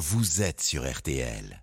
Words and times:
vous 0.00 0.40
êtes 0.40 0.62
sur 0.62 0.90
RTL. 0.90 1.62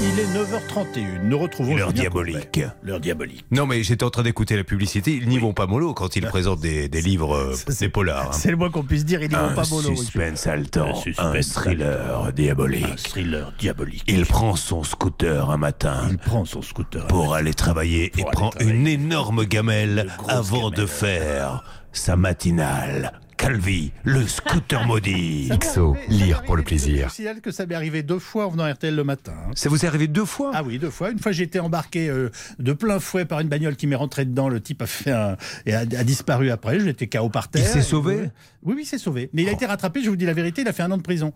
Il 0.00 0.18
est 0.18 0.24
9h31. 0.34 1.22
Nous 1.24 1.38
retrouvons 1.38 1.76
L'heure 1.76 1.92
diabolique. 1.92 2.60
L'heure 2.82 2.98
diabolique. 3.00 3.44
Non, 3.52 3.66
mais 3.66 3.82
j'étais 3.84 4.02
en 4.02 4.10
train 4.10 4.22
d'écouter 4.22 4.56
la 4.56 4.64
publicité. 4.64 5.12
Ils 5.12 5.28
n'y 5.28 5.38
vont 5.38 5.52
pas 5.52 5.66
mollo 5.66 5.92
quand 5.94 6.16
ils 6.16 6.24
présentent 6.26 6.60
des, 6.60 6.88
des 6.88 7.02
livres, 7.02 7.36
euh, 7.36 7.54
des 7.78 7.88
polars. 7.90 8.28
hein. 8.30 8.32
C'est 8.32 8.50
le 8.50 8.56
moins 8.56 8.70
qu'on 8.70 8.82
puisse 8.82 9.04
dire. 9.04 9.22
Ils 9.22 9.28
n'y 9.28 9.34
vont 9.36 9.54
pas 9.54 9.62
mollo. 9.70 9.94
suspense 9.94 10.46
haletant, 10.46 10.94
Un 11.18 11.40
thriller 11.42 12.32
diabolique. 12.32 12.86
Un 12.90 12.96
thriller 12.96 13.52
diabolique. 13.58 14.02
Il 14.08 14.24
prend 14.26 14.56
son 14.56 14.82
scooter 14.82 15.50
un 15.50 15.58
matin 15.58 16.06
Il 16.10 16.16
prend 16.18 16.46
son 16.46 16.62
scooter. 16.62 17.06
pour 17.08 17.34
aller 17.34 17.52
travailler 17.54 18.06
et 18.18 18.22
aller 18.22 18.30
prend 18.32 18.48
travailler. 18.50 18.72
une 18.74 18.86
énorme 18.88 19.44
gamelle 19.44 20.08
avant 20.28 20.70
de 20.70 20.86
faire 20.86 21.62
sa 21.92 22.16
matinale. 22.16 23.20
Calvi, 23.42 23.90
le 24.04 24.24
scooter 24.28 24.86
maudit. 24.86 25.50
XO, 25.60 25.96
lire 26.08 26.44
pour 26.44 26.54
le 26.56 26.62
plaisir. 26.62 27.08
Je 27.08 27.14
signale 27.14 27.40
que 27.40 27.50
ça 27.50 27.66
m'est 27.66 27.74
arrivé 27.74 28.04
deux 28.04 28.20
fois 28.20 28.46
en 28.46 28.50
venant 28.50 28.62
à 28.62 28.72
RTL 28.72 28.94
le 28.94 29.02
matin. 29.02 29.32
hein. 29.36 29.50
Ça 29.56 29.68
vous 29.68 29.84
est 29.84 29.88
arrivé 29.88 30.06
deux 30.06 30.24
fois? 30.24 30.52
Ah 30.54 30.62
oui, 30.62 30.78
deux 30.78 30.90
fois. 30.90 31.10
Une 31.10 31.18
fois, 31.18 31.32
j'ai 31.32 31.42
été 31.42 31.58
embarqué 31.58 32.08
euh, 32.08 32.30
de 32.60 32.72
plein 32.72 33.00
fouet 33.00 33.24
par 33.24 33.40
une 33.40 33.48
bagnole 33.48 33.74
qui 33.74 33.88
m'est 33.88 33.96
rentrée 33.96 34.24
dedans. 34.26 34.48
Le 34.48 34.60
type 34.60 34.80
a 34.82 34.86
fait 34.86 35.10
un, 35.10 35.36
et 35.66 35.74
a, 35.74 35.80
a 35.80 36.04
disparu 36.04 36.50
après. 36.52 36.78
J'étais 36.78 37.08
KO 37.08 37.30
par 37.30 37.48
terre. 37.48 37.66
s'est 37.66 37.80
Et- 37.80 37.82
sauvé? 37.82 38.30
Oui, 38.62 38.74
oui, 38.76 38.82
il 38.82 38.86
s'est 38.86 38.98
sauvé. 38.98 39.28
Mais 39.32 39.42
il 39.42 39.48
a 39.48 39.52
été 39.52 39.66
rattrapé. 39.66 40.04
Je 40.04 40.08
vous 40.10 40.14
dis 40.16 40.24
la 40.26 40.34
vérité. 40.34 40.62
Il 40.62 40.68
a 40.68 40.72
fait 40.72 40.84
un 40.84 40.92
an 40.92 40.96
de 40.96 41.02
prison. 41.02 41.32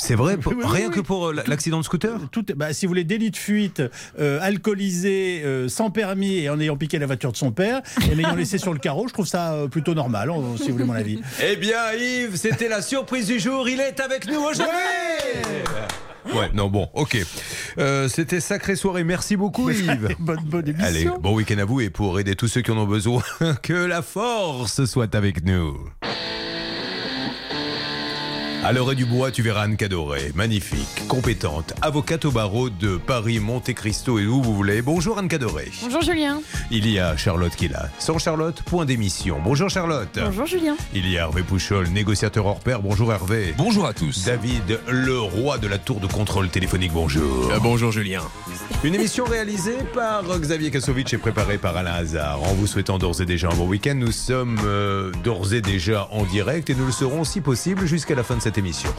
C'est 0.00 0.14
vrai, 0.14 0.36
pour- 0.36 0.52
Oui, 0.52 0.58
oui, 0.64 0.70
rien 0.70 0.88
oui, 0.88 0.94
que 0.94 1.00
pour 1.00 1.28
euh, 1.28 1.34
l'accident 1.46 1.78
de 1.78 1.84
scooter? 1.84 2.18
Tout, 2.30 2.44
bah, 2.56 2.72
si 2.72 2.86
vous 2.86 2.90
voulez, 2.90 3.04
délit 3.04 3.30
de 3.30 3.36
fuite, 3.36 3.82
euh, 4.18 4.38
alcoolisé, 4.40 5.42
euh, 5.44 5.68
sans 5.68 5.90
permis 5.90 6.36
et 6.38 6.48
en 6.50 6.58
ayant 6.60 6.76
piqué 6.76 6.98
la 6.98 7.06
voiture 7.06 7.32
de 7.32 7.36
son 7.36 7.50
père 7.52 7.82
et 8.10 8.14
l'ayant 8.14 8.34
laissé 8.36 8.58
sur 8.58 8.72
le 8.72 8.78
carreau, 8.78 9.08
je 9.08 9.12
trouve 9.12 9.26
ça 9.26 9.52
euh, 9.54 9.68
plutôt 9.68 9.94
normal, 9.94 10.30
si 10.56 10.66
vous 10.68 10.72
voulez 10.74 10.84
mon 10.84 10.94
avis. 10.94 11.20
Eh 11.42 11.56
bien, 11.56 11.92
Yves, 11.94 12.36
c'était 12.36 12.68
la 12.68 12.80
surprise 12.82 13.26
du 13.26 13.38
jour. 13.40 13.68
Il 13.68 13.80
est 13.80 14.00
avec 14.00 14.26
nous 14.26 14.40
aujourd'hui. 14.40 14.72
Ouais, 16.34 16.50
non, 16.52 16.68
bon, 16.68 16.88
ok. 16.92 17.16
Euh, 17.78 18.06
c'était 18.08 18.40
sacrée 18.40 18.76
soirée. 18.76 19.02
Merci 19.02 19.36
beaucoup, 19.36 19.70
Yves. 19.70 20.14
bonne, 20.18 20.40
bonne 20.44 20.68
émission. 20.68 20.86
Allez, 20.86 21.08
bon 21.20 21.34
week-end 21.34 21.58
à 21.58 21.64
vous 21.64 21.80
et 21.80 21.88
pour 21.90 22.20
aider 22.20 22.34
tous 22.36 22.48
ceux 22.48 22.60
qui 22.60 22.70
en 22.70 22.76
ont 22.78 22.86
besoin, 22.86 23.22
que 23.62 23.72
la 23.72 24.02
force 24.02 24.84
soit 24.84 25.14
avec 25.14 25.44
nous. 25.44 25.76
À 28.68 28.72
l'orée 28.74 28.96
du 28.96 29.06
bois, 29.06 29.30
tu 29.30 29.40
verras 29.40 29.62
Anne 29.62 29.78
Cadoré, 29.78 30.30
magnifique, 30.34 31.08
compétente, 31.08 31.72
avocate 31.80 32.26
au 32.26 32.30
barreau 32.30 32.68
de 32.68 32.98
Paris, 32.98 33.38
Monte 33.38 33.72
Cristo 33.72 34.18
et 34.18 34.26
où 34.26 34.42
vous 34.42 34.54
voulez. 34.54 34.82
Bonjour 34.82 35.16
Anne 35.16 35.28
Cadoré. 35.28 35.70
Bonjour 35.80 36.02
Julien. 36.02 36.42
Il 36.70 36.86
y 36.86 36.98
a 36.98 37.16
Charlotte 37.16 37.56
qui 37.56 37.64
est 37.64 37.72
là. 37.72 37.88
Sans 37.98 38.18
Charlotte, 38.18 38.60
point 38.60 38.84
d'émission. 38.84 39.40
Bonjour 39.42 39.70
Charlotte. 39.70 40.18
Bonjour 40.22 40.44
Julien. 40.44 40.76
Il 40.92 41.08
y 41.08 41.16
a 41.16 41.22
Hervé 41.22 41.44
Pouchol, 41.44 41.88
négociateur 41.88 42.44
hors 42.44 42.60
pair. 42.60 42.82
Bonjour 42.82 43.10
Hervé. 43.10 43.54
Bonjour 43.56 43.86
à 43.86 43.94
tous. 43.94 44.26
David, 44.26 44.80
le 44.86 45.18
roi 45.18 45.56
de 45.56 45.66
la 45.66 45.78
tour 45.78 45.98
de 45.98 46.06
contrôle 46.06 46.50
téléphonique. 46.50 46.92
Bonjour. 46.92 47.50
Euh, 47.50 47.58
bonjour 47.62 47.90
Julien. 47.90 48.20
Une 48.84 48.94
émission 48.94 49.24
réalisée 49.24 49.78
par 49.94 50.24
Xavier 50.38 50.70
Kasovic 50.70 51.14
et 51.14 51.18
préparée 51.18 51.56
par 51.56 51.74
Alain 51.74 51.94
Hazard. 51.94 52.42
En 52.42 52.52
vous 52.52 52.66
souhaitant 52.66 52.98
d'ores 52.98 53.22
et 53.22 53.26
déjà 53.26 53.48
un 53.48 53.54
bon 53.54 53.66
week-end, 53.66 53.94
nous 53.94 54.12
sommes 54.12 54.58
euh, 54.66 55.10
d'ores 55.24 55.54
et 55.54 55.62
déjà 55.62 56.06
en 56.10 56.24
direct 56.24 56.68
et 56.68 56.74
nous 56.74 56.84
le 56.84 56.92
serons 56.92 57.24
si 57.24 57.40
possible 57.40 57.86
jusqu'à 57.86 58.14
la 58.14 58.22
fin 58.22 58.36
de 58.36 58.42
cette 58.42 58.57
émission. 58.58 58.90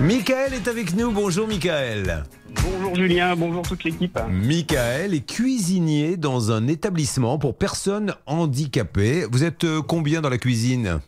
Michael 0.00 0.54
est 0.54 0.66
avec 0.68 0.94
nous. 0.96 1.12
Bonjour 1.12 1.46
Michael. 1.46 2.24
Bonjour 2.64 2.94
Julien, 2.94 3.36
bonjour 3.36 3.62
toute 3.62 3.84
l'équipe. 3.84 4.18
Michael 4.28 5.14
est 5.14 5.26
cuisinier 5.26 6.16
dans 6.16 6.50
un 6.50 6.66
établissement 6.66 7.38
pour 7.38 7.56
personnes 7.56 8.14
handicapées. 8.26 9.26
Vous 9.30 9.44
êtes 9.44 9.64
euh, 9.64 9.80
combien 9.82 10.20
dans 10.20 10.28
la 10.28 10.38
cuisine? 10.38 11.00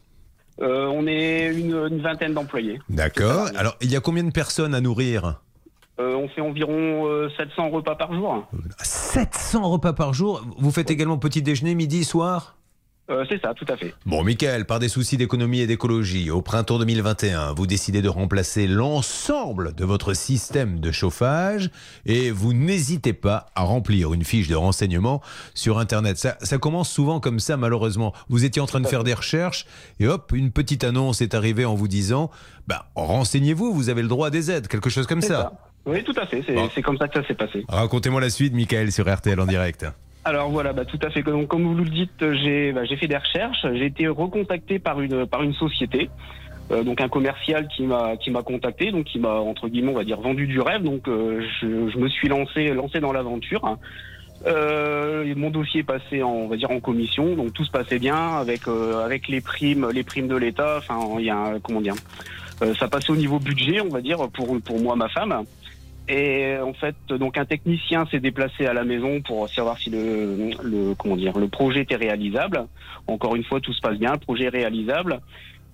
Euh, 0.60 0.86
on 0.86 1.06
est 1.06 1.52
une, 1.52 1.74
une 1.90 2.00
vingtaine 2.00 2.34
d'employés. 2.34 2.78
D'accord. 2.88 3.48
Alors, 3.56 3.76
il 3.80 3.90
y 3.90 3.96
a 3.96 4.00
combien 4.00 4.22
de 4.22 4.30
personnes 4.30 4.74
à 4.74 4.80
nourrir? 4.80 5.40
Euh, 6.00 6.14
on 6.16 6.28
fait 6.28 6.40
environ 6.40 7.06
euh, 7.06 7.28
700 7.36 7.70
repas 7.70 7.94
par 7.94 8.12
jour. 8.14 8.46
700 8.80 9.70
repas 9.70 9.92
par 9.92 10.12
jour. 10.12 10.44
Vous 10.58 10.70
faites 10.70 10.90
également 10.90 11.18
petit 11.18 11.42
déjeuner, 11.42 11.74
midi, 11.74 12.04
soir? 12.04 12.56
Euh, 13.10 13.24
c'est 13.28 13.38
ça, 13.42 13.52
tout 13.52 13.66
à 13.68 13.76
fait. 13.76 13.94
Bon, 14.06 14.24
Michael, 14.24 14.64
par 14.64 14.78
des 14.78 14.88
soucis 14.88 15.18
d'économie 15.18 15.60
et 15.60 15.66
d'écologie, 15.66 16.30
au 16.30 16.40
printemps 16.40 16.78
2021, 16.78 17.52
vous 17.52 17.66
décidez 17.66 18.00
de 18.00 18.08
remplacer 18.08 18.66
l'ensemble 18.66 19.74
de 19.74 19.84
votre 19.84 20.14
système 20.14 20.80
de 20.80 20.90
chauffage 20.90 21.70
et 22.06 22.30
vous 22.30 22.54
n'hésitez 22.54 23.12
pas 23.12 23.46
à 23.54 23.62
remplir 23.62 24.14
une 24.14 24.24
fiche 24.24 24.48
de 24.48 24.54
renseignement 24.54 25.20
sur 25.52 25.78
Internet. 25.78 26.16
Ça, 26.16 26.38
ça 26.40 26.56
commence 26.56 26.90
souvent 26.90 27.20
comme 27.20 27.40
ça, 27.40 27.58
malheureusement. 27.58 28.14
Vous 28.30 28.46
étiez 28.46 28.62
en 28.62 28.66
train 28.66 28.80
de 28.80 28.86
faire 28.86 29.04
des 29.04 29.14
recherches 29.14 29.66
et 30.00 30.08
hop, 30.08 30.32
une 30.34 30.50
petite 30.50 30.82
annonce 30.82 31.20
est 31.20 31.34
arrivée 31.34 31.66
en 31.66 31.74
vous 31.74 31.88
disant 31.88 32.30
bah, 32.66 32.86
renseignez-vous, 32.94 33.74
vous 33.74 33.90
avez 33.90 34.00
le 34.00 34.08
droit 34.08 34.28
à 34.28 34.30
des 34.30 34.50
aides, 34.50 34.66
quelque 34.68 34.88
chose 34.88 35.06
comme 35.06 35.20
ça. 35.20 35.28
ça. 35.28 35.52
Oui, 35.86 36.02
tout 36.02 36.14
à 36.16 36.26
fait. 36.26 36.42
C'est 36.46 36.54
Bon. 36.54 36.70
c'est 36.74 36.80
comme 36.80 36.96
ça 36.96 37.06
que 37.08 37.20
ça 37.20 37.28
s'est 37.28 37.34
passé. 37.34 37.64
Racontez-moi 37.68 38.20
la 38.22 38.30
suite, 38.30 38.54
Michael, 38.54 38.90
sur 38.90 39.12
RTL 39.12 39.38
en 39.38 39.44
direct. 39.46 39.84
Alors 40.24 40.50
voilà, 40.50 40.72
bah, 40.72 40.84
tout 40.84 40.98
à 41.02 41.10
fait. 41.10 41.22
Donc, 41.22 41.48
comme 41.48 41.64
vous 41.64 41.74
le 41.74 41.90
dites, 41.90 42.24
j'ai 42.42 42.72
bah, 42.72 42.86
fait 42.86 43.06
des 43.06 43.16
recherches. 43.16 43.66
J'ai 43.74 43.86
été 43.86 44.08
recontacté 44.08 44.78
par 44.78 45.00
une 45.00 45.26
par 45.26 45.42
une 45.42 45.54
société. 45.54 46.08
Euh, 46.70 46.82
donc 46.82 47.00
un 47.02 47.08
commercial 47.08 47.68
qui 47.68 47.82
m'a 47.82 48.16
qui 48.16 48.30
m'a 48.30 48.42
contacté, 48.42 48.90
donc 48.90 49.04
qui 49.04 49.18
m'a 49.18 49.34
entre 49.34 49.68
guillemets 49.68 49.92
on 49.92 49.96
va 49.96 50.04
dire 50.04 50.20
vendu 50.20 50.46
du 50.46 50.60
rêve. 50.60 50.82
Donc 50.82 51.08
euh, 51.08 51.42
je, 51.60 51.66
me 51.98 52.08
suis 52.08 52.28
lancé 52.28 52.68
lancé 52.72 53.00
dans 53.00 53.12
l'aventure. 53.12 53.76
Euh, 54.46 55.32
mon 55.36 55.50
dossier 55.50 55.80
est 55.80 55.84
passé 55.84 56.22
en 56.22 56.30
on 56.30 56.48
va 56.48 56.56
dire 56.56 56.70
en 56.70 56.80
commission, 56.80 57.34
donc 57.34 57.52
tout 57.52 57.64
se 57.64 57.70
passait 57.70 57.98
bien 57.98 58.36
avec 58.38 58.66
euh, 58.66 59.04
avec 59.04 59.28
les 59.28 59.42
primes 59.42 59.90
les 59.92 60.04
primes 60.04 60.28
de 60.28 60.36
l'État. 60.36 60.76
Enfin 60.78 61.00
il 61.18 61.26
y 61.26 61.30
a 61.30 61.36
un- 61.36 61.60
comment 61.60 61.82
dire, 61.82 61.94
ça 62.78 62.88
passait 62.88 63.10
au 63.10 63.16
niveau 63.16 63.38
budget 63.38 63.82
on 63.82 63.90
va 63.90 64.00
dire 64.00 64.26
pour 64.32 64.58
pour 64.62 64.80
moi 64.80 64.96
ma 64.96 65.10
femme. 65.10 65.44
Et 66.08 66.56
en 66.58 66.74
fait, 66.74 66.94
donc 67.08 67.38
un 67.38 67.46
technicien 67.46 68.04
s'est 68.10 68.20
déplacé 68.20 68.66
à 68.66 68.74
la 68.74 68.84
maison 68.84 69.22
pour 69.22 69.48
savoir 69.48 69.78
si 69.78 69.88
le, 69.90 70.50
le 70.62 70.94
comment 70.94 71.16
dire 71.16 71.38
le 71.38 71.48
projet 71.48 71.80
était 71.80 71.96
réalisable. 71.96 72.66
Encore 73.06 73.36
une 73.36 73.44
fois, 73.44 73.60
tout 73.60 73.72
se 73.72 73.80
passe 73.80 73.96
bien, 73.98 74.12
le 74.12 74.18
projet 74.18 74.44
est 74.44 74.48
réalisable. 74.50 75.20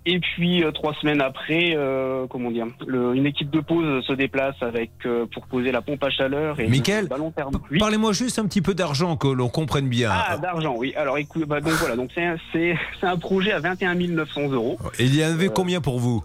Et 0.06 0.18
puis 0.18 0.64
euh, 0.64 0.70
trois 0.70 0.94
semaines 0.94 1.20
après, 1.20 1.74
euh, 1.76 2.26
comment 2.30 2.50
dire, 2.50 2.66
le- 2.86 3.14
une 3.14 3.26
équipe 3.26 3.50
de 3.50 3.60
pause 3.60 4.02
se 4.06 4.12
déplace 4.14 4.54
avec 4.62 4.90
euh, 5.04 5.26
pour 5.26 5.46
poser 5.46 5.72
la 5.72 5.82
pompe 5.82 6.02
à 6.04 6.08
chaleur 6.10 6.58
et 6.58 6.66
le 7.02 7.06
ballon 7.08 7.30
thermo. 7.32 7.58
Oui. 7.70 7.78
Parlez-moi 7.78 8.12
juste 8.14 8.38
un 8.38 8.46
petit 8.46 8.62
peu 8.62 8.72
d'argent, 8.72 9.16
que 9.16 9.28
l'on 9.28 9.48
comprenne 9.50 9.88
bien. 9.88 10.10
Ah, 10.10 10.38
d'argent, 10.38 10.74
oui. 10.78 10.94
Alors 10.96 11.18
écoute, 11.18 11.44
bah, 11.46 11.60
donc 11.60 11.72
voilà, 11.74 11.96
donc 11.96 12.10
c'est 12.14 12.24
un- 12.24 12.36
c'est 12.52 12.76
c'est 12.98 13.06
un 13.06 13.18
projet 13.18 13.52
à 13.52 13.58
21 13.60 13.94
900 13.94 14.48
euros. 14.52 14.78
Et 14.98 15.04
il 15.04 15.14
y 15.14 15.22
en 15.24 15.32
avait 15.32 15.48
combien 15.48 15.82
pour 15.82 15.98
vous? 15.98 16.24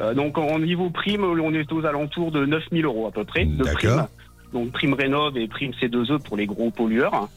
Euh, 0.00 0.14
donc 0.14 0.38
en 0.38 0.58
niveau 0.58 0.90
prime, 0.90 1.24
on 1.24 1.54
est 1.54 1.72
aux 1.72 1.84
alentours 1.84 2.30
de 2.30 2.46
9 2.46 2.64
000 2.72 2.84
euros 2.84 3.06
à 3.06 3.10
peu 3.10 3.24
près 3.24 3.44
de 3.44 3.64
prime. 3.64 4.06
Donc 4.52 4.72
prime 4.72 4.94
rénov 4.94 5.36
et 5.36 5.46
prime 5.46 5.72
C2E 5.80 6.22
pour 6.22 6.36
les 6.36 6.46
gros 6.46 6.70
pollueurs. 6.70 7.28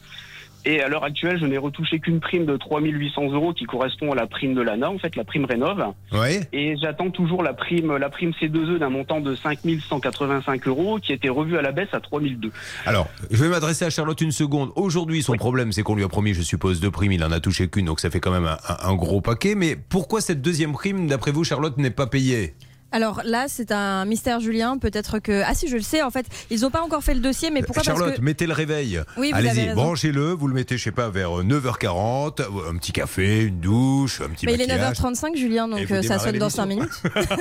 Et 0.66 0.80
à 0.80 0.88
l'heure 0.88 1.04
actuelle, 1.04 1.38
je 1.38 1.46
n'ai 1.46 1.58
retouché 1.58 2.00
qu'une 2.00 2.20
prime 2.20 2.46
de 2.46 2.56
3 2.56 2.80
800 2.80 3.32
euros 3.32 3.52
qui 3.52 3.64
correspond 3.64 4.12
à 4.12 4.14
la 4.14 4.26
prime 4.26 4.54
de 4.54 4.62
l'ANA, 4.62 4.90
en 4.90 4.98
fait 4.98 5.14
la 5.16 5.24
prime 5.24 5.44
rénov. 5.44 5.84
Oui 6.12 6.40
Et 6.52 6.76
j'attends 6.80 7.10
toujours 7.10 7.42
la 7.42 7.52
prime, 7.52 7.96
la 7.96 8.08
prime 8.08 8.30
C2E 8.30 8.78
d'un 8.78 8.88
montant 8.88 9.20
de 9.20 9.34
5 9.34 9.58
185 9.88 10.66
euros 10.68 10.98
qui 11.02 11.12
a 11.12 11.14
été 11.16 11.28
revue 11.28 11.58
à 11.58 11.62
la 11.62 11.72
baisse 11.72 11.88
à 11.92 12.00
3 12.00 12.20
002. 12.20 12.50
Alors, 12.86 13.08
je 13.30 13.42
vais 13.42 13.48
m'adresser 13.48 13.84
à 13.84 13.90
Charlotte 13.90 14.20
une 14.20 14.32
seconde. 14.32 14.70
Aujourd'hui, 14.76 15.22
son 15.22 15.36
problème, 15.36 15.72
c'est 15.72 15.82
qu'on 15.82 15.96
lui 15.96 16.04
a 16.04 16.08
promis, 16.08 16.34
je 16.34 16.42
suppose, 16.42 16.80
deux 16.80 16.90
primes. 16.90 17.12
Il 17.12 17.24
en 17.24 17.32
a 17.32 17.40
touché 17.40 17.68
qu'une, 17.68 17.86
donc 17.86 18.00
ça 18.00 18.10
fait 18.10 18.20
quand 18.20 18.32
même 18.32 18.48
un 18.82 18.94
gros 18.94 19.20
paquet. 19.20 19.54
Mais 19.54 19.76
pourquoi 19.76 20.20
cette 20.20 20.40
deuxième 20.40 20.72
prime, 20.72 21.06
d'après 21.06 21.30
vous, 21.30 21.44
Charlotte, 21.44 21.76
n'est 21.78 21.90
pas 21.90 22.06
payée? 22.06 22.54
Alors 22.94 23.22
là, 23.24 23.46
c'est 23.48 23.72
un 23.72 24.04
mystère 24.04 24.38
Julien. 24.38 24.78
Peut-être 24.78 25.18
que. 25.18 25.42
Ah 25.44 25.52
si, 25.52 25.66
je 25.66 25.74
le 25.74 25.82
sais, 25.82 26.00
en 26.02 26.12
fait, 26.12 26.26
ils 26.48 26.60
n'ont 26.60 26.70
pas 26.70 26.80
encore 26.80 27.02
fait 27.02 27.14
le 27.14 27.18
dossier, 27.18 27.50
mais 27.50 27.60
pourquoi 27.62 27.82
Charlotte, 27.82 28.06
Parce 28.06 28.18
que. 28.18 28.24
mettez 28.24 28.46
le 28.46 28.52
réveil. 28.52 29.00
Oui, 29.16 29.32
Allez-y, 29.34 29.74
branchez-le. 29.74 30.30
Vous 30.30 30.46
le 30.46 30.54
mettez, 30.54 30.78
je 30.78 30.84
sais 30.84 30.92
pas, 30.92 31.10
vers 31.10 31.30
9h40. 31.42 32.42
Un 32.70 32.76
petit 32.76 32.92
café, 32.92 33.46
une 33.46 33.58
douche, 33.58 34.20
un 34.20 34.28
petit 34.28 34.46
Mais 34.46 34.54
il 34.54 34.60
est 34.62 34.68
maquillage. 34.68 34.96
9h35, 35.00 35.36
Julien, 35.36 35.66
donc 35.66 35.90
euh, 35.90 36.02
ça 36.02 36.20
sonne 36.20 36.38
dans 36.38 36.48
5 36.48 36.66
l'émission. 36.68 36.92
minutes. 37.10 37.26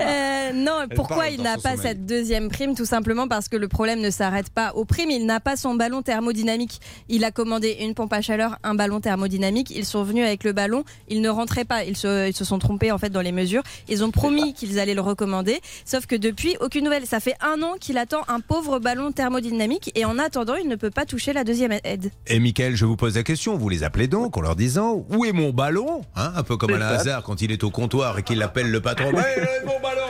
Euh, 0.00 0.52
non, 0.52 0.80
pourquoi 0.94 1.28
il 1.28 1.40
n'a 1.40 1.56
pas 1.56 1.76
sommeil. 1.76 1.78
cette 1.82 2.06
deuxième 2.06 2.48
prime? 2.48 2.74
Tout 2.74 2.84
simplement 2.84 3.28
parce 3.28 3.48
que 3.48 3.56
le 3.56 3.68
problème 3.68 4.00
ne 4.00 4.10
s'arrête 4.10 4.50
pas 4.50 4.72
aux 4.74 4.84
primes. 4.84 5.10
Il 5.10 5.24
n'a 5.24 5.40
pas 5.40 5.56
son 5.56 5.74
ballon 5.74 6.02
thermodynamique. 6.02 6.80
Il 7.08 7.24
a 7.24 7.30
commandé 7.30 7.76
une 7.80 7.94
pompe 7.94 8.12
à 8.12 8.20
chaleur, 8.20 8.58
un 8.64 8.74
ballon 8.74 9.00
thermodynamique. 9.00 9.70
Ils 9.70 9.86
sont 9.86 10.02
venus 10.02 10.24
avec 10.26 10.44
le 10.44 10.52
ballon. 10.52 10.84
Ils 11.08 11.22
ne 11.22 11.28
rentraient 11.28 11.64
pas. 11.64 11.84
Ils 11.84 11.96
se, 11.96 12.28
ils 12.28 12.34
se 12.36 12.44
sont 12.44 12.58
trompés 12.58 12.92
en 12.92 12.98
fait 12.98 13.10
dans 13.10 13.20
les 13.20 13.32
mesures. 13.32 13.53
Ils 13.88 14.04
ont 14.04 14.10
promis 14.10 14.54
qu'ils 14.54 14.78
allaient 14.78 14.94
le 14.94 15.00
recommander. 15.00 15.60
Sauf 15.84 16.06
que 16.06 16.16
depuis, 16.16 16.56
aucune 16.60 16.84
nouvelle. 16.84 17.06
Ça 17.06 17.20
fait 17.20 17.34
un 17.40 17.62
an 17.62 17.74
qu'il 17.80 17.98
attend 17.98 18.22
un 18.28 18.40
pauvre 18.40 18.78
ballon 18.78 19.12
thermodynamique 19.12 19.90
et 19.94 20.04
en 20.04 20.18
attendant, 20.18 20.54
il 20.56 20.68
ne 20.68 20.76
peut 20.76 20.90
pas 20.90 21.04
toucher 21.04 21.32
la 21.32 21.44
deuxième 21.44 21.72
aide. 21.84 22.10
Et 22.26 22.38
Michael, 22.40 22.76
je 22.76 22.84
vous 22.84 22.96
pose 22.96 23.16
la 23.16 23.22
question. 23.22 23.56
Vous 23.56 23.68
les 23.68 23.82
appelez 23.84 24.08
donc 24.08 24.36
en 24.36 24.40
leur 24.40 24.56
disant 24.56 25.04
Où 25.10 25.24
est 25.24 25.32
mon 25.32 25.50
ballon 25.50 26.02
Hein, 26.16 26.32
Un 26.36 26.42
peu 26.42 26.56
comme 26.56 26.78
ça. 26.78 26.88
Hazard 26.88 27.22
quand 27.22 27.42
il 27.42 27.52
est 27.52 27.64
au 27.64 27.70
comptoir 27.70 28.18
et 28.18 28.22
qu'il 28.22 28.42
appelle 28.42 28.70
le 28.70 28.80
patron. 28.80 29.10
Ouais, 29.12 29.22
où 29.38 29.40
est 29.40 29.64
mon 29.66 29.80
ballon? 29.80 30.00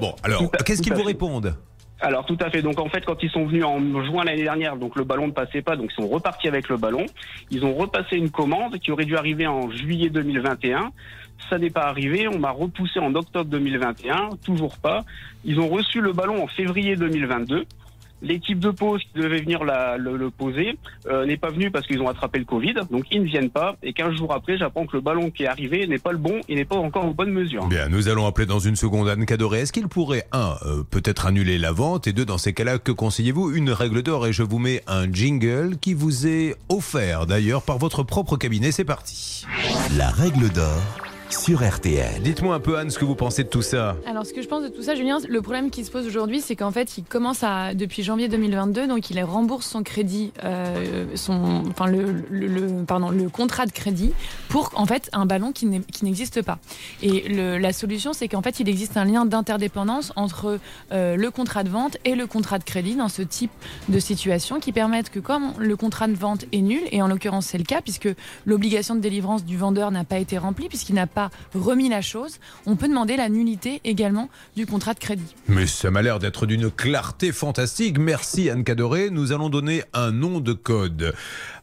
Bon, 0.00 0.14
alors, 0.22 0.50
qu'est-ce 0.64 0.82
qu'ils 0.82 0.94
vous 0.94 1.02
répondent? 1.02 1.54
Alors 2.00 2.26
tout 2.26 2.36
à 2.40 2.50
fait. 2.50 2.60
Donc 2.60 2.78
en 2.78 2.88
fait, 2.90 3.02
quand 3.06 3.22
ils 3.22 3.30
sont 3.30 3.46
venus 3.46 3.64
en 3.64 3.78
juin 4.04 4.24
l'année 4.24 4.42
dernière, 4.42 4.76
donc 4.76 4.94
le 4.96 5.04
ballon 5.04 5.28
ne 5.28 5.32
passait 5.32 5.62
pas, 5.62 5.74
donc 5.76 5.90
ils 5.90 6.02
sont 6.02 6.08
repartis 6.08 6.48
avec 6.48 6.68
le 6.68 6.76
ballon. 6.76 7.06
Ils 7.50 7.64
ont 7.64 7.74
repassé 7.74 8.16
une 8.16 8.30
commande 8.30 8.78
qui 8.78 8.90
aurait 8.90 9.06
dû 9.06 9.16
arriver 9.16 9.46
en 9.46 9.70
juillet 9.70 10.10
2021. 10.10 10.90
Ça 11.50 11.58
n'est 11.58 11.70
pas 11.70 11.84
arrivé. 11.86 12.26
On 12.28 12.38
m'a 12.38 12.50
repoussé 12.50 12.98
en 13.00 13.14
octobre 13.14 13.50
2021. 13.50 14.30
Toujours 14.44 14.76
pas. 14.78 15.04
Ils 15.44 15.60
ont 15.60 15.68
reçu 15.68 16.00
le 16.00 16.12
ballon 16.12 16.42
en 16.42 16.46
février 16.46 16.96
2022. 16.96 17.64
L'équipe 18.22 18.58
de 18.58 18.70
pause 18.70 19.02
qui 19.02 19.20
devait 19.20 19.40
venir 19.42 19.64
la- 19.64 19.98
le, 19.98 20.16
le 20.16 20.30
poser 20.30 20.78
euh, 21.10 21.26
n'est 21.26 21.36
pas 21.36 21.50
venue 21.50 21.70
parce 21.70 21.86
qu'ils 21.86 22.00
ont 22.00 22.08
attrapé 22.08 22.38
le 22.38 22.46
Covid. 22.46 22.72
Donc 22.90 23.04
ils 23.10 23.20
ne 23.20 23.26
viennent 23.26 23.50
pas. 23.50 23.76
Et 23.82 23.92
15 23.92 24.14
jours 24.14 24.32
après, 24.32 24.56
j'apprends 24.56 24.86
que 24.86 24.96
le 24.96 25.02
ballon 25.02 25.30
qui 25.30 25.42
est 25.42 25.46
arrivé 25.46 25.86
n'est 25.86 25.98
pas 25.98 26.12
le 26.12 26.16
bon 26.18 26.40
et 26.48 26.54
n'est 26.54 26.64
pas 26.64 26.76
encore 26.76 27.04
en 27.04 27.10
bonne 27.10 27.32
mesure. 27.32 27.66
Bien, 27.66 27.88
nous 27.90 28.08
allons 28.08 28.26
appeler 28.26 28.46
dans 28.46 28.60
une 28.60 28.76
seconde 28.76 29.08
Anne 29.10 29.26
Cadoré. 29.26 29.60
Est-ce 29.60 29.74
qu'il 29.74 29.88
pourrait, 29.88 30.24
un, 30.32 30.54
euh, 30.64 30.82
peut-être 30.90 31.26
annuler 31.26 31.58
la 31.58 31.72
vente? 31.72 32.06
Et 32.06 32.14
deux, 32.14 32.24
dans 32.24 32.38
ces 32.38 32.54
cas-là, 32.54 32.78
que 32.78 32.92
conseillez-vous? 32.92 33.50
Une 33.54 33.68
règle 33.70 34.02
d'or 34.02 34.26
et 34.26 34.32
je 34.32 34.42
vous 34.42 34.58
mets 34.58 34.82
un 34.86 35.12
jingle 35.12 35.76
qui 35.78 35.92
vous 35.92 36.26
est 36.26 36.54
offert 36.70 37.26
d'ailleurs 37.26 37.60
par 37.62 37.76
votre 37.76 38.04
propre 38.04 38.38
cabinet. 38.38 38.72
C'est 38.72 38.84
parti. 38.84 39.44
La 39.98 40.08
règle 40.08 40.48
d'or 40.48 40.80
sur 41.30 41.66
RTL. 41.68 42.22
Dites-moi 42.22 42.54
un 42.54 42.60
peu 42.60 42.78
Anne 42.78 42.90
ce 42.90 42.98
que 42.98 43.04
vous 43.04 43.16
pensez 43.16 43.42
de 43.44 43.48
tout 43.48 43.62
ça. 43.62 43.96
Alors, 44.06 44.24
ce 44.24 44.32
que 44.32 44.40
je 44.40 44.46
pense 44.46 44.62
de 44.62 44.68
tout 44.68 44.82
ça, 44.82 44.94
Julien, 44.94 45.18
le 45.28 45.42
problème 45.42 45.70
qui 45.70 45.84
se 45.84 45.90
pose 45.90 46.06
aujourd'hui, 46.06 46.40
c'est 46.40 46.54
qu'en 46.54 46.70
fait, 46.70 46.96
il 46.96 47.04
commence 47.04 47.42
à, 47.42 47.74
depuis 47.74 48.02
janvier 48.04 48.28
2022, 48.28 48.86
donc 48.86 49.10
il 49.10 49.22
rembourse 49.24 49.66
son 49.66 49.82
crédit, 49.82 50.32
euh, 50.44 51.06
son, 51.16 51.62
enfin 51.68 51.86
le, 51.86 52.24
le- 52.30 52.46
le- 52.46 52.84
pardon, 52.86 53.10
le 53.10 53.28
contrat 53.28 53.66
de 53.66 53.72
crédit 53.72 54.12
pour 54.48 54.70
en 54.76 54.86
fait 54.86 55.10
un 55.12 55.26
ballon 55.26 55.50
qui 55.52 55.66
n'existe 55.66 56.40
pas. 56.42 56.58
Et 57.02 57.28
le- 57.28 57.58
la 57.58 57.72
solution, 57.72 58.12
c'est 58.12 58.28
qu'en 58.28 58.42
fait, 58.42 58.60
il 58.60 58.68
existe 58.68 58.96
un 58.96 59.04
lien 59.04 59.24
d'interdépendance 59.26 60.12
entre 60.16 60.60
euh, 60.92 61.16
le 61.16 61.30
contrat 61.30 61.64
de 61.64 61.68
vente 61.68 61.96
et 62.04 62.14
le 62.14 62.26
contrat 62.28 62.58
de 62.60 62.64
crédit 62.64 62.94
dans 62.94 63.08
ce 63.08 63.22
type 63.22 63.50
de 63.88 63.98
situation, 63.98 64.60
qui 64.60 64.72
permettent 64.72 65.10
que 65.10 65.18
comme 65.20 65.52
le 65.58 65.76
contrat 65.76 66.06
de 66.06 66.14
vente 66.14 66.44
est 66.52 66.60
nul, 66.62 66.82
et 66.92 67.02
en 67.02 67.08
l'occurrence 67.08 67.46
c'est 67.46 67.58
le 67.58 67.64
cas, 67.64 67.80
puisque 67.80 68.08
l'obligation 68.46 68.94
de 68.94 69.00
délivrance 69.00 69.44
du 69.44 69.56
vendeur 69.56 69.90
n'a 69.90 70.04
pas 70.04 70.18
été 70.18 70.38
remplie, 70.38 70.68
puisqu'il 70.68 70.94
n'a 70.94 71.06
pas 71.14 71.30
remis 71.54 71.88
la 71.88 72.02
chose, 72.02 72.38
on 72.66 72.76
peut 72.76 72.88
demander 72.88 73.16
la 73.16 73.28
nullité 73.28 73.80
également 73.84 74.28
du 74.56 74.66
contrat 74.66 74.94
de 74.94 74.98
crédit. 74.98 75.34
Mais 75.48 75.66
ça 75.66 75.90
m'a 75.90 76.02
l'air 76.02 76.18
d'être 76.18 76.46
d'une 76.46 76.70
clarté 76.70 77.32
fantastique. 77.32 77.98
Merci 77.98 78.50
Anne 78.50 78.64
Cadoré. 78.64 79.10
Nous 79.10 79.32
allons 79.32 79.48
donner 79.48 79.84
un 79.92 80.10
nom 80.10 80.40
de 80.40 80.52
code 80.52 81.14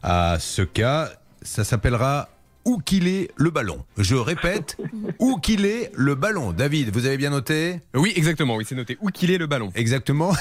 à 0.02 0.38
ce 0.40 0.62
cas. 0.62 1.10
Ça 1.42 1.64
s'appellera 1.64 2.28
où 2.64 2.78
qu'il 2.78 3.08
est 3.08 3.30
le 3.36 3.50
ballon. 3.50 3.84
Je 3.98 4.14
répète, 4.16 4.76
où 5.18 5.36
qu'il 5.38 5.66
est 5.66 5.90
le 5.94 6.14
ballon. 6.14 6.52
David, 6.52 6.90
vous 6.92 7.06
avez 7.06 7.16
bien 7.16 7.30
noté 7.30 7.80
Oui, 7.94 8.12
exactement, 8.16 8.56
oui, 8.56 8.64
c'est 8.68 8.74
noté. 8.74 8.98
Où 9.00 9.08
qu'il 9.10 9.30
est 9.30 9.38
le 9.38 9.46
ballon 9.46 9.70
Exactement. 9.74 10.32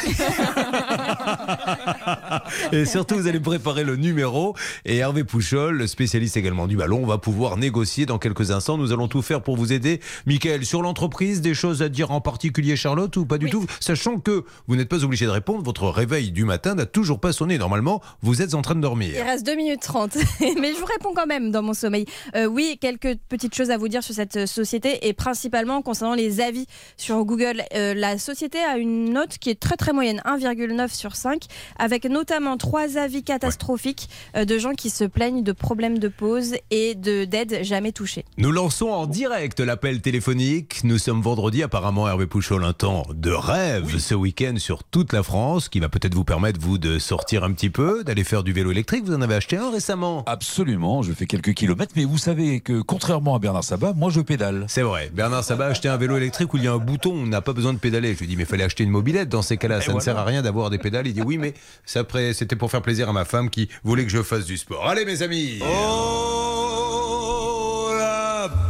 et 2.72 2.86
surtout, 2.86 3.16
vous 3.16 3.28
allez 3.28 3.40
préparer 3.40 3.84
le 3.84 3.96
numéro. 3.96 4.56
Et 4.86 4.98
Hervé 4.98 5.24
Pouchol, 5.24 5.78
le 5.78 5.88
spécialiste 5.88 6.38
également 6.38 6.68
du 6.68 6.76
ballon, 6.78 7.06
va 7.06 7.18
pouvoir 7.18 7.58
négocier 7.58 8.06
dans 8.06 8.18
quelques 8.18 8.52
instants. 8.52 8.78
Nous 8.78 8.92
allons 8.92 9.08
tout 9.08 9.22
faire 9.22 9.42
pour 9.42 9.58
vous 9.58 9.74
aider. 9.74 10.00
Michael, 10.26 10.66
sur 10.66 10.82
l'entreprise, 10.82 11.42
des 11.42 11.54
choses 11.54 11.82
à 11.82 11.90
dire 11.90 12.12
en 12.12 12.22
particulier, 12.22 12.76
Charlotte, 12.76 13.16
ou 13.18 13.26
pas 13.26 13.38
du 13.38 13.46
Oui. 13.46 13.52
tout? 13.52 13.66
Sachant 13.80 14.18
que 14.20 14.44
vous 14.68 14.76
n'êtes 14.76 14.90
pas 14.90 15.04
obligé 15.04 15.26
de 15.26 15.32
répondre, 15.32 15.64
votre 15.64 15.88
réveil 15.90 16.32
du 16.32 16.46
matin 16.46 16.76
n'a 16.76 16.86
toujours 16.86 17.20
pas 17.20 17.34
sonné. 17.34 17.58
Normalement, 17.58 18.02
vous 18.22 18.42
êtes 18.42 18.54
en 18.54 18.62
train 18.62 18.76
de 18.76 18.80
Il 18.80 18.84
dormir. 18.84 19.26
reste 19.26 19.46
2 19.46 19.56
minutes 19.56 19.82
30, 19.82 20.16
mais 20.60 20.74
je 20.74 20.80
vous 20.80 20.86
réponds 20.86 21.14
quand 21.16 21.28
même 21.28 21.52
dans 21.52 21.62
mon 21.62 21.74
sommeil. 21.74 22.06
Euh, 22.36 22.46
oui, 22.46 22.78
quelques 22.80 23.18
petites 23.30 23.56
choses 23.56 23.72
à 23.72 23.78
vous 23.78 23.88
dire 23.88 24.04
sur 24.04 24.14
cette 24.14 24.36
euh, 24.38 24.46
société 24.46 25.08
et 25.08 25.14
principalement 25.14 25.82
concernant 25.82 26.14
les 26.14 26.42
avis 26.42 26.68
sur 26.98 27.24
Google. 27.26 27.64
Euh, 27.76 27.94
la 27.94 28.18
société 28.18 28.60
a 28.60 28.78
une 28.78 29.14
note 29.14 29.38
qui 29.38 29.50
est 29.50 29.60
très 29.60 29.78
très 29.78 29.94
moyenne, 29.94 30.22
1,9 30.26 30.94
sur 30.94 31.16
5, 31.16 31.46
avec 31.78 32.06
notamment 32.06 32.58
trois 32.58 32.98
avis 32.98 33.24
catastrophiques 33.24 34.10
de 34.36 34.58
gens 34.58 34.74
qui 34.74 34.90
se 34.90 35.04
plaignent 35.04 35.44
de 35.44 35.52
problèmes 35.52 36.00
de 36.00 36.08
pause 36.08 36.56
et 36.70 36.96
de 36.96 37.26
d'aide 37.26 37.64
jamais 37.64 37.92
touchées. 37.92 38.26
Nous 38.38 38.52
lançons 38.52 38.90
en 38.90 39.06
direct 39.06 39.60
l'appel 39.60 40.02
téléphonique. 40.02 40.84
Nous 40.84 40.98
sommes 40.98 41.22
vendredi. 41.22 41.64
Apparemment, 41.64 42.08
Hervé 42.08 42.28
Pouchol, 42.28 42.64
un 42.64 42.74
temps 42.74 43.06
de 43.14 43.32
rêve 43.32 43.98
ce 43.98 44.16
week-end 44.16 44.56
sur 44.58 44.84
toute 44.84 45.14
la 45.14 45.24
France 45.24 45.70
qui 45.70 45.80
va 45.80 45.90
peut-être 45.90 46.14
vous 46.14 46.24
permettre, 46.24 46.60
vous, 46.60 46.78
de 46.78 47.00
sortir 47.00 47.44
un 47.44 47.52
petit 47.54 47.70
peu, 47.70 48.04
d'aller 48.04 48.24
faire 48.24 48.44
du 48.44 48.54
vélo 48.54 48.72
électrique. 48.72 49.06
Vous 49.06 49.14
en 49.14 49.22
avez 49.22 49.36
acheté 49.36 49.58
un 49.58 49.72
récemment? 49.72 50.24
Absolument, 50.26 51.02
je 51.02 51.14
fais 51.14 51.26
quelques 51.26 51.54
kilomètres, 51.54 51.94
mais 52.02 52.06
vous 52.06 52.18
savez 52.18 52.62
que 52.62 52.82
contrairement 52.82 53.36
à 53.36 53.40
Bernard 53.40 53.64
Sabat, 53.64 53.94
moi 53.94 54.10
je 54.10 54.22
pédale. 54.22 54.66
C'est 54.68 54.82
vrai. 54.82 55.12
Bernard 55.14 55.44
Sabat 55.44 55.68
a 55.68 55.70
acheté 55.70 55.88
un 55.88 55.98
vélo 55.98 56.18
électrique 56.18 56.52
où 56.52 56.58
il 56.58 56.64
y 56.64 56.68
a 56.68 56.74
un 56.74 56.80
bouton, 56.80 57.12
on 57.14 57.28
n'a 57.28 57.42
pas 57.42 57.54
besoin 57.54 57.74
de 57.74 57.78
pédaler. 57.78 58.16
Je 58.16 58.20
lui 58.22 58.28
dis, 58.28 58.36
mais 58.36 58.42
il 58.42 58.48
fallait 58.48 58.64
acheter 58.64 58.84
une 58.84 58.90
mobilette 58.90 59.30
dans 59.30 59.44
ces 59.44 59.58
cas-là. 59.58 59.82
Ça 59.82 59.94
ne 59.94 60.00
sert 60.00 60.18
à 60.18 60.24
rien 60.24 60.42
d'avoir 60.42 60.72
des 60.72 60.80
pédales. 60.80 61.06
Il 61.06 61.14
dit, 61.14 61.22
oui, 61.22 61.38
mais 61.38 61.54
c'était 61.86 62.56
pour 62.56 62.72
faire 62.72 62.82
plaisir 62.82 63.08
à 63.08 63.14
ma 63.14 63.24
femme 63.24 63.52
qui 63.52 63.70
voulait 63.84 64.04
que 64.04 64.10
je 64.10 64.24
fasse 64.24 64.46
du 64.46 64.58
sport. 64.58 64.88
Allez, 64.88 65.06
mes 65.06 65.22
amis 65.22 65.60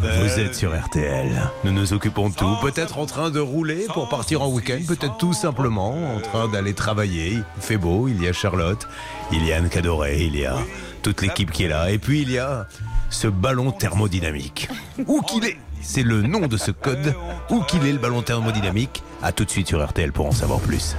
Vous 0.04 0.39
êtes 0.39 0.56
sur 0.56 0.78
RTL. 0.78 1.31
Nous 1.63 1.72
nous 1.72 1.94
occupons 1.94 2.28
de 2.28 2.36
tout. 2.36 2.57
Peut-être 2.62 2.98
en 2.98 3.06
train 3.06 3.30
de 3.30 3.39
rouler 3.39 3.86
pour 3.94 4.10
partir 4.10 4.42
en 4.42 4.50
week-end. 4.50 4.80
Peut-être 4.86 5.16
tout 5.16 5.33
simplement 5.33 6.16
en 6.16 6.19
train 6.19 6.50
d'aller 6.50 6.74
travailler. 6.74 7.36
Il 7.36 7.62
fait 7.62 7.78
beau. 7.78 8.10
Il 8.10 8.22
y 8.22 8.28
a 8.28 8.33
Charlotte. 8.33 8.89
Il 9.31 9.45
y 9.45 9.54
a 9.54 9.57
Anne 9.57 9.69
Cadoré. 9.69 10.24
Il 10.24 10.36
y 10.36 10.45
a 10.45 10.57
toute 11.01 11.22
l'équipe 11.22 11.51
qui 11.51 11.63
est 11.63 11.68
là. 11.68 11.92
Et 11.92 11.98
puis 11.98 12.22
il 12.22 12.31
y 12.31 12.38
a 12.38 12.68
ce 13.12 13.28
ballon 13.28 13.72
thermodynamique. 13.72 14.69
Où 15.06 15.22
qu'il 15.22 15.46
est 15.46 15.58
C'est 15.81 16.02
le 16.04 16.22
nom 16.24 16.48
de 16.48 16.58
ce 16.58 16.72
code. 16.72 17.13
Où 17.50 17.62
qu'il 17.62 17.86
est 17.86 17.92
le 17.92 18.00
ballon 18.00 18.24
thermodynamique 18.24 19.04
A 19.22 19.31
tout 19.31 19.46
de 19.46 19.52
suite 19.52 19.68
sur 19.68 19.86
RTL 19.86 20.12
pour 20.12 20.25
en 20.25 20.31
savoir 20.31 20.60
plus. 20.60 20.96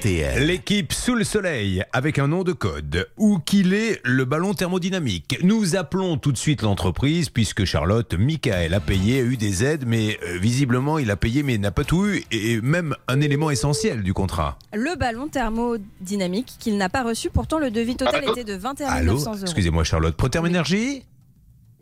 RTL. 0.00 0.46
L'équipe 0.46 0.94
sous 0.94 1.14
le 1.14 1.24
soleil 1.24 1.84
avec 1.92 2.18
un 2.18 2.26
nom 2.26 2.42
de 2.42 2.52
code. 2.52 3.06
Où 3.18 3.38
qu'il 3.38 3.74
est 3.74 4.00
le 4.02 4.24
ballon 4.24 4.54
thermodynamique. 4.54 5.38
Nous 5.42 5.76
appelons 5.76 6.16
tout 6.16 6.32
de 6.32 6.38
suite 6.38 6.62
l'entreprise 6.62 7.28
puisque 7.28 7.66
Charlotte, 7.66 8.14
Michael 8.14 8.72
a 8.72 8.80
payé, 8.80 9.20
a 9.20 9.24
eu 9.24 9.36
des 9.36 9.62
aides, 9.62 9.84
mais 9.86 10.18
euh, 10.22 10.38
visiblement 10.38 10.98
il 10.98 11.10
a 11.10 11.16
payé 11.16 11.42
mais 11.42 11.58
n'a 11.58 11.70
pas 11.70 11.84
tout 11.84 12.06
eu 12.06 12.24
et 12.30 12.62
même 12.62 12.96
un 13.08 13.20
élément 13.20 13.50
essentiel 13.50 14.02
du 14.02 14.14
contrat. 14.14 14.58
Le 14.72 14.96
ballon 14.96 15.28
thermodynamique 15.28 16.54
qu'il 16.58 16.78
n'a 16.78 16.88
pas 16.88 17.02
reçu, 17.02 17.28
pourtant 17.28 17.58
le 17.58 17.70
devis 17.70 17.96
total 17.96 18.24
était 18.24 18.44
de 18.44 18.54
21 18.54 18.86
Allô? 18.86 19.12
900 19.12 19.30
euros. 19.32 19.42
Excusez-moi 19.42 19.84
Charlotte. 19.84 20.16
Protherm 20.16 20.46
Énergie? 20.46 21.02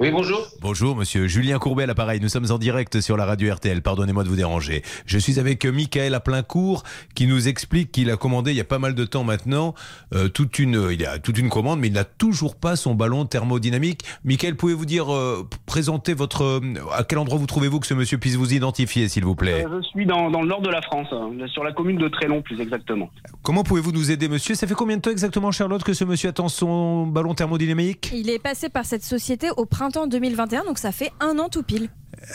Oui, 0.00 0.12
bonjour. 0.12 0.46
Bonjour 0.60 0.94
monsieur, 0.94 1.26
Julien 1.26 1.58
Courbet 1.58 1.82
à 1.82 1.86
l'appareil, 1.86 2.20
nous 2.20 2.28
sommes 2.28 2.48
en 2.52 2.58
direct 2.58 3.00
sur 3.00 3.16
la 3.16 3.24
radio 3.24 3.52
RTL, 3.52 3.82
pardonnez-moi 3.82 4.22
de 4.22 4.28
vous 4.28 4.36
déranger. 4.36 4.84
Je 5.06 5.18
suis 5.18 5.40
avec 5.40 5.64
euh, 5.64 5.72
Michael 5.72 6.14
à 6.14 6.20
plein 6.20 6.44
cours 6.44 6.84
qui 7.16 7.26
nous 7.26 7.48
explique 7.48 7.90
qu'il 7.90 8.08
a 8.12 8.16
commandé 8.16 8.52
il 8.52 8.56
y 8.56 8.60
a 8.60 8.64
pas 8.64 8.78
mal 8.78 8.94
de 8.94 9.04
temps 9.04 9.24
maintenant 9.24 9.74
euh, 10.14 10.28
toute 10.28 10.60
une 10.60 10.90
il 10.92 11.04
a 11.04 11.18
toute 11.18 11.36
une 11.36 11.48
commande 11.48 11.80
mais 11.80 11.88
il 11.88 11.94
n'a 11.94 12.04
toujours 12.04 12.54
pas 12.54 12.76
son 12.76 12.94
ballon 12.94 13.26
thermodynamique. 13.26 14.04
Michael, 14.22 14.54
pouvez-vous 14.54 14.86
dire 14.86 15.12
euh, 15.12 15.48
présenter 15.66 16.14
votre 16.14 16.42
euh, 16.44 16.60
à 16.96 17.02
quel 17.02 17.18
endroit 17.18 17.36
vous 17.36 17.46
trouvez-vous 17.46 17.80
que 17.80 17.86
ce 17.88 17.94
monsieur 17.94 18.18
puisse 18.18 18.36
vous 18.36 18.54
identifier 18.54 19.08
s'il 19.08 19.24
vous 19.24 19.34
plaît? 19.34 19.66
Euh, 19.66 19.80
je 19.82 19.88
suis 19.88 20.06
dans, 20.06 20.30
dans 20.30 20.42
le 20.42 20.48
nord 20.48 20.62
de 20.62 20.70
la 20.70 20.80
France, 20.80 21.08
hein, 21.10 21.32
sur 21.48 21.64
la 21.64 21.72
commune 21.72 21.98
de 21.98 22.06
Trélon 22.06 22.40
plus 22.40 22.60
exactement. 22.60 23.10
Comment 23.42 23.64
pouvez-vous 23.64 23.90
nous 23.90 24.12
aider 24.12 24.28
monsieur? 24.28 24.54
Ça 24.54 24.68
fait 24.68 24.74
combien 24.74 24.96
de 24.96 25.02
temps 25.02 25.10
exactement 25.10 25.50
Charlotte 25.50 25.82
que 25.82 25.92
ce 25.92 26.04
monsieur 26.04 26.28
attend 26.28 26.46
son 26.46 27.08
ballon 27.08 27.34
thermodynamique? 27.34 28.12
Il 28.14 28.30
est 28.30 28.38
passé 28.38 28.68
par 28.68 28.84
cette 28.84 29.02
société 29.02 29.48
au 29.56 29.66
printemps 29.66 29.87
2021, 29.88 30.64
donc 30.64 30.78
ça 30.78 30.92
fait 30.92 31.12
un 31.20 31.38
an 31.38 31.48
tout 31.48 31.62
pile. 31.62 31.88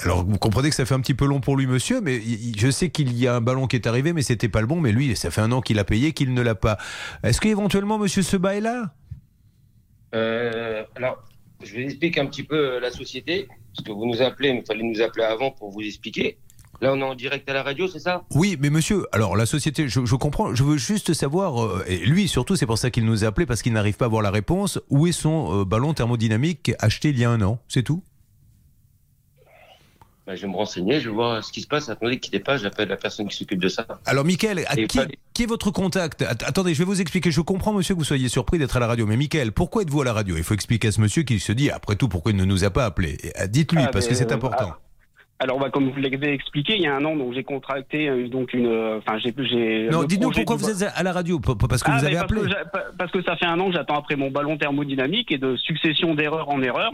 Alors 0.04 0.24
vous 0.26 0.38
comprenez 0.38 0.70
que 0.70 0.76
ça 0.76 0.86
fait 0.86 0.94
un 0.94 1.00
petit 1.02 1.14
peu 1.14 1.26
long 1.26 1.40
pour 1.40 1.58
lui, 1.58 1.68
monsieur, 1.68 2.02
mais 2.02 2.22
je 2.58 2.72
sais 2.72 2.90
qu'il 2.90 3.14
y 3.18 3.28
a 3.28 3.36
un 3.36 3.42
ballon 3.42 3.68
qui 3.68 3.76
est 3.76 3.88
arrivé, 3.88 4.14
mais 4.14 4.22
c'était 4.22 4.50
pas 4.50 4.62
le 4.62 4.68
bon. 4.68 4.80
Mais 4.80 4.92
lui, 4.92 5.16
ça 5.16 5.32
fait 5.32 5.42
un 5.42 5.52
an 5.52 5.62
qu'il 5.62 5.80
a 5.80 5.84
payé, 5.84 6.14
qu'il 6.14 6.34
ne 6.34 6.42
l'a 6.42 6.56
pas. 6.56 6.78
Est-ce 7.24 7.42
qu'éventuellement 7.42 7.98
monsieur 7.98 8.22
Seba 8.22 8.56
est 8.56 8.62
là 8.62 8.94
Euh, 10.16 10.84
alors, 10.96 11.24
je 11.64 11.76
vais 11.76 11.84
expliquer 11.86 12.22
un 12.22 12.28
petit 12.28 12.44
peu 12.44 12.76
euh, 12.76 12.80
la 12.80 12.92
société, 12.92 13.48
parce 13.76 13.86
que 13.86 13.92
vous 13.92 14.06
nous 14.06 14.22
appelez, 14.22 14.50
il 14.50 14.66
fallait 14.66 14.84
nous 14.84 15.02
appeler 15.02 15.26
avant 15.26 15.52
pour 15.52 15.72
vous 15.72 15.82
expliquer. 15.82 16.38
Là, 16.84 16.92
on 16.92 17.00
est 17.00 17.04
en 17.04 17.16
direct 17.16 17.50
à 17.50 17.54
la 17.54 17.64
radio, 17.64 17.88
c'est 17.88 18.00
ça? 18.00 18.24
Oui, 18.32 18.58
mais 18.60 18.70
monsieur, 18.70 19.06
alors 19.14 19.38
la 19.38 19.46
société, 19.46 19.88
je, 19.88 20.04
je 20.06 20.16
comprends, 20.16 20.54
je 20.54 20.64
veux 20.66 20.76
juste 20.76 21.14
savoir, 21.14 21.64
euh, 21.64 21.86
et 21.88 21.98
lui 22.00 22.28
surtout, 22.28 22.58
c'est 22.58 22.66
pour 22.66 22.78
ça 22.78 22.92
qu'il 22.92 23.06
nous 23.06 23.24
a 23.24 23.28
appelé, 23.28 23.46
parce 23.46 23.62
qu'il 23.62 23.72
n'arrive 23.72 23.96
pas 23.96 24.04
à 24.04 24.08
avoir 24.08 24.22
la 24.22 24.32
réponse, 24.32 24.82
où 24.90 25.08
est 25.08 25.14
son 25.14 25.62
euh, 25.62 25.64
ballon 25.66 25.94
thermodynamique 25.94 26.74
acheté 26.80 27.10
il 27.12 27.18
y 27.20 27.24
a 27.24 27.30
un 27.30 27.42
an 27.42 27.60
C'est 27.70 27.84
tout? 27.84 28.04
Bah, 30.28 30.36
Je 30.36 30.42
vais 30.42 30.48
me 30.50 30.56
renseigner, 30.58 31.00
je 31.00 31.08
vais 31.10 31.16
voir 31.16 31.42
ce 31.42 31.54
qui 31.54 31.62
se 31.62 31.68
passe. 31.68 31.88
Attendez, 31.88 32.20
quittez 32.20 32.40
pas, 32.42 32.58
j'appelle 32.58 32.90
la 32.90 32.98
personne 32.98 33.30
qui 33.30 33.38
s'occupe 33.38 33.62
de 33.62 33.70
ça. 33.70 33.86
Alors, 34.06 34.26
Mickaël, 34.26 34.66
qui, 34.90 35.00
qui 35.34 35.44
est 35.44 35.46
votre 35.48 35.72
contact? 35.72 36.22
Att- 36.22 36.44
Attendez, 36.44 36.74
je 36.74 36.80
vais 36.80 36.86
vous 36.86 37.00
expliquer. 37.00 37.32
Je 37.32 37.40
comprends, 37.42 37.72
monsieur, 37.74 37.94
que 37.96 38.00
vous 38.00 38.06
soyez 38.06 38.28
surpris 38.28 38.58
d'être 38.58 38.76
à 38.76 38.82
la 38.82 38.88
radio. 38.88 39.06
Mais 39.06 39.16
Mickaël, 39.18 39.52
pourquoi 39.54 39.84
êtes-vous 39.84 40.02
à 40.02 40.06
la 40.06 40.12
radio? 40.14 40.36
Il 40.38 40.44
faut 40.44 40.54
expliquer 40.54 40.90
à 40.90 40.92
ce 40.92 41.00
monsieur 41.02 41.24
qui 41.24 41.40
se 41.40 41.52
dit, 41.54 41.70
après 41.70 41.96
tout, 41.96 42.08
pourquoi 42.10 42.32
il 42.32 42.38
ne 42.38 42.46
nous 42.46 42.64
a 42.66 42.70
pas 42.70 42.86
appelés? 42.86 43.18
Et, 43.24 43.32
euh, 43.42 43.48
Dites-lui, 43.48 43.84
Ah, 43.86 43.90
parce 43.92 44.08
que 44.08 44.16
c'est 44.16 44.32
euh, 44.32 44.36
important. 44.36 44.74
Alors, 45.44 45.60
bah, 45.60 45.70
comme 45.70 45.90
vous 45.90 46.00
l'avez 46.00 46.32
expliqué, 46.32 46.76
il 46.78 46.82
y 46.84 46.88
a 46.88 46.96
un 46.96 47.04
an, 47.04 47.18
donc 47.18 47.34
j'ai 47.34 47.44
contracté 47.44 48.08
euh, 48.08 48.30
donc 48.30 48.54
une. 48.54 48.66
euh, 48.68 49.00
Enfin, 49.00 49.18
j'ai. 49.20 49.34
j'ai 49.44 49.90
Non, 49.92 50.04
dites-nous 50.06 50.32
pourquoi 50.32 50.56
du- 50.56 50.64
vous 50.64 50.84
êtes 50.84 50.90
à 50.96 51.04
la 51.04 51.12
radio 51.12 51.38
Parce 51.40 51.84
que 51.84 51.92
Ah, 51.92 51.98
vous 51.98 52.06
avez 52.06 52.14
parce 52.16 52.24
appelé. 52.32 52.42
que 52.42 52.98
parce 52.98 53.12
ça 53.26 53.36
fait 53.36 53.46
un 53.46 53.60
an 53.60 53.68
que 53.68 53.74
j'attends 53.74 53.98
après 53.98 54.16
mon 54.16 54.32
ballon 54.32 54.56
thermodynamique 54.58 55.34
et 55.34 55.38
de 55.38 55.58
succession 55.58 56.16
d'erreur 56.16 56.50
en 56.50 56.62
erreur. 56.62 56.92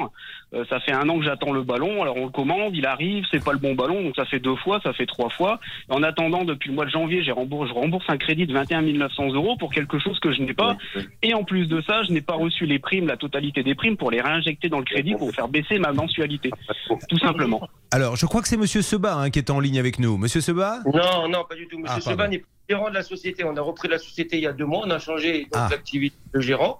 Euh, 0.55 0.65
ça 0.67 0.79
fait 0.79 0.93
un 0.93 1.07
an 1.09 1.19
que 1.19 1.25
j'attends 1.25 1.51
le 1.53 1.61
ballon. 1.61 2.01
Alors 2.01 2.17
on 2.17 2.25
le 2.25 2.31
commande, 2.31 2.75
il 2.75 2.87
arrive, 2.87 3.23
c'est 3.29 3.43
pas 3.43 3.51
le 3.53 3.59
bon 3.59 3.75
ballon, 3.75 4.01
donc 4.01 4.15
ça 4.15 4.25
fait 4.25 4.39
deux 4.39 4.55
fois, 4.55 4.79
ça 4.83 4.93
fait 4.93 5.05
trois 5.05 5.29
fois. 5.29 5.59
En 5.89 6.01
attendant, 6.01 6.43
depuis 6.43 6.69
le 6.69 6.75
mois 6.75 6.85
de 6.85 6.89
janvier, 6.89 7.21
j'ai 7.23 7.31
remboursé, 7.31 7.69
je 7.69 7.75
rembourse 7.79 8.05
un 8.09 8.17
crédit 8.17 8.47
de 8.47 8.53
21 8.53 8.81
900 8.81 9.33
euros 9.33 9.57
pour 9.57 9.71
quelque 9.71 9.99
chose 9.99 10.19
que 10.19 10.31
je 10.31 10.41
n'ai 10.41 10.53
pas. 10.55 10.75
Et 11.21 11.35
en 11.35 11.43
plus 11.43 11.67
de 11.67 11.81
ça, 11.81 12.01
je 12.07 12.11
n'ai 12.13 12.21
pas 12.21 12.33
reçu 12.33 12.65
les 12.65 12.79
primes, 12.79 13.05
la 13.05 13.17
totalité 13.17 13.61
des 13.61 13.75
primes, 13.75 13.95
pour 13.97 14.09
les 14.09 14.21
réinjecter 14.21 14.69
dans 14.69 14.79
le 14.79 14.85
crédit 14.85 15.13
pour 15.13 15.29
faire 15.31 15.47
baisser 15.49 15.77
ma 15.77 15.91
mensualité, 15.91 16.49
tout 17.09 17.19
simplement. 17.19 17.61
Alors, 17.91 18.15
je 18.15 18.25
crois 18.25 18.38
que 18.41 18.47
c'est 18.47 18.57
Monsieur 18.57 18.81
Seba 18.81 19.15
hein, 19.15 19.29
qui 19.29 19.39
est 19.39 19.49
en 19.49 19.59
ligne 19.59 19.79
avec 19.79 19.99
nous. 19.99 20.17
Monsieur 20.17 20.41
Seba 20.41 20.81
Non, 20.85 21.27
non, 21.27 21.43
pas 21.47 21.55
du 21.55 21.67
tout. 21.67 21.77
Monsieur 21.79 21.97
Ah, 22.05 22.09
Seba 22.09 22.27
n'est 22.27 22.39
pas 22.39 22.47
gérant 22.69 22.89
de 22.89 22.95
la 22.95 23.03
société. 23.03 23.43
On 23.43 23.55
a 23.55 23.61
repris 23.61 23.87
la 23.87 23.97
société 23.97 24.37
il 24.37 24.43
y 24.43 24.47
a 24.47 24.53
deux 24.53 24.65
mois. 24.65 24.81
On 24.85 24.89
a 24.91 24.99
changé 24.99 25.47
Ah. 25.53 25.67
l'activité 25.71 26.15
de 26.33 26.39
gérant. 26.39 26.79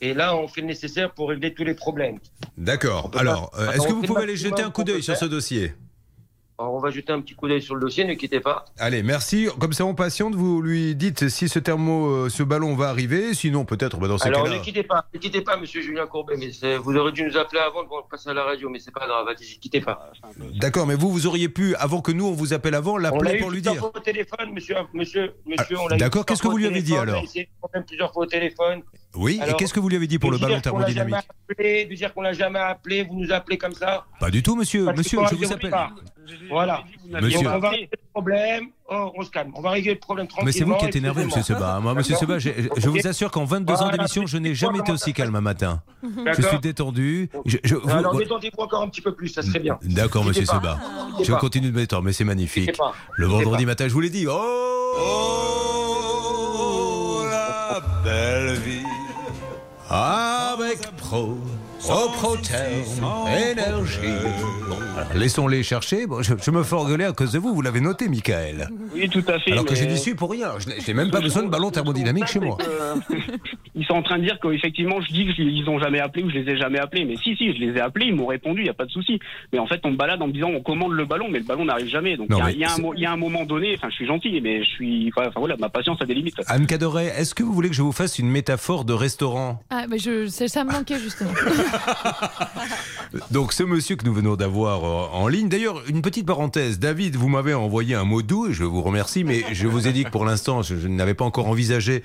Et 0.00 0.12
là, 0.12 0.36
on 0.36 0.48
fait 0.48 0.60
le 0.60 0.66
nécessaire 0.66 1.12
pour 1.12 1.28
régler 1.30 1.54
tous 1.54 1.64
les 1.64 1.74
problèmes. 1.74 2.18
D'accord. 2.58 3.10
Alors, 3.16 3.50
euh, 3.58 3.70
est-ce 3.72 3.86
que 3.86 3.92
vous 3.92 4.02
pouvez 4.02 4.20
le 4.20 4.24
aller 4.24 4.36
jeter 4.36 4.62
un 4.62 4.70
coup 4.70 4.84
d'œil 4.84 5.02
sur 5.02 5.16
ce 5.16 5.24
dossier? 5.24 5.74
Alors, 6.56 6.74
on 6.74 6.78
va 6.78 6.90
jeter 6.90 7.12
un 7.12 7.20
petit 7.20 7.34
coup 7.34 7.48
d'œil 7.48 7.60
sur 7.60 7.74
le 7.74 7.80
dossier, 7.80 8.04
ne 8.04 8.14
quittez 8.14 8.38
pas. 8.38 8.64
Allez, 8.78 9.02
merci. 9.02 9.48
Comme 9.58 9.72
ça, 9.72 9.84
on 9.84 9.94
patiente. 9.94 10.36
Vous 10.36 10.62
lui 10.62 10.94
dites 10.94 11.28
si 11.28 11.48
ce 11.48 11.58
thermo, 11.58 12.06
euh, 12.06 12.28
ce 12.28 12.44
ballon 12.44 12.76
va 12.76 12.90
arriver. 12.90 13.34
Sinon, 13.34 13.64
peut-être 13.64 13.98
bah, 13.98 14.06
dans 14.06 14.18
ces 14.18 14.28
Alors, 14.28 14.48
ne 14.48 14.58
quittez 14.58 14.84
pas, 14.84 15.04
ne 15.12 15.18
quittez 15.18 15.40
pas, 15.40 15.56
monsieur 15.56 15.82
Julien 15.82 16.06
Courbet. 16.06 16.36
Mais 16.38 16.76
vous 16.76 16.94
aurez 16.96 17.10
dû 17.10 17.24
nous 17.24 17.36
appeler 17.36 17.60
avant 17.60 17.82
de 17.82 17.88
passer 18.08 18.28
à 18.28 18.34
la 18.34 18.44
radio, 18.44 18.70
mais 18.70 18.78
c'est 18.78 18.92
pas 18.92 19.04
grave. 19.04 19.26
Allez-y, 19.26 19.58
quittez 19.58 19.80
pas. 19.80 20.12
D'accord, 20.60 20.86
mais 20.86 20.94
vous, 20.94 21.10
vous 21.10 21.26
auriez 21.26 21.48
pu, 21.48 21.74
avant 21.74 22.00
que 22.00 22.12
nous, 22.12 22.26
on 22.26 22.32
vous 22.32 22.52
appelle 22.52 22.76
avant, 22.76 22.94
On 22.94 22.98
l'a 22.98 23.10
l'appeler 23.10 23.34
eu 23.34 23.40
pour 23.40 23.50
lui 23.50 23.56
plusieurs 23.56 23.74
dire. 23.74 23.80
fois 23.80 23.92
au 23.96 24.00
téléphone, 24.00 24.52
monsieur, 24.52 24.76
monsieur, 24.92 25.34
monsieur. 25.46 25.76
Ah, 25.76 25.82
on 25.82 25.88
l'a 25.88 25.96
d'accord, 25.96 26.24
qu'est-ce 26.24 26.42
que 26.42 26.48
vous 26.48 26.58
lui 26.58 26.66
avez 26.66 26.82
dit, 26.82 26.96
alors 26.96 27.24
On 27.62 27.82
plusieurs 27.82 28.12
fois 28.12 28.22
au 28.22 28.26
téléphone. 28.26 28.82
Oui, 29.16 29.40
et 29.44 29.54
qu'est-ce 29.54 29.74
que 29.74 29.80
vous 29.80 29.88
lui 29.88 29.96
avez 29.96 30.06
dit 30.06 30.18
pour 30.18 30.30
le 30.30 30.38
ballon 30.38 30.54
l'a 30.54 30.60
thermodynamique 30.60 31.16
appelé, 31.50 31.84
De 31.84 31.94
dire 31.94 32.12
qu'on 32.14 32.22
l'a 32.22 32.32
jamais 32.32 32.58
appelé, 32.58 33.02
vous 33.04 33.14
nous 33.14 33.32
appelez 33.32 33.58
comme 33.58 33.74
ça. 33.74 34.04
Pas 34.20 34.30
du 34.30 34.42
tout, 34.42 34.56
monsieur. 34.56 34.84
Parce 34.86 34.98
Monsieur, 34.98 35.18
je 35.18 35.34
la 35.34 35.46
vous 35.46 35.52
appelle. 35.52 35.74
Voilà. 36.50 36.82
Monsieur. 37.08 37.48
On 37.48 37.58
va 37.58 37.70
régler 37.70 37.88
le 37.92 37.98
problème. 38.12 38.64
Oh, 38.90 39.12
on 39.16 39.22
se 39.22 39.30
calme. 39.30 39.52
On 39.54 39.60
va 39.62 39.70
régler 39.70 39.94
le 39.94 39.98
problème 39.98 40.26
tranquillement. 40.26 40.46
Mais 40.46 40.52
c'est 40.52 40.64
vous 40.64 40.74
qui 40.76 40.84
êtes 40.86 40.96
énervé, 40.96 41.24
monsieur. 41.24 41.42
Seba. 41.42 41.78
Moi, 41.80 41.94
monsieur 41.94 42.16
Seba, 42.16 42.38
je 42.38 42.88
vous 42.88 43.06
assure 43.06 43.30
qu'en 43.30 43.44
22 43.44 43.72
ans 43.74 43.90
d'émission, 43.90 44.26
je 44.26 44.36
n'ai 44.38 44.54
jamais 44.54 44.78
été 44.80 44.92
aussi 44.92 45.12
calme 45.12 45.34
un 45.36 45.40
matin. 45.40 45.82
Je 46.02 46.42
suis 46.42 46.58
détendu. 46.60 47.30
Je- 47.46 47.58
je- 47.64 47.74
vous- 47.76 47.90
Alors 47.90 48.16
détendez-vous 48.16 48.62
encore 48.62 48.82
un 48.82 48.88
petit 48.88 49.00
peu 49.00 49.14
plus, 49.14 49.28
ça 49.28 49.42
serait 49.42 49.60
bien. 49.60 49.78
D'accord, 49.82 50.24
monsieur. 50.24 50.44
Seba. 50.44 50.78
Je 51.22 51.32
continue 51.34 51.70
de 51.70 51.76
m'étendre, 51.76 52.02
mais 52.04 52.12
c'est 52.12 52.24
magnifique. 52.24 52.78
Le 53.16 53.26
vendredi 53.26 53.64
matin, 53.66 53.86
je 53.88 53.92
vous 53.92 54.00
l'ai 54.00 54.10
dit. 54.10 54.26
Oh, 54.28 54.34
la 57.30 57.80
belle 58.04 58.54
vie. 58.60 58.82
Avec 59.90 60.78
Pro, 60.96 61.36
Pro 61.86 62.08
Proterme, 62.08 63.28
énergie. 63.52 63.98
Bon, 64.68 64.76
alors, 64.96 65.14
laissons-les 65.14 65.62
chercher. 65.62 66.06
Bon, 66.06 66.22
je, 66.22 66.32
je 66.42 66.50
me 66.50 66.62
fais 66.62 66.74
engueuler 66.76 67.04
à 67.04 67.12
cause 67.12 67.32
de 67.32 67.38
vous. 67.38 67.54
Vous 67.54 67.60
l'avez 67.62 67.80
noté, 67.80 68.08
Michael. 68.08 68.68
Oui, 68.94 69.08
tout 69.08 69.22
à 69.28 69.38
fait. 69.38 69.52
Alors 69.52 69.64
que 69.64 69.70
mais- 69.72 69.76
j'ai 69.76 69.86
dit 69.86 69.98
suis 69.98 70.14
pour 70.14 70.30
rien. 70.30 70.52
Je 70.58 70.68
n'ai- 70.68 70.80
je 70.80 70.86
n'ai 70.86 70.94
même 70.94 71.10
pas 71.10 71.20
besoin 71.20 71.42
de 71.42 71.48
ballon 71.48 71.70
thermodynamique 71.70 72.26
chez 72.26 72.40
moi. 72.40 72.56
Ils 73.74 73.84
sont 73.84 73.94
en 73.94 74.02
train 74.02 74.18
de 74.18 74.24
dire 74.24 74.38
qu'effectivement, 74.40 75.00
je 75.02 75.12
dis 75.12 75.26
qu'ils 75.34 75.68
ont 75.68 75.78
jamais 75.78 76.00
appelé 76.00 76.24
ou 76.24 76.30
je 76.30 76.38
les 76.38 76.52
ai 76.52 76.56
jamais 76.56 76.78
appelés. 76.78 77.04
Mais 77.04 77.16
si, 77.16 77.36
si, 77.36 77.52
je 77.54 77.58
les 77.60 77.72
ai 77.76 77.80
appelés, 77.80 78.06
ils 78.06 78.14
m'ont 78.14 78.26
répondu, 78.26 78.60
il 78.60 78.64
n'y 78.64 78.70
a 78.70 78.74
pas 78.74 78.86
de 78.86 78.90
souci. 78.90 79.18
Mais 79.52 79.58
en 79.58 79.66
fait, 79.66 79.80
on 79.84 79.90
me 79.90 79.96
balade 79.96 80.22
en 80.22 80.28
me 80.28 80.32
disant, 80.32 80.48
on 80.50 80.62
commande 80.62 80.92
le 80.92 81.04
ballon, 81.04 81.26
mais 81.30 81.38
le 81.40 81.44
ballon 81.44 81.64
n'arrive 81.66 81.88
jamais. 81.88 82.16
Donc 82.16 82.28
il 82.30 82.36
y 82.36 82.40
a- 82.40 82.46
mais 82.46 82.52
y, 82.54 82.64
un 82.64 82.94
y 82.96 83.06
a 83.06 83.16
moment 83.16 83.44
donné, 83.44 83.74
enfin, 83.76 83.88
je 83.90 83.94
suis 83.96 84.06
gentil, 84.06 84.40
mais 84.42 84.64
je 84.64 84.70
suis, 84.70 85.12
enfin 85.16 85.28
voilà, 85.36 85.56
ma 85.58 85.68
patience 85.68 85.98
a 86.00 86.06
des 86.06 86.14
limites. 86.14 86.36
Anne 86.46 86.66
Cadoret, 86.66 87.12
est-ce 87.16 87.34
que 87.34 87.42
vous 87.42 87.52
voulez 87.52 87.68
que 87.68 87.74
je 87.76 87.82
vous 87.82 87.92
fasse 87.92 88.18
une 88.18 88.28
métaphore 88.30 88.84
de 88.84 88.92
restaurant? 88.94 89.60
Ah, 89.70 89.84
bah 89.88 89.96
je, 89.98 90.28
ça, 90.28 90.48
ça 90.48 90.64
me 90.64 90.72
manquait 90.72 90.98
justement. 90.98 91.30
Donc 93.30 93.52
ce 93.52 93.62
monsieur 93.62 93.96
que 93.96 94.04
nous 94.04 94.12
venons 94.14 94.34
d'avoir 94.36 94.84
euh, 94.84 95.16
en 95.18 95.28
ligne, 95.28 95.48
d'ailleurs 95.48 95.82
une 95.88 96.02
petite 96.02 96.26
parenthèse, 96.26 96.78
David, 96.78 97.14
vous 97.16 97.28
m'avez 97.28 97.54
envoyé 97.54 97.94
un 97.94 98.04
mot 98.04 98.22
doux 98.22 98.48
et 98.48 98.52
je 98.52 98.64
vous 98.64 98.82
remercie, 98.82 99.22
mais 99.24 99.44
je 99.52 99.66
vous 99.68 99.86
ai 99.86 99.92
dit 99.92 100.04
que 100.04 100.10
pour 100.10 100.24
l'instant 100.24 100.62
je, 100.62 100.76
je 100.76 100.88
n'avais 100.88 101.14
pas 101.14 101.24
encore 101.24 101.46
envisagé 101.48 102.02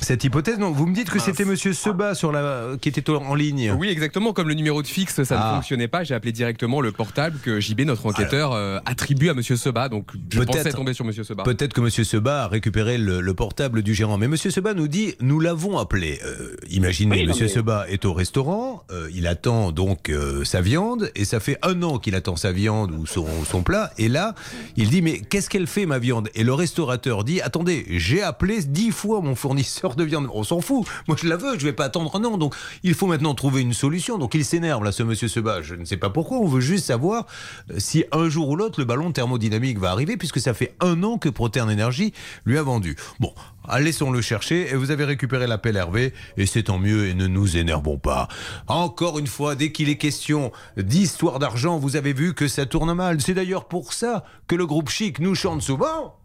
cette 0.00 0.22
hypothèse. 0.24 0.58
Donc 0.58 0.74
vous 0.76 0.86
me 0.86 0.94
dites 0.94 1.10
que 1.10 1.18
c'était 1.18 1.44
monsieur 1.44 1.72
Seba 1.72 2.14
sur 2.14 2.30
la, 2.32 2.76
qui 2.80 2.88
était 2.88 3.08
en 3.10 3.34
ligne. 3.34 3.72
Oui, 3.78 3.88
exactement. 3.88 4.32
Comme 4.32 4.48
le 4.48 4.54
numéro 4.54 4.82
de 4.82 4.86
fixe, 4.86 5.22
ça 5.22 5.40
Ah. 5.40 5.50
ne 5.50 5.54
fonctionnait 5.56 5.88
pas, 5.88 6.04
j'ai 6.04 6.14
appelé 6.14 6.32
directement 6.32 6.80
le 6.80 6.92
portable 6.92 7.38
que 7.42 7.58
JB, 7.60 7.80
notre 7.82 8.06
enquêteur, 8.06 8.52
euh, 8.52 8.78
attribue 8.84 9.30
à 9.30 9.34
Monsieur 9.34 9.56
Seba. 9.56 9.88
Donc 9.88 10.10
je 10.30 10.38
Peut-être- 10.38 10.52
pensais 10.58 10.72
tomber 10.72 10.92
sur 10.94 11.04
Monsieur 11.04 11.24
Seba. 11.24 11.42
Peut-être 11.44 11.72
que 11.72 11.80
Monsieur 11.80 12.04
Seba 12.04 12.44
a 12.44 12.48
récupéré 12.48 12.98
le, 12.98 13.20
le 13.20 13.34
portable 13.34 13.82
du 13.82 13.94
gérant. 13.94 14.18
Mais 14.18 14.28
Monsieur 14.28 14.50
Seba 14.50 14.74
nous 14.74 14.88
dit 14.88 15.14
nous 15.20 15.40
l'avons 15.40 15.78
appelé. 15.78 16.20
Euh, 16.24 16.54
imaginez, 16.70 17.16
Oui, 17.16 17.22
non, 17.22 17.28
Monsieur 17.30 17.46
mais- 17.46 17.52
Seba 17.52 17.86
est 17.88 18.04
au 18.04 18.12
restaurant, 18.12 18.84
euh, 18.90 19.08
il 19.14 19.26
attend 19.26 19.72
donc 19.72 20.08
euh, 20.08 20.44
sa 20.44 20.60
viande, 20.60 21.10
et 21.14 21.24
ça 21.24 21.40
fait 21.40 21.58
un 21.62 21.82
an 21.82 21.98
qu'il 21.98 22.14
attend 22.14 22.36
sa 22.36 22.52
viande 22.52 22.92
ou 22.92 23.06
son, 23.06 23.62
plat. 23.62 23.92
Et 23.98 24.08
là, 24.08 24.34
il 24.76 24.90
dit 24.90 25.02
mais 25.02 25.20
qu'est-ce 25.20 25.50
qu'elle 25.50 25.66
fait 25.66 25.86
ma 25.86 25.98
viande? 25.98 26.28
Et 26.34 26.44
le 26.44 26.54
restaurateur 26.54 27.24
dit 27.24 27.40
attendez, 27.40 27.84
j'ai 27.90 28.22
appelé 28.22 28.62
dix 28.62 28.90
fois 28.90 29.20
mon 29.20 29.34
fournisseur 29.34 29.96
de 29.96 30.04
viande. 30.04 30.28
On 30.32 30.44
s'en 30.44 30.60
fout. 30.60 30.86
Moi 31.08 31.16
je 31.20 31.28
la 31.28 31.36
veux, 31.36 31.58
je 31.58 31.64
vais 31.64 31.72
pas 31.72 31.84
attendre 31.84 32.14
un 32.16 32.24
an. 32.24 32.38
Donc 32.38 32.54
il 32.82 32.94
faut 32.94 33.06
maintenant 33.06 33.34
trouver 33.34 33.60
une 33.60 33.74
solution. 33.74 34.18
Donc 34.18 34.34
il 34.34 34.44
s'énerve 34.44 34.84
là, 34.84 34.92
ce 34.92 35.02
Monsieur 35.02 35.28
Seba. 35.28 35.62
Je 35.62 35.74
ne 35.74 35.84
sais 35.84 35.96
pas 35.96 36.10
pourquoi. 36.10 36.38
On 36.38 36.46
veut 36.46 36.60
juste 36.60 36.86
savoir 36.86 37.26
euh, 37.70 37.74
si 37.78 38.04
un 38.12 38.28
jour 38.28 38.48
ou 38.48 38.56
l'autre 38.56 38.80
le 38.80 38.86
ballon 38.86 39.12
thermodynamique 39.12 39.78
va 39.78 39.90
arriver, 39.90 40.16
puisque 40.16 40.40
ça 40.40 40.54
fait 40.54 40.74
un 40.80 41.02
an 41.02 41.18
que 41.18 41.28
Proterne 41.28 41.70
Energy 41.70 42.12
lui 42.44 42.58
a 42.58 42.62
vendu. 42.62 42.96
Bon, 43.18 43.32
laissons-le 43.78 44.20
chercher. 44.20 44.70
Et 44.70 44.74
vous 44.74 44.90
avez 44.90 45.04
récupéré 45.04 45.46
l'appel 45.46 45.76
Hervé, 45.76 46.12
et 46.36 46.46
c'est 46.46 46.64
tant 46.64 46.78
mieux. 46.78 47.06
Et 47.06 47.14
ne 47.14 47.26
nous 47.26 47.56
énervons 47.56 47.98
pas. 47.98 48.28
Encore 48.66 48.99
une 49.00 49.26
fois, 49.26 49.54
dès 49.54 49.72
qu'il 49.72 49.88
est 49.88 49.96
question 49.96 50.52
d'histoire 50.76 51.38
d'argent, 51.38 51.78
vous 51.78 51.96
avez 51.96 52.12
vu 52.12 52.34
que 52.34 52.48
ça 52.48 52.66
tourne 52.66 52.92
mal. 52.92 53.20
C'est 53.20 53.34
d'ailleurs 53.34 53.66
pour 53.66 53.92
ça 53.92 54.24
que 54.46 54.54
le 54.54 54.66
groupe 54.66 54.90
Chic 54.90 55.18
nous 55.18 55.34
chante 55.34 55.62
souvent. 55.62 56.18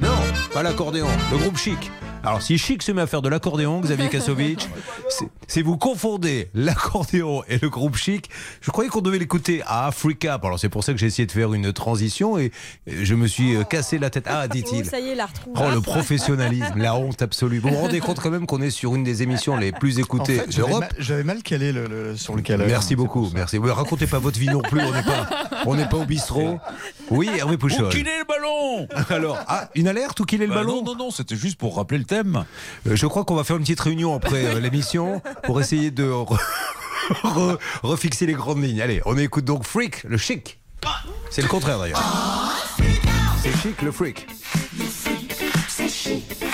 Non, 0.00 0.16
pas 0.54 0.62
l'accordéon, 0.62 1.08
le 1.32 1.38
groupe 1.38 1.56
Chic. 1.56 1.90
Alors 2.26 2.42
si 2.42 2.58
Chic 2.58 2.82
se 2.82 2.92
met 2.92 3.02
à 3.02 3.06
faire 3.06 3.22
de 3.22 3.28
l'accordéon, 3.28 3.80
Xavier 3.80 4.08
Kasovic, 4.08 4.68
c'est- 5.08 5.28
si 5.46 5.62
vous 5.62 5.76
confondez 5.78 6.50
l'accordéon 6.54 7.42
et 7.48 7.58
le 7.58 7.68
groupe 7.70 7.96
Chic, 7.96 8.28
je 8.60 8.70
croyais 8.72 8.90
qu'on 8.90 9.00
devait 9.00 9.18
l'écouter 9.18 9.62
à 9.66 9.86
Africa. 9.86 10.38
Alors 10.42 10.58
c'est 10.58 10.68
pour 10.68 10.82
ça 10.82 10.92
que 10.92 10.98
j'ai 10.98 11.06
essayé 11.06 11.24
de 11.26 11.32
faire 11.32 11.54
une 11.54 11.72
transition 11.72 12.36
et 12.36 12.50
je 12.88 13.14
me 13.14 13.26
suis 13.28 13.54
euh, 13.56 13.62
cassé 13.62 13.98
la 13.98 14.10
tête. 14.10 14.24
Ah, 14.28 14.48
dit-il. 14.56 14.84
ça 14.84 14.98
y 14.98 15.08
est, 15.10 15.14
la 15.14 15.26
retrouve. 15.26 15.54
Oh, 15.56 15.70
le 15.72 15.80
professionnalisme, 15.80 16.74
la 16.76 16.96
honte 16.96 17.22
absolue. 17.22 17.58
Vous 17.60 17.68
vous 17.68 17.76
rendez 17.76 18.00
compte 18.00 18.18
quand 18.20 18.30
même 18.30 18.46
qu'on 18.46 18.60
est 18.60 18.70
sur 18.70 18.94
une 18.96 19.04
des 19.04 19.22
émissions 19.22 19.56
les 19.56 19.70
plus 19.70 19.98
En 19.98 20.02
écoutées 20.02 20.38
fait, 20.40 20.56
d'Europe 20.56 20.84
j'avais 20.98 21.22
mal 21.24 21.42
calé 21.44 21.70
le, 21.72 21.86
le- 21.86 22.16
sur 22.16 22.34
le 22.34 22.42
caleur. 22.42 22.66
Merci 22.66 22.96
beaucoup, 22.96 23.30
merci. 23.34 23.58
Ouais, 23.58 23.70
racontez 23.70 24.06
pas 24.08 24.18
votre 24.18 24.38
vie 24.40 24.48
non 24.48 24.62
plus, 24.62 24.80
on 24.80 24.92
n'est 24.92 25.02
pas, 25.04 25.28
on 25.66 25.74
n'est 25.76 25.88
pas 25.88 25.98
au 25.98 26.04
bistrot. 26.04 26.58
Oui, 27.10 27.30
Hervé 27.38 27.56
Pouchol. 27.56 27.86
Où 27.86 27.88
qu'il 27.90 28.08
est 28.08 28.18
le 28.18 28.24
ballon? 28.26 28.88
Alors, 29.10 29.38
ah, 29.46 29.68
une 29.76 29.86
alerte 29.86 30.18
ou 30.18 30.24
qu'il 30.24 30.42
est 30.42 30.46
le 30.46 30.52
Bah 30.54 30.62
ballon? 30.62 30.82
Non, 30.82 30.92
non, 30.94 30.96
non, 31.06 31.10
c'était 31.12 31.36
juste 31.36 31.56
pour 31.58 31.76
rappeler 31.76 31.98
le 31.98 32.04
thème. 32.04 32.15
Euh, 32.24 32.96
Je 32.96 33.06
crois 33.06 33.24
qu'on 33.24 33.34
va 33.34 33.44
faire 33.44 33.56
une 33.56 33.62
petite 33.62 33.80
réunion 33.80 34.14
après 34.14 34.44
euh, 34.46 34.60
l'émission 34.60 35.20
pour 35.44 35.60
essayer 35.60 35.90
de 35.90 36.04
re- 36.04 36.38
re- 37.22 37.58
refixer 37.82 38.26
les 38.26 38.34
grandes 38.34 38.62
lignes. 38.62 38.80
Allez, 38.80 39.00
on 39.06 39.16
écoute 39.18 39.44
donc 39.44 39.64
Freak, 39.64 40.04
le 40.04 40.16
chic. 40.16 40.58
C'est 41.30 41.42
le 41.42 41.48
contraire 41.48 41.78
d'ailleurs. 41.78 42.02
C'est 43.42 43.56
chic, 43.62 43.82
le 43.82 43.92
freak. 43.92 44.26
Have 45.78 46.45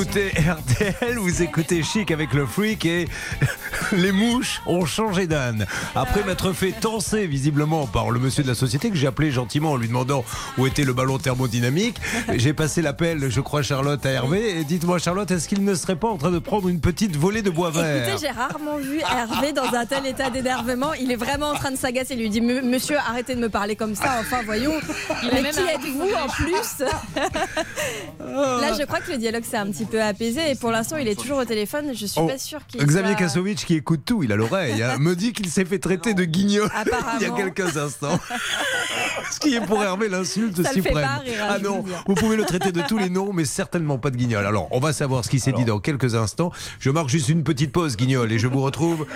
écoutez 0.00 0.28
RTL, 0.28 1.18
vous 1.18 1.42
écoutez 1.42 1.82
Chic 1.82 2.12
avec 2.12 2.32
le 2.32 2.46
freak 2.46 2.84
et 2.84 3.08
les 3.92 4.12
mouches 4.12 4.60
ont 4.66 4.84
changé 4.86 5.26
d'âne. 5.26 5.66
Après 5.94 6.22
m'être 6.24 6.52
fait 6.52 6.72
tenser 6.72 7.26
visiblement 7.26 7.86
par 7.86 8.10
le 8.10 8.18
monsieur 8.20 8.42
de 8.42 8.48
la 8.48 8.54
société 8.54 8.90
que 8.90 8.96
j'ai 8.96 9.06
appelé 9.06 9.30
gentiment 9.30 9.72
en 9.72 9.76
lui 9.76 9.88
demandant 9.88 10.24
où 10.56 10.66
était 10.66 10.84
le 10.84 10.92
ballon 10.92 11.18
thermodynamique, 11.18 11.96
j'ai 12.36 12.52
passé 12.52 12.82
l'appel, 12.82 13.30
je 13.30 13.40
crois, 13.40 13.62
Charlotte 13.62 14.04
à 14.06 14.10
Hervé. 14.10 14.58
Et 14.60 14.64
dites-moi, 14.64 14.98
Charlotte, 14.98 15.30
est-ce 15.30 15.48
qu'il 15.48 15.64
ne 15.64 15.74
serait 15.74 15.96
pas 15.96 16.08
en 16.08 16.16
train 16.16 16.30
de 16.30 16.38
prendre 16.38 16.68
une 16.68 16.80
petite 16.80 17.16
volée 17.16 17.42
de 17.42 17.50
bois 17.50 17.70
vert? 17.70 18.06
Écoutez, 18.08 18.26
j'ai 18.26 18.32
rarement 18.32 18.76
vu 18.78 19.00
Hervé 19.00 19.52
dans 19.52 19.72
un 19.74 19.86
tel 19.86 20.06
état 20.06 20.30
d'énervement. 20.30 20.92
Il 20.94 21.10
est 21.12 21.16
vraiment 21.16 21.50
en 21.50 21.54
train 21.54 21.70
de 21.70 21.76
s'agacer. 21.76 22.14
Il 22.14 22.20
lui 22.20 22.30
dit 22.30 22.38
"M- 22.38 22.68
Monsieur, 22.68 22.96
arrêtez 22.98 23.34
de 23.34 23.40
me 23.40 23.48
parler 23.48 23.76
comme 23.76 23.94
ça. 23.94 24.16
Enfin, 24.20 24.38
voyons. 24.44 24.72
Il 25.22 25.30
a 25.30 25.42
Mais 25.42 25.50
qui 25.50 25.58
êtes-vous 25.60 26.10
en 26.14 26.28
plus 26.28 26.84
Là, 28.20 28.72
je 28.78 28.84
crois 28.84 29.00
que 29.00 29.10
le 29.12 29.18
dialogue 29.18 29.44
s'est 29.44 29.56
un 29.56 29.66
petit 29.66 29.84
peu 29.84 30.02
apaisé. 30.02 30.50
Et 30.50 30.54
pour 30.54 30.70
l'instant, 30.70 30.96
il 30.96 31.08
est 31.08 31.18
toujours 31.18 31.38
au 31.38 31.44
téléphone. 31.44 31.92
Je 31.94 32.06
suis 32.06 32.20
Oh, 32.20 32.26
pas 32.26 32.38
sûre 32.38 32.60
qu'il. 32.66 32.80
Xavier 32.84 33.12
soit- 33.12 33.18
Kasovic, 33.18 33.64
qui 33.64 33.74
écoute 33.78 34.02
tout, 34.04 34.22
il 34.22 34.32
a 34.32 34.36
l'oreille, 34.36 34.82
hein, 34.82 34.98
me 34.98 35.14
dit 35.14 35.32
qu'il 35.32 35.48
s'est 35.48 35.64
fait 35.64 35.78
traiter 35.78 36.14
de 36.14 36.24
guignol 36.24 36.68
il 37.20 37.22
y 37.22 37.30
a 37.30 37.30
quelques 37.30 37.76
instants. 37.76 38.18
Ce 39.30 39.38
qui 39.40 39.54
est 39.54 39.60
pour 39.60 39.82
Hervé 39.82 40.08
l'insulte 40.08 40.66
suprême. 40.72 40.96
hein, 40.98 41.20
ah 41.48 41.58
non, 41.58 41.84
vous 42.06 42.14
pouvez 42.14 42.36
le 42.36 42.44
traiter 42.44 42.72
de 42.72 42.80
tous 42.82 42.98
les 42.98 43.10
noms, 43.10 43.32
mais 43.32 43.44
certainement 43.44 43.98
pas 43.98 44.10
de 44.10 44.16
guignol. 44.16 44.46
Alors, 44.46 44.68
on 44.70 44.80
va 44.80 44.92
savoir 44.92 45.24
ce 45.24 45.28
qui 45.30 45.38
s'est 45.38 45.52
dit 45.52 45.64
dans 45.64 45.80
quelques 45.80 46.14
instants. 46.14 46.50
Je 46.80 46.90
marque 46.90 47.08
juste 47.08 47.28
une 47.28 47.44
petite 47.44 47.72
pause, 47.72 47.96
guignol, 47.96 48.32
et 48.32 48.38
je 48.38 48.46
vous 48.46 48.62
retrouve 48.62 49.06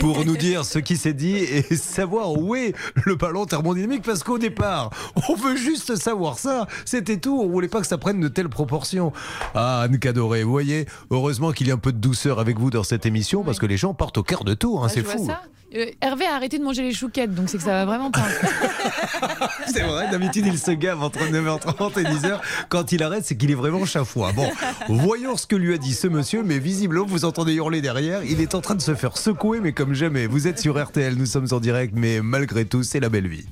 pour 0.00 0.24
nous 0.24 0.36
dire 0.36 0.64
ce 0.64 0.78
qui 0.78 0.96
s'est 0.96 1.12
dit 1.12 1.36
et 1.36 1.62
savoir 1.76 2.32
où 2.32 2.54
est 2.56 2.74
le 3.04 3.14
ballon 3.14 3.46
thermodynamique, 3.46 4.02
parce 4.02 4.24
qu'au 4.24 4.38
départ, 4.38 4.90
on 5.28 5.34
veut 5.34 5.56
juste 5.56 5.96
savoir 5.96 6.38
ça. 6.38 6.66
C'était 6.84 7.18
tout. 7.18 7.40
On 7.40 7.48
voulait 7.48 7.68
pas 7.68 7.80
que 7.80 7.86
ça 7.86 7.98
prenne 7.98 8.20
de 8.20 8.28
telles 8.28 8.48
proportions. 8.48 9.12
Ah, 9.54 9.82
Anne 9.82 9.98
Cadoré, 9.98 10.42
vous 10.42 10.50
voyez, 10.50 10.86
heureusement 11.10 11.52
qu'il 11.52 11.68
y 11.68 11.70
a 11.70 11.74
un 11.74 11.78
peu 11.78 11.92
de 11.92 11.98
douceur 11.98 12.40
avec 12.40 12.58
vous 12.58 12.70
dans 12.70 12.82
cette 12.82 13.06
émission, 13.06 13.44
parce 13.44 13.58
que 13.58 13.66
les 13.66 13.76
gens 13.76 13.94
partent 13.94 14.09
au 14.18 14.22
quart 14.22 14.44
de 14.44 14.54
tour. 14.54 14.82
hein, 14.84 14.88
Ah, 14.90 14.92
c'est 14.92 15.02
fou. 15.04 15.26
ça. 15.26 15.42
Euh, 15.76 15.86
Hervé 16.00 16.26
a 16.26 16.34
arrêté 16.34 16.58
de 16.58 16.64
manger 16.64 16.82
les 16.82 16.92
chouquettes, 16.92 17.32
donc 17.32 17.48
c'est 17.48 17.56
que 17.56 17.62
ça 17.62 17.70
va 17.70 17.84
vraiment 17.84 18.10
pas. 18.10 18.24
C'est 19.72 19.82
vrai, 19.82 20.10
d'habitude 20.10 20.46
il 20.46 20.58
se 20.58 20.72
gave 20.72 21.00
entre 21.00 21.20
9h30 21.20 22.00
et 22.00 22.02
10h. 22.04 22.40
Quand 22.68 22.90
il 22.90 23.04
arrête, 23.04 23.24
c'est 23.24 23.36
qu'il 23.36 23.52
est 23.52 23.54
vraiment 23.54 23.84
chafouin. 23.84 24.32
Bon, 24.32 24.50
voyons 24.88 25.36
ce 25.36 25.46
que 25.46 25.54
lui 25.54 25.72
a 25.74 25.78
dit 25.78 25.94
ce 25.94 26.08
monsieur, 26.08 26.42
mais 26.42 26.58
visiblement, 26.58 27.06
vous 27.06 27.24
entendez 27.24 27.54
hurler 27.54 27.80
derrière. 27.82 28.24
Il 28.24 28.40
est 28.40 28.56
en 28.56 28.60
train 28.60 28.74
de 28.74 28.82
se 28.82 28.96
faire 28.96 29.16
secouer, 29.16 29.60
mais 29.60 29.70
comme 29.72 29.94
jamais. 29.94 30.26
Vous 30.26 30.48
êtes 30.48 30.58
sur 30.58 30.82
RTL, 30.82 31.14
nous 31.14 31.26
sommes 31.26 31.46
en 31.52 31.60
direct, 31.60 31.92
mais 31.96 32.20
malgré 32.20 32.64
tout, 32.64 32.82
c'est 32.82 32.98
la 32.98 33.08
belle 33.10 33.28
vie. 33.28 33.46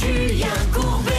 Julien 0.00 0.46
Courbet. 0.72 1.12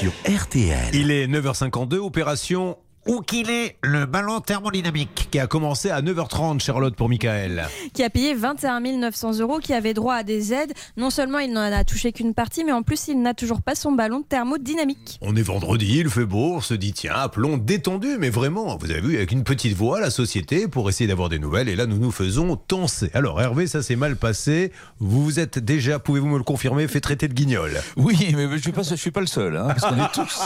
Sur 0.00 0.12
RTL. 0.42 0.90
Il 0.94 1.10
est 1.10 1.26
9h52, 1.26 1.96
opération 1.96 2.76
où 3.08 3.20
qu'il 3.22 3.50
est 3.50 3.76
le 3.82 4.06
ballon 4.06 4.40
thermodynamique 4.40 5.28
qui 5.30 5.38
a 5.38 5.46
commencé 5.46 5.90
à 5.90 6.02
9h30, 6.02 6.60
Charlotte, 6.60 6.94
pour 6.94 7.08
Michael. 7.08 7.66
qui 7.94 8.04
a 8.04 8.10
payé 8.10 8.34
21 8.34 8.80
900 8.80 9.40
euros, 9.40 9.58
qui 9.58 9.72
avait 9.72 9.94
droit 9.94 10.14
à 10.14 10.22
des 10.22 10.52
aides. 10.52 10.72
Non 10.96 11.10
seulement 11.10 11.38
il 11.38 11.52
n'en 11.52 11.60
a 11.60 11.84
touché 11.84 12.12
qu'une 12.12 12.34
partie, 12.34 12.64
mais 12.64 12.72
en 12.72 12.82
plus 12.82 13.08
il 13.08 13.20
n'a 13.20 13.34
toujours 13.34 13.62
pas 13.62 13.74
son 13.74 13.92
ballon 13.92 14.22
thermodynamique. 14.22 15.18
On 15.22 15.34
est 15.36 15.42
vendredi, 15.42 15.98
il 15.98 16.10
fait 16.10 16.26
beau, 16.26 16.56
on 16.56 16.60
se 16.60 16.74
dit 16.74 16.92
tiens, 16.92 17.14
appelons 17.14 17.56
détendu, 17.56 18.16
mais 18.18 18.30
vraiment, 18.30 18.76
vous 18.76 18.90
avez 18.90 19.00
vu, 19.00 19.16
avec 19.16 19.32
une 19.32 19.44
petite 19.44 19.76
voix, 19.76 20.00
la 20.00 20.10
société, 20.10 20.68
pour 20.68 20.88
essayer 20.88 21.08
d'avoir 21.08 21.28
des 21.28 21.38
nouvelles, 21.38 21.68
et 21.68 21.76
là 21.76 21.86
nous 21.86 21.98
nous 21.98 22.12
faisons 22.12 22.56
tenser. 22.56 23.10
Alors 23.14 23.40
Hervé, 23.40 23.66
ça 23.66 23.82
s'est 23.82 23.96
mal 23.96 24.16
passé, 24.16 24.72
vous 25.00 25.24
vous 25.24 25.40
êtes 25.40 25.58
déjà, 25.58 25.98
pouvez-vous 25.98 26.28
me 26.28 26.38
le 26.38 26.44
confirmer, 26.44 26.86
fait 26.88 27.00
traiter 27.00 27.28
de 27.28 27.34
guignol? 27.34 27.70
Oui, 27.96 28.34
mais 28.36 28.48
je 28.56 28.62
suis 28.62 28.72
pas, 28.72 28.82
je 28.82 28.94
suis 28.94 29.10
pas 29.10 29.20
le 29.20 29.26
seul, 29.26 29.56
hein, 29.56 29.68
parce 29.68 29.82
qu'on 29.82 30.02
est 30.02 30.12
tous, 30.12 30.40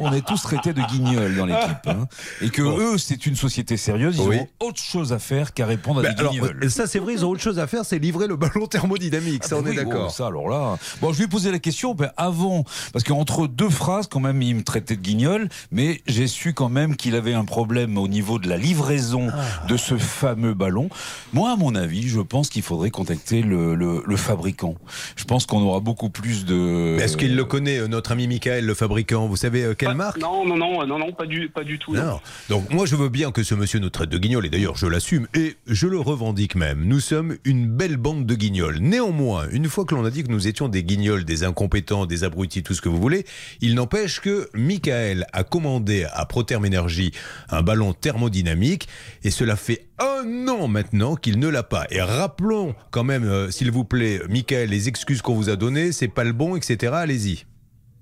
on 0.00 0.12
est 0.12 0.26
tous 0.26 0.42
traités 0.42 0.72
de 0.72 0.82
guignols 0.82 1.34
dans 1.36 1.46
l'équipe, 1.46 1.69
hein, 1.86 2.06
et 2.42 2.50
que 2.50 2.62
eux, 2.62 2.98
c'est 2.98 3.26
une 3.26 3.36
société 3.36 3.76
sérieuse, 3.76 4.16
ils 4.18 4.28
Oui. 4.28 4.36
ont 4.36 4.48
autre 4.66 4.80
chose 4.80 5.12
à 5.12 5.18
faire 5.18 5.54
qu'à 5.54 5.66
répondre 5.66 6.00
à 6.00 6.02
Ben, 6.02 6.14
des 6.14 6.20
alors, 6.20 6.32
guignols. 6.32 6.70
ça 6.70 6.86
c'est 6.86 6.98
vrai, 6.98 7.14
ils 7.14 7.24
ont 7.24 7.30
autre 7.30 7.42
chose 7.42 7.58
à 7.58 7.66
faire, 7.66 7.84
c'est 7.84 7.98
livrer 7.98 8.26
le 8.26 8.36
ballon 8.36 8.66
thermodynamique, 8.66 9.44
ça 9.44 9.56
Ah 9.56 9.60
on 9.60 9.62
bah 9.62 9.70
est 9.70 9.76
d'accord. 9.76 10.04
bon, 10.04 10.08
ça 10.08 10.26
alors 10.26 10.48
là. 10.48 10.78
Bon, 11.00 11.12
je 11.12 11.18
lui 11.18 11.24
ai 11.24 11.28
posé 11.28 11.50
la 11.50 11.58
question 11.58 11.94
ben, 11.94 12.10
avant, 12.16 12.64
parce 12.92 13.04
qu'entre 13.04 13.46
deux 13.46 13.68
phrases, 13.70 14.06
quand 14.06 14.20
même, 14.20 14.40
il 14.42 14.56
me 14.56 14.62
traitait 14.62 14.96
de 14.96 15.00
guignol, 15.02 15.48
mais 15.70 16.00
j'ai 16.06 16.26
su 16.26 16.52
quand 16.54 16.68
même 16.68 16.96
qu'il 16.96 17.14
avait 17.14 17.34
un 17.34 17.44
problème 17.44 17.98
au 17.98 18.08
niveau 18.08 18.38
de 18.38 18.48
la 18.48 18.56
livraison 18.56 19.28
Ah. 19.32 19.66
de 19.66 19.76
ce 19.76 19.96
fameux 19.96 20.54
ballon. 20.54 20.88
Moi, 21.32 21.50
à 21.52 21.56
mon 21.56 21.74
avis, 21.74 22.08
je 22.08 22.20
pense 22.20 22.48
qu'il 22.48 22.62
faudrait 22.62 22.90
contacter 22.90 23.42
le, 23.42 23.74
le- 23.74 24.02
le 24.06 24.16
fabricant. 24.16 24.74
Je 25.16 25.24
pense 25.24 25.46
qu'on 25.46 25.60
aura 25.62 25.80
beaucoup 25.80 26.10
plus 26.10 26.44
de. 26.44 26.96
Est-ce 27.00 27.16
qu'il 27.16 27.36
le 27.36 27.44
connaît, 27.44 27.78
euh, 27.78 27.88
notre 27.88 28.12
ami 28.12 28.26
Michael, 28.26 28.64
le 28.66 28.74
fabricant? 28.74 29.26
Vous 29.26 29.36
savez 29.36 29.62
euh, 29.64 29.74
quelle 29.74 29.94
marque? 29.94 30.18
Non, 30.18 30.44
non, 30.46 30.56
non, 30.56 30.86
non, 30.86 30.98
non, 30.98 31.12
pas 31.12 31.26
du, 31.26 31.48
pas 31.48 31.59
du 31.64 31.78
tout. 31.78 31.94
non. 31.94 32.04
Non. 32.04 32.20
Donc 32.48 32.70
moi 32.70 32.86
je 32.86 32.96
veux 32.96 33.08
bien 33.08 33.30
que 33.30 33.42
ce 33.42 33.54
monsieur 33.54 33.78
nous 33.78 33.90
traite 33.90 34.10
de 34.10 34.18
guignol 34.18 34.46
et 34.46 34.48
d'ailleurs 34.48 34.76
je 34.76 34.86
l'assume 34.86 35.26
et 35.34 35.56
je 35.66 35.86
le 35.86 35.98
revendique 35.98 36.54
même. 36.54 36.84
Nous 36.84 37.00
sommes 37.00 37.36
une 37.44 37.66
belle 37.68 37.96
bande 37.96 38.26
de 38.26 38.34
guignols. 38.34 38.78
Néanmoins, 38.80 39.48
une 39.50 39.68
fois 39.68 39.84
que 39.84 39.94
l'on 39.94 40.04
a 40.04 40.10
dit 40.10 40.22
que 40.22 40.30
nous 40.30 40.48
étions 40.48 40.68
des 40.68 40.82
guignols, 40.82 41.24
des 41.24 41.44
incompétents, 41.44 42.06
des 42.06 42.24
abrutis, 42.24 42.62
tout 42.62 42.74
ce 42.74 42.80
que 42.80 42.88
vous 42.88 43.00
voulez, 43.00 43.24
il 43.60 43.74
n'empêche 43.74 44.20
que 44.20 44.48
Michael 44.54 45.26
a 45.32 45.44
commandé 45.44 46.06
à 46.12 46.26
Proterm 46.26 46.64
Energy 46.64 47.12
un 47.48 47.62
ballon 47.62 47.92
thermodynamique 47.92 48.88
et 49.22 49.30
cela 49.30 49.56
fait 49.56 49.86
un 49.98 50.48
an 50.48 50.68
maintenant 50.68 51.16
qu'il 51.16 51.38
ne 51.38 51.48
l'a 51.48 51.62
pas. 51.62 51.86
Et 51.90 52.00
rappelons 52.00 52.74
quand 52.90 53.04
même, 53.04 53.24
euh, 53.24 53.50
s'il 53.50 53.70
vous 53.70 53.84
plaît, 53.84 54.20
Michael, 54.28 54.70
les 54.70 54.88
excuses 54.88 55.22
qu'on 55.22 55.34
vous 55.34 55.50
a 55.50 55.56
données, 55.56 55.92
c'est 55.92 56.08
pas 56.08 56.24
le 56.24 56.32
bon, 56.32 56.56
etc. 56.56 56.92
Allez-y. 56.94 57.44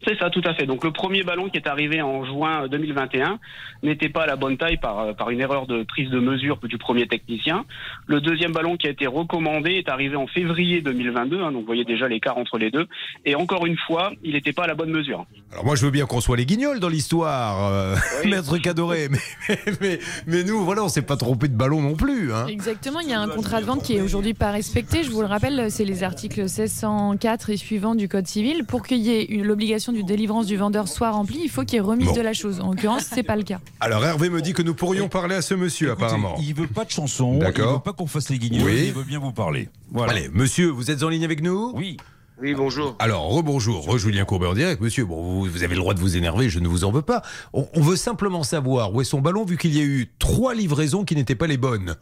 C'est 0.07 0.17
ça, 0.19 0.31
tout 0.31 0.43
à 0.45 0.55
fait. 0.55 0.67
Donc 0.67 0.85
le 0.85 0.93
premier 0.93 1.23
ballon 1.23 1.49
qui 1.49 1.57
est 1.57 1.67
arrivé 1.67 2.01
en 2.03 2.25
juin 2.25 2.69
2021 2.69 3.39
n'était 3.83 4.09
pas 4.09 4.23
à 4.23 4.27
la 4.27 4.37
bonne 4.37 4.57
taille 4.57 4.77
par, 4.77 5.01
euh, 5.01 5.13
par 5.13 5.31
une 5.31 5.41
erreur 5.41 5.67
de 5.67 5.83
prise 5.83 6.09
de 6.11 6.21
mesure 6.21 6.59
du 6.63 6.79
premier 6.79 7.07
technicien. 7.07 7.65
Le 8.07 8.21
deuxième 8.21 8.53
ballon 8.53 8.77
qui 8.77 8.87
a 8.87 8.91
été 8.91 9.07
recommandé 9.07 9.73
est 9.73 9.89
arrivé 9.89 10.17
en 10.17 10.27
février 10.27 10.81
2022, 10.83 11.43
hein, 11.43 11.53
donc 11.53 11.63
vous 11.63 11.67
voyez 11.67 11.85
déjà 11.85 12.07
l'écart 12.07 12.39
entre 12.39 12.59
les 12.59 12.71
deux. 12.71 12.87
Et 13.25 13.35
encore 13.35 13.67
une 13.67 13.77
fois, 13.77 14.13
il 14.23 14.35
n'était 14.35 14.53
pas 14.53 14.65
à 14.65 14.67
la 14.69 14.75
bonne 14.75 14.91
mesure. 14.91 15.27
Alors 15.51 15.65
moi 15.65 15.77
je 15.77 15.85
veux 15.87 15.91
bien 15.91 16.05
qu'on 16.05 16.21
soit 16.21 16.37
les 16.37 16.45
guignols 16.45 16.79
dans 16.79 16.91
l'histoire, 16.91 17.73
euh, 17.73 17.97
Oui. 18.23 18.31
maître 18.31 18.59
Cadoré, 18.59 19.09
mais, 19.09 19.19
mais, 19.49 19.59
mais, 19.81 19.99
mais 20.27 20.45
nous 20.45 20.63
voilà, 20.63 20.85
on 20.85 20.91
s'est 20.91 21.01
pas 21.03 21.17
trompé 21.17 21.49
de 21.49 21.55
ballon 21.57 21.81
non 21.81 21.95
plus. 21.95 22.35
Hein. 22.35 22.47
Exactement, 22.49 23.01
il 23.01 23.09
y 23.09 23.15
a 23.15 23.21
un 23.21 23.29
contrat 23.29 23.63
de 23.63 23.67
vente 23.67 23.83
qui 23.83 23.95
est 23.97 24.03
aujourd'hui 24.03 24.35
pas 24.35 24.51
respecté. 24.51 25.03
Je 25.05 25.11
vous 25.11 25.21
le 25.23 25.27
rappelle, 25.27 25.71
c'est 25.71 25.87
les 25.87 26.03
articles 26.05 26.41
1604 26.43 27.49
et 27.51 27.57
suivants 27.57 27.95
du 27.95 28.09
Code 28.09 28.27
civil. 28.27 28.65
Pour 28.65 28.83
qu'il 28.87 28.99
y 28.99 29.11
ait 29.11 29.27
l'obligation 29.43 29.93
du 29.93 30.05
délivrance 30.05 30.47
du 30.47 30.57
vendeur 30.59 30.87
soit 30.87 31.11
remplie, 31.11 31.41
il 31.45 31.49
faut 31.51 31.63
qu'il 31.65 31.75
y 31.75 31.79
ait 31.79 31.81
remise 31.81 32.09
Bon. 32.09 32.15
de 32.17 32.21
la 32.21 32.35
chose. 32.35 32.61
En 32.61 32.69
l'occurrence, 32.71 33.07
c'est 33.11 33.23
pas 33.23 33.37
le 33.37 33.43
cas. 33.43 33.59
Alors 33.81 34.05
Hervé 34.05 34.29
me 34.29 34.43
dit 34.43 34.53
que 34.53 34.63
nous 34.63 34.75
pourrions 34.75 35.09
parler 35.09 35.35
à 35.37 35.43
ce 35.43 35.55
monsieur 35.55 35.89
Écoutez, 35.89 36.05
apparemment. 36.05 36.37
Il 36.41 36.55
veut 36.55 36.67
pas 36.67 36.85
de 36.85 36.91
chanson, 36.91 37.35
il 37.35 37.39
D'accord. 37.41 37.73
veut 37.75 37.81
pas 37.81 37.93
qu'on 37.95 38.07
fasse 38.07 38.29
les 38.29 38.39
guignols, 38.39 38.65
Oui. 38.67 38.85
il 38.89 38.93
veut 38.93 39.03
bien 39.05 39.19
vous 39.19 39.33
parler. 39.33 39.71
Voilà. 39.93 40.13
Allez, 40.13 40.29
monsieur, 40.31 40.67
vous 40.69 40.91
êtes 40.91 41.03
en 41.03 41.09
ligne 41.09 41.25
avec 41.25 41.43
nous? 41.43 41.73
Oui. 41.75 41.97
Oui, 42.41 42.55
bonjour. 42.55 42.95
Alors, 43.01 43.25
rebonjour, 43.29 43.85
re 43.85 43.99
Julien 43.99 44.25
Courbet 44.25 44.47
en 44.47 44.55
direct. 44.55 44.81
Monsieur, 44.81 45.05
bon, 45.05 45.21
vous, 45.23 45.45
vous 45.51 45.63
avez 45.65 45.75
le 45.75 45.81
droit 45.81 45.95
de 45.95 45.99
vous 45.99 46.17
énerver, 46.17 46.49
je 46.49 46.61
ne 46.61 46.69
vous 46.69 46.85
en 46.85 46.93
veux 46.93 47.03
pas. 47.03 47.23
On, 47.53 47.67
on 47.75 47.81
veut 47.81 47.97
simplement 47.97 48.45
savoir 48.45 48.95
où 48.95 49.01
est 49.01 49.05
son 49.05 49.21
ballon, 49.21 49.45
vu 49.45 49.57
qu'il 49.57 49.77
y 49.77 49.81
a 49.81 49.85
eu 49.85 50.13
trois 50.21 50.55
livraisons 50.55 51.05
qui 51.05 51.17
n'étaient 51.17 51.35
pas 51.35 51.49
les 51.49 51.57
bonnes. 51.57 51.97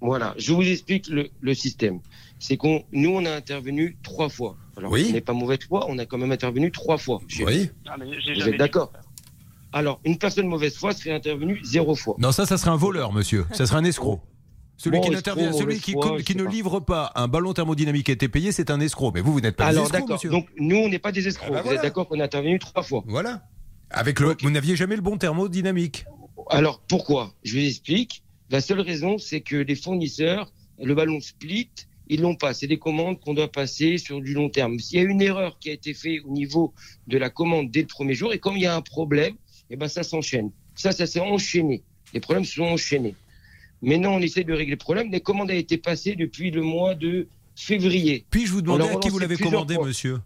Voilà, 0.00 0.34
je 0.38 0.52
vous 0.52 0.62
explique 0.62 1.06
le, 1.08 1.28
le 1.40 1.54
système. 1.54 2.00
C'est 2.40 2.56
qu'on, 2.56 2.82
nous, 2.90 3.10
on 3.10 3.24
a 3.24 3.30
intervenu 3.30 3.96
trois 4.02 4.28
fois. 4.28 4.56
Alors, 4.76 4.90
Oui. 4.90 5.06
on 5.10 5.12
n'est 5.12 5.20
pas 5.20 5.32
mauvaise 5.34 5.60
foi, 5.68 5.86
on 5.88 5.98
a 5.98 6.06
quand 6.06 6.18
même 6.18 6.32
intervenu 6.32 6.72
trois 6.72 6.98
fois. 6.98 7.20
Oui 7.46 7.70
Ah, 7.86 7.94
mais 8.00 8.06
Vous 8.34 8.48
êtes 8.48 8.56
d'accord 8.58 8.92
Alors, 9.72 10.00
une 10.04 10.18
personne 10.18 10.48
mauvaise 10.48 10.74
foi 10.76 10.92
serait 10.94 11.12
intervenue 11.14 11.60
zéro 11.62 11.94
fois. 11.94 12.16
Non, 12.18 12.32
ça, 12.32 12.44
ça 12.44 12.58
serait 12.58 12.72
un 12.72 12.76
voleur, 12.76 13.12
monsieur. 13.12 13.46
Ça 13.52 13.66
serait 13.66 13.78
un 13.78 13.84
escroc. 13.84 14.20
Celui, 14.76 14.98
Bon, 14.98 15.02
qui, 15.08 15.12
escroc, 15.14 15.52
celui 15.52 15.78
qui, 15.78 15.94
ne 16.36 16.44
pas. 16.44 16.50
livre 16.50 16.80
pas 16.80 17.12
un 17.14 17.28
ballon 17.28 17.52
thermodynamique 17.52 18.06
qui 18.06 18.10
a 18.10 18.14
été 18.14 18.28
payé, 18.28 18.50
c'est 18.50 18.70
un 18.70 18.80
escroc. 18.80 19.12
Mais 19.14 19.20
vous, 19.20 19.32
vous 19.32 19.40
n'êtes 19.40 19.54
pas 19.56 19.64
des 19.66 19.70
Alors, 19.70 19.84
escrocs, 19.84 20.00
d'accord. 20.00 20.16
monsieur. 20.16 20.30
Donc, 20.30 20.48
nous, 20.56 20.76
on 20.76 20.88
n'est 20.88 20.98
pas 20.98 21.12
des 21.12 21.28
escrocs. 21.28 21.48
Ah 21.50 21.52
bah 21.54 21.58
Vous 21.58 21.64
voilà. 21.66 21.78
êtes 21.78 21.84
d'accord 21.84 22.08
qu'on 22.08 22.18
a 22.18 22.24
intervenu 22.24 22.58
trois 22.58 22.82
fois. 22.82 23.04
Voilà. 23.06 23.46
Avec 23.90 24.18
le, 24.18 24.34
vous 24.42 24.50
n'aviez 24.50 24.74
jamais 24.74 24.96
le 24.96 25.02
bon 25.02 25.18
thermodynamique. 25.18 26.04
Alors, 26.50 26.80
pourquoi? 26.88 27.32
Je 27.44 27.52
vous 27.58 27.64
explique. 27.64 28.24
La 28.50 28.60
seule 28.60 28.80
raison, 28.80 29.18
c'est 29.18 29.40
que 29.40 29.56
les 29.56 29.76
fournisseurs, 29.76 30.52
le 30.82 30.94
ballon 30.94 31.20
split, 31.20 31.70
ils 32.08 32.20
l'ont 32.20 32.34
pas. 32.34 32.52
C'est 32.52 32.66
des 32.66 32.78
commandes 32.78 33.20
qu'on 33.20 33.34
doit 33.34 33.52
passer 33.52 33.98
sur 33.98 34.20
du 34.20 34.34
long 34.34 34.48
terme. 34.50 34.78
S'il 34.78 34.98
y 34.98 35.00
a 35.00 35.04
une 35.08 35.22
erreur 35.22 35.58
qui 35.60 35.70
a 35.70 35.72
été 35.72 35.94
faite 35.94 36.20
au 36.26 36.30
niveau 36.32 36.74
de 37.06 37.18
la 37.18 37.30
commande 37.30 37.70
dès 37.70 37.82
le 37.82 37.86
premier 37.86 38.14
jour, 38.14 38.32
et 38.32 38.38
comme 38.38 38.56
il 38.56 38.62
y 38.62 38.66
a 38.66 38.74
un 38.74 38.82
problème, 38.82 39.34
eh 39.70 39.76
ben 39.76 39.88
ça 39.88 40.02
s'enchaîne. 40.02 40.50
Ça, 40.74 40.90
ça 40.92 41.06
s'est 41.06 41.20
enchaîné. 41.20 41.82
Les 42.14 42.20
problèmes 42.20 42.44
se 42.44 42.54
sont 42.56 42.64
enchaînés. 42.64 43.14
Maintenant, 43.82 44.14
on 44.14 44.20
essaie 44.20 44.44
de 44.44 44.52
régler 44.52 44.72
le 44.72 44.76
problème. 44.78 45.10
Les 45.10 45.20
commandes 45.20 45.50
ont 45.50 45.54
été 45.54 45.76
passées 45.76 46.14
depuis 46.14 46.50
le 46.50 46.62
mois 46.62 46.94
de 46.94 47.26
février. 47.56 48.24
Puis-je 48.30 48.52
vous 48.52 48.62
demander 48.62 48.88
à 48.88 48.96
qui 48.96 49.10
vous 49.10 49.18
l'avez 49.18 49.36
commandé, 49.36 49.74
fois. 49.74 49.86
monsieur 49.86 50.18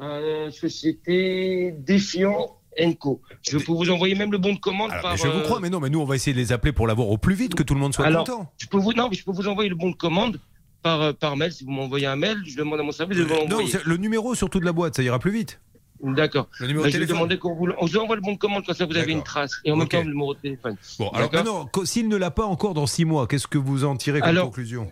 la 0.00 0.50
société 0.50 1.74
Défiant 1.78 2.56
Co. 2.98 3.20
Je 3.42 3.58
peux 3.58 3.72
vous 3.72 3.90
envoyer 3.90 4.14
même 4.14 4.32
le 4.32 4.38
bon 4.38 4.54
de 4.54 4.58
commande 4.58 4.90
Alors, 4.90 5.02
par. 5.02 5.16
Je 5.16 5.26
vous 5.26 5.38
euh, 5.38 5.42
crois, 5.42 5.60
mais 5.60 5.68
non, 5.70 5.80
mais 5.80 5.90
nous, 5.90 6.00
on 6.00 6.04
va 6.04 6.16
essayer 6.16 6.32
de 6.32 6.38
les 6.38 6.52
appeler 6.52 6.72
pour 6.72 6.86
l'avoir 6.86 7.08
au 7.10 7.18
plus 7.18 7.34
vite, 7.34 7.54
que 7.54 7.62
tout 7.62 7.74
le 7.74 7.80
monde 7.80 7.92
soit 7.94 8.06
Alors, 8.06 8.24
content. 8.24 8.50
Je 8.58 8.66
peux 8.66 8.78
vous 8.78 8.92
non, 8.92 9.08
je 9.12 9.22
peux 9.22 9.32
vous 9.32 9.48
envoyer 9.48 9.68
le 9.68 9.76
bon 9.76 9.90
de 9.90 9.96
commande 9.96 10.40
par 10.82 11.02
euh, 11.02 11.12
par 11.12 11.36
mail 11.36 11.52
si 11.52 11.64
vous 11.64 11.72
m'envoyez 11.72 12.06
un 12.06 12.16
mail. 12.16 12.38
Je 12.46 12.56
demande 12.56 12.80
à 12.80 12.82
mon 12.82 12.92
service 12.92 13.18
de 13.18 13.24
vous 13.24 13.34
Euh, 13.34 13.36
non, 13.40 13.48
l'envoyer. 13.48 13.68
c'est 13.70 13.84
le 13.84 13.96
numéro 13.96 14.34
surtout 14.34 14.60
de 14.60 14.64
la 14.64 14.72
boîte, 14.72 14.96
ça 14.96 15.02
ira 15.02 15.18
plus 15.18 15.32
vite. 15.32 15.60
D'accord. 16.02 16.48
Le 16.60 16.66
numéro 16.68 16.84
Bah, 16.84 16.88
de 16.88 16.92
je 16.92 16.98
vais 16.98 17.04
téléphone. 17.06 17.16
demander 17.16 17.38
qu'on 17.38 17.54
vous, 17.54 17.68
on 17.78 17.86
vous 17.86 17.96
envoie 17.98 18.16
le 18.16 18.22
bon 18.22 18.32
de 18.32 18.38
commande, 18.38 18.64
comme 18.64 18.74
ça 18.74 18.86
vous 18.86 18.96
avez 18.96 19.12
une 19.12 19.22
trace. 19.22 19.52
Et 19.64 19.70
en 19.70 19.76
même 19.76 19.84
Ok. 19.84 19.90
temps, 19.90 19.98
le 20.02 20.06
numéro 20.08 20.34
de 20.34 20.40
téléphone. 20.40 20.76
Bon, 20.98 21.08
alors 21.10 21.30
maintenant, 21.32 21.70
s'il 21.84 22.08
ne 22.08 22.16
l'a 22.16 22.30
pas 22.30 22.46
encore 22.46 22.72
dans 22.74 22.86
six 22.86 23.04
mois, 23.04 23.26
qu'est-ce 23.26 23.46
que 23.46 23.58
vous 23.58 23.84
en 23.84 23.96
tirez 23.96 24.20
comme 24.20 24.28
Alors, 24.30 24.46
conclusion? 24.46 24.90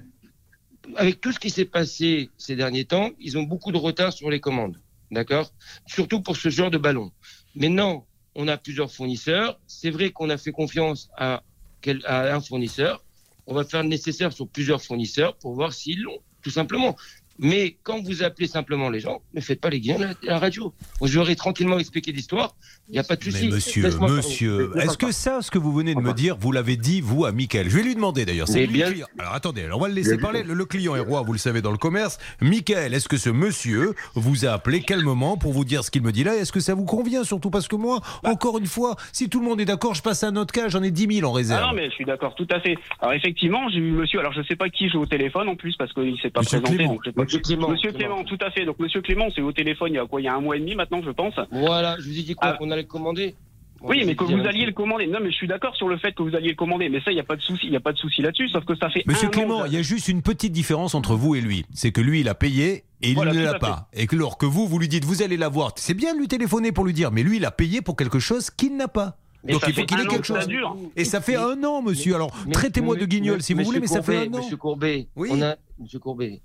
avec 0.96 1.20
tout 1.20 1.32
ce 1.32 1.38
qui 1.38 1.50
s'est 1.50 1.64
passé 1.66 2.30
ces 2.38 2.56
derniers 2.56 2.84
temps, 2.86 3.10
ils 3.20 3.36
ont 3.36 3.42
beaucoup 3.42 3.72
de 3.72 3.76
retard 3.76 4.12
sur 4.12 4.30
les 4.30 4.40
commandes. 4.40 4.78
D'accord? 5.10 5.52
Surtout 5.86 6.20
pour 6.22 6.36
ce 6.36 6.48
genre 6.50 6.70
de 6.70 6.78
ballon. 6.78 7.10
Maintenant, 7.54 8.06
on 8.34 8.46
a 8.48 8.56
plusieurs 8.58 8.92
fournisseurs. 8.92 9.58
C'est 9.66 9.90
vrai 9.90 10.10
qu'on 10.10 10.28
a 10.30 10.36
fait 10.36 10.52
confiance 10.52 11.08
à, 11.16 11.42
quel- 11.80 12.04
à 12.06 12.34
un 12.34 12.40
fournisseur. 12.40 13.02
On 13.46 13.54
va 13.54 13.64
faire 13.64 13.82
le 13.82 13.88
nécessaire 13.88 14.32
sur 14.32 14.46
plusieurs 14.48 14.82
fournisseurs 14.82 15.36
pour 15.36 15.54
voir 15.54 15.72
s'ils 15.72 16.02
l'ont, 16.02 16.18
tout 16.42 16.50
simplement. 16.50 16.96
Mais 17.38 17.76
quand 17.82 18.02
vous 18.02 18.22
appelez 18.22 18.48
simplement 18.48 18.90
les 18.90 19.00
gens, 19.00 19.22
ne 19.34 19.40
faites 19.40 19.60
pas 19.60 19.70
les 19.70 19.80
guillemets 19.80 20.06
à 20.06 20.14
la, 20.22 20.38
radio. 20.38 20.72
Je 21.02 21.18
leur 21.18 21.30
ai 21.30 21.36
tranquillement 21.36 21.78
expliqué 21.78 22.10
l'histoire. 22.10 22.54
Il 22.88 22.92
n'y 22.92 22.98
a 22.98 23.04
pas 23.04 23.16
de 23.16 23.22
souci. 23.22 23.48
Mais 23.48 23.56
monsieur, 23.56 23.88
monsieur, 24.00 24.72
est-ce 24.76 24.96
que 24.96 25.12
ça, 25.12 25.40
ce 25.42 25.50
que 25.50 25.58
vous 25.58 25.72
venez 25.72 25.94
de 25.94 26.00
me 26.00 26.12
dire, 26.12 26.36
vous 26.38 26.52
l'avez 26.52 26.76
dit, 26.76 27.00
vous, 27.00 27.24
à 27.24 27.32
Mickaël 27.32 27.68
Je 27.68 27.76
vais 27.76 27.82
lui 27.82 27.94
demander 27.94 28.24
d'ailleurs. 28.24 28.48
C'est 28.48 28.66
bien-. 28.66 28.92
Alors 29.18 29.34
attendez, 29.34 29.64
alors 29.64 29.78
on 29.78 29.82
va 29.82 29.88
le 29.88 29.94
laisser 29.94 30.16
Bien 30.16 30.22
parler. 30.22 30.42
Le, 30.42 30.54
le 30.54 30.64
client 30.64 30.96
est 30.96 31.00
roi, 31.00 31.22
vous 31.22 31.32
le 31.32 31.38
savez, 31.38 31.62
dans 31.62 31.70
le 31.70 31.78
commerce. 31.78 32.18
Mickaël, 32.40 32.94
est-ce 32.94 33.08
que 33.08 33.16
ce 33.16 33.30
monsieur 33.30 33.94
vous 34.14 34.46
a 34.46 34.50
appelé 34.50 34.80
quel 34.80 35.02
moment 35.02 35.36
pour 35.36 35.52
vous 35.52 35.64
dire 35.64 35.84
ce 35.84 35.90
qu'il 35.90 36.02
me 36.02 36.12
dit 36.12 36.24
là? 36.24 36.34
Est-ce 36.34 36.52
que 36.52 36.60
ça 36.60 36.74
vous 36.74 36.84
convient 36.84 37.24
Surtout 37.24 37.50
parce 37.50 37.68
que 37.68 37.76
moi, 37.76 38.00
encore 38.24 38.58
une 38.58 38.66
fois, 38.66 38.96
si 39.12 39.28
tout 39.28 39.40
le 39.40 39.46
monde 39.46 39.60
est 39.60 39.64
d'accord, 39.64 39.94
je 39.94 40.02
passe 40.02 40.24
à 40.24 40.28
un 40.28 40.36
autre 40.36 40.52
cas, 40.52 40.68
j'en 40.68 40.82
ai 40.82 40.90
10 40.90 41.18
000 41.20 41.28
en 41.28 41.32
réserve. 41.32 41.62
Ah 41.62 41.68
non, 41.68 41.74
mais 41.74 41.88
je 41.88 41.94
suis 41.94 42.04
d'accord, 42.04 42.34
tout 42.34 42.48
à 42.50 42.60
fait. 42.60 42.76
Alors 43.00 43.12
effectivement, 43.14 43.68
j'ai 43.68 43.78
eu 43.78 43.92
monsieur, 43.92 44.18
alors 44.20 44.32
je 44.32 44.42
sais 44.42 44.56
pas 44.56 44.68
qui 44.68 44.88
j'ai 44.88 44.98
au 44.98 45.06
téléphone 45.06 45.48
en 45.48 45.56
plus 45.56 45.76
parce 45.76 45.92
qu'il 45.92 46.18
s'est 46.20 46.30
pas 46.30 46.40
Monsieur 46.40 46.60
présenté. 46.60 47.12
Donc 47.12 47.27
Monsieur 47.28 47.40
Clément. 47.40 47.68
Monsieur 47.68 47.92
Clément, 47.92 48.24
tout 48.24 48.38
à 48.40 48.50
fait. 48.50 48.64
Donc 48.64 48.78
monsieur 48.78 49.00
Clément, 49.02 49.26
c'est 49.34 49.42
au 49.42 49.52
téléphone 49.52 49.88
il 49.92 49.96
y 49.96 49.98
a 49.98 50.06
quoi 50.06 50.20
Il 50.20 50.24
y 50.24 50.28
a 50.28 50.34
un 50.34 50.40
mois 50.40 50.56
et 50.56 50.60
demi 50.60 50.74
maintenant, 50.74 51.00
je 51.04 51.10
pense. 51.10 51.34
Voilà, 51.52 51.96
je 51.98 52.04
vous 52.08 52.18
ai 52.18 52.22
dit 52.22 52.34
quoi 52.34 52.48
Ah. 52.50 52.56
Qu'on 52.58 52.70
allait 52.70 52.82
le 52.82 52.88
commander 52.88 53.34
Oui, 53.80 54.02
mais 54.04 54.16
que 54.16 54.24
vous 54.24 54.40
alliez 54.46 54.66
le 54.66 54.72
commander. 54.72 55.06
Non, 55.06 55.18
mais 55.22 55.30
je 55.30 55.36
suis 55.36 55.46
d'accord 55.46 55.76
sur 55.76 55.88
le 55.88 55.98
fait 55.98 56.12
que 56.12 56.22
vous 56.22 56.34
alliez 56.34 56.48
le 56.48 56.54
commander. 56.56 56.88
Mais 56.88 57.00
ça, 57.00 57.12
il 57.12 57.14
n'y 57.14 57.20
a 57.20 57.24
pas 57.24 57.36
de 57.36 57.42
souci, 57.42 57.66
il 57.66 57.72
y 57.72 57.76
a 57.76 57.80
pas 57.80 57.92
de 57.92 57.98
souci 57.98 58.22
là-dessus. 58.22 58.48
Sauf 58.48 58.64
que 58.64 58.74
ça 58.76 58.90
fait. 58.90 59.04
Monsieur 59.06 59.26
un 59.26 59.28
an 59.28 59.30
Clément, 59.32 59.62
que- 59.62 59.68
il 59.68 59.74
y 59.74 59.76
a 59.76 59.82
juste 59.82 60.08
une 60.08 60.22
petite 60.22 60.52
différence 60.52 60.94
entre 60.96 61.14
vous 61.14 61.34
et 61.36 61.40
lui. 61.40 61.64
C'est 61.72 61.92
que 61.92 62.00
lui, 62.00 62.20
il 62.20 62.28
a 62.28 62.34
payé 62.34 62.84
et 63.02 63.10
il 63.10 63.14
Voilà, 63.14 63.32
ne 63.32 63.40
l'a 63.44 63.54
pas. 63.58 63.88
Et 63.92 64.06
que 64.08 64.16
lorsque 64.16 64.44
vous, 64.44 64.66
vous 64.66 64.78
lui 64.80 64.88
dites, 64.88 65.04
vous 65.04 65.22
allez 65.22 65.36
l'avoir, 65.36 65.72
c'est 65.76 65.94
bien 65.94 66.14
de 66.14 66.18
lui 66.18 66.26
téléphoner 66.28 66.72
pour 66.72 66.84
lui 66.84 66.92
dire, 66.92 67.12
mais 67.12 67.22
lui, 67.22 67.36
il 67.36 67.44
a 67.44 67.50
payé 67.52 67.80
pour 67.82 67.94
quelque 67.96 68.18
chose 68.18 68.50
qu'il 68.50 68.76
n'a 68.76 68.88
pas. 68.88 69.16
Mais 69.44 69.52
Donc 69.52 69.62
il 69.68 69.72
faut 69.72 69.84
qu'il 69.84 70.00
ait 70.00 70.06
quelque 70.06 70.22
que 70.22 70.26
chose. 70.26 70.48
Et 70.96 71.04
ça 71.04 71.20
fait 71.20 71.36
Mais- 71.36 71.38
un 71.38 71.62
an, 71.62 71.80
monsieur. 71.80 72.16
Alors, 72.16 72.32
traitez-moi 72.52 72.96
de 72.96 73.04
guignol 73.06 73.40
si 73.42 73.54
vous 73.54 73.62
voulez, 73.62 73.78
mais 73.78 73.86
ça 73.86 74.02
fait 74.02 74.26
un 74.26 74.32
an. 74.34 74.38
Monsieur 74.38 74.56
Courbet, 74.56 75.06
Oui. 75.14 75.28
on 75.30 75.40
a, 75.40 75.54
Monsieur 75.80 76.00
Courbet, 76.00 76.40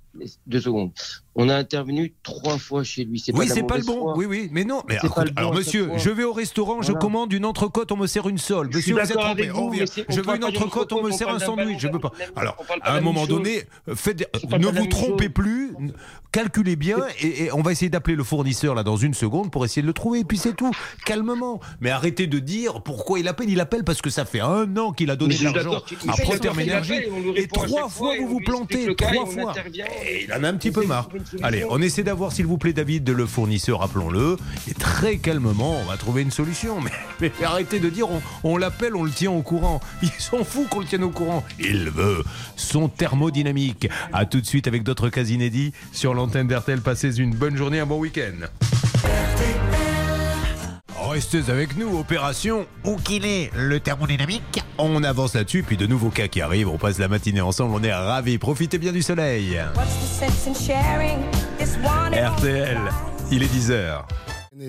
deux 0.46 0.62
secondes. 0.62 0.91
On 1.36 1.50
a 1.50 1.56
intervenu 1.56 2.13
trois 2.22 2.58
fois 2.60 2.84
chez 2.84 3.04
lui. 3.04 3.24
Oui, 3.34 3.48
c'est 3.48 3.63
pas 3.63 3.78
le 3.78 3.84
bon. 3.84 4.13
Oui, 4.15 4.26
oui, 4.26 4.50
mais 4.52 4.63
non. 4.63 4.84
Mais 4.88 4.98
alors, 5.36 5.54
monsieur, 5.56 5.88
fois. 5.88 5.98
je 5.98 6.10
vais 6.12 6.24
au 6.24 6.34
restaurant, 6.34 6.82
je 6.84 6.93
commande 6.93 7.34
une 7.34 7.46
entrecôte, 7.46 7.91
on 7.91 7.98
me 7.98 8.06
sert 8.06 8.30
une 8.30 8.38
sole. 8.38 8.69
Je 8.72 8.78
suis 8.80 8.93
Monsieur, 8.93 9.15
vous 9.15 9.19
êtes 9.19 9.26
trompé. 9.26 9.52
On 9.52 9.69
vous, 9.69 9.82
on 9.82 10.13
Je 10.13 10.22
veux 10.22 10.36
une 10.36 10.43
entrecôte, 10.43 10.93
on 10.93 10.98
me 10.98 11.12
entrecôte, 11.12 11.17
sert 11.17 11.28
on 11.30 11.34
un 11.34 11.39
sandwich. 11.39 11.80
Je 11.80 11.88
veux 11.88 12.00
pas. 12.00 12.12
Alors, 12.36 12.58
on 12.60 12.80
à 12.82 12.93
un 12.96 13.02
moment 13.02 13.26
donné, 13.26 13.63
faites- 13.96 14.30
On 14.52 14.60
ne 14.60 14.67
vous 14.67 14.86
trompez 14.88 15.30
plus, 15.30 15.74
calculez 16.32 16.76
bien, 16.76 16.98
et, 17.19 17.46
et 17.46 17.54
on 17.54 17.62
va 17.62 17.72
essayer 17.72 17.89
d'appeler 17.89 18.15
le 18.15 18.24
fournisseur 18.24 18.76
là 18.76 18.84
dans 18.84 18.98
une 18.98 19.15
seconde 19.15 19.52
pour 19.52 19.65
essayer 19.65 19.82
de 19.82 19.88
le 19.88 19.93
trouver. 19.93 20.19
Et 20.19 20.24
puis 20.26 20.38
c'est 20.38 20.56
tout, 20.56 20.72
calmement. 21.06 21.60
Mais 21.82 21.89
arrêtez 21.89 22.28
de 22.28 22.38
dire 22.39 22.82
pourquoi 22.84 23.19
il 23.19 23.28
appelle. 23.28 23.50
Il 23.50 23.60
appelle 23.60 23.84
parce 23.84 24.02
que 24.02 24.12
ça 24.12 24.26
fait 24.26 24.41
un 24.41 24.78
an 24.78 24.91
qu'il 24.91 25.10
a 25.10 25.15
donné 25.15 25.34
de 25.34 25.39
je 25.39 25.43
l'argent 25.46 25.78
à 25.78 25.82
qu'il 25.82 26.60
Énergie. 26.60 26.93
on 27.12 27.34
Et 27.34 27.48
trois 27.48 27.89
fois 27.89 28.15
vous 28.17 28.24
on 28.24 28.28
vous 28.28 28.39
plantez, 28.39 28.96
trois 28.96 29.23
on 29.28 29.32
fois. 29.32 29.52
intervient. 29.52 29.86
Et 30.06 30.26
il 30.26 30.34
en 30.34 30.44
a 30.44 30.50
un 30.50 30.54
petit 30.56 30.70
On 30.70 30.74
peu 30.74 30.86
marre. 30.86 31.10
Allez, 31.42 31.66
on 31.70 31.82
essaie 31.82 32.04
d'avoir, 32.04 32.32
s'il 32.32 32.46
vous 32.46 32.58
plaît, 32.58 32.74
David, 32.74 33.04
de 33.04 33.14
le 33.14 33.26
fournisseur, 33.26 33.80
rappelons-le. 33.80 34.38
Et 34.70 34.74
très 34.74 35.18
calmement, 35.18 35.80
on 35.82 35.86
va 35.86 35.98
trouver 35.98 36.22
une 36.22 36.32
solution. 36.32 36.80
Mais, 37.22 37.32
mais 37.40 37.46
arrêtez 37.46 37.80
de 37.80 37.90
dire, 37.90 38.10
on, 38.10 38.22
on 38.44 38.58
l'appelle, 38.58 38.96
on 38.96 39.04
le 39.04 39.12
tient 39.12 39.32
au 39.32 39.42
courant. 39.42 39.80
Il 40.02 40.10
s'en 40.10 40.44
fout 40.44 40.68
qu'on 40.68 40.80
le 40.80 40.86
tienne 40.86 41.04
au 41.04 41.10
courant. 41.10 41.44
Il 41.60 41.90
veut 41.90 42.24
son 42.56 42.90
thermodynamique. 42.90 43.88
A 44.12 44.26
tout 44.26 44.42
de 44.42 44.46
suite 44.46 44.68
avec 44.68 44.84
d'autres 44.84 45.10
cas 45.10 45.24
inédits 45.24 45.74
sur 45.92 46.14
l'antenne 46.14 46.48
d'RTL. 46.48 46.82
Passez 46.82 47.18
une 47.20 47.34
bonne 47.36 47.56
journée, 47.56 47.80
un 47.80 47.86
bon 47.86 48.00
week-end. 48.00 48.48
Restez 51.13 51.52
avec 51.52 51.78
nous, 51.78 51.99
opération 51.99 52.65
Où 52.84 52.95
qu'il 52.95 53.23
est 53.23 53.52
le 53.56 53.80
thermodynamique 53.80 54.63
On 54.80 55.04
avance 55.04 55.36
là-dessus, 55.36 55.62
puis 55.62 55.78
de 55.78 55.86
nouveaux 55.86 56.10
cas 56.10 56.28
qui 56.28 56.41
arrivent, 56.41 56.69
on 56.69 56.80
passe 56.80 56.97
la 56.97 57.08
matinée 57.08 57.39
ensemble, 57.39 57.76
on 57.76 57.84
est 57.84 57.93
ravis, 57.93 58.39
profitez 58.39 58.80
bien 58.80 58.91
du 58.91 59.04
soleil. 59.04 59.62
RTL, 61.60 62.80
il 63.30 63.43
est 63.43 63.54
10h. 63.54 64.06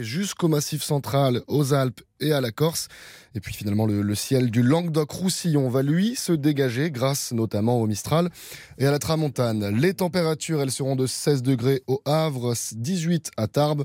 Jusqu'au 0.01 0.49
Massif 0.49 0.83
central, 0.83 1.41
aux 1.47 1.73
Alpes 1.73 2.03
et 2.21 2.35
à 2.35 2.43
la 2.43 2.51
Corse. 2.51 2.89
Et 3.37 3.41
puis 3.41 3.53
finalement, 3.53 3.87
le, 3.87 4.15
ciel 4.15 4.51
du 4.51 4.63
Languedoc-Roussillon 4.63 5.69
va 5.69 5.83
lui 5.83 6.15
se 6.15 6.33
dégager 6.33 6.93
grâce 6.93 7.33
notamment 7.33 7.81
au 7.81 7.87
Mistral 7.87 8.31
et 8.79 8.87
à 8.87 8.93
la 8.93 9.01
Tramontane. 9.01 9.77
Les 9.77 9.95
températures, 9.95 10.63
elles 10.63 10.71
seront 10.71 10.95
de 10.95 11.07
16 11.07 11.43
degrés 11.43 11.83
au 11.89 12.01
Havre, 12.05 12.55
18 12.77 13.33
à 13.37 13.49
Tarbes, 13.49 13.85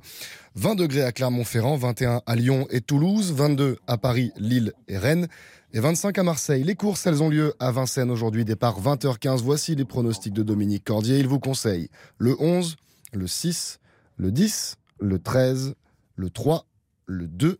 20 0.53 0.75
degrés 0.75 1.01
à 1.01 1.11
Clermont-Ferrand, 1.11 1.77
21 1.77 2.21
à 2.27 2.35
Lyon 2.35 2.67
et 2.69 2.81
Toulouse, 2.81 3.33
22 3.33 3.77
à 3.87 3.97
Paris, 3.97 4.31
Lille 4.37 4.73
et 4.87 4.97
Rennes. 4.97 5.27
Et 5.71 5.79
25 5.79 6.17
à 6.17 6.23
Marseille. 6.23 6.63
Les 6.63 6.73
courses, 6.73 7.05
elles 7.05 7.21
ont 7.21 7.29
lieu 7.29 7.53
à 7.59 7.71
Vincennes 7.71 8.09
aujourd'hui, 8.09 8.43
départ 8.43 8.81
20h15. 8.81 9.43
Voici 9.43 9.75
les 9.75 9.85
pronostics 9.85 10.33
de 10.33 10.41
Dominique 10.41 10.83
Cordier. 10.83 11.19
Il 11.19 11.27
vous 11.27 11.39
conseille 11.39 11.89
le 12.17 12.35
11, 12.39 12.75
le 13.13 13.27
6, 13.27 13.79
le 14.17 14.31
10, 14.31 14.77
le 14.99 15.19
13, 15.19 15.75
le 16.15 16.29
3, 16.31 16.65
le 17.05 17.27
2, 17.27 17.59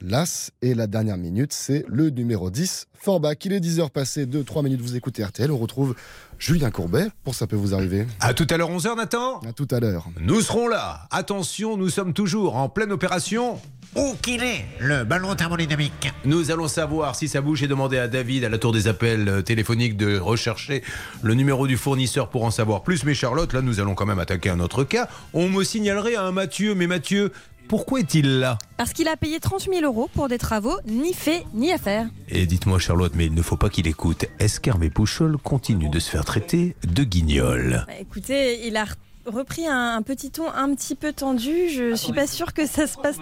l'As 0.00 0.50
et 0.62 0.74
la 0.74 0.86
dernière 0.86 1.16
minute, 1.16 1.52
c'est 1.52 1.84
le 1.88 2.10
numéro 2.10 2.50
10, 2.50 2.86
Forbach. 2.94 3.36
Il 3.44 3.52
est 3.52 3.60
10h 3.60 3.90
passé 3.90 4.26
de 4.26 4.42
3 4.42 4.62
minutes, 4.62 4.80
vous 4.80 4.96
écoutez 4.96 5.24
RTL. 5.24 5.50
On 5.50 5.58
retrouve 5.58 5.94
Julien 6.38 6.70
Courbet 6.70 7.08
pour 7.24 7.34
Ça 7.34 7.46
peut 7.46 7.56
vous 7.56 7.74
arriver. 7.74 8.06
À 8.20 8.34
tout 8.34 8.46
à 8.50 8.56
l'heure 8.56 8.70
11h, 8.70 8.96
Nathan 8.96 9.40
À 9.40 9.52
tout 9.52 9.68
à 9.70 9.80
l'heure. 9.80 10.08
Nous 10.20 10.40
serons 10.40 10.68
là. 10.68 11.06
Attention, 11.10 11.76
nous 11.76 11.90
sommes 11.90 12.12
toujours 12.12 12.56
en 12.56 12.68
pleine 12.68 12.92
opération. 12.92 13.60
Où 13.96 14.14
qu'il 14.22 14.44
est 14.44 14.64
le 14.78 15.02
ballon 15.02 15.34
thermodynamique 15.34 16.12
Nous 16.24 16.52
allons 16.52 16.68
savoir 16.68 17.16
si 17.16 17.26
ça 17.26 17.40
bouge 17.40 17.64
et 17.64 17.66
demander 17.66 17.98
à 17.98 18.06
David 18.06 18.44
à 18.44 18.48
la 18.48 18.56
tour 18.56 18.72
des 18.72 18.86
appels 18.86 19.28
euh, 19.28 19.42
téléphoniques 19.42 19.96
de 19.96 20.16
rechercher 20.16 20.84
le 21.22 21.34
numéro 21.34 21.66
du 21.66 21.76
fournisseur 21.76 22.30
pour 22.30 22.44
en 22.44 22.52
savoir 22.52 22.84
plus. 22.84 23.02
Mais 23.02 23.14
Charlotte, 23.14 23.52
là, 23.52 23.62
nous 23.62 23.80
allons 23.80 23.96
quand 23.96 24.06
même 24.06 24.20
attaquer 24.20 24.48
un 24.48 24.60
autre 24.60 24.84
cas. 24.84 25.08
On 25.32 25.48
me 25.48 25.64
signalerait 25.64 26.14
à 26.14 26.22
un 26.22 26.30
Mathieu, 26.30 26.76
mais 26.76 26.86
Mathieu, 26.86 27.32
pourquoi 27.70 28.00
est-il 28.00 28.40
là 28.40 28.58
Parce 28.76 28.92
qu'il 28.92 29.06
a 29.06 29.16
payé 29.16 29.38
30 29.38 29.68
000 29.72 29.82
euros 29.84 30.10
pour 30.12 30.26
des 30.26 30.38
travaux 30.38 30.76
ni 30.88 31.14
fait 31.14 31.44
ni 31.54 31.72
à 31.72 31.78
faire. 31.78 32.08
Et 32.28 32.44
dites-moi 32.46 32.80
Charlotte, 32.80 33.12
mais 33.14 33.26
il 33.26 33.32
ne 33.34 33.42
faut 33.42 33.56
pas 33.56 33.68
qu'il 33.70 33.86
écoute. 33.86 34.24
Est-ce 34.40 34.58
qu'Hervé 34.58 34.90
Pouchol 34.90 35.36
continue 35.38 35.88
de 35.88 36.00
se 36.00 36.10
faire 36.10 36.24
traiter 36.24 36.74
de 36.82 37.04
guignol? 37.04 37.84
Bah, 37.86 37.92
écoutez, 38.00 38.66
il 38.66 38.76
a 38.76 38.86
re- 38.86 38.94
repris 39.26 39.68
un, 39.68 39.94
un 39.94 40.02
petit 40.02 40.32
ton 40.32 40.50
un 40.52 40.74
petit 40.74 40.96
peu 40.96 41.12
tendu. 41.12 41.68
Je 41.72 41.94
suis 41.94 42.12
pas 42.12 42.26
sûre 42.26 42.52
que 42.54 42.66
ça 42.66 42.88
se 42.88 42.96
passe. 42.98 43.18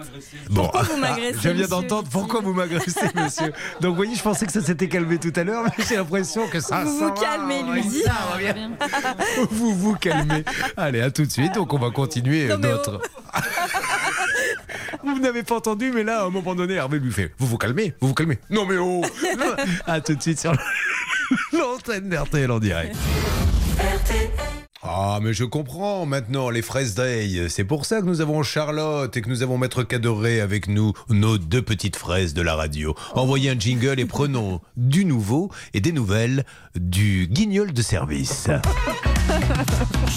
Pourquoi 0.51 0.81
vous 0.81 0.97
m'agressez 0.97 1.37
je 1.43 1.49
viens 1.49 1.67
d'entendre 1.67 2.07
pourquoi 2.09 2.41
vous 2.41 2.53
m'agressez, 2.53 3.05
monsieur. 3.13 3.53
Donc, 3.81 3.91
vous 3.91 3.95
voyez, 3.97 4.15
je 4.15 4.23
pensais 4.23 4.47
que 4.47 4.51
ça 4.51 4.63
s'était 4.63 4.89
calmé 4.89 5.19
tout 5.19 5.33
à 5.35 5.43
l'heure, 5.43 5.63
mais 5.65 5.85
j'ai 5.87 5.95
l'impression 5.97 6.47
que 6.47 6.59
ça. 6.59 6.83
Vous 6.85 6.99
ça 6.99 7.05
vous 7.09 7.13
va, 7.13 7.21
calmez, 7.21 7.61
bien. 7.61 8.71
vous 9.51 9.75
vous 9.75 9.93
calmez. 9.95 10.43
Allez, 10.75 11.01
à 11.01 11.11
tout 11.11 11.23
de 11.25 11.31
suite. 11.31 11.53
Donc, 11.53 11.71
on 11.71 11.77
va 11.77 11.91
continuer 11.91 12.47
notre. 12.57 12.99
vous 15.03 15.19
n'avez 15.19 15.43
pas 15.43 15.55
entendu, 15.55 15.91
mais 15.93 16.03
là, 16.03 16.21
à 16.21 16.25
un 16.25 16.29
moment 16.29 16.55
donné, 16.55 16.75
Hervé 16.75 16.99
lui 16.99 17.11
fait 17.11 17.31
Vous 17.37 17.47
vous 17.47 17.57
calmez 17.57 17.93
Vous 18.01 18.09
vous 18.09 18.13
calmez 18.13 18.39
Non, 18.49 18.65
mais 18.65 18.77
oh 18.77 19.01
À 19.85 20.01
tout 20.01 20.15
de 20.15 20.21
suite 20.21 20.39
sur 20.39 20.53
l'antenne 21.53 22.09
d'RTL 22.09 22.51
en 22.51 22.59
direct. 22.59 22.95
Ah, 24.81 25.19
mais 25.21 25.33
je 25.33 25.43
comprends 25.43 26.05
maintenant 26.05 26.49
les 26.49 26.61
fraises 26.61 26.95
Day. 26.95 27.49
C'est 27.49 27.65
pour 27.65 27.85
ça 27.85 27.99
que 27.99 28.05
nous 28.05 28.21
avons 28.21 28.43
Charlotte 28.43 29.15
et 29.15 29.21
que 29.21 29.29
nous 29.29 29.43
avons 29.43 29.57
Maître 29.57 29.83
Cadoré 29.83 30.39
avec 30.39 30.67
nous, 30.67 30.93
nos 31.09 31.37
deux 31.37 31.61
petites 31.61 31.97
fraises 31.97 32.33
de 32.33 32.41
la 32.41 32.55
radio. 32.55 32.95
Envoyez 33.13 33.49
un 33.49 33.59
jingle 33.59 33.99
et 33.99 34.05
prenons 34.05 34.61
du 34.77 35.03
nouveau 35.03 35.51
et 35.73 35.81
des 35.81 35.91
nouvelles 35.91 36.45
du 36.75 37.27
guignol 37.27 37.73
de 37.73 37.81
service. 37.81 38.47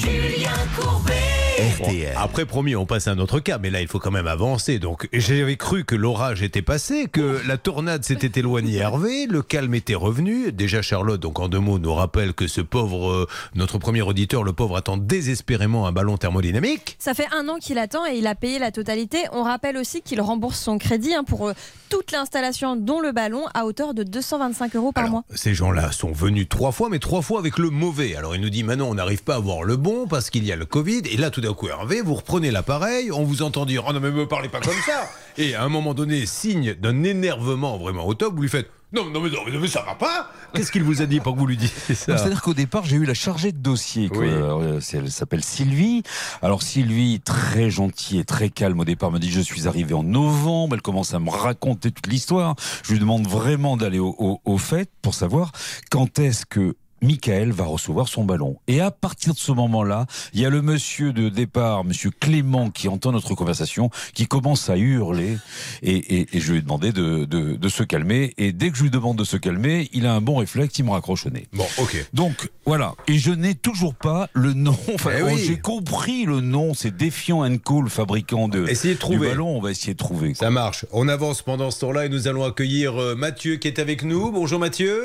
Julien 0.01 0.53
Courbet. 0.77 1.42
RTL. 1.59 2.15
Après, 2.17 2.47
promis, 2.47 2.75
on 2.77 2.87
passe 2.87 3.09
à 3.09 3.11
un 3.11 3.19
autre 3.19 3.39
cas, 3.39 3.59
mais 3.59 3.69
là, 3.69 3.83
il 3.83 3.87
faut 3.87 3.99
quand 3.99 4.11
même 4.11 4.27
avancer. 4.27 4.79
Donc, 4.79 5.07
j'avais 5.13 5.57
cru 5.57 5.85
que 5.85 5.95
l'orage 5.95 6.43
était 6.43 6.63
passé, 6.63 7.09
que 7.13 7.47
la 7.47 7.59
tornade 7.59 8.05
s'était 8.05 8.41
éloignée, 8.41 8.77
Hervé, 8.77 9.27
le 9.27 9.43
calme 9.43 9.75
était 9.75 9.95
revenu. 9.95 10.51
Déjà, 10.51 10.81
Charlotte, 10.81 11.21
donc 11.21 11.41
en 11.41 11.49
deux 11.49 11.59
mots, 11.59 11.79
nous 11.79 11.93
rappelle 11.93 12.33
que 12.33 12.47
ce 12.47 12.63
pauvre, 12.63 13.11
euh, 13.11 13.29
notre 13.55 13.77
premier 13.77 14.01
auditeur, 14.01 14.45
le 14.45 14.55
pauvre, 14.55 14.79
attend 14.79 14.97
désespérément 14.97 15.87
un 15.87 15.93
ballon 15.93 16.17
thermodynamique. 16.17 16.97
Ça 16.99 17.13
fait 17.13 17.27
un 17.37 17.47
an 17.51 17.59
qu'il 17.59 17.77
attend 17.77 18.07
et 18.07 18.17
il 18.17 18.27
a 18.27 18.35
payé 18.35 18.59
la 18.59 18.73
totalité. 18.73 19.19
On 19.33 19.43
rappelle 19.43 19.77
aussi 19.77 20.01
qu'il 20.01 20.23
rembourse 20.23 20.59
son 20.59 20.79
crédit 20.79 21.13
hein, 21.13 21.23
pour 21.23 21.49
euh, 21.49 21.53
toute 21.91 22.13
l'installation, 22.13 22.77
dont 22.77 23.01
le 23.01 23.13
ballon, 23.13 23.45
à 23.53 23.67
hauteur 23.67 23.93
de 23.93 24.05
225 24.05 24.75
euros 24.77 24.93
par 24.93 25.11
mois. 25.11 25.25
Ces 25.35 25.53
gens-là 25.53 25.93
sont 25.93 26.13
venus 26.13 26.49
trois 26.49 26.73
fois, 26.73 26.89
mais 26.89 26.99
trois 26.99 27.21
fois 27.21 27.41
avec 27.41 27.59
le 27.59 27.69
mauvais. 27.69 28.17
Alors, 28.17 28.35
il 28.35 28.41
nous 28.41 28.51
dit, 28.51 28.63
maintenant, 28.65 28.89
on 28.89 28.95
n'arrive 28.95 29.23
pas 29.23 29.35
à 29.35 29.37
avoir 29.37 29.65
le 29.65 29.77
bon 29.77 30.07
parce 30.07 30.31
qu'il 30.31 30.47
y 30.47 30.53
a 30.53 30.57
le 30.57 30.65
Covid. 30.65 31.03
Et 31.11 31.19
là, 31.19 31.29
tout 31.29 31.42
d'un 31.43 31.53
coup 31.55 31.69
Hervé, 31.69 32.01
vous 32.01 32.15
reprenez 32.15 32.51
l'appareil, 32.51 33.13
on 33.13 33.25
vous 33.25 33.43
entend 33.43 33.67
dire 33.67 33.85
Oh 33.87 33.93
non, 33.93 34.01
mais 34.01 34.11
me 34.11 34.27
parlez 34.27 34.49
pas 34.49 34.61
comme 34.61 34.73
ça 34.87 35.11
Et 35.37 35.55
à 35.55 35.63
un 35.63 35.69
moment 35.69 35.93
donné, 35.93 36.25
signe 36.25 36.73
d'un 36.75 37.03
énervement 37.03 37.77
vraiment 37.77 38.07
au 38.07 38.15
top, 38.15 38.35
vous 38.35 38.43
lui 38.43 38.49
faites 38.49 38.71
Non, 38.95 39.05
non, 39.11 39.21
mais, 39.21 39.29
non, 39.29 39.61
mais, 39.61 39.69
ça 39.69 39.83
va 39.83 39.95
pas 39.95 40.31
Qu'est-ce 40.55 40.71
qu'il 40.71 40.83
vous 40.85 41.01
a 41.03 41.07
dit 41.07 41.19
pour 41.21 41.35
que 41.35 41.39
vous 41.39 41.47
lui 41.47 41.57
disiez 41.57 41.95
ça? 41.95 42.17
C'est-à-dire 42.19 42.43
qu'au 42.43 42.53
départ, 42.55 42.85
j'ai 42.85 42.97
eu 42.97 43.05
la 43.07 43.15
chargée 43.15 43.53
de 43.53 43.57
dossier. 43.59 44.09
quoi. 44.11 44.19
Oui. 44.19 44.29
Euh, 44.29 44.81
elle 44.93 45.11
s'appelle 45.11 45.43
Sylvie. 45.43 46.03
Alors 46.43 46.63
Sylvie, 46.63 47.21
très 47.21 47.71
gentille 47.71 48.19
et 48.19 48.25
très 48.25 48.51
calme 48.51 48.79
au 48.81 48.85
départ, 48.85 49.11
me 49.11 49.19
dit 49.19 49.31
je 49.31 49.41
suis 49.41 49.67
arrivée 49.67 49.95
en 49.95 50.03
novembre. 50.03 50.75
Elle 50.75 50.83
commence 50.83 51.15
à 51.15 51.19
me 51.21 51.31
raconter 51.31 51.91
toute 51.91 52.07
l'histoire. 52.07 52.55
Je 52.85 52.93
lui 52.93 53.01
demande 53.01 53.27
vraiment 53.27 53.79
d'aller 53.79 53.99
au, 53.99 54.15
au- 54.19 54.41
au 54.45 54.59
fait 54.59 54.91
pour 55.01 55.15
savoir 55.15 55.53
quand 55.91 56.19
est-ce 56.19 56.45
que 56.45 56.77
Michael 57.03 57.51
va 57.53 57.65
recevoir 57.65 58.09
son 58.09 58.25
ballon. 58.25 58.57
Et 58.69 58.81
à 58.81 58.91
partir 58.91 59.35
de 59.35 59.39
ce 59.39 59.53
moment-là, 59.53 60.07
il 60.33 60.41
y 60.41 60.47
a 60.47 60.51
le 60.51 60.63
monsieur 60.63 61.13
de 61.13 61.29
départ, 61.29 61.85
monsieur 61.85 62.11
Clément, 62.11 62.71
qui 62.71 62.89
entend 62.89 63.13
notre 63.13 63.35
conversation, 63.35 63.91
qui 64.15 64.27
commence 64.27 64.71
à 64.71 64.77
hurler. 64.77 65.37
Et, 65.83 65.97
et- 65.97 66.37
et 66.37 66.41
je 66.41 66.53
lui 66.53 66.59
ai 66.59 66.63
demandé 66.63 66.93
de, 66.93 67.25
de- 67.25 67.57
de 67.57 67.69
se 67.69 67.83
calmer. 67.83 68.35
Et 68.39 68.53
dès 68.53 68.71
que 68.71 68.77
je 68.79 68.85
lui 68.85 68.91
demande 68.91 69.17
de 69.19 69.25
se 69.25 69.37
calmer, 69.37 69.89
il 69.93 70.07
a 70.07 70.15
un 70.15 70.21
bon 70.21 70.37
réflexe, 70.37 70.79
il 70.79 70.85
me 70.85 70.91
raccroche 70.91 71.27
au 71.27 71.31
nez. 71.31 71.47
Bon, 71.53 71.67
ok. 71.79 72.07
Donc 72.15 72.51
voilà, 72.65 72.95
et 73.09 73.19
je 73.19 73.31
n'ai 73.33 73.55
toujours 73.55 73.95
pas 73.95 74.29
le 74.33 74.53
nom. 74.53 74.77
Enfin, 74.95 75.11
Eh 75.19 75.23
oui. 75.23 75.43
J'ai 75.47 75.59
compris 75.59 76.25
le 76.25 76.41
nom, 76.41 76.75
c'est 76.75 76.97
Défiant 76.97 77.43
Co, 77.59 77.83
le 77.83 77.89
fabricant 77.89 78.47
de, 78.49 78.67
Essayez 78.69 78.95
de 78.95 78.99
du 78.99 79.01
trouver. 79.01 79.29
ballon. 79.29 79.57
On 79.57 79.61
va 79.61 79.71
essayer 79.71 79.95
de 79.95 79.99
trouver. 79.99 80.35
Ça 80.35 80.51
marche. 80.51 80.87
On 80.93 81.09
avance 81.09 81.43
pendant 81.43 81.71
ce 81.71 81.81
temps-là 81.81 82.07
et 82.07 82.09
nous 82.09 82.29
allons 82.29 82.45
accueillir 82.45 83.01
euh, 83.01 83.15
Mathieu 83.17 83.57
qui 83.57 83.69
est 83.69 83.79
avec 83.79 84.05
nous. 84.05 84.31
Bonjour 84.31 84.59
Mathieu. 84.61 85.03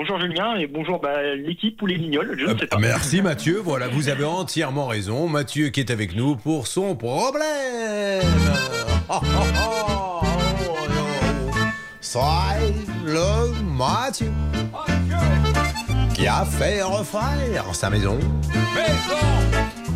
Bonjour 0.00 0.18
Julien 0.18 0.56
et 0.56 0.66
bonjour 0.66 0.98
bah, 0.98 1.34
l'équipe 1.34 1.82
ou 1.82 1.86
les 1.86 1.96
lignoles, 1.96 2.34
je 2.38 2.46
ne 2.46 2.58
sais 2.58 2.66
pas. 2.66 2.78
Merci 2.78 3.20
Mathieu. 3.20 3.60
Voilà, 3.62 3.86
vous 3.86 4.08
avez 4.08 4.24
entièrement 4.24 4.86
raison. 4.86 5.28
Mathieu 5.28 5.68
qui 5.68 5.80
est 5.80 5.90
avec 5.90 6.16
nous 6.16 6.36
pour 6.36 6.68
son 6.68 6.96
problème. 6.96 8.22
Oh, 9.10 9.16
oh, 9.20 9.26
oh, 9.26 10.22
oh, 10.22 10.24
oh. 10.24 11.66
C'est 12.00 12.18
le 13.04 13.62
Mathieu 13.62 14.32
qui 16.14 16.26
a 16.26 16.46
fait 16.46 16.80
refaire 16.80 17.74
sa 17.74 17.90
maison. 17.90 18.18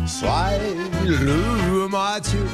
C'est 0.05 0.27
le 1.03 1.87
Mathieu. 1.89 2.45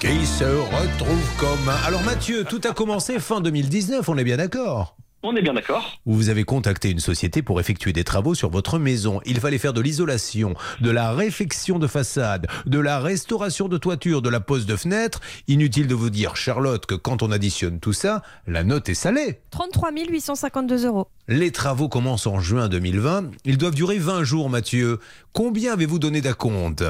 Qui 0.00 0.24
se 0.24 0.44
retrouve 0.44 1.36
comme 1.38 1.68
un... 1.68 1.86
Alors 1.86 2.02
Mathieu, 2.04 2.44
tout 2.44 2.62
a 2.64 2.72
commencé 2.72 3.18
fin 3.18 3.42
2019, 3.42 4.08
on 4.08 4.16
est 4.16 4.24
bien 4.24 4.38
d'accord? 4.38 4.96
On 5.26 5.34
est 5.36 5.40
bien 5.40 5.54
d'accord. 5.54 5.98
vous 6.04 6.28
avez 6.28 6.44
contacté 6.44 6.90
une 6.90 7.00
société 7.00 7.40
pour 7.40 7.58
effectuer 7.58 7.94
des 7.94 8.04
travaux 8.04 8.34
sur 8.34 8.50
votre 8.50 8.78
maison. 8.78 9.22
Il 9.24 9.40
fallait 9.40 9.56
faire 9.56 9.72
de 9.72 9.80
l'isolation, 9.80 10.54
de 10.82 10.90
la 10.90 11.12
réfection 11.12 11.78
de 11.78 11.86
façade, 11.86 12.46
de 12.66 12.78
la 12.78 13.00
restauration 13.00 13.66
de 13.66 13.78
toiture, 13.78 14.20
de 14.20 14.28
la 14.28 14.40
pose 14.40 14.66
de 14.66 14.76
fenêtres. 14.76 15.22
Inutile 15.48 15.86
de 15.86 15.94
vous 15.94 16.10
dire, 16.10 16.36
Charlotte, 16.36 16.84
que 16.84 16.94
quand 16.94 17.22
on 17.22 17.32
additionne 17.32 17.80
tout 17.80 17.94
ça, 17.94 18.20
la 18.46 18.64
note 18.64 18.90
est 18.90 18.94
salée. 18.94 19.40
33 19.50 19.92
852 20.10 20.86
euros. 20.86 21.08
Les 21.26 21.52
travaux 21.52 21.88
commencent 21.88 22.26
en 22.26 22.38
juin 22.38 22.68
2020. 22.68 23.30
Ils 23.46 23.56
doivent 23.56 23.74
durer 23.74 23.96
20 23.96 24.24
jours, 24.24 24.50
Mathieu. 24.50 24.98
Combien 25.32 25.72
avez-vous 25.72 25.98
donné 25.98 26.20
d'acompte 26.20 26.84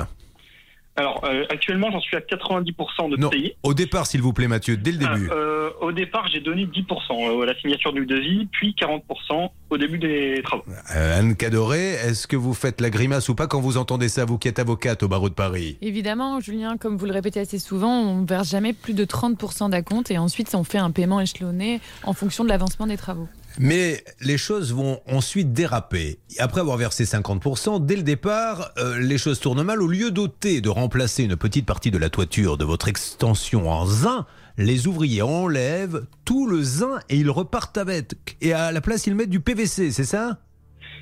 Alors 0.97 1.25
euh, 1.25 1.45
actuellement 1.51 1.91
j'en 1.91 2.01
suis 2.01 2.17
à 2.17 2.21
90% 2.21 3.11
de 3.11 3.17
Non, 3.17 3.29
payé. 3.29 3.57
au 3.65 3.75
départ, 3.75 4.07
s'il 4.07 4.23
vous 4.23 4.33
plaît, 4.33 4.47
Mathieu, 4.47 4.77
dès 4.77 4.93
le 4.93 4.99
début. 4.99 5.29
Ah, 5.31 5.35
euh, 5.35 5.71
au 5.81 5.91
départ 5.93 6.29
j'ai 6.29 6.41
donné 6.41 6.67
10% 6.67 6.87
euh, 7.11 7.43
à 7.43 7.47
la 7.47 7.55
signature 7.59 7.93
du 7.93 8.07
devis, 8.07 8.47
puis 8.53 8.75
40% 8.81 9.51
au 9.71 9.77
début 9.79 9.99
des 9.99 10.41
travaux. 10.45 10.63
Euh, 10.95 11.19
Anne 11.19 11.35
Cadoré, 11.37 11.95
est-ce 11.95 12.27
que 12.29 12.37
vous 12.37 12.55
faites 12.55 12.81
la 12.81 12.91
grimace 12.91 13.29
ou 13.29 13.35
pas 13.35 13.49
quand 13.49 13.61
vous 13.61 13.77
entendez 13.77 14.09
ça, 14.09 14.25
vous 14.25 14.39
qui 14.39 14.47
êtes 14.47 14.61
avocate 14.61 15.03
au 15.03 15.09
barreau 15.09 15.29
de 15.29 15.35
Paris? 15.35 15.79
Évidemment, 15.83 16.39
Julien, 16.41 16.77
comme 16.77 16.97
vous 16.97 17.07
le 17.07 17.13
répétez 17.13 17.41
assez 17.41 17.59
souvent, 17.59 17.91
on 18.01 18.25
verse 18.25 18.51
jamais 18.51 18.73
plus 18.73 18.95
de 18.95 19.05
30% 19.05 19.71
d'acompte 19.71 20.11
et 20.13 20.19
ensuite 20.19 20.55
on 20.55 20.63
fait 20.63 20.79
un 20.79 20.93
paiement 20.93 21.21
échelonné 21.21 21.81
en 22.05 22.13
fonction 22.13 22.45
de 22.45 22.49
l'avancement 22.49 22.87
des 22.87 22.97
travaux. 22.97 23.29
Mais 23.59 24.03
les 24.21 24.37
choses 24.37 24.73
vont 24.73 25.01
ensuite 25.07 25.53
déraper. 25.53 26.19
Après 26.39 26.61
avoir 26.61 26.77
versé 26.77 27.05
50%, 27.05 27.85
dès 27.85 27.97
le 27.97 28.03
départ, 28.03 28.71
euh, 28.79 28.99
les 28.99 29.19
choses 29.19 29.39
tournent 29.41 29.63
mal. 29.63 29.81
Au 29.81 29.87
lieu 29.87 30.11
d'ôter, 30.11 30.61
de 30.61 30.69
remplacer 30.69 31.25
une 31.25 31.37
petite 31.37 31.67
partie 31.67 31.91
de 31.91 31.99
la 31.99 32.11
toiture 32.11 32.57
de 32.57 32.65
votre 32.65 32.89
extension 32.89 33.71
en 33.71 33.87
zinc, 33.87 34.27
les 34.59 34.87
ouvriers 34.87 35.23
enlèvent 35.23 36.07
tout 36.25 36.47
le 36.47 36.63
zinc 36.63 37.01
et 37.09 37.17
ils 37.17 37.31
repartent 37.31 37.79
avec. 37.79 38.37
Et 38.41 38.53
à 38.53 38.73
la 38.73 38.81
place, 38.81 39.07
ils 39.07 39.15
mettent 39.15 39.31
du 39.31 39.41
PVC, 39.41 39.91
c'est 39.91 40.05
ça? 40.05 40.39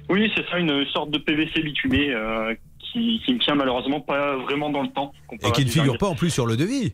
Oui 0.09 0.31
c'est 0.37 0.45
ça, 0.51 0.59
une 0.59 0.85
sorte 0.87 1.11
de 1.11 1.19
PVC 1.19 1.63
bitumé 1.63 2.13
euh, 2.13 2.55
qui, 2.81 3.23
qui 3.25 3.35
ne 3.35 3.39
tient 3.39 3.55
malheureusement 3.55 4.01
pas 4.01 4.37
vraiment 4.37 4.69
dans 4.69 4.83
le 4.83 4.89
temps. 4.89 5.13
Et 5.43 5.53
qui 5.53 5.65
ne 5.65 5.71
figure 5.71 5.97
pas 5.97 6.09
en 6.09 6.15
plus 6.15 6.31
sur 6.31 6.45
le 6.45 6.57
devis. 6.57 6.93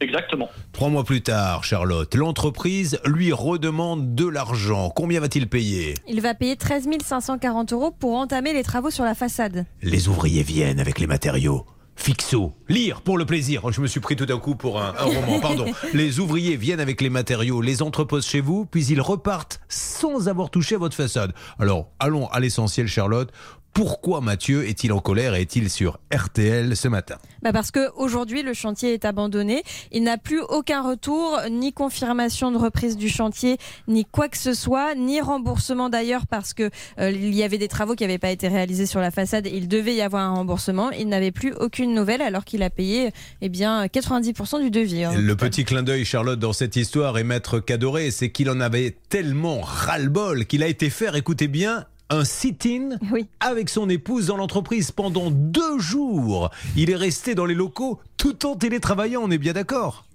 Exactement. 0.00 0.48
Trois 0.72 0.88
mois 0.88 1.04
plus 1.04 1.22
tard, 1.22 1.64
Charlotte, 1.64 2.14
l'entreprise 2.14 3.00
lui 3.04 3.32
redemande 3.32 4.14
de 4.14 4.26
l'argent. 4.26 4.90
Combien 4.94 5.20
va-t-il 5.20 5.48
payer? 5.48 5.94
Il 6.06 6.20
va 6.20 6.34
payer 6.34 6.56
13 6.56 6.88
540 7.04 7.72
euros 7.72 7.90
pour 7.90 8.14
entamer 8.14 8.52
les 8.52 8.62
travaux 8.62 8.90
sur 8.90 9.04
la 9.04 9.14
façade. 9.14 9.66
Les 9.82 10.08
ouvriers 10.08 10.42
viennent 10.44 10.80
avec 10.80 11.00
les 11.00 11.06
matériaux. 11.06 11.66
Fixo, 11.96 12.52
lire 12.68 13.02
pour 13.02 13.18
le 13.18 13.26
plaisir. 13.26 13.72
Je 13.72 13.80
me 13.80 13.88
suis 13.88 13.98
pris 13.98 14.14
tout 14.14 14.24
d'un 14.24 14.38
coup 14.38 14.54
pour 14.54 14.80
un, 14.80 14.94
un 14.96 15.04
roman, 15.04 15.40
pardon. 15.40 15.66
Les 15.94 16.20
ouvriers 16.20 16.56
viennent 16.56 16.78
avec 16.78 17.00
les 17.00 17.10
matériaux, 17.10 17.60
les 17.60 17.82
entreposent 17.82 18.24
chez 18.26 18.40
vous, 18.40 18.66
puis 18.66 18.86
ils 18.86 19.00
repartent 19.00 19.60
sans 19.68 20.28
avoir 20.28 20.48
touché 20.50 20.76
à 20.76 20.78
votre 20.78 20.94
façade. 20.94 21.32
Alors, 21.58 21.90
allons 21.98 22.28
à 22.28 22.38
l'essentiel, 22.38 22.86
Charlotte. 22.86 23.32
Pourquoi 23.78 24.20
Mathieu 24.20 24.66
est-il 24.66 24.92
en 24.92 24.98
colère 24.98 25.36
et 25.36 25.42
est-il 25.42 25.70
sur 25.70 26.00
RTL 26.12 26.74
ce 26.74 26.88
matin 26.88 27.14
Bah 27.42 27.52
parce 27.52 27.70
que 27.70 27.92
aujourd'hui 27.94 28.42
le 28.42 28.52
chantier 28.52 28.92
est 28.92 29.04
abandonné. 29.04 29.62
Il 29.92 30.02
n'a 30.02 30.18
plus 30.18 30.40
aucun 30.40 30.82
retour, 30.82 31.38
ni 31.48 31.72
confirmation 31.72 32.50
de 32.50 32.58
reprise 32.58 32.96
du 32.96 33.08
chantier, 33.08 33.56
ni 33.86 34.04
quoi 34.04 34.28
que 34.28 34.36
ce 34.36 34.52
soit, 34.52 34.96
ni 34.96 35.20
remboursement 35.20 35.90
d'ailleurs 35.90 36.26
parce 36.26 36.54
que 36.54 36.70
euh, 36.98 37.12
il 37.12 37.32
y 37.36 37.44
avait 37.44 37.56
des 37.56 37.68
travaux 37.68 37.94
qui 37.94 38.02
n'avaient 38.02 38.18
pas 38.18 38.32
été 38.32 38.48
réalisés 38.48 38.86
sur 38.86 38.98
la 38.98 39.12
façade. 39.12 39.46
Et 39.46 39.56
il 39.56 39.68
devait 39.68 39.94
y 39.94 40.02
avoir 40.02 40.24
un 40.24 40.34
remboursement. 40.34 40.90
Il 40.90 41.08
n'avait 41.08 41.30
plus 41.30 41.52
aucune 41.52 41.94
nouvelle 41.94 42.20
alors 42.20 42.44
qu'il 42.44 42.64
a 42.64 42.70
payé 42.70 43.12
eh 43.42 43.48
bien 43.48 43.86
90% 43.86 44.60
du 44.60 44.72
devis. 44.72 45.04
hein. 45.04 45.12
Le 45.16 45.36
petit 45.36 45.64
clin 45.64 45.84
d'œil, 45.84 46.04
Charlotte, 46.04 46.40
dans 46.40 46.52
cette 46.52 46.74
histoire 46.74 47.16
est 47.16 47.22
maître 47.22 47.60
Cadoré, 47.60 48.10
c'est 48.10 48.30
qu'il 48.30 48.50
en 48.50 48.58
avait 48.58 48.96
tellement 49.08 49.60
ras-le-bol 49.60 50.46
qu'il 50.46 50.64
a 50.64 50.66
été 50.66 50.90
faire, 50.90 51.14
écoutez 51.14 51.46
bien, 51.46 51.86
un 52.10 52.24
sit-in 52.24 52.98
avec 53.40 53.68
son 53.68 53.88
épouse 53.88 54.26
dans 54.26 54.36
l'entreprise 54.36 54.90
pendant 54.90 55.30
deux 55.30 55.78
jours. 55.78 56.50
Il 56.76 56.90
est 56.90 56.96
resté 56.96 57.34
dans 57.34 57.44
les 57.44 57.54
locaux 57.54 58.00
tout 58.16 58.46
en 58.46 58.56
télétravaillant, 58.56 59.22
on 59.24 59.30
est 59.30 59.38
bien 59.38 59.52
d'accord? 59.52 60.07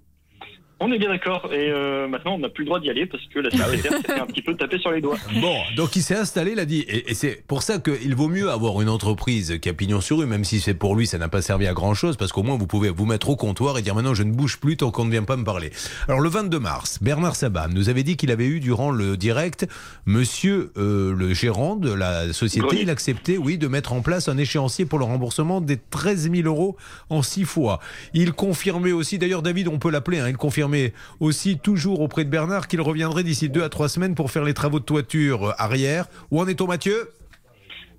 On 0.85 0.91
est 0.91 0.99
bien 0.99 1.07
d'accord 1.07 1.49
et 1.53 1.71
euh, 1.71 2.09
maintenant 2.09 2.35
on 2.35 2.39
n'a 2.39 2.49
plus 2.49 2.63
le 2.63 2.65
droit 2.65 2.81
d'y 2.81 2.89
aller 2.89 3.05
parce 3.05 3.23
que 3.33 3.39
la 3.39 3.49
secrétaire 3.49 3.93
s'est 3.93 4.01
fait 4.01 4.19
un 4.19 4.25
petit 4.25 4.41
peu 4.41 4.53
taper 4.53 4.79
sur 4.79 4.91
les 4.91 4.99
doigts. 4.99 5.15
Bon, 5.41 5.57
donc 5.77 5.95
il 5.95 6.01
s'est 6.01 6.15
installé, 6.15 6.51
il 6.51 6.59
a 6.59 6.65
dit, 6.65 6.81
et, 6.81 7.09
et 7.09 7.13
c'est 7.13 7.41
pour 7.47 7.63
ça 7.63 7.79
qu'il 7.79 8.13
vaut 8.15 8.27
mieux 8.27 8.49
avoir 8.49 8.81
une 8.81 8.89
entreprise 8.89 9.59
qui 9.61 9.69
a 9.69 9.73
pignon 9.73 10.01
sur 10.01 10.17
rue, 10.17 10.25
même 10.25 10.43
si 10.43 10.59
c'est 10.59 10.73
pour 10.73 10.95
lui, 10.95 11.07
ça 11.07 11.17
n'a 11.17 11.29
pas 11.29 11.41
servi 11.41 11.67
à 11.67 11.73
grand 11.73 11.93
chose, 11.93 12.17
parce 12.17 12.33
qu'au 12.33 12.43
moins 12.43 12.57
vous 12.57 12.67
pouvez 12.67 12.89
vous 12.89 13.05
mettre 13.05 13.29
au 13.29 13.37
comptoir 13.37 13.77
et 13.77 13.81
dire 13.81 13.95
maintenant 13.95 14.13
je 14.13 14.23
ne 14.23 14.31
bouge 14.33 14.59
plus 14.59 14.75
tant 14.75 14.91
qu'on 14.91 15.05
ne 15.05 15.11
vient 15.11 15.23
pas 15.23 15.37
me 15.37 15.45
parler. 15.45 15.71
Alors 16.09 16.19
le 16.19 16.27
22 16.27 16.59
mars, 16.59 16.99
Bernard 17.01 17.37
Sabat 17.37 17.69
nous 17.69 17.87
avait 17.87 18.03
dit 18.03 18.17
qu'il 18.17 18.31
avait 18.31 18.47
eu 18.47 18.59
durant 18.59 18.91
le 18.91 19.15
direct, 19.15 19.65
monsieur 20.05 20.73
euh, 20.77 21.15
le 21.15 21.33
gérant 21.33 21.77
de 21.77 21.93
la 21.93 22.33
société, 22.33 22.67
Grenier. 22.67 22.81
il 22.81 22.89
acceptait, 22.89 23.37
oui, 23.37 23.57
de 23.57 23.69
mettre 23.69 23.93
en 23.93 24.01
place 24.01 24.27
un 24.27 24.37
échéancier 24.37 24.85
pour 24.85 24.99
le 24.99 25.05
remboursement 25.05 25.61
des 25.61 25.77
13 25.77 26.29
000 26.29 26.47
euros 26.47 26.75
en 27.09 27.21
six 27.21 27.45
fois. 27.45 27.79
Il 28.13 28.33
confirmait 28.33 28.91
aussi, 28.91 29.17
d'ailleurs 29.17 29.43
David, 29.43 29.69
on 29.69 29.79
peut 29.79 29.89
l'appeler, 29.89 30.19
hein, 30.19 30.27
il 30.27 30.35
confirmait 30.35 30.72
aussi 31.19 31.57
toujours 31.57 32.01
auprès 32.01 32.25
de 32.25 32.29
Bernard 32.29 32.67
qu'il 32.67 32.81
reviendrait 32.81 33.23
d'ici 33.23 33.49
deux 33.49 33.63
à 33.63 33.69
trois 33.69 33.89
semaines 33.89 34.15
pour 34.15 34.31
faire 34.31 34.43
les 34.43 34.53
travaux 34.53 34.79
de 34.79 34.85
toiture 34.85 35.49
euh, 35.49 35.53
arrière. 35.57 36.07
Où 36.31 36.41
en 36.41 36.47
est-on 36.47 36.67
Mathieu? 36.67 37.09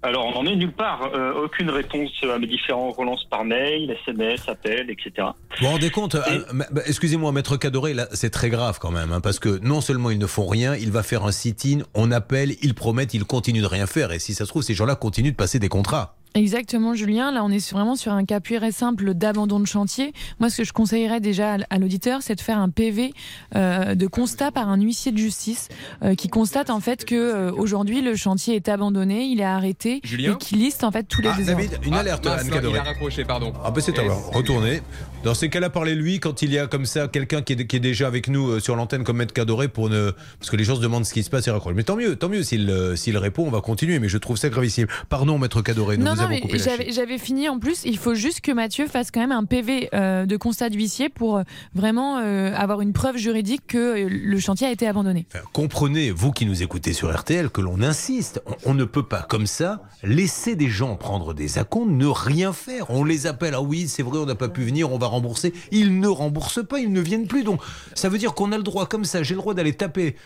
Alors 0.05 0.27
on 0.27 0.33
n'en 0.33 0.51
est 0.51 0.57
nulle 0.57 0.75
part, 0.75 1.09
euh, 1.15 1.33
aucune 1.45 1.71
réponse 1.71 2.11
à 2.31 2.39
mes 2.39 2.47
différents 2.47 2.91
relances 2.91 3.25
par 3.25 3.43
mail, 3.43 3.91
SMS, 3.91 4.47
appels, 4.49 4.91
etc. 4.91 5.29
Vous 5.59 5.65
vous 5.65 5.73
rendez 5.73 5.89
compte, 5.89 6.15
euh, 6.15 6.45
bah, 6.53 6.83
excusez-moi, 6.85 7.33
Maître 7.33 7.57
Cadoré, 7.57 7.95
là, 7.95 8.07
c'est 8.13 8.29
très 8.29 8.51
grave 8.51 8.79
quand 8.79 8.91
même, 8.91 9.13
hein, 9.13 9.23
parce 9.23 9.39
que 9.39 9.59
non 9.63 9.81
seulement 9.81 10.11
ils 10.11 10.19
ne 10.19 10.27
font 10.27 10.47
rien, 10.47 10.77
il 10.77 10.93
va 10.93 11.03
faire 11.03 11.25
un 11.25 11.33
sit-in, 11.33 11.79
on 11.95 12.13
appelle, 12.13 12.55
ils 12.61 12.75
promettent, 12.75 13.15
ils 13.15 13.25
continuent 13.25 13.63
de 13.63 13.67
rien 13.67 13.87
faire, 13.87 14.13
et 14.13 14.19
si 14.19 14.35
ça 14.35 14.45
se 14.45 14.51
trouve, 14.51 14.63
ces 14.63 14.75
gens-là 14.75 14.95
continuent 14.95 15.31
de 15.31 15.37
passer 15.37 15.59
des 15.59 15.71
contrats. 15.71 16.17
Exactement, 16.37 16.95
Julien. 16.95 17.31
Là, 17.31 17.45
on 17.45 17.51
est 17.51 17.71
vraiment 17.73 17.95
sur 17.95 18.13
un 18.13 18.25
cas 18.25 18.41
pur 18.41 18.65
et 18.65 18.73
simple 18.73 19.15
d'abandon 19.15 19.61
de 19.61 19.67
chantier. 19.67 20.13
Moi, 20.41 20.51
ce 20.51 20.59
que 20.59 20.65
je 20.65 20.73
conseillerais 20.73 21.21
déjà 21.21 21.57
à 21.71 21.79
l'auditeur, 21.79 22.23
c'est 22.23 22.35
de 22.35 22.41
faire 22.41 22.59
un 22.59 22.71
PV 22.71 23.15
euh, 23.55 23.95
de 23.95 24.07
constat 24.09 24.51
par 24.51 24.69
un 24.69 24.81
huissier 24.81 25.13
de 25.13 25.17
justice 25.19 25.69
euh, 26.03 26.17
qui 26.17 26.27
constate 26.29 26.71
en 26.71 26.81
fait 26.81 27.05
que 27.05 27.15
euh, 27.15 27.53
aujourd'hui 27.53 28.03
le 28.03 28.17
chantier 28.17 28.57
est 28.57 28.69
abandonné, 28.69 29.27
il 29.27 29.41
est 29.41 29.45
arrêté 29.45 30.01
Julien 30.03 30.33
et 30.33 30.39
qui 30.39 30.57
liste 30.57 30.83
en 30.83 30.91
fait 30.91 31.05
tous 31.05 31.23
les 31.23 31.29
Ah, 31.33 31.37
désordres. 31.37 31.63
David, 31.63 31.79
une 31.87 31.95
alerte, 31.95 32.25
mince, 32.25 32.41
Anne 32.41 32.47
il 32.49 32.53
Cadoré. 32.53 32.79
a 32.79 32.83
raccroché, 32.83 33.25
pardon. 33.25 33.53
Ah 33.65 33.71
ben 33.71 33.81
c'est 33.81 33.97
à 33.99 34.03
voir. 34.03 34.19
Retournez. 34.33 34.83
Dans 35.23 35.35
ces 35.35 35.49
cas-là, 35.49 35.71
parlez-lui 35.71 36.19
quand 36.21 36.43
il 36.43 36.53
y 36.53 36.59
a 36.59 36.67
comme 36.67 36.85
ça 36.85 37.07
quelqu'un 37.09 37.41
qui 37.43 37.53
est, 37.55 37.67
qui 37.67 37.77
est 37.77 37.81
déjà 37.81 38.09
avec 38.09 38.29
nous 38.29 38.59
sur 38.61 38.75
l'antenne 38.77 39.05
comme 39.05 39.17
Maître 39.19 39.33
Cadoré 39.33 39.69
pour 39.69 39.89
ne... 39.89 40.11
Parce 40.39 40.51
que 40.51 40.57
les 40.57 40.65
gens 40.65 40.75
se 40.77 40.83
demandent 40.83 41.07
ce 41.07 41.15
qui 41.15 41.23
se 41.23 41.31
passe 41.31 41.47
et 41.47 41.51
raccrochent. 41.51 41.75
Mais 41.77 41.85
tant 41.85 41.97
mieux, 41.97 42.17
tant 42.17 42.29
mieux. 42.29 42.43
S'il 42.43 43.17
répond, 43.17 43.47
on 43.47 43.51
va 43.51 43.63
continuer. 43.63 44.01
Mais 44.01 44.09
je 44.11 44.19
trouve 44.19 44.37
ça 44.37 44.51
gravissime. 44.51 44.87
Pardon, 45.09 45.39
Maître 45.39 45.63
Cadoré, 45.63 45.97
nous 45.97 46.05
Non, 46.05 46.11
vous 46.11 46.17
non, 46.19 46.23
non, 46.24 46.24
avons 46.25 46.35
mais 46.35 46.41
coupé 46.41 46.59
la 46.59 46.91
j'avais, 46.91 47.19
fini 47.19 47.49
en 47.49 47.59
plus. 47.59 47.83
Il 47.85 47.99
faut 47.99 48.15
juste 48.15 48.41
que 48.41 48.53
Mathieu 48.53 48.87
fasse 48.87 49.11
quand 49.11 49.21
même 49.21 49.33
un 49.33 49.45
PV 49.45 49.91
euh, 49.95 50.27
de 50.27 50.37
constat 50.37 50.71
d'huissier 50.71 51.09
pour 51.09 51.39
euh, 51.39 51.43
vraiment 51.75 52.19
euh, 52.19 52.53
avoir 52.55 52.81
une 52.81 52.93
preuve 52.93 53.17
juridique 53.17 53.63
que 53.67 54.07
le 54.09 54.39
chantier 54.39 54.67
a 54.67 54.71
été 54.71 54.87
abandonné. 54.87 55.27
Comprenez, 55.53 56.11
vous 56.11 56.33
qui 56.33 56.47
nous 56.47 56.63
écoutez 56.63 56.93
sur 56.93 57.15
RTL, 57.15 57.51
que 57.51 57.61
l'on 57.61 57.83
insiste. 57.83 58.43
On, 58.47 58.73
on 58.73 58.75
ne 58.75 58.85
peut 58.85 59.05
pas, 59.05 59.23
comme 59.23 59.47
ça, 59.47 59.83
laisser 60.03 60.57
des 60.57 60.69
gens 60.69 60.97
prendre 60.97 61.33
des 61.35 61.59
acomptes, 61.59 61.91
ne 61.91 62.07
rien 62.07 62.53
faire. 62.53 62.91
On 62.91 63.05
les 63.05 63.27
appelle, 63.27 63.55
ah 63.55 63.63
oui, 63.63 63.87
c'est 63.89 64.03
vrai, 64.03 64.19
on 64.19 64.27
n'a 64.27 64.35
pas 64.35 64.49
pu 64.49 64.63
venir, 64.63 64.93
on 64.93 64.99
va 64.99 65.07
rembourser. 65.07 65.53
Ils 65.71 66.01
ne 66.01 66.09
remboursent 66.09 66.67
pas, 66.67 66.81
ils 66.81 66.93
ne 66.93 67.01
viennent 67.01 67.27
plus. 67.27 67.45
Donc, 67.45 67.61
ça 67.95 68.09
veut 68.09 68.19
dire 68.19 68.35
qu'on 68.35 68.53
a 68.53 68.57
le 68.57 68.63
droit, 68.63 68.87
comme 68.87 69.05
ça, 69.05 69.23
j'ai 69.23 69.35
le 69.35 69.41
droit 69.41 69.55
d'aller 69.55 69.75
taper 69.75 70.17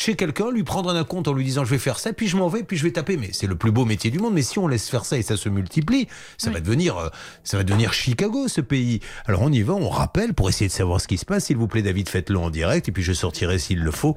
chez 0.00 0.16
quelqu'un, 0.16 0.50
lui 0.50 0.62
prendre 0.62 0.88
un 0.88 1.04
compte 1.04 1.28
en 1.28 1.34
lui 1.34 1.44
disant 1.44 1.62
je 1.64 1.70
vais 1.70 1.78
faire 1.78 1.98
ça, 1.98 2.14
puis 2.14 2.26
je 2.26 2.36
m'en 2.38 2.48
vais, 2.48 2.62
puis 2.62 2.78
je 2.78 2.84
vais 2.84 2.90
taper. 2.90 3.18
Mais 3.18 3.28
c'est 3.32 3.46
le 3.46 3.54
plus 3.54 3.70
beau 3.70 3.84
métier 3.84 4.10
du 4.10 4.18
monde. 4.18 4.32
Mais 4.32 4.40
si 4.40 4.58
on 4.58 4.66
laisse 4.66 4.88
faire 4.88 5.04
ça 5.04 5.18
et 5.18 5.22
ça 5.22 5.36
se 5.36 5.50
multiplie, 5.50 6.08
ça 6.38 6.50
va 6.50 6.60
devenir, 6.60 6.96
euh, 6.96 7.08
ça 7.44 7.58
va 7.58 7.64
devenir 7.64 7.92
Chicago 7.92 8.48
ce 8.48 8.62
pays. 8.62 9.00
Alors 9.26 9.42
on 9.42 9.52
y 9.52 9.60
va, 9.60 9.74
on 9.74 9.90
rappelle 9.90 10.32
pour 10.32 10.48
essayer 10.48 10.68
de 10.68 10.72
savoir 10.72 11.02
ce 11.02 11.08
qui 11.08 11.18
se 11.18 11.26
passe. 11.26 11.44
S'il 11.44 11.58
vous 11.58 11.68
plaît, 11.68 11.82
David, 11.82 12.08
faites-le 12.08 12.38
en 12.38 12.48
direct 12.48 12.88
et 12.88 12.92
puis 12.92 13.02
je 13.02 13.12
sortirai 13.12 13.58
s'il 13.58 13.80
le 13.80 13.90
faut 13.90 14.16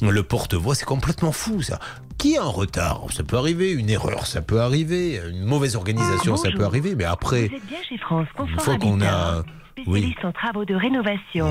le 0.00 0.22
porte-voix. 0.22 0.74
C'est 0.74 0.86
complètement 0.86 1.32
fou 1.32 1.60
ça. 1.60 1.78
Qui 2.16 2.38
a 2.38 2.42
un 2.42 2.46
retard? 2.46 3.06
Ça 3.12 3.22
peut 3.22 3.36
arriver, 3.36 3.70
une 3.70 3.90
erreur, 3.90 4.26
ça 4.26 4.40
peut 4.40 4.60
arriver, 4.60 5.20
une 5.30 5.44
mauvaise 5.44 5.76
organisation, 5.76 6.36
ça 6.36 6.50
peut 6.50 6.64
arriver. 6.64 6.94
Mais 6.96 7.04
après, 7.04 7.48
Vous 7.48 7.56
êtes 7.56 7.66
bien 7.66 7.82
chez 7.86 7.98
France 7.98 8.26
une 8.48 8.58
fois 8.58 8.78
qu'on 8.78 9.00
a, 9.02 9.44
Oui. 9.86 10.00
Spécialiste 10.00 10.24
en 10.24 10.32
travaux 10.32 10.64
de 10.64 10.74
rénovation, 10.74 11.48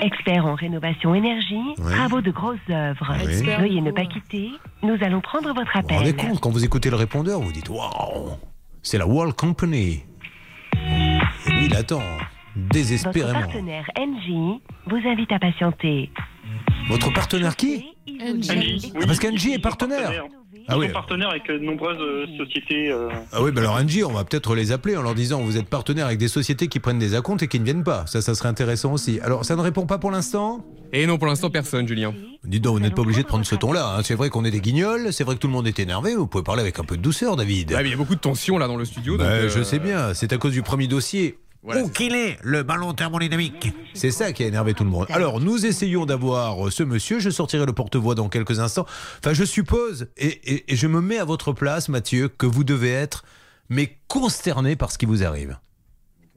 expert 0.00 0.46
en 0.46 0.54
rénovation 0.54 1.14
énergie, 1.14 1.74
travaux 1.76 2.20
de 2.20 2.30
grosses 2.30 2.58
œuvres. 2.70 3.14
Veuillez 3.58 3.80
ne 3.80 3.90
pas 3.90 4.04
quitter. 4.06 4.50
Nous 4.82 4.96
allons 5.02 5.20
prendre 5.20 5.48
votre 5.54 5.70
Vous 5.74 5.82
vous 5.88 5.94
rendez 5.94 6.10
appel. 6.10 6.16
compte, 6.28 6.40
quand 6.40 6.50
vous 6.50 6.64
écoutez 6.64 6.90
le 6.90 6.96
répondeur, 6.96 7.40
vous 7.40 7.52
dites 7.52 7.68
Waouh, 7.68 8.30
c'est 8.82 8.98
la 8.98 9.06
World 9.06 9.34
Company. 9.34 10.02
Et 10.74 11.18
lui, 11.50 11.66
il 11.66 11.76
attend 11.76 11.98
Votre 12.00 12.68
désespérément. 12.72 13.40
partenaire 13.40 13.86
NJ 13.98 14.60
vous 14.86 15.08
invite 15.08 15.32
à 15.32 15.38
patienter. 15.38 16.10
Votre 16.88 17.12
partenaire 17.12 17.56
qui. 17.56 17.86
Ah, 18.20 18.24
parce 19.06 19.18
qu'Angie 19.20 19.52
est 19.52 19.58
partenaire. 19.58 20.24
Ah 20.70 20.78
oui. 20.78 20.86
sont 20.86 20.92
partenaires 20.92 21.30
avec 21.30 21.48
euh, 21.50 21.58
de 21.58 21.64
nombreuses 21.64 21.98
euh, 22.00 22.26
sociétés. 22.38 22.90
euh, 22.90 23.08
Ah 23.32 23.42
oui, 23.42 23.50
bah 23.50 23.60
alors 23.60 23.74
Angie, 23.74 24.04
on 24.04 24.12
va 24.12 24.24
peut-être 24.24 24.54
les 24.54 24.72
appeler 24.72 24.96
en 24.96 25.02
leur 25.02 25.14
disant 25.14 25.40
vous 25.40 25.56
êtes 25.56 25.68
partenaire 25.68 26.06
avec 26.06 26.18
des 26.18 26.28
sociétés 26.28 26.68
qui 26.68 26.80
prennent 26.80 26.98
des 26.98 27.14
acomptes 27.14 27.42
et 27.42 27.48
qui 27.48 27.58
ne 27.60 27.64
viennent 27.64 27.84
pas. 27.84 28.06
Ça, 28.06 28.22
ça 28.22 28.34
serait 28.34 28.48
intéressant 28.48 28.92
aussi. 28.92 29.20
Alors, 29.20 29.44
ça 29.44 29.56
ne 29.56 29.60
répond 29.60 29.86
pas 29.86 29.98
pour 29.98 30.10
l'instant? 30.10 30.64
Et 30.92 31.06
non, 31.06 31.18
pour 31.18 31.26
l'instant, 31.28 31.50
personne, 31.50 31.86
Julien. 31.86 32.14
Dites 32.44 32.62
donc, 32.64 32.74
vous 32.74 32.80
n'êtes 32.80 32.94
pas 32.94 33.02
obligé 33.02 33.22
de 33.22 33.26
prendre 33.28 33.44
ce 33.46 33.54
ton-là. 33.54 33.96
hein. 33.96 34.00
C'est 34.02 34.14
vrai 34.14 34.28
qu'on 34.30 34.44
est 34.44 34.50
des 34.50 34.60
guignols, 34.60 35.12
c'est 35.12 35.24
vrai 35.24 35.34
que 35.36 35.40
tout 35.40 35.46
le 35.46 35.52
monde 35.52 35.66
est 35.68 35.78
énervé. 35.78 36.14
Vous 36.14 36.26
pouvez 36.26 36.42
parler 36.44 36.62
avec 36.62 36.78
un 36.78 36.84
peu 36.84 36.96
de 36.96 37.02
douceur, 37.02 37.36
David. 37.36 37.72
Mais 37.76 37.84
il 37.84 37.90
y 37.90 37.94
a 37.94 37.96
beaucoup 37.96 38.14
de 38.16 38.20
tension 38.20 38.58
là 38.58 38.66
dans 38.66 38.76
le 38.76 38.84
studio. 38.84 39.16
Bah, 39.16 39.24
donc, 39.24 39.32
euh, 39.32 39.48
Je 39.48 39.62
sais 39.62 39.78
bien, 39.78 40.14
c'est 40.14 40.32
à 40.32 40.36
cause 40.38 40.52
du 40.52 40.62
premier 40.62 40.86
dossier. 40.88 41.38
Voilà, 41.62 41.82
Où 41.82 41.90
qu'il 41.90 42.14
est, 42.14 42.38
le 42.42 42.62
ballon 42.62 42.94
thermodynamique 42.94 43.72
C'est 43.92 44.10
ça 44.10 44.32
qui 44.32 44.42
a 44.44 44.46
énervé 44.46 44.72
tout 44.72 44.82
le 44.84 44.88
monde. 44.90 45.06
Alors, 45.10 45.40
nous 45.40 45.66
essayons 45.66 46.06
d'avoir 46.06 46.66
euh, 46.66 46.70
ce 46.70 46.82
monsieur. 46.82 47.18
Je 47.20 47.28
sortirai 47.28 47.66
le 47.66 47.72
porte-voix 47.74 48.14
dans 48.14 48.30
quelques 48.30 48.60
instants. 48.60 48.86
Enfin, 49.18 49.34
je 49.34 49.44
suppose, 49.44 50.08
et, 50.16 50.26
et- 50.54 50.72
et 50.72 50.76
je 50.76 50.86
me 50.86 51.02
mets 51.02 51.18
à 51.18 51.24
votre 51.26 51.52
place, 51.52 51.90
Mathieu, 51.90 52.28
que 52.28 52.46
vous 52.46 52.64
devez 52.64 52.90
être, 52.90 53.24
mais 53.68 53.98
consterné 54.08 54.74
par 54.74 54.90
ce 54.90 54.96
qui 54.96 55.04
vous 55.04 55.22
arrive. 55.22 55.58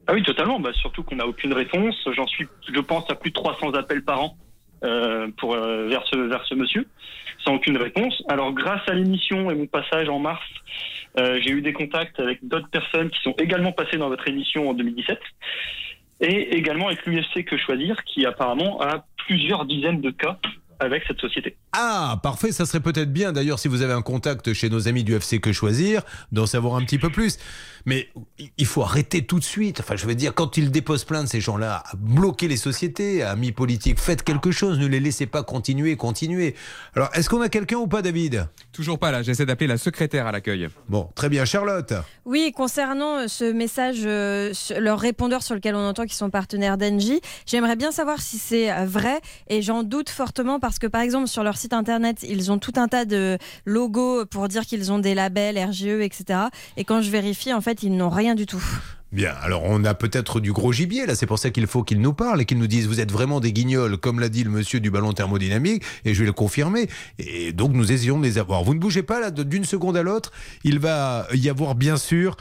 Ah 0.06 0.12
oui, 0.12 0.22
totalement. 0.22 0.60
Bah, 0.60 0.72
surtout 0.74 1.02
qu'on 1.02 1.16
n'a 1.16 1.26
aucune 1.26 1.54
réponse. 1.54 1.94
J'en 2.14 2.26
suis, 2.26 2.46
je 2.74 2.80
pense, 2.80 3.10
à 3.10 3.14
plus 3.14 3.30
de 3.30 3.34
300 3.34 3.72
appels 3.72 4.04
par 4.04 4.20
an 4.20 4.36
euh, 4.84 5.28
pour 5.38 5.54
euh, 5.54 5.88
vers 5.88 6.02
ce 6.10 6.16
vers 6.16 6.44
ce 6.46 6.54
monsieur, 6.54 6.86
sans 7.42 7.54
aucune 7.54 7.78
réponse. 7.78 8.22
Alors, 8.28 8.52
grâce 8.52 8.82
à 8.88 8.92
l'émission 8.92 9.50
et 9.50 9.54
mon 9.54 9.66
passage 9.66 10.10
en 10.10 10.18
mars, 10.18 10.42
euh, 11.18 11.38
j'ai 11.40 11.50
eu 11.50 11.62
des 11.62 11.72
contacts 11.72 12.18
avec 12.18 12.38
d'autres 12.42 12.68
personnes 12.68 13.10
qui 13.10 13.20
sont 13.22 13.34
également 13.38 13.72
passées 13.72 13.96
dans 13.98 14.08
votre 14.08 14.26
émission 14.28 14.68
en 14.70 14.74
2017, 14.74 15.18
et 16.20 16.56
également 16.56 16.88
avec 16.88 17.04
l'UFC 17.06 17.44
Que 17.44 17.56
Choisir, 17.56 18.04
qui 18.04 18.26
apparemment 18.26 18.80
a 18.80 19.04
plusieurs 19.26 19.64
dizaines 19.64 20.00
de 20.00 20.10
cas 20.10 20.38
avec 20.80 21.02
cette 21.06 21.20
société. 21.20 21.56
Ah, 21.72 22.20
parfait, 22.22 22.52
ça 22.52 22.66
serait 22.66 22.80
peut-être 22.80 23.12
bien 23.12 23.32
d'ailleurs 23.32 23.58
si 23.58 23.68
vous 23.68 23.82
avez 23.82 23.92
un 23.92 24.02
contact 24.02 24.52
chez 24.52 24.70
nos 24.70 24.88
amis 24.88 25.04
du 25.04 25.14
FC 25.14 25.40
Que 25.40 25.52
Choisir, 25.52 26.02
d'en 26.32 26.46
savoir 26.46 26.76
un 26.76 26.84
petit 26.84 26.98
peu 26.98 27.10
plus. 27.10 27.38
Mais 27.86 28.08
il 28.56 28.66
faut 28.66 28.82
arrêter 28.82 29.26
tout 29.26 29.38
de 29.38 29.44
suite. 29.44 29.80
Enfin, 29.80 29.96
je 29.96 30.06
veux 30.06 30.14
dire, 30.14 30.34
quand 30.34 30.56
ils 30.56 30.70
déposent 30.70 31.04
plainte, 31.04 31.28
ces 31.28 31.40
gens-là, 31.40 31.82
à 31.84 31.96
bloquer 31.96 32.48
les 32.48 32.56
sociétés, 32.56 33.22
amis 33.22 33.52
politiques, 33.52 33.98
faites 33.98 34.22
quelque 34.22 34.50
chose, 34.50 34.78
ne 34.78 34.86
les 34.86 35.00
laissez 35.00 35.26
pas 35.26 35.42
continuer, 35.42 35.96
continuer. 35.96 36.54
Alors, 36.96 37.10
est-ce 37.14 37.28
qu'on 37.28 37.42
a 37.42 37.50
quelqu'un 37.50 37.76
ou 37.76 37.86
pas, 37.86 38.00
David? 38.00 38.48
Toujours 38.72 38.98
pas 38.98 39.10
là, 39.10 39.22
j'essaie 39.22 39.44
d'appeler 39.44 39.66
la 39.66 39.76
secrétaire 39.76 40.26
à 40.26 40.32
l'accueil. 40.32 40.68
Bon, 40.88 41.10
très 41.14 41.28
bien, 41.28 41.44
Charlotte? 41.44 41.92
Oui, 42.24 42.52
concernant 42.56 43.18
euh, 43.18 43.28
ce 43.28 43.44
message, 43.44 44.00
euh, 44.04 44.52
leur 44.78 44.98
répondeur 44.98 45.42
sur 45.42 45.54
lequel 45.54 45.74
on 45.74 45.86
entend 45.86 46.04
qu'ils 46.04 46.14
sont 46.14 46.30
partenaires 46.30 46.78
d'Engie, 46.78 47.20
j'aimerais 47.46 47.76
bien 47.76 47.92
savoir 47.92 48.20
si 48.20 48.38
c'est 48.38 48.72
euh, 48.72 48.86
vrai 48.86 49.20
et 49.48 49.60
j'en 49.60 49.82
doute 49.82 50.08
fortement 50.08 50.58
parce 50.64 50.78
que 50.78 50.86
par 50.86 51.02
exemple 51.02 51.28
sur 51.28 51.42
leur 51.44 51.58
site 51.58 51.74
internet, 51.74 52.24
ils 52.26 52.50
ont 52.50 52.56
tout 52.56 52.72
un 52.76 52.88
tas 52.88 53.04
de 53.04 53.36
logos 53.66 54.24
pour 54.24 54.48
dire 54.48 54.64
qu'ils 54.64 54.92
ont 54.92 54.98
des 54.98 55.14
labels 55.14 55.58
RGE, 55.58 56.00
etc. 56.00 56.44
Et 56.78 56.84
quand 56.84 57.02
je 57.02 57.10
vérifie, 57.10 57.52
en 57.52 57.60
fait, 57.60 57.82
ils 57.82 57.94
n'ont 57.94 58.08
rien 58.08 58.34
du 58.34 58.46
tout. 58.46 58.64
Bien, 59.14 59.32
alors 59.42 59.62
on 59.62 59.84
a 59.84 59.94
peut-être 59.94 60.40
du 60.40 60.52
gros 60.52 60.72
gibier 60.72 61.06
là, 61.06 61.14
c'est 61.14 61.28
pour 61.28 61.38
ça 61.38 61.50
qu'il 61.50 61.68
faut 61.68 61.84
qu'ils 61.84 62.00
nous 62.00 62.14
parlent 62.14 62.40
et 62.40 62.44
qu'ils 62.46 62.58
nous 62.58 62.66
disent 62.66 62.88
vous 62.88 62.98
êtes 62.98 63.12
vraiment 63.12 63.38
des 63.38 63.52
guignols, 63.52 63.96
comme 63.96 64.18
l'a 64.18 64.28
dit 64.28 64.42
le 64.42 64.50
monsieur 64.50 64.80
du 64.80 64.90
ballon 64.90 65.12
thermodynamique, 65.12 65.84
et 66.04 66.14
je 66.14 66.18
vais 66.18 66.26
le 66.26 66.32
confirmer. 66.32 66.88
Et 67.20 67.52
donc 67.52 67.74
nous 67.74 67.92
essayons 67.92 68.18
de 68.18 68.24
les 68.24 68.38
avoir. 68.38 68.64
Vous 68.64 68.74
ne 68.74 68.80
bougez 68.80 69.04
pas 69.04 69.20
là, 69.20 69.30
d'une 69.30 69.64
seconde 69.64 69.96
à 69.96 70.02
l'autre, 70.02 70.32
il 70.64 70.80
va 70.80 71.28
y 71.32 71.48
avoir 71.48 71.76
bien 71.76 71.96
sûr 71.96 72.36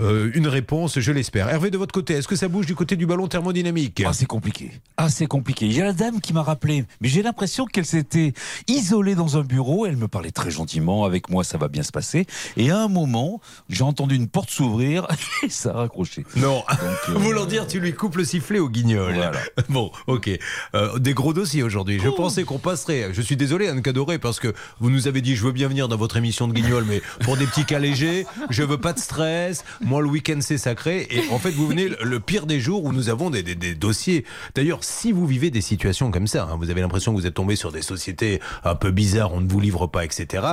euh, 0.00 0.32
une 0.34 0.48
réponse, 0.48 0.98
je 0.98 1.12
l'espère. 1.12 1.48
Hervé, 1.48 1.70
de 1.70 1.78
votre 1.78 1.94
côté, 1.94 2.14
est-ce 2.14 2.26
que 2.26 2.34
ça 2.34 2.48
bouge 2.48 2.66
du 2.66 2.74
côté 2.74 2.96
du 2.96 3.06
ballon 3.06 3.28
thermodynamique? 3.28 4.02
Ah, 4.04 4.12
c'est 4.12 4.26
compliqué. 4.26 4.72
Ah, 4.96 5.08
c'est 5.08 5.26
compliqué. 5.26 5.66
Il 5.66 5.74
y 5.74 5.80
a 5.80 5.84
la 5.84 5.92
dame 5.92 6.20
qui 6.20 6.32
m'a 6.32 6.42
rappelé, 6.42 6.86
mais 7.00 7.06
j'ai 7.08 7.22
l'impression 7.22 7.66
qu'elle 7.66 7.86
s'était 7.86 8.32
isolée 8.66 9.14
dans 9.14 9.36
un 9.36 9.42
bureau. 9.42 9.86
Elle 9.86 9.96
me 9.96 10.08
parlait 10.08 10.32
très 10.32 10.50
gentiment. 10.50 11.04
Avec 11.04 11.30
moi, 11.30 11.44
ça 11.44 11.56
va 11.56 11.68
bien 11.68 11.84
se 11.84 11.92
passer. 11.92 12.26
Et 12.56 12.72
à 12.72 12.78
un 12.80 12.88
moment, 12.88 13.40
j'ai 13.68 13.84
entendu 13.84 14.16
une 14.16 14.26
porte 14.26 14.50
s'ouvrir 14.50 15.06
et 15.44 15.50
ça 15.50 15.70
a 15.70 15.74
raccroché. 15.74 16.15
Non, 16.36 16.62
euh, 16.70 17.12
voulant 17.14 17.44
dire 17.46 17.66
tu 17.66 17.80
lui 17.80 17.92
coupes 17.94 18.16
le 18.16 18.24
sifflet 18.24 18.58
au 18.58 18.68
guignol. 18.68 19.14
Bon, 19.68 19.90
ok. 20.06 20.30
Euh, 20.74 20.98
des 20.98 21.12
gros 21.14 21.32
dossiers 21.32 21.62
aujourd'hui. 21.62 21.98
Je 22.02 22.08
pensais 22.08 22.44
qu'on 22.44 22.58
passerait. 22.58 23.10
Je 23.12 23.20
suis 23.22 23.36
désolé, 23.36 23.68
Anne 23.68 23.82
Cadoré, 23.82 24.18
parce 24.18 24.38
que 24.38 24.54
vous 24.80 24.90
nous 24.90 25.08
avez 25.08 25.20
dit 25.20 25.34
je 25.36 25.42
veux 25.44 25.52
bien 25.52 25.68
venir 25.68 25.88
dans 25.88 25.96
votre 25.96 26.16
émission 26.16 26.46
de 26.48 26.52
guignol, 26.52 26.84
mais 26.88 27.02
pour 27.24 27.36
des 27.36 27.46
petits 27.46 27.64
cas 27.64 27.78
légers, 27.78 28.26
je 28.50 28.62
veux 28.62 28.78
pas 28.78 28.92
de 28.92 28.98
stress. 28.98 29.64
Moi, 29.80 30.02
le 30.02 30.08
week-end, 30.08 30.38
c'est 30.40 30.58
sacré. 30.58 31.06
Et 31.10 31.22
en 31.32 31.38
fait, 31.38 31.50
vous 31.50 31.66
venez 31.66 31.88
le- 31.88 31.96
le 32.02 32.20
pire 32.20 32.46
des 32.46 32.60
jours 32.60 32.84
où 32.84 32.92
nous 32.92 33.08
avons 33.08 33.30
des, 33.30 33.42
des- 33.42 33.54
des 33.54 33.74
dossiers. 33.74 34.24
D'ailleurs, 34.54 34.84
si 34.84 35.10
vous 35.12 35.26
vivez 35.26 35.50
des 35.50 35.60
situations 35.60 36.10
comme 36.10 36.26
ça, 36.26 36.44
hein, 36.50 36.56
vous 36.58 36.70
avez 36.70 36.80
l'impression 36.80 37.12
que 37.14 37.20
vous 37.20 37.26
êtes 37.26 37.34
tombé 37.34 37.56
sur 37.56 37.72
des 37.72 37.82
sociétés 37.82 38.40
un 38.64 38.74
peu 38.76 38.90
bizarres, 38.90 39.32
on 39.32 39.40
ne 39.40 39.48
vous 39.48 39.60
livre 39.60 39.86
pas, 39.86 40.04
etc., 40.04 40.44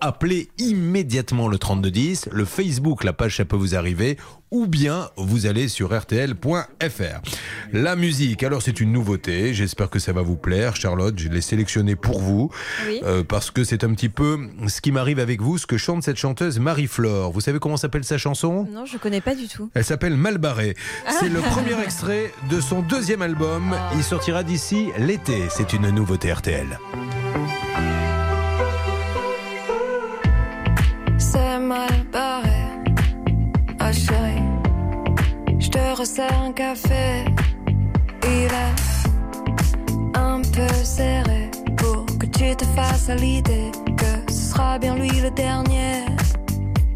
appelez 0.00 0.50
immédiatement 0.58 1.48
le 1.48 1.58
3210. 1.58 2.28
Le 2.32 2.44
Facebook, 2.44 3.04
la 3.04 3.12
page, 3.12 3.36
ça 3.36 3.44
peut 3.44 3.56
vous 3.56 3.74
arriver 3.74 4.16
ou 4.50 4.66
bien 4.66 5.08
vous 5.16 5.46
allez 5.46 5.68
sur 5.68 5.92
rtl.fr. 5.96 7.20
La 7.72 7.96
musique, 7.96 8.42
alors 8.42 8.62
c'est 8.62 8.80
une 8.80 8.92
nouveauté, 8.92 9.52
j'espère 9.54 9.90
que 9.90 9.98
ça 9.98 10.12
va 10.12 10.22
vous 10.22 10.36
plaire. 10.36 10.74
Charlotte, 10.76 11.18
je 11.18 11.28
l'ai 11.28 11.40
sélectionné 11.40 11.96
pour 11.96 12.20
vous, 12.20 12.50
Oui. 12.88 13.00
euh, 13.04 13.22
parce 13.24 13.50
que 13.50 13.64
c'est 13.64 13.84
un 13.84 13.92
petit 13.92 14.08
peu 14.08 14.38
ce 14.66 14.80
qui 14.80 14.92
m'arrive 14.92 15.18
avec 15.18 15.40
vous, 15.42 15.58
ce 15.58 15.66
que 15.66 15.76
chante 15.76 16.02
cette 16.02 16.16
chanteuse 16.16 16.58
Marie-Flore. 16.58 17.32
Vous 17.32 17.40
savez 17.40 17.58
comment 17.58 17.76
s'appelle 17.76 18.04
sa 18.04 18.18
chanson? 18.18 18.66
Non, 18.72 18.84
je 18.86 18.96
connais 18.96 19.20
pas 19.20 19.34
du 19.34 19.48
tout. 19.48 19.70
elle 19.74 19.84
s'appelle 19.84 20.16
Malbarré. 20.16 20.74
C'est 21.20 21.28
le 21.28 21.40
premier 21.40 21.80
extrait 21.82 22.32
de 22.50 22.60
son 22.60 22.82
deuxième 22.82 23.22
album. 23.22 23.74
Il 23.96 24.02
sortira 24.02 24.42
d'ici 24.42 24.88
l'été. 24.98 25.42
C'est 25.50 25.72
une 25.72 25.90
nouveauté 25.90 26.32
RTL. 26.32 26.78
C'est 31.18 31.58
mal 31.58 31.90
barré. 32.12 32.48
Resserre 35.98 36.42
un 36.42 36.52
café. 36.52 37.24
Il 38.22 38.44
est 38.44 40.16
un 40.16 40.40
peu 40.42 40.72
serré 40.84 41.50
pour 41.76 42.06
que 42.18 42.26
tu 42.26 42.54
te 42.54 42.64
fasses 42.76 43.10
l'idée 43.10 43.72
que 43.96 44.32
ce 44.32 44.52
sera 44.52 44.78
bien 44.78 44.94
lui 44.94 45.10
le 45.20 45.30
dernier. 45.30 46.04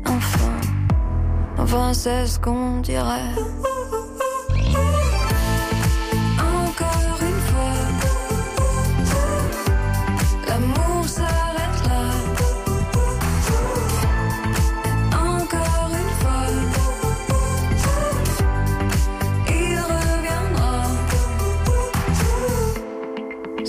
Enfin, 0.07 0.53
enfin 1.59 1.93
c'est 1.93 2.27
ce 2.27 2.39
qu'on 2.39 2.81
dirait. 2.81 3.35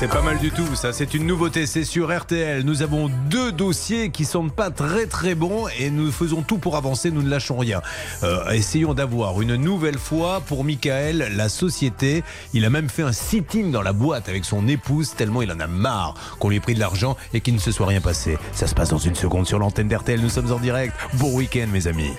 C'est 0.00 0.08
pas 0.08 0.22
mal 0.22 0.38
du 0.38 0.50
tout, 0.50 0.76
ça. 0.76 0.94
C'est 0.94 1.12
une 1.12 1.26
nouveauté. 1.26 1.66
C'est 1.66 1.84
sur 1.84 2.10
RTL. 2.10 2.62
Nous 2.62 2.80
avons 2.80 3.10
deux 3.28 3.52
dossiers 3.52 4.08
qui 4.08 4.24
sont 4.24 4.48
pas 4.48 4.70
très 4.70 5.04
très 5.04 5.34
bons 5.34 5.68
et 5.78 5.90
nous 5.90 6.10
faisons 6.10 6.40
tout 6.40 6.56
pour 6.56 6.78
avancer. 6.78 7.10
Nous 7.10 7.22
ne 7.22 7.28
lâchons 7.28 7.58
rien. 7.58 7.82
Euh, 8.22 8.48
essayons 8.48 8.94
d'avoir 8.94 9.42
une 9.42 9.56
nouvelle 9.56 9.98
fois 9.98 10.40
pour 10.40 10.64
Michael 10.64 11.34
la 11.36 11.50
société. 11.50 12.24
Il 12.54 12.64
a 12.64 12.70
même 12.70 12.88
fait 12.88 13.02
un 13.02 13.12
sitting 13.12 13.70
dans 13.70 13.82
la 13.82 13.92
boîte 13.92 14.30
avec 14.30 14.46
son 14.46 14.68
épouse 14.68 15.12
tellement 15.14 15.42
il 15.42 15.52
en 15.52 15.60
a 15.60 15.66
marre 15.66 16.14
qu'on 16.38 16.48
lui 16.48 16.56
ait 16.56 16.60
pris 16.60 16.72
de 16.72 16.80
l'argent 16.80 17.14
et 17.34 17.42
qu'il 17.42 17.52
ne 17.52 17.60
se 17.60 17.70
soit 17.70 17.88
rien 17.88 18.00
passé. 18.00 18.38
Ça 18.52 18.66
se 18.66 18.74
passe 18.74 18.88
dans 18.88 18.96
une 18.96 19.14
seconde 19.14 19.46
sur 19.46 19.58
l'antenne 19.58 19.88
d'RTL. 19.88 20.18
Nous 20.18 20.30
sommes 20.30 20.50
en 20.50 20.58
direct. 20.58 20.94
Bon 21.18 21.36
week-end, 21.36 21.66
mes 21.70 21.88
amis. 21.88 22.12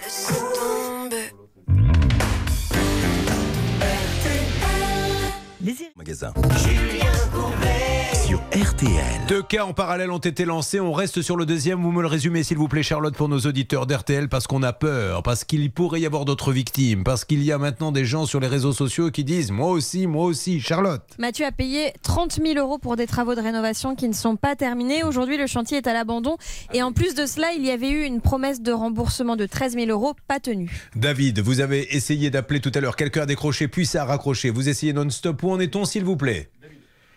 Magasin. 5.95 6.32
Sur 8.32 8.39
RTL. 8.53 9.25
Deux 9.27 9.43
cas 9.43 9.65
en 9.65 9.73
parallèle 9.73 10.09
ont 10.09 10.17
été 10.17 10.45
lancés. 10.45 10.79
On 10.79 10.93
reste 10.93 11.21
sur 11.21 11.36
le 11.36 11.45
deuxième. 11.45 11.82
Vous 11.82 11.91
me 11.91 12.01
le 12.01 12.07
résumez, 12.07 12.43
s'il 12.43 12.57
vous 12.57 12.69
plaît, 12.69 12.82
Charlotte, 12.82 13.13
pour 13.13 13.27
nos 13.27 13.39
auditeurs 13.39 13.88
d'RTL, 13.88 14.29
parce 14.29 14.47
qu'on 14.47 14.63
a 14.63 14.71
peur, 14.71 15.21
parce 15.21 15.43
qu'il 15.43 15.69
pourrait 15.69 15.99
y 15.99 16.05
avoir 16.05 16.23
d'autres 16.23 16.53
victimes, 16.53 17.03
parce 17.03 17.25
qu'il 17.25 17.43
y 17.43 17.51
a 17.51 17.57
maintenant 17.57 17.91
des 17.91 18.05
gens 18.05 18.25
sur 18.25 18.39
les 18.39 18.47
réseaux 18.47 18.71
sociaux 18.71 19.11
qui 19.11 19.25
disent 19.25 19.51
Moi 19.51 19.67
aussi, 19.67 20.07
moi 20.07 20.23
aussi. 20.23 20.61
Charlotte. 20.61 21.01
Mathieu 21.19 21.45
a 21.45 21.51
payé 21.51 21.91
30 22.03 22.39
000 22.41 22.57
euros 22.57 22.77
pour 22.77 22.95
des 22.95 23.05
travaux 23.05 23.36
de 23.36 23.41
rénovation 23.41 23.95
qui 23.95 24.07
ne 24.07 24.13
sont 24.13 24.38
pas 24.38 24.55
terminés. 24.55 25.03
Aujourd'hui, 25.03 25.36
le 25.36 25.45
chantier 25.45 25.79
est 25.79 25.88
à 25.88 25.91
l'abandon. 25.91 26.38
Et 26.73 26.82
en 26.84 26.93
plus 26.93 27.15
de 27.15 27.25
cela, 27.25 27.51
il 27.51 27.65
y 27.65 27.69
avait 27.69 27.89
eu 27.89 28.05
une 28.05 28.21
promesse 28.21 28.61
de 28.61 28.71
remboursement 28.71 29.36
de 29.36 29.45
13 29.45 29.73
000 29.73 29.88
euros 29.88 30.13
pas 30.29 30.39
tenue. 30.39 30.88
David, 30.95 31.41
vous 31.41 31.59
avez 31.59 31.93
essayé 31.97 32.29
d'appeler 32.29 32.61
tout 32.61 32.71
à 32.75 32.79
l'heure. 32.79 32.95
Quelqu'un 32.95 33.23
a 33.23 33.25
décroché, 33.25 33.67
puis 33.67 33.86
ça 33.86 34.03
a 34.03 34.05
raccroché. 34.05 34.51
Vous 34.51 34.69
essayez 34.69 34.93
non-stop. 34.93 35.43
Où 35.43 35.51
en 35.51 35.59
est-on, 35.59 35.84
s'il 35.84 36.05
vous 36.05 36.15
plaît? 36.15 36.49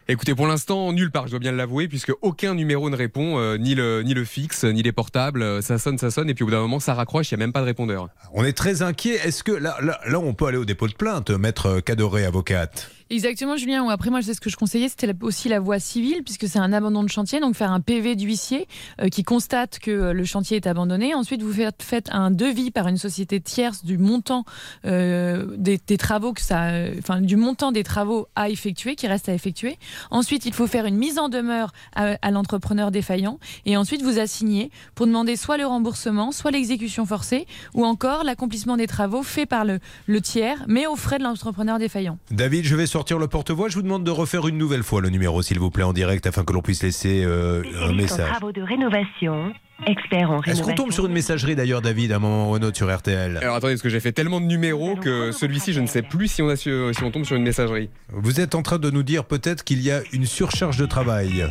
Écoutez, 0.06 0.34
pour 0.34 0.46
l'instant, 0.46 0.92
nulle 0.92 1.10
part, 1.10 1.26
je 1.26 1.30
dois 1.30 1.38
bien 1.38 1.52
l'avouer, 1.52 1.88
puisque 1.88 2.12
aucun 2.20 2.54
numéro 2.54 2.90
ne 2.90 2.96
répond, 2.96 3.38
euh, 3.38 3.56
ni, 3.56 3.74
le, 3.74 4.02
ni 4.02 4.12
le 4.12 4.26
fixe, 4.26 4.64
ni 4.64 4.82
les 4.82 4.92
portables. 4.92 5.40
Euh, 5.42 5.62
Ça 5.62 5.78
sonne, 5.78 5.96
ça 5.96 6.10
sonne, 6.10 6.28
et 6.28 6.34
puis 6.34 6.42
au 6.42 6.46
bout 6.46 6.50
d'un 6.50 6.60
moment, 6.60 6.78
ça 6.78 6.92
raccroche, 6.92 7.30
il 7.32 7.36
n'y 7.36 7.42
a 7.42 7.46
même 7.46 7.54
pas 7.54 7.60
de 7.60 7.64
répondeur. 7.64 8.08
On 8.34 8.44
est 8.44 8.52
très 8.52 8.82
inquiet. 8.82 9.14
Est-ce 9.24 9.42
que 9.42 9.52
là, 9.52 9.78
là, 9.80 9.98
là, 10.06 10.20
on 10.20 10.34
peut 10.34 10.44
aller 10.44 10.58
au 10.58 10.66
dépôt 10.66 10.88
de 10.88 10.92
plainte, 10.92 11.30
maître 11.30 11.80
Cadoré, 11.80 12.26
avocate? 12.26 12.90
Exactement, 13.10 13.56
Julien. 13.56 13.86
Après, 13.88 14.10
moi, 14.10 14.20
je 14.20 14.32
ce 14.32 14.40
que 14.40 14.50
je 14.50 14.56
conseillais, 14.56 14.88
c'était 14.88 15.12
aussi 15.20 15.48
la 15.48 15.60
voie 15.60 15.78
civile, 15.78 16.22
puisque 16.24 16.48
c'est 16.48 16.58
un 16.58 16.72
abandon 16.72 17.02
de 17.02 17.08
chantier. 17.08 17.38
Donc, 17.38 17.54
faire 17.54 17.70
un 17.70 17.80
PV 17.80 18.16
d'huissier 18.16 18.66
euh, 19.00 19.08
qui 19.08 19.22
constate 19.22 19.78
que 19.78 19.90
euh, 19.90 20.12
le 20.12 20.24
chantier 20.24 20.56
est 20.56 20.66
abandonné. 20.66 21.14
Ensuite, 21.14 21.42
vous 21.42 21.52
faites, 21.52 22.08
un 22.12 22.30
devis 22.30 22.70
par 22.70 22.88
une 22.88 22.96
société 22.96 23.40
tierce 23.40 23.84
du 23.84 23.98
montant 23.98 24.44
euh, 24.86 25.46
des, 25.56 25.78
travaux 25.98 26.32
que 26.32 26.40
ça, 26.40 26.64
euh, 26.70 26.94
enfin, 26.98 27.20
du 27.20 27.36
montant 27.36 27.72
des 27.72 27.84
travaux 27.84 28.26
à 28.34 28.48
effectuer, 28.48 28.96
qui 28.96 29.06
reste 29.06 29.28
à 29.28 29.34
effectuer. 29.34 29.78
Ensuite, 30.10 30.46
il 30.46 30.54
faut 30.54 30.66
faire 30.66 30.86
une 30.86 30.96
mise 30.96 31.18
en 31.18 31.28
demeure 31.28 31.72
à, 31.94 32.30
l'entrepreneur 32.30 32.90
défaillant, 32.90 33.38
et 33.66 33.76
ensuite 33.76 34.02
vous 34.02 34.18
assigner 34.18 34.70
pour 34.94 35.06
demander 35.06 35.36
soit 35.36 35.56
le 35.56 35.66
remboursement, 35.66 36.32
soit 36.32 36.50
l'exécution 36.50 37.06
forcée, 37.06 37.46
ou 37.74 37.84
encore 37.84 38.24
l'accomplissement 38.24 38.76
des 38.76 38.86
travaux 38.86 39.22
faits 39.22 39.48
par 39.48 39.64
le, 39.64 39.78
le 40.06 40.20
tiers, 40.20 40.64
mais 40.66 40.86
aux 40.86 40.96
frais 40.96 41.18
de 41.18 41.24
l'entrepreneur 41.24 41.78
défaillant. 41.78 42.18
David, 42.30 42.64
je 42.64 42.74
vais 42.74 42.86
sortir 42.94 43.18
le 43.18 43.26
porte-voix. 43.26 43.68
Je 43.68 43.74
vous 43.74 43.82
demande 43.82 44.04
de 44.04 44.10
refaire 44.12 44.46
une 44.46 44.56
nouvelle 44.56 44.84
fois 44.84 45.00
le 45.00 45.10
numéro, 45.10 45.42
s'il 45.42 45.58
vous 45.58 45.68
plaît, 45.68 45.82
en 45.82 45.92
direct, 45.92 46.28
afin 46.28 46.44
que 46.44 46.52
l'on 46.52 46.62
puisse 46.62 46.80
laisser 46.80 47.24
euh, 47.24 47.64
un 47.82 47.92
message. 47.92 48.30
travaux 48.30 48.52
de 48.52 48.62
rénovation, 48.62 49.52
expert 49.86 50.30
en 50.30 50.42
Est-ce 50.42 50.62
qu'on 50.62 50.74
tombe 50.74 50.92
sur 50.92 51.06
une 51.06 51.12
messagerie 51.12 51.56
d'ailleurs, 51.56 51.82
David, 51.82 52.12
à 52.12 52.16
un 52.16 52.18
moment 52.18 52.50
ou 52.50 52.54
un 52.54 52.62
autre 52.62 52.76
sur 52.76 52.94
RTL 52.94 53.38
Alors 53.38 53.56
attendez, 53.56 53.74
parce 53.74 53.82
que 53.82 53.88
j'ai 53.88 54.00
fait 54.00 54.12
tellement 54.12 54.40
de 54.40 54.46
numéros 54.46 54.96
que 54.96 55.32
celui-ci, 55.32 55.72
je 55.72 55.80
ne 55.80 55.86
sais 55.86 56.02
plus 56.02 56.28
si 56.28 56.42
on, 56.42 56.48
a 56.48 56.56
su- 56.56 56.92
si 56.96 57.02
on 57.02 57.10
tombe 57.10 57.24
sur 57.24 57.36
une 57.36 57.42
messagerie. 57.42 57.90
Vous 58.12 58.40
êtes 58.40 58.54
en 58.54 58.62
train 58.62 58.78
de 58.78 58.90
nous 58.90 59.02
dire 59.02 59.24
peut-être 59.24 59.64
qu'il 59.64 59.80
y 59.82 59.90
a 59.90 60.00
une 60.12 60.26
surcharge 60.26 60.76
de 60.78 60.86
travail. 60.86 61.46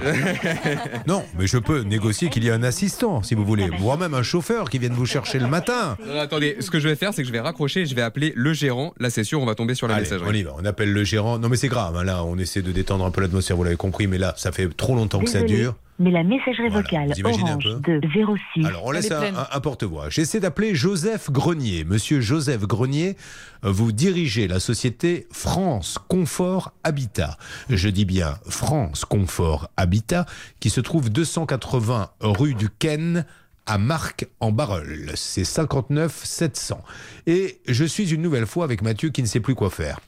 non, 1.07 1.24
mais 1.38 1.47
je 1.47 1.57
peux 1.57 1.82
négocier 1.82 2.30
qu'il 2.30 2.43
y 2.43 2.49
a 2.49 2.53
un 2.53 2.63
assistant, 2.63 3.21
si 3.24 3.36
vous 3.36 3.45
voulez, 3.45 3.69
voire 3.80 3.97
même 3.97 4.13
un 4.13 4.24
chauffeur 4.24 4.69
qui 4.69 4.80
vienne 4.80 4.93
vous 4.93 5.05
chercher 5.05 5.39
le 5.39 5.47
matin. 5.47 5.97
Non, 6.05 6.19
attendez, 6.19 6.57
ce 6.59 6.69
que 6.71 6.80
je 6.80 6.88
vais 6.88 6.95
faire, 6.95 7.13
c'est 7.13 7.21
que 7.24 7.28
je 7.28 7.34
vais 7.34 7.39
raccrocher 7.39 7.82
et 7.82 7.86
je 7.86 7.95
vais 7.95 8.01
appeler 8.01 8.34
le 8.36 8.53
gérant. 8.53 8.93
Là, 8.99 9.09
c'est 9.09 9.24
sûr, 9.24 9.41
on 9.41 9.45
va 9.45 9.55
tomber 9.55 9.76
sur 9.76 9.88
la 9.88 9.95
Allez, 9.95 10.03
messagerie. 10.03 10.30
on 10.30 10.34
y 10.34 10.43
va, 10.43 10.53
on 10.57 10.65
appelle 10.65 10.91
le 10.93 11.03
gérant. 11.03 11.38
Non 11.39 11.49
mais 11.49 11.57
c'est 11.57 11.67
grave, 11.67 11.95
hein, 11.97 12.03
là 12.03 12.24
on 12.24 12.38
essaie 12.38 12.61
de 12.61 12.71
détendre 12.71 13.05
un 13.05 13.11
peu 13.11 13.21
l'atmosphère, 13.21 13.57
vous 13.57 13.63
l'avez 13.63 13.76
compris, 13.76 14.07
mais 14.07 14.17
là 14.17 14.34
ça 14.38 14.51
fait 14.51 14.67
trop 14.76 14.95
longtemps 14.95 15.19
que 15.19 15.30
ça 15.30 15.41
dure. 15.41 15.76
Mais 16.00 16.10
la 16.10 16.24
messagerie 16.24 16.70
vocale 16.70 17.14
orange 17.24 17.68
peu 17.84 18.00
de 18.00 18.08
06. 18.56 18.66
Alors 18.66 18.86
on 18.86 18.91
laisse 18.91 19.12
un, 19.12 19.22
un- 19.36 19.48
un 19.52 19.60
porte-voix. 19.60 20.10
J'essaie 20.10 20.39
d'appeler 20.39 20.74
Joseph 20.74 21.30
Grenier. 21.30 21.84
Monsieur 21.84 22.20
Joseph 22.20 22.62
Grenier, 22.64 23.16
euh, 23.64 23.72
vous 23.72 23.91
dirigez 23.91 24.48
la 24.48 24.60
société 24.60 25.28
France 25.32 26.00
Confort 26.08 26.72
Habitat. 26.84 27.38
Je 27.70 27.89
dis 27.89 28.06
bien 28.06 28.39
France 28.50 29.06
Confort 29.06 29.70
Habitat, 29.78 30.26
qui 30.60 30.70
se 30.72 30.82
trouve 30.82 31.10
280 31.12 32.10
rue 32.22 32.56
du 32.56 32.70
Ken 32.70 33.26
à 33.66 33.78
Marc 33.78 34.26
en 34.39 34.52
Barreul. 34.52 35.12
C'est 35.16 35.46
59 35.46 36.22
700. 36.26 36.82
Et 37.28 37.62
je 37.68 37.86
suis 37.86 38.12
une 38.14 38.22
nouvelle 38.22 38.48
fois 38.48 38.66
avec 38.66 38.82
Mathieu 38.82 39.10
qui 39.10 39.22
ne 39.22 39.28
sait 39.28 39.39
plus 39.39 39.56
quoi 39.56 39.70
faire. 39.70 40.00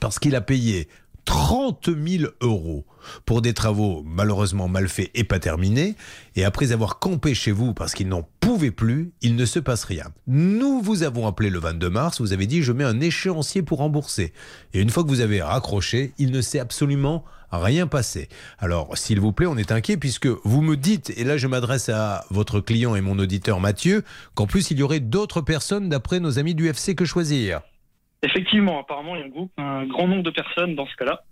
Parce 0.00 0.18
qu'il 0.18 0.36
a 0.36 0.40
payé 0.40 0.88
30 1.24 1.88
000 1.88 2.32
euros 2.40 2.84
pour 3.26 3.42
des 3.42 3.54
travaux 3.54 4.02
malheureusement 4.04 4.68
mal 4.68 4.88
faits 4.88 5.10
et 5.14 5.24
pas 5.24 5.38
terminés. 5.38 5.94
Et 6.36 6.44
après 6.44 6.72
avoir 6.72 6.98
campé 6.98 7.34
chez 7.34 7.52
vous 7.52 7.74
parce 7.74 7.94
qu'il 7.94 8.08
n'en 8.08 8.28
pouvait 8.40 8.70
plus, 8.70 9.12
il 9.22 9.36
ne 9.36 9.44
se 9.44 9.58
passe 9.58 9.84
rien. 9.84 10.06
Nous 10.26 10.80
vous 10.80 11.02
avons 11.02 11.26
appelé 11.26 11.50
le 11.50 11.58
22 11.58 11.90
mars, 11.90 12.20
vous 12.20 12.32
avez 12.32 12.46
dit 12.46 12.62
je 12.62 12.72
mets 12.72 12.84
un 12.84 13.00
échéancier 13.00 13.62
pour 13.62 13.78
rembourser. 13.78 14.32
Et 14.74 14.80
une 14.80 14.90
fois 14.90 15.04
que 15.04 15.08
vous 15.08 15.20
avez 15.20 15.42
raccroché, 15.42 16.12
il 16.18 16.30
ne 16.30 16.40
s'est 16.40 16.60
absolument 16.60 17.24
rien 17.50 17.86
passé. 17.86 18.28
Alors, 18.58 18.96
s'il 18.96 19.20
vous 19.20 19.32
plaît, 19.32 19.46
on 19.46 19.56
est 19.56 19.72
inquiet 19.72 19.96
puisque 19.96 20.28
vous 20.44 20.62
me 20.62 20.76
dites, 20.76 21.12
et 21.16 21.24
là 21.24 21.36
je 21.36 21.46
m'adresse 21.46 21.88
à 21.88 22.24
votre 22.30 22.60
client 22.60 22.96
et 22.96 23.00
mon 23.00 23.18
auditeur 23.18 23.60
Mathieu, 23.60 24.04
qu'en 24.34 24.46
plus 24.46 24.70
il 24.70 24.78
y 24.78 24.82
aurait 24.82 25.00
d'autres 25.00 25.42
personnes 25.42 25.88
d'après 25.88 26.20
nos 26.20 26.38
amis 26.38 26.54
du 26.54 26.68
FC 26.68 26.94
que 26.94 27.04
choisir. 27.04 27.60
Effectivement, 28.22 28.80
apparemment, 28.80 29.16
il 29.16 29.20
y 29.20 29.22
a 29.22 29.26
un, 29.26 29.30
groupe, 29.30 29.52
un 29.58 29.84
grand 29.84 30.06
nombre 30.06 30.22
de 30.22 30.30
personnes 30.30 30.74
dans 30.74 30.86
ce 30.86 30.94
cas-là. 30.96 31.24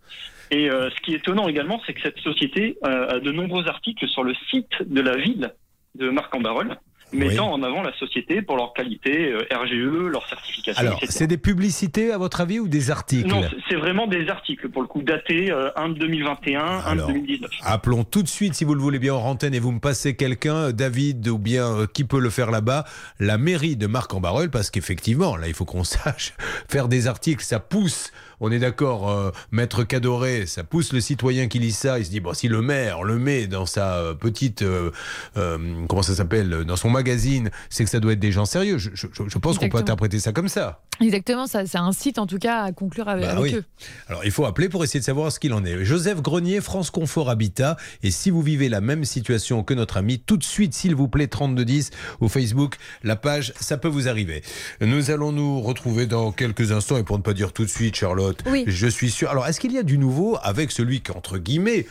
Et 0.50 0.68
euh, 0.68 0.90
ce 0.90 1.00
qui 1.02 1.12
est 1.12 1.18
étonnant 1.18 1.46
également, 1.46 1.80
c'est 1.86 1.94
que 1.94 2.00
cette 2.00 2.18
société 2.18 2.76
euh, 2.84 3.08
a 3.08 3.20
de 3.20 3.30
nombreux 3.30 3.68
articles 3.68 4.08
sur 4.08 4.24
le 4.24 4.34
site 4.50 4.82
de 4.82 5.00
la 5.00 5.16
ville 5.16 5.54
de 5.94 6.10
Marc-en-Barœul. 6.10 6.76
Mettant 7.12 7.52
en 7.52 7.62
avant 7.62 7.82
la 7.82 7.92
société 7.98 8.42
pour 8.42 8.56
leur 8.56 8.72
qualité 8.72 9.32
euh, 9.32 9.46
RGE, 9.52 10.10
leur 10.10 10.26
certification, 10.28 10.80
Alors, 10.80 11.00
c'est 11.08 11.26
des 11.26 11.38
publicités 11.38 12.12
à 12.12 12.18
votre 12.18 12.40
avis 12.40 12.60
ou 12.60 12.68
des 12.68 12.90
articles 12.90 13.28
Non, 13.28 13.42
c'est- 13.68 13.76
vraiment 13.76 14.06
des 14.06 14.28
articles 14.28 14.68
pour 14.68 14.82
le 14.82 14.88
coup 14.88 15.02
datés 15.02 15.50
euh, 15.50 15.70
un 15.76 15.88
de 15.88 15.94
2021, 15.98 16.60
un 16.60 16.78
de 16.82 17.00
Alors, 17.00 17.08
2019. 17.08 17.50
Appelons 17.62 18.04
tout 18.04 18.22
de 18.22 18.28
suite, 18.28 18.54
si 18.54 18.64
vous 18.64 18.74
le 18.74 18.80
voulez 18.80 18.98
bien, 18.98 19.14
en 19.14 19.22
antenne 19.24 19.54
et 19.54 19.58
vous 19.60 19.72
me 19.72 19.80
passez 19.80 20.14
quelqu'un, 20.16 20.72
David 20.72 21.26
ou 21.28 21.38
bien 21.38 21.64
euh, 21.66 21.86
qui 21.92 22.04
peut 22.04 22.20
le 22.20 22.30
faire 22.30 22.50
là-bas, 22.50 22.84
la 23.18 23.38
mairie 23.38 23.76
de 23.76 23.86
Marc-en-Barœul, 23.86 24.50
parce 24.50 24.70
qu'effectivement, 24.70 25.36
là, 25.36 25.48
il 25.48 25.54
faut 25.54 25.64
qu'on 25.64 25.84
sache 25.84 26.34
faire 26.68 26.88
des 26.88 27.06
articles, 27.06 27.42
ça 27.42 27.58
pousse. 27.60 28.12
On 28.40 28.50
est 28.50 28.58
d'accord, 28.58 29.10
euh, 29.10 29.30
maître 29.52 29.84
Cadoré, 29.84 30.46
ça 30.46 30.64
pousse 30.64 30.92
le 30.92 31.00
citoyen 31.00 31.46
qui 31.48 31.58
lit 31.58 31.72
ça. 31.72 31.98
Il 31.98 32.04
se 32.06 32.10
dit 32.10 32.20
bon, 32.20 32.32
si 32.34 32.48
le 32.48 32.62
maire 32.62 33.02
le 33.02 33.18
met 33.18 33.46
dans 33.46 33.66
sa 33.66 33.96
euh, 33.96 34.14
petite, 34.14 34.62
euh, 34.62 34.90
euh, 35.36 35.58
comment 35.88 36.02
ça 36.02 36.14
s'appelle, 36.14 36.64
dans 36.66 36.76
son 36.76 36.90
magazine, 36.90 37.50
c'est 37.68 37.84
que 37.84 37.90
ça 37.90 38.00
doit 38.00 38.12
être 38.12 38.18
des 38.20 38.32
gens 38.32 38.44
sérieux. 38.46 38.78
Je, 38.78 38.90
je- 38.94 39.06
je 39.26 39.38
pense 39.38 39.58
qu'on 39.58 39.68
peut 39.68 39.78
interpréter 39.78 40.18
ça 40.20 40.32
comme 40.32 40.48
ça. 40.48 40.80
Exactement, 41.00 41.46
ça, 41.46 41.64
site 41.92 42.18
en 42.18 42.26
tout 42.26 42.38
cas 42.38 42.62
à 42.62 42.72
conclure 42.72 43.08
avec, 43.08 43.24
Bah 43.24 43.32
avec 43.32 43.42
oui. 43.42 43.54
eux. 43.58 43.64
Alors 44.08 44.24
il 44.24 44.30
faut 44.30 44.44
appeler 44.44 44.68
pour 44.68 44.84
essayer 44.84 45.00
de 45.00 45.04
savoir 45.04 45.32
ce 45.32 45.40
qu'il 45.40 45.52
en 45.54 45.64
est. 45.64 45.84
Joseph 45.84 46.20
Grenier, 46.20 46.60
France 46.60 46.90
Confort 46.90 47.30
Habitat. 47.30 47.76
Et 48.02 48.10
si 48.10 48.30
vous 48.30 48.42
vivez 48.42 48.68
la 48.68 48.80
même 48.82 49.04
situation 49.04 49.62
que 49.62 49.72
notre 49.74 49.96
ami, 49.96 50.18
tout 50.18 50.36
de 50.36 50.44
suite, 50.44 50.74
s'il 50.74 50.94
vous 50.94 51.08
plaît, 51.08 51.26
3210 51.26 51.90
au 52.20 52.28
Facebook, 52.28 52.76
la 53.02 53.16
page, 53.16 53.52
ça 53.60 53.78
peut 53.78 53.88
vous 53.88 54.08
arriver. 54.08 54.42
Nous 54.80 55.10
allons 55.10 55.32
nous 55.32 55.60
retrouver 55.60 56.06
dans 56.06 56.32
quelques 56.32 56.70
instants 56.72 56.98
et 56.98 57.02
pour 57.04 57.16
ne 57.18 57.22
pas 57.22 57.32
dire 57.34 57.52
tout 57.52 57.64
de 57.64 57.70
suite, 57.70 57.96
Charlotte, 57.96 58.29
Oui. 58.46 58.64
je 58.66 58.86
suis 58.86 59.10
sûr. 59.10 59.30
Alors 59.30 59.46
est-ce 59.46 59.60
qu'il 59.60 59.72
y 59.72 59.78
a 59.78 59.82
du 59.82 59.98
nouveau 59.98 60.38
avec 60.42 60.72
celui 60.72 61.00
qu'entre 61.00 61.38
guillemets 61.38 61.86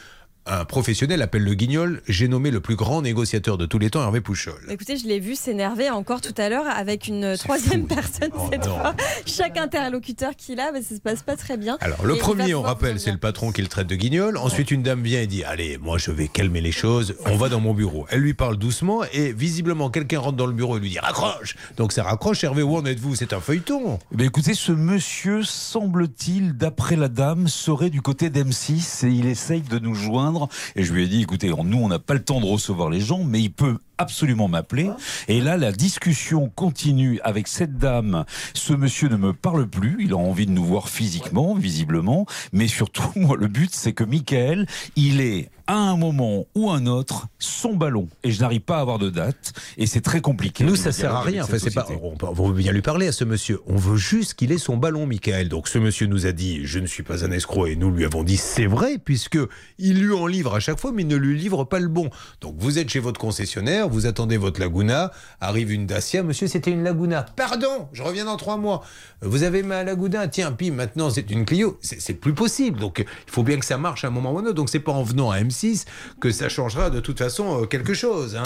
un 0.46 0.66
professionnel 0.66 1.22
appelle 1.22 1.44
le 1.44 1.54
guignol 1.54 2.02
J'ai 2.08 2.28
nommé 2.28 2.50
le 2.50 2.60
plus 2.60 2.76
grand 2.76 3.02
négociateur 3.02 3.58
de 3.58 3.66
tous 3.66 3.78
les 3.78 3.90
temps, 3.90 4.02
Hervé 4.02 4.22
Pouchol. 4.22 4.60
Écoutez, 4.70 4.98
je 4.98 5.06
l'ai 5.08 5.20
vu 5.20 5.36
s'énerver 5.36 5.90
encore 5.90 6.22
tout 6.22 6.34
à 6.38 6.50
l'heure 6.50 6.68
avec 6.68 7.08
une 7.08 7.38
troisième 7.38 7.86
personne 7.88 8.32
cette 8.52 8.66
non. 8.66 8.80
fois. 8.80 8.96
Chaque 9.26 9.58
interlocuteur 9.58 10.36
qu'il 10.36 10.60
a, 10.60 10.72
mais 10.72 10.82
ça 10.82 10.96
se 10.96 11.02
passe 11.02 11.22
pas 11.22 11.36
très 11.36 11.58
bien. 11.58 11.78
Alors, 11.82 12.04
le 12.06 12.16
Et 12.16 12.20
premier, 12.20 12.54
on 12.56 12.62
rappelle, 12.62 13.00
c'est 13.00 13.12
le 13.12 13.18
patron 13.18 13.52
qui 13.52 13.62
le 13.62 13.68
traite 13.68 13.88
de 13.88 13.96
guignol. 13.96 14.38
Ensuite, 14.38 14.72
une 14.72 14.82
dame 14.82 15.04
vient 15.04 15.22
et 15.22 15.28
dit 15.28 15.44
Allez, 15.44 15.78
moi, 15.78 15.98
je 15.98 16.12
vais 16.12 16.28
calmer 16.28 16.62
les 16.62 16.72
choses. 16.72 17.16
On 17.26 17.36
va 17.36 17.50
dans 17.50 17.60
mon 17.60 17.74
bureau. 17.74 18.06
Elle 18.10 18.22
lui 18.22 18.34
parle 18.34 18.58
doucement 18.58 19.04
et 19.14 19.34
visiblement, 19.34 19.90
quelqu'un 19.90 20.20
rentre 20.20 20.38
dans 20.38 20.48
le 20.48 20.54
bureau 20.54 20.78
et 20.78 20.80
lui 20.80 20.90
dit 20.90 21.00
Raccroche 21.00 21.56
Donc, 21.78 21.92
ça 21.92 22.04
raccroche. 22.04 22.44
Hervé, 22.44 22.64
où 22.64 22.76
en 22.76 22.86
êtes-vous? 22.86 23.16
C'est 23.16 23.34
un 23.34 23.40
feuilleton. 23.40 24.00
Eh 24.14 24.16
bien, 24.16 24.26
écoutez, 24.28 24.54
ce 24.54 24.72
monsieur, 24.72 25.44
semble-t-il, 25.44 26.54
d'après 26.54 26.96
la 26.96 27.08
dame, 27.08 27.48
serait 27.48 27.90
du 27.90 28.02
côté 28.02 28.30
d'M6 28.30 29.06
et 29.06 29.10
il 29.12 29.28
essaye 29.28 29.62
de 29.62 29.80
nous 29.80 29.96
joindre. 29.96 30.39
Et 30.76 30.84
je 30.84 30.94
lui 30.94 31.04
ai 31.04 31.08
dit, 31.08 31.22
écoutez, 31.22 31.50
nous, 31.50 31.78
on 31.78 31.88
n'a 31.88 32.00
pas 32.00 32.14
le 32.14 32.24
temps 32.24 32.40
de 32.40 32.46
recevoir 32.46 32.90
les 32.90 33.02
gens, 33.02 33.24
mais 33.24 33.42
il 33.42 33.52
peut 33.52 33.78
absolument 34.00 34.48
m'appeler. 34.48 34.90
Et 35.28 35.42
là, 35.42 35.58
la 35.58 35.72
discussion 35.72 36.50
continue 36.56 37.20
avec 37.24 37.48
cette 37.48 37.78
dame. 37.78 38.26
Ce 38.54 38.74
monsieur 38.74 39.10
ne 39.10 39.18
me 39.18 39.34
parle 39.34 39.68
plus. 39.68 39.98
Il 40.00 40.14
a 40.14 40.18
envie 40.18 40.48
de 40.48 40.52
nous 40.52 40.66
voir 40.66 40.90
physiquement, 40.90 41.54
visiblement. 41.54 42.26
Mais 42.54 42.68
surtout, 42.68 43.04
moi, 43.16 43.38
le 43.38 43.48
but, 43.48 43.70
c'est 43.76 43.94
que 43.94 44.04
Michael, 44.04 44.66
il 44.96 45.22
est 45.22 45.50
à 45.70 45.76
un 45.76 45.98
moment 45.98 46.48
ou 46.56 46.72
un 46.72 46.88
autre 46.88 47.28
son 47.38 47.76
ballon. 47.76 48.08
Et 48.24 48.32
je 48.32 48.42
n'arrive 48.42 48.62
pas 48.62 48.78
à 48.78 48.82
avoir 48.82 48.98
de 48.98 49.12
date. 49.12 49.54
Et 49.78 49.86
c'est 49.86 50.02
très 50.02 50.20
compliqué. 50.20 50.64
Nous, 50.64 50.76
ça 50.76 50.92
sert 50.92 51.14
à 51.14 51.22
rien. 51.22 51.44
Enfin, 51.44 51.60
c'est 51.60 51.74
pas, 51.74 51.86
on 52.22 52.48
veut 52.48 52.54
bien 52.54 52.72
lui 52.72 52.82
parler 52.82 53.08
à 53.08 53.12
ce 53.12 53.24
monsieur. 53.24 53.60
On 53.68 53.76
veut 53.76 53.98
juste 53.98 54.34
qu'il 54.34 54.52
ait 54.52 54.58
son 54.58 54.78
ballon, 54.78 55.06
Michael. 55.06 55.48
Donc, 55.48 55.68
ce 55.68 55.78
monsieur 55.78 56.08
nous 56.08 56.26
a 56.26 56.32
dit 56.32 56.62
Je 56.64 56.80
ne 56.80 56.88
suis 56.88 57.04
pas 57.04 57.24
un 57.24 57.32
escroc. 57.32 57.68
Et 57.68 57.76
nous 57.76 57.92
lui 57.92 58.04
avons 58.04 58.24
dit 58.24 58.38
C'est 58.38 58.66
vrai, 58.66 58.98
puisque 58.98 59.38
il 59.78 60.02
lui 60.02 60.14
en 60.14 60.26
livre 60.26 60.56
à 60.56 60.60
chaque 60.60 60.80
fois, 60.80 60.92
mais 60.92 61.04
il 61.04 61.08
ne 61.08 61.18
lui 61.18 61.38
livre 61.38 61.66
pas 61.66 61.80
le 61.80 61.88
bon. 61.88 62.10
Donc, 62.42 62.56
vous 62.58 62.80
êtes 62.80 62.90
chez 62.90 63.00
votre 63.00 63.20
concessionnaire, 63.20 63.89
vous 63.90 64.06
attendez 64.06 64.38
votre 64.38 64.60
Laguna. 64.60 65.12
Arrive 65.42 65.72
une 65.72 65.86
Dacia. 65.86 66.24
Monsieur, 66.24 66.48
c'était 66.48 66.72
une 66.72 66.84
Laguna. 66.84 67.26
Pardon, 67.36 67.90
je 67.94 68.04
reviens 68.04 68.26
dans 68.26 68.38
trois 68.38 68.58
mois. 68.58 68.84
Vous 69.22 69.44
avez 69.44 69.64
ma 69.64 69.84
Laguna. 69.84 70.28
Tiens, 70.28 70.52
puis 70.52 70.72
maintenant, 70.72 71.10
c'est 71.10 71.30
une 71.32 71.46
Clio. 71.46 71.78
C'est 71.82 72.14
plus 72.14 72.34
possible. 72.34 72.80
Donc, 72.80 73.00
il 73.00 73.32
faut 73.32 73.44
bien 73.44 73.60
que 73.60 73.66
ça 73.66 73.78
marche 73.78 74.04
à 74.04 74.08
un 74.08 74.12
moment 74.12 74.32
ou 74.32 74.38
à 74.38 74.42
un 74.42 74.46
autre. 74.46 74.54
Donc, 74.54 74.70
c'est 74.70 74.80
pas 74.80 74.92
en 74.92 75.04
venant 75.04 75.32
à 75.32 75.40
M6 75.40 75.86
que 76.20 76.32
ça 76.32 76.50
changera 76.50 76.90
de 76.90 77.00
toute 77.00 77.20
façon 77.20 77.64
euh, 77.64 77.66
quelque 77.66 77.94
chose. 77.94 78.36
Hein. 78.36 78.44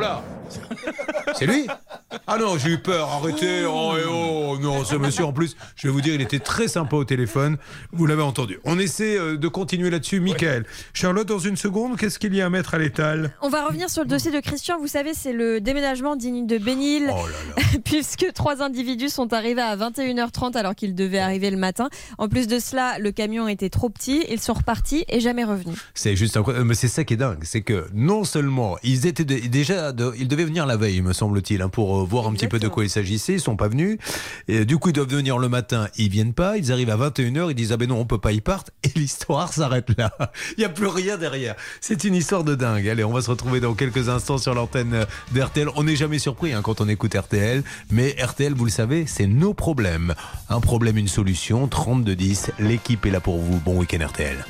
Voilà. 0.00 0.22
C'est 1.38 1.46
lui? 1.46 1.66
Ah 2.26 2.38
non, 2.38 2.58
j'ai 2.58 2.70
eu 2.70 2.78
peur, 2.78 3.08
arrêtez. 3.08 3.64
Oh, 3.66 3.92
eh 3.96 4.04
oh, 4.08 4.58
non, 4.60 4.84
ce 4.84 4.96
monsieur 4.96 5.24
en 5.24 5.32
plus, 5.32 5.56
je 5.76 5.86
vais 5.86 5.92
vous 5.92 6.00
dire, 6.00 6.14
il 6.14 6.20
était 6.20 6.38
très 6.40 6.66
sympa 6.68 6.96
au 6.96 7.04
téléphone. 7.04 7.56
Vous 7.92 8.06
l'avez 8.06 8.22
entendu. 8.22 8.58
On 8.64 8.78
essaie 8.78 9.16
euh, 9.16 9.36
de 9.36 9.48
continuer 9.48 9.90
là-dessus, 9.90 10.18
Michael. 10.20 10.64
Charlotte, 10.92 11.28
dans 11.28 11.38
une 11.38 11.56
seconde, 11.56 11.96
qu'est-ce 11.96 12.18
qu'il 12.18 12.34
y 12.34 12.40
a 12.40 12.46
à 12.46 12.50
mettre 12.50 12.74
à 12.74 12.78
l'étal? 12.78 13.32
On 13.42 13.48
va 13.48 13.66
revenir 13.66 13.88
sur 13.90 14.02
le 14.02 14.08
dossier 14.08 14.32
de 14.32 14.40
Christian. 14.40 14.78
Vous 14.80 14.88
savez, 14.88 15.14
c'est 15.14 15.32
le 15.32 15.60
déménagement 15.60 16.16
digne 16.16 16.46
de 16.46 16.58
Bénil, 16.58 17.12
Oh 17.12 17.26
puisque 17.84 18.32
trois 18.32 18.60
individus 18.62 19.08
sont 19.10 19.32
arrivés 19.32 19.62
à 19.62 19.76
21h30 19.76 20.56
alors 20.56 20.74
qu'ils 20.74 20.94
devaient 20.94 21.20
arriver 21.20 21.50
le 21.50 21.58
matin. 21.58 21.90
En 22.18 22.28
plus 22.28 22.48
de 22.48 22.58
cela, 22.58 22.98
le 22.98 23.12
camion 23.12 23.46
était 23.46 23.70
trop 23.70 23.88
petit. 23.88 24.24
Ils 24.28 24.40
sont 24.40 24.54
repartis 24.54 25.04
et 25.08 25.20
jamais 25.20 25.44
revenus. 25.44 25.76
C'est 25.94 26.16
juste 26.16 26.36
incroyable. 26.36 26.66
Mais 26.66 26.74
c'est 26.74 26.88
ça 26.88 27.04
qui 27.04 27.14
est 27.14 27.18
dingue. 27.18 27.42
C'est 27.42 27.62
que 27.62 27.86
non 27.94 28.24
seulement 28.24 28.76
ils 28.82 29.06
étaient 29.06 29.24
de- 29.24 29.46
de- 29.92 30.12
ils 30.18 30.28
devaient 30.28 30.44
venir 30.44 30.66
la 30.66 30.76
veille, 30.76 31.00
me 31.02 31.12
semble-t-il, 31.12 31.62
hein, 31.62 31.68
pour 31.68 32.00
euh, 32.00 32.04
voir 32.04 32.26
un 32.26 32.32
petit 32.32 32.48
peu 32.48 32.58
de 32.58 32.68
quoi 32.68 32.84
il 32.84 32.90
s'agissait. 32.90 33.34
Ils 33.34 33.40
sont 33.40 33.56
pas 33.56 33.68
venus. 33.68 33.98
Et 34.48 34.64
du 34.64 34.78
coup, 34.78 34.90
ils 34.90 34.92
doivent 34.92 35.08
venir 35.08 35.38
le 35.38 35.48
matin. 35.48 35.88
Ils 35.96 36.08
viennent 36.10 36.32
pas. 36.32 36.56
Ils 36.56 36.72
arrivent 36.72 36.90
à 36.90 36.96
21h. 36.96 37.50
Ils 37.50 37.54
disent 37.54 37.72
Ah 37.72 37.76
ben 37.76 37.88
non, 37.88 37.98
on 37.98 38.04
peut 38.06 38.18
pas. 38.18 38.32
Ils 38.32 38.42
partent. 38.42 38.70
Et 38.84 38.90
l'histoire 38.96 39.52
s'arrête 39.52 39.88
là. 39.98 40.12
Il 40.56 40.60
n'y 40.60 40.64
a 40.64 40.68
plus 40.68 40.86
rien 40.86 41.16
derrière. 41.16 41.54
C'est 41.80 42.04
une 42.04 42.14
histoire 42.14 42.44
de 42.44 42.54
dingue. 42.54 42.88
Allez, 42.88 43.04
on 43.04 43.12
va 43.12 43.22
se 43.22 43.30
retrouver 43.30 43.60
dans 43.60 43.74
quelques 43.74 44.08
instants 44.08 44.38
sur 44.38 44.54
l'antenne 44.54 45.06
d'RTL. 45.32 45.68
On 45.76 45.84
n'est 45.84 45.96
jamais 45.96 46.18
surpris 46.18 46.52
hein, 46.52 46.60
quand 46.62 46.80
on 46.80 46.88
écoute 46.88 47.14
RTL. 47.14 47.62
Mais 47.90 48.16
RTL, 48.20 48.54
vous 48.54 48.64
le 48.64 48.70
savez, 48.70 49.04
c'est 49.06 49.26
nos 49.26 49.54
problèmes. 49.54 50.14
Un 50.48 50.60
problème, 50.60 50.96
une 50.98 51.08
solution. 51.08 51.66
3210. 51.68 52.50
L'équipe 52.58 53.04
est 53.06 53.10
là 53.10 53.20
pour 53.20 53.38
vous. 53.38 53.58
Bon 53.60 53.78
week-end 53.78 54.06
RTL. 54.06 54.44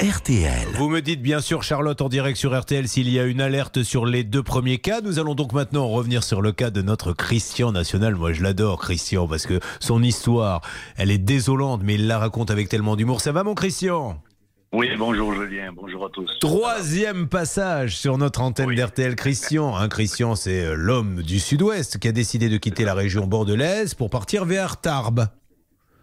RTL. 0.00 0.68
Vous 0.74 0.88
me 0.88 1.00
dites 1.00 1.20
bien 1.20 1.40
sûr, 1.40 1.64
Charlotte, 1.64 2.00
en 2.00 2.08
direct 2.08 2.38
sur 2.38 2.56
RTL, 2.56 2.86
s'il 2.86 3.10
y 3.10 3.18
a 3.18 3.24
une 3.24 3.40
alerte 3.40 3.82
sur 3.82 4.06
les 4.06 4.22
deux 4.22 4.44
premiers 4.44 4.78
cas. 4.78 5.00
Nous 5.00 5.18
allons 5.18 5.34
donc 5.34 5.52
maintenant 5.52 5.88
revenir 5.88 6.22
sur 6.22 6.40
le 6.40 6.52
cas 6.52 6.70
de 6.70 6.82
notre 6.82 7.12
Christian 7.12 7.72
National. 7.72 8.14
Moi, 8.14 8.32
je 8.32 8.44
l'adore, 8.44 8.78
Christian, 8.78 9.26
parce 9.26 9.44
que 9.44 9.58
son 9.80 10.04
histoire, 10.04 10.60
elle 10.96 11.10
est 11.10 11.18
désolante, 11.18 11.80
mais 11.82 11.94
il 11.94 12.06
la 12.06 12.20
raconte 12.20 12.52
avec 12.52 12.68
tellement 12.68 12.94
d'humour. 12.94 13.20
Ça 13.20 13.32
va, 13.32 13.42
mon 13.42 13.56
Christian? 13.56 14.22
Oui, 14.72 14.88
bonjour 14.96 15.34
Julien, 15.34 15.72
bonjour 15.74 16.04
à 16.04 16.10
tous. 16.10 16.30
Troisième 16.38 17.26
passage 17.26 17.96
sur 17.96 18.18
notre 18.18 18.40
antenne 18.40 18.72
d'RTL. 18.72 19.16
Christian, 19.16 19.76
hein, 19.76 19.88
Christian, 19.88 20.36
c'est 20.36 20.64
euh, 20.64 20.74
l'homme 20.74 21.22
du 21.22 21.40
Sud-Ouest 21.40 21.98
qui 21.98 22.06
a 22.06 22.12
décidé 22.12 22.48
de 22.48 22.56
quitter 22.56 22.84
la 22.84 22.94
région 22.94 23.26
bordelaise 23.26 23.94
pour 23.94 24.10
partir 24.10 24.44
vers 24.44 24.80
Tarbes. 24.80 25.26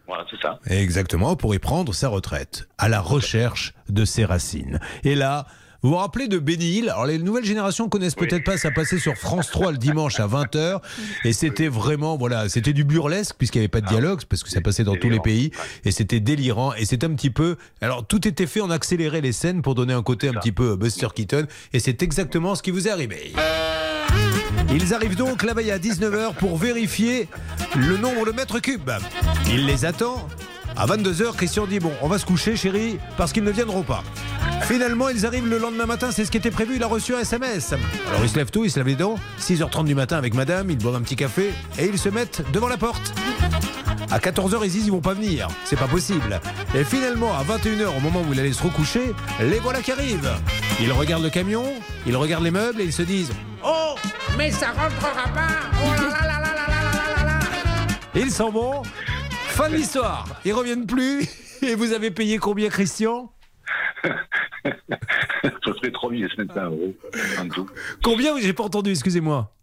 Voilà, 0.07 0.25
c'est 0.29 0.39
ça. 0.41 0.59
Exactement, 0.67 1.35
pour 1.35 1.55
y 1.55 1.59
prendre 1.59 1.93
sa 1.93 2.09
retraite, 2.09 2.67
à 2.77 2.89
la 2.89 3.01
recherche 3.01 3.73
de 3.89 4.05
ses 4.05 4.25
racines. 4.25 4.79
Et 5.03 5.15
là, 5.15 5.47
vous 5.85 5.91
vous 5.91 5.97
rappelez 5.97 6.27
de 6.27 6.39
Bénil 6.39 6.89
Alors 6.89 7.05
les 7.05 7.19
nouvelles 7.19 7.45
générations 7.45 7.89
connaissent 7.89 8.15
peut-être 8.15 8.43
pas, 8.43 8.57
ça 8.57 8.71
passait 8.71 8.97
sur 8.97 9.13
France 9.13 9.51
3 9.51 9.71
le 9.71 9.77
dimanche 9.77 10.19
à 10.19 10.25
20h, 10.25 10.79
et 11.23 11.31
c'était 11.31 11.67
vraiment, 11.67 12.17
voilà, 12.17 12.49
c'était 12.49 12.73
du 12.73 12.83
burlesque, 12.83 13.35
puisqu'il 13.37 13.59
n'y 13.59 13.65
avait 13.65 13.69
pas 13.69 13.81
de 13.81 13.85
dialogue, 13.85 14.21
parce 14.27 14.41
que 14.41 14.49
ça 14.49 14.61
passait 14.61 14.83
dans 14.83 14.95
tous 14.95 15.11
les 15.11 15.19
pays, 15.19 15.51
et 15.83 15.91
c'était 15.91 16.19
délirant, 16.19 16.73
et 16.73 16.85
c'était 16.85 17.05
un 17.05 17.13
petit 17.13 17.29
peu... 17.29 17.57
Alors 17.81 18.03
tout 18.03 18.27
était 18.27 18.47
fait, 18.47 18.61
on 18.61 18.71
accélérait 18.71 19.21
les 19.21 19.31
scènes 19.31 19.61
pour 19.61 19.75
donner 19.75 19.93
un 19.93 20.01
côté 20.01 20.27
un 20.27 20.33
petit 20.33 20.51
peu 20.51 20.71
euh, 20.71 20.75
Buster 20.75 21.09
Keaton, 21.13 21.45
et 21.71 21.79
c'est 21.79 22.01
exactement 22.01 22.55
ce 22.55 22.63
qui 22.63 22.71
vous 22.71 22.87
est 22.87 22.91
arrivé. 22.91 23.33
Ils 24.73 24.91
arrivent 24.91 25.15
donc 25.15 25.43
la 25.43 25.53
veille 25.53 25.69
à 25.69 25.77
19h 25.77 26.33
pour 26.33 26.57
vérifier 26.57 27.27
le 27.75 27.97
nombre 27.97 28.25
de 28.25 28.31
mètres 28.31 28.57
cubes. 28.57 28.89
Il 29.51 29.67
les 29.67 29.85
attend. 29.85 30.27
À 30.77 30.85
22h, 30.87 31.35
Christian 31.35 31.65
dit 31.67 31.79
Bon, 31.79 31.91
on 32.01 32.07
va 32.07 32.17
se 32.17 32.25
coucher, 32.25 32.55
chérie, 32.55 32.99
parce 33.17 33.31
qu'ils 33.31 33.43
ne 33.43 33.51
viendront 33.51 33.83
pas. 33.83 34.03
Finalement, 34.63 35.09
ils 35.09 35.25
arrivent 35.25 35.47
le 35.47 35.57
lendemain 35.57 35.85
matin, 35.85 36.09
c'est 36.11 36.25
ce 36.25 36.31
qui 36.31 36.37
était 36.37 36.51
prévu. 36.51 36.75
Il 36.75 36.83
a 36.83 36.87
reçu 36.87 37.15
un 37.15 37.19
SMS. 37.19 37.73
Alors, 38.07 38.21
il 38.23 38.29
se 38.29 38.35
lève 38.35 38.49
tôt, 38.49 38.65
il 38.65 38.71
se 38.71 38.79
lave 38.79 38.87
les 38.87 38.95
dents. 38.95 39.15
6h30 39.39 39.85
du 39.85 39.95
matin 39.95 40.17
avec 40.17 40.33
madame, 40.33 40.69
ils 40.69 40.77
boivent 40.77 40.95
un 40.95 41.01
petit 41.01 41.15
café 41.15 41.51
et 41.79 41.85
ils 41.85 41.97
se 41.97 42.09
mettent 42.09 42.43
devant 42.51 42.67
la 42.67 42.77
porte. 42.77 43.13
À 44.11 44.19
14h, 44.19 44.59
ils 44.65 44.71
disent 44.71 44.85
ils 44.85 44.91
vont 44.91 45.01
pas 45.01 45.13
venir. 45.13 45.47
C'est 45.63 45.79
pas 45.79 45.87
possible. 45.87 46.39
Et 46.75 46.83
finalement, 46.83 47.31
à 47.33 47.43
21h, 47.43 47.97
au 47.97 47.99
moment 48.01 48.21
où 48.27 48.33
il 48.33 48.39
allait 48.39 48.53
se 48.53 48.63
recoucher, 48.63 49.13
les 49.39 49.59
voilà 49.59 49.81
qui 49.81 49.91
arrivent. 49.91 50.31
Ils 50.81 50.91
regardent 50.91 51.23
le 51.23 51.29
camion, 51.29 51.65
ils 52.05 52.17
regardent 52.17 52.43
les 52.43 52.51
meubles 52.51 52.81
et 52.81 52.85
ils 52.85 52.93
se 52.93 53.01
disent 53.01 53.31
Oh, 53.63 53.95
mais 54.37 54.51
ça 54.51 54.67
rentrera 54.67 55.23
pas. 55.33 55.47
Oh 55.83 55.87
là 56.01 56.27
là 56.27 56.27
là 56.27 56.27
là 56.27 56.53
là 56.53 56.67
là 56.67 56.91
là 56.91 57.23
là 57.23 57.25
là. 57.25 57.39
Ils 58.15 58.31
s'en 58.31 58.51
vont. 58.51 58.83
Fin 59.55 59.69
de 59.69 59.75
l'histoire. 59.75 60.27
Ils 60.43 60.51
reviennent 60.51 60.85
plus. 60.85 61.25
Et 61.61 61.75
vous 61.75 61.93
avez 61.93 62.11
payé 62.11 62.39
combien, 62.39 62.67
Christian 62.67 63.31
Ça 64.03 64.11
serait 65.63 65.91
3500 65.91 66.53
euros 66.65 66.93
en 67.39 67.47
tout. 67.47 67.69
Combien 68.03 68.37
J'ai 68.37 68.51
pas 68.51 68.65
entendu, 68.65 68.89
excusez-moi. 68.89 69.53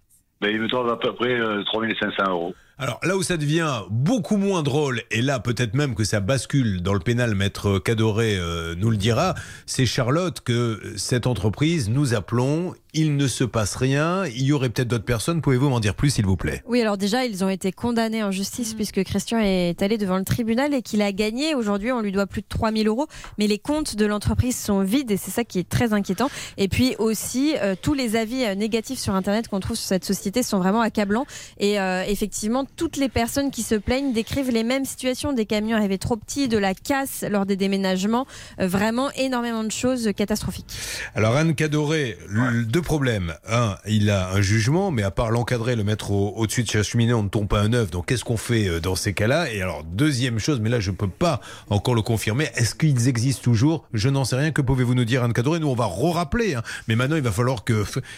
Ben, 0.41 0.49
il 0.49 0.63
me 0.63 0.69
tombe 0.69 0.89
à 0.89 0.97
peu 0.97 1.15
près 1.15 1.39
euh, 1.39 1.63
3500 1.65 2.31
euros. 2.31 2.55
Alors 2.79 3.01
là 3.03 3.17
où 3.17 3.23
ça 3.23 3.37
devient 3.37 3.83
beaucoup 3.91 4.39
moins 4.39 4.63
drôle, 4.63 5.03
et 5.11 5.21
là 5.21 5.39
peut-être 5.41 5.75
même 5.75 5.95
que 5.95 6.05
ça 6.05 6.21
bascule 6.21 6.83
dans 6.83 6.95
le 6.95 7.01
pénal, 7.01 7.35
maître 7.35 7.79
Cadoré 7.79 8.39
euh, 8.39 8.75
nous 8.77 8.91
le 8.91 8.97
dira, 8.97 9.35
c'est 9.67 9.85
Charlotte 9.85 10.41
que 10.41 10.81
cette 10.97 11.27
entreprise, 11.27 11.91
nous 11.91 12.15
appelons, 12.15 12.75
il 12.95 13.17
ne 13.17 13.27
se 13.27 13.45
passe 13.45 13.75
rien, 13.77 14.25
il 14.27 14.43
y 14.43 14.53
aurait 14.53 14.69
peut-être 14.69 14.89
d'autres 14.89 15.05
personnes, 15.05 15.41
pouvez-vous 15.41 15.71
m'en 15.71 15.81
dire 15.81 15.95
plus 15.95 16.11
s'il 16.11 16.27
vous 16.27 16.37
plaît? 16.37 16.63
Oui, 16.67 16.81
alors 16.83 16.99
déjà, 16.99 17.25
ils 17.25 17.43
ont 17.43 17.49
été 17.49 17.73
condamnés 17.73 18.23
en 18.23 18.31
justice 18.31 18.75
puisque 18.75 19.03
Christian 19.05 19.39
est 19.39 19.81
allé 19.83 19.97
devant 19.97 20.19
le 20.19 20.25
tribunal 20.25 20.75
et 20.75 20.83
qu'il 20.83 21.01
a 21.01 21.11
gagné. 21.13 21.55
Aujourd'hui, 21.55 21.91
on 21.91 22.01
lui 22.03 22.13
doit 22.13 22.27
plus 22.27 22.43
de 22.43 22.47
3000 22.49 22.87
euros, 22.89 23.07
mais 23.39 23.47
les 23.47 23.59
comptes 23.59 23.97
de 23.97 24.05
l'entreprise 24.05 24.57
sont 24.59 24.83
vides 24.83 25.11
et 25.11 25.17
c'est 25.17 25.31
ça 25.31 25.43
qui 25.45 25.59
est 25.59 25.69
très 25.69 25.95
inquiétant. 25.95 26.29
Et 26.59 26.69
puis 26.69 26.95
aussi, 26.99 27.55
euh, 27.63 27.75
tous 27.81 27.95
les 27.95 28.15
avis 28.17 28.45
euh, 28.45 28.55
négatifs 28.55 28.99
sur 28.99 29.15
Internet 29.15 29.49
qu'on 29.49 29.61
trouve 29.61 29.77
sur 29.77 29.87
cette 29.89 30.05
société 30.05 30.43
sont 30.43 30.59
vraiment 30.59 30.83
accablants. 30.83 31.25
Et 31.59 31.81
euh, 31.81 32.05
effectivement, 32.07 32.65
toutes 32.77 32.99
les 32.99 33.09
personnes 33.09 33.51
qui 33.51 33.63
se 33.63 33.75
plaignent 33.75 34.13
décrivent 34.13 34.51
les 34.51 34.65
mêmes 34.65 34.85
situations, 34.85 35.33
des 35.33 35.47
camions 35.47 35.77
arrivés 35.79 35.99
trop 35.99 36.17
petits, 36.17 36.47
de 36.49 36.59
la 36.59 36.75
casse 36.75 37.25
lors 37.31 37.47
des 37.47 37.57
déménagements, 37.57 38.27
Euh, 38.61 38.67
vraiment 38.67 39.11
énormément 39.13 39.65
de 39.65 39.71
choses 39.71 40.11
catastrophiques. 40.17 40.75
Alors 41.15 41.37
Anne 41.37 41.55
Cadoré, 41.55 42.19
le- 42.29 42.65
deux 42.83 42.87
problèmes. 42.87 43.35
Un, 43.49 43.77
il 43.87 44.11
a 44.11 44.31
un 44.33 44.41
jugement, 44.41 44.91
mais 44.91 45.05
à 45.05 45.13
part 45.13 45.31
l'encadrer, 45.31 45.77
le 45.77 45.85
mettre 45.85 46.11
au- 46.11 46.33
au-dessus 46.37 46.65
de 46.65 46.69
sa 46.69 46.83
cheminée, 46.83 47.13
on 47.15 47.23
ne 47.23 47.29
tombe 47.29 47.47
pas 47.47 47.61
un 47.61 47.73
œuf. 47.73 47.91
Donc 47.93 48.07
qu'est-ce 48.07 48.25
qu'on 48.25 48.37
fait 48.37 48.67
euh, 48.69 48.81
dans 48.81 48.97
ces 48.97 49.15
cas-là? 49.15 49.53
Et 49.53 49.63
alors 49.63 49.85
deuxième 49.85 50.41
chose, 50.41 50.59
mais 50.61 50.69
là 50.69 50.81
je 50.81 50.91
ne 50.91 50.97
peux 50.97 51.09
pas 51.09 51.41
encore 51.71 51.95
le 51.95 52.03
confirmer, 52.03 52.49
est-ce 52.57 52.75
qu'ils 52.75 53.07
existent 53.09 53.43
toujours? 53.43 53.85
Je 53.95 54.09
n'en 54.09 54.25
sais 54.25 54.35
rien. 54.37 54.51
Que 54.51 54.63
pouvez-vous 54.63 54.95
nous 54.97 55.05
dire 55.05 55.23
Anne 55.23 55.33
Cadoré 55.33 55.61
Nous 55.61 55.69
on 55.69 55.75
va 55.77 55.85
re-rappeler, 55.87 56.57
hein. 56.57 56.63
mais 56.89 56.97
maintenant 56.97 57.17
il 57.17 57.23
va 57.23 57.31
falloir 57.31 57.65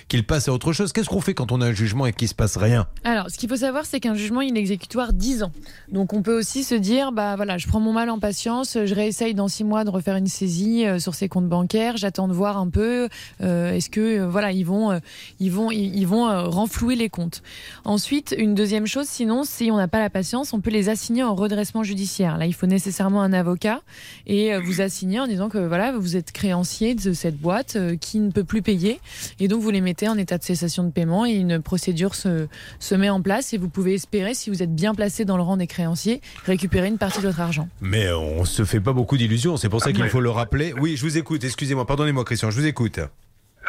qu'il 0.09 0.25
passe 0.27 0.49
à 0.49 0.53
autre 0.53 0.73
chose. 0.73 0.93
Qu'est-ce 0.95 1.11
qu'on 1.11 1.21
fait 1.21 1.35
quand 1.35 1.53
on 1.53 1.61
a 1.61 1.67
un 1.67 1.73
jugement 1.73 2.07
et 2.07 2.13
qu'il 2.15 2.29
se 2.29 2.35
passe 2.35 2.57
rien? 2.57 2.87
Alors, 3.05 3.29
ce 3.31 3.37
qu'il 3.37 3.49
faut 3.51 3.57
savoir, 3.57 3.85
c'est 3.85 4.01
qu'un 4.01 4.15
jugement, 4.15 4.41
il 4.41 4.57
est 4.57 4.61
exécutoire 4.61 5.13
10 5.13 5.43
ans. 5.43 5.53
Donc, 5.93 6.15
on 6.15 6.23
peut 6.23 6.39
aussi 6.39 6.65
se 6.65 6.75
dire, 6.75 7.13
bah 7.13 7.37
voilà, 7.37 7.59
je 7.59 7.67
prends 7.67 7.81
mon 7.81 7.93
mal 7.93 8.09
en 8.09 8.19
patience, 8.19 8.79
je 8.83 8.95
réessaye 8.95 9.35
dans 9.35 9.49
6 9.49 9.65
mois 9.65 9.85
de 9.85 9.91
refaire 9.91 10.17
une 10.17 10.27
saisie 10.27 10.87
euh, 10.87 10.99
sur 10.99 11.15
ses 11.15 11.29
comptes 11.29 11.49
bancaires, 11.49 11.97
j'attends 11.99 12.29
de 12.29 12.33
voir 12.33 12.57
un 12.57 12.69
peu, 12.69 13.09
euh, 13.43 13.73
est-ce 13.73 13.91
que, 13.91 14.21
euh, 14.21 14.27
voilà, 14.29 14.53
ils 14.55 14.65
vont, 14.65 14.93
euh, 14.93 14.99
ils 15.41 15.51
vont, 15.53 15.71
ils, 15.71 15.95
ils 15.97 16.07
vont 16.07 16.29
euh, 16.29 16.45
renflouer 16.49 16.97
les 16.97 17.09
comptes. 17.09 17.43
Ensuite, 17.85 18.35
une 18.39 18.55
deuxième 18.55 18.87
chose, 18.87 19.07
sinon, 19.09 19.45
si 19.45 19.71
on 19.71 19.77
n'a 19.77 19.89
pas 19.89 20.01
la 20.01 20.11
patience, 20.11 20.53
on 20.53 20.61
peut 20.61 20.71
les 20.71 20.89
assigner 20.89 21.23
en 21.23 21.35
redressement 21.35 21.83
judiciaire. 21.83 22.39
Là, 22.39 22.47
il 22.47 22.55
faut 22.55 22.67
nécessairement 22.67 23.23
un 23.23 23.33
avocat 23.33 23.81
et 24.27 24.55
euh, 24.55 24.61
vous 24.61 24.81
assigner 24.81 25.21
en 25.21 25.27
disant 25.27 25.49
que, 25.49 25.59
voilà, 25.59 25.93
vous 25.97 26.17
êtes 26.17 26.33
créancier 26.33 26.95
de 26.95 27.13
cette 27.13 27.39
boîte 27.39 27.77
euh, 27.77 27.97
qui 27.97 28.19
ne 28.21 28.31
peut 28.31 28.45
plus 28.45 28.63
payer 28.63 29.01
et 29.41 29.49
donc 29.49 29.61
vous 29.61 29.71
les 29.71 29.81
mettez 29.81 30.09
en 30.09 30.17
état 30.17 30.39
de 30.39 30.45
cessation 30.45 30.85
de 30.85 30.91
paiement 30.91 31.27
et 31.27 31.33
une 31.33 31.61
procédure 31.61 32.15
se, 32.15 32.47
se 32.79 32.95
met 32.95 33.11
en 33.11 33.21
place 33.21 33.53
et 33.53 33.59
vous 33.59 33.69
pouvez 33.69 33.95
espérer, 33.95 34.35
si 34.35 34.51
vous 34.51 34.63
êtes 34.63 34.75
bien 34.75 34.95
placé 34.95 35.25
dans 35.25 35.37
le 35.37 35.43
rang 35.43 35.57
des 35.57 35.67
créanciers, 35.67 36.21
récupérer 36.47 36.89
une 36.89 36.99
partie 36.99 37.21
de 37.21 37.27
votre 37.27 37.41
argent. 37.41 37.69
Mais 37.81 38.13
on 38.13 38.45
se 38.45 38.65
fait 38.65 38.81
pas 38.81 38.93
beaucoup 38.93 39.17
d'illusions. 39.17 39.57
C'est 39.57 39.69
pour 39.69 39.81
ça 39.81 39.93
qu'il 39.93 40.01
Après- 40.03 40.11
faut 40.11 40.21
le 40.21 40.31
rappeler. 40.31 40.73
Oui, 40.81 40.97
je 40.97 41.03
vous 41.05 41.19
écoute. 41.19 41.45
Excusez-moi, 41.45 41.87
pardonnez-moi 41.87 42.25
Christian, 42.25 42.51
je 42.51 42.61
vous 42.61 42.67
écoute. 42.67 42.99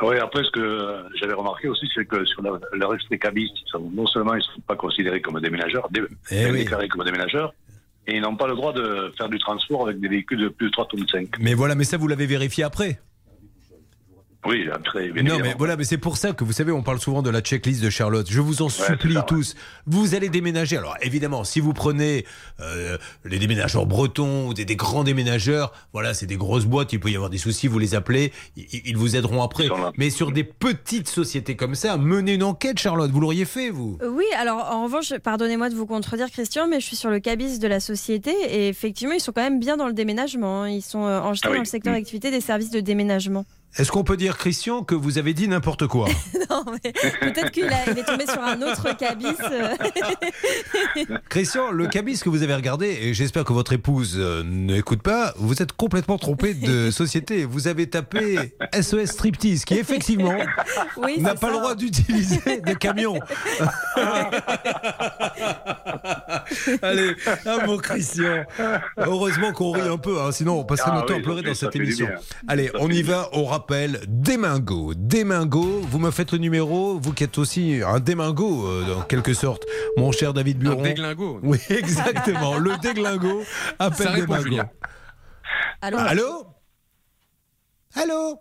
Oui, 0.02 0.18
après, 0.20 0.44
ce 0.44 0.52
que 0.52 0.96
j'avais 1.20 1.34
remarqué 1.34 1.68
aussi, 1.68 1.88
c'est 1.94 2.06
que 2.06 2.26
sur 2.26 2.42
la- 2.42 2.60
le 2.74 2.86
reste 2.86 3.10
des 3.10 3.18
cabistes, 3.20 3.56
non 3.94 4.06
seulement 4.08 4.34
ils 4.34 4.38
ne 4.40 4.44
sont 4.44 4.62
pas 4.68 4.76
considérés 4.76 5.22
comme 5.22 5.40
des 5.40 5.50
ménageurs, 5.50 5.88
dé- 5.92 6.02
Eh 6.32 6.52
oui. 6.52 6.60
déclarés 6.60 6.88
comme 6.90 7.04
des 7.06 7.12
ménageurs, 7.12 7.54
et 8.08 8.16
ils 8.18 8.22
n'ont 8.22 8.36
pas 8.36 8.48
le 8.48 8.56
droit 8.56 8.74
de 8.74 9.12
faire 9.18 9.30
du 9.30 9.40
transport 9.40 9.84
avec 9.88 10.00
des 10.00 10.08
véhicules 10.08 10.40
de 10.40 10.50
plus 10.50 10.68
de 10.68 10.72
3 10.72 10.88
tonnes 10.88 11.08
5. 11.12 11.40
Mais 11.40 11.54
voilà, 11.54 11.76
mais 11.76 11.84
ça 11.86 11.98
vous 11.98 12.08
l'avez 12.08 12.26
vérifié 12.26 12.64
après 12.64 13.00
Oui, 14.46 14.68
après, 14.72 15.10
bien 15.12 15.24
Non, 15.24 15.30
évidemment. 15.36 15.40
mais 15.44 15.56
voilà, 15.58 15.76
mais 15.78 15.84
c'est 15.84 15.98
pour 15.98 16.18
ça 16.18 16.34
que 16.34 16.44
vous 16.44 16.52
savez, 16.54 16.72
on 16.72 16.84
parle 16.84 17.00
souvent 17.00 17.22
de 17.22 17.30
la 17.30 17.42
checklist 17.42 17.82
de 17.84 17.90
Charlotte. 17.90 18.28
Je 18.30 18.42
vous 18.42 18.62
en 18.62 18.70
supplie 18.70 19.14
ça, 19.14 19.20
ouais. 19.22 19.26
tous. 19.28 19.56
Vous 19.88 20.14
allez 20.16 20.30
déménager. 20.30 20.78
Alors 20.78 20.96
évidemment, 21.02 21.44
si 21.44 21.60
vous 21.60 21.74
prenez 21.74 22.26
euh, 22.60 22.98
les 23.24 23.40
déménageurs 23.40 23.86
bretons 23.86 24.48
ou 24.48 24.54
des, 24.54 24.66
des 24.66 24.76
grands 24.76 25.04
déménageurs, 25.04 25.72
voilà, 25.94 26.14
c'est 26.14 26.26
des 26.28 26.38
grosses 26.38 26.66
boîtes. 26.66 26.94
Il 26.94 27.00
peut 27.00 27.10
y 27.10 27.16
avoir 27.16 27.30
des 27.30 27.38
soucis. 27.38 27.68
Vous 27.68 27.80
les 27.80 27.96
appelez, 27.96 28.32
ils, 28.56 28.68
ils 28.86 28.98
vous 28.98 29.16
aideront 29.16 29.42
après. 29.42 29.68
Mais 29.98 30.10
sur 30.10 30.32
des 30.32 30.44
petites 30.44 31.08
sociétés 31.08 31.56
comme 31.56 31.76
ça, 31.76 31.98
menez 31.98 32.34
une 32.36 32.44
enquête, 32.44 32.78
Charlotte. 32.80 33.10
Vous 33.12 33.20
l'auriez 33.20 33.46
fait, 33.46 33.70
vous 33.70 33.98
Oui, 34.08 34.26
alors 34.38 34.68
en 34.72 34.84
revanche, 34.84 35.14
pardonnez-moi 35.18 35.70
de 35.70 35.76
vous 35.76 35.86
contredire, 35.86 36.30
Christian, 36.30 36.68
mais 36.68 36.80
je 36.80 36.86
suis 36.86 36.96
sur 36.96 37.10
le 37.10 37.20
cabis 37.20 37.60
de 37.60 37.68
la 37.68 37.80
société 37.80 38.32
et 38.50 38.68
effectivement, 38.68 39.14
ils 39.14 39.20
sont 39.22 39.32
quand 39.32 39.42
même 39.44 39.60
bien 39.60 39.78
dans 39.78 39.88
le 39.88 39.94
déménagement. 39.94 40.64
hein. 40.64 40.70
Ils 40.70 40.82
sont 40.82 41.04
euh, 41.06 41.20
enregistrés 41.20 41.50
Ah 41.50 41.52
oui. 41.52 41.58
dans 41.58 41.64
le 41.64 41.68
secteur 41.68 41.94
d'activité 41.94 42.32
des 42.32 42.42
services 42.42 42.70
de 42.72 42.80
déménagement. 42.80 43.46
Est-ce 43.78 43.92
qu'on 43.92 44.04
peut 44.06 44.16
dire, 44.16 44.38
Christian, 44.38 44.84
que 44.84 44.96
vous 44.96 45.18
avez 45.18 45.34
dit 45.34 45.48
n'importe 45.50 45.88
quoi 45.88 46.08
non, 46.50 46.64
mais 46.72 46.94
peut-être 47.20 47.52
qu'il 47.52 47.66
est 47.66 48.04
tombé 48.06 48.26
sur 48.26 48.42
un 48.42 48.62
autre 48.62 48.96
cabis. 48.96 49.26
euh. 49.52 51.16
Christian, 51.30 51.72
le 51.72 51.88
cabis 51.88 52.20
que 52.22 52.30
vous 52.30 52.42
avez 52.44 52.56
regardé, 52.56 52.88
et 53.02 53.14
j'espère 53.14 53.44
que 53.44 53.52
votre 53.52 53.74
épouse 53.74 54.16
euh, 54.18 54.44
n'écoute 54.46 55.02
pas, 55.02 55.34
vous 55.38 55.62
êtes 55.62 55.74
complètement 55.74 56.18
trompé 56.18 56.54
de 56.54 56.90
société. 56.92 57.44
Vous 57.44 57.68
avez 57.68 57.90
tapé 57.90 58.56
SOS 58.74 59.08
Striptease, 59.08 59.66
qui 59.66 59.74
effectivement 59.78 60.38
Oui, 60.98 61.20
n'a 61.20 61.36
pas 61.36 61.48
le 61.48 61.58
droit 61.58 61.76
d'utiliser 61.76 62.62
de 62.62 62.74
camion. 62.74 63.20
Allez, 66.82 67.16
un 67.46 67.66
mot 67.66 67.78
Christian. 67.78 68.46
Heureusement 68.98 69.52
qu'on 69.52 69.72
rit 69.72 69.82
un 69.82 69.98
peu, 69.98 70.22
hein, 70.22 70.32
sinon 70.32 70.60
on 70.60 70.64
passerait 70.64 70.92
Ah 70.94 70.96
notre 70.96 71.08
temps 71.08 71.20
à 71.20 71.22
pleurer 71.22 71.42
dans 71.42 71.54
cette 71.54 71.76
émission. 71.76 72.08
Allez, 72.48 72.68
Ça 72.68 72.74
on 72.80 72.90
y 72.90 73.02
va 73.02 73.30
au 73.34 73.46
rappel. 73.66 74.02
Démingo, 74.08 74.94
Démingo, 74.96 75.64
vous 75.82 75.98
me 76.00 76.12
faites 76.12 76.32
le 76.32 76.38
numéro, 76.38 77.00
vous 77.00 77.14
qui 77.14 77.24
êtes 77.24 77.38
aussi 77.40 77.82
un 77.86 78.00
démingo, 78.00 78.68
euh, 78.68 78.96
en 78.98 79.02
quelque 79.02 79.34
sorte, 79.34 79.64
mon 79.98 80.12
cher 80.12 80.34
David 80.34 80.60
Buron. 80.60 80.82
déglingo. 80.84 81.40
Oui, 81.44 81.58
exactement, 81.70 82.58
le 82.58 82.78
déglingo 82.78 83.42
appelle 83.80 84.06
Ça 84.08 84.12
répond, 84.12 84.34
démingo. 84.36 84.44
Julien. 84.44 84.70
Allô 85.82 85.98
Allô? 85.98 86.46
Allô? 87.96 88.40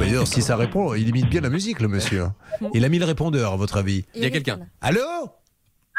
D'ailleurs, 0.00 0.26
si 0.26 0.42
ça 0.42 0.56
répond, 0.56 0.94
il 0.94 1.08
imite 1.08 1.28
bien 1.28 1.40
la 1.40 1.50
musique, 1.50 1.80
le 1.80 1.88
monsieur. 1.88 2.26
Il 2.74 2.84
a 2.84 2.88
mis 2.88 2.98
le 2.98 3.04
répondeur, 3.04 3.52
à 3.52 3.56
votre 3.56 3.76
avis. 3.76 4.04
Il 4.14 4.22
y 4.22 4.26
a 4.26 4.30
quelqu'un. 4.30 4.60
Allô? 4.80 5.00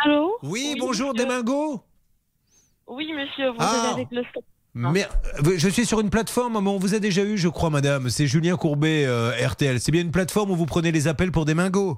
Allô? 0.04 0.38
Oui, 0.44 0.76
bonjour, 0.80 1.14
Démingo 1.14 1.82
Oui, 2.88 3.08
monsieur, 3.14 3.50
vous 3.52 3.58
Ah. 3.60 3.84
êtes 3.88 3.94
avec 3.94 4.08
le 4.12 4.24
Mais, 4.76 5.06
euh, 5.46 5.58
je 5.58 5.68
suis 5.70 5.86
sur 5.86 6.00
une 6.00 6.10
plateforme, 6.10 6.54
mais 6.62 6.70
on 6.70 6.78
vous 6.78 6.94
a 6.96 7.00
déjà 7.00 7.24
eu, 7.24 7.38
je 7.38 7.48
crois, 7.50 7.70
madame. 7.70 8.10
C'est 8.10 8.28
Julien 8.28 8.56
Courbet, 8.56 9.06
euh, 9.06 9.32
RTL. 9.46 9.80
C'est 9.80 9.92
bien 9.92 10.02
une 10.02 10.12
plateforme 10.12 10.52
où 10.52 10.56
vous 10.56 10.66
prenez 10.68 10.92
les 10.92 11.08
appels 11.08 11.32
pour 11.32 11.46
des 11.46 11.54
mingos 11.56 11.98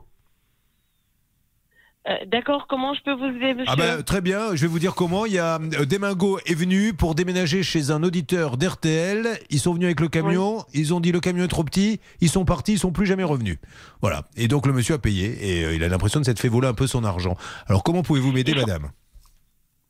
Euh, 2.07 2.13
D'accord, 2.25 2.65
comment 2.67 2.95
je 2.95 3.01
peux 3.03 3.13
vous 3.13 3.25
aider, 3.25 3.53
monsieur 3.53 3.65
Ah 3.67 3.75
ben 3.75 4.01
très 4.01 4.21
bien, 4.21 4.55
je 4.55 4.61
vais 4.61 4.67
vous 4.67 4.79
dire 4.79 4.95
comment. 4.95 5.27
Il 5.27 5.33
y 5.33 5.37
a 5.39 5.59
euh, 5.59 5.85
Demingo 5.85 6.39
est 6.47 6.55
venu 6.55 6.93
pour 6.93 7.13
déménager 7.13 7.61
chez 7.61 7.91
un 7.91 8.01
auditeur 8.01 8.57
d'RTL. 8.57 9.37
Ils 9.51 9.59
sont 9.59 9.73
venus 9.73 9.85
avec 9.85 9.99
le 9.99 10.07
camion, 10.07 10.63
ils 10.73 10.95
ont 10.95 10.99
dit 10.99 11.11
le 11.11 11.19
camion 11.19 11.43
est 11.43 11.47
trop 11.49 11.63
petit, 11.63 11.99
ils 12.19 12.29
sont 12.29 12.43
partis, 12.43 12.73
ils 12.73 12.79
sont 12.79 12.91
plus 12.91 13.05
jamais 13.05 13.23
revenus. 13.23 13.59
Voilà. 14.01 14.23
Et 14.35 14.47
donc 14.47 14.65
le 14.65 14.73
monsieur 14.73 14.95
a 14.95 14.97
payé 14.97 15.59
et 15.59 15.65
euh, 15.65 15.75
il 15.75 15.83
a 15.83 15.89
l'impression 15.89 16.19
de 16.19 16.25
s'être 16.25 16.39
fait 16.39 16.47
voler 16.49 16.67
un 16.69 16.73
peu 16.73 16.87
son 16.87 17.03
argent. 17.03 17.37
Alors 17.67 17.83
comment 17.83 18.01
pouvez-vous 18.01 18.31
m'aider, 18.31 18.55
madame? 18.55 18.89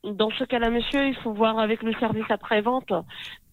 Dans 0.04 0.30
ce 0.36 0.42
cas-là, 0.42 0.68
monsieur, 0.70 1.06
il 1.06 1.14
faut 1.22 1.32
voir 1.32 1.60
avec 1.60 1.80
le 1.84 1.92
service 2.00 2.24
après-vente. 2.28 2.88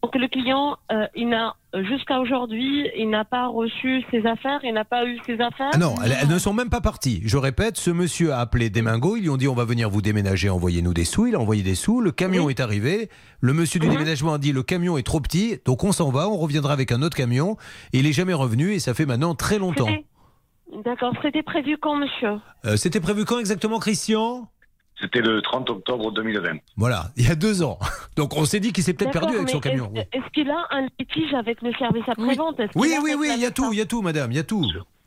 Donc 0.02 0.16
le 0.16 0.28
client, 0.28 0.78
euh, 0.92 1.06
il 1.14 1.30
n'a 1.30 1.56
jusqu'à 1.88 2.20
aujourd'hui, 2.20 2.90
il 2.98 3.10
n'a 3.10 3.24
pas 3.24 3.48
reçu 3.48 4.02
ses 4.10 4.26
affaires, 4.26 4.60
il 4.64 4.74
n'a 4.74 4.86
pas 4.86 5.06
eu 5.06 5.20
ses 5.28 5.40
affaires. 5.42 5.70
Ah 5.74 5.78
non, 5.78 5.94
elles, 6.04 6.16
elles 6.22 6.28
ne 6.28 6.40
sont 6.40 6.54
même 6.54 6.70
pas 6.72 6.82
parties. 6.82 7.22
Je 7.26 7.38
répète, 7.38 7.78
ce 7.78 7.92
monsieur 7.92 8.34
a 8.34 8.40
appelé 8.40 8.72
Demingo, 8.72 9.16
ils 9.16 9.22
lui 9.22 9.30
ont 9.30 9.38
dit 9.38 9.48
on 9.48 9.54
va 9.54 9.66
venir 9.66 9.92
vous 9.92 10.02
déménager, 10.02 10.50
envoyez-nous 10.50 10.94
des 10.96 11.04
sous. 11.06 11.28
Il 11.28 11.36
a 11.36 11.40
envoyé 11.40 11.62
des 11.62 11.76
sous, 11.76 12.02
le 12.02 12.12
camion 12.12 12.50
est 12.50 12.60
arrivé. 12.62 13.10
Le 13.42 13.54
monsieur 13.54 13.80
du 13.80 13.86
Mhm. 13.86 13.94
déménagement 13.94 14.34
a 14.34 14.38
dit 14.40 14.52
le 14.52 14.64
camion 14.64 14.98
est 14.98 15.04
trop 15.04 15.20
petit, 15.20 15.60
donc 15.66 15.84
on 15.84 15.92
s'en 15.92 16.10
va, 16.10 16.30
on 16.30 16.38
reviendra 16.38 16.74
avec 16.74 16.92
un 16.92 17.04
autre 17.04 17.16
camion. 17.18 17.58
Et 17.94 18.00
il 18.00 18.08
est 18.08 18.14
jamais 18.14 18.34
revenu 18.34 18.72
et 18.72 18.80
ça 18.80 18.96
fait 18.96 19.06
maintenant 19.06 19.36
très 19.36 19.60
longtemps. 19.60 19.90
D'accord, 20.84 21.14
c'était 21.22 21.44
prévu 21.44 21.78
quand, 21.80 21.96
monsieur? 21.98 22.40
Euh, 22.66 22.76
C'était 22.78 23.00
prévu 23.02 23.26
quand 23.26 23.38
exactement, 23.40 23.80
Christian? 23.80 24.48
C'était 25.02 25.22
le 25.22 25.42
30 25.42 25.70
octobre 25.70 26.12
2020. 26.12 26.58
Voilà, 26.76 27.12
il 27.16 27.28
y 27.28 27.32
a 27.32 27.36
deux 27.36 27.64
ans. 27.64 27.80
Donc 28.16 28.36
on 28.36 28.46
s'est 28.46 28.60
dit 28.60 28.74
qu'il 28.74 28.84
s'est 28.84 28.94
peut-être 28.94 29.12
perdu 29.14 29.36
avec 29.36 29.50
son 29.50 29.60
camion. 29.60 29.92
Est-ce 29.96 30.18
est-ce 30.18 30.30
qu'il 30.34 30.50
a 30.50 30.68
un 30.72 30.88
litige 31.00 31.34
avec 31.34 31.62
le 31.62 31.72
service 31.74 32.04
après-vente? 32.08 32.60
Oui, 32.76 32.94
oui, 33.02 33.14
oui, 33.18 33.32
il 33.34 33.42
y 33.42 33.46
a 33.46 33.52
tout, 33.52 33.72
il 33.72 33.80
y 33.80 33.82
a 33.82 33.86
tout, 33.86 34.02
madame, 34.02 34.32
il 34.32 34.36
y 34.36 34.40
a 34.40 34.44
tout. 34.44 34.66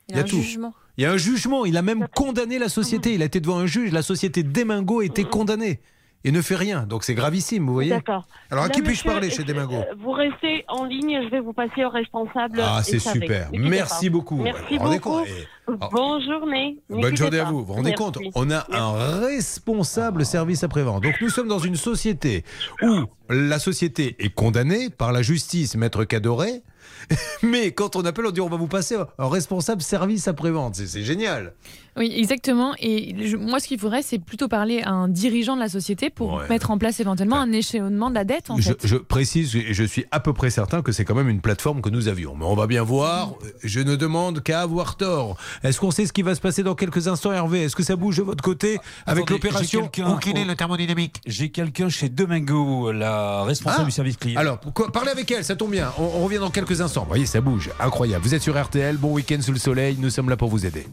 Il 0.08 0.16
y 0.16 0.18
a 0.18 0.22
un 0.22 0.24
tout. 0.24 0.40
jugement. 0.40 0.74
Il 0.98 1.04
y 1.04 1.06
a 1.06 1.12
un 1.12 1.16
jugement, 1.16 1.64
il 1.64 1.76
a 1.76 1.82
même 1.82 2.06
condamné 2.14 2.58
la 2.58 2.68
société, 2.68 3.14
il 3.14 3.22
a 3.22 3.24
été 3.24 3.40
devant 3.40 3.58
un 3.58 3.66
juge, 3.66 3.92
la 3.92 4.02
société 4.02 4.42
Demingo 4.42 5.00
a 5.00 5.04
été 5.04 5.24
condamnée 5.24 5.80
et 6.24 6.30
ne 6.32 6.40
fait 6.40 6.54
rien. 6.56 6.82
Donc 6.82 7.04
c'est 7.04 7.14
gravissime, 7.14 7.66
vous 7.66 7.72
voyez 7.72 7.90
D'accord. 7.90 8.26
Alors 8.50 8.64
à 8.64 8.68
Là, 8.68 8.74
qui 8.74 8.82
puis-je 8.82 9.02
parler 9.04 9.30
chez 9.30 9.42
euh, 9.42 9.44
Demingo? 9.44 9.74
euh, 9.74 9.94
Vous 9.98 10.12
restez 10.12 10.64
en 10.68 10.84
ligne, 10.84 11.20
je 11.24 11.28
vais 11.30 11.40
vous 11.40 11.52
passer 11.52 11.84
au 11.84 11.88
responsable. 11.90 12.60
Ah, 12.62 12.82
c'est 12.82 12.98
super. 12.98 13.48
Merci 13.52 14.06
pas. 14.06 14.12
beaucoup. 14.12 14.36
Merci 14.36 14.78
rendez 14.78 14.98
beaucoup. 14.98 15.20
Eh, 15.68 15.72
Bonne 15.92 16.22
journée. 16.22 16.78
Bonne 16.90 17.16
journée 17.16 17.38
à 17.38 17.44
vous. 17.44 17.60
Vous 17.60 17.64
vous 17.66 17.72
rendez 17.74 17.90
Merci. 17.90 18.02
compte 18.04 18.18
On 18.34 18.50
a 18.50 18.66
un 18.72 19.20
responsable 19.20 20.24
service 20.26 20.64
après-vente. 20.64 21.02
Donc 21.02 21.14
nous 21.20 21.28
sommes 21.30 21.48
dans 21.48 21.58
une 21.60 21.76
société 21.76 22.44
où 22.82 23.04
la 23.30 23.58
société 23.58 24.16
est 24.18 24.34
condamnée 24.34 24.90
par 24.90 25.12
la 25.12 25.22
justice, 25.22 25.76
maître 25.76 26.04
Cadoré. 26.04 26.62
Mais 27.42 27.70
quand 27.72 27.94
on 27.96 28.04
appelle, 28.04 28.26
on 28.26 28.30
dit 28.32 28.40
on 28.40 28.48
va 28.48 28.56
vous 28.56 28.66
passer 28.68 28.96
un 29.18 29.28
responsable 29.28 29.82
service 29.82 30.26
après-vente. 30.28 30.74
C'est- 30.74 30.86
C'est 30.86 31.02
génial. 31.04 31.54
Oui, 31.96 32.12
exactement. 32.16 32.74
Et 32.78 33.14
je- 33.26 33.36
moi, 33.36 33.60
ce 33.60 33.68
qu'il 33.68 33.78
faudrait, 33.78 34.02
c'est 34.02 34.18
plutôt 34.18 34.48
parler 34.48 34.80
à 34.82 34.90
un 34.90 35.08
dirigeant 35.08 35.54
de 35.56 35.60
la 35.60 35.68
société 35.68 36.10
pour 36.10 36.34
Ouais. 36.34 36.48
mettre 36.48 36.70
en 36.70 36.78
place 36.78 37.00
éventuellement 37.00 37.36
un 37.40 37.52
échelonnement 37.52 38.08
de 38.08 38.14
la 38.14 38.24
dette, 38.24 38.50
en 38.50 38.56
Je, 38.56 38.62
fait. 38.72 38.86
je 38.86 38.96
précise 38.96 39.54
et 39.56 39.74
je 39.74 39.84
suis 39.84 40.06
à 40.10 40.18
peu 40.20 40.32
près 40.32 40.48
certain 40.50 40.80
que 40.82 40.90
c'est 40.90 41.04
quand 41.04 41.14
même 41.14 41.28
une 41.28 41.40
plateforme 41.42 41.82
que 41.82 41.90
nous 41.90 42.08
avions. 42.08 42.34
Mais 42.34 42.46
on 42.46 42.54
va 42.54 42.66
bien 42.66 42.82
voir. 42.82 43.34
Je 43.62 43.80
ne 43.80 43.94
demande 43.94 44.42
qu'à 44.42 44.62
avoir 44.62 44.96
tort. 44.96 45.36
Est-ce 45.62 45.80
qu'on 45.80 45.90
sait 45.90 46.06
ce 46.06 46.12
qui 46.12 46.22
va 46.22 46.34
se 46.34 46.40
passer 46.40 46.62
dans 46.62 46.74
quelques 46.74 47.08
instants, 47.08 47.32
Hervé? 47.32 47.62
Est-ce 47.64 47.76
que 47.76 47.82
ça 47.82 47.96
bouge 47.96 48.16
de 48.16 48.22
votre 48.22 48.42
côté 48.42 48.78
avec 49.06 49.28
l'opération? 49.30 49.90
est 49.92 50.44
le 50.44 50.54
thermodynamique? 50.54 51.16
J'ai 51.26 51.50
quelqu'un 51.50 51.88
chez 51.88 52.08
Domingo, 52.08 52.92
la 52.92 53.44
responsable 53.44 53.82
Ah. 53.82 53.86
du 53.86 53.90
service 53.92 54.16
client. 54.16 54.40
Alors, 54.40 54.58
pourquoi- 54.58 54.90
parlez 54.92 55.10
avec 55.10 55.30
elle, 55.30 55.44
ça 55.44 55.56
tombe 55.56 55.70
bien. 55.72 55.92
On, 55.98 56.02
on 56.04 56.24
revient 56.24 56.38
dans 56.38 56.50
quelques 56.50 56.80
instants. 56.80 57.02
Vous 57.02 57.08
voyez, 57.08 57.26
ça 57.26 57.40
bouge. 57.40 57.70
Incroyable. 57.80 58.24
Vous 58.24 58.34
êtes 58.34 58.42
sur 58.42 58.60
RTL. 58.60 58.96
Bon 58.96 59.12
week-end 59.12 59.38
sous 59.40 59.52
le 59.52 59.58
soleil. 59.58 59.96
Nous 59.98 60.10
sommes 60.10 60.28
là 60.28 60.36
pour 60.36 60.48
vous 60.48 60.64
aider. 60.66 60.86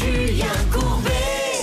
Julien 0.00 0.46
Courbet 0.72 0.87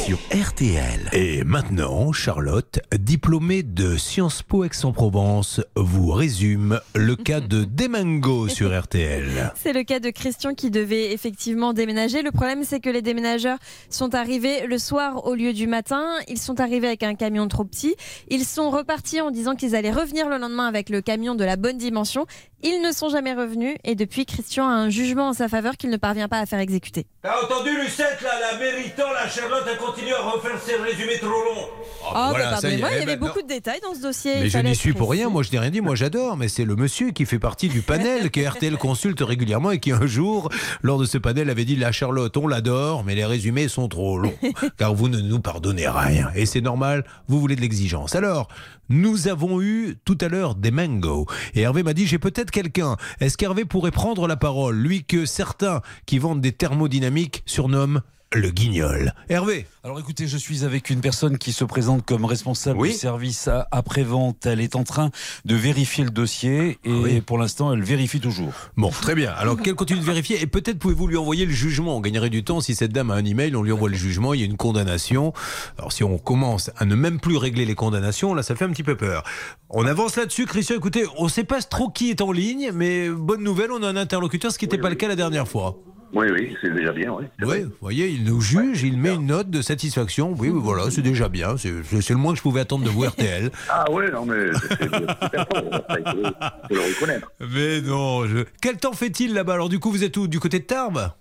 sur 0.06 0.20
RTL. 0.32 1.10
Et 1.14 1.44
maintenant, 1.44 2.12
Charlotte, 2.12 2.80
diplômée 2.96 3.64
de 3.64 3.98
Sciences 3.98 4.44
Po 4.44 4.64
Aix-en-Provence, 4.64 5.62
vous 5.76 6.12
résume 6.12 6.80
le 6.94 7.16
cas 7.16 7.40
de 7.40 7.64
Demango 7.68 8.48
sur 8.48 8.80
RTL. 8.80 9.52
C'est 9.56 9.74
le 9.74 9.82
cas 9.82 10.00
de 10.00 10.12
Christian 10.12 10.54
qui 10.54 10.70
devait 10.70 11.12
effectivement 11.12 11.74
déménager. 11.74 12.22
Le 12.22 12.30
problème, 12.30 12.64
c'est 12.64 12.80
que 12.80 12.92
les 12.92 13.02
déménageurs 13.02 13.58
sont 13.90 14.14
arrivés 14.14 14.68
le 14.68 14.78
soir 14.78 15.26
au 15.26 15.34
lieu 15.34 15.54
du 15.54 15.66
matin. 15.66 16.06
Ils 16.28 16.38
sont 16.38 16.60
arrivés 16.60 16.86
avec 16.86 17.02
un 17.02 17.16
camion 17.16 17.48
trop 17.48 17.64
petit. 17.64 17.96
Ils 18.30 18.46
sont 18.46 18.70
repartis 18.70 19.22
en 19.22 19.32
disant 19.32 19.56
qu'ils 19.56 19.76
allaient 19.76 19.92
revenir 19.92 20.30
le 20.30 20.38
lendemain 20.38 20.68
avec 20.68 20.90
le 20.90 21.02
camion 21.02 21.34
de 21.34 21.44
la 21.44 21.56
bonne 21.56 21.80
dimension. 21.80 22.28
Ils 22.62 22.82
ne 22.82 22.92
sont 22.92 23.10
jamais 23.10 23.34
revenus 23.34 23.76
et 23.84 23.96
depuis, 23.96 24.26
Christian 24.26 24.68
a 24.68 24.72
un 24.72 24.90
jugement 24.90 25.30
en 25.30 25.34
sa 25.34 25.48
faveur 25.48 25.78
qu'il 25.78 25.90
ne 25.90 25.98
parvient 25.98 26.28
pas 26.28 26.40
à 26.40 26.46
faire 26.46 26.60
exécuter. 26.60 27.06
T'as 27.22 27.44
entendu 27.44 27.70
Lucette 27.76 28.22
là, 28.22 28.32
la 28.40 28.58
méritant, 28.58 29.12
la 29.14 29.30
Charlotte, 29.30 29.64
elle 29.72 29.78
continue 29.96 30.14
à 30.14 30.30
refaire 30.30 30.60
ses 30.62 30.76
résumés 30.76 31.18
trop 31.20 31.30
longs. 31.30 31.68
Ah, 32.14 32.28
voilà, 32.32 32.52
bah, 32.52 32.58
ça 32.58 32.70
y 32.70 32.74
est. 32.76 32.78
pardonnez-moi, 32.78 32.90
il 32.92 32.94
y 32.94 32.98
Eh 33.00 33.02
avait 33.04 33.18
ben, 33.18 33.28
beaucoup 33.28 33.42
de 33.42 33.48
détails 33.48 33.80
dans 33.82 33.96
ce 33.96 34.02
dossier. 34.02 34.34
Mais 34.42 34.50
je 34.50 34.58
n'y 34.60 34.76
suis 34.76 34.94
pour 34.94 35.10
rien, 35.10 35.30
moi 35.30 35.42
je 35.42 35.52
n'ai 35.52 35.60
rien 35.60 35.70
dit, 35.70 35.82
moi 35.82 35.96
j'adore, 35.96 36.38
mais 36.38 36.48
c'est 36.50 36.66
le 36.66 36.76
monsieur 36.76 37.12
qui 37.12 37.26
fait 37.26 37.40
partie 37.40 37.70
du 37.70 37.82
panel 37.82 38.30
que 38.30 38.42
RTL 38.48 38.78
consulte 38.78 39.22
régulièrement 39.22 39.72
et 39.72 39.80
qui 39.80 39.92
un 39.92 40.06
jour, 40.06 40.50
lors 40.82 41.00
de 41.00 41.06
ce 41.06 41.18
panel, 41.18 41.50
avait 41.50 41.66
dit 41.66 41.76
La 41.76 41.92
Charlotte, 41.92 42.36
on 42.38 42.48
l'adore, 42.48 43.04
mais 43.04 43.16
les 43.16 43.26
résumés 43.26 43.68
sont 43.68 43.88
trop 43.88 44.18
longs, 44.18 44.36
car 44.78 44.94
vous 44.94 45.08
ne 45.10 45.20
nous 45.20 45.40
pardonnez 45.40 45.88
rien. 45.88 46.30
Et 46.36 46.46
c'est 46.46 46.62
normal, 46.62 47.06
vous 47.28 47.40
voulez 47.40 47.56
de 47.56 47.62
l'exigence. 47.62 48.16
Alors, 48.16 48.48
nous 48.90 49.28
avons 49.28 49.62
eu 49.62 49.98
tout 50.06 50.18
à 50.22 50.28
l'heure 50.28 50.56
des 50.56 50.72
mangoes. 50.72 51.26
Et 51.56 51.62
Hervé 51.62 51.84
m'a 51.84 51.94
dit 51.94 52.06
J'ai 52.06 52.20
peut-être 52.20 52.52
quelqu'un. 52.52 52.98
Est-ce 53.20 53.38
qu'Hervé 53.38 53.66
pourrait 53.66 53.92
prendre 53.92 54.28
la 54.28 54.36
parole, 54.36 54.76
lui 54.76 55.06
que 55.06 55.26
certains 55.26 55.82
qui 56.06 56.20
vendent 56.20 56.42
des 56.42 56.52
thermodynamiques 56.52 57.42
surnomment 57.46 58.02
le 58.36 58.50
guignol 58.50 59.14
Hervé 59.30 59.66
Alors 59.84 60.00
écoutez, 60.00 60.28
je 60.28 60.38
suis 60.38 60.64
avec 60.66 60.90
une 60.90 61.00
personne 61.02 61.38
qui 61.38 61.54
se 61.54 61.64
présente 61.64 62.06
comme 62.06 62.26
responsable 62.26 62.80
Oui. 62.80 62.92
du 62.92 62.96
service 62.98 63.48
à- 63.48 63.68
après-vente. 63.72 64.46
Elle 64.46 64.62
est 64.62 64.76
en 64.76 64.84
train 64.84 65.10
de 65.46 65.56
vérifier 65.56 66.04
le 66.04 66.10
dossier 66.10 66.78
et 66.84 67.22
pour 67.22 67.38
l'instant, 67.38 67.72
elle 67.74 67.84
vérifie 67.84 68.20
toujours. 68.20 68.52
Bon, 68.78 68.90
très 68.90 69.16
bien. 69.16 69.32
Alors 69.32 69.58
qu'elle 69.62 69.76
continue 69.76 70.00
de 70.00 70.06
vérifier 70.06 70.42
et 70.42 70.48
peut-être 70.48 70.80
pouvez-vous 70.80 71.08
lui 71.08 71.18
envoyer 71.18 71.46
le 71.46 71.52
jugement. 71.54 71.96
On 71.98 72.02
gagnerait 72.02 72.30
du 72.30 72.44
temps 72.44 72.62
si 72.62 72.76
cette 72.76 72.92
dame 72.92 73.12
a 73.12 73.16
un 73.16 73.26
email, 73.26 73.56
on 73.56 73.64
lui 73.64 73.72
envoie 73.72 73.90
le 73.90 73.96
jugement, 73.96 74.34
il 74.34 74.42
y 74.42 74.44
a 74.44 74.48
une 74.48 74.58
condamnation. 74.58 75.34
Alors 75.78 75.92
si 75.92 76.04
on 76.04 76.18
commence 76.18 76.72
à 76.78 76.86
ne 76.86 76.96
même 76.96 77.20
plus 77.20 77.38
régler 77.38 77.66
les 77.66 77.76
condamnations, 77.76 78.34
là 78.34 78.44
ça 78.44 78.56
fait 78.56 78.66
un 78.66 78.70
petit 78.72 78.84
peu 78.84 78.96
peur. 78.98 79.24
On 79.70 79.86
avance 79.86 80.16
là-dessus, 80.16 80.46
Christian. 80.46 80.76
Écoutez, 80.76 81.06
on 81.18 81.26
ne 81.26 81.30
sait 81.30 81.44
pas 81.44 81.62
trop 81.62 81.90
qui 81.90 82.10
est 82.10 82.22
en 82.22 82.32
ligne, 82.32 82.72
mais 82.74 83.10
bonne 83.10 83.44
nouvelle, 83.44 83.72
on 83.72 83.82
a 83.84 83.88
un 83.88 83.96
interlocuteur, 83.96 84.52
ce 84.52 84.58
qui 84.58 84.66
n'était 84.66 84.78
pas 84.78 84.90
le 84.90 84.96
cas 84.96 85.08
la 85.08 85.16
dernière 85.16 85.48
fois. 85.48 85.78
Oui, 86.14 86.28
oui, 86.32 86.56
c'est 86.62 86.74
déjà 86.74 86.92
bien, 86.94 87.12
oui. 87.12 87.26
Oui, 87.42 87.64
vous 87.64 87.72
voyez, 87.82 88.08
il 88.08 88.24
nous 88.24 88.40
juge, 88.40 88.84
il 88.84 88.98
met 88.98 89.14
une 89.16 89.26
note 89.26 89.50
de 89.50 89.62
satisfaction. 89.62 90.34
Oui, 90.38 90.50
oui, 90.50 90.60
voilà, 90.62 90.90
c'est 90.90 91.02
déjà 91.02 91.28
bien. 91.30 91.58
C'est 91.58 91.70
le 91.72 92.16
moins 92.16 92.32
que 92.34 92.38
je 92.38 92.44
pouvais 92.44 92.62
attendre 92.62 92.86
de 92.86 92.90
vous, 92.90 93.04
RTL. 93.08 93.52
Ah 93.70 93.86
oui, 93.92 94.06
non, 94.14 94.26
mais 94.26 94.52
c'est 94.54 94.90
le 94.90 96.80
reconnaître. 96.96 97.32
Mais 97.54 97.82
non, 97.82 98.26
je... 98.28 98.46
quel 98.62 98.78
temps 98.78 98.94
fait-il 98.94 99.34
là-bas? 99.34 99.54
Alors 99.54 99.70
du 99.70 99.80
coup, 99.80 99.92
vous 99.92 100.04
êtes 100.04 100.16
où? 100.18 100.28
Du 100.28 100.40
côté 100.40 100.60
de 100.60 100.66
Tarbes? 100.66 101.12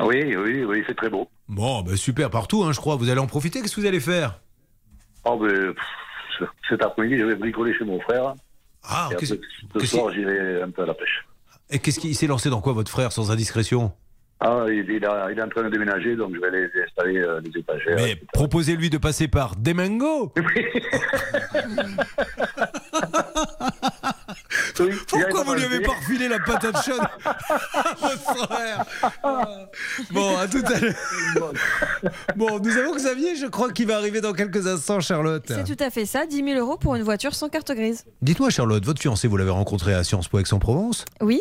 Oui, 0.00 0.34
oui, 0.36 0.64
oui, 0.64 0.82
c'est 0.86 0.96
très 0.96 1.10
beau. 1.10 1.28
Bon, 1.48 1.82
ben 1.82 1.96
super, 1.96 2.30
partout, 2.30 2.64
hein, 2.64 2.72
je 2.72 2.80
crois. 2.80 2.96
Vous 2.96 3.10
allez 3.10 3.20
en 3.20 3.26
profiter, 3.26 3.60
qu'est-ce 3.60 3.76
que 3.76 3.80
vous 3.80 3.86
allez 3.86 4.00
faire? 4.00 4.40
Oh, 5.24 5.38
ben, 5.38 5.72
pff, 5.74 6.48
cet 6.68 6.82
après-midi, 6.82 7.18
je 7.18 7.24
vais 7.26 7.36
bricoler 7.36 7.74
chez 7.74 7.84
mon 7.84 8.00
frère. 8.00 8.34
Ah, 8.82 9.08
Et 9.10 9.14
après, 9.14 9.26
ce 9.26 9.86
soir, 9.86 10.12
j'irai 10.12 10.62
un 10.62 10.70
peu 10.70 10.82
à 10.82 10.86
la 10.86 10.94
pêche. 10.94 11.24
Et 11.70 11.78
qu'est-ce 11.78 12.00
qu'il 12.00 12.14
s'est 12.16 12.26
lancé 12.26 12.50
dans 12.50 12.60
quoi, 12.60 12.72
votre 12.72 12.90
frère, 12.90 13.12
sans 13.12 13.30
indiscrétion? 13.30 13.92
Ah, 14.44 14.64
il, 14.68 14.84
il 14.90 15.04
a- 15.04 15.28
il 15.30 15.38
est 15.38 15.42
en 15.42 15.48
train 15.48 15.62
de 15.62 15.68
déménager, 15.68 16.16
donc 16.16 16.34
je 16.34 16.40
vais 16.40 16.48
aller 16.48 16.68
installer 16.88 17.18
euh, 17.18 17.40
des 17.40 17.60
étagères. 17.60 17.94
Mais 17.96 18.16
proposez-lui 18.32 18.90
de 18.90 18.98
passer 18.98 19.28
par 19.28 19.54
Demango 19.56 20.32
Pourquoi 25.08 25.42
vous 25.44 25.54
lui 25.54 25.64
avez 25.64 25.80
pas 25.80 25.92
refilé 25.92 26.28
la 26.28 26.38
patate 26.38 26.84
chaude 26.84 27.00
à 27.24 27.94
votre 28.00 28.46
frère 28.46 28.84
Bon, 30.10 30.36
à 30.38 30.48
tout 30.48 30.62
à 30.66 30.78
l'heure. 30.80 31.52
Bon, 32.36 32.58
nous 32.60 32.76
avons 32.78 32.94
Xavier, 32.94 33.36
je 33.36 33.46
crois 33.46 33.70
qu'il 33.72 33.86
va 33.86 33.96
arriver 33.96 34.20
dans 34.20 34.32
quelques 34.32 34.66
instants, 34.66 35.00
Charlotte. 35.00 35.44
C'est 35.46 35.64
tout 35.76 35.82
à 35.82 35.90
fait 35.90 36.06
ça, 36.06 36.26
10 36.26 36.36
000 36.44 36.58
euros 36.60 36.76
pour 36.76 36.94
une 36.96 37.02
voiture 37.02 37.34
sans 37.34 37.48
carte 37.48 37.72
grise. 37.72 38.04
Dites-moi, 38.22 38.50
Charlotte, 38.50 38.84
votre 38.84 39.00
fiancé, 39.00 39.28
vous 39.28 39.36
l'avez 39.36 39.50
rencontré 39.50 39.94
à 39.94 40.04
Sciences 40.04 40.28
Po 40.28 40.38
Aix-en-Provence? 40.38 41.04
Oui. 41.20 41.40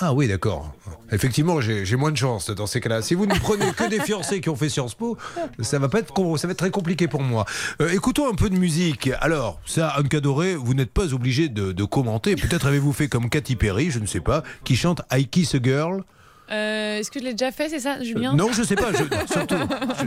Ah 0.00 0.12
oui, 0.12 0.28
d'accord. 0.28 0.74
Effectivement, 1.10 1.60
j'ai 1.60 1.96
moins 1.96 2.10
de 2.10 2.16
chance 2.16 2.50
dans 2.50 2.66
ces 2.66 2.80
cas-là. 2.80 3.00
Si 3.00 3.14
vous 3.14 3.26
ne 3.26 3.34
prenez 3.38 3.72
que 3.72 3.88
des 3.88 4.00
fiancés 4.00 4.40
qui 4.40 4.48
ont 4.48 4.56
fait 4.56 4.68
Sciences 4.68 4.94
Po, 4.94 5.16
ça 5.60 5.78
va 5.78 5.88
pas 5.88 6.00
être, 6.00 6.12
ça 6.36 6.46
va 6.46 6.52
être 6.52 6.58
très 6.58 6.70
compliqué 6.70 7.08
pour 7.08 7.22
moi. 7.22 7.44
Euh, 7.80 7.88
écoutons 7.90 8.30
un 8.30 8.34
peu 8.34 8.50
de 8.50 8.56
musique. 8.56 9.10
Alors, 9.20 9.60
ça, 9.64 9.88
Anne 9.88 10.08
Cadoré, 10.08 10.54
vous 10.54 10.74
n'êtes 10.74 10.92
pas 10.92 11.14
obligé 11.14 11.48
de, 11.48 11.72
de 11.72 11.84
commenter. 11.84 12.36
Peut-être 12.36 12.66
avez-vous 12.66 12.92
fait 12.92 13.08
comme 13.08 13.30
Katy 13.30 13.56
Perry, 13.56 13.90
je 13.90 13.98
ne 13.98 14.06
sais 14.06 14.20
pas, 14.20 14.42
qui 14.64 14.76
chante 14.76 15.00
I 15.12 15.26
Kiss 15.26 15.54
a 15.54 15.58
Girl. 15.62 16.02
Euh, 16.50 16.98
Est-ce 16.98 17.10
que 17.10 17.18
je 17.18 17.24
l'ai 17.24 17.32
déjà 17.34 17.50
fait, 17.52 17.68
c'est 17.68 17.80
ça, 17.80 18.02
Julien 18.02 18.34
Non, 18.34 18.48
je 18.52 18.62
sais 18.62 18.76
pas. 18.76 18.92
Je, 18.92 18.98
surtout, 19.32 19.56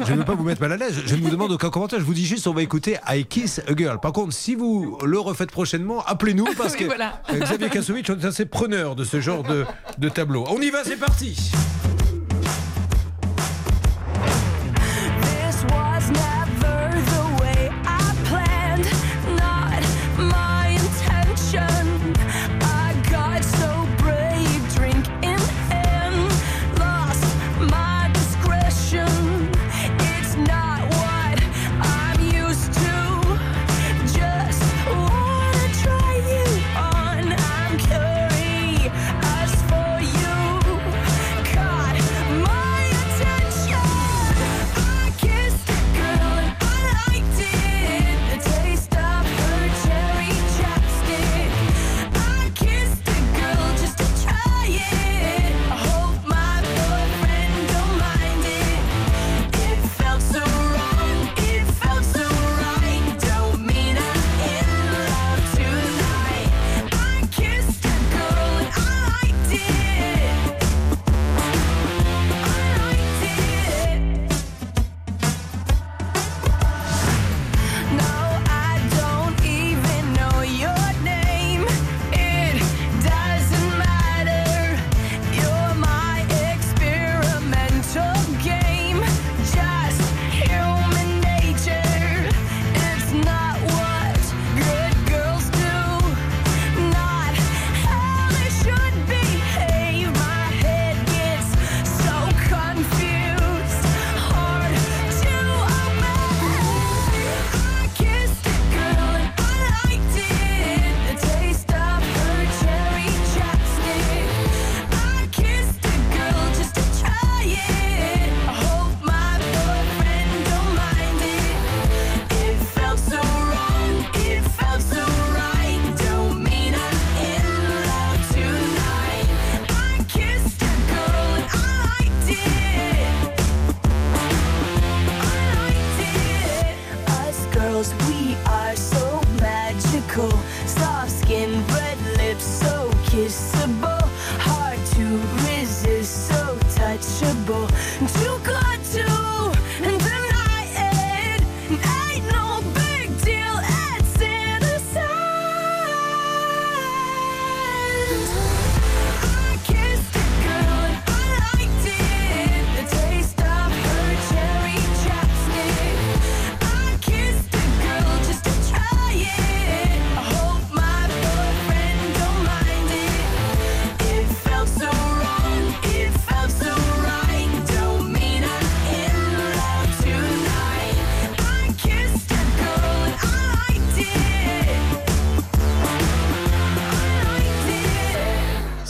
je- 0.08 0.14
ne 0.14 0.18
veux 0.20 0.26
pas 0.26 0.36
vous 0.36 0.44
mettre 0.44 0.62
mal 0.62 0.72
à 0.74 0.78
l'aise. 0.78 0.96
Je 1.06 1.16
ne 1.16 1.22
vous 1.22 1.30
demande 1.30 1.52
aucun 1.52 1.70
commentaire. 1.70 2.00
Je 2.00 2.06
vous 2.06 2.14
dis 2.14 2.26
juste, 2.26 2.48
on 2.48 2.54
va 2.54 2.62
écouter 2.62 2.98
I 3.10 3.26
Kiss 3.26 3.60
a 3.68 3.76
Girl. 3.76 4.00
Par 4.00 4.14
contre, 4.14 4.34
si 4.34 4.56
vous 4.56 4.98
le 5.04 5.20
refaites 5.20 5.52
prochainement, 5.52 6.04
appelez-nous 6.06 6.46
parce 6.58 6.74
Oui, 6.74 6.80
que 6.80 6.86
voilà. 6.86 7.22
euh, 7.34 7.40
Xavier 7.40 7.70
Kassovitch 7.70 8.10
est 8.10 8.26
assez 8.26 8.46
preneur 8.46 8.96
de 8.96 9.04
ce 9.04 9.20
genre 9.20 9.44
de, 9.44 9.66
de 9.98 10.10
tableau. 10.10 10.46
On 10.50 10.62
y 10.62 10.70
va, 10.70 10.84
c'est 10.84 10.98
parti. 10.98 11.52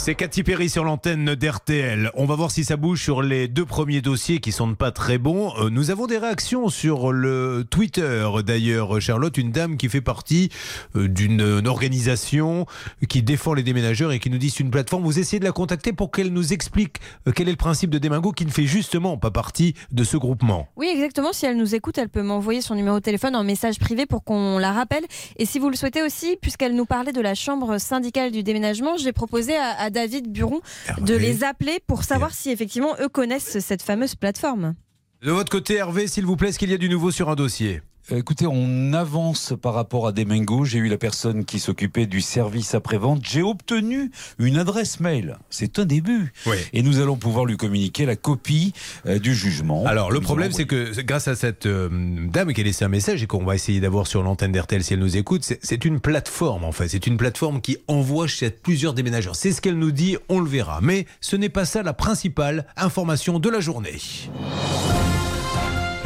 C'est 0.10 0.16
Cathy 0.16 0.42
Perry 0.42 0.70
sur 0.70 0.86
l'antenne 0.86 1.36
d'RTL. 1.36 2.10
On 2.16 2.26
va 2.26 2.34
voir 2.34 2.50
si 2.50 2.66
ça 2.66 2.78
bouge 2.78 3.00
sur 3.00 3.22
les 3.22 3.48
deux 3.48 3.68
premiers 3.68 4.02
dossiers 4.02 4.40
qui 4.40 4.52
sont 4.52 4.74
pas 4.74 4.90
très 4.90 5.20
bons. 5.20 5.54
Euh, 5.60 5.70
nous 5.70 5.92
avons 5.92 6.08
des 6.08 6.18
réactions 6.18 6.70
sur 6.70 7.12
le 7.12 7.64
Twitter 7.70 8.28
d'ailleurs, 8.44 9.00
Charlotte, 9.00 9.38
une 9.38 9.52
dame 9.52 9.78
qui 9.78 9.88
fait 9.88 10.02
partie 10.02 10.50
euh, 10.96 11.08
d'une 11.08 11.68
organisation 11.68 12.66
qui 13.08 13.22
défend 13.22 13.54
les 13.54 13.62
déménageurs 13.62 14.12
et 14.12 14.18
qui 14.18 14.32
nous 14.32 14.40
dit 14.40 14.50
c'est 14.50 14.62
une 14.62 14.72
plateforme. 14.72 15.04
Vous 15.04 15.20
essayez 15.20 15.40
de 15.40 15.46
la 15.46 15.52
contacter 15.52 15.94
pour 15.94 16.10
qu'elle 16.10 16.34
nous 16.34 16.54
explique 16.54 16.98
euh, 17.28 17.32
quel 17.32 17.48
est 17.48 17.52
le 17.52 17.58
principe 17.58 17.92
de 17.92 18.00
Démingo 18.00 18.32
qui 18.32 18.48
ne 18.48 18.52
fait 18.52 18.66
justement 18.66 19.16
pas 19.16 19.30
partie 19.30 19.76
de 19.92 20.04
ce 20.04 20.18
groupement. 20.18 20.70
Oui, 20.76 20.88
exactement. 20.92 21.34
Si 21.34 21.46
elle 21.46 21.58
nous 21.58 21.76
écoute, 21.76 22.00
elle 22.00 22.10
peut 22.10 22.24
m'envoyer 22.24 22.62
son 22.62 22.74
numéro 22.74 22.96
de 22.96 23.04
téléphone 23.04 23.36
en 23.36 23.44
message 23.44 23.78
privé 23.78 24.08
pour 24.08 24.24
qu'on 24.24 24.58
la 24.58 24.72
rappelle. 24.72 25.04
Et 25.38 25.46
si 25.46 25.60
vous 25.60 25.70
le 25.70 25.76
souhaitez 25.76 26.02
aussi, 26.02 26.36
puisqu'elle 26.42 26.76
nous 26.76 26.86
parlait 26.86 27.14
de 27.14 27.22
la 27.22 27.36
chambre 27.36 27.78
syndicale 27.78 28.32
du 28.32 28.42
déménagement, 28.42 28.98
j'ai 28.98 29.12
proposé 29.12 29.56
à, 29.56 29.80
à 29.80 29.92
David 30.00 30.32
Buron 30.32 30.62
de 31.02 31.14
les 31.14 31.44
appeler 31.44 31.80
pour 31.86 32.04
savoir 32.04 32.34
si 32.34 32.52
effectivement 32.52 32.96
eux 33.02 33.10
connaissent 33.10 33.60
cette 33.60 33.82
fameuse 33.82 34.16
plateforme. 34.16 34.76
De 35.22 35.32
votre 35.32 35.52
côté, 35.52 35.76
Hervé, 35.76 36.08
s'il 36.08 36.26
vous 36.26 36.38
plaît, 36.38 36.50
est-ce 36.50 36.60
qu'il 36.60 36.72
y 36.72 36.74
a 36.74 36.78
du 36.78 36.88
nouveau 36.88 37.12
sur 37.12 37.30
un 37.30 37.36
dossier? 37.36 37.82
Écoutez, 38.12 38.48
on 38.48 38.94
avance 38.94 39.54
par 39.62 39.76
rapport 39.76 40.08
à 40.08 40.12
Demengo. 40.12 40.66
J'ai 40.66 40.80
eu 40.80 40.88
la 40.88 40.98
personne 40.98 41.46
qui 41.46 41.60
s'occupait 41.60 42.08
du 42.08 42.22
service 42.22 42.74
après-vente. 42.74 43.22
J'ai 43.24 43.44
obtenu 43.44 44.10
une 44.40 44.58
adresse 44.58 45.00
mail. 45.00 45.38
C'est 45.52 45.78
un 45.78 45.86
début. 45.86 46.34
Et 46.74 46.82
nous 46.82 47.00
allons 47.00 47.18
pouvoir 47.18 47.46
lui 47.46 47.56
communiquer 47.56 48.06
la 48.06 48.16
copie 48.16 48.74
euh, 49.06 49.20
du 49.20 49.36
jugement. 49.36 49.86
Alors, 49.86 50.12
le 50.12 50.22
problème, 50.22 50.52
c'est 50.52 50.66
que 50.66 51.00
grâce 51.02 51.28
à 51.28 51.36
cette 51.36 51.68
euh, 51.68 51.90
dame 52.32 52.52
qui 52.54 52.62
a 52.62 52.64
laissé 52.64 52.84
un 52.84 52.90
message 52.90 53.22
et 53.22 53.28
qu'on 53.28 53.46
va 53.46 53.54
essayer 53.54 53.80
d'avoir 53.80 54.08
sur 54.08 54.24
l'antenne 54.24 54.52
d'RTL 54.52 54.84
si 54.84 54.94
elle 54.94 55.00
nous 55.00 55.18
écoute, 55.18 55.44
c'est 55.62 55.86
une 55.86 56.00
plateforme 56.00 56.64
en 56.64 56.72
fait. 56.72 56.88
C'est 56.88 57.06
une 57.06 57.18
plateforme 57.18 57.62
qui 57.62 57.78
envoie 57.88 58.28
chez 58.28 58.50
plusieurs 58.50 58.94
déménageurs. 58.94 59.36
C'est 59.36 59.52
ce 59.52 59.62
qu'elle 59.62 59.78
nous 59.78 59.92
dit, 59.92 60.18
on 60.30 60.40
le 60.40 60.50
verra. 60.50 60.80
Mais 60.82 61.06
ce 61.22 61.36
n'est 61.36 61.50
pas 61.50 61.66
ça 61.66 61.84
la 61.84 61.94
principale 61.94 62.66
information 62.76 63.40
de 63.40 63.50
la 63.50 63.60
journée. 63.60 63.98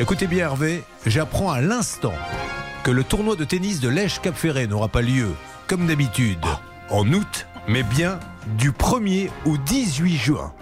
Écoutez 0.04 0.28
bien, 0.28 0.48
Hervé, 0.48 0.84
j'apprends 1.06 1.50
à 1.50 1.62
l'instant 1.62 2.12
que 2.84 2.92
le 2.92 3.06
tournoi 3.06 3.38
de 3.38 3.46
tennis 3.46 3.80
de 3.80 3.88
Lèche-Cap 3.88 4.36
Ferré 4.36 4.68
n'aura 4.68 4.90
pas 4.90 5.02
lieu, 5.02 5.30
comme 5.66 5.88
d'habitude, 5.88 6.44
en 6.90 7.08
août, 7.14 7.48
mais 7.70 7.84
bien 7.84 8.20
du 8.58 8.72
1er 8.72 9.30
au 9.46 9.58
18 9.58 10.18
juin. 10.18 10.54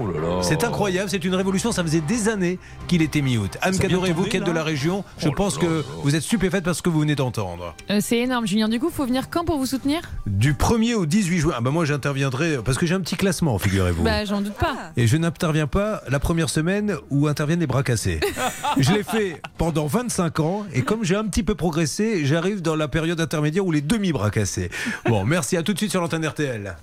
C'est 0.42 0.64
incroyable, 0.64 1.10
c'est 1.10 1.24
une 1.24 1.36
révolution, 1.36 1.72
ça 1.72 1.84
faisait 1.84 2.02
des 2.02 2.30
années 2.30 2.60
qu'il 2.88 3.02
était 3.02 3.22
mi-août. 3.22 3.58
Anne 3.62 3.78
Cadoré, 3.78 4.14
vous 4.14 4.26
qui 4.26 4.38
êtes 4.38 4.44
de 4.44 4.52
la 4.52 4.64
région, 4.64 5.04
je 5.18 5.30
pense 5.30 5.58
que 5.58 5.84
vous 6.04 6.16
êtes 6.16 6.24
stupéfaite 6.24 6.64
parce 6.64 6.82
que 6.82 6.90
vous 6.90 7.02
venez 7.02 7.16
d'entendre. 7.16 7.76
Euh, 7.90 8.00
c'est 8.02 8.20
énorme, 8.20 8.48
Julien. 8.48 8.70
Du 8.70 8.80
coup, 8.80 8.90
faut 8.90 9.06
venir 9.06 9.30
quand 9.30 9.46
pour 9.46 9.58
vous 9.58 9.66
soutenir? 9.66 10.02
Du 10.28 10.54
1er 10.54 10.96
au 10.96 11.06
18 11.06 11.40
juin, 11.40 11.54
ah 11.58 11.62
bah 11.62 11.72
moi 11.72 11.86
j'interviendrai, 11.86 12.58
parce 12.64 12.78
que 12.78 12.86
j'ai 12.86 12.96
un 12.96 13.02
petit 13.02 13.16
classement, 13.16 13.58
figurez-vous. 13.58 14.04
Bah, 14.04 14.26
j'en 14.26 14.42
doute 14.42 14.54
pas. 14.54 14.76
Et 14.98 15.08
je 15.08 15.18
n'interviens 15.18 15.68
pas 15.68 16.02
la 16.08 16.20
première 16.20 16.50
semaine 16.50 16.96
où 17.10 17.28
interviennent 17.28 17.60
les 17.60 17.68
bras 17.68 17.84
cassés. 17.84 18.20
je 18.78 18.92
l'ai 18.92 19.04
fait 19.04 19.42
pendant 19.58 19.88
25 19.88 20.40
ans 20.40 20.66
et 20.74 20.82
comme 20.82 21.04
j'ai 21.04 21.16
un 21.16 21.26
petit 21.26 21.44
peu 21.44 21.56
progressé, 21.56 22.26
j'arrive 22.26 22.62
dans 22.62 22.76
la 22.76 22.88
période 22.88 23.20
intermédiaire 23.20 23.66
où 23.66 23.72
les 23.72 23.82
demi-bras 23.82 24.32
cassés. 24.32 24.70
Bon, 25.06 25.26
merci 25.26 25.58
à 25.58 25.64
tout 25.64 25.74
de 25.74 25.78
suite 25.78 25.92
sur 25.92 26.02
l'antenne 26.02 26.26
RTL. 26.26 26.76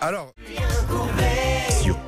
Alors. 0.00 0.32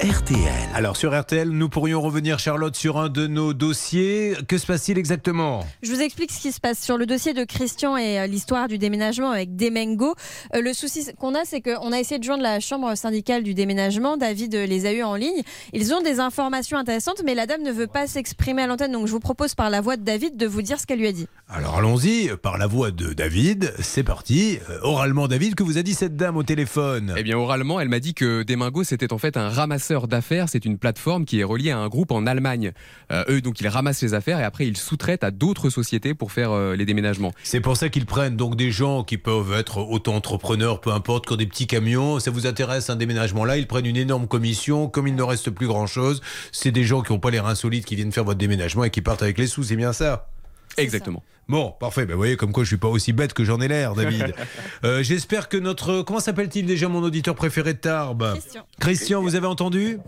RTL. 0.00 0.40
Alors 0.72 0.96
sur 0.96 1.18
RTL, 1.18 1.50
nous 1.50 1.68
pourrions 1.68 2.00
revenir, 2.00 2.38
Charlotte, 2.38 2.74
sur 2.74 2.98
un 2.98 3.10
de 3.10 3.26
nos 3.26 3.52
dossiers. 3.52 4.34
Que 4.48 4.56
se 4.56 4.64
passe-t-il 4.64 4.96
exactement? 4.96 5.66
Je 5.82 5.92
vous 5.92 6.00
explique 6.00 6.32
ce 6.32 6.40
qui 6.40 6.52
se 6.52 6.60
passe 6.60 6.80
sur 6.80 6.96
le 6.96 7.04
dossier 7.04 7.34
de 7.34 7.44
Christian 7.44 7.98
et 7.98 8.18
euh, 8.18 8.26
l'histoire 8.26 8.66
du 8.66 8.78
déménagement 8.78 9.30
avec 9.30 9.56
Demengo. 9.56 10.14
Euh, 10.54 10.62
le 10.62 10.72
souci 10.72 11.06
qu'on 11.18 11.34
a, 11.34 11.44
c'est 11.44 11.60
qu'on 11.60 11.92
a 11.92 12.00
essayé 12.00 12.18
de 12.18 12.24
joindre 12.24 12.42
la 12.42 12.60
chambre 12.60 12.94
syndicale 12.94 13.42
du 13.42 13.52
déménagement. 13.52 14.16
David 14.16 14.54
euh, 14.54 14.64
les 14.64 14.86
a 14.86 14.92
eu 14.94 15.02
en 15.02 15.16
ligne. 15.16 15.42
Ils 15.74 15.92
ont 15.92 16.00
des 16.00 16.18
informations 16.18 16.78
intéressantes, 16.78 17.20
mais 17.26 17.34
la 17.34 17.44
dame 17.44 17.62
ne 17.62 17.70
veut 17.72 17.86
pas 17.86 18.06
s'exprimer 18.06 18.62
à 18.62 18.66
l'antenne. 18.68 18.92
Donc 18.92 19.06
je 19.06 19.12
vous 19.12 19.20
propose 19.20 19.54
par 19.54 19.68
la 19.68 19.82
voix 19.82 19.98
de 19.98 20.02
David 20.02 20.38
de 20.38 20.46
vous 20.46 20.62
dire 20.62 20.80
ce 20.80 20.86
qu'elle 20.86 21.00
lui 21.00 21.08
a 21.08 21.12
dit. 21.12 21.26
Alors 21.46 21.76
allons-y, 21.76 22.30
par 22.40 22.56
la 22.56 22.66
voix 22.66 22.90
de 22.90 23.12
David, 23.12 23.74
c'est 23.80 24.04
parti. 24.04 24.60
Oralement, 24.82 25.28
David, 25.28 25.56
que 25.56 25.62
vous 25.62 25.76
a 25.76 25.82
dit 25.82 25.92
cette 25.92 26.16
dame 26.16 26.38
au 26.38 26.42
téléphone? 26.42 27.12
Eh 27.18 27.22
bien, 27.22 27.36
oralement, 27.36 27.80
elle 27.80 27.90
m'a 27.90 28.00
dit 28.00 28.14
que 28.14 28.44
Demingo, 28.44 28.82
c'était 28.82 29.12
en 29.12 29.18
fait 29.18 29.36
un 29.36 29.50
d'affaires. 30.08 30.48
C'est 30.48 30.64
une 30.64 30.78
plateforme 30.78 31.24
qui 31.24 31.40
est 31.40 31.44
reliée 31.44 31.70
à 31.70 31.78
un 31.78 31.88
groupe 31.88 32.12
en 32.12 32.26
Allemagne. 32.26 32.72
Euh, 33.12 33.24
eux, 33.28 33.40
donc, 33.40 33.60
ils 33.60 33.68
ramassent 33.68 34.02
les 34.02 34.14
affaires 34.14 34.38
et 34.38 34.44
après, 34.44 34.66
ils 34.66 34.76
sous-traitent 34.76 35.24
à 35.24 35.30
d'autres 35.30 35.70
sociétés 35.70 36.14
pour 36.14 36.32
faire 36.32 36.52
euh, 36.52 36.76
les 36.76 36.84
déménagements. 36.84 37.32
C'est 37.42 37.60
pour 37.60 37.76
ça 37.76 37.88
qu'ils 37.88 38.06
prennent 38.06 38.36
donc 38.36 38.56
des 38.56 38.70
gens 38.70 39.04
qui 39.04 39.18
peuvent 39.18 39.52
être 39.52 39.78
auto-entrepreneurs, 39.78 40.80
peu 40.80 40.92
importe, 40.92 41.26
qui 41.26 41.36
des 41.36 41.46
petits 41.46 41.66
camions. 41.66 42.20
Ça 42.20 42.30
vous 42.30 42.46
intéresse 42.46 42.90
un 42.90 42.96
déménagement 42.96 43.44
là 43.44 43.56
Ils 43.56 43.66
prennent 43.66 43.86
une 43.86 43.96
énorme 43.96 44.26
commission. 44.26 44.88
Comme 44.88 45.08
il 45.08 45.14
ne 45.14 45.22
reste 45.22 45.50
plus 45.50 45.66
grand-chose, 45.66 46.20
c'est 46.52 46.72
des 46.72 46.84
gens 46.84 47.02
qui 47.02 47.12
n'ont 47.12 47.20
pas 47.20 47.30
les 47.30 47.40
reins 47.40 47.54
solides 47.54 47.84
qui 47.84 47.96
viennent 47.96 48.12
faire 48.12 48.24
votre 48.24 48.38
déménagement 48.38 48.84
et 48.84 48.90
qui 48.90 49.00
partent 49.00 49.22
avec 49.22 49.38
les 49.38 49.46
sous. 49.46 49.64
C'est 49.64 49.76
bien 49.76 49.92
ça? 49.92 50.28
Exactement. 50.82 51.22
Bon, 51.48 51.72
parfait. 51.80 52.06
Ben, 52.06 52.12
vous 52.12 52.18
voyez, 52.18 52.36
comme 52.36 52.52
quoi 52.52 52.62
je 52.62 52.68
suis 52.68 52.76
pas 52.76 52.88
aussi 52.88 53.12
bête 53.12 53.32
que 53.32 53.44
j'en 53.44 53.60
ai 53.60 53.68
l'air, 53.68 53.94
David. 53.94 54.34
Euh, 54.84 55.02
J'espère 55.02 55.48
que 55.48 55.56
notre. 55.58 56.02
Comment 56.02 56.20
s'appelle-t-il 56.20 56.64
déjà 56.64 56.88
mon 56.88 57.02
auditeur 57.02 57.34
préféré 57.34 57.74
de 57.74 57.78
Tarbes? 57.78 58.32
Christian. 58.32 58.66
Christian, 58.78 59.22
vous 59.22 59.34
avez 59.34 59.46
entendu? 59.46 59.98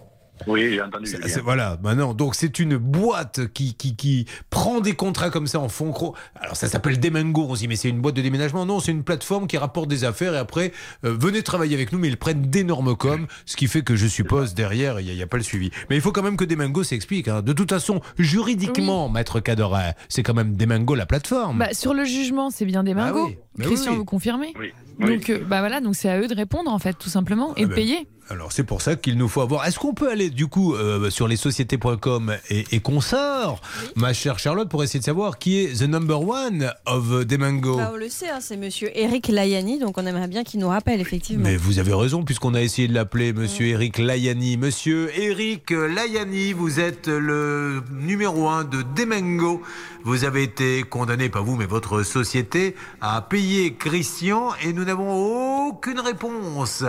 Oui, 0.47 0.71
j'ai 0.73 0.83
entendu. 0.83 1.07
C'est- 1.07 1.41
Voilà, 1.41 1.79
maintenant, 1.83 2.15
donc 2.15 2.35
c'est 2.35 2.59
une 2.59 2.77
boîte 2.77 3.47
qui, 3.53 3.75
qui, 3.75 3.95
qui 3.95 4.27
prend 4.51 4.81
des 4.81 4.95
contrats 4.95 5.31
comme 5.31 5.47
ça 5.47 5.61
en 5.61 5.69
fond 5.69 5.91
gros. 5.91 6.17
Alors 6.35 6.57
ça 6.57 6.67
s'appelle 6.69 6.99
Demengo, 6.99 7.47
on 7.49 7.55
se 7.55 7.61
dit 7.61 7.69
mais 7.69 7.77
c'est 7.77 7.89
une 7.91 8.01
boîte 8.01 8.17
de 8.17 8.23
déménagement. 8.23 8.67
Non, 8.67 8.81
c'est 8.81 8.91
une 8.91 9.05
plateforme 9.05 9.47
qui 9.47 9.57
rapporte 9.57 9.89
des 9.89 10.03
affaires 10.05 10.35
et 10.35 10.39
après, 10.39 10.73
euh, 11.05 11.15
venez 11.19 11.43
travailler 11.43 11.75
avec 11.77 11.93
nous, 11.93 11.99
mais 11.99 12.09
ils 12.09 12.17
prennent 12.17 12.43
d'énormes 12.51 12.97
coms, 12.97 13.27
ce 13.47 13.57
qui 13.57 13.69
fait 13.69 13.83
que 13.83 13.95
je 13.95 14.07
suppose 14.09 14.55
derrière, 14.55 14.99
il 14.99 15.05
n'y 15.05 15.11
a, 15.11 15.15
il 15.15 15.19
y 15.19 15.23
a 15.23 15.27
pas 15.29 15.37
le 15.37 15.43
suivi. 15.45 15.71
Mais 15.91 15.97
il 15.97 16.03
faut 16.03 16.11
quand 16.13 16.23
même 16.23 16.37
que 16.37 16.45
Demengo 16.45 16.83
s'explique. 16.83 17.29
hein. 17.29 17.43
De 17.43 17.53
toute 17.53 17.71
façon, 17.71 18.01
juridiquement, 18.19 19.09
maître 19.09 19.39
Cadoret, 19.41 19.95
c'est 20.09 20.23
quand 20.23 20.35
même 20.35 20.57
Demengo 20.57 20.95
la 20.95 21.07
plateforme. 21.07 21.59
Bah, 21.59 21.73
sur 21.73 21.95
le 21.95 22.05
jugement, 22.05 22.51
c'est 22.51 22.65
bien 22.65 22.83
des 22.83 22.95
mingos. 22.95 23.27
Ah 23.27 23.29
oui, 23.29 23.39
bah 23.57 23.65
Christian, 23.67 23.93
oui. 23.93 23.99
vous 23.99 24.05
confirmez 24.05 24.55
Oui. 24.59 24.73
Donc, 24.99 25.31
euh, 25.31 25.39
bah 25.47 25.61
voilà, 25.61 25.81
donc 25.81 25.95
c'est 25.97 26.09
à 26.09 26.19
eux 26.21 26.27
de 26.29 26.35
répondre 26.35 26.71
en 26.71 26.79
fait, 26.79 26.95
tout 26.99 27.09
simplement, 27.09 27.55
et 27.57 27.63
Ah 27.63 27.63
de 27.63 27.67
ben, 27.69 27.75
payer. 27.75 28.09
Alors 28.33 28.51
c'est 28.51 28.65
pour 28.65 28.81
ça 28.81 28.97
qu'il 28.97 29.19
nous 29.19 29.29
faut 29.29 29.43
avoir. 29.43 29.67
Est-ce 29.67 29.79
qu'on 29.79 29.93
peut 29.93 30.11
aller 30.11 30.31
du 30.31 30.47
coup 30.47 30.75
euh, 30.75 31.11
sur 31.11 31.29
les 31.29 31.37
sociétés.com 31.37 32.35
et, 32.49 32.65
et 32.73 32.81
qu'on 32.81 33.03
sort, 33.03 33.61
ma 33.95 34.15
chère 34.15 34.39
Charlotte, 34.39 34.71
pour 34.71 34.83
essayer 34.83 35.01
de 35.01 35.05
savoir 35.05 35.37
qui 35.39 35.59
est 35.59 35.81
the 35.81 35.89
number 35.89 36.27
one 36.27 36.73
of 36.87 37.27
Demango 37.27 37.77
Bah, 37.77 37.91
on 37.93 37.97
le 37.99 38.09
sait, 38.09 38.31
hein, 38.31 38.39
c'est 38.41 38.57
monsieur 38.57 38.91
Eric 38.95 39.29
Layani, 39.29 39.79
donc 39.79 39.99
on 39.99 40.07
aimerait 40.07 40.29
bien 40.29 40.45
qu'il 40.45 40.61
nous 40.61 40.69
rappelle 40.69 41.01
effectivement. 41.03 41.45
Mais 41.45 41.57
vous 41.57 41.79
avez 41.79 41.93
raison, 41.93 42.25
puisqu'on 42.25 42.55
a 42.55 42.63
essayé 42.63 42.89
de 42.89 42.95
l'appeler 42.95 43.35
Monsieur 43.35 43.67
Eric 43.67 43.99
Layani. 43.99 44.57
Monsieur 44.57 45.11
Eric 45.15 45.71
Layani, 45.71 46.55
vous 46.55 46.81
êtes 46.81 47.09
le 47.09 47.83
numéro 47.93 48.49
un 48.49 48.65
de 48.65 48.83
Demengo. 48.97 49.61
Vous 50.05 50.25
avez 50.25 50.43
été 50.43 50.83
condamné, 50.83 51.29
pas 51.29 51.43
vous, 51.43 51.55
mais 51.55 51.67
votre 51.67 52.03
société, 52.03 52.75
à 53.01 53.21
payer 53.23 53.75
Christian 53.75 54.49
et 54.65 54.73
nous 54.73 54.85
n'avons 54.85 55.69
aucune 55.69 56.01
réponse. 56.01 56.83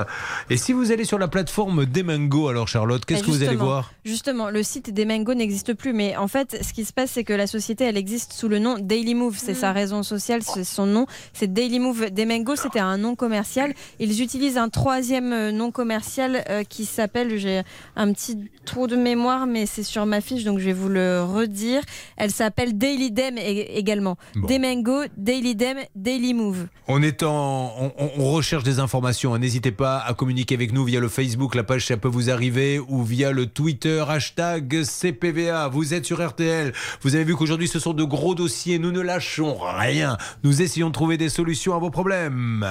Et 0.49 0.57
si 0.57 0.73
vous 0.73 0.91
allez 0.91 1.03
sur 1.05 1.19
la 1.19 1.27
plateforme 1.33 1.87
Demengo, 1.87 2.47
alors 2.47 2.67
Charlotte, 2.67 3.03
qu'est-ce 3.05 3.21
Bah, 3.21 3.25
que 3.25 3.31
vous 3.31 3.41
allez 3.43 3.55
voir? 3.55 3.91
Justement, 4.05 4.51
le 4.51 4.61
site 4.61 4.93
des 4.93 5.03
Mango 5.03 5.33
n'existe 5.33 5.73
plus, 5.73 5.91
mais 5.91 6.15
en 6.15 6.27
fait, 6.27 6.59
ce 6.63 6.73
qui 6.73 6.85
se 6.85 6.93
passe, 6.93 7.09
c'est 7.09 7.23
que 7.23 7.33
la 7.33 7.47
société, 7.47 7.85
elle 7.85 7.97
existe 7.97 8.33
sous 8.33 8.47
le 8.47 8.59
nom 8.59 8.77
Daily 8.79 9.15
Move. 9.15 9.35
C'est 9.39 9.55
sa 9.55 9.71
raison 9.71 10.03
sociale, 10.03 10.43
c'est 10.43 10.63
son 10.63 10.85
nom. 10.85 11.07
C'est 11.33 11.51
Daily 11.51 11.79
Move. 11.79 12.11
Des 12.11 12.25
Mango, 12.27 12.55
c'était 12.55 12.81
un 12.81 12.99
nom 12.99 13.15
commercial. 13.15 13.73
Ils 13.99 14.21
utilisent 14.21 14.59
un 14.59 14.69
troisième 14.69 15.33
euh, 15.33 15.51
nom 15.51 15.71
commercial 15.71 16.43
euh, 16.51 16.63
qui 16.63 16.85
s'appelle, 16.85 17.39
j'ai 17.39 17.63
un 17.95 18.13
petit 18.13 18.37
trou 18.65 18.85
de 18.85 18.95
mémoire, 18.95 19.47
mais 19.47 19.65
c'est 19.65 19.81
sur 19.81 20.05
ma 20.05 20.21
fiche, 20.21 20.43
donc 20.43 20.59
je 20.59 20.65
vais 20.65 20.73
vous 20.73 20.89
le 20.89 21.23
redire. 21.23 21.81
Elle 22.15 22.29
s'appelle 22.31 22.77
Daily 22.77 23.09
Dem 23.11 23.39
également. 23.39 24.17
Des 24.47 24.59
Mango, 24.59 25.01
Daily 25.17 25.55
Dem, 25.55 25.77
Daily 25.95 26.35
Move. 26.35 26.67
On 26.87 27.01
est 27.01 27.23
en, 27.23 27.73
on, 27.79 27.91
on- 28.19 28.31
recherche 28.33 28.63
des 28.63 28.77
informations. 28.79 29.35
N'hésitez 29.37 29.71
pas 29.71 29.97
à 29.97 30.13
communiquer 30.13 30.53
avec 30.53 30.73
nous 30.73 30.83
via 30.85 30.99
le 30.99 31.07
Facebook, 31.13 31.53
la 31.53 31.63
page 31.63 31.85
ça 31.85 31.95
peut 31.95 32.07
vous 32.07 32.29
arriver, 32.31 32.79
ou 32.79 33.03
via 33.03 33.31
le 33.31 33.45
Twitter 33.45 34.03
hashtag 34.07 34.83
CPVA. 34.83 35.67
Vous 35.67 35.93
êtes 35.93 36.05
sur 36.05 36.25
RTL. 36.25 36.73
Vous 37.01 37.15
avez 37.15 37.23
vu 37.23 37.35
qu'aujourd'hui 37.35 37.67
ce 37.67 37.79
sont 37.79 37.93
de 37.93 38.03
gros 38.03 38.33
dossiers. 38.33 38.79
Nous 38.79 38.91
ne 38.91 38.99
lâchons 38.99 39.57
rien. 39.59 40.17
Nous 40.43 40.61
essayons 40.61 40.87
de 40.87 40.93
trouver 40.93 41.17
des 41.17 41.29
solutions 41.29 41.75
à 41.75 41.79
vos 41.79 41.91
problèmes. 41.91 42.65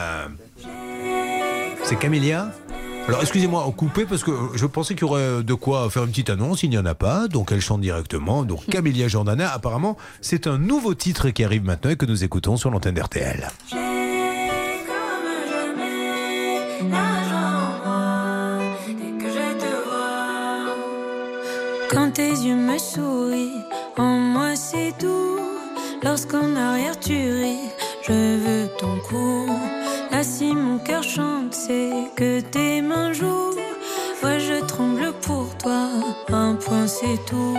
C'est 1.84 1.99
Camélia 1.99 2.53
alors 3.09 3.20
excusez-moi, 3.20 3.68
coupez 3.76 4.05
parce 4.05 4.22
que 4.22 4.30
je 4.55 4.64
pensais 4.64 4.95
qu'il 4.95 5.09
y 5.09 5.11
aurait 5.11 5.43
de 5.43 5.55
quoi 5.55 5.90
faire 5.90 6.05
une 6.05 6.11
petite 6.11 6.30
annonce, 6.30 6.62
il 6.62 6.70
n'y 6.70 6.78
en 6.78 6.86
a 6.86 6.95
pas, 6.95 7.26
donc 7.26 7.51
elle 7.51 7.61
chante 7.61 7.80
directement. 7.80 8.45
Donc 8.45 8.64
Camélia 8.66 9.09
Jordana, 9.09 9.53
apparemment, 9.53 9.97
c'est 10.20 10.47
un 10.47 10.57
nouveau 10.57 10.95
titre 10.95 11.30
qui 11.30 11.43
arrive 11.43 11.64
maintenant 11.64 11.90
et 11.90 11.97
que 11.97 12.07
nous 12.07 12.22
écoutons 12.22 12.57
sur 12.57 12.70
l'antenne 12.70 12.95
d'RTL. 12.95 13.49
Quand 21.93 22.11
tes 22.11 22.30
yeux 22.30 22.55
me 22.55 22.78
sourient, 22.78 23.66
en 23.99 24.16
moi 24.16 24.57
c'est 24.57 24.93
doux. 24.99 25.38
Lorsqu'en 26.03 26.57
arrière 26.57 26.99
tu 26.99 27.12
ris, 27.12 27.68
je 28.09 28.12
veux 28.12 28.68
ton 28.78 28.99
cou. 29.07 29.47
Là 30.11 30.22
si 30.22 30.55
mon 30.55 30.78
cœur 30.78 31.03
chante, 31.03 31.53
sais 31.53 31.93
que 32.16 32.40
tes 32.40 32.80
mains 32.80 33.12
jouent. 33.12 33.59
Moi 34.22 34.38
je 34.38 34.64
tremble 34.64 35.12
pour 35.20 35.55
toi, 35.59 35.90
un 36.32 36.55
point 36.55 36.86
c'est 36.86 37.22
tout. 37.26 37.59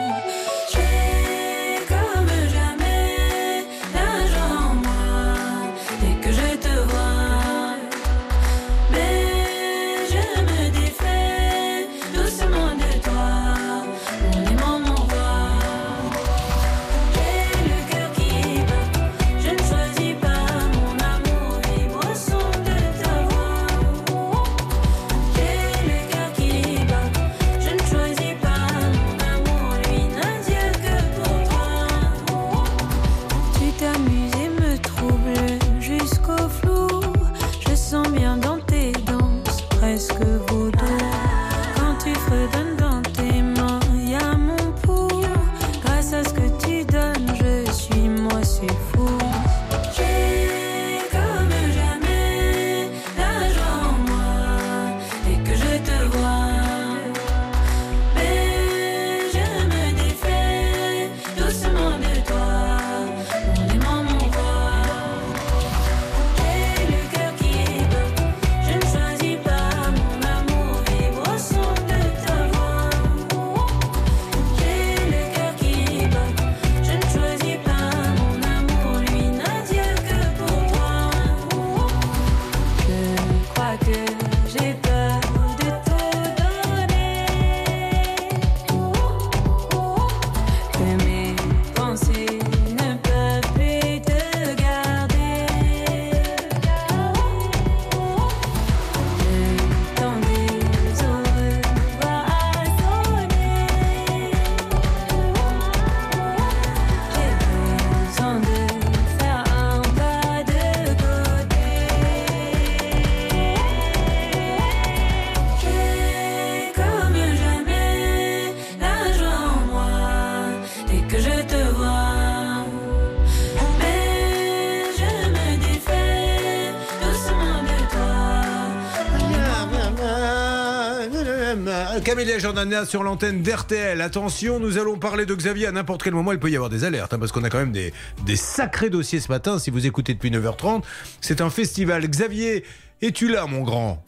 Toi. 132.24 132.34
Camélia 132.34 132.40
Jordana 132.40 132.86
sur 132.86 133.04
l'antenne 133.04 133.42
d'RTL. 133.42 134.02
Attention, 134.02 134.60
nous 134.60 134.78
allons 134.78 134.98
parler 134.98 135.26
de 135.26 135.36
Xavier 135.36 135.68
à 135.68 135.72
n'importe 135.72 136.04
quel 136.04 136.14
moment. 136.14 136.32
Il 136.32 136.40
peut 136.40 136.50
y 136.50 136.56
avoir 136.56 136.70
des 136.70 136.84
alertes, 136.84 137.14
hein, 137.14 137.20
parce 137.20 137.32
qu'on 137.32 137.44
a 137.44 137.50
quand 137.50 137.58
même 137.58 137.72
des, 137.72 137.94
des 138.26 138.36
sacrés 138.36 138.90
dossiers 138.90 139.20
ce 139.20 139.30
matin. 139.30 139.60
Si 139.60 139.70
vous 139.72 139.86
écoutez 139.86 140.14
depuis 140.14 140.32
9h30, 140.32 140.84
c'est 141.22 141.42
un 141.42 141.50
festival. 141.50 142.08
Xavier, 142.08 142.64
es-tu 143.02 143.28
là, 143.28 143.46
mon 143.46 143.62
grand? 143.62 144.04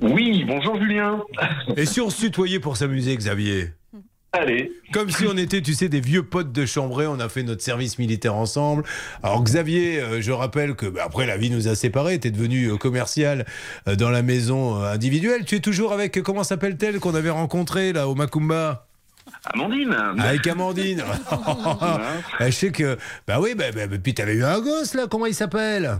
Oui, 0.00 0.44
bonjour 0.46 0.80
Julien. 0.80 1.20
Et 1.76 1.84
si 1.84 2.00
on 2.00 2.08
se 2.08 2.20
tutoyait 2.20 2.60
pour 2.60 2.78
s'amuser, 2.78 3.14
Xavier? 3.16 3.72
Allez. 4.32 4.70
Comme 4.92 5.10
si 5.10 5.26
on 5.26 5.36
était, 5.36 5.60
tu 5.60 5.74
sais, 5.74 5.88
des 5.88 6.00
vieux 6.00 6.22
potes 6.22 6.52
de 6.52 6.64
Chambray, 6.64 7.06
on 7.06 7.18
a 7.18 7.28
fait 7.28 7.42
notre 7.42 7.62
service 7.62 7.98
militaire 7.98 8.36
ensemble. 8.36 8.84
Alors 9.24 9.42
Xavier, 9.42 10.00
euh, 10.00 10.20
je 10.20 10.30
rappelle 10.30 10.76
que 10.76 10.86
bah, 10.86 11.02
après 11.04 11.26
la 11.26 11.36
vie 11.36 11.50
nous 11.50 11.66
a 11.66 11.74
séparés, 11.74 12.20
tu 12.20 12.28
es 12.28 12.30
devenu 12.30 12.66
euh, 12.66 12.76
commercial 12.76 13.44
euh, 13.88 13.96
dans 13.96 14.10
la 14.10 14.22
maison 14.22 14.76
individuelle. 14.84 15.44
Tu 15.44 15.56
es 15.56 15.60
toujours 15.60 15.92
avec, 15.92 16.22
comment 16.22 16.44
s'appelle-t-elle 16.44 17.00
qu'on 17.00 17.16
avait 17.16 17.30
rencontrée 17.30 17.92
là 17.92 18.06
au 18.06 18.14
Macumba? 18.14 18.86
Amandine. 19.52 19.96
Avec 20.18 20.46
Amandine. 20.46 21.02
Je 22.40 22.50
sais 22.50 22.70
que, 22.70 22.98
bah 23.26 23.40
oui, 23.40 23.54
bah, 23.56 23.64
bah, 23.74 23.88
bah, 23.88 23.96
puis 24.00 24.14
t'avais 24.14 24.34
eu 24.34 24.44
un 24.44 24.60
gosse 24.60 24.94
là, 24.94 25.06
comment 25.10 25.26
il 25.26 25.34
s'appelle? 25.34 25.98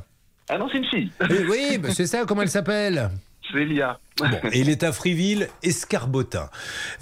Ah 0.49 0.57
non, 0.57 0.69
c'est 0.71 0.79
une 0.79 0.87
fille. 0.87 1.11
Oui, 1.49 1.79
bah, 1.79 1.89
c'est 1.93 2.07
ça, 2.07 2.25
comment 2.27 2.43
elle 2.43 2.51
s'appelle? 2.51 3.11
Célia. 3.53 3.99
Bon, 4.21 4.51
et 4.53 4.85
à 4.85 4.93
Friville, 4.93 5.49
Escarbotin. 5.63 6.51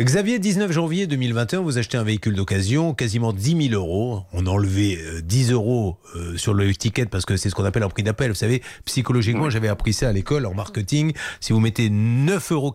Xavier, 0.01 0.39
19 0.39 0.71
janvier 0.71 1.07
2021, 1.07 1.61
vous 1.61 1.77
achetez 1.77 1.99
un 1.99 2.05
véhicule 2.05 2.35
d'occasion, 2.35 2.95
quasiment 2.95 3.33
10 3.33 3.71
000 3.71 3.75
euros. 3.75 4.23
On 4.33 4.47
a 4.47 4.51
enlevé 4.51 4.99
euh, 5.03 5.21
10 5.21 5.53
euros 5.53 5.97
euh, 6.15 6.37
sur 6.37 6.55
le 6.55 6.73
ticket 6.75 7.07
parce 7.07 7.25
que 7.25 7.37
c'est 7.37 7.51
ce 7.51 7.55
qu'on 7.55 7.65
appelle 7.65 7.83
un 7.83 7.89
prix 7.89 8.05
d'appel. 8.05 8.31
Vous 8.31 8.37
savez, 8.37 8.63
psychologiquement, 8.85 9.51
j'avais 9.51 9.69
appris 9.69 9.93
ça 9.93 10.09
à 10.09 10.13
l'école 10.13 10.47
en 10.47 10.55
marketing. 10.55 11.13
Si 11.41 11.53
vous 11.53 11.61
mettez 11.61 11.89
9,99 11.89 12.53
euros, 12.53 12.73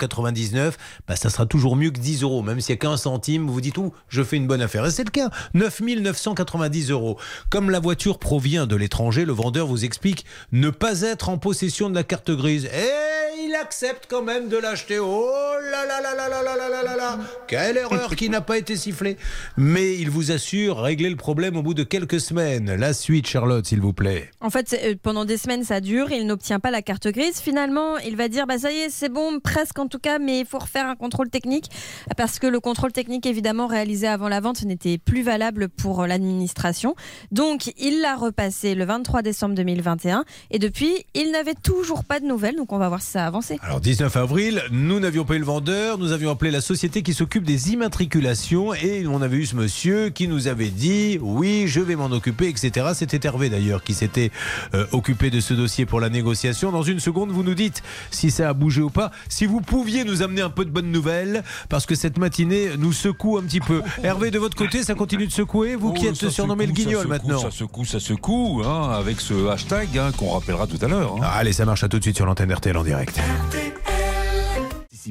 bah, 1.07 1.15
ça 1.15 1.29
sera 1.29 1.45
toujours 1.45 1.75
mieux 1.75 1.91
que 1.91 1.99
10 1.99 2.23
euros. 2.23 2.41
Même 2.41 2.59
s'il 2.59 2.73
y 2.73 2.77
a 2.77 2.79
qu'un 2.79 2.97
centime, 2.97 3.47
vous 3.47 3.61
dites, 3.61 3.77
ouh, 3.77 3.93
je 4.09 4.23
fais 4.23 4.35
une 4.35 4.47
bonne 4.47 4.61
affaire. 4.61 4.85
Et 4.85 4.91
c'est 4.91 5.05
le 5.05 5.11
cas. 5.11 5.29
9 5.53 5.81
990 6.01 6.91
euros. 6.91 7.17
Comme 7.49 7.69
la 7.69 7.79
voiture 7.79 8.19
provient 8.19 8.67
de 8.67 8.75
l'étranger, 8.75 9.25
le 9.25 9.33
vendeur 9.33 9.67
vous 9.67 9.85
explique 9.85 10.25
ne 10.51 10.69
pas 10.69 11.01
être 11.01 11.29
en 11.29 11.37
possession 11.37 11.89
de 11.89 11.95
la 11.95 12.03
carte 12.03 12.31
grise. 12.31 12.65
Et 12.65 13.45
il 13.45 13.55
accepte 13.55 14.07
quand 14.09 14.21
même 14.21 14.32
de 14.41 14.57
l'acheter. 14.57 14.99
Oh 14.99 15.29
là 15.71 15.85
là 15.85 16.01
là 16.01 16.15
là 16.15 16.27
là 16.27 16.41
là 16.41 16.55
là 16.57 16.69
là 16.69 16.83
là 16.83 16.95
là 16.95 17.19
Quelle 17.47 17.77
erreur 17.77 18.15
qui 18.15 18.29
n'a 18.29 18.41
pas 18.41 18.57
été 18.57 18.75
sifflée. 18.75 19.17
Mais 19.57 19.95
il 19.95 20.09
vous 20.09 20.31
assure 20.31 20.79
régler 20.79 21.09
le 21.09 21.15
problème 21.15 21.55
au 21.55 21.61
bout 21.61 21.73
de 21.73 21.83
quelques 21.83 22.19
semaines. 22.19 22.73
La 22.75 22.93
suite, 22.93 23.27
Charlotte, 23.27 23.65
s'il 23.65 23.81
vous 23.81 23.93
plaît. 23.93 24.31
En 24.41 24.49
fait, 24.49 24.79
euh, 24.83 24.95
pendant 25.01 25.25
des 25.25 25.37
semaines, 25.37 25.63
ça 25.63 25.81
dure. 25.81 26.11
Il 26.11 26.25
n'obtient 26.25 26.59
pas 26.59 26.71
la 26.71 26.81
carte 26.81 27.07
grise. 27.07 27.39
Finalement, 27.39 27.97
il 27.99 28.15
va 28.15 28.27
dire 28.27 28.47
bah, 28.47 28.57
ça 28.57 28.71
y 28.71 28.77
est, 28.77 28.89
c'est 28.89 29.09
bon, 29.09 29.39
presque 29.39 29.77
en 29.77 29.87
tout 29.87 29.99
cas, 29.99 30.17
mais 30.19 30.39
il 30.39 30.45
faut 30.45 30.59
refaire 30.59 30.87
un 30.87 30.95
contrôle 30.95 31.29
technique. 31.29 31.69
Parce 32.17 32.39
que 32.39 32.47
le 32.47 32.59
contrôle 32.59 32.91
technique, 32.91 33.25
évidemment, 33.25 33.67
réalisé 33.67 34.07
avant 34.07 34.29
la 34.29 34.39
vente, 34.39 34.63
n'était 34.63 34.97
plus 34.97 35.21
valable 35.21 35.69
pour 35.69 36.07
l'administration. 36.07 36.95
Donc, 37.31 37.71
il 37.77 38.01
l'a 38.01 38.15
repassé 38.15 38.73
le 38.73 38.85
23 38.85 39.21
décembre 39.21 39.55
2021. 39.55 40.25
Et 40.49 40.59
depuis, 40.59 41.05
il 41.13 41.31
n'avait 41.31 41.53
toujours 41.53 42.03
pas 42.03 42.19
de 42.19 42.25
nouvelles. 42.25 42.55
Donc, 42.55 42.73
on 42.73 42.79
va 42.79 42.89
voir 42.89 43.01
si 43.01 43.11
ça 43.11 43.23
a 43.23 43.27
avancé. 43.27 43.59
Alors 43.61 43.79
19 43.79 44.15
avril, 44.15 44.22
nous 44.71 44.99
n'avions 44.99 45.25
pas 45.25 45.35
eu 45.35 45.39
le 45.39 45.45
vendeur, 45.45 45.97
nous 45.97 46.11
avions 46.11 46.29
appelé 46.31 46.51
la 46.51 46.61
société 46.61 47.01
qui 47.01 47.13
s'occupe 47.13 47.43
des 47.43 47.71
immatriculations 47.71 48.73
et 48.73 49.05
on 49.07 49.21
avait 49.21 49.37
eu 49.37 49.45
ce 49.45 49.55
monsieur 49.55 50.09
qui 50.09 50.27
nous 50.27 50.47
avait 50.47 50.69
dit 50.69 51.17
oui, 51.21 51.65
je 51.67 51.79
vais 51.81 51.95
m'en 51.95 52.05
occuper, 52.11 52.47
etc. 52.47 52.87
C'était 52.93 53.19
Hervé 53.27 53.49
d'ailleurs 53.49 53.83
qui 53.83 53.93
s'était 53.93 54.31
euh, 54.73 54.85
occupé 54.91 55.29
de 55.29 55.39
ce 55.39 55.53
dossier 55.53 55.85
pour 55.85 55.99
la 55.99 56.09
négociation. 56.09 56.71
Dans 56.71 56.83
une 56.83 56.99
seconde, 56.99 57.31
vous 57.31 57.43
nous 57.43 57.53
dites 57.53 57.81
si 58.11 58.31
ça 58.31 58.49
a 58.49 58.53
bougé 58.53 58.81
ou 58.81 58.89
pas. 58.89 59.11
Si 59.29 59.45
vous 59.45 59.61
pouviez 59.61 60.03
nous 60.03 60.21
amener 60.21 60.41
un 60.41 60.49
peu 60.49 60.63
de 60.65 60.69
bonnes 60.69 60.91
nouvelles, 60.91 61.43
parce 61.69 61.85
que 61.85 61.95
cette 61.95 62.17
matinée 62.17 62.69
nous 62.77 62.93
secoue 62.93 63.37
un 63.37 63.43
petit 63.43 63.59
peu. 63.59 63.81
Hervé, 64.03 64.31
de 64.31 64.39
votre 64.39 64.55
côté, 64.55 64.83
ça 64.83 64.93
continue 64.95 65.27
de 65.27 65.31
secouer, 65.31 65.75
vous 65.75 65.93
qui 65.93 66.05
Oh, 66.05 66.09
êtes 66.09 66.15
ça 66.17 66.29
surnommé 66.29 66.65
secoue, 66.65 66.75
le 66.77 66.83
guignol 66.83 66.95
ça 66.95 67.01
secoue, 67.01 67.09
maintenant. 67.09 67.39
Ça 67.41 67.51
secoue, 67.51 67.85
ça 67.85 67.99
secoue, 67.99 68.61
hein, 68.65 68.89
avec 68.91 69.19
ce 69.21 69.47
hashtag 69.47 69.97
hein, 69.97 70.11
qu'on 70.17 70.29
rappellera 70.31 70.67
tout 70.67 70.79
à 70.81 70.87
l'heure. 70.87 71.15
hein. 71.17 71.21
Ah, 71.23 71.37
allez, 71.37 71.53
ça 71.53 71.65
marche 71.65 71.83
à 71.83 71.87
tout 71.89 71.97
de 71.97 72.03
suite 72.03 72.15
sur 72.15 72.25
l'antenne 72.25 72.51
RTL 72.53 72.75
en 72.77 72.83
direct 72.83 73.19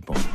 participants. 0.00 0.31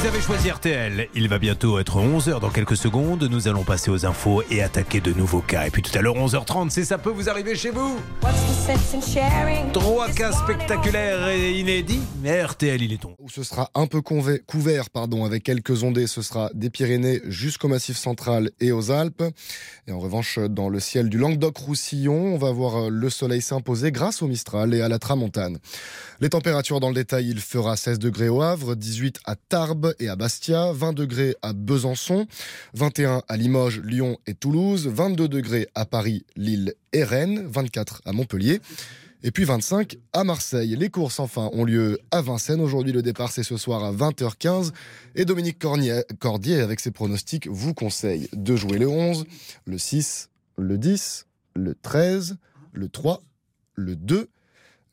Vous 0.00 0.06
avez 0.06 0.22
choisi 0.22 0.50
RTL. 0.50 1.08
Il 1.14 1.28
va 1.28 1.38
bientôt 1.38 1.78
être 1.78 1.98
11h 1.98 2.40
dans 2.40 2.48
quelques 2.48 2.78
secondes. 2.78 3.22
Nous 3.24 3.48
allons 3.48 3.64
passer 3.64 3.90
aux 3.90 4.06
infos 4.06 4.42
et 4.50 4.62
attaquer 4.62 5.02
de 5.02 5.12
nouveaux 5.12 5.42
cas. 5.42 5.66
Et 5.66 5.70
puis 5.70 5.82
tout 5.82 5.90
à 5.94 6.00
l'heure, 6.00 6.14
11h30, 6.14 6.70
c'est 6.70 6.86
ça 6.86 6.96
peut 6.96 7.10
vous 7.10 7.28
arriver 7.28 7.54
chez 7.54 7.68
vous. 7.68 7.98
Trois 9.74 10.08
cas 10.08 10.32
spectaculaires 10.32 11.28
et 11.28 11.52
inédits. 11.52 12.00
Mais 12.22 12.42
RTL, 12.42 12.80
il 12.80 12.94
est 12.94 13.02
ton. 13.02 13.14
Où 13.18 13.28
ce 13.28 13.42
sera 13.42 13.70
un 13.74 13.86
peu 13.86 14.00
couvert 14.00 14.88
pardon, 14.88 15.26
avec 15.26 15.42
quelques 15.42 15.82
ondées. 15.82 16.06
Ce 16.06 16.22
sera 16.22 16.48
des 16.54 16.70
Pyrénées 16.70 17.20
jusqu'au 17.26 17.68
Massif 17.68 17.98
central 17.98 18.52
et 18.58 18.72
aux 18.72 18.90
Alpes. 18.90 19.24
Et 19.86 19.92
en 19.92 19.98
revanche, 19.98 20.38
dans 20.38 20.70
le 20.70 20.80
ciel 20.80 21.10
du 21.10 21.18
Languedoc-Roussillon, 21.18 22.34
on 22.34 22.38
va 22.38 22.52
voir 22.52 22.88
le 22.88 23.10
soleil 23.10 23.42
s'imposer 23.42 23.92
grâce 23.92 24.22
au 24.22 24.28
Mistral 24.28 24.72
et 24.72 24.80
à 24.80 24.88
la 24.88 24.98
Tramontane. 24.98 25.58
Les 26.20 26.30
températures 26.30 26.80
dans 26.80 26.88
le 26.88 26.94
détail, 26.94 27.28
il 27.28 27.40
fera 27.40 27.76
16 27.76 27.98
degrés 27.98 28.30
au 28.30 28.40
Havre, 28.40 28.76
18 28.76 29.20
à 29.26 29.36
Tarbes 29.36 29.89
et 29.98 30.08
à 30.08 30.16
Bastia, 30.16 30.72
20 30.72 30.92
degrés 30.92 31.34
à 31.42 31.52
Besançon, 31.52 32.26
21 32.74 33.22
à 33.28 33.36
Limoges, 33.36 33.80
Lyon 33.80 34.18
et 34.26 34.34
Toulouse, 34.34 34.86
22 34.86 35.28
degrés 35.28 35.68
à 35.74 35.84
Paris, 35.84 36.24
Lille 36.36 36.74
et 36.92 37.04
Rennes, 37.04 37.46
24 37.46 38.02
à 38.04 38.12
Montpellier. 38.12 38.60
Et 39.22 39.30
puis 39.30 39.44
25 39.44 39.98
à 40.12 40.24
Marseille. 40.24 40.76
Les 40.76 40.88
courses, 40.88 41.20
enfin, 41.20 41.50
ont 41.52 41.64
lieu 41.64 41.98
à 42.10 42.22
Vincennes. 42.22 42.60
Aujourd'hui, 42.60 42.92
le 42.92 43.02
départ, 43.02 43.30
c'est 43.30 43.42
ce 43.42 43.58
soir 43.58 43.84
à 43.84 43.92
20h15. 43.92 44.72
Et 45.14 45.26
Dominique 45.26 45.58
Cordier, 45.58 46.60
avec 46.60 46.80
ses 46.80 46.90
pronostics, 46.90 47.46
vous 47.46 47.74
conseille 47.74 48.28
de 48.32 48.56
jouer 48.56 48.78
le 48.78 48.88
11, 48.88 49.26
le 49.66 49.78
6, 49.78 50.30
le 50.56 50.78
10, 50.78 51.26
le 51.54 51.74
13, 51.74 52.36
le 52.72 52.88
3, 52.88 53.22
le 53.74 53.94
2, 53.94 54.28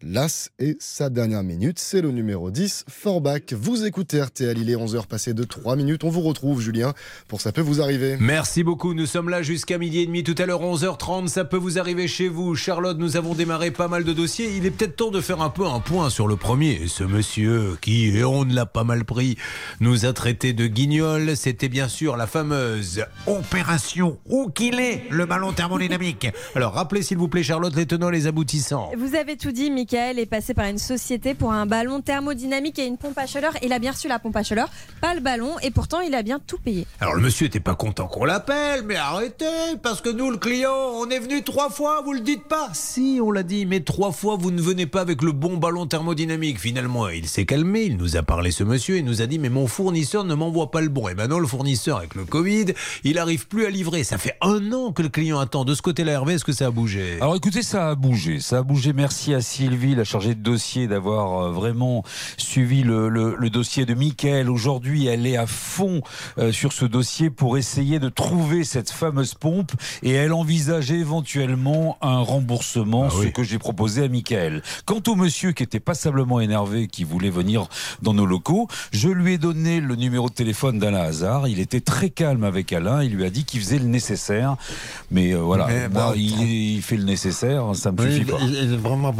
l'As 0.02 0.50
et 0.60 0.78
sa 0.80 1.10
dernière 1.10 1.44
minute, 1.44 1.80
c'est 1.80 2.02
le 2.02 2.12
numéro 2.12 2.52
10, 2.52 2.86
Forbach. 2.88 3.54
Vous 3.54 3.86
écoutez 3.86 4.22
RTL, 4.22 4.58
il 4.58 4.70
est 4.70 4.76
11h 4.76 5.08
passé 5.08 5.34
de 5.34 5.44
3 5.44 5.76
minutes. 5.76 6.04
On 6.04 6.10
vous 6.10 6.22
retrouve, 6.22 6.62
Julien, 6.62 6.94
pour 7.28 7.42
Ça 7.42 7.52
peut 7.52 7.62
vous 7.62 7.82
arriver. 7.82 8.18
Merci 8.20 8.64
beaucoup. 8.64 8.94
Nous 8.94 9.06
sommes 9.06 9.30
là 9.30 9.42
jusqu'à 9.42 9.78
midi 9.78 10.00
et 10.00 10.06
demi. 10.06 10.24
Tout 10.24 10.36
à 10.38 10.46
l'heure, 10.46 10.62
11h30. 10.62 11.28
Ça 11.28 11.46
peut 11.46 11.58
vous 11.58 11.80
arriver 11.80 12.08
chez 12.08 12.28
vous. 12.28 12.56
Charlotte, 12.56 12.98
nous 12.98 13.18
avons 13.18 13.34
démarré 13.34 13.72
pas 13.72 13.88
mal 13.88 14.04
de 14.04 14.14
dossiers. 14.14 14.56
Il 14.56 14.66
est 14.66 14.72
peut-être 14.72 14.96
temps 14.96 15.12
de 15.12 15.22
faire 15.22 15.42
un 15.42 15.50
peu 15.50 15.66
un 15.66 15.80
point 15.80 16.10
sur 16.10 16.28
le 16.28 16.36
premier. 16.36 16.88
Ce 16.88 17.04
monsieur 17.04 17.78
qui, 17.82 18.16
et 18.18 18.24
on 18.24 18.46
ne 18.46 18.54
l'a 18.54 18.66
pas 18.66 18.84
mal 18.84 19.06
pris, 19.06 19.38
nous 19.80 20.06
a 20.06 20.14
traité 20.14 20.54
de 20.54 20.68
guignol. 20.68 21.36
C'était 21.36 21.70
bien 21.70 21.88
sûr 21.88 22.18
la 22.18 22.28
fameuse 22.28 23.04
opération 23.26 24.20
Où 24.28 24.50
qu'il 24.50 24.80
est, 24.80 25.04
le 25.10 25.26
ballon 25.26 25.54
thermodynamique. 25.54 26.28
Alors, 26.56 26.74
rappelez 26.74 27.02
s'il 27.02 27.18
vous 27.18 27.28
plaît, 27.28 27.44
Charlotte, 27.44 27.76
les 27.76 27.86
tenants, 27.86 28.10
les 28.10 28.28
aboutissants. 28.28 28.92
Vous 28.98 29.16
avez 29.16 29.38
tout 29.38 29.52
dit, 29.52 29.72
Michael 29.90 30.20
est 30.20 30.26
passé 30.26 30.54
par 30.54 30.66
une 30.66 30.80
société 30.80 31.34
pour 31.34 31.54
un 31.54 31.66
ballon 31.66 32.02
thermodynamique 32.02 32.78
et 32.78 32.86
une 32.86 32.98
pompe 32.98 33.18
à 33.18 33.26
chaleur. 33.26 33.54
Il 33.64 33.72
a 33.72 33.80
bien 33.80 33.92
reçu 33.92 34.10
la 34.10 34.20
pompe 34.20 34.36
à 34.36 34.44
chaleur, 34.44 34.70
pas 35.00 35.14
le 35.16 35.22
ballon, 35.22 35.58
et 35.62 35.72
pourtant 35.72 36.02
il 36.02 36.14
a 36.14 36.24
bien 36.24 36.42
tout 36.46 36.58
payé. 36.58 36.86
Alors 37.00 37.16
le 37.16 37.22
monsieur 37.22 37.48
était 37.48 37.62
pas 37.62 37.76
content 37.76 38.08
qu'on 38.08 38.26
l'appelle, 38.26 38.84
mais 38.86 38.98
arrêtez, 38.98 39.46
parce 39.82 40.02
que 40.02 40.10
nous, 40.10 40.30
le 40.30 40.36
client, 40.36 40.76
on 40.96 41.10
est 41.10 41.20
venu 41.20 41.42
trois 41.42 41.70
fois, 41.70 42.02
vous 42.04 42.12
le 42.12 42.20
dites 42.20 42.44
pas 42.50 42.70
Si, 42.74 43.20
on 43.24 43.32
l'a 43.32 43.44
dit, 43.44 43.66
mais 43.66 43.80
trois 43.80 44.12
fois, 44.12 44.36
vous 44.38 44.52
ne 44.52 44.62
venez 44.62 44.88
pas 44.88 45.00
avec 45.00 45.22
le 45.22 45.32
bon 45.32 45.56
ballon 45.56 45.86
thermodynamique. 45.86 46.60
Finalement, 46.60 47.08
il 47.08 47.30
s'est 47.30 47.46
calmé, 47.46 47.84
il 47.84 47.96
nous 47.96 48.18
a 48.18 48.24
parlé, 48.24 48.52
ce 48.52 48.66
monsieur, 48.66 48.98
il 48.98 49.06
nous 49.06 49.22
a 49.22 49.26
dit, 49.26 49.40
mais 49.40 49.50
mon 49.50 49.68
fournisseur 49.68 50.26
ne 50.26 50.36
m'envoie 50.36 50.70
pas 50.70 50.82
le 50.82 50.90
bon. 50.90 51.08
Et 51.08 51.16
maintenant, 51.16 51.40
le 51.40 51.48
fournisseur, 51.48 52.00
avec 52.00 52.16
le 52.16 52.26
Covid, 52.26 52.74
il 53.06 53.20
arrive 53.20 53.48
plus 53.48 53.66
à 53.66 53.70
livrer. 53.70 54.04
Ça 54.04 54.18
fait 54.18 54.36
un 54.42 54.74
an 54.74 54.92
que 54.92 55.02
le 55.02 55.10
client 55.10 55.40
attend. 55.40 55.64
De 55.64 55.74
ce 55.74 55.82
côté-là, 55.82 56.12
Hervé, 56.12 56.34
est-ce 56.34 56.46
que 56.46 56.52
ça 56.52 56.66
a 56.66 56.72
bougé? 56.72 57.20
Alors 57.22 57.38
écoutez, 57.38 57.62
ça 57.62 57.90
a 57.92 57.96
bougé. 57.96 58.42
Ça 58.42 58.58
a 58.58 58.64
bougé. 58.64 58.92
Merci 58.92 59.34
à 59.34 59.40
Sylvie, 59.40 59.77
la 59.78 60.04
chargée 60.04 60.34
de 60.36 60.42
dossier, 60.42 60.88
d'avoir 60.88 61.40
euh, 61.40 61.52
vraiment 61.52 62.04
suivi 62.38 62.84
le, 62.84 63.10
le- 63.10 63.36
le 63.38 63.50
dossier 63.50 63.86
de 63.86 63.94
Mickaël. 63.94 64.50
Aujourd'hui, 64.50 65.06
elle 65.08 65.26
est 65.28 65.38
à 65.38 65.46
fond 65.48 66.02
euh, 66.38 66.52
sur 66.52 66.74
ce 66.74 66.86
dossier 66.86 67.30
pour 67.30 67.58
essayer 67.58 68.00
de 68.00 68.10
trouver 68.10 68.64
cette 68.64 68.90
fameuse 68.90 69.34
pompe 69.36 69.72
et 70.04 70.12
elle 70.12 70.34
envisage 70.34 70.92
éventuellement 70.92 71.98
un 72.02 72.20
remboursement, 72.20 73.10
ce 73.10 73.28
que 73.28 73.44
j'ai 73.44 73.60
proposé 73.60 74.04
à 74.04 74.08
Mickaël. 74.08 74.62
Quant 74.86 75.02
au 75.08 75.16
monsieur 75.16 75.52
qui 75.52 75.64
était 75.64 75.80
passablement 75.80 76.40
énervé, 76.40 76.88
qui 76.88 77.04
voulait 77.04 77.30
venir 77.30 77.68
dans 78.02 78.14
nos 78.14 78.26
locaux, 78.26 78.68
je 78.92 79.10
lui 79.10 79.34
ai 79.34 79.38
donné 79.38 79.80
le 79.80 79.96
numéro 79.96 80.30
de 80.30 80.34
téléphone 80.34 80.80
d'Alain 80.80 81.02
Hazard. 81.02 81.48
Il 81.48 81.60
était 81.60 81.82
très 81.82 82.10
calme 82.10 82.44
avec 82.44 82.74
Alain. 82.74 83.04
Il 83.04 83.14
lui 83.14 83.26
a 83.26 83.30
dit 83.30 83.44
qu'il 83.46 83.60
faisait 83.60 83.80
le 83.80 83.86
nécessaire. 83.86 84.56
Mais 85.12 85.34
euh, 85.34 85.38
voilà, 85.40 85.68
Mais 85.68 85.90
moi, 85.90 86.08
bon, 86.10 86.14
il, 86.16 86.42
il 86.78 86.82
fait 86.82 86.98
le 86.98 87.04
nécessaire, 87.04 87.64
ça 87.76 87.92
me 87.92 87.98
suffit 88.10 88.22
il, 88.22 88.26
pas. 88.26 88.38
il 88.42 88.56
est 88.74 88.78
vraiment 88.78 89.14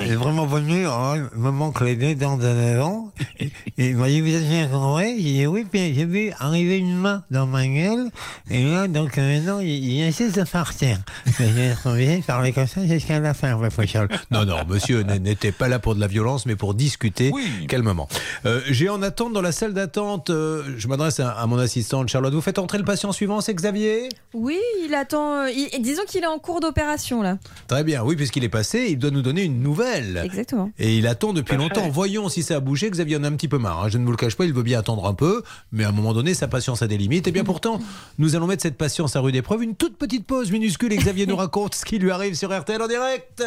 est 0.09 0.15
vraiment 0.15 0.45
venu, 0.45 0.85
hein, 0.87 1.27
il 1.35 1.39
me 1.41 1.51
manque 1.51 1.81
les 1.81 1.95
deux 1.95 2.15
dents 2.15 2.37
de 2.37 2.43
devant. 2.43 3.11
Et 3.39 3.51
il 3.89 3.95
m'a 3.97 4.07
dit, 4.07 4.21
vous 4.21 4.33
êtes 4.33 4.47
bien 4.47 4.67
convaincu 4.67 5.17
J'ai 5.17 5.31
dit, 5.33 5.47
oui, 5.47 5.65
puis 5.69 5.93
j'ai 5.93 6.05
vu 6.05 6.31
arriver 6.39 6.77
une 6.77 6.95
main 6.95 7.23
dans 7.31 7.45
ma 7.47 7.67
gueule. 7.67 8.09
Et 8.49 8.63
là, 8.63 8.87
donc, 8.87 9.17
euh, 9.17 9.37
maintenant, 9.39 9.59
il, 9.59 9.69
il 9.69 10.03
insiste 10.03 10.37
de 10.37 10.43
partir. 10.43 10.97
J'ai 11.39 11.73
obligé 11.85 12.17
de 12.17 12.23
parler 12.23 12.51
comme 12.51 12.67
ça 12.67 12.85
jusqu'à 12.85 13.19
la 13.19 13.33
fin, 13.33 13.55
ouais, 13.55 13.69
Pochol. 13.69 14.07
Non, 14.31 14.45
non, 14.45 14.57
monsieur 14.67 15.01
n'était 15.03 15.51
pas 15.51 15.67
là 15.67 15.79
pour 15.79 15.95
de 15.95 15.99
la 15.99 16.07
violence, 16.07 16.45
mais 16.45 16.55
pour 16.55 16.73
discuter 16.73 17.31
calmement. 17.67 18.07
Euh, 18.45 18.61
J'ai 18.69 18.89
en 18.89 19.01
attente 19.01 19.33
dans 19.33 19.41
la 19.41 19.51
salle 19.51 19.73
d'attente, 19.73 20.29
euh, 20.29 20.63
je 20.77 20.87
m'adresse 20.87 21.19
à, 21.19 21.31
à 21.31 21.45
mon 21.47 21.57
assistante 21.57 22.09
Charlotte. 22.09 22.33
Vous 22.33 22.41
faites 22.41 22.59
entrer 22.59 22.77
le 22.77 22.83
patient 22.85 23.11
suivant, 23.11 23.41
c'est 23.41 23.53
Xavier? 23.53 24.09
Oui, 24.33 24.59
il 24.85 24.93
attend. 24.93 25.43
euh, 25.45 25.49
il- 25.51 25.81
disons 25.81 26.03
qu'il 26.07 26.23
est 26.23 26.27
en 26.27 26.39
cours 26.39 26.59
d'opération 26.59 27.21
là. 27.21 27.37
Très 27.67 27.83
bien, 27.83 28.03
oui, 28.03 28.15
puisqu'il 28.15 28.43
est 28.43 28.49
passé, 28.49 28.87
il 28.89 28.97
doit 28.97 29.11
nous 29.11 29.21
donner 29.21 29.43
une 29.43 29.61
nouvelle. 29.61 29.90
Exactement. 29.95 30.71
Et 30.79 30.97
il 30.97 31.07
attend 31.07 31.33
depuis 31.33 31.55
Parfait. 31.57 31.63
longtemps. 31.75 31.89
Voyons 31.89 32.29
si 32.29 32.43
ça 32.43 32.55
a 32.55 32.59
bougé. 32.59 32.89
Xavier 32.89 33.17
en 33.17 33.23
a 33.23 33.27
un 33.27 33.33
petit 33.35 33.47
peu 33.47 33.57
marre. 33.57 33.83
hein. 33.83 33.89
Je 33.89 33.97
ne 33.97 34.05
vous 34.05 34.11
le 34.11 34.17
cache 34.17 34.35
pas, 34.35 34.45
il 34.45 34.53
veut 34.53 34.63
bien 34.63 34.79
attendre 34.79 35.05
un 35.07 35.13
peu, 35.13 35.43
mais 35.71 35.83
à 35.83 35.89
un 35.89 35.91
moment 35.91 36.13
donné, 36.13 36.33
sa 36.33 36.47
patience 36.47 36.81
a 36.81 36.87
des 36.87 36.97
limites. 36.97 37.27
Et 37.27 37.31
bien 37.31 37.43
pourtant, 37.43 37.79
nous 38.17 38.35
allons 38.35 38.47
mettre 38.47 38.61
cette 38.63 38.77
patience 38.77 39.15
à 39.15 39.19
rude 39.19 39.35
épreuve. 39.35 39.63
Une 39.63 39.75
toute 39.75 39.97
petite 39.97 40.25
pause 40.25 40.51
minuscule 40.51 40.93
et 40.93 40.97
Xavier 40.97 41.25
nous 41.25 41.35
raconte 41.37 41.75
ce 41.75 41.85
qui 41.85 41.99
lui 41.99 42.11
arrive 42.11 42.35
sur 42.35 42.57
RTL 42.57 42.81
en 42.81 42.87
direct. 42.87 43.43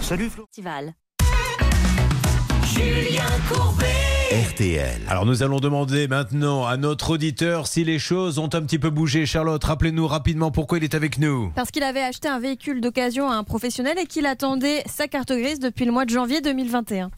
Salut 0.00 0.30
Festival. 0.30 0.94
Julien 2.74 3.24
Courbet. 3.48 4.05
RTL. 4.32 5.02
Alors 5.08 5.24
nous 5.24 5.44
allons 5.44 5.60
demander 5.60 6.08
maintenant 6.08 6.66
à 6.66 6.76
notre 6.76 7.10
auditeur 7.10 7.68
si 7.68 7.84
les 7.84 8.00
choses 8.00 8.40
ont 8.40 8.52
un 8.54 8.62
petit 8.62 8.80
peu 8.80 8.90
bougé. 8.90 9.24
Charlotte, 9.24 9.62
rappelez-nous 9.62 10.08
rapidement 10.08 10.50
pourquoi 10.50 10.78
il 10.78 10.84
est 10.84 10.96
avec 10.96 11.18
nous. 11.18 11.52
Parce 11.54 11.70
qu'il 11.70 11.84
avait 11.84 12.02
acheté 12.02 12.26
un 12.26 12.40
véhicule 12.40 12.80
d'occasion 12.80 13.30
à 13.30 13.36
un 13.36 13.44
professionnel 13.44 13.96
et 14.00 14.06
qu'il 14.06 14.26
attendait 14.26 14.82
sa 14.86 15.06
carte 15.06 15.30
grise 15.30 15.60
depuis 15.60 15.84
le 15.84 15.92
mois 15.92 16.06
de 16.06 16.10
janvier 16.10 16.40
2021. 16.40 17.12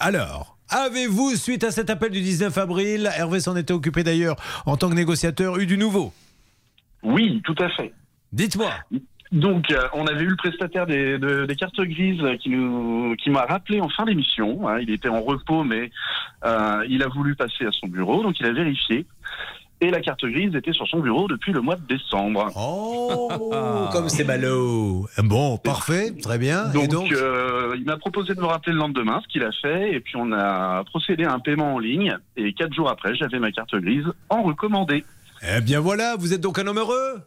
Alors, 0.00 0.58
avez-vous, 0.70 1.36
suite 1.36 1.62
à 1.62 1.70
cet 1.70 1.90
appel 1.90 2.10
du 2.10 2.20
19 2.22 2.58
avril, 2.58 3.08
Hervé 3.16 3.38
s'en 3.38 3.54
était 3.54 3.72
occupé 3.72 4.02
d'ailleurs 4.02 4.34
en 4.66 4.76
tant 4.76 4.88
que 4.88 4.94
négociateur, 4.94 5.60
eu 5.60 5.66
du 5.66 5.78
nouveau? 5.78 6.12
Oui, 7.04 7.40
tout 7.44 7.54
à 7.60 7.68
fait. 7.70 7.92
Dites-moi. 8.32 8.72
Donc, 9.30 9.70
euh, 9.70 9.82
on 9.92 10.06
avait 10.06 10.24
eu 10.24 10.28
le 10.28 10.36
prestataire 10.36 10.86
des, 10.86 11.18
de- 11.18 11.44
des 11.46 11.54
cartes 11.54 11.80
grises 11.80 12.22
qui 12.40 12.48
nous, 12.50 13.14
qui 13.16 13.28
m'a 13.30 13.42
rappelé 13.42 13.80
en 13.80 13.88
fin 13.90 14.04
d'émission. 14.04 14.66
hein. 14.68 14.78
il 14.80 14.90
était 14.90 15.08
en 15.10 15.20
repos, 15.20 15.64
mais 15.64 15.90
euh, 16.46 16.84
il 16.88 17.02
a 17.02 17.08
voulu 17.08 17.34
passer 17.34 17.66
à 17.66 17.70
son 17.72 17.88
bureau, 17.88 18.22
donc 18.22 18.40
il 18.40 18.46
a 18.46 18.52
vérifié. 18.52 19.04
Et 19.80 19.90
la 19.92 20.00
carte 20.00 20.24
grise 20.24 20.56
était 20.56 20.72
sur 20.72 20.88
son 20.88 20.98
bureau 20.98 21.28
depuis 21.28 21.52
le 21.52 21.60
mois 21.60 21.76
de 21.76 21.86
décembre. 21.86 22.50
Oh, 22.56 23.28
comme 23.92 24.08
c'est 24.08 24.24
ballot. 24.24 25.06
Bon, 25.22 25.56
parfait, 25.56 26.10
très 26.20 26.36
bien. 26.38 26.64
Donc, 26.70 26.84
Et 26.84 26.88
donc 26.88 27.12
euh, 27.12 27.76
il 27.78 27.84
m'a 27.84 27.96
proposé 27.96 28.34
de 28.34 28.40
me 28.40 28.46
rappeler 28.46 28.72
le 28.72 28.78
lendemain, 28.80 29.20
ce 29.22 29.28
qu'il 29.28 29.44
a 29.44 29.52
fait, 29.52 29.92
et 29.94 30.00
puis 30.00 30.16
on 30.16 30.32
a 30.32 30.82
procédé 30.84 31.24
à 31.26 31.32
un 31.32 31.38
paiement 31.38 31.74
en 31.74 31.78
ligne. 31.78 32.16
Et 32.36 32.54
quatre 32.54 32.74
jours 32.74 32.88
après, 32.90 33.14
j'avais 33.14 33.38
ma 33.38 33.52
carte 33.52 33.76
grise 33.76 34.06
en 34.30 34.42
recommandé. 34.42 35.04
Eh 35.56 35.60
bien 35.60 35.78
voilà, 35.78 36.16
vous 36.18 36.32
êtes 36.34 36.40
donc 36.40 36.58
un 36.58 36.66
homme 36.66 36.78
heureux 36.78 37.20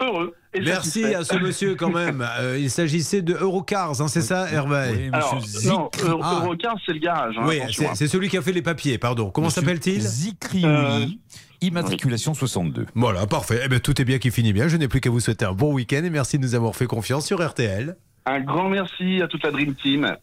Heureux. 0.00 0.34
et 0.54 0.60
Merci 0.60 1.02
satisfait. 1.02 1.14
à 1.14 1.24
ce 1.24 1.36
monsieur 1.36 1.74
quand 1.74 1.90
même. 1.90 2.24
Euh, 2.40 2.56
il 2.58 2.70
s'agississait 2.70 3.20
de 3.22 3.34
Eurocars, 3.34 4.00
hein, 4.00 4.06
c'est 4.08 4.20
ça, 4.20 4.48
Hervé 4.50 5.10
Alors, 5.12 5.40
non, 5.64 5.90
Euro- 6.04 6.22
Eurocars, 6.22 6.76
c'est 6.86 6.92
le 6.92 7.00
garage. 7.00 7.34
hein, 7.38 7.44
Oui, 7.46 7.60
c'est 7.72 7.86
hein. 7.86 7.92
c'est 7.94 8.06
celui 8.06 8.28
qui 8.28 8.36
a 8.36 8.42
fait 8.42 8.52
les 8.52 8.62
papiers, 8.62 8.96
pardon. 8.98 9.30
Comment 9.30 9.50
s'appelle-t-il? 9.50 10.00
Zicrioli, 10.00 11.20
immatriculation 11.60 12.34
62. 12.34 12.86
Voilà, 12.94 13.26
parfait. 13.26 13.60
Eh 13.64 13.68
bien, 13.68 13.80
tout 13.80 14.00
est 14.00 14.04
bien 14.04 14.18
qui 14.18 14.30
finit 14.30 14.52
bien. 14.52 14.68
Je 14.68 14.76
n'ai 14.76 14.86
plus 14.88 15.00
qu'à 15.00 15.10
vous 15.10 15.20
souhaiter 15.20 15.44
un 15.44 15.52
bon 15.52 15.72
week-end 15.72 16.02
et 16.04 16.10
merci 16.10 16.38
de 16.38 16.44
nous 16.44 16.54
avoir 16.54 16.76
fait 16.76 16.86
confiance 16.86 17.26
sur 17.26 17.44
RTL. 17.46 17.96
Un 18.28 18.40
grand 18.40 18.68
merci 18.68 19.22
à 19.22 19.26
toute 19.26 19.42
la 19.42 19.50
Dream 19.50 19.74
Team. 19.74 20.16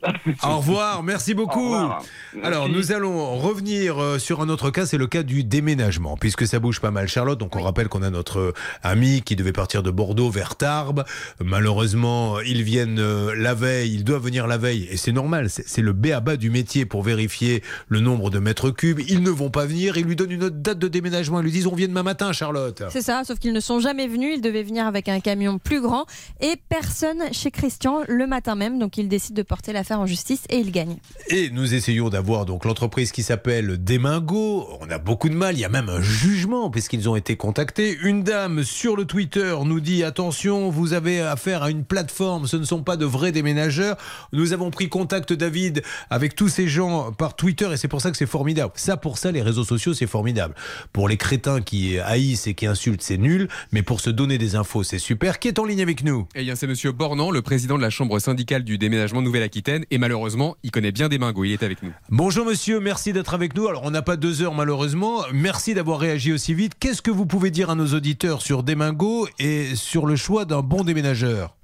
Au 0.43 0.57
revoir, 0.57 1.03
merci 1.03 1.33
beaucoup. 1.33 1.73
Au 1.73 1.81
revoir. 1.81 2.03
Merci. 2.33 2.47
Alors, 2.47 2.69
nous 2.69 2.91
allons 2.91 3.35
revenir 3.35 4.01
euh, 4.01 4.19
sur 4.19 4.41
un 4.41 4.49
autre 4.49 4.69
cas, 4.69 4.85
c'est 4.85 4.97
le 4.97 5.07
cas 5.07 5.23
du 5.23 5.43
déménagement, 5.43 6.15
puisque 6.15 6.45
ça 6.45 6.59
bouge 6.59 6.79
pas 6.79 6.91
mal, 6.91 7.07
Charlotte. 7.07 7.39
Donc, 7.39 7.55
on 7.55 7.61
rappelle 7.61 7.89
qu'on 7.89 8.03
a 8.03 8.09
notre 8.09 8.39
euh, 8.39 8.53
ami 8.83 9.21
qui 9.23 9.35
devait 9.35 9.53
partir 9.53 9.81
de 9.81 9.91
Bordeaux 9.91 10.29
vers 10.29 10.55
Tarbes. 10.55 11.03
Malheureusement, 11.43 12.39
ils 12.41 12.63
viennent 12.63 12.99
euh, 12.99 13.33
la 13.35 13.55
veille, 13.55 13.93
ils 13.95 14.03
doivent 14.03 14.23
venir 14.23 14.45
la 14.47 14.57
veille, 14.57 14.87
et 14.91 14.97
c'est 14.97 15.11
normal, 15.11 15.49
c'est 15.49 15.65
c'est 15.75 15.81
le 15.81 15.93
B 15.93 16.07
à 16.07 16.21
bas 16.21 16.37
du 16.37 16.49
métier 16.49 16.85
pour 16.85 17.03
vérifier 17.03 17.61
le 17.89 17.99
nombre 17.99 18.29
de 18.29 18.39
mètres 18.39 18.69
cubes. 18.69 19.01
Ils 19.09 19.23
ne 19.23 19.29
vont 19.29 19.49
pas 19.49 19.65
venir, 19.65 19.97
ils 19.97 20.05
lui 20.05 20.15
donnent 20.15 20.31
une 20.31 20.43
autre 20.43 20.55
date 20.55 20.79
de 20.79 20.87
déménagement, 20.87 21.39
ils 21.39 21.43
lui 21.43 21.51
disent 21.51 21.67
on 21.67 21.75
vient 21.75 21.87
demain 21.87 22.03
matin, 22.03 22.31
Charlotte. 22.31 22.83
C'est 22.91 23.01
ça, 23.01 23.23
sauf 23.25 23.39
qu'ils 23.39 23.51
ne 23.51 23.59
sont 23.59 23.79
jamais 23.79 24.07
venus. 24.07 24.35
Ils 24.37 24.41
devaient 24.41 24.63
venir 24.63 24.85
avec 24.85 25.09
un 25.09 25.19
camion 25.19 25.57
plus 25.57 25.81
grand. 25.81 26.05
Et 26.39 26.55
personne 26.69 27.21
chez 27.33 27.51
Christian 27.51 27.94
client 28.03 28.15
le 28.15 28.27
matin 28.27 28.55
même. 28.55 28.79
Donc 28.79 28.97
il 28.97 29.07
décide 29.07 29.35
de 29.35 29.43
porter 29.43 29.73
l'affaire 29.73 29.99
en 29.99 30.05
justice 30.05 30.43
et 30.49 30.57
il 30.57 30.71
gagne. 30.71 30.97
Et 31.29 31.49
nous 31.49 31.73
essayons 31.73 32.09
d'avoir 32.09 32.45
donc 32.45 32.65
l'entreprise 32.65 33.11
qui 33.11 33.23
s'appelle 33.23 33.83
Demingo. 33.83 34.67
On 34.81 34.89
a 34.89 34.97
beaucoup 34.97 35.29
de 35.29 35.35
mal, 35.35 35.55
il 35.55 35.61
y 35.61 35.65
a 35.65 35.69
même 35.69 35.89
un 35.89 36.01
jugement 36.01 36.69
puisqu'ils 36.69 37.09
ont 37.09 37.15
été 37.15 37.35
contactés. 37.35 37.97
Une 38.03 38.23
dame 38.23 38.63
sur 38.63 38.95
le 38.95 39.05
Twitter 39.05 39.55
nous 39.65 39.79
dit 39.79 40.03
attention, 40.03 40.69
vous 40.69 40.93
avez 40.93 41.21
affaire 41.21 41.63
à 41.63 41.69
une 41.69 41.83
plateforme, 41.83 42.47
ce 42.47 42.57
ne 42.57 42.63
sont 42.63 42.83
pas 42.83 42.97
de 42.97 43.05
vrais 43.05 43.31
déménageurs. 43.31 43.97
Nous 44.33 44.53
avons 44.53 44.71
pris 44.71 44.89
contact 44.89 45.33
David 45.33 45.83
avec 46.09 46.35
tous 46.35 46.49
ces 46.49 46.67
gens 46.67 47.11
par 47.11 47.35
Twitter 47.35 47.69
et 47.71 47.77
c'est 47.77 47.87
pour 47.87 48.01
ça 48.01 48.11
que 48.11 48.17
c'est 48.17 48.25
formidable. 48.25 48.73
Ça 48.75 48.97
pour 48.97 49.17
ça 49.17 49.31
les 49.31 49.41
réseaux 49.41 49.63
sociaux 49.63 49.93
c'est 49.93 50.07
formidable. 50.07 50.55
Pour 50.93 51.07
les 51.07 51.17
crétins 51.17 51.61
qui 51.61 51.99
haïssent 51.99 52.47
et 52.47 52.53
qui 52.53 52.65
insultent 52.65 53.01
c'est 53.01 53.17
nul, 53.17 53.47
mais 53.71 53.81
pour 53.81 53.99
se 53.99 54.09
donner 54.09 54.37
des 54.37 54.55
infos 54.55 54.83
c'est 54.83 54.99
super. 54.99 55.39
Qui 55.39 55.47
est 55.49 55.59
en 55.59 55.65
ligne 55.65 55.81
avec 55.81 56.03
nous? 56.03 56.27
Eh 56.35 56.43
bien, 56.43 56.55
c'est 56.55 56.67
Monsieur 56.67 56.91
Bornand, 56.91 57.31
le 57.31 57.41
président 57.41 57.77
de 57.77 57.81
la 57.81 57.84
Chambre 57.89 58.19
syndicale 58.19 58.63
du 58.63 58.77
déménagement 58.77 59.21
Nouvelle-Aquitaine. 59.21 59.85
Et 59.91 59.97
malheureusement, 59.97 60.55
il 60.63 60.71
connaît 60.71 60.91
bien 60.91 61.09
des 61.09 61.17
mingos. 61.17 61.43
Il 61.43 61.51
est 61.51 61.63
avec 61.63 61.83
nous. 61.83 61.93
Bonjour 62.09 62.45
monsieur, 62.45 62.79
merci 62.79 63.13
d'être 63.13 63.33
avec 63.33 63.55
nous. 63.55 63.67
Alors 63.67 63.83
on 63.83 63.91
n'a 63.91 64.01
pas 64.01 64.15
deux 64.15 64.41
heures 64.41 64.53
malheureusement. 64.53 65.23
Merci 65.33 65.73
d'avoir 65.73 65.99
réagi 65.99 66.33
aussi 66.33 66.53
vite. 66.53 66.73
Qu'est-ce 66.79 67.01
que 67.01 67.11
vous 67.11 67.25
pouvez 67.25 67.51
dire 67.51 67.69
à 67.69 67.75
nos 67.75 67.87
auditeurs 67.87 68.41
sur 68.41 68.63
Demingo 68.63 69.27
et 69.39 69.75
sur 69.75 70.05
le 70.05 70.15
choix 70.15 70.45
d'un 70.45 70.61
bon 70.61 70.83
déménageur? 70.83 71.55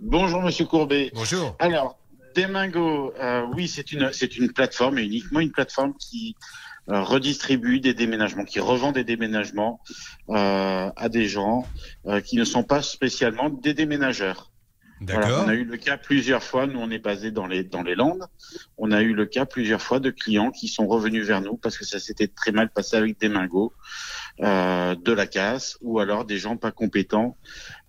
Bonjour 0.00 0.42
Monsieur 0.42 0.64
Courbet. 0.64 1.10
Bonjour. 1.14 1.56
Alors, 1.58 1.98
Demingo, 2.34 3.12
euh, 3.20 3.42
oui, 3.54 3.68
c'est 3.68 3.92
une 3.92 4.10
c'est 4.12 4.36
une 4.36 4.52
plateforme 4.52 4.98
et 4.98 5.04
uniquement 5.04 5.40
une 5.40 5.52
plateforme 5.52 5.94
qui 5.98 6.34
euh, 6.88 7.02
redistribue 7.02 7.78
des 7.78 7.94
déménagements, 7.94 8.44
qui 8.44 8.58
revend 8.58 8.90
des 8.90 9.04
déménagements 9.04 9.80
euh, 10.30 10.90
à 10.96 11.08
des 11.08 11.28
gens 11.28 11.64
euh, 12.06 12.20
qui 12.20 12.36
ne 12.36 12.44
sont 12.44 12.64
pas 12.64 12.82
spécialement 12.82 13.50
des 13.50 13.72
déménageurs. 13.72 14.50
Voilà, 15.08 15.42
on 15.44 15.48
a 15.48 15.54
eu 15.54 15.64
le 15.64 15.76
cas 15.76 15.96
plusieurs 15.96 16.42
fois. 16.42 16.66
Nous, 16.66 16.78
on 16.78 16.90
est 16.90 16.98
basé 16.98 17.30
dans 17.30 17.46
les 17.46 17.64
dans 17.64 17.82
les 17.82 17.94
Landes. 17.94 18.24
On 18.78 18.90
a 18.92 19.02
eu 19.02 19.12
le 19.14 19.26
cas 19.26 19.46
plusieurs 19.46 19.82
fois 19.82 20.00
de 20.00 20.10
clients 20.10 20.50
qui 20.50 20.68
sont 20.68 20.86
revenus 20.86 21.26
vers 21.26 21.40
nous 21.40 21.56
parce 21.56 21.78
que 21.78 21.84
ça 21.84 21.98
s'était 21.98 22.28
très 22.28 22.52
mal 22.52 22.70
passé 22.70 22.96
avec 22.96 23.18
des 23.20 23.28
mingos, 23.28 23.72
euh, 24.40 24.94
de 24.94 25.12
la 25.12 25.26
casse, 25.26 25.76
ou 25.82 26.00
alors 26.00 26.24
des 26.24 26.38
gens 26.38 26.56
pas 26.56 26.70
compétents 26.72 27.36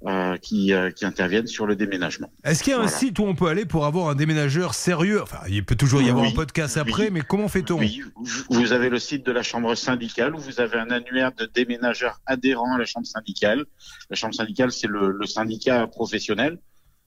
euh, 0.07 0.37
qui 0.37 0.73
euh, 0.73 0.91
qui 0.91 1.05
interviennent 1.05 1.47
sur 1.47 1.65
le 1.65 1.75
déménagement. 1.75 2.31
Est-ce 2.43 2.63
qu'il 2.63 2.73
y 2.73 2.75
a 2.75 2.79
un 2.79 2.87
site 2.87 3.17
où 3.19 3.23
on 3.23 3.35
peut 3.35 3.47
aller 3.47 3.65
pour 3.65 3.85
avoir 3.85 4.09
un 4.09 4.15
déménageur 4.15 4.73
sérieux? 4.73 5.21
Enfin, 5.21 5.39
il 5.49 5.63
peut 5.65 5.75
toujours 5.75 6.01
y 6.01 6.09
avoir 6.09 6.25
Oui, 6.25 6.31
un 6.31 6.35
podcast 6.35 6.77
après, 6.77 7.03
oui. 7.05 7.09
mais 7.11 7.21
comment 7.21 7.47
fait-on? 7.47 7.77
Oui, 7.79 8.01
vous- 8.15 8.43
vous 8.49 8.71
avez 8.73 8.89
le 8.89 8.99
site 8.99 9.25
de 9.25 9.31
la 9.31 9.43
chambre 9.43 9.73
syndicale 9.75 10.35
où 10.35 10.39
vous 10.39 10.59
avez 10.59 10.77
un 10.77 10.89
annuaire 10.91 11.31
de 11.33 11.45
déménageurs 11.45 12.19
adhérents 12.25 12.73
à 12.75 12.77
la 12.77 12.85
chambre 12.85 13.07
syndicale. 13.07 13.65
La 14.09 14.15
chambre 14.15 14.33
syndicale, 14.33 14.71
c'est 14.71 14.87
le, 14.87 15.11
le 15.11 15.25
syndicat 15.25 15.87
professionnel, 15.87 16.59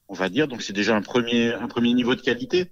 on 0.09 0.15
va 0.15 0.29
dire. 0.29 0.49
Donc 0.49 0.63
c'est 0.63 0.73
déjà 0.73 0.97
un 0.97 1.03
premier, 1.03 1.53
un 1.55 1.69
premier 1.69 1.93
niveau 1.95 2.15
de 2.15 2.21
qualité. 2.21 2.71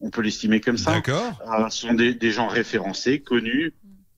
On 0.00 0.10
peut 0.10 0.22
l'estimer 0.22 0.60
comme 0.60 0.76
ça. 0.78 0.92
D'accord. 0.92 1.40
Euh, 1.58 1.68
ce 1.70 1.86
sont 1.86 1.94
des, 1.94 2.14
des 2.14 2.30
gens 2.30 2.46
référencés, 2.48 3.20
connus, 3.20 3.72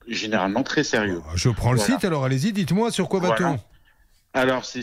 généralement 0.09 0.62
très 0.62 0.85
sérieux. 0.85 1.20
Je 1.35 1.48
prends 1.51 1.73
le 1.73 1.78
Voilà. 1.78 1.94
site, 1.94 2.05
alors 2.05 2.24
allez-y, 2.24 2.52
dites-moi 2.52 2.90
sur 2.90 3.09
quoi 3.09 3.20
va-t-on 3.20 3.44
Voilà. 3.44 3.60
Alors 4.35 4.64
c'est 4.64 4.82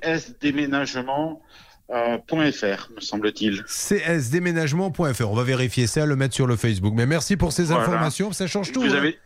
csdéménagement.fr, 0.00 2.90
me 2.96 3.00
semble-t-il. 3.00 3.64
csdéménagement.fr. 3.64 5.30
On 5.30 5.34
va 5.34 5.44
vérifier 5.44 5.86
ça, 5.86 6.06
le 6.06 6.16
mettre 6.16 6.34
sur 6.34 6.46
le 6.46 6.56
Facebook. 6.56 6.94
Mais 6.96 7.06
merci 7.06 7.36
pour 7.36 7.52
ces 7.52 7.64
Voilà. 7.64 7.82
informations, 7.82 8.32
ça 8.32 8.46
change 8.46 8.72
tout. 8.72 8.80
Vous 8.80 8.94
hein. 8.94 8.98
avez, 8.98 9.18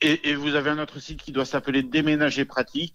et, 0.00 0.30
et 0.30 0.34
vous 0.34 0.54
avez 0.54 0.70
un 0.70 0.78
autre 0.78 0.98
site 1.00 1.22
qui 1.22 1.32
doit 1.32 1.44
s'appeler 1.44 1.82
Déménager 1.82 2.44
Pratique, 2.44 2.94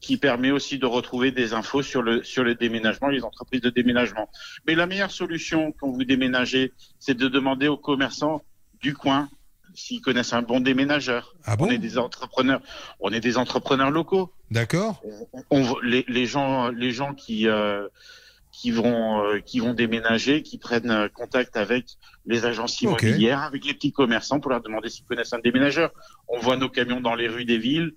qui 0.00 0.16
permet 0.16 0.50
aussi 0.50 0.78
de 0.78 0.86
retrouver 0.86 1.32
des 1.32 1.54
infos 1.54 1.82
sur 1.82 2.02
le, 2.02 2.22
sur 2.22 2.44
le 2.44 2.54
déménagement, 2.54 3.08
les 3.08 3.24
entreprises 3.24 3.60
de 3.60 3.70
déménagement. 3.70 4.28
Mais 4.66 4.74
la 4.74 4.86
meilleure 4.86 5.10
solution 5.10 5.72
quand 5.72 5.90
vous 5.90 6.04
déménagez, 6.04 6.72
c'est 6.98 7.16
de 7.16 7.28
demander 7.28 7.68
aux 7.68 7.76
commerçants 7.76 8.42
du 8.80 8.94
coin 8.94 9.28
s'ils 9.74 10.00
connaissent 10.00 10.32
un 10.32 10.42
bon 10.42 10.60
déménageur. 10.60 11.34
Ah 11.44 11.56
bon? 11.56 11.66
On 11.66 11.70
est 11.70 11.78
des 11.78 11.98
entrepreneurs, 11.98 12.60
on 13.00 13.12
est 13.12 13.20
des 13.20 13.36
entrepreneurs 13.38 13.90
locaux. 13.90 14.32
D'accord. 14.50 15.02
Les, 15.82 16.04
les 16.08 16.26
gens, 16.26 16.68
les 16.68 16.90
gens 16.90 17.14
qui 17.14 17.48
euh, 17.48 17.86
qui 18.50 18.70
vont 18.70 19.24
euh, 19.24 19.40
qui 19.40 19.60
vont 19.60 19.74
déménager, 19.74 20.42
qui 20.42 20.58
prennent 20.58 20.90
euh, 20.90 21.08
contact 21.08 21.56
avec 21.56 21.84
les 22.26 22.44
agences 22.44 22.80
immobilières, 22.80 23.42
avec 23.42 23.64
les 23.64 23.74
petits 23.74 23.92
commerçants 23.92 24.40
pour 24.40 24.50
leur 24.50 24.60
demander 24.60 24.88
s'ils 24.88 25.04
connaissent 25.04 25.32
un 25.32 25.38
déménageur. 25.38 25.92
On 26.28 26.38
voit 26.38 26.56
nos 26.56 26.68
camions 26.68 27.00
dans 27.00 27.14
les 27.14 27.28
rues 27.28 27.44
des 27.44 27.58
villes. 27.58 27.92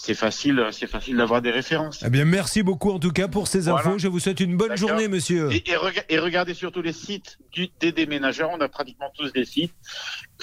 C'est 0.00 0.14
facile, 0.14 0.64
c'est 0.70 0.86
facile 0.86 1.16
d'avoir 1.16 1.42
des 1.42 1.50
références. 1.50 2.04
Eh 2.06 2.08
bien, 2.08 2.24
merci 2.24 2.62
beaucoup 2.62 2.92
en 2.92 3.00
tout 3.00 3.10
cas 3.10 3.26
pour 3.26 3.48
ces 3.48 3.68
infos. 3.68 3.82
Voilà. 3.82 3.98
Je 3.98 4.06
vous 4.06 4.20
souhaite 4.20 4.38
une 4.38 4.56
bonne 4.56 4.76
journée, 4.76 5.08
monsieur. 5.08 5.50
Et, 5.52 5.68
et 5.68 5.74
rega- 5.76 6.04
et 6.08 6.20
regardez 6.20 6.54
surtout 6.54 6.82
les 6.82 6.92
sites 6.92 7.36
du, 7.50 7.66
des 7.80 7.90
déménageurs. 7.90 8.50
On 8.52 8.60
a 8.60 8.68
pratiquement 8.68 9.10
tous 9.18 9.32
des 9.32 9.44
sites 9.44 9.74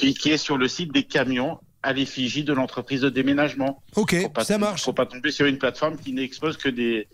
est 0.04 0.38
sur 0.38 0.58
le 0.58 0.68
site 0.68 0.92
des 0.94 1.04
camions 1.04 1.58
à 1.84 1.94
l'effigie 1.94 2.44
de 2.44 2.52
l'entreprise 2.52 3.00
de 3.00 3.10
déménagement. 3.10 3.82
Ok, 3.96 4.22
faut 4.24 4.30
pas, 4.30 4.44
ça 4.44 4.58
marche. 4.58 4.84
Faut 4.84 4.92
pas 4.92 5.06
tomber 5.06 5.32
sur 5.32 5.46
une 5.46 5.58
plateforme 5.58 5.98
qui 5.98 6.12
n'expose 6.12 6.58
que 6.58 6.68
des 6.68 7.08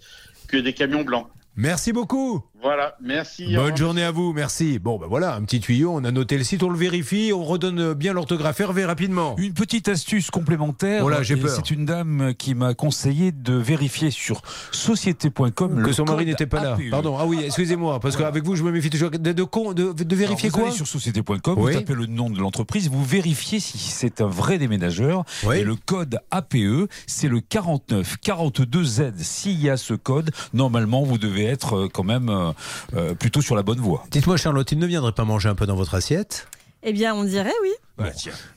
que 0.48 0.58
des 0.58 0.74
camions 0.74 1.04
blancs. 1.04 1.28
Merci 1.56 1.94
beaucoup. 1.94 2.44
Voilà, 2.64 2.96
merci. 3.02 3.56
Bonne 3.56 3.76
journée 3.76 4.04
à 4.04 4.12
vous, 4.12 4.34
merci. 4.34 4.78
Bon, 4.78 5.00
ben 5.00 5.08
voilà, 5.08 5.36
un 5.36 5.42
petit 5.44 5.60
tuyau, 5.60 5.92
on 5.96 6.04
a 6.04 6.12
noté 6.12 6.38
le 6.38 6.44
site, 6.44 6.62
on 6.62 6.70
le 6.70 6.78
vérifie, 6.78 7.32
on 7.34 7.44
redonne 7.44 7.94
bien 7.94 8.14
l'orthographe 8.14 8.60
Hervé 8.60 8.86
rapidement. 8.86 9.36
Une 9.40 9.54
petite 9.54 9.88
astuce 9.88 10.30
complémentaire. 10.30 11.04
Oh 11.04 11.10
là, 11.10 11.24
j'ai 11.24 11.36
peur. 11.38 11.50
C'est 11.50 11.72
une 11.72 11.86
dame 11.86 12.34
qui 12.38 12.54
m'a 12.54 12.74
conseillé 12.76 13.32
de 13.32 13.54
vérifier 13.54 14.12
sur 14.12 14.42
société.com 14.72 15.84
Que 15.84 15.92
son 15.92 16.06
mari 16.06 16.26
n'était 16.26 16.46
pas 16.46 16.62
là. 16.64 16.78
Pardon, 16.92 17.18
ah 17.20 17.26
oui, 17.26 17.40
excusez-moi, 17.46 18.00
parce 18.00 18.16
qu'avec 18.16 18.44
vous, 18.44 18.56
je 18.56 18.64
me 18.64 18.72
méfie 18.72 18.90
toujours. 18.90 19.10
De, 19.12 19.18
de, 19.18 19.44
con- 19.44 19.74
de, 19.74 19.92
de 19.94 20.16
vérifier 20.16 20.50
Alors, 20.50 20.58
vous 20.58 20.62
quoi 20.62 20.68
allez 20.70 20.78
sur 20.78 20.88
société.com, 20.88 21.56
Oui. 21.58 21.74
vous 21.74 21.80
tapez 21.80 21.94
le 21.96 22.06
nom 22.06 22.30
de 22.30 22.40
l'entreprise, 22.40 22.90
vous 22.90 23.04
vérifiez 23.04 23.60
si 23.60 23.78
c'est 23.78 24.22
un 24.22 24.28
vrai 24.28 24.58
déménageur. 24.58 25.24
Oui. 25.46 25.58
Et 25.58 25.64
le 25.64 25.76
code 25.76 26.20
APE, 26.30 26.88
c'est 27.08 27.28
le 27.28 27.40
49 27.42 28.18
42Z. 28.24 29.14
S'il 29.18 29.60
y 29.62 29.70
a 29.70 29.78
ce 29.78 29.94
code, 29.94 30.32
normalement, 30.54 31.04
vous 31.04 31.18
devez 31.18 31.46
être 31.46 31.76
euh, 31.76 31.90
quand 31.92 32.04
même 32.04 32.30
euh, 32.94 33.12
euh, 33.12 33.14
plutôt 33.14 33.42
sur 33.42 33.56
la 33.56 33.64
bonne 33.64 33.80
voie. 33.80 34.04
Dites-moi, 34.12 34.38
Charlotte, 34.38 34.72
il 34.72 34.80
ne 34.80 34.88
viendrait 34.88 35.12
pas 35.12 35.26
manger 35.26 35.50
un 35.50 35.56
peu 35.56 35.66
dans 35.66 35.76
votre 35.76 35.96
assiette? 35.96 36.48
Eh 36.84 36.94
bien, 36.94 37.14
on 37.14 37.24
dirait 37.24 37.54
oui. 37.62 37.72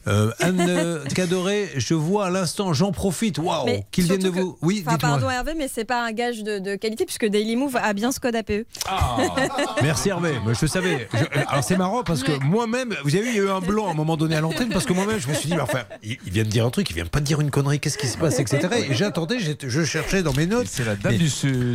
Euh, 0.07 0.31
Anne 0.41 0.61
euh, 0.61 1.05
Cadoré, 1.15 1.71
je 1.77 1.95
vois 1.95 2.27
à 2.27 2.31
l'instant, 2.31 2.73
j'en 2.73 2.93
profite, 2.93 3.39
waouh, 3.39 3.67
qu'il 3.91 4.05
vienne 4.05 4.19
de 4.21 4.31
que- 4.31 4.39
vous. 4.41 4.59
Oui, 4.63 4.83
pardon 4.85 5.31
Hervé, 5.31 5.53
mais 5.57 5.69
c'est 5.69 5.85
pas 5.85 6.05
un 6.05 6.13
gage 6.13 6.43
de, 6.43 6.59
de 6.59 6.77
qualité 6.77 7.05
puisque 7.07 7.27
Daily 7.27 7.57
Move 7.57 7.77
a 7.77 7.93
bien 7.95 8.13
ce 8.13 8.21
code 8.21 8.37
APE. 8.37 8.67
Merci 9.83 10.09
Hervé, 10.11 10.33
mais 10.47 10.55
je 10.61 10.67
savais. 10.67 11.09
Je- 11.13 11.39
alors 11.49 11.65
c'est 11.65 11.77
marrant 11.77 12.03
parce 12.03 12.23
que 12.23 12.33
moi-même, 12.45 12.95
vous 13.05 13.15
avez 13.15 13.25
vu, 13.25 13.31
il 13.31 13.37
y 13.37 13.41
a 13.41 13.43
eu 13.45 13.51
un 13.51 13.61
blanc 13.61 13.89
à 13.89 13.91
un 13.91 13.95
moment 13.95 14.17
donné 14.17 14.37
à 14.37 14.41
l'antenne 14.41 14.69
parce 14.71 14.85
que 14.85 14.93
moi-même 14.93 15.19
je 15.19 15.29
me 15.29 15.35
suis 15.35 15.49
dit, 15.49 15.55
mais 15.55 15.61
enfin, 15.63 15.83
il, 16.03 16.19
il 16.27 16.33
vient 16.33 16.45
de 16.45 16.49
dire 16.49 16.67
un 16.67 16.71
truc, 16.71 16.89
il 16.91 16.95
vient 16.95 17.07
pas 17.07 17.21
de 17.21 17.25
dire 17.25 17.41
une 17.41 17.51
connerie, 17.51 17.81
qu'est-ce 17.81 17.99
qui 17.99 18.07
se 18.07 18.19
passe, 18.19 18.39
etc. 18.39 18.69
Et 18.89 18.95
j'attendais, 18.95 19.37
je 19.39 19.85
cherchais 19.85 20.23
dans 20.23 20.33
mes 20.35 20.47
notes. 20.47 20.67
C'est 20.69 20.85
la 20.85 20.97
dame 20.97 21.13
Mais- 21.13 21.19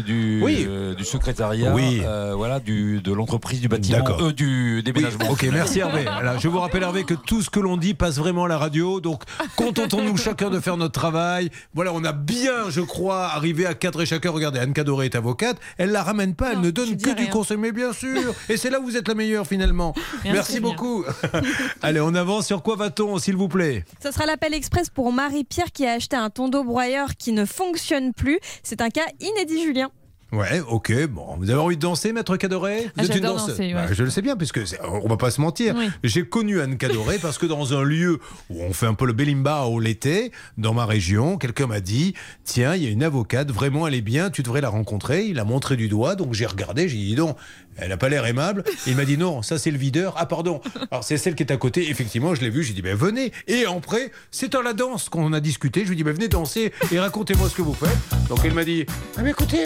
du, 0.03 0.41
Oui. 0.43 0.65
euh, 0.67 0.93
du 0.95 1.03
secrétariat 1.05 1.73
Oui. 1.73 2.01
euh, 2.03 2.33
voilà, 2.35 2.59
du, 2.59 3.01
de 3.01 3.11
l'entreprise 3.13 3.59
du 3.61 3.67
bâtiment, 3.67 3.97
D'accord. 3.99 4.21
euh, 4.21 4.33
du 4.33 4.77
Oui, 4.77 4.83
déménagement. 4.83 5.29
ok, 5.29 5.47
merci 5.51 5.79
Hervé. 5.79 6.05
Alors, 6.07 6.39
je 6.39 6.47
vous 6.47 6.59
rappelle 6.59 6.83
Hervé 6.83 7.03
que 7.03 7.13
tout 7.13 7.41
ce 7.41 7.49
que 7.49 7.58
l'on 7.59 7.77
dit 7.77 7.93
passe 7.93 8.17
vraiment 8.17 8.45
à 8.45 8.47
la 8.47 8.57
radio, 8.57 8.99
donc 8.99 9.23
contentons-nous 9.55 10.17
chacun 10.17 10.49
de 10.49 10.59
faire 10.59 10.77
notre 10.77 10.93
travail. 10.93 11.49
Voilà, 11.73 11.93
on 11.93 12.03
a 12.03 12.11
bien, 12.11 12.69
je 12.69 12.81
crois, 12.81 13.25
arrivé 13.27 13.65
à 13.65 13.73
cadrer 13.73 14.05
chacun. 14.05 14.31
Regardez, 14.31 14.59
Anne 14.59 14.73
Cadoré 14.73 15.05
est 15.05 15.15
avocate, 15.15 15.57
elle 15.77 15.91
la 15.91 16.03
ramène 16.03 16.35
pas, 16.35 16.53
elle 16.53 16.61
ne 16.61 16.71
donne 16.71 16.97
que 16.97 17.15
du 17.15 17.27
conseil, 17.27 17.57
mais 17.57 17.71
bien 17.71 17.93
sûr. 17.99 18.33
Et 18.49 18.57
c'est 18.57 18.69
là 18.69 18.79
où 18.79 18.83
vous 18.83 18.97
êtes 18.97 19.07
la 19.07 19.15
meilleure 19.15 19.47
finalement. 19.47 19.93
Merci 20.23 20.59
beaucoup. 20.59 21.05
Allez, 21.81 22.01
on 22.01 22.13
avance. 22.15 22.47
Sur 22.47 22.63
quoi 22.63 22.75
va-t-on, 22.75 23.17
s'il 23.19 23.35
vous 23.35 23.47
plaît? 23.47 23.85
Ce 24.01 24.11
sera 24.11 24.25
l'appel 24.25 24.53
express 24.53 24.89
pour 24.89 25.11
Marie-Pierre 25.11 25.71
qui 25.71 25.85
a 25.85 25.93
acheté 25.93 26.15
un 26.15 26.29
tondeau 26.29 26.63
broyeur 26.63 27.15
qui 27.17 27.31
ne 27.31 27.45
fonctionne 27.45 28.13
plus. 28.13 28.39
C'est 28.63 28.81
un 28.81 28.89
cas 28.89 29.05
inédit, 29.19 29.63
Julien. 29.63 29.91
Ouais, 30.31 30.61
ok, 30.67 31.07
bon. 31.07 31.35
Vous 31.39 31.49
avez 31.49 31.59
envie 31.59 31.75
de 31.75 31.81
danser, 31.81 32.13
maître 32.13 32.37
Cadoré 32.37 32.83
Vous 32.83 32.89
Ah, 32.97 33.03
êtes 33.03 33.15
une 33.15 33.21
danseuse 33.21 33.47
danser, 33.57 33.73
ouais. 33.73 33.73
Bah, 33.73 33.87
Je 33.91 34.03
le 34.03 34.11
sais 34.11 34.21
bien, 34.21 34.35
puisque 34.35 34.59
on 34.83 35.07
va 35.07 35.17
pas 35.17 35.31
se 35.31 35.41
mentir. 35.41 35.73
Oui. 35.75 35.89
J'ai 36.03 36.23
connu 36.23 36.61
Anne 36.61 36.77
Cadoré 36.77 37.17
parce 37.17 37.39
que 37.39 37.47
dans 37.47 37.73
un 37.73 37.83
lieu 37.83 38.19
où 38.51 38.61
on 38.61 38.71
fait 38.71 38.85
un 38.85 38.93
peu 38.93 39.07
le 39.07 39.13
belimbao 39.13 39.79
l'été, 39.79 40.31
dans 40.59 40.73
ma 40.75 40.85
région, 40.85 41.37
quelqu'un 41.39 41.65
m'a 41.65 41.79
dit 41.79 42.13
Tiens, 42.43 42.75
il 42.75 42.83
y 42.83 42.87
a 42.87 42.91
une 42.91 43.01
avocate, 43.03 43.49
vraiment 43.51 43.87
elle 43.87 43.95
est 43.95 44.01
bien, 44.01 44.29
tu 44.29 44.43
devrais 44.43 44.61
la 44.61 44.69
rencontrer. 44.69 45.25
Il 45.25 45.39
a 45.39 45.43
montré 45.45 45.75
du 45.75 45.87
doigt, 45.87 46.15
donc 46.15 46.33
j'ai 46.35 46.45
regardé, 46.45 46.87
j'ai 46.87 46.97
dit 46.97 47.15
Non, 47.15 47.35
elle 47.77 47.91
a 47.91 47.97
pas 47.97 48.09
l'air 48.09 48.25
aimable. 48.27 48.63
Et 48.85 48.91
il 48.91 48.95
m'a 48.97 49.05
dit 49.05 49.17
Non, 49.17 49.41
ça 49.41 49.57
c'est 49.57 49.71
le 49.71 49.79
videur. 49.79 50.13
Ah, 50.17 50.27
pardon. 50.27 50.61
Alors 50.91 51.03
c'est 51.03 51.17
celle 51.17 51.33
qui 51.33 51.41
est 51.41 51.51
à 51.51 51.57
côté. 51.57 51.89
Effectivement, 51.89 52.35
je 52.35 52.41
l'ai 52.41 52.51
vue, 52.51 52.63
j'ai 52.63 52.73
dit 52.73 52.83
Ben 52.83 52.95
venez. 52.95 53.31
Et 53.47 53.65
après, 53.65 54.11
c'est 54.29 54.51
dans 54.51 54.61
la 54.61 54.73
danse 54.73 55.09
qu'on 55.09 55.33
a 55.33 55.39
discuté. 55.39 55.81
Je 55.81 55.87
lui 55.87 55.93
ai 55.93 55.95
dit 55.97 56.03
Ben 56.03 56.13
venez 56.13 56.27
danser 56.27 56.71
et 56.91 56.99
racontez-moi 56.99 57.49
ce 57.49 57.55
que 57.55 57.63
vous 57.63 57.73
faites. 57.73 57.97
Donc 58.29 58.41
elle 58.45 58.53
m'a 58.53 58.63
dit 58.63 58.85
Ah, 59.17 59.21
mais 59.23 59.31
écoutez. 59.31 59.65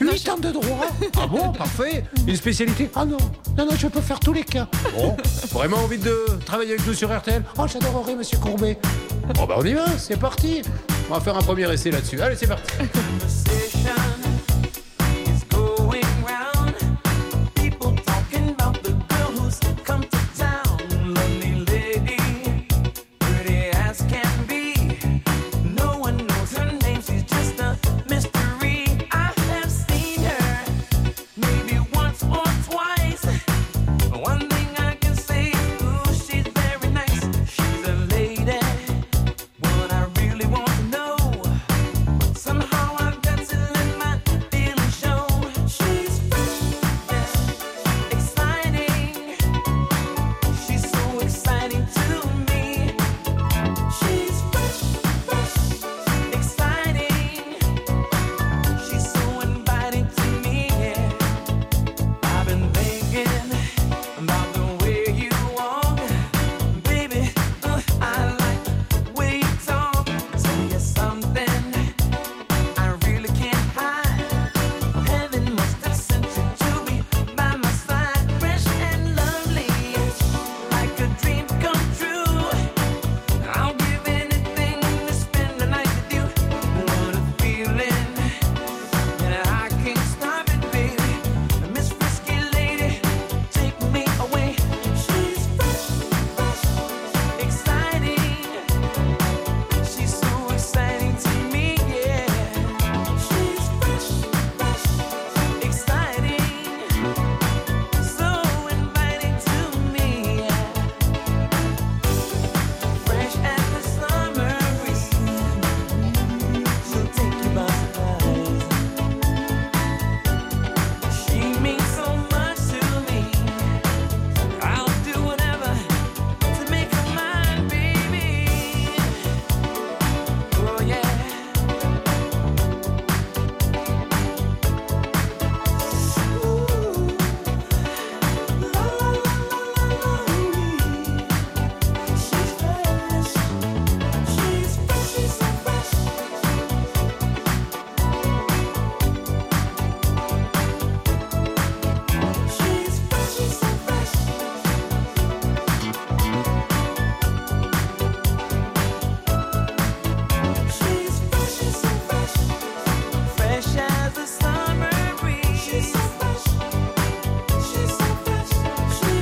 8 0.00 0.28
ans 0.28 0.38
de 0.38 0.50
droit 0.50 0.86
Ah 1.20 1.26
bon, 1.26 1.52
parfait 1.52 2.04
Une 2.26 2.36
spécialité 2.36 2.90
Ah 2.94 3.04
non, 3.04 3.16
non, 3.56 3.66
non, 3.66 3.72
je 3.76 3.88
peux 3.88 4.00
faire 4.00 4.20
tous 4.20 4.32
les 4.32 4.44
cas. 4.44 4.68
Bon, 4.94 5.16
vraiment 5.52 5.78
envie 5.78 5.98
de 5.98 6.14
travailler 6.44 6.74
avec 6.74 6.86
nous 6.86 6.94
sur 6.94 7.16
RTL 7.16 7.42
Oh, 7.58 7.64
j'adorerais, 7.66 8.14
monsieur 8.14 8.38
Courbet. 8.38 8.78
Bon, 9.34 9.44
bah 9.44 9.56
on 9.58 9.64
y 9.64 9.74
va, 9.74 9.86
c'est 9.98 10.18
parti. 10.18 10.62
On 11.10 11.14
va 11.14 11.20
faire 11.20 11.36
un 11.36 11.42
premier 11.42 11.70
essai 11.72 11.90
là-dessus. 11.90 12.20
Allez, 12.20 12.36
c'est 12.36 12.46
parti. 12.46 12.72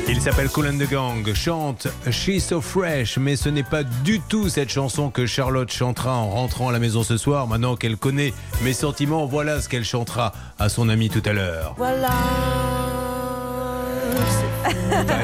Il 0.08 0.20
s'appelle 0.20 0.48
Colin 0.50 0.74
de 0.74 0.84
Gang, 0.84 1.32
chante 1.34 1.86
She's 2.10 2.46
So 2.46 2.60
Fresh, 2.60 3.16
mais 3.16 3.36
ce 3.36 3.48
n'est 3.48 3.62
pas 3.62 3.82
du 3.82 4.20
tout 4.20 4.48
cette 4.48 4.68
chanson 4.68 5.08
que 5.08 5.24
Charlotte 5.24 5.72
chantera 5.72 6.16
en 6.16 6.28
rentrant 6.28 6.68
à 6.68 6.72
la 6.72 6.78
maison 6.78 7.02
ce 7.02 7.16
soir. 7.16 7.46
Maintenant 7.46 7.76
qu'elle 7.76 7.96
connaît 7.96 8.34
mes 8.62 8.72
sentiments, 8.72 9.24
voilà 9.24 9.62
ce 9.62 9.68
qu'elle 9.68 9.84
chantera 9.84 10.32
à 10.58 10.68
son 10.68 10.88
ami 10.88 11.08
tout 11.08 11.22
à 11.24 11.32
l'heure. 11.32 11.74
Voilà. 11.78 12.10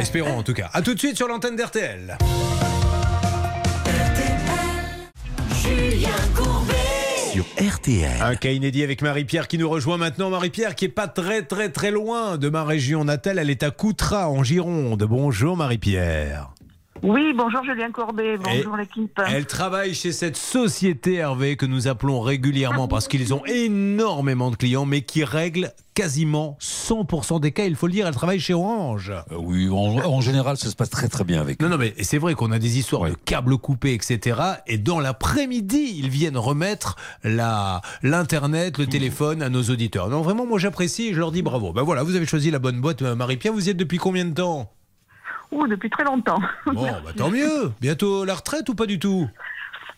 Espérons 0.00 0.38
en 0.38 0.42
tout 0.42 0.54
cas. 0.54 0.70
A 0.72 0.80
tout 0.80 0.94
de 0.94 0.98
suite 0.98 1.16
sur 1.16 1.28
l'antenne 1.28 1.56
d'RTL. 1.56 2.16
Julien 5.62 6.08
un 8.20 8.36
cas 8.36 8.50
inédit 8.50 8.82
avec 8.82 9.00
Marie-Pierre 9.00 9.48
qui 9.48 9.56
nous 9.56 9.68
rejoint 9.68 9.96
maintenant. 9.96 10.28
Marie-Pierre 10.28 10.74
qui 10.74 10.84
est 10.84 10.88
pas 10.90 11.08
très 11.08 11.42
très 11.42 11.70
très 11.70 11.90
loin 11.90 12.36
de 12.36 12.50
ma 12.50 12.62
région 12.62 13.04
natale. 13.04 13.38
Elle 13.38 13.48
est 13.48 13.62
à 13.62 13.70
Coutras 13.70 14.28
en 14.28 14.42
Gironde. 14.42 15.02
Bonjour 15.04 15.56
Marie-Pierre. 15.56 16.52
Oui, 17.02 17.32
bonjour 17.36 17.64
Julien 17.64 17.90
Courbet, 17.90 18.36
bonjour 18.38 18.76
l'équipe. 18.76 19.20
Elle 19.26 19.46
travaille 19.46 19.92
chez 19.92 20.12
cette 20.12 20.36
société 20.36 21.14
Hervé 21.14 21.56
que 21.56 21.66
nous 21.66 21.88
appelons 21.88 22.20
régulièrement 22.20 22.86
parce 22.86 23.08
qu'ils 23.08 23.34
ont 23.34 23.44
énormément 23.46 24.52
de 24.52 24.56
clients 24.56 24.86
mais 24.86 25.02
qui 25.02 25.24
règlent 25.24 25.72
quasiment 25.94 26.56
100% 26.60 27.40
des 27.40 27.50
cas. 27.50 27.64
Il 27.64 27.74
faut 27.74 27.88
le 27.88 27.92
dire, 27.92 28.06
elle 28.06 28.14
travaille 28.14 28.38
chez 28.38 28.54
Orange. 28.54 29.10
Euh, 29.10 29.36
oui, 29.36 29.68
en, 29.68 29.74
en 29.74 30.20
général, 30.20 30.56
ça 30.56 30.70
se 30.70 30.76
passe 30.76 30.90
très 30.90 31.08
très 31.08 31.24
bien 31.24 31.40
avec. 31.40 31.60
Non, 31.60 31.68
non, 31.68 31.76
mais 31.76 31.92
c'est 32.02 32.18
vrai 32.18 32.34
qu'on 32.34 32.52
a 32.52 32.60
des 32.60 32.78
histoires 32.78 33.10
de 33.10 33.14
câbles 33.24 33.58
coupés, 33.58 33.94
etc. 33.94 34.40
Et 34.68 34.78
dans 34.78 35.00
l'après-midi, 35.00 35.96
ils 35.98 36.08
viennent 36.08 36.38
remettre 36.38 36.94
la 37.24 37.82
l'internet, 38.04 38.78
le 38.78 38.86
téléphone 38.86 39.42
à 39.42 39.48
nos 39.48 39.62
auditeurs. 39.64 40.08
Non, 40.08 40.22
vraiment, 40.22 40.46
moi 40.46 40.60
j'apprécie 40.60 41.08
et 41.08 41.14
je 41.14 41.18
leur 41.18 41.32
dis 41.32 41.42
bravo. 41.42 41.72
Ben 41.72 41.82
voilà, 41.82 42.04
vous 42.04 42.14
avez 42.14 42.26
choisi 42.26 42.52
la 42.52 42.60
bonne 42.60 42.80
boîte, 42.80 43.02
euh, 43.02 43.16
Marie-Pierre. 43.16 43.52
Vous 43.52 43.66
y 43.66 43.70
êtes 43.70 43.76
depuis 43.76 43.98
combien 43.98 44.24
de 44.24 44.34
temps? 44.34 44.70
Ouh, 45.52 45.66
depuis 45.66 45.90
très 45.90 46.04
longtemps. 46.04 46.40
Bon, 46.66 46.82
bah, 46.82 47.12
tant 47.16 47.30
mieux. 47.30 47.72
Bientôt 47.80 48.24
la 48.24 48.34
retraite 48.34 48.68
ou 48.68 48.74
pas 48.74 48.86
du 48.86 48.98
tout? 48.98 49.28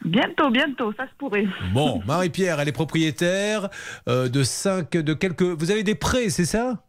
Bientôt, 0.04 0.50
bientôt, 0.50 0.92
ça 0.98 1.04
se 1.04 1.12
pourrait. 1.16 1.46
Bon, 1.72 2.02
Marie-Pierre, 2.06 2.60
elle 2.60 2.68
est 2.68 2.72
propriétaire 2.72 3.68
euh, 4.08 4.28
de 4.28 4.42
5, 4.42 4.90
de 4.90 5.14
quelques. 5.14 5.42
Vous 5.42 5.70
avez 5.70 5.82
des 5.82 5.94
prêts, 5.94 6.28
c'est 6.28 6.44
ça? 6.44 6.82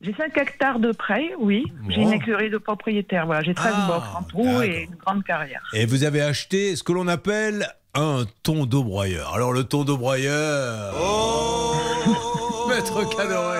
J'ai 0.00 0.14
5 0.14 0.36
hectares 0.36 0.78
de 0.78 0.92
près, 0.92 1.30
oui. 1.38 1.64
J'ai 1.88 2.02
une 2.02 2.12
écurie 2.12 2.50
de 2.50 2.58
propriétaire. 2.58 3.26
Voilà, 3.26 3.42
j'ai 3.42 3.54
13 3.54 3.72
Ah, 3.74 3.86
box 3.88 4.06
en 4.16 4.22
tout 4.24 4.62
et 4.62 4.84
une 4.84 4.94
grande 4.96 5.24
carrière. 5.24 5.62
Et 5.72 5.86
vous 5.86 6.04
avez 6.04 6.20
acheté 6.20 6.76
ce 6.76 6.82
que 6.84 6.92
l'on 6.92 7.08
appelle 7.08 7.66
un 7.94 8.24
ton 8.42 8.66
d'eau 8.66 8.84
broyeur. 8.84 9.34
Alors 9.34 9.52
le 9.52 9.64
ton 9.64 9.84
d'eau 9.84 9.96
broyeur. 9.96 10.94
Maître 12.78 13.16
Cadoré. 13.16 13.58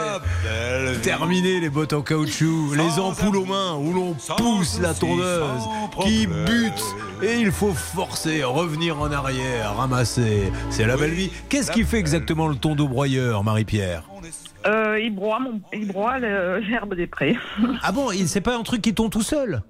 Terminé 1.02 1.58
les 1.58 1.68
bottes 1.70 1.92
en 1.92 2.02
caoutchouc, 2.02 2.74
les 2.76 3.00
ampoules 3.00 3.36
aux 3.38 3.44
mains 3.44 3.74
où 3.74 3.92
l'on 3.92 4.14
pousse 4.36 4.78
la 4.80 4.94
tondeuse 4.94 5.68
qui 6.04 6.28
bute 6.28 6.84
et 7.20 7.40
il 7.40 7.50
faut 7.50 7.72
forcer, 7.72 8.44
revenir 8.44 9.00
en 9.00 9.10
arrière, 9.10 9.74
ramasser. 9.76 10.52
C'est 10.70 10.86
la 10.86 10.96
belle 10.96 11.10
vie. 11.10 11.32
Qu'est-ce 11.48 11.72
qui 11.72 11.82
fait 11.82 11.98
exactement 11.98 12.46
le 12.46 12.54
ton 12.54 12.76
d'eau 12.76 12.86
broyeur, 12.86 13.42
Marie-Pierre 13.42 14.04
Euh, 14.68 15.00
il 15.00 15.12
broie, 15.12 15.40
mon- 15.40 15.60
il 15.72 15.88
broie 15.88 16.20
l'herbe 16.20 16.94
des 16.94 17.08
prés. 17.08 17.36
Ah 17.82 17.90
bon, 17.90 18.12
il- 18.12 18.28
c'est 18.28 18.40
pas 18.40 18.56
un 18.56 18.62
truc 18.62 18.82
qui 18.82 18.94
tombe 18.94 19.10
tout 19.10 19.22
seul? 19.22 19.62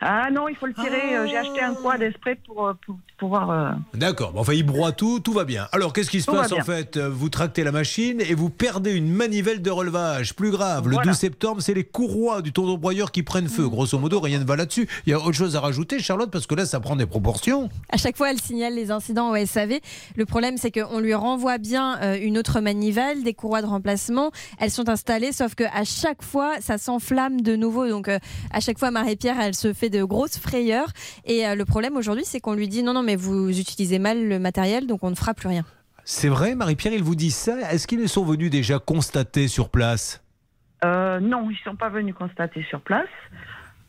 Ah 0.00 0.28
non, 0.30 0.46
il 0.46 0.54
faut 0.54 0.66
le 0.66 0.74
tirer. 0.74 1.16
euh, 1.16 1.26
J'ai 1.26 1.38
acheté 1.38 1.60
un 1.60 1.74
quad 1.74 2.02
exprès 2.02 2.38
pour, 2.46 2.68
euh, 2.68 2.74
pour 2.86 2.98
pouvoir. 3.16 3.50
euh, 3.50 3.70
D'accord, 3.94 4.32
bon, 4.32 4.40
enfin 4.40 4.52
il 4.52 4.64
broie 4.64 4.92
tout, 4.92 5.20
tout 5.20 5.32
va 5.32 5.44
bien. 5.44 5.68
Alors 5.72 5.92
qu'est-ce 5.92 6.10
qui 6.10 6.20
se 6.20 6.26
Tout 6.26 6.32
passe 6.32 6.52
en 6.52 6.62
fait? 6.62 6.98
Vous 6.98 7.28
tractez 7.28 7.64
la 7.64 7.72
machine 7.72 8.20
et 8.20 8.34
vous 8.34 8.50
perdez 8.50 8.92
une 8.92 9.08
manivelle 9.10 9.62
de 9.62 9.70
relevage. 9.70 10.34
Plus 10.34 10.50
grave, 10.50 10.86
le 10.88 10.94
Voilà. 10.94 11.10
12 11.12 11.18
septembre, 11.18 11.60
c'est 11.62 11.74
les 11.74 11.84
courroies 11.84 12.42
du 12.42 12.52
tour 12.52 12.76
broyeur 12.78 13.12
qui 13.12 13.22
prennent 13.22 13.48
feu. 13.48 13.68
Grosso 13.68 13.98
modo, 13.98 14.20
rien 14.20 14.38
ne 14.38 14.44
va 14.44 14.56
là-dessus. 14.56 14.88
Il 15.06 15.10
y 15.10 15.12
a 15.12 15.18
autre 15.18 15.32
chose 15.32 15.56
à 15.56 15.60
rajouter, 15.60 15.98
Charlotte, 15.98 16.30
parce 16.30 16.46
que 16.46 16.54
là, 16.54 16.66
ça 16.66 16.80
prend 16.80 16.96
des 16.96 17.06
proportions. 17.06 17.68
À 17.90 17.96
chaque 17.96 18.16
fois, 18.16 18.30
elle 18.30 18.40
signale 18.40 18.74
les 18.74 18.90
incidents 18.90 19.30
au 19.30 19.46
SAV. 19.46 19.80
Le 20.16 20.26
problème, 20.26 20.56
c'est 20.58 20.70
qu'on 20.70 20.98
lui 21.00 21.14
renvoie 21.14 21.58
bien 21.58 21.98
euh, 22.02 22.18
une 22.20 22.38
autre 22.38 22.60
manivelle, 22.60 23.22
des 23.22 23.34
courroies 23.34 23.62
de 23.62 23.66
remplacement. 23.66 24.30
Elles 24.58 24.70
sont 24.70 24.88
installées, 24.88 25.32
sauf 25.32 25.54
que 25.54 25.64
à 25.72 25.84
chaque 25.84 26.22
fois, 26.22 26.54
ça 26.60 26.78
s'enflamme 26.78 27.40
de 27.40 27.56
nouveau. 27.56 27.88
Donc, 27.88 28.08
euh, 28.08 28.18
à 28.52 28.60
chaque 28.60 28.78
fois, 28.78 28.90
Marie-Pierre, 28.90 29.36
elle 29.40 29.54
se 29.54 29.72
fait 29.72 29.90
de 29.90 30.04
grosses 30.04 30.38
frayeurs. 30.38 30.88
Et 31.24 31.44
le 31.54 31.64
problème 31.64 31.96
aujourd'hui, 31.96 32.24
c'est 32.26 32.40
qu'on 32.40 32.54
lui 32.54 32.68
dit 32.68 32.82
non, 32.82 32.92
non, 32.92 33.02
mais 33.06 33.16
vous 33.16 33.58
utilisez 33.58 33.98
mal 33.98 34.28
le 34.28 34.38
matériel, 34.38 34.86
donc 34.86 35.02
on 35.02 35.10
ne 35.10 35.14
fera 35.14 35.32
plus 35.32 35.48
rien. 35.48 35.64
C'est 36.04 36.28
vrai, 36.28 36.54
Marie-Pierre, 36.54 36.92
il 36.92 37.02
vous 37.02 37.16
dit 37.16 37.30
ça. 37.30 37.72
Est-ce 37.72 37.86
qu'ils 37.86 38.08
sont 38.08 38.24
venus 38.24 38.50
déjà 38.50 38.78
constater 38.78 39.48
sur 39.48 39.70
place 39.70 40.22
euh, 40.84 41.20
non, 41.20 41.50
ils 41.50 41.58
sont 41.64 41.76
pas 41.76 41.88
venus 41.88 42.14
constater 42.14 42.64
sur 42.68 42.80
place. 42.80 43.08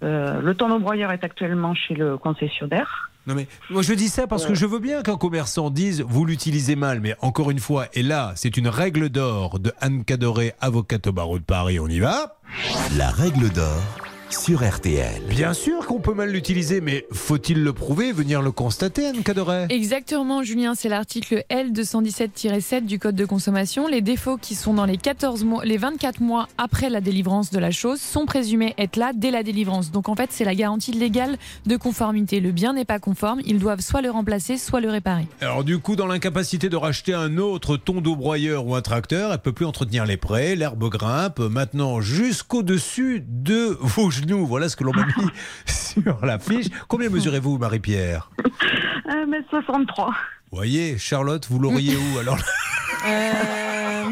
Euh, 0.03 0.41
le 0.41 0.55
tonneau 0.55 0.79
broyeur 0.79 1.11
est 1.11 1.23
actuellement 1.23 1.73
chez 1.75 1.95
le 1.95 2.17
concessionnaire. 2.17 3.11
Non 3.25 3.35
mais 3.35 3.47
moi 3.69 3.81
je 3.81 3.93
dis 3.93 4.07
ça 4.07 4.25
parce 4.25 4.45
que 4.45 4.55
je 4.55 4.65
veux 4.65 4.79
bien 4.79 5.03
qu'un 5.03 5.17
commerçant 5.17 5.69
dise 5.69 6.01
vous 6.07 6.23
l'utilisez 6.23 6.77
mal, 6.77 7.01
mais 7.01 7.13
encore 7.19 7.51
une 7.51 7.59
fois, 7.59 7.87
et 7.93 8.01
là 8.01 8.31
c'est 8.37 8.55
une 8.55 8.69
règle 8.69 9.09
d'or 9.09 9.59
de 9.59 9.73
Anne 9.81 10.05
Cadoré, 10.05 10.53
avocate 10.61 11.07
au 11.07 11.11
barreau 11.11 11.37
de 11.37 11.43
Paris, 11.43 11.77
on 11.77 11.89
y 11.89 11.99
va 11.99 12.37
La 12.95 13.09
règle 13.09 13.49
d'or 13.49 14.06
sur 14.29 14.67
RTL. 14.67 15.21
Bien 15.29 15.53
sûr 15.53 15.85
qu'on 15.85 15.99
peut 15.99 16.13
mal 16.13 16.31
l'utiliser, 16.31 16.81
mais 16.81 17.05
faut-il 17.11 17.63
le 17.63 17.73
prouver, 17.73 18.11
venir 18.11 18.41
le 18.41 18.51
constater, 18.51 19.07
Anne 19.07 19.23
Cadoré 19.23 19.65
Exactement, 19.69 20.43
Julien, 20.43 20.75
c'est 20.75 20.89
l'article 20.89 21.43
L217-7 21.49 22.85
du 22.85 22.99
Code 22.99 23.15
de 23.15 23.25
consommation. 23.25 23.87
Les 23.87 24.01
défauts 24.01 24.37
qui 24.37 24.55
sont 24.55 24.73
dans 24.73 24.85
les, 24.85 24.97
14 24.97 25.43
mois, 25.43 25.63
les 25.63 25.77
24 25.77 26.21
mois 26.21 26.47
après 26.57 26.89
la 26.89 27.01
délivrance 27.01 27.51
de 27.51 27.59
la 27.59 27.71
chose 27.71 28.01
sont 28.01 28.25
présumés 28.25 28.73
être 28.77 28.97
là 28.97 29.11
dès 29.15 29.31
la 29.31 29.43
délivrance. 29.43 29.91
Donc 29.91 30.09
en 30.09 30.15
fait, 30.15 30.29
c'est 30.31 30.45
la 30.45 30.55
garantie 30.55 30.91
légale 30.91 31.37
de 31.65 31.77
conformité. 31.77 32.39
Le 32.39 32.51
bien 32.51 32.73
n'est 32.73 32.85
pas 32.85 32.99
conforme, 32.99 33.39
ils 33.45 33.59
doivent 33.59 33.81
soit 33.81 34.01
le 34.01 34.11
remplacer, 34.11 34.57
soit 34.57 34.81
le 34.81 34.89
réparer. 34.89 35.27
Alors 35.41 35.63
du 35.63 35.79
coup, 35.79 35.95
dans 35.95 36.07
l'incapacité 36.07 36.69
de 36.69 36.75
racheter 36.75 37.13
un 37.13 37.37
autre 37.37 37.77
tondeau 37.77 38.15
broyeur 38.15 38.65
ou 38.65 38.75
un 38.75 38.81
tracteur, 38.81 39.31
elle 39.31 39.39
peut 39.39 39.53
plus 39.53 39.65
entretenir 39.65 40.05
les 40.05 40.17
prés, 40.17 40.55
l'herbe 40.55 40.89
grimpe, 40.89 41.39
maintenant 41.39 42.01
jusqu'au-dessus 42.01 43.23
de 43.27 43.77
vos 43.79 44.09
Voilà 44.45 44.69
ce 44.69 44.75
que 44.75 44.83
l'on 44.83 44.93
m'a 44.93 45.05
mis 45.17 45.29
sur 45.65 46.25
la 46.25 46.39
fiche. 46.39 46.67
Combien 46.87 47.09
mesurez-vous, 47.09 47.57
Marie-Pierre? 47.57 48.29
1m63. 49.07 50.13
Voyez, 50.51 50.97
Charlotte, 50.97 51.45
vous 51.49 51.59
l'auriez 51.59 51.95
où 51.95 52.19
alors 52.19 52.37
Euh, 53.07 54.03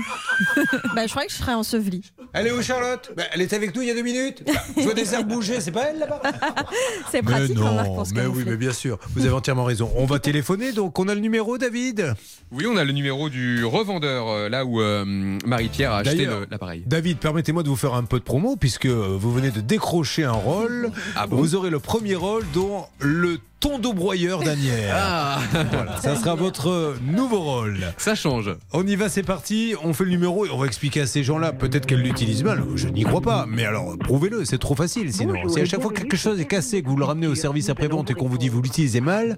bah, 0.95 1.05
je 1.05 1.11
crois 1.11 1.25
que 1.25 1.31
je 1.31 1.37
serais 1.37 1.53
ensevelie. 1.53 2.11
Elle 2.33 2.47
est 2.47 2.51
où 2.51 2.61
Charlotte? 2.61 3.11
Bah, 3.17 3.23
Elle 3.33 3.41
était 3.41 3.55
avec 3.55 3.75
nous 3.75 3.81
il 3.81 3.87
y 3.87 3.91
a 3.91 3.95
deux 3.95 4.03
minutes. 4.03 4.43
Bah, 4.45 4.53
je 4.77 4.83
vois 4.83 4.93
des 4.93 5.13
herbes 5.13 5.27
bouger, 5.27 5.59
c'est 5.59 5.71
pas 5.71 5.85
elle 5.89 5.99
là-bas? 5.99 6.21
C'est 7.11 7.21
Mais 7.23 7.31
pratique, 7.31 7.55
non, 7.57 7.69
remarque, 7.71 7.87
pour 7.87 8.05
se 8.07 8.13
mais 8.13 8.25
oui, 8.25 8.43
mais 8.45 8.57
bien 8.57 8.71
sûr, 8.71 8.99
vous 9.15 9.25
avez 9.25 9.33
entièrement 9.33 9.63
raison. 9.63 9.91
On 9.95 10.05
va 10.05 10.19
téléphoner, 10.19 10.71
donc 10.71 10.99
on 10.99 11.07
a 11.07 11.15
le 11.15 11.21
numéro, 11.21 11.57
David? 11.57 12.13
Oui, 12.51 12.65
on 12.67 12.77
a 12.77 12.83
le 12.83 12.91
numéro 12.91 13.29
du 13.29 13.65
revendeur, 13.65 14.27
euh, 14.27 14.49
là 14.49 14.65
où 14.65 14.81
euh, 14.81 15.03
Marie-Pierre 15.45 15.91
a 15.91 15.99
acheté 15.99 16.27
l'appareil. 16.49 16.83
David, 16.85 17.17
permettez-moi 17.17 17.63
de 17.63 17.69
vous 17.69 17.75
faire 17.75 17.95
un 17.95 18.03
peu 18.03 18.19
de 18.19 18.23
promo, 18.23 18.55
puisque 18.55 18.85
vous 18.87 19.33
venez 19.33 19.51
de 19.51 19.61
décrocher 19.61 20.25
un 20.25 20.31
rôle. 20.31 20.91
Ah 21.15 21.27
bon? 21.27 21.37
Vous 21.37 21.55
aurez 21.55 21.69
le 21.69 21.79
premier 21.79 22.15
rôle 22.15 22.43
dans 22.53 22.89
le 22.99 23.39
tondeau 23.65 23.93
broyeur 23.93 24.43
d'Anière. 24.43 24.95
Ah 25.07 25.39
Voilà, 25.71 25.97
ça 25.97 26.15
sera 26.15 26.35
votre 26.35 26.95
nouveau 27.01 27.39
rôle. 27.39 27.77
Ça 27.97 28.13
change. 28.15 28.55
On 28.73 28.85
y 28.85 28.95
va, 28.95 29.09
c'est 29.09 29.23
parti. 29.23 29.73
On 29.83 29.93
fait 29.93 30.03
le 30.03 30.11
numéro 30.11 30.45
et 30.45 30.49
on 30.51 30.57
va 30.57 30.67
expliquer 30.67 31.01
à 31.01 31.07
ces 31.07 31.23
gens-là. 31.23 31.51
Peut-être 31.51 31.85
qu'elles 31.85 32.01
l'utilisent 32.01 32.43
mal. 32.43 32.63
Je 32.75 32.87
n'y 32.87 33.03
crois 33.03 33.21
pas. 33.21 33.45
Mais 33.47 33.65
alors, 33.65 33.97
prouvez-le. 33.97 34.45
C'est 34.45 34.57
trop 34.59 34.75
facile. 34.75 35.11
Sinon, 35.11 35.33
si 35.49 35.59
à 35.59 35.65
chaque 35.65 35.81
fois 35.81 35.91
que 35.91 36.01
quelque 36.01 36.17
chose 36.17 36.39
est 36.39 36.45
cassé, 36.45 36.83
que 36.83 36.89
vous 36.89 36.95
le 36.95 37.05
ramenez 37.05 37.27
au 37.27 37.35
service 37.35 37.69
après-vente 37.69 38.11
et 38.11 38.13
qu'on 38.13 38.27
vous 38.27 38.37
dit 38.37 38.49
vous 38.49 38.61
l'utilisez 38.61 39.01
mal. 39.01 39.37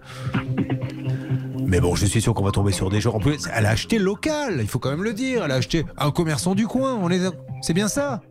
Mais 1.66 1.80
bon, 1.80 1.96
je 1.96 2.06
suis 2.06 2.22
sûr 2.22 2.34
qu'on 2.34 2.44
va 2.44 2.52
tomber 2.52 2.72
sur 2.72 2.90
des 2.90 3.02
gens. 3.02 3.14
En 3.14 3.20
plus, 3.20 3.48
elle 3.54 3.66
a 3.66 3.70
acheté 3.70 3.98
local. 3.98 4.58
Il 4.60 4.68
faut 4.68 4.80
quand 4.80 4.90
même 4.92 5.04
le 5.04 5.14
dire. 5.14 5.46
Elle 5.46 5.52
a 5.52 5.56
acheté 5.56 5.86
un 5.98 6.12
commerçant 6.12 6.54
du 6.54 6.68
coin. 6.68 6.98
On 7.02 7.10
est, 7.10 7.22
c'est 7.62 7.74
bien 7.74 7.88
ça? 7.88 8.22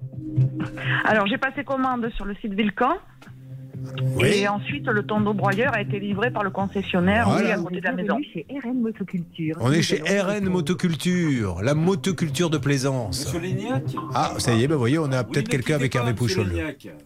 Alors, 1.05 1.27
j'ai 1.27 1.39
passé 1.39 1.65
commande 1.65 2.09
sur 2.17 2.25
le 2.27 2.35
site 2.37 2.53
Vilcan. 2.53 2.95
Oui. 4.17 4.29
Et 4.29 4.49
ensuite, 4.49 4.87
le 4.87 5.03
tonneau 5.05 5.35
broyeur 5.35 5.73
a 5.75 5.81
été 5.81 5.99
livré 5.99 6.31
par 6.31 6.43
le 6.45 6.51
concessionnaire, 6.51 7.29
Voilà. 7.29 7.47
oui, 7.47 7.53
à 7.53 7.59
côté 7.59 7.81
de 7.81 7.85
la 7.85 7.93
maison. 7.93 8.19
On 9.61 9.73
est 9.73 9.83
chez 9.83 10.01
RN 10.03 10.45
Motoculture, 10.49 11.63
la 11.63 11.75
motoculture 11.75 12.51
de 12.51 12.59
plaisance. 12.59 13.27
Monsieur 13.27 13.41
Léniac 13.41 13.83
Ah, 14.15 14.35
ça 14.39 14.55
y 14.55 14.63
est, 14.65 14.69
ben 14.69 14.77
voyez, 14.77 14.99
on 14.99 15.11
a 15.13 15.25
peut-être 15.25 15.49
quelqu'un 15.49 15.75
avec 15.77 15.95
Hervé 15.95 16.15
Pouchol. 16.15 16.53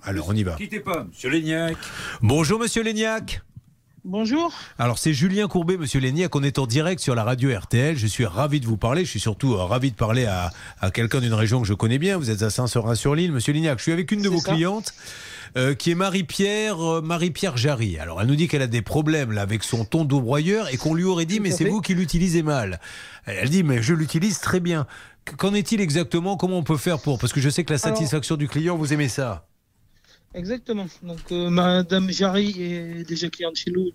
Alors, 0.02 0.26
on 0.28 0.32
y 0.34 0.42
va. 0.42 0.52
Quittez 0.56 0.80
pas, 0.80 1.04
monsieur 1.04 1.30
Léniac. 1.30 1.76
Bonjour, 2.22 2.58
monsieur 2.60 2.82
Léniac. 2.82 3.42
Bonjour. 4.02 4.50
Alors 4.78 4.96
c'est 4.98 5.12
Julien 5.12 5.46
Courbet, 5.46 5.76
Monsieur 5.76 6.00
Léniac, 6.00 6.34
on 6.34 6.42
est 6.42 6.58
en 6.58 6.66
direct 6.66 7.02
sur 7.02 7.14
la 7.14 7.22
radio 7.22 7.50
RTL. 7.54 7.98
Je 7.98 8.06
suis 8.06 8.24
ravi 8.24 8.58
de 8.58 8.64
vous 8.64 8.78
parler. 8.78 9.04
Je 9.04 9.10
suis 9.10 9.20
surtout 9.20 9.52
euh, 9.52 9.62
ravi 9.64 9.90
de 9.90 9.94
parler 9.96 10.24
à, 10.24 10.50
à 10.80 10.90
quelqu'un 10.90 11.20
d'une 11.20 11.34
région 11.34 11.60
que 11.60 11.66
je 11.68 11.74
connais 11.74 11.98
bien. 11.98 12.16
Vous 12.16 12.30
êtes 12.30 12.40
à 12.42 12.48
Saint-Seurin-sur-Lille, 12.48 13.30
Monsieur 13.30 13.52
Léniac. 13.52 13.76
Je 13.76 13.82
suis 13.82 13.92
avec 13.92 14.10
une 14.10 14.22
de 14.22 14.30
vos 14.30 14.40
clientes. 14.40 14.94
Euh, 15.56 15.74
qui 15.74 15.90
est 15.90 15.94
Marie-Pierre 15.94 16.80
euh, 16.80 17.00
Marie-Pierre 17.00 17.56
Jarry. 17.56 17.98
Alors 17.98 18.20
elle 18.20 18.26
nous 18.28 18.36
dit 18.36 18.48
qu'elle 18.48 18.62
a 18.62 18.66
des 18.66 18.82
problèmes 18.82 19.32
là 19.32 19.42
avec 19.42 19.62
son 19.64 19.84
ton 19.84 20.04
broyeur 20.04 20.72
et 20.72 20.76
qu'on 20.76 20.94
lui 20.94 21.04
aurait 21.04 21.26
dit 21.26 21.40
mais 21.40 21.50
c'est 21.50 21.64
vous 21.64 21.80
qui 21.80 21.94
l'utilisez 21.94 22.42
mal. 22.42 22.80
Elle 23.26 23.50
dit 23.50 23.62
mais 23.62 23.82
je 23.82 23.94
l'utilise 23.94 24.40
très 24.40 24.60
bien. 24.60 24.86
Qu'en 25.36 25.54
est-il 25.54 25.80
exactement? 25.80 26.36
Comment 26.36 26.58
on 26.58 26.62
peut 26.62 26.76
faire 26.76 27.00
pour? 27.00 27.18
Parce 27.18 27.32
que 27.32 27.40
je 27.40 27.50
sais 27.50 27.64
que 27.64 27.72
la 27.72 27.78
Alors- 27.82 27.96
satisfaction 27.96 28.36
du 28.36 28.48
client, 28.48 28.76
vous 28.76 28.92
aimez 28.92 29.08
ça. 29.08 29.46
Exactement. 30.32 30.86
Donc, 31.02 31.18
euh, 31.32 31.50
Madame 31.50 32.10
Jarry 32.10 32.54
est 32.62 33.08
déjà 33.08 33.28
cliente 33.28 33.56
chez 33.56 33.72
nous 33.72 33.90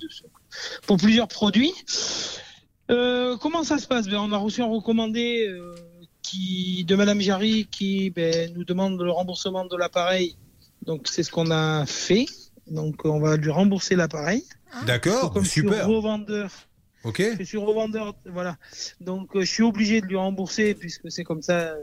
pour 0.85 0.97
plusieurs 0.97 1.29
produits. 1.29 1.73
Euh, 2.91 3.37
comment 3.37 3.63
ça 3.63 3.77
se 3.77 3.87
passe? 3.87 4.07
Ben, 4.07 4.17
On 4.17 4.31
a 4.31 4.37
reçu 4.37 4.61
un 4.61 4.67
recommandé 4.67 5.47
euh, 5.47 5.75
qui, 6.21 6.83
de 6.85 6.95
Madame 6.95 7.21
Jarry 7.21 7.67
qui 7.71 8.09
ben, 8.09 8.51
nous 8.53 8.65
demande 8.65 9.01
le 9.01 9.11
remboursement 9.11 9.65
de 9.65 9.77
l'appareil. 9.77 10.35
Donc, 10.85 11.07
c'est 11.09 11.23
ce 11.23 11.31
qu'on 11.31 11.51
a 11.51 11.85
fait. 11.85 12.25
Donc, 12.67 13.05
on 13.05 13.19
va 13.19 13.37
lui 13.37 13.49
rembourser 13.51 13.95
l'appareil. 13.95 14.43
D'accord, 14.85 15.31
Comme 15.33 15.43
je 15.43 15.49
suis 15.49 15.61
super. 15.61 15.87
revendeur. 15.87 16.51
Ok. 17.03 17.21
Je 17.39 17.43
suis 17.43 17.57
revendeur, 17.57 18.15
voilà. 18.25 18.57
Donc, 18.99 19.35
euh, 19.35 19.41
je 19.41 19.45
suis 19.51 19.63
obligé 19.63 20.01
de 20.01 20.07
lui 20.07 20.15
rembourser 20.15 20.73
puisque 20.73 21.11
c'est 21.11 21.23
comme 21.23 21.41
ça. 21.43 21.59
euh, 21.59 21.75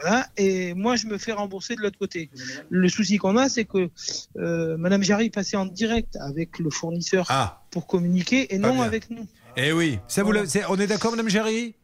Voilà. 0.00 0.28
Et 0.36 0.72
moi, 0.74 0.94
je 0.94 1.06
me 1.08 1.18
fais 1.18 1.32
rembourser 1.32 1.74
de 1.74 1.80
l'autre 1.82 1.98
côté. 1.98 2.30
Le 2.70 2.88
souci 2.88 3.16
qu'on 3.18 3.36
a, 3.36 3.48
c'est 3.48 3.64
que 3.64 3.90
euh, 4.38 4.76
Madame 4.76 5.02
Jarry 5.02 5.30
passait 5.30 5.56
en 5.56 5.66
direct 5.66 6.16
avec 6.20 6.60
le 6.60 6.70
fournisseur 6.70 7.26
pour 7.72 7.86
communiquer 7.88 8.54
et 8.54 8.58
non 8.58 8.74
bien. 8.74 8.82
avec 8.84 9.10
nous. 9.10 9.26
Eh 9.56 9.72
oui, 9.72 9.98
ça 10.06 10.22
vous 10.22 10.32
on 10.68 10.76
est 10.78 10.86
d'accord, 10.86 11.10
Madame 11.10 11.28
Géry 11.28 11.74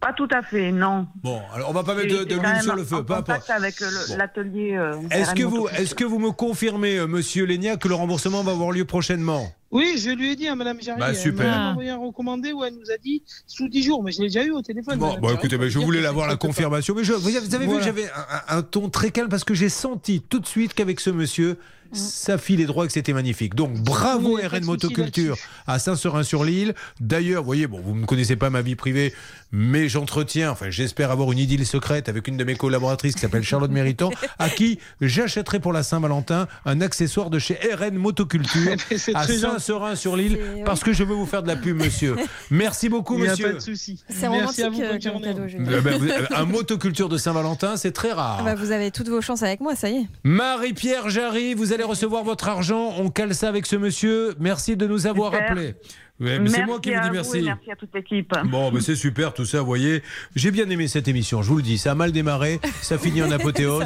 Pas 0.00 0.12
tout 0.12 0.28
à 0.30 0.42
fait, 0.42 0.72
non. 0.72 1.06
Bon, 1.22 1.40
alors 1.54 1.70
on 1.70 1.72
va 1.72 1.82
pas 1.82 1.94
mettre 1.94 2.24
de, 2.24 2.34
l'huile 2.34 2.62
sur 2.62 2.76
le 2.76 2.84
feu, 2.84 2.96
en 2.96 2.98
contact 2.98 3.30
importe. 3.30 3.50
avec 3.50 3.80
euh, 3.80 3.86
l'atelier. 4.18 4.76
euh, 4.76 4.94
Est-ce 5.10 5.34
que, 5.34 5.42
vous, 5.42 5.68
est-ce 5.68 5.94
que 5.94 6.04
vous 6.04 6.18
me 6.18 6.32
confirmez, 6.32 6.98
euh, 6.98 7.06
monsieur 7.06 7.46
Lénia, 7.46 7.76
que 7.76 7.88
le 7.88 7.94
remboursement 7.94 8.42
va 8.42 8.52
avoir 8.52 8.72
lieu 8.72 8.84
prochainement? 8.84 9.50
Oui, 9.70 9.94
je 9.96 10.10
lui 10.10 10.32
ai 10.32 10.36
dit 10.36 10.48
à 10.48 10.54
Madame 10.54 10.80
Jarry. 10.82 11.00
Bah, 11.00 11.06
Elle 11.10 11.16
super. 11.16 11.46
m'a 11.46 11.70
envoyé 11.70 11.90
un 11.90 11.96
recommandé 11.96 12.52
où 12.52 12.62
elle 12.62 12.74
nous 12.74 12.90
a 12.90 12.98
dit 12.98 13.22
sous 13.46 13.68
10 13.68 13.82
jours, 13.82 14.04
mais 14.04 14.12
je 14.12 14.20
l'ai 14.20 14.28
déjà 14.28 14.44
eu 14.44 14.50
au 14.50 14.62
téléphone. 14.62 14.98
Bon, 14.98 15.18
bon 15.18 15.34
écoutez, 15.34 15.56
mais 15.56 15.70
je 15.70 15.78
dire 15.78 15.86
voulais 15.86 16.02
que 16.02 16.06
avoir 16.06 16.26
c'est 16.26 16.32
la 16.32 16.36
confirmation. 16.36 16.94
Mais 16.94 17.02
je, 17.02 17.14
vous 17.14 17.34
avez 17.34 17.46
vous 17.46 17.54
avez 17.54 17.66
vu, 17.66 17.82
j'avais 17.82 18.08
un 18.48 18.62
ton 18.62 18.90
très 18.90 19.10
calme 19.10 19.28
parce 19.28 19.44
que 19.44 19.54
j'ai 19.54 19.70
senti 19.70 20.20
tout 20.20 20.40
de 20.40 20.46
suite 20.46 20.74
qu'avec 20.74 21.00
ce 21.00 21.10
monsieur, 21.10 21.56
ça 21.92 22.38
filait 22.38 22.66
droit 22.66 22.84
et 22.84 22.86
que 22.88 22.92
c'était 22.92 23.12
magnifique. 23.12 23.54
Donc 23.54 23.72
bravo 23.74 24.36
Oui, 24.36 24.46
RN 24.46 24.64
Motoculture 24.64 25.36
à 25.66 25.78
Saint-Seurin-sur-Lille. 25.78 26.74
D'ailleurs, 27.00 27.42
vous 27.42 27.46
voyez, 27.46 27.66
bon, 27.66 27.80
vous 27.80 27.94
ne 27.94 28.04
connaissez 28.06 28.36
pas 28.36 28.50
ma 28.50 28.62
vie 28.62 28.74
privée, 28.76 29.12
mais 29.52 29.88
j'entretiens, 29.88 30.50
enfin 30.50 30.70
j'espère 30.70 31.10
avoir 31.10 31.30
une 31.32 31.38
idylle 31.38 31.66
secrète 31.66 32.08
avec 32.08 32.28
une 32.28 32.36
de 32.36 32.44
mes 32.44 32.56
collaboratrices 32.56 33.14
qui 33.14 33.20
s'appelle 33.20 33.42
Charlotte 33.42 33.70
Méritant, 33.70 34.10
à 34.38 34.48
qui 34.48 34.78
j'achèterai 35.00 35.60
pour 35.60 35.72
la 35.72 35.82
Saint-Valentin 35.82 36.48
un 36.64 36.80
accessoire 36.80 37.30
de 37.30 37.38
chez 37.38 37.58
RN 37.74 37.94
Motoculture 37.96 38.76
C'est 38.96 39.14
à. 39.14 39.26
Saint-Seurin-sur-Lille 39.26 40.38
parce 40.64 40.82
que 40.82 40.92
je 40.92 41.04
veux 41.04 41.14
vous 41.14 41.26
faire 41.26 41.42
de 41.42 41.48
la 41.48 41.56
pub, 41.56 41.76
monsieur. 41.76 42.16
Merci 42.50 42.88
beaucoup, 42.88 43.14
Il 43.16 43.22
n'y 43.22 43.28
a 43.28 43.30
monsieur. 43.32 43.46
pas 43.48 43.52
de 43.54 43.58
souci. 43.60 44.02
C'est 44.08 44.26
à 44.26 44.30
romantique 44.30 44.64
vous, 44.72 44.80
euh, 44.82 44.88
comme 44.90 44.98
cadeau. 45.22 45.42
Euh, 45.42 45.80
ben, 45.80 45.98
vous- 45.98 46.06
euh, 46.10 46.26
un 46.34 46.44
motoculture 46.44 47.08
de 47.08 47.18
Saint-Valentin, 47.18 47.76
c'est 47.76 47.92
très 47.92 48.12
rare. 48.12 48.38
Ah 48.40 48.44
bah, 48.44 48.54
vous 48.54 48.70
avez 48.72 48.90
toutes 48.90 49.08
vos 49.08 49.20
chances 49.20 49.42
avec 49.42 49.60
moi, 49.60 49.74
ça 49.76 49.88
y 49.90 49.96
est. 49.98 50.06
Marie-Pierre 50.24 51.08
Jarry, 51.10 51.54
vous 51.54 51.72
allez 51.76 51.84
recevoir 51.84 52.24
votre 52.24 52.48
argent. 52.48 52.94
On 52.98 53.10
cale 53.10 53.34
ça 53.34 53.48
avec 53.48 53.66
ce 53.66 53.76
monsieur. 53.76 54.34
Merci 54.40 54.76
de 54.76 54.86
nous 54.86 55.06
avoir 55.06 55.32
Super. 55.32 55.50
appelés. 55.52 55.74
Ouais, 56.18 56.38
mais 56.38 56.48
c'est 56.48 56.64
moi 56.64 56.80
qui 56.80 56.94
vous 56.94 57.00
dis 57.02 57.10
merci. 57.12 57.42
merci 57.42 57.70
à 57.70 57.76
toute 57.76 57.94
l'équipe. 57.94 58.32
Bon, 58.46 58.70
mais 58.72 58.80
c'est 58.80 58.96
super 58.96 59.34
tout 59.34 59.44
ça, 59.44 59.60
vous 59.60 59.66
voyez. 59.66 60.02
J'ai 60.34 60.50
bien 60.50 60.68
aimé 60.70 60.88
cette 60.88 61.08
émission, 61.08 61.42
je 61.42 61.48
vous 61.50 61.58
le 61.58 61.62
dis. 61.62 61.76
Ça 61.76 61.92
a 61.92 61.94
mal 61.94 62.10
démarré, 62.10 62.58
ça 62.80 62.96
finit 62.96 63.22
en 63.22 63.30
apothéose. 63.32 63.84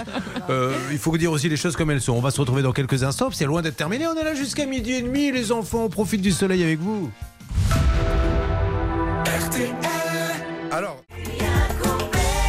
Euh, 0.48 0.72
il 0.92 0.98
faut 0.98 1.16
dire 1.16 1.32
aussi 1.32 1.48
les 1.48 1.56
choses 1.56 1.74
comme 1.74 1.90
elles 1.90 2.00
sont. 2.00 2.12
On 2.12 2.20
va 2.20 2.30
se 2.30 2.40
retrouver 2.40 2.62
dans 2.62 2.72
quelques 2.72 3.02
instants, 3.02 3.30
c'est 3.32 3.46
loin 3.46 3.62
d'être 3.62 3.76
terminé. 3.76 4.06
On 4.06 4.14
est 4.14 4.22
là 4.22 4.34
jusqu'à 4.34 4.64
midi 4.64 4.92
et 4.92 5.02
demi, 5.02 5.32
les 5.32 5.50
enfants. 5.50 5.86
On 5.86 5.88
profite 5.88 6.22
du 6.22 6.30
soleil 6.30 6.62
avec 6.62 6.78
vous. 6.78 7.10
Alors. 10.70 11.02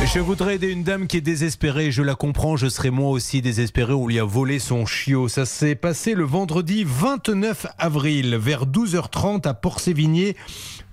Je 0.04 0.20
voudrais 0.20 0.56
aider 0.56 0.68
une 0.68 0.84
dame 0.84 1.08
qui 1.08 1.18
est 1.18 1.22
désespérée, 1.22 1.92
je 1.92 2.02
la 2.02 2.16
comprends, 2.16 2.58
je 2.58 2.68
serais 2.68 2.90
moi 2.90 3.10
aussi 3.12 3.42
désespéré, 3.42 3.94
on 3.94 4.08
lui 4.08 4.20
a 4.20 4.26
volé 4.26 4.60
son 4.60 4.86
chiot. 4.86 5.30
Ça 5.30 5.46
s'est 5.46 5.76
passé 5.76 6.16
le 6.16 6.26
vendredi 6.26 6.84
29 6.86 7.68
avril, 7.78 8.36
vers 8.36 8.66
12h30 8.66 9.48
à 9.48 9.54
Port-Sévigné. 9.54 10.36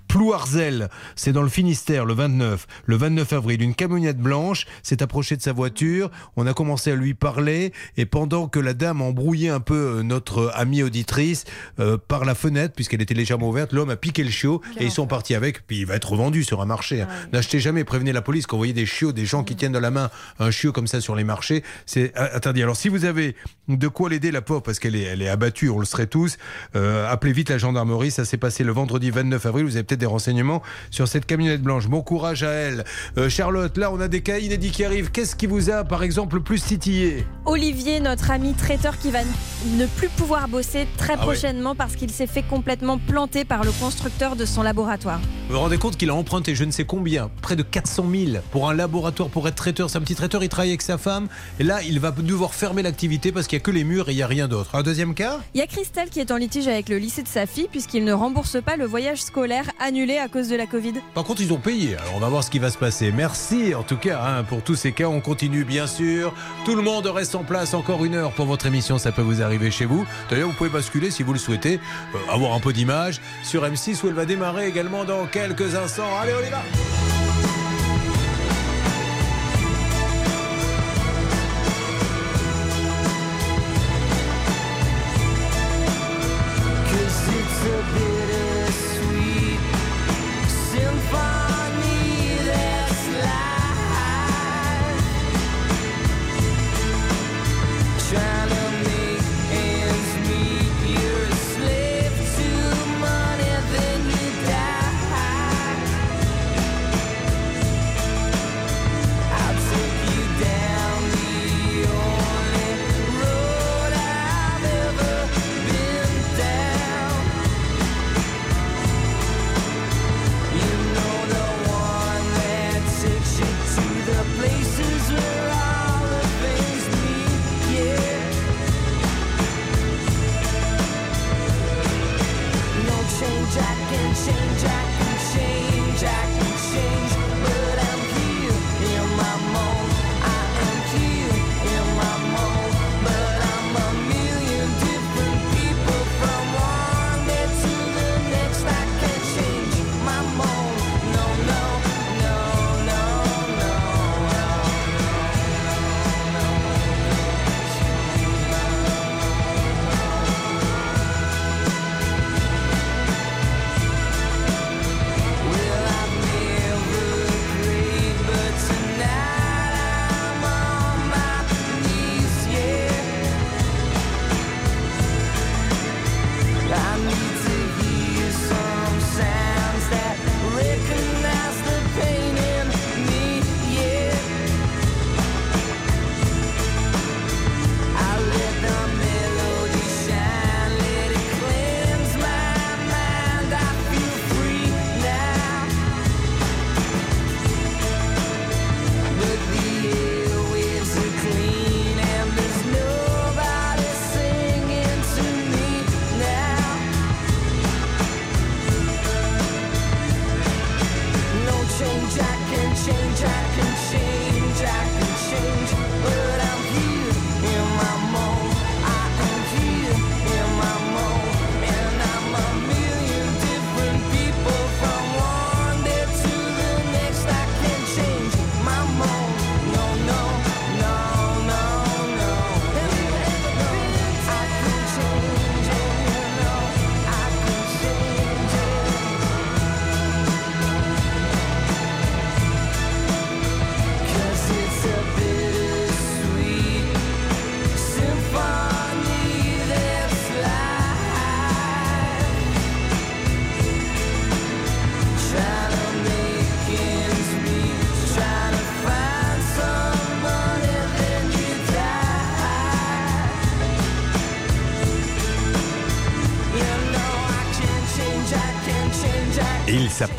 Plouarzel, 0.09 0.89
c'est 1.15 1.31
dans 1.31 1.43
le 1.43 1.49
Finistère, 1.49 2.03
le 2.03 2.15
29. 2.15 2.65
Le 2.85 2.97
29 2.97 3.31
avril, 3.31 3.61
une 3.61 3.75
camionnette 3.75 4.17
blanche 4.17 4.65
s'est 4.81 5.03
approchée 5.03 5.37
de 5.37 5.41
sa 5.43 5.53
voiture. 5.53 6.09
On 6.35 6.47
a 6.47 6.53
commencé 6.55 6.91
à 6.91 6.95
lui 6.95 7.13
parler 7.13 7.71
et 7.95 8.07
pendant 8.07 8.47
que 8.47 8.59
la 8.59 8.73
dame 8.73 9.01
embrouillait 9.03 9.49
un 9.49 9.59
peu 9.59 9.99
euh, 9.99 10.03
notre 10.03 10.51
amie 10.55 10.81
auditrice 10.81 11.45
euh, 11.79 11.97
par 11.99 12.25
la 12.25 12.33
fenêtre, 12.33 12.73
puisqu'elle 12.73 13.03
était 13.03 13.13
légèrement 13.13 13.49
ouverte, 13.49 13.71
l'homme 13.71 13.91
a 13.91 13.95
piqué 13.95 14.23
le 14.23 14.31
chiot 14.31 14.61
et 14.79 14.85
ils 14.85 14.91
sont 14.91 15.05
partis 15.05 15.35
avec. 15.35 15.65
Puis 15.67 15.81
il 15.81 15.85
va 15.85 15.95
être 15.95 16.11
revendu 16.11 16.43
sur 16.43 16.59
un 16.61 16.65
marché. 16.65 17.01
hein. 17.01 17.07
N'achetez 17.31 17.59
jamais, 17.59 17.83
prévenez 17.83 18.11
la 18.11 18.23
police 18.23 18.47
quand 18.47 18.57
vous 18.57 18.61
voyez 18.61 18.73
des 18.73 18.87
chiots, 18.87 19.11
des 19.11 19.27
gens 19.27 19.43
qui 19.43 19.55
tiennent 19.55 19.73
dans 19.73 19.79
la 19.79 19.91
main 19.91 20.09
un 20.39 20.49
chiot 20.49 20.71
comme 20.71 20.87
ça 20.87 21.01
sur 21.01 21.15
les 21.15 21.23
marchés. 21.23 21.63
C'est 21.85 22.17
euh, 22.17 22.35
interdit. 22.35 22.63
Alors 22.63 22.75
si 22.77 22.89
vous 22.89 23.05
avez 23.05 23.35
de 23.67 23.87
quoi 23.87 24.09
l'aider, 24.09 24.31
la 24.31 24.41
pauvre, 24.41 24.63
parce 24.63 24.79
qu'elle 24.79 24.95
est, 24.95 25.03
elle 25.03 25.21
est 25.21 25.29
abattue, 25.29 25.69
on 25.69 25.77
le 25.77 25.85
serait 25.85 26.07
tous, 26.07 26.39
euh, 26.75 27.07
appelez 27.07 27.31
vite 27.31 27.51
la 27.51 27.59
gendarmerie. 27.59 28.09
Ça 28.09 28.25
s'est 28.25 28.37
passé 28.37 28.63
le 28.63 28.71
vendredi 28.71 29.11
29 29.11 29.45
avril. 29.45 29.65
Vous 29.65 29.75
avez 29.75 29.83
peut-être 29.83 29.98
des 29.99 30.05
renseignements 30.07 30.63
sur 30.89 31.07
cette 31.07 31.25
camionnette 31.27 31.61
blanche. 31.61 31.87
Bon 31.87 32.01
courage 32.01 32.41
à 32.43 32.49
elle. 32.51 32.83
Euh, 33.17 33.29
Charlotte, 33.29 33.77
là, 33.77 33.91
on 33.91 33.99
a 33.99 34.07
des 34.07 34.21
cas 34.21 34.39
inédits 34.39 34.71
qui 34.71 34.83
arrivent. 34.83 35.11
Qu'est-ce 35.11 35.35
qui 35.35 35.45
vous 35.45 35.69
a, 35.69 35.83
par 35.83 36.01
exemple, 36.01 36.37
le 36.37 36.41
plus 36.41 36.63
titillé? 36.63 37.25
Olivier, 37.45 37.99
notre 37.99 38.31
ami 38.31 38.53
traiteur 38.53 38.97
qui 38.97 39.11
va 39.11 39.19
ne 39.77 39.85
plus 39.85 40.09
pouvoir 40.09 40.47
bosser 40.47 40.87
très 40.97 41.13
Ah 41.13 41.17
ouais. 41.19 41.23
prochainement 41.23 41.75
parce 41.75 41.95
qu'il 41.95 42.09
s'est 42.11 42.27
fait 42.27 42.43
complètement 42.43 42.97
planter 42.97 43.45
par 43.45 43.63
le 43.63 43.71
constructeur 43.71 44.35
de 44.35 44.45
son 44.45 44.63
laboratoire. 44.63 45.19
Vous 45.49 45.55
vous 45.55 45.61
rendez 45.61 45.77
compte 45.77 45.97
qu'il 45.97 46.09
a 46.09 46.15
emprunté 46.15 46.53
je 46.55 46.63
ne 46.63 46.71
sais 46.71 46.83
combien, 46.85 47.29
près 47.41 47.55
de 47.55 47.63
400 47.63 48.05
000 48.11 48.25
pour 48.51 48.69
un 48.69 48.73
laboratoire, 48.73 49.29
pour 49.29 49.47
être 49.47 49.55
traiteur. 49.55 49.89
C'est 49.89 49.97
un 49.97 50.01
petit 50.01 50.15
traiteur, 50.15 50.43
il 50.43 50.49
travaille 50.49 50.69
avec 50.69 50.81
sa 50.81 50.97
femme. 50.97 51.27
Et 51.59 51.63
là, 51.63 51.81
il 51.83 51.99
va 51.99 52.11
devoir 52.11 52.53
fermer 52.53 52.81
l'activité 52.83 53.31
parce 53.31 53.47
qu'il 53.47 53.57
n'y 53.57 53.61
a 53.61 53.65
que 53.65 53.71
les 53.71 53.83
murs 53.83 54.09
et 54.09 54.13
il 54.13 54.15
n'y 54.15 54.21
a 54.23 54.27
rien 54.27 54.47
d'autre. 54.47 54.75
Un 54.75 54.83
deuxième 54.83 55.13
cas? 55.13 55.39
Il 55.53 55.59
y 55.59 55.63
a 55.63 55.67
Christelle 55.67 56.09
qui 56.09 56.19
est 56.19 56.31
en 56.31 56.37
litige 56.37 56.67
avec 56.67 56.87
le 56.89 56.97
lycée 56.97 57.23
de 57.23 57.27
sa 57.27 57.45
fille 57.45 57.67
puisqu'il 57.69 58.03
ne 58.05 58.13
rembourse 58.13 58.57
pas 58.63 58.77
le 58.77 58.85
voyage 58.85 59.21
scolaire 59.23 59.65
annulé 59.89 60.19
à 60.19 60.27
cause 60.27 60.47
de 60.49 60.55
la 60.55 60.67
Covid. 60.67 60.93
Par 61.15 61.23
contre, 61.23 61.41
ils 61.41 61.51
ont 61.51 61.57
payé. 61.57 61.97
Alors, 61.97 62.13
on 62.15 62.19
va 62.19 62.29
voir 62.29 62.43
ce 62.43 62.51
qui 62.51 62.59
va 62.59 62.69
se 62.69 62.77
passer. 62.77 63.11
Merci, 63.11 63.73
en 63.73 63.81
tout 63.81 63.97
cas, 63.97 64.21
hein, 64.23 64.43
pour 64.43 64.61
tous 64.61 64.75
ces 64.75 64.91
cas. 64.91 65.05
On 65.05 65.19
continue, 65.19 65.63
bien 65.63 65.87
sûr. 65.87 66.31
Tout 66.63 66.75
le 66.75 66.83
monde 66.83 67.07
reste 67.07 67.33
en 67.33 67.43
place 67.43 67.73
encore 67.73 68.05
une 68.05 68.13
heure 68.13 68.31
pour 68.33 68.45
votre 68.45 68.67
émission. 68.67 68.99
Ça 68.99 69.11
peut 69.11 69.23
vous 69.23 69.41
arriver 69.41 69.71
chez 69.71 69.85
vous. 69.85 70.05
D'ailleurs, 70.29 70.49
vous 70.49 70.55
pouvez 70.55 70.69
basculer, 70.69 71.09
si 71.09 71.23
vous 71.23 71.33
le 71.33 71.39
souhaitez, 71.39 71.79
euh, 72.13 72.31
avoir 72.31 72.53
un 72.53 72.59
peu 72.59 72.71
d'image 72.71 73.19
sur 73.43 73.63
M6 73.65 74.03
où 74.03 74.07
elle 74.07 74.13
va 74.13 74.25
démarrer 74.25 74.67
également 74.67 75.05
dans 75.05 75.25
quelques 75.25 75.73
instants. 75.73 76.17
Allez, 76.21 76.33
on 76.39 76.47
y 76.47 76.51
va 76.51 76.88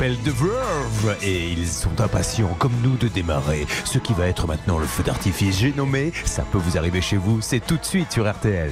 The 0.01 0.29
Verve 0.29 1.15
et 1.21 1.51
ils 1.51 1.67
sont 1.67 2.01
impatients 2.01 2.55
comme 2.57 2.73
nous 2.81 2.97
de 2.97 3.07
démarrer. 3.07 3.67
Ce 3.85 3.99
qui 3.99 4.13
va 4.13 4.25
être 4.25 4.47
maintenant 4.47 4.79
le 4.79 4.87
feu 4.87 5.03
d'artifice, 5.03 5.59
j'ai 5.59 5.73
nommé, 5.73 6.11
ça 6.25 6.41
peut 6.41 6.57
vous 6.57 6.75
arriver 6.75 7.01
chez 7.01 7.17
vous, 7.17 7.39
c'est 7.39 7.59
tout 7.59 7.77
de 7.77 7.85
suite 7.85 8.11
sur 8.11 8.27
RTL. 8.27 8.71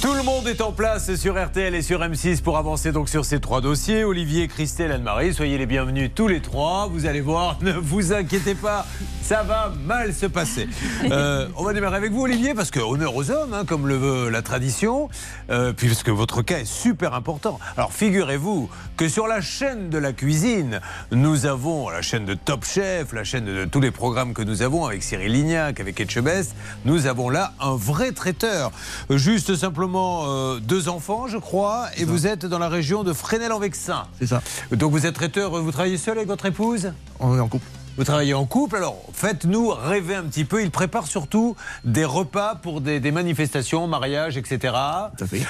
Tout 0.00 0.14
le 0.14 0.22
monde 0.22 0.46
est 0.46 0.60
en 0.60 0.70
place 0.70 1.16
sur 1.16 1.44
RTL 1.44 1.74
et 1.74 1.82
sur 1.82 2.00
M6 2.00 2.42
pour 2.42 2.56
avancer 2.56 2.92
donc 2.92 3.08
sur 3.08 3.24
ces 3.24 3.40
trois 3.40 3.60
dossiers. 3.60 4.04
Olivier, 4.04 4.46
Christelle, 4.46 4.92
Anne-Marie, 4.92 5.34
soyez 5.34 5.58
les 5.58 5.66
bienvenus 5.66 6.12
tous 6.14 6.28
les 6.28 6.40
trois. 6.40 6.86
Vous 6.86 7.06
allez 7.06 7.20
voir, 7.20 7.58
ne 7.62 7.72
vous 7.72 8.12
inquiétez 8.12 8.54
pas, 8.54 8.86
ça 9.20 9.42
va 9.42 9.72
mal 9.84 10.14
se 10.14 10.26
passer. 10.26 10.68
Euh, 11.10 11.48
on 11.56 11.64
va 11.64 11.72
démarrer 11.72 11.96
avec 11.96 12.12
vous, 12.12 12.22
Olivier, 12.22 12.54
parce 12.54 12.70
que 12.70 12.80
honneur 12.80 13.16
aux 13.16 13.30
hommes, 13.30 13.54
hein, 13.54 13.64
comme 13.64 13.86
le 13.86 13.96
veut 13.96 14.28
la 14.28 14.42
tradition, 14.42 15.08
euh, 15.50 15.72
puisque 15.72 16.08
votre 16.08 16.42
cas 16.42 16.58
est 16.58 16.64
super 16.64 17.14
important. 17.14 17.58
Alors 17.76 17.92
figurez-vous 17.92 18.68
que 18.96 19.08
sur 19.08 19.26
la 19.26 19.40
chaîne 19.40 19.90
de 19.90 19.98
la 19.98 20.12
cuisine, 20.12 20.80
nous 21.10 21.46
avons 21.46 21.88
la 21.88 22.02
chaîne 22.02 22.24
de 22.24 22.34
Top 22.34 22.64
Chef, 22.64 23.12
la 23.12 23.24
chaîne 23.24 23.44
de 23.44 23.64
tous 23.64 23.80
les 23.80 23.90
programmes 23.90 24.34
que 24.34 24.42
nous 24.42 24.62
avons 24.62 24.86
avec 24.86 25.02
Cyril 25.02 25.32
Lignac, 25.32 25.80
avec 25.80 26.00
Etchebest, 26.00 26.54
nous 26.84 27.06
avons 27.06 27.30
là 27.30 27.52
un 27.60 27.76
vrai 27.76 28.12
traiteur. 28.12 28.72
Juste 29.10 29.54
simplement 29.56 30.24
euh, 30.26 30.60
deux 30.60 30.88
enfants, 30.88 31.26
je 31.28 31.38
crois, 31.38 31.86
et 31.96 32.04
vous 32.04 32.26
êtes 32.26 32.46
dans 32.46 32.58
la 32.58 32.68
région 32.68 33.04
de 33.04 33.12
Fresnel-en-Vexin. 33.12 34.06
C'est 34.18 34.26
ça. 34.26 34.42
Donc 34.72 34.92
vous 34.92 35.06
êtes 35.06 35.14
traiteur, 35.14 35.50
vous 35.50 35.72
travaillez 35.72 35.98
seul 35.98 36.18
avec 36.18 36.28
votre 36.28 36.46
épouse? 36.46 36.92
On 37.20 37.36
est 37.36 37.40
en 37.40 37.48
couple. 37.48 37.66
Vous 37.98 38.04
travaillez 38.04 38.32
en 38.32 38.46
couple, 38.46 38.76
alors 38.76 39.02
faites-nous 39.12 39.70
rêver 39.70 40.14
un 40.14 40.22
petit 40.22 40.44
peu. 40.44 40.62
Il 40.62 40.70
prépare 40.70 41.08
surtout 41.08 41.56
des 41.82 42.04
repas 42.04 42.54
pour 42.54 42.80
des, 42.80 43.00
des 43.00 43.10
manifestations, 43.10 43.88
mariages, 43.88 44.36
etc. 44.36 44.72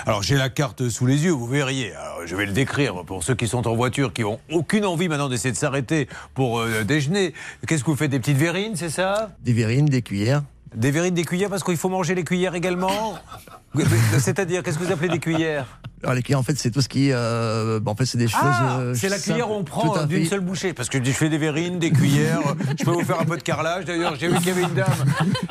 Alors 0.07 0.23
j'ai 0.23 0.37
la 0.37 0.49
carte 0.49 0.89
sous 0.89 1.05
les 1.05 1.25
yeux, 1.25 1.33
vous 1.33 1.47
verriez. 1.47 1.95
Alors, 1.95 2.27
je 2.27 2.35
vais 2.35 2.47
le 2.47 2.53
décrire 2.53 3.05
pour 3.05 3.23
ceux 3.23 3.35
qui 3.35 3.47
sont 3.49 3.69
en 3.69 3.75
voiture, 3.75 4.15
qui 4.15 4.25
ont 4.25 4.41
aucune 4.51 4.87
envie 4.87 5.09
maintenant 5.11 5.29
d'essayer 5.29 5.53
de 5.53 5.59
s'arrêter 5.59 6.09
pour 6.33 6.61
euh, 6.61 6.85
déjeuner. 6.85 7.35
Qu'est-ce 7.66 7.85
que 7.85 7.91
vous 7.91 7.97
faites 7.97 8.11
Des 8.11 8.19
petites 8.19 8.39
verrines, 8.39 8.77
c'est 8.77 8.89
ça? 8.89 9.29
Des 9.45 9.53
verrines, 9.53 9.85
des 9.85 10.01
cuillères. 10.01 10.43
Des 10.75 10.91
verrines, 10.91 11.12
des 11.12 11.27
cuillères, 11.27 11.51
parce 11.51 11.62
qu'il 11.62 11.77
faut 11.77 11.91
manger 11.91 12.15
les 12.15 12.25
cuillères 12.25 12.55
également? 12.55 13.19
C'est-à-dire, 14.19 14.62
qu'est-ce 14.62 14.79
que 14.79 14.85
vous 14.85 14.93
appelez 14.93 15.11
des 15.11 15.19
cuillères? 15.19 15.66
Alors 16.03 16.15
les 16.15 16.23
cuillères, 16.23 16.39
en 16.39 16.45
fait, 16.45 16.57
c'est 16.57 16.70
tout 16.70 16.81
ce 16.81 16.89
qui, 16.89 17.11
euh, 17.12 17.81
bon, 17.81 17.93
en 17.93 17.95
fait, 17.97 18.07
c'est 18.07 18.19
des 18.19 18.29
choses. 18.29 18.41
Ah, 18.43 18.79
euh, 18.79 18.95
c'est 18.95 19.09
la 19.09 19.19
cuillère 19.19 19.51
où 19.51 19.55
on 19.55 19.65
prend 19.65 20.05
d'une 20.07 20.27
seule 20.27 20.41
bouchée. 20.41 20.73
Parce 20.73 20.89
que 20.89 21.03
je 21.03 21.11
fais 21.11 21.29
des 21.29 21.39
verrines, 21.39 21.79
des 21.79 21.91
cuillères. 21.91 22.41
je 22.79 22.85
peux 22.85 22.93
vous 22.93 23.05
faire 23.05 23.20
un 23.20 23.25
peu 23.25 23.37
de 23.37 23.43
carrelage. 23.43 23.85
D'ailleurs, 23.85 24.15
j'ai 24.16 24.29
vu 24.29 24.37
qu'il 24.39 24.49
y 24.49 24.51
avait 24.51 24.62
une 24.62 24.75
dame 24.75 24.87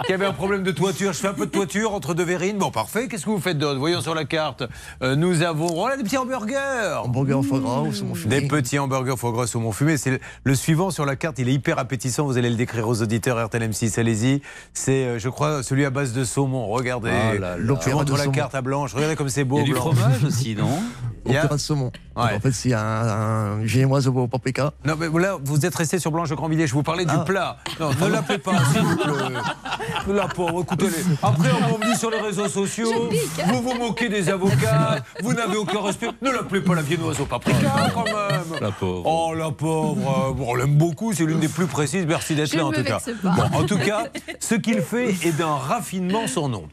qui 0.06 0.14
avait 0.14 0.26
un 0.26 0.34
problème 0.34 0.64
de 0.64 0.72
toiture. 0.72 1.12
Je 1.12 1.20
fais 1.20 1.28
un 1.28 1.34
peu 1.34 1.48
de 1.48 1.52
toiture 1.52 1.94
entre 1.94 2.14
deux 2.14 2.24
verrines. 2.24 2.58
Bon, 2.58 2.72
parfait. 2.72 3.08
Qu'est-ce 3.08 3.26
que 3.26 3.30
vous 3.30 3.40
faites 3.42 3.58
d'autre? 3.58 3.80
Voyons 3.80 4.02
sur 4.02 4.16
la 4.16 4.24
carte. 4.24 4.64
Euh, 5.04 5.16
nous 5.16 5.42
avons 5.42 5.68
oh, 5.70 5.88
là, 5.90 5.98
des 5.98 6.04
petits 6.04 6.18
hamburgers. 6.18 7.02
Hamburgers 7.04 7.34
au 7.34 7.44
foie 7.44 7.60
gras 7.60 7.82
ou 7.82 7.92
saumon 7.94 8.16
fumé. 8.16 8.40
Des 8.40 8.48
petits 8.48 8.80
hamburgers 8.80 9.18
foie 9.18 9.32
gras 9.32 9.48
saumon 9.48 9.74
fumé. 9.74 9.98
C'est 9.98 10.12
le, 10.12 10.20
le 10.46 10.56
suivant 10.56 10.92
sur 10.92 11.06
la 11.06 11.18
carte. 11.18 11.40
Il 11.40 11.50
est 11.50 11.54
hyper 11.54 11.78
appétissant. 11.78 12.26
Vous 12.26 12.38
allez 12.38 12.50
le 12.50 12.56
décrire 12.56 12.88
aux 12.88 13.02
auditeurs 13.02 13.44
RTL 13.46 13.70
M6. 13.70 14.00
Allez-y. 14.00 14.42
C'est, 14.74 14.92
euh, 15.06 15.20
je 15.20 15.28
crois, 15.28 15.62
celui 15.62 15.84
à 15.84 15.90
base 15.90 16.14
de 16.14 16.24
saumon. 16.24 16.68
Regardez. 16.68 17.12
Ah 17.12 17.34
là 17.34 17.40
là. 17.40 17.58
L'opéra 17.58 17.98
Entre 17.98 18.14
de 18.14 18.18
la 18.18 18.24
saumon. 18.24 18.32
carte 18.32 18.56
à 18.56 18.62
blanche. 18.62 18.94
Regardez 18.94 19.18
comme 19.18 19.30
c'est 19.30 19.44
beau. 19.44 19.58
Il 19.58 19.60
y 19.60 19.64
a 19.64 19.66
du 19.66 19.72
blanc. 19.74 19.82
fromage 19.82 20.24
aussi, 20.24 20.37
non 20.58 20.80
Il 21.26 21.34
y 21.34 21.38
a- 21.38 21.42
Opéra 21.42 21.56
de 21.56 21.62
saumon. 21.62 21.92
En 22.16 22.28
fait, 22.40 22.52
c'est 22.52 22.74
un, 22.74 22.80
un 22.80 23.66
génoise 23.66 24.08
au 24.08 24.28
paprika. 24.28 24.74
Non, 24.86 24.96
mais 24.98 25.08
là, 25.22 25.38
vous 25.44 25.66
êtes 25.68 25.76
resté 25.76 26.00
sur 26.00 26.10
Blanche 26.12 26.30
Grandvilliers. 26.32 26.66
Je 26.66 26.74
vous 26.74 26.82
parlais 26.84 27.06
du 27.06 27.14
Ah. 27.14 27.20
plat. 27.20 27.58
Non, 27.80 27.90
ne 28.02 28.08
l'appelez 28.08 28.40
pas, 28.40 28.54
s'il 28.72 28.82
vous 28.82 28.96
plaît. 28.96 30.14
La 30.16 30.28
pauvre, 30.28 30.62
écoutez-les. 30.64 31.04
Après, 31.22 31.50
on 31.72 31.78
me 31.78 31.92
dit 31.92 32.00
sur 32.00 32.10
les 32.10 32.20
réseaux 32.22 32.48
sociaux, 32.48 32.90
Je 32.92 33.10
pique. 33.10 33.46
vous 33.48 33.62
vous 33.62 33.74
moquez 33.78 34.10
des 34.10 34.30
avocats, 34.30 34.98
vous 35.22 35.34
n'avez 35.34 35.58
aucun 35.58 35.82
respect. 35.82 36.08
Ne 36.22 36.32
l'appelez 36.32 36.62
pas 36.62 36.74
la 36.76 36.82
viennoise 36.82 37.20
au 37.20 37.26
paprika, 37.26 37.90
quand 37.94 38.06
même. 38.06 38.60
La 38.62 38.72
pauvre. 38.72 39.04
Oh, 39.06 39.34
la 39.36 39.52
pauvre. 39.52 40.34
Bon, 40.34 40.46
on 40.50 40.56
l'aime 40.56 40.76
beaucoup, 40.76 41.14
c'est 41.14 41.26
l'une 41.26 41.40
des 41.40 41.50
plus 41.50 41.68
précises. 41.68 42.06
Merci 42.08 42.34
d'être 42.36 42.56
là, 42.56 42.66
en 42.66 42.72
tout 42.72 42.84
cas. 42.84 42.98
vexe 43.06 43.18
pas. 43.22 43.30
Bon, 43.52 43.58
en 43.60 43.64
tout 43.64 43.78
cas, 43.78 44.06
ce 44.40 44.56
qu'il 44.56 44.82
fait 44.82 45.10
est 45.24 45.38
d'un 45.38 45.56
raffinement 45.56 46.26
sans 46.26 46.50
nom. 46.50 46.64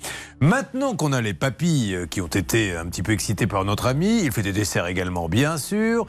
Maintenant 0.41 0.95
qu'on 0.97 1.13
a 1.13 1.21
les 1.21 1.35
papilles 1.35 2.07
qui 2.11 2.21
ont 2.21 2.27
été 2.29 2.77
un 2.77 2.87
petit 2.87 3.03
peu 3.03 3.13
excités 3.13 3.47
par 3.47 3.54
notre 3.63 3.87
ami, 3.87 4.23
il 4.25 4.33
fait 4.33 4.43
des 4.43 4.53
desserts 4.53 4.89
également, 4.89 5.29
bien 5.29 5.57
sûr. 5.59 6.07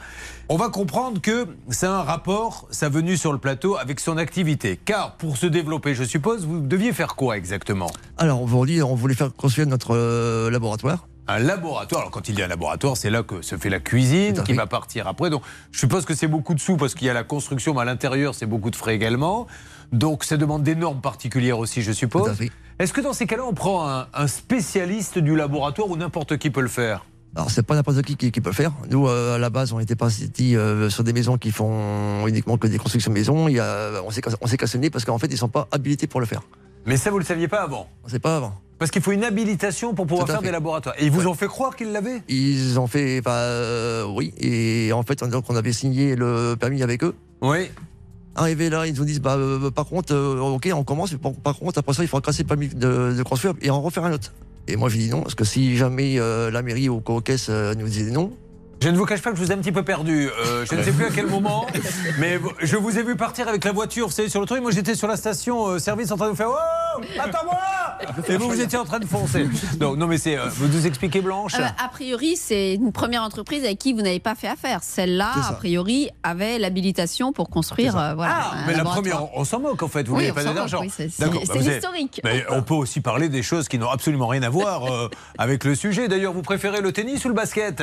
On 0.48 0.56
va 0.56 0.68
comprendre 0.68 1.20
que 1.20 1.46
c'est 1.68 1.86
un 1.86 2.02
rapport, 2.02 2.66
sa 2.72 2.88
venue 2.88 3.16
sur 3.16 3.32
le 3.32 3.38
plateau, 3.38 3.76
avec 3.76 4.00
son 4.00 4.16
activité. 4.16 4.80
Car 4.84 5.16
pour 5.16 5.36
se 5.36 5.46
développer, 5.46 5.94
je 5.94 6.02
suppose, 6.02 6.44
vous 6.44 6.58
deviez 6.58 6.92
faire 6.92 7.14
quoi 7.14 7.36
exactement? 7.36 7.90
Alors 8.18 8.42
aujourd'hui, 8.42 8.82
on 8.82 8.96
voulait 8.96 9.14
faire 9.14 9.32
construire 9.32 9.68
notre 9.68 9.94
euh, 9.94 10.50
laboratoire. 10.50 11.06
un 11.28 11.38
laboratoire. 11.38 12.00
Alors, 12.02 12.10
quand 12.12 12.28
il 12.28 12.38
y 12.38 12.42
a 12.42 12.46
un 12.46 12.48
laboratoire, 12.48 12.96
c'est 12.96 13.10
là 13.10 13.22
que 13.22 13.42
se 13.42 13.56
fait 13.56 13.70
la 13.70 13.80
cuisine 13.80 14.42
qui 14.44 14.52
va 14.52 14.66
partir 14.66 15.06
après. 15.06 15.30
Donc, 15.30 15.42
je 15.72 15.78
suppose 15.78 16.04
que 16.04 16.14
c'est 16.14 16.28
beaucoup 16.28 16.54
de 16.54 16.60
sous 16.60 16.76
parce 16.76 16.94
qu'il 16.94 17.06
y 17.06 17.10
a 17.10 17.14
la 17.14 17.24
construction, 17.24 17.74
mais 17.74 17.82
à 17.82 17.84
l'intérieur, 17.84 18.34
c'est 18.34 18.46
beaucoup 18.46 18.70
de 18.70 18.76
frais 18.76 18.94
également. 18.94 19.46
Donc, 19.92 20.24
ça 20.24 20.36
demande 20.36 20.62
des 20.62 20.74
normes 20.74 21.00
particulières 21.00 21.58
aussi, 21.58 21.82
je 21.82 21.92
suppose. 21.92 22.36
Est-ce 22.78 22.92
que 22.92 23.00
dans 23.00 23.12
ces 23.12 23.26
cas-là, 23.26 23.42
on 23.44 23.54
prend 23.54 23.88
un, 23.88 24.06
un 24.12 24.26
spécialiste 24.26 25.18
du 25.18 25.34
laboratoire 25.34 25.88
ou 25.88 25.96
n'importe 25.96 26.36
qui 26.36 26.50
peut 26.50 26.60
le 26.60 26.68
faire? 26.68 27.04
Alors 27.36 27.50
c'est 27.50 27.62
pas 27.62 27.74
n'importe 27.74 28.00
qui, 28.02 28.16
qui 28.16 28.32
qui 28.32 28.40
peut 28.40 28.48
le 28.50 28.54
faire. 28.54 28.72
Nous 28.90 29.06
euh, 29.06 29.34
à 29.36 29.38
la 29.38 29.50
base 29.50 29.72
on 29.72 29.78
n'était 29.78 29.94
pas 29.94 30.08
euh, 30.40 30.88
sur 30.90 31.04
des 31.04 31.12
maisons 31.12 31.36
qui 31.36 31.52
font 31.52 32.26
uniquement 32.26 32.56
que 32.56 32.66
des 32.66 32.78
constructions 32.78 33.10
de 33.12 33.14
maisons. 33.18 33.46
Il 33.48 33.56
y 33.56 33.60
a, 33.60 34.02
on 34.04 34.10
s'est 34.10 34.22
cassé- 34.22 34.36
on 34.40 34.46
s'est 34.46 34.78
nez 34.78 34.90
parce 34.90 35.04
qu'en 35.04 35.18
fait 35.18 35.28
ils 35.30 35.36
sont 35.36 35.48
pas 35.48 35.68
habilités 35.70 36.06
pour 36.06 36.20
le 36.20 36.26
faire. 36.26 36.42
Mais 36.86 36.96
ça, 36.96 37.10
vous 37.10 37.18
le 37.18 37.24
saviez 37.24 37.48
pas 37.48 37.62
avant 37.62 37.88
On 38.04 38.08
sait 38.08 38.20
pas 38.20 38.36
avant. 38.36 38.54
Parce 38.78 38.92
qu'il 38.92 39.02
faut 39.02 39.10
une 39.10 39.24
habilitation 39.24 39.92
pour 39.92 40.06
pouvoir 40.06 40.26
faire 40.28 40.38
fait. 40.38 40.46
des 40.46 40.52
laboratoires. 40.52 40.94
Et 40.98 41.06
ils 41.06 41.10
vous 41.10 41.26
ont 41.26 41.34
fait 41.34 41.48
croire 41.48 41.74
qu'ils 41.74 41.90
l'avaient? 41.90 42.22
Ils 42.28 42.78
ont 42.78 42.86
fait, 42.86 43.20
bah, 43.22 43.32
euh, 43.32 44.04
oui, 44.06 44.32
et 44.38 44.92
en 44.92 45.02
fait, 45.02 45.24
donc, 45.24 45.46
on 45.48 45.56
avait 45.56 45.72
signé 45.72 46.14
le 46.14 46.54
permis 46.54 46.84
avec 46.84 47.02
eux. 47.02 47.14
Oui. 47.42 47.70
Arrivé 48.36 48.70
là, 48.70 48.86
ils 48.86 48.94
nous 48.94 49.04
disent, 49.04 49.20
bah, 49.20 49.36
par 49.74 49.86
contre, 49.86 50.14
ok, 50.14 50.70
on 50.72 50.84
commence, 50.84 51.10
mais 51.10 51.18
par, 51.18 51.32
par 51.32 51.56
contre, 51.58 51.78
après 51.80 51.92
ça, 51.94 52.04
il 52.04 52.08
faudra 52.08 52.24
casser 52.24 52.44
le 52.44 52.48
permis 52.48 52.68
de, 52.68 53.14
de 53.18 53.22
construire 53.24 53.54
et 53.62 53.70
en 53.70 53.80
refaire 53.82 54.04
un 54.04 54.12
autre. 54.12 54.32
Et 54.68 54.76
moi, 54.76 54.88
j'ai 54.88 54.98
dit 54.98 55.10
non, 55.10 55.22
parce 55.22 55.34
que 55.34 55.44
si 55.44 55.76
jamais 55.76 56.18
euh, 56.18 56.50
la 56.50 56.62
mairie 56.62 56.88
ou 56.88 57.00
co-caisse 57.00 57.48
euh, 57.50 57.74
nous 57.74 57.86
disait 57.86 58.10
non, 58.10 58.32
Je 58.82 58.90
ne 58.90 58.96
vous 58.98 59.06
cache 59.06 59.22
pas 59.22 59.30
que 59.30 59.36
je 59.36 59.42
vous 59.42 59.50
ai 59.50 59.54
un 59.54 59.58
petit 59.58 59.72
peu 59.72 59.82
perdu. 59.82 60.28
Euh, 60.28 60.64
je 60.70 60.74
ne 60.76 60.82
sais 60.82 60.92
plus 60.92 61.06
à 61.06 61.10
quel 61.10 61.26
moment, 61.26 61.66
mais 62.20 62.38
je 62.60 62.76
vous 62.76 62.98
ai 62.98 63.02
vu 63.02 63.16
partir 63.16 63.48
avec 63.48 63.64
la 63.64 63.72
voiture, 63.72 64.06
vous 64.06 64.12
savez, 64.12 64.28
sur 64.28 64.40
le 64.40 64.46
truc. 64.46 64.60
Moi, 64.60 64.70
j'étais 64.70 64.94
sur 64.94 65.08
la 65.08 65.16
station 65.16 65.66
euh, 65.66 65.78
service 65.78 66.12
en 66.12 66.16
train 66.16 66.26
de 66.26 66.30
vous 66.32 66.36
faire 66.36 66.50
Oh 66.50 67.00
Attends-moi 67.18 67.58
Et 68.28 68.36
vous, 68.36 68.48
vous 68.48 68.60
étiez 68.60 68.78
en 68.78 68.84
train 68.84 68.98
de 68.98 69.06
foncer. 69.06 69.48
Donc, 69.78 69.96
non, 69.96 70.06
mais 70.06 70.18
c'est. 70.18 70.36
euh, 70.36 70.44
vous 70.50 70.68
nous 70.68 70.86
expliquez, 70.86 71.20
Blanche 71.22 71.52
Ah 71.56 71.60
bah, 71.62 71.74
a 71.84 71.88
priori, 71.88 72.36
c'est 72.36 72.74
une 72.74 72.92
première 72.92 73.22
entreprise 73.22 73.64
avec 73.64 73.78
qui 73.78 73.92
vous 73.94 74.02
n'avez 74.02 74.20
pas 74.20 74.34
fait 74.34 74.46
affaire. 74.48 74.80
Celle-là, 74.82 75.32
a 75.48 75.52
priori, 75.54 76.10
avait 76.22 76.58
l'habilitation 76.58 77.32
pour 77.32 77.48
construire. 77.48 77.96
euh, 77.98 78.14
voilà, 78.14 78.34
Ah, 78.38 78.54
un 78.62 78.66
mais 78.66 78.74
la 78.74 78.84
première, 78.84 79.34
on 79.36 79.44
s'en 79.44 79.58
moque 79.58 79.82
en 79.82 79.88
fait, 79.88 80.06
vous 80.06 80.16
n'avez 80.16 80.32
pas 80.32 80.44
d'argent. 80.44 80.80
oui, 80.82 80.92
c'est- 80.94 81.04
êtes- 81.06 81.54
l'historique. 81.56 82.20
Mais 82.24 82.44
on 82.50 82.62
peut 82.62 82.74
aussi 82.74 83.00
parler 83.00 83.30
des 83.30 83.42
choses 83.42 83.68
qui 83.68 83.78
n'ont 83.78 83.90
absolument 83.90 84.26
rien 84.28 84.42
à 84.42 84.50
voir 84.50 84.84
euh, 84.92 85.08
avec 85.38 85.64
le 85.64 85.74
sujet. 85.74 86.08
D'ailleurs, 86.08 86.34
vous 86.34 86.42
préférez 86.42 86.82
le 86.82 86.92
tennis 86.92 87.24
ou 87.24 87.28
le 87.28 87.34
basket? 87.34 87.82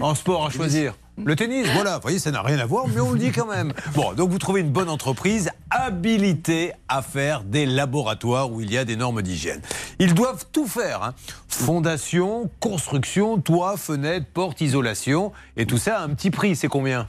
En 0.00 0.11
sport 0.14 0.46
à 0.46 0.50
choisir 0.50 0.94
le 1.18 1.36
tennis, 1.36 1.68
voilà, 1.74 1.96
vous 1.96 2.02
voyez, 2.02 2.18
ça 2.18 2.30
n'a 2.30 2.40
rien 2.40 2.58
à 2.58 2.64
voir, 2.64 2.88
mais 2.88 3.00
on 3.00 3.12
le 3.12 3.18
dit 3.18 3.32
quand 3.32 3.46
même. 3.46 3.72
Bon, 3.94 4.14
donc 4.14 4.30
vous 4.30 4.38
trouvez 4.38 4.62
une 4.62 4.70
bonne 4.70 4.88
entreprise 4.88 5.50
habilitée 5.70 6.72
à 6.88 7.02
faire 7.02 7.44
des 7.44 7.66
laboratoires 7.66 8.50
où 8.50 8.62
il 8.62 8.72
y 8.72 8.78
a 8.78 8.86
des 8.86 8.96
normes 8.96 9.20
d'hygiène. 9.20 9.60
Ils 9.98 10.14
doivent 10.14 10.46
tout 10.50 10.66
faire 10.66 11.02
hein. 11.02 11.14
fondation, 11.48 12.50
construction, 12.60 13.38
toit, 13.38 13.76
fenêtre, 13.76 14.26
porte, 14.32 14.62
isolation, 14.62 15.32
et 15.58 15.66
tout 15.66 15.76
ça 15.76 15.98
à 15.98 16.02
un 16.02 16.08
petit 16.08 16.30
prix. 16.30 16.56
C'est 16.56 16.68
combien? 16.68 17.08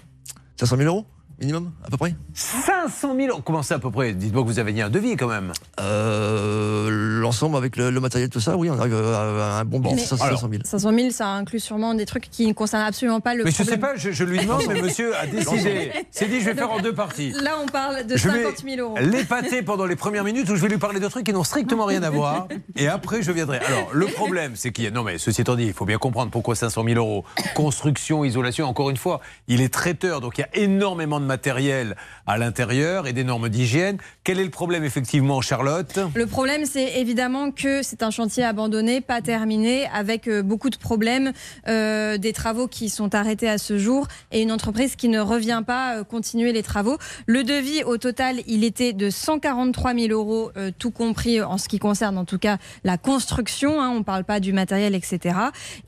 500 0.57 0.77
000 0.77 0.89
euros 0.89 1.05
minimum, 1.39 1.71
à 1.85 1.89
peu 1.89 1.97
près 1.97 2.15
500 2.33 3.15
000 3.15 3.27
euros 3.29 3.41
Comment 3.43 3.63
ça 3.63 3.75
à 3.75 3.79
peu 3.79 3.91
près? 3.91 4.13
Dites-moi 4.13 4.43
que 4.43 4.47
vous 4.47 4.59
avez 4.59 4.71
mis 4.73 4.81
un 4.81 4.89
devis 4.89 5.15
quand 5.15 5.27
même. 5.27 5.51
euh, 5.79 7.19
l'ensemble 7.21 7.55
avec 7.57 7.75
le, 7.77 7.89
le 7.89 7.99
matériel, 7.99 8.29
tout 8.29 8.39
ça, 8.39 8.55
oui, 8.57 8.69
on 8.69 8.77
arrive 8.79 8.93
à, 8.95 9.57
à 9.57 9.59
un 9.61 9.65
bon 9.65 9.79
Mais- 9.79 9.97
500 9.97 10.25
000. 10.49 10.61
500 10.63 10.91
000, 10.95 11.09
ça 11.11 11.27
inclut 11.29 11.59
sûrement 11.59 11.93
des 11.95 12.05
trucs 12.05 12.29
qui 12.29 12.47
ne 12.47 12.53
concernent 12.53 12.83
absolument 12.85 13.19
pas 13.21 13.33
le 13.35 13.43
Mais 13.43 13.51
je 13.51 13.55
problème. 13.57 13.75
sais 13.75 13.79
pas, 13.79 13.95
je, 13.95 14.11
je 14.11 14.23
lui 14.23 14.39
demande, 14.39 14.61
mais 14.67 14.81
monsieur 14.81 15.15
a 15.15 15.25
décidé. 15.27 15.91
C'est 16.11 16.27
dit, 16.27 16.39
je 16.41 16.45
vais 16.45 16.53
faire 16.55 16.71
en 16.71 16.79
deux 16.79 16.93
parties. 16.93 17.31
Là, 17.41 17.51
on 17.61 17.65
parle 17.67 18.05
de 18.05 18.15
Je 18.17 18.29
vais 18.29 18.43
50 18.43 18.63
000 18.65 18.81
euros. 18.81 18.97
l'épater 19.01 19.61
pendant 19.63 19.85
les 19.85 19.95
premières 19.95 20.23
minutes 20.23 20.49
où 20.49 20.55
je 20.55 20.61
vais 20.61 20.69
lui 20.69 20.77
parler 20.77 20.99
de 20.99 21.07
trucs 21.07 21.25
qui 21.25 21.33
n'ont 21.33 21.43
strictement 21.43 21.85
rien 21.85 22.03
à 22.03 22.09
voir. 22.09 22.47
Et 22.75 22.87
après, 22.87 23.21
je 23.21 23.31
viendrai. 23.31 23.59
Alors, 23.59 23.89
le 23.93 24.05
problème, 24.07 24.53
c'est 24.55 24.71
qu'il 24.71 24.83
y 24.83 24.87
a. 24.87 24.91
Non, 24.91 25.03
mais 25.03 25.17
ceci 25.17 25.41
étant 25.41 25.55
dit, 25.55 25.65
il 25.65 25.73
faut 25.73 25.85
bien 25.85 25.97
comprendre 25.97 26.31
pourquoi 26.31 26.55
500 26.55 26.83
000 26.85 26.97
euros. 26.97 27.23
Construction, 27.55 28.23
isolation, 28.25 28.67
encore 28.67 28.89
une 28.89 28.97
fois, 28.97 29.21
il 29.47 29.61
est 29.61 29.73
traiteur, 29.73 30.21
donc 30.21 30.37
il 30.37 30.41
y 30.41 30.43
a 30.43 30.49
énormément 30.63 31.19
de 31.19 31.25
matériel 31.33 31.95
à 32.27 32.37
l'intérieur 32.37 33.07
et 33.07 33.13
des 33.13 33.23
normes 33.23 33.49
d'hygiène. 33.49 33.97
Quel 34.23 34.39
est 34.39 34.43
le 34.43 34.49
problème, 34.49 34.83
effectivement, 34.83 35.41
Charlotte? 35.41 35.99
Le 36.15 36.25
problème, 36.25 36.65
c'est 36.65 36.99
évidemment 36.99 37.51
que 37.51 37.81
c'est 37.83 38.03
un 38.03 38.11
chantier 38.11 38.43
abandonné, 38.43 39.01
pas 39.01 39.21
terminé, 39.21 39.87
avec 39.93 40.27
euh, 40.27 40.41
beaucoup 40.41 40.69
de 40.69 40.77
problèmes, 40.77 41.33
euh, 41.67 42.17
des 42.17 42.31
travaux 42.33 42.67
qui 42.67 42.89
sont 42.89 43.13
arrêtés 43.15 43.49
à 43.49 43.57
ce 43.57 43.77
jour 43.77 44.07
et 44.31 44.41
une 44.41 44.51
entreprise 44.51 44.95
qui 44.95 45.09
ne 45.09 45.19
revient 45.19 45.61
pas 45.65 45.97
euh, 45.97 46.03
continuer 46.03 46.53
les 46.53 46.63
travaux. 46.63 46.97
Le 47.25 47.43
devis 47.43 47.83
au 47.83 47.97
total, 47.97 48.37
il 48.47 48.63
était 48.63 48.93
de 48.93 49.09
143 49.09 49.93
000 49.93 50.07
euros, 50.11 50.51
euh, 50.57 50.71
tout 50.77 50.91
compris 50.91 51.41
en 51.41 51.57
ce 51.57 51.67
qui 51.67 51.79
concerne 51.79 52.17
en 52.17 52.25
tout 52.25 52.37
cas 52.39 52.57
la 52.83 52.97
construction. 52.97 53.81
hein, 53.81 53.89
on 53.89 53.99
ne 53.99 54.03
parle 54.03 54.23
pas 54.23 54.39
du 54.39 54.53
matériel, 54.53 54.95
etc. 54.95 55.35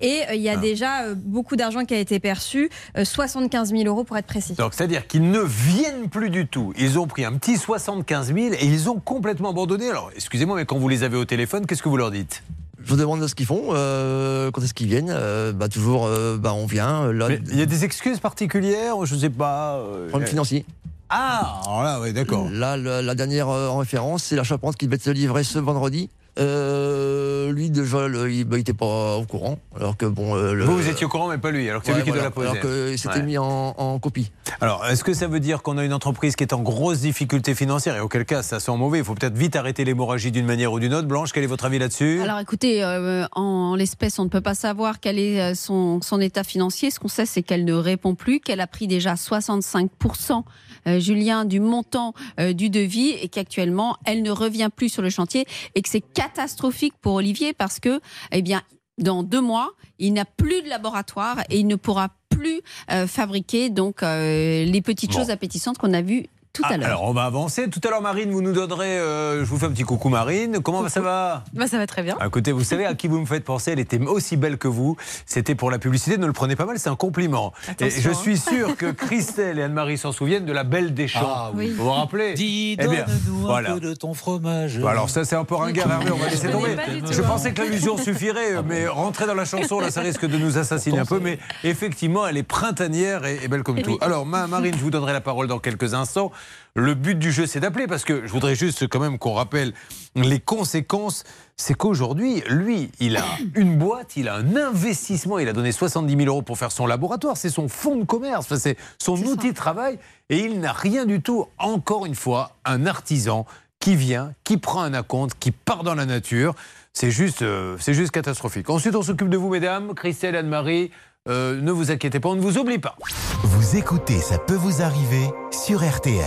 Et 0.02 0.22
euh, 0.30 0.36
il 0.36 0.42
y 0.42 0.50
a 0.50 0.54
Ah. 0.56 0.58
déjà 0.58 1.14
beaucoup 1.16 1.56
d'argent 1.56 1.86
qui 1.86 1.94
a 1.94 2.00
été 2.00 2.20
perçu, 2.20 2.70
euh, 2.98 3.06
75 3.06 3.72
000 3.72 3.84
euros 3.86 4.04
pour 4.04 4.18
être 4.18 4.26
précis. 4.26 4.54
Donc, 4.54 4.74
c'est-à-dire 4.74 5.06
qu'ils 5.08 5.30
ne 5.30 5.40
viennent 5.40 6.10
plus 6.10 6.25
du 6.30 6.48
tout. 6.48 6.74
Ils 6.78 6.98
ont 7.00 7.08
pris 7.08 7.26
un 7.26 7.34
petit 7.34 7.58
75 7.58 8.34
000 8.34 8.38
et 8.60 8.66
ils 8.66 8.90
ont 8.90 9.00
complètement 9.00 9.50
abandonné. 9.52 9.90
Alors, 9.90 10.10
excusez-moi, 10.16 10.56
mais 10.58 10.66
quand 10.66 10.78
vous 10.78 10.90
les 10.90 11.04
avez 11.04 11.18
au 11.18 11.26
téléphone, 11.26 11.66
qu'est-ce 11.66 11.82
que 11.84 11.90
vous 11.90 11.98
leur 11.98 12.12
dites? 12.12 12.44
Je 12.84 12.92
vous 12.92 12.98
demande 13.00 13.26
ce 13.28 13.34
qu'ils 13.34 13.46
font, 13.48 13.70
euh, 13.72 14.52
quand 14.52 14.62
est-ce 14.62 14.74
qu'ils 14.76 14.88
viennent. 14.88 15.10
euh, 15.10 15.52
bah, 15.54 15.68
toujours, 15.70 16.06
euh, 16.06 16.38
bah, 16.38 16.54
on 16.54 16.66
vient. 16.68 17.12
Il 17.52 17.58
y 17.58 17.62
a 17.62 17.66
des 17.66 17.84
excuses 17.84 18.20
particulières 18.20 19.04
Je 19.06 19.16
ne 19.16 19.20
sais 19.22 19.30
pas. 19.30 19.82
problème 20.10 20.30
financier. 20.30 20.66
Ah, 21.10 21.62
alors 21.66 21.84
là, 21.84 22.00
oui, 22.02 22.14
d'accord. 22.14 22.48
Là, 22.52 22.78
le- 22.78 23.02
la 23.02 23.16
dernière 23.16 23.48
en 23.48 23.78
référence, 23.78 24.24
c'est 24.24 24.36
la 24.36 24.44
charpente 24.44 24.76
qui 24.76 24.86
devait 24.86 24.96
être 24.98 25.10
livrée 25.12 25.44
ce 25.44 25.60
vendredi. 25.60 26.10
Euh, 26.38 27.52
lui, 27.52 27.70
déjà, 27.70 28.08
le- 28.08 28.32
il 28.32 28.48
n'était 28.48 28.74
pas 28.74 29.16
au 29.18 29.24
courant. 29.26 29.58
Alors 29.80 29.96
que 29.98 30.06
bon. 30.06 30.36
euh, 30.36 30.54
le- 30.54 30.66
Vous, 30.66 30.78
vous 30.78 30.90
étiez 30.90 31.06
au 31.06 31.10
courant, 31.10 31.28
mais 31.30 31.38
pas 31.38 31.52
lui. 31.52 31.70
Alors 31.70 31.82
que 31.82 31.88
c'est 31.88 31.94
Ouais, 31.94 32.00
lui 32.00 32.04
qui 32.06 32.10
voilà. 32.12 32.30
doit 32.30 32.30
la 32.30 32.36
poser. 32.36 32.48
Alors 32.50 32.60
que 32.62 32.98
c'était 32.98 33.16
Ouais. 33.20 33.24
mis 33.24 33.38
en, 33.38 33.74
en 33.78 34.00
copie. 34.00 34.32
Alors, 34.62 34.86
est-ce 34.88 35.04
que 35.04 35.14
ça 35.14 35.28
veut 35.28 35.40
dire 35.40 35.62
qu'on 35.64 35.78
a 35.78 35.84
une 35.86 35.94
entreprise 35.94 36.36
qui 36.36 36.44
est 36.44 36.54
en 36.54 36.62
grosse 36.62 37.00
difficulté 37.02 37.56
financière? 37.56 37.96
Et 37.96 38.00
auquel 38.00 38.26
cas, 38.26 38.44
ça 38.44 38.60
sent 38.60 38.76
mauvais. 38.78 39.00
Il 39.00 39.04
faut 39.06 39.16
peut-être 39.16 39.38
vite 39.38 39.56
arrêter 39.56 39.86
l'hémorragie 39.86 40.32
d'une 40.32 40.46
manière 40.46 40.72
ou 40.74 40.80
d'une 40.80 40.94
autre. 40.94 41.08
Blanche, 41.08 41.32
quel 41.32 41.44
est 41.44 41.48
votre 41.48 41.66
avis 41.66 41.80
là-dessus? 41.80 42.22
Alors 42.22 42.40
écoutez, 42.40 42.84
euh, 42.84 43.26
en 43.34 43.76
l'espèce, 43.76 44.20
on 44.20 44.24
ne 44.26 44.30
peut 44.30 44.42
pas 44.42 44.56
savoir 44.56 45.00
quel 45.00 45.20
est 45.20 45.56
son, 45.56 46.02
son 46.02 46.20
état 46.22 46.44
financier. 46.44 46.92
Ce 46.92 47.00
qu'on 47.00 47.08
sait, 47.08 47.26
c'est 47.26 47.44
qu'elle 47.44 47.66
ne 47.66 47.74
répond 47.74 48.16
plus, 48.16 48.40
qu'elle 48.40 48.62
a 48.62 48.68
pris 48.68 48.88
déjà 48.88 49.16
65%, 49.16 50.44
euh, 50.88 51.00
Julien, 51.00 51.46
du 51.46 51.60
montant 51.60 52.14
euh, 52.40 52.54
du 52.54 52.70
devis 52.70 53.10
et 53.22 53.28
qu'actuellement, 53.30 53.98
elle 54.06 54.22
ne 54.22 54.32
revient 54.32 54.70
plus 54.76 54.90
sur 54.90 55.02
le 55.02 55.10
chantier 55.10 55.46
et 55.76 55.82
que 55.82 55.90
c'est 55.90 56.04
catastrophique 56.30 56.94
pour 57.02 57.14
Olivier 57.14 57.54
parce 57.54 57.80
que, 57.80 58.00
eh 58.32 58.42
bien, 58.42 58.62
dans 58.98 59.24
deux 59.24 59.42
mois, 59.42 59.72
il 60.00 60.14
n'a 60.14 60.26
plus 60.26 60.62
de 60.62 60.70
laboratoire 60.70 61.42
et 61.50 61.60
il 61.60 61.68
ne 61.68 61.76
pourra 61.76 62.10
plus 62.30 62.62
euh, 62.92 63.08
fabriquer 63.08 63.70
donc 63.70 64.04
euh, 64.04 64.66
les 64.66 64.82
petites 64.82 65.12
Bon. 65.12 65.20
choses 65.20 65.30
appétissantes 65.30 65.78
qu'on 65.78 65.94
a 65.94 66.02
vues 66.02 66.28
tout 66.56 66.64
Ah, 66.66 66.74
à 66.74 66.78
l'heure. 66.78 66.88
Alors, 66.88 67.04
on 67.04 67.14
va 67.14 67.26
avancer. 67.26 67.70
Tout 67.70 67.82
à 67.86 67.90
l'heure, 67.92 68.02
Marine, 68.02 68.32
vous 68.32 68.42
nous 68.42 68.54
donnerez. 68.54 68.98
euh, 68.98 69.40
je 69.46 69.50
vous 69.50 69.58
fais 69.60 69.66
un 69.68 69.72
petit 69.72 69.84
coucou, 69.84 70.10
Marine. 70.10 70.60
Comment 70.64 70.88
ça 70.90 71.02
va? 71.02 71.44
Bah, 71.54 71.68
ça 71.68 71.78
va 71.78 71.86
très 71.86 72.02
bien. 72.02 72.16
Ah, 72.20 72.28
Écoutez, 72.28 72.52
vous 72.52 72.64
savez 72.64 72.86
à 72.86 72.94
qui 72.96 73.08
vous 73.08 73.20
me 73.20 73.26
faites 73.26 73.44
penser 73.44 73.72
Elle 73.72 73.80
était 73.80 74.00
aussi 74.00 74.38
belle 74.38 74.58
que 74.58 74.68
vous. 74.68 74.96
C'était 75.26 75.54
pour 75.56 75.70
la 75.70 75.78
publicité. 75.80 76.18
Ne 76.18 76.26
le 76.26 76.34
prenez 76.34 76.56
pas 76.56 76.66
mal, 76.66 76.80
c'est 76.80 76.90
un 76.90 76.96
compliment. 76.96 77.54
Et 77.80 77.90
je 77.90 78.10
hein. 78.10 78.14
suis 78.14 78.38
sûr 78.38 78.76
que 78.78 78.92
Christelle 78.92 79.60
et 79.60 79.64
Anne-Marie 79.64 79.98
s'en 79.98 80.12
souviennent 80.12 80.46
de 80.46 80.54
la 80.54 80.64
Belle 80.64 80.94
des 80.94 81.08
Champs. 81.08 81.20
Ah 81.26 81.52
oui. 81.54 81.74
Vous 81.78 81.84
vous 81.84 81.92
rappelez? 81.92 82.34
Dis, 82.34 82.78
Eh 82.80 82.88
bien, 82.88 83.04
donne-nous 83.06 83.40
un 83.44 83.46
voilà. 83.48 83.74
peu 83.74 83.80
de 83.80 83.94
ton 83.94 84.14
fromage. 84.14 84.80
Bon, 84.80 84.88
alors 84.88 85.10
ça 85.10 85.26
c'est 85.26 85.36
un 85.36 85.44
peu 85.46 85.56
ringard 85.56 85.92
Hervé, 85.92 86.12
on 86.12 86.18
va 86.18 86.30
laisser 86.30 86.48
Je 86.48 86.52
tomber. 86.52 86.76
Je 87.12 87.22
hein. 87.22 87.26
pensais 87.28 87.54
que 87.54 87.62
l'allusion 87.62 87.98
suffirait, 87.98 88.64
mais 88.66 88.88
rentrer 88.88 89.28
dans 89.28 89.34
la 89.36 89.46
chanson 89.46 89.80
là 89.80 89.92
ça 89.92 90.02
risque 90.02 90.26
de 90.26 90.38
nous 90.38 90.58
assassiner 90.58 91.00
un 91.00 91.06
peu. 91.06 91.20
Mais 91.20 91.40
effectivement 91.64 92.26
elle 92.28 92.38
est 92.38 92.44
printanière 92.44 93.26
et, 93.26 93.40
et 93.44 93.48
belle 93.48 93.64
comme 93.64 93.78
Eh 93.80 93.82
tout. 93.84 93.92
oui. 93.92 93.98
Alors 94.02 94.26
ma 94.26 94.48
Marine, 94.48 94.74
je 94.78 94.82
vous 94.82 94.92
donnerai 94.92 95.14
la 95.14 95.22
parole 95.22 95.48
dans 95.48 95.60
quelques 95.60 95.94
instants. 95.94 96.32
Le 96.76 96.94
but 96.94 97.18
du 97.18 97.32
jeu 97.32 97.46
c'est 97.46 97.62
d'appeler 97.62 97.88
parce 97.88 98.04
que 98.04 98.26
je 98.26 98.32
voudrais 98.32 98.56
juste 98.56 98.88
quand 98.88 99.00
même 99.00 99.18
qu'on 99.18 99.34
rappelle 99.34 99.74
les 100.16 100.40
conséquences. 100.40 101.24
C'est 101.58 101.74
qu'aujourd'hui, 101.74 102.44
lui, 102.50 102.92
il 103.00 103.16
a 103.16 103.24
une 103.56 103.78
boîte, 103.78 104.18
il 104.18 104.28
a 104.28 104.36
un 104.36 104.56
investissement, 104.58 105.40
il 105.40 105.48
a 105.48 105.54
donné 105.54 105.72
70 105.72 106.18
000 106.18 106.28
euros 106.28 106.42
pour 106.42 106.58
faire 106.58 106.72
son 106.72 106.86
laboratoire, 106.86 107.38
c'est 107.38 107.50
son 107.50 107.70
fonds 107.70 107.96
de 107.96 108.04
commerce, 108.04 108.54
c'est 108.58 108.78
son 108.98 109.18
outil 109.24 109.52
de 109.52 109.56
travail, 109.56 109.98
et 110.30 110.40
il 110.40 110.60
n'a 110.60 110.74
rien 110.74 111.06
du 111.06 111.22
tout, 111.22 111.48
encore 111.58 112.06
une 112.06 112.16
fois, 112.16 112.58
un 112.66 112.86
artisan 112.86 113.46
qui 113.80 113.96
vient, 113.96 114.34
qui 114.44 114.58
prend 114.58 114.82
un 114.82 114.94
acompte, 114.94 115.38
qui 115.40 115.52
part 115.52 115.84
dans 115.84 115.96
la 115.96 116.06
nature. 116.06 116.56
C'est 116.92 117.12
juste, 117.12 117.42
euh, 117.42 117.78
c'est 117.80 117.94
juste 117.94 118.12
catastrophique. 118.12 118.70
Ensuite, 118.70 118.96
on 118.96 119.02
s'occupe 119.02 119.30
de 119.30 119.38
vous, 119.38 119.50
mesdames, 119.50 119.94
Christelle, 119.94 120.36
Anne-Marie. 120.36 120.92
Euh, 121.28 121.60
ne 121.60 121.72
vous 121.72 121.90
inquiétez 121.90 122.20
pas, 122.20 122.30
on 122.30 122.36
ne 122.36 122.42
vous 122.42 122.60
oublie 122.60 122.78
pas. 122.78 122.96
Vous 123.44 123.78
écoutez 123.78 124.20
Ça 124.20 124.38
peut 124.38 124.54
vous 124.54 124.84
arriver 124.84 125.28
sur 125.52 125.84
RTL. 125.84 126.22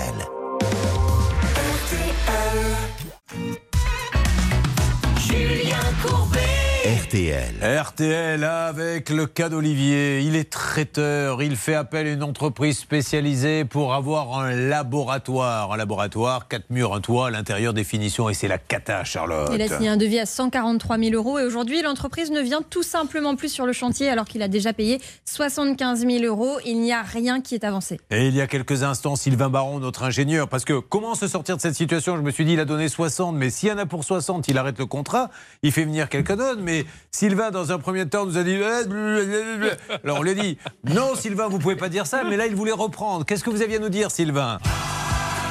RTL. 7.08 7.54
RTL 7.62 8.44
avec 8.44 9.08
le 9.08 9.24
cas 9.24 9.48
d'Olivier. 9.48 10.20
Il 10.20 10.36
est 10.36 10.50
traiteur. 10.50 11.42
Il 11.42 11.56
fait 11.56 11.74
appel 11.74 12.06
à 12.06 12.10
une 12.10 12.22
entreprise 12.22 12.78
spécialisée 12.78 13.64
pour 13.64 13.94
avoir 13.94 14.38
un 14.38 14.50
laboratoire. 14.50 15.72
Un 15.72 15.78
laboratoire, 15.78 16.48
quatre 16.48 16.68
murs, 16.68 16.92
un 16.92 17.00
toit, 17.00 17.28
à 17.28 17.30
l'intérieur 17.30 17.72
des 17.72 17.84
finitions. 17.84 18.28
Et 18.28 18.34
c'est 18.34 18.46
la 18.46 18.58
cata, 18.58 19.04
Charlotte. 19.04 19.48
Il 19.54 19.62
a 19.62 19.68
signé 19.68 19.88
un 19.88 19.96
devis 19.96 20.18
à 20.18 20.26
143 20.26 20.98
000 20.98 21.14
euros 21.14 21.38
et 21.38 21.44
aujourd'hui, 21.44 21.80
l'entreprise 21.80 22.30
ne 22.30 22.42
vient 22.42 22.60
tout 22.60 22.82
simplement 22.82 23.36
plus 23.36 23.48
sur 23.48 23.64
le 23.64 23.72
chantier 23.72 24.10
alors 24.10 24.26
qu'il 24.26 24.42
a 24.42 24.48
déjà 24.48 24.74
payé 24.74 25.00
75 25.24 26.06
000 26.06 26.24
euros. 26.24 26.58
Il 26.66 26.78
n'y 26.78 26.92
a 26.92 27.00
rien 27.00 27.40
qui 27.40 27.54
est 27.54 27.64
avancé. 27.64 27.98
Et 28.10 28.28
il 28.28 28.34
y 28.34 28.42
a 28.42 28.46
quelques 28.46 28.82
instants, 28.82 29.16
Sylvain 29.16 29.48
Baron, 29.48 29.78
notre 29.78 30.02
ingénieur, 30.02 30.46
parce 30.46 30.66
que 30.66 30.78
comment 30.78 31.14
se 31.14 31.26
sortir 31.26 31.56
de 31.56 31.62
cette 31.62 31.74
situation? 31.74 32.18
Je 32.18 32.22
me 32.22 32.30
suis 32.30 32.44
dit, 32.44 32.52
il 32.52 32.60
a 32.60 32.66
donné 32.66 32.86
60, 32.86 33.34
mais 33.34 33.48
s'il 33.48 33.70
y 33.70 33.72
en 33.72 33.78
a 33.78 33.86
pour 33.86 34.04
60, 34.04 34.46
il 34.48 34.58
arrête 34.58 34.78
le 34.78 34.84
contrat, 34.84 35.30
il 35.62 35.72
fait 35.72 35.84
venir 35.84 36.10
quelqu'un 36.10 36.36
d'autre. 36.36 36.60
Mais 36.60 36.84
Sylvain, 37.10 37.50
dans 37.50 37.72
un 37.72 37.78
premier 37.78 38.06
temps, 38.08 38.26
nous 38.26 38.38
a 38.38 38.42
dit. 38.42 38.52
eh. 38.60 39.96
Alors 40.04 40.18
on 40.18 40.22
lui 40.22 40.30
a 40.30 40.34
dit, 40.34 40.58
non, 40.84 41.14
Sylvain, 41.14 41.48
vous 41.48 41.58
pouvez 41.58 41.76
pas 41.76 41.88
dire 41.88 42.06
ça, 42.06 42.22
mais 42.24 42.36
là, 42.36 42.46
il 42.46 42.54
voulait 42.54 42.72
reprendre. 42.72 43.24
Qu'est-ce 43.24 43.42
que 43.44 43.50
vous 43.50 43.62
aviez 43.62 43.76
à 43.76 43.80
nous 43.80 43.88
dire, 43.88 44.10
Sylvain? 44.10 44.58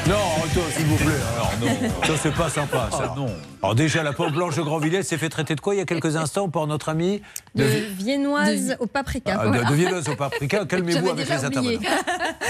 Non, 0.08 0.16
s'il 0.76 0.86
vous 0.86 0.96
plaît. 0.96 1.08
Alors 1.36 1.52
non, 1.60 1.90
ça 2.06 2.14
c'est 2.22 2.34
pas 2.34 2.50
sympa. 2.50 2.90
Ça. 2.92 3.14
non. 3.18 3.28
Alors 3.64 3.74
déjà, 3.74 4.04
la 4.04 4.14
pauvre 4.14 4.32
Blanche 4.32 4.56
de 4.56 4.62
Grandvilliers 4.62 5.04
s'est 5.04 5.18
fait 5.18 5.30
traiter 5.30 5.56
de 5.56 5.62
quoi 5.62 5.74
il 5.74 5.80
y 5.80 5.82
a 5.82 5.86
quelques 5.86 6.16
instants 6.16 6.48
par 6.50 6.68
notre 6.68 6.90
ami 6.90 7.22
De 7.56 7.64
viennoise 7.64 8.78
au 8.80 8.86
paprika. 8.86 9.38
Ah, 9.40 9.46
de, 9.46 9.50
voilà. 9.50 9.70
de 9.70 9.76
viennoise 9.76 10.08
au 10.10 10.16
paprika. 10.16 10.66
Calmez-vous 10.70 11.10
avec 11.10 11.28
les 11.28 11.44
intervenants. 11.44 11.80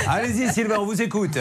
Allez-y, 0.08 0.52
Sylvain, 0.52 0.78
on 0.80 0.86
vous 0.86 1.02
écoute. 1.02 1.38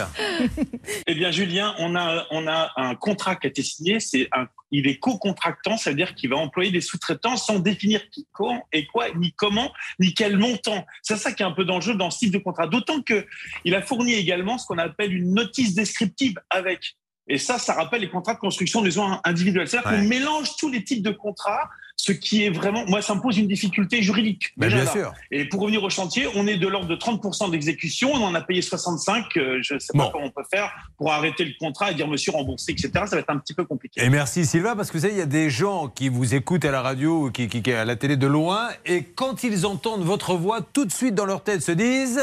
Eh 1.06 1.14
bien, 1.14 1.30
Julien, 1.32 1.74
on 1.78 1.96
a, 1.96 2.26
on 2.30 2.46
a 2.46 2.72
un 2.76 2.94
contrat 2.94 3.34
qui 3.34 3.48
a 3.48 3.50
été 3.50 3.62
signé. 3.62 3.98
C'est 3.98 4.28
un, 4.32 4.46
il 4.70 4.86
est 4.86 4.98
co-contractant, 4.98 5.76
ça 5.76 5.90
veut 5.90 5.96
dire 5.96 6.14
qu'il 6.14 6.30
va 6.30 6.36
employer 6.36 6.70
des 6.70 6.80
sous-traitants 6.80 7.36
sans 7.36 7.58
définir 7.58 8.08
qui, 8.10 8.26
quand 8.32 8.62
et 8.72 8.86
quoi, 8.86 9.06
ni 9.16 9.32
comment, 9.32 9.72
ni 10.00 10.14
quel 10.14 10.36
montant. 10.36 10.84
C'est 11.02 11.16
ça 11.16 11.32
qui 11.32 11.42
est 11.42 11.46
un 11.46 11.52
peu 11.52 11.64
dangereux 11.64 11.96
dans 11.96 12.10
ce 12.10 12.20
type 12.20 12.32
de 12.32 12.38
contrat. 12.38 12.66
D'autant 12.66 13.02
que 13.02 13.26
il 13.64 13.74
a 13.74 13.82
fourni 13.82 14.14
également 14.14 14.58
ce 14.58 14.66
qu'on 14.66 14.78
appelle 14.78 15.12
une 15.12 15.34
notice 15.34 15.74
descriptive 15.74 16.34
avec. 16.50 16.96
Et 17.28 17.38
ça, 17.38 17.58
ça 17.58 17.74
rappelle 17.74 18.00
les 18.02 18.08
contrats 18.10 18.34
de 18.34 18.38
construction 18.38 18.80
de 18.80 18.86
maisons 18.86 19.18
individuelles. 19.24 19.66
C'est-à-dire 19.68 19.90
Ouais. 19.90 19.98
qu'on 19.98 20.04
mélange 20.04 20.56
tous 20.58 20.68
les 20.70 20.84
types 20.84 21.02
de 21.02 21.10
contrats, 21.10 21.68
ce 21.96 22.12
qui 22.12 22.44
est 22.44 22.50
vraiment, 22.50 22.84
moi, 22.86 23.02
ça 23.02 23.14
me 23.16 23.20
pose 23.20 23.36
une 23.38 23.48
difficulté 23.48 24.00
juridique. 24.02 24.52
Ben, 24.56 24.66
déjà 24.68 24.76
bien 24.82 24.84
là. 24.84 24.90
sûr. 24.92 25.12
Et 25.32 25.44
pour 25.48 25.60
revenir 25.62 25.82
au 25.82 25.90
chantier, 25.90 26.28
on 26.36 26.46
est 26.46 26.56
de 26.56 26.68
l'ordre 26.68 26.86
de 26.88 26.94
30% 26.94 27.48
d'exécution. 27.50 28.12
On 28.12 28.22
en 28.22 28.34
a 28.34 28.42
payé 28.42 28.62
65. 28.62 29.24
euh, 29.38 29.58
Je 29.62 29.74
ne 29.74 29.78
sais 29.80 29.92
pas 29.96 30.10
comment 30.12 30.26
on 30.26 30.30
peut 30.30 30.44
faire 30.48 30.70
pour 30.98 31.12
arrêter 31.12 31.44
le 31.44 31.52
contrat 31.58 31.90
et 31.90 31.94
dire 31.94 32.06
monsieur 32.06 32.30
remboursé, 32.32 32.72
etc. 32.72 32.90
Ça 32.94 33.16
va 33.16 33.18
être 33.18 33.30
un 33.30 33.38
petit 33.38 33.54
peu 33.54 33.64
compliqué. 33.64 34.02
Et 34.04 34.08
merci 34.10 34.44
Sylvain, 34.46 34.76
parce 34.76 34.90
que 34.90 34.96
vous 34.98 35.02
savez, 35.02 35.14
il 35.14 35.18
y 35.18 35.22
a 35.22 35.26
des 35.26 35.50
gens 35.50 35.88
qui 35.88 36.08
vous 36.08 36.34
écoutent 36.34 36.64
à 36.66 36.70
la 36.70 36.82
radio, 36.82 37.30
qui, 37.32 37.48
qui, 37.48 37.62
qui- 37.62 37.72
à 37.72 37.84
la 37.84 37.96
télé 37.96 38.16
de 38.16 38.26
loin, 38.26 38.68
et 38.84 39.02
quand 39.02 39.42
ils 39.42 39.66
entendent 39.66 40.04
votre 40.04 40.34
voix, 40.34 40.60
tout 40.60 40.84
de 40.84 40.92
suite 40.92 41.14
dans 41.16 41.26
leur 41.26 41.42
tête 41.42 41.62
se 41.62 41.72
disent. 41.72 42.20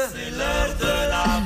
À 1.12 1.40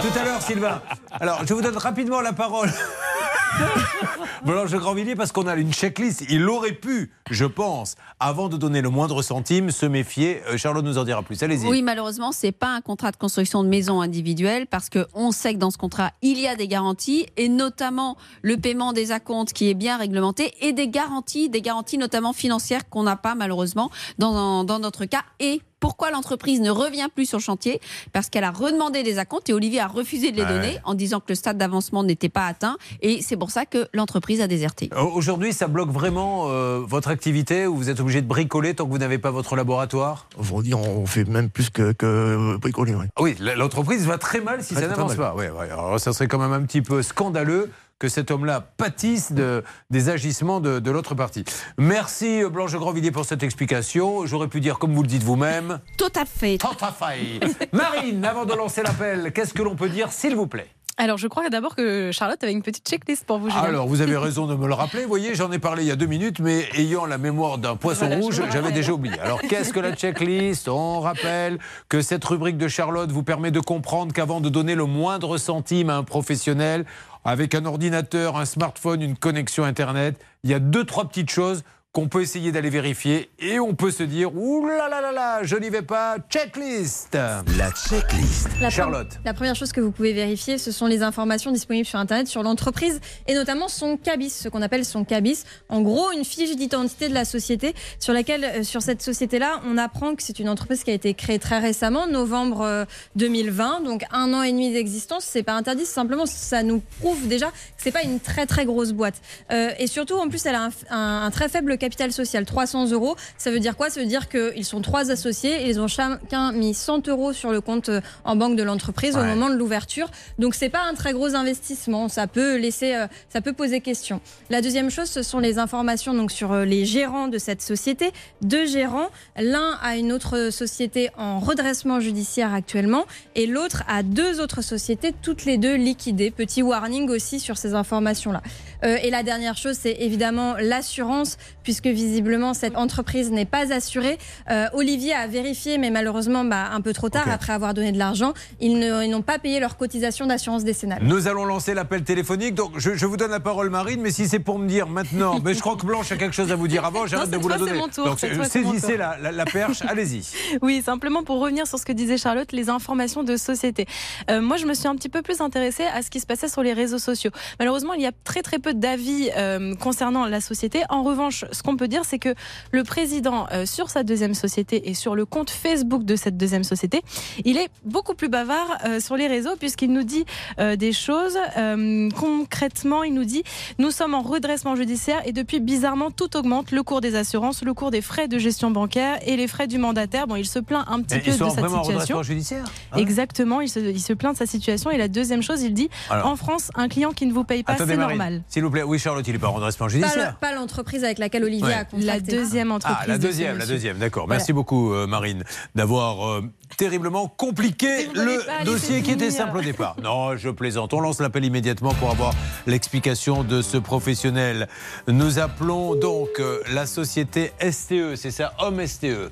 tout 0.00 0.18
à 0.18 0.24
l'heure, 0.24 0.42
Sylvain. 0.42 0.80
Alors, 1.12 1.44
je 1.46 1.52
vous 1.52 1.60
donne 1.60 1.76
rapidement 1.76 2.20
la 2.20 2.32
parole. 2.32 2.70
Blanche 4.44 4.70
Grandvilliers, 4.70 5.16
parce 5.16 5.32
qu'on 5.32 5.46
a 5.46 5.54
une 5.56 5.72
checklist. 5.72 6.24
Il 6.30 6.48
aurait 6.48 6.72
pu, 6.72 7.12
je 7.30 7.44
pense, 7.44 7.96
avant 8.18 8.48
de 8.48 8.56
donner 8.56 8.80
le 8.80 8.88
moindre 8.88 9.20
centime, 9.20 9.70
se 9.70 9.84
méfier. 9.84 10.40
Euh, 10.48 10.56
Charlotte 10.56 10.84
nous 10.84 10.96
en 10.96 11.04
dira 11.04 11.22
plus. 11.22 11.42
Allez-y. 11.42 11.66
Oui, 11.66 11.82
malheureusement, 11.82 12.32
c'est 12.32 12.52
pas 12.52 12.68
un 12.68 12.80
contrat 12.80 13.10
de 13.10 13.16
construction 13.16 13.62
de 13.62 13.68
maison 13.68 14.00
individuelle 14.00 14.66
parce 14.66 14.88
que 14.88 15.06
on 15.14 15.30
sait 15.30 15.52
que 15.54 15.58
dans 15.58 15.70
ce 15.70 15.76
contrat, 15.76 16.12
il 16.22 16.38
y 16.38 16.46
a 16.46 16.56
des 16.56 16.68
garanties 16.68 17.26
et 17.36 17.50
notamment 17.50 18.16
le 18.40 18.56
paiement 18.56 18.94
des 18.94 19.12
acomptes 19.12 19.52
qui 19.52 19.68
est 19.68 19.74
bien 19.74 19.98
réglementé 19.98 20.54
et 20.60 20.72
des 20.72 20.88
garanties, 20.88 21.50
des 21.50 21.60
garanties 21.60 21.98
notamment 21.98 22.32
financières 22.32 22.88
qu'on 22.88 23.02
n'a 23.02 23.16
pas 23.16 23.34
malheureusement 23.34 23.90
dans, 24.18 24.64
dans 24.64 24.78
notre 24.78 25.04
cas. 25.04 25.22
Et 25.38 25.60
pourquoi 25.80 26.10
l'entreprise 26.10 26.60
ne 26.60 26.70
revient 26.70 27.08
plus 27.14 27.26
sur 27.26 27.38
le 27.38 27.42
chantier 27.42 27.80
Parce 28.12 28.28
qu'elle 28.28 28.44
a 28.44 28.50
redemandé 28.50 29.02
des 29.02 29.18
acomptes 29.18 29.48
et 29.48 29.52
Olivier 29.52 29.80
a 29.80 29.86
refusé 29.88 30.30
de 30.30 30.36
les 30.36 30.42
Ah 30.42 30.52
donner 30.52 30.68
ouais. 30.74 30.80
en 30.84 30.94
disant 30.94 31.20
que 31.20 31.26
le 31.30 31.34
stade 31.34 31.58
d'avancement 31.58 32.04
n'était 32.04 32.28
pas 32.28 32.46
atteint 32.46 32.76
et 33.02 33.22
c'est 33.22 33.36
pour 33.36 33.50
ça 33.50 33.64
que 33.66 33.88
l'entreprise 33.94 34.40
a 34.40 34.46
déserté. 34.46 34.90
Au- 34.96 35.10
Aujourd'hui, 35.20 35.52
ça 35.52 35.66
bloque 35.68 35.90
vraiment 35.90 36.44
euh, 36.48 36.80
votre 36.86 37.08
activité 37.08 37.66
ou 37.66 37.76
vous 37.76 37.90
êtes 37.90 38.00
obligé 38.00 38.20
de 38.22 38.26
bricoler 38.26 38.74
tant 38.74 38.84
que 38.86 38.90
vous 38.90 38.98
n'avez 38.98 39.18
pas 39.18 39.30
votre 39.30 39.56
laboratoire? 39.56 40.26
Aujourd'hui, 40.38 40.74
on 40.74 41.06
fait 41.06 41.24
même 41.24 41.50
plus 41.50 41.70
que, 41.70 41.92
que 41.92 42.56
bricoler. 42.58 42.94
ouais. 42.94 43.06
Ah 43.16 43.22
Oui, 43.22 43.36
l'entreprise 43.56 44.06
va 44.06 44.18
très 44.18 44.40
mal 44.40 44.62
si 44.62 44.74
Ouais, 44.74 44.82
ça 44.82 44.88
n'avance 44.88 45.14
pas. 45.14 45.34
Ouais, 45.34 45.50
ouais, 45.50 45.70
alors 45.70 45.98
ça 45.98 46.12
serait 46.12 46.28
quand 46.28 46.38
même 46.38 46.52
un 46.52 46.62
petit 46.62 46.82
peu 46.82 47.02
scandaleux 47.02 47.70
que 48.00 48.08
cet 48.08 48.32
homme-là 48.32 48.72
pâtisse 48.78 49.30
de, 49.30 49.62
des 49.90 50.08
agissements 50.08 50.58
de, 50.58 50.80
de 50.80 50.90
l'autre 50.90 51.14
partie. 51.14 51.44
Merci 51.78 52.42
euh, 52.42 52.48
Blanche 52.48 52.74
Grandvilliers 52.74 53.12
pour 53.12 53.26
cette 53.26 53.42
explication. 53.44 54.26
J'aurais 54.26 54.48
pu 54.48 54.60
dire, 54.60 54.78
comme 54.78 54.94
vous 54.94 55.02
le 55.02 55.08
dites 55.08 55.22
vous-même, 55.22 55.80
Tout 55.98 56.12
à 56.16 56.24
fait. 56.24 56.58
Tout 56.58 56.68
à 56.80 56.90
fait. 56.90 57.40
Marine, 57.72 58.24
avant 58.24 58.46
de 58.46 58.54
lancer 58.54 58.82
l'appel, 58.82 59.32
qu'est-ce 59.32 59.52
que 59.52 59.62
l'on 59.62 59.76
peut 59.76 59.90
dire, 59.90 60.10
s'il 60.10 60.34
vous 60.34 60.46
plaît? 60.46 60.70
Alors, 60.96 61.16
je 61.16 61.28
crois 61.28 61.48
d'abord 61.48 61.76
que 61.76 62.10
Charlotte 62.12 62.42
avait 62.42 62.52
une 62.52 62.60
petite 62.60 62.86
checklist 62.86 63.24
pour 63.24 63.38
vous, 63.38 63.48
Julien. 63.48 63.62
Alors, 63.62 63.86
vous 63.86 64.02
avez 64.02 64.16
raison 64.18 64.46
de 64.46 64.54
me 64.54 64.66
le 64.66 64.74
rappeler. 64.74 65.02
Vous 65.02 65.08
voyez, 65.08 65.34
j'en 65.34 65.50
ai 65.50 65.58
parlé 65.58 65.82
il 65.82 65.88
y 65.88 65.90
a 65.90 65.96
deux 65.96 66.04
minutes, 66.06 66.40
mais 66.40 66.68
ayant 66.74 67.06
la 67.06 67.16
mémoire 67.16 67.56
d'un 67.56 67.74
poisson 67.76 68.06
Voilà, 68.06 68.22
rouge, 68.22 68.42
j'avais 68.52 68.70
déjà 68.72 68.92
oublié. 68.92 69.18
Alors, 69.18 69.40
qu'est-ce 69.40 69.72
que 69.72 69.80
la 69.80 69.94
checklist? 69.94 70.68
On 70.68 71.00
rappelle 71.00 71.58
que 71.88 72.02
cette 72.02 72.22
rubrique 72.24 72.58
de 72.58 72.68
Charlotte 72.68 73.10
vous 73.10 73.22
permet 73.22 73.50
de 73.50 73.60
comprendre 73.60 74.12
qu'avant 74.12 74.42
de 74.42 74.50
donner 74.50 74.74
le 74.74 74.84
moindre 74.84 75.38
centime 75.38 75.88
à 75.88 75.96
un 75.96 76.02
professionnel, 76.02 76.84
avec 77.24 77.54
un 77.54 77.64
ordinateur, 77.64 78.36
un 78.36 78.44
smartphone, 78.44 79.02
une 79.02 79.16
connexion 79.16 79.64
Internet, 79.64 80.20
il 80.44 80.50
y 80.50 80.54
a 80.54 80.58
deux, 80.58 80.84
trois 80.84 81.08
petites 81.08 81.30
choses 81.30 81.62
qu'on 81.92 82.06
peut 82.06 82.22
essayer 82.22 82.52
d'aller 82.52 82.70
vérifier 82.70 83.30
et 83.40 83.58
on 83.58 83.74
peut 83.74 83.90
se 83.90 84.04
dire 84.04 84.32
ouh 84.36 84.64
là 84.68 84.88
là 84.88 85.00
là 85.00 85.10
là, 85.10 85.40
je 85.42 85.56
n'y 85.56 85.70
vais 85.70 85.82
pas. 85.82 86.18
Checklist. 86.30 87.14
La 87.14 87.70
checklist. 87.72 88.46
La 88.60 88.70
Charlotte. 88.70 89.08
La 89.24 89.34
première 89.34 89.56
chose 89.56 89.72
que 89.72 89.80
vous 89.80 89.90
pouvez 89.90 90.12
vérifier, 90.12 90.56
ce 90.58 90.70
sont 90.70 90.86
les 90.86 91.02
informations 91.02 91.50
disponibles 91.50 91.86
sur 91.86 91.98
Internet 91.98 92.28
sur 92.28 92.44
l'entreprise 92.44 93.00
et 93.26 93.34
notamment 93.34 93.66
son 93.66 93.96
CABIS, 93.96 94.30
ce 94.30 94.48
qu'on 94.48 94.62
appelle 94.62 94.84
son 94.84 95.04
CABIS. 95.04 95.42
En 95.68 95.80
gros, 95.80 96.12
une 96.12 96.24
fiche 96.24 96.54
d'identité 96.54 97.08
de 97.08 97.14
la 97.14 97.24
société 97.24 97.74
sur 97.98 98.12
laquelle, 98.12 98.44
euh, 98.44 98.62
sur 98.62 98.82
cette 98.82 99.02
société-là, 99.02 99.60
on 99.66 99.76
apprend 99.76 100.14
que 100.14 100.22
c'est 100.22 100.38
une 100.38 100.48
entreprise 100.48 100.84
qui 100.84 100.92
a 100.92 100.94
été 100.94 101.14
créée 101.14 101.40
très 101.40 101.58
récemment, 101.58 102.06
novembre 102.06 102.60
euh, 102.60 102.84
2020, 103.16 103.80
donc 103.82 104.04
un 104.12 104.32
an 104.32 104.42
et 104.42 104.52
demi 104.52 104.72
d'existence. 104.72 105.24
C'est 105.24 105.42
pas 105.42 105.54
interdit, 105.54 105.86
simplement 105.86 106.26
ça 106.26 106.62
nous 106.62 106.82
prouve 107.00 107.26
déjà 107.26 107.46
que 107.48 107.52
c'est 107.78 107.90
pas 107.90 108.02
une 108.04 108.20
très 108.20 108.46
très 108.46 108.64
grosse 108.64 108.92
boîte. 108.92 109.20
Euh, 109.50 109.70
et 109.80 109.88
surtout, 109.88 110.14
en 110.14 110.28
plus, 110.28 110.46
elle 110.46 110.54
a 110.54 110.66
un, 110.66 110.70
un- 110.90 111.22
un 111.26 111.30
très 111.32 111.48
faible 111.48 111.78
capital 111.80 112.12
social, 112.12 112.44
300 112.44 112.92
euros. 112.92 113.16
Ça 113.36 113.50
veut 113.50 113.58
dire 113.58 113.76
quoi? 113.76 113.90
Ça 113.90 113.98
veut 113.98 114.06
dire 114.06 114.28
qu'ils 114.28 114.64
sont 114.64 114.80
trois 114.80 115.10
associés 115.10 115.64
et 115.64 115.70
ils 115.70 115.80
ont 115.80 115.88
chacun 115.88 116.52
mis 116.52 116.74
100 116.74 117.08
euros 117.08 117.32
sur 117.32 117.50
le 117.50 117.60
compte 117.60 117.88
euh, 117.88 118.00
en 118.24 118.36
banque 118.36 118.54
de 118.56 118.62
l'entreprise 118.62 119.16
au 119.16 119.24
moment 119.24 119.48
de 119.50 119.56
l'ouverture. 119.56 120.10
Donc 120.38 120.54
c'est 120.54 120.68
pas 120.68 120.82
un 120.82 120.94
très 120.94 121.12
gros 121.12 121.34
investissement. 121.34 122.08
Ça 122.08 122.28
peut 122.28 122.56
laisser, 122.56 122.94
euh, 122.94 123.08
ça 123.28 123.40
peut 123.40 123.52
poser 123.52 123.80
question. 123.80 124.20
La 124.48 124.62
deuxième 124.62 124.90
chose, 124.90 125.08
ce 125.10 125.22
sont 125.22 125.40
les 125.40 125.58
informations 125.58 126.14
donc 126.14 126.30
sur 126.30 126.52
euh, 126.52 126.64
les 126.64 126.84
gérants 126.84 127.28
de 127.28 127.38
cette 127.38 127.62
société. 127.62 128.12
Deux 128.42 128.66
gérants, 128.66 129.08
l'un 129.36 129.78
a 129.82 129.96
une 129.96 130.12
autre 130.12 130.50
société 130.50 131.10
en 131.16 131.40
redressement 131.40 131.98
judiciaire 131.98 132.54
actuellement 132.54 133.06
et 133.34 133.46
l'autre 133.46 133.82
a 133.88 134.02
deux 134.02 134.40
autres 134.40 134.62
sociétés, 134.62 135.14
toutes 135.22 135.44
les 135.44 135.58
deux 135.58 135.74
liquidées. 135.74 136.30
Petit 136.30 136.62
warning 136.62 137.08
aussi 137.08 137.40
sur 137.40 137.56
ces 137.56 137.74
informations-là. 137.74 138.42
Euh, 138.84 138.96
et 139.02 139.10
la 139.10 139.22
dernière 139.22 139.56
chose, 139.56 139.76
c'est 139.80 139.96
évidemment 140.00 140.54
l'assurance, 140.58 141.36
puisque 141.70 141.86
visiblement 141.86 142.52
cette 142.52 142.76
entreprise 142.76 143.30
n'est 143.30 143.44
pas 143.44 143.72
assurée. 143.72 144.18
Euh, 144.50 144.66
Olivier 144.72 145.14
a 145.14 145.28
vérifié, 145.28 145.78
mais 145.78 145.90
malheureusement 145.90 146.42
bah, 146.44 146.64
un 146.72 146.80
peu 146.80 146.92
trop 146.92 147.08
tard, 147.08 147.28
après 147.30 147.52
avoir 147.52 147.74
donné 147.74 147.92
de 147.92 147.98
l'argent, 147.98 148.32
ils 148.60 148.76
n'ont 149.08 149.22
pas 149.22 149.38
payé 149.38 149.60
leur 149.60 149.76
cotisation 149.76 150.26
d'assurance 150.26 150.64
décennale. 150.64 150.98
Nous 151.04 151.28
allons 151.28 151.44
lancer 151.44 151.72
l'appel 151.72 152.02
téléphonique. 152.02 152.56
Donc, 152.56 152.72
je, 152.76 152.94
je 152.96 153.06
vous 153.06 153.16
donne 153.16 153.30
la 153.30 153.38
parole, 153.38 153.70
Marine, 153.70 154.00
mais 154.00 154.10
si 154.10 154.26
c'est 154.26 154.40
pour 154.40 154.58
me 154.58 154.66
dire 154.66 154.88
maintenant, 154.88 155.38
mais 155.44 155.54
je 155.54 155.60
crois 155.60 155.76
que 155.76 155.86
Blanche 155.86 156.10
a 156.10 156.16
quelque 156.16 156.34
chose 156.34 156.50
à 156.50 156.56
vous 156.56 156.66
dire 156.66 156.84
avant, 156.84 157.06
j'arrête 157.06 157.30
de 157.30 157.36
vous 157.36 157.48
la 157.48 157.56
donner. 157.58 157.74
mon 157.74 157.86
tour, 157.86 158.04
Donc, 158.04 158.18
saisissez 158.18 158.88
tour. 158.88 158.98
la, 158.98 159.16
la- 159.22 159.30
la 159.30 159.44
perche, 159.44 159.82
allez-y. 159.86 160.26
Oui, 160.62 160.82
simplement 160.84 161.22
pour 161.22 161.38
revenir 161.38 161.68
sur 161.68 161.78
ce 161.78 161.84
que 161.86 161.92
disait 161.92 162.18
Charlotte, 162.18 162.50
les 162.50 162.68
informations 162.68 163.22
de 163.22 163.36
société. 163.36 163.86
Euh, 164.28 164.40
moi, 164.40 164.56
je 164.56 164.66
me 164.66 164.74
suis 164.74 164.88
un 164.88 164.96
petit 164.96 165.08
peu 165.08 165.22
plus 165.22 165.40
intéressée 165.40 165.84
à 165.94 166.02
ce 166.02 166.10
qui 166.10 166.18
se 166.18 166.26
passait 166.26 166.48
sur 166.48 166.64
les 166.64 166.72
réseaux 166.72 166.98
sociaux. 166.98 167.30
Malheureusement, 167.60 167.92
il 167.94 168.02
y 168.02 168.06
a 168.06 168.12
très 168.24 168.42
très 168.42 168.58
peu 168.58 168.74
d'avis 168.74 169.30
euh, 169.36 169.76
concernant 169.76 170.26
la 170.26 170.40
société. 170.40 170.82
En 170.88 171.02
revanche, 171.04 171.44
ce 171.60 171.62
qu'on 171.62 171.76
peut 171.76 171.88
dire, 171.88 172.06
c'est 172.06 172.18
que 172.18 172.34
le 172.72 172.84
président, 172.84 173.46
euh, 173.52 173.66
sur 173.66 173.90
sa 173.90 174.02
deuxième 174.02 174.32
société 174.32 174.88
et 174.88 174.94
sur 174.94 175.14
le 175.14 175.26
compte 175.26 175.50
Facebook 175.50 176.04
de 176.04 176.16
cette 176.16 176.38
deuxième 176.38 176.64
société, 176.64 177.02
il 177.44 177.58
est 177.58 177.68
beaucoup 177.84 178.14
plus 178.14 178.30
bavard 178.30 178.78
euh, 178.86 178.98
sur 178.98 179.14
les 179.16 179.26
réseaux 179.26 179.56
puisqu'il 179.58 179.92
nous 179.92 180.02
dit 180.02 180.24
euh, 180.58 180.74
des 180.76 180.92
choses. 180.92 181.36
Euh, 181.58 182.08
concrètement, 182.18 183.02
il 183.02 183.12
nous 183.12 183.26
dit 183.26 183.42
nous 183.78 183.90
sommes 183.90 184.14
en 184.14 184.22
redressement 184.22 184.74
judiciaire 184.74 185.20
et 185.26 185.32
depuis 185.32 185.60
bizarrement 185.60 186.10
tout 186.10 186.34
augmente 186.34 186.70
le 186.70 186.82
cours 186.82 187.02
des 187.02 187.14
assurances, 187.14 187.62
le 187.62 187.74
cours 187.74 187.90
des 187.90 188.00
frais 188.00 188.26
de 188.26 188.38
gestion 188.38 188.70
bancaire 188.70 189.18
et 189.26 189.36
les 189.36 189.46
frais 189.46 189.66
du 189.66 189.76
mandataire. 189.76 190.26
Bon, 190.26 190.36
il 190.36 190.46
se 190.46 190.58
plaint 190.60 190.86
un 190.88 191.02
petit 191.02 191.16
Et 191.16 191.18
peu 191.20 191.36
de 191.36 191.42
en 191.42 191.50
situation. 191.50 191.82
redressement 191.82 192.22
judiciaire 192.22 192.64
hein? 192.92 192.96
Exactement, 192.96 193.60
il 193.60 193.68
se, 193.68 193.80
il 193.80 194.00
se 194.00 194.14
plaint 194.14 194.32
de 194.32 194.38
sa 194.38 194.46
situation. 194.46 194.90
Et 194.90 194.96
la 194.96 195.08
deuxième 195.08 195.42
chose, 195.42 195.60
il 195.60 195.74
dit 195.74 195.90
Alors. 196.08 196.26
en 196.26 196.36
France, 196.36 196.70
un 196.74 196.88
client 196.88 197.12
qui 197.12 197.26
ne 197.26 197.34
vous 197.34 197.44
paye 197.44 197.62
pas, 197.62 197.76
c'est 197.76 197.96
normal. 197.98 198.42
S'il 198.48 198.62
vous 198.62 198.70
plaît, 198.70 198.82
oui, 198.82 198.98
Charlotte, 198.98 199.26
il 199.28 199.34
n'est 199.34 199.38
pas 199.38 199.48
en 199.48 199.52
redressement 199.52 199.88
judiciaire. 199.88 200.36
pas 200.38 200.54
l'entreprise 200.54 201.04
avec 201.04 201.18
laquelle 201.18 201.44
Olivier 201.50 201.66
Ouais. 201.66 201.74
a 201.74 201.84
contracté. 201.84 202.06
La 202.06 202.20
deuxième 202.20 202.72
entreprise. 202.72 202.98
Ah, 203.02 203.06
la 203.06 203.18
de 203.18 203.22
deuxième, 203.22 203.58
la 203.58 203.66
deuxième, 203.66 203.98
d'accord. 203.98 204.26
Voilà. 204.26 204.38
Merci 204.38 204.52
beaucoup, 204.52 204.92
euh, 204.92 205.06
Marine, 205.06 205.44
d'avoir 205.74 206.28
euh, 206.28 206.42
terriblement 206.76 207.28
compliqué 207.28 208.06
le 208.14 208.64
dossier 208.64 209.02
qui 209.02 209.10
était 209.12 209.30
simple 209.30 209.58
au 209.58 209.60
départ. 209.62 209.96
Non, 210.02 210.36
je 210.36 210.48
plaisante. 210.50 210.94
On 210.94 211.00
lance 211.00 211.20
l'appel 211.20 211.44
immédiatement 211.44 211.92
pour 211.94 212.10
avoir 212.10 212.32
l'explication 212.66 213.44
de 213.44 213.62
ce 213.62 213.76
professionnel. 213.76 214.68
Nous 215.08 215.38
appelons 215.38 215.94
donc 215.96 216.28
euh, 216.38 216.60
la 216.72 216.86
société 216.86 217.52
STE, 217.60 218.14
c'est 218.16 218.30
ça, 218.30 218.52
Homme 218.58 218.86
STE. 218.86 219.30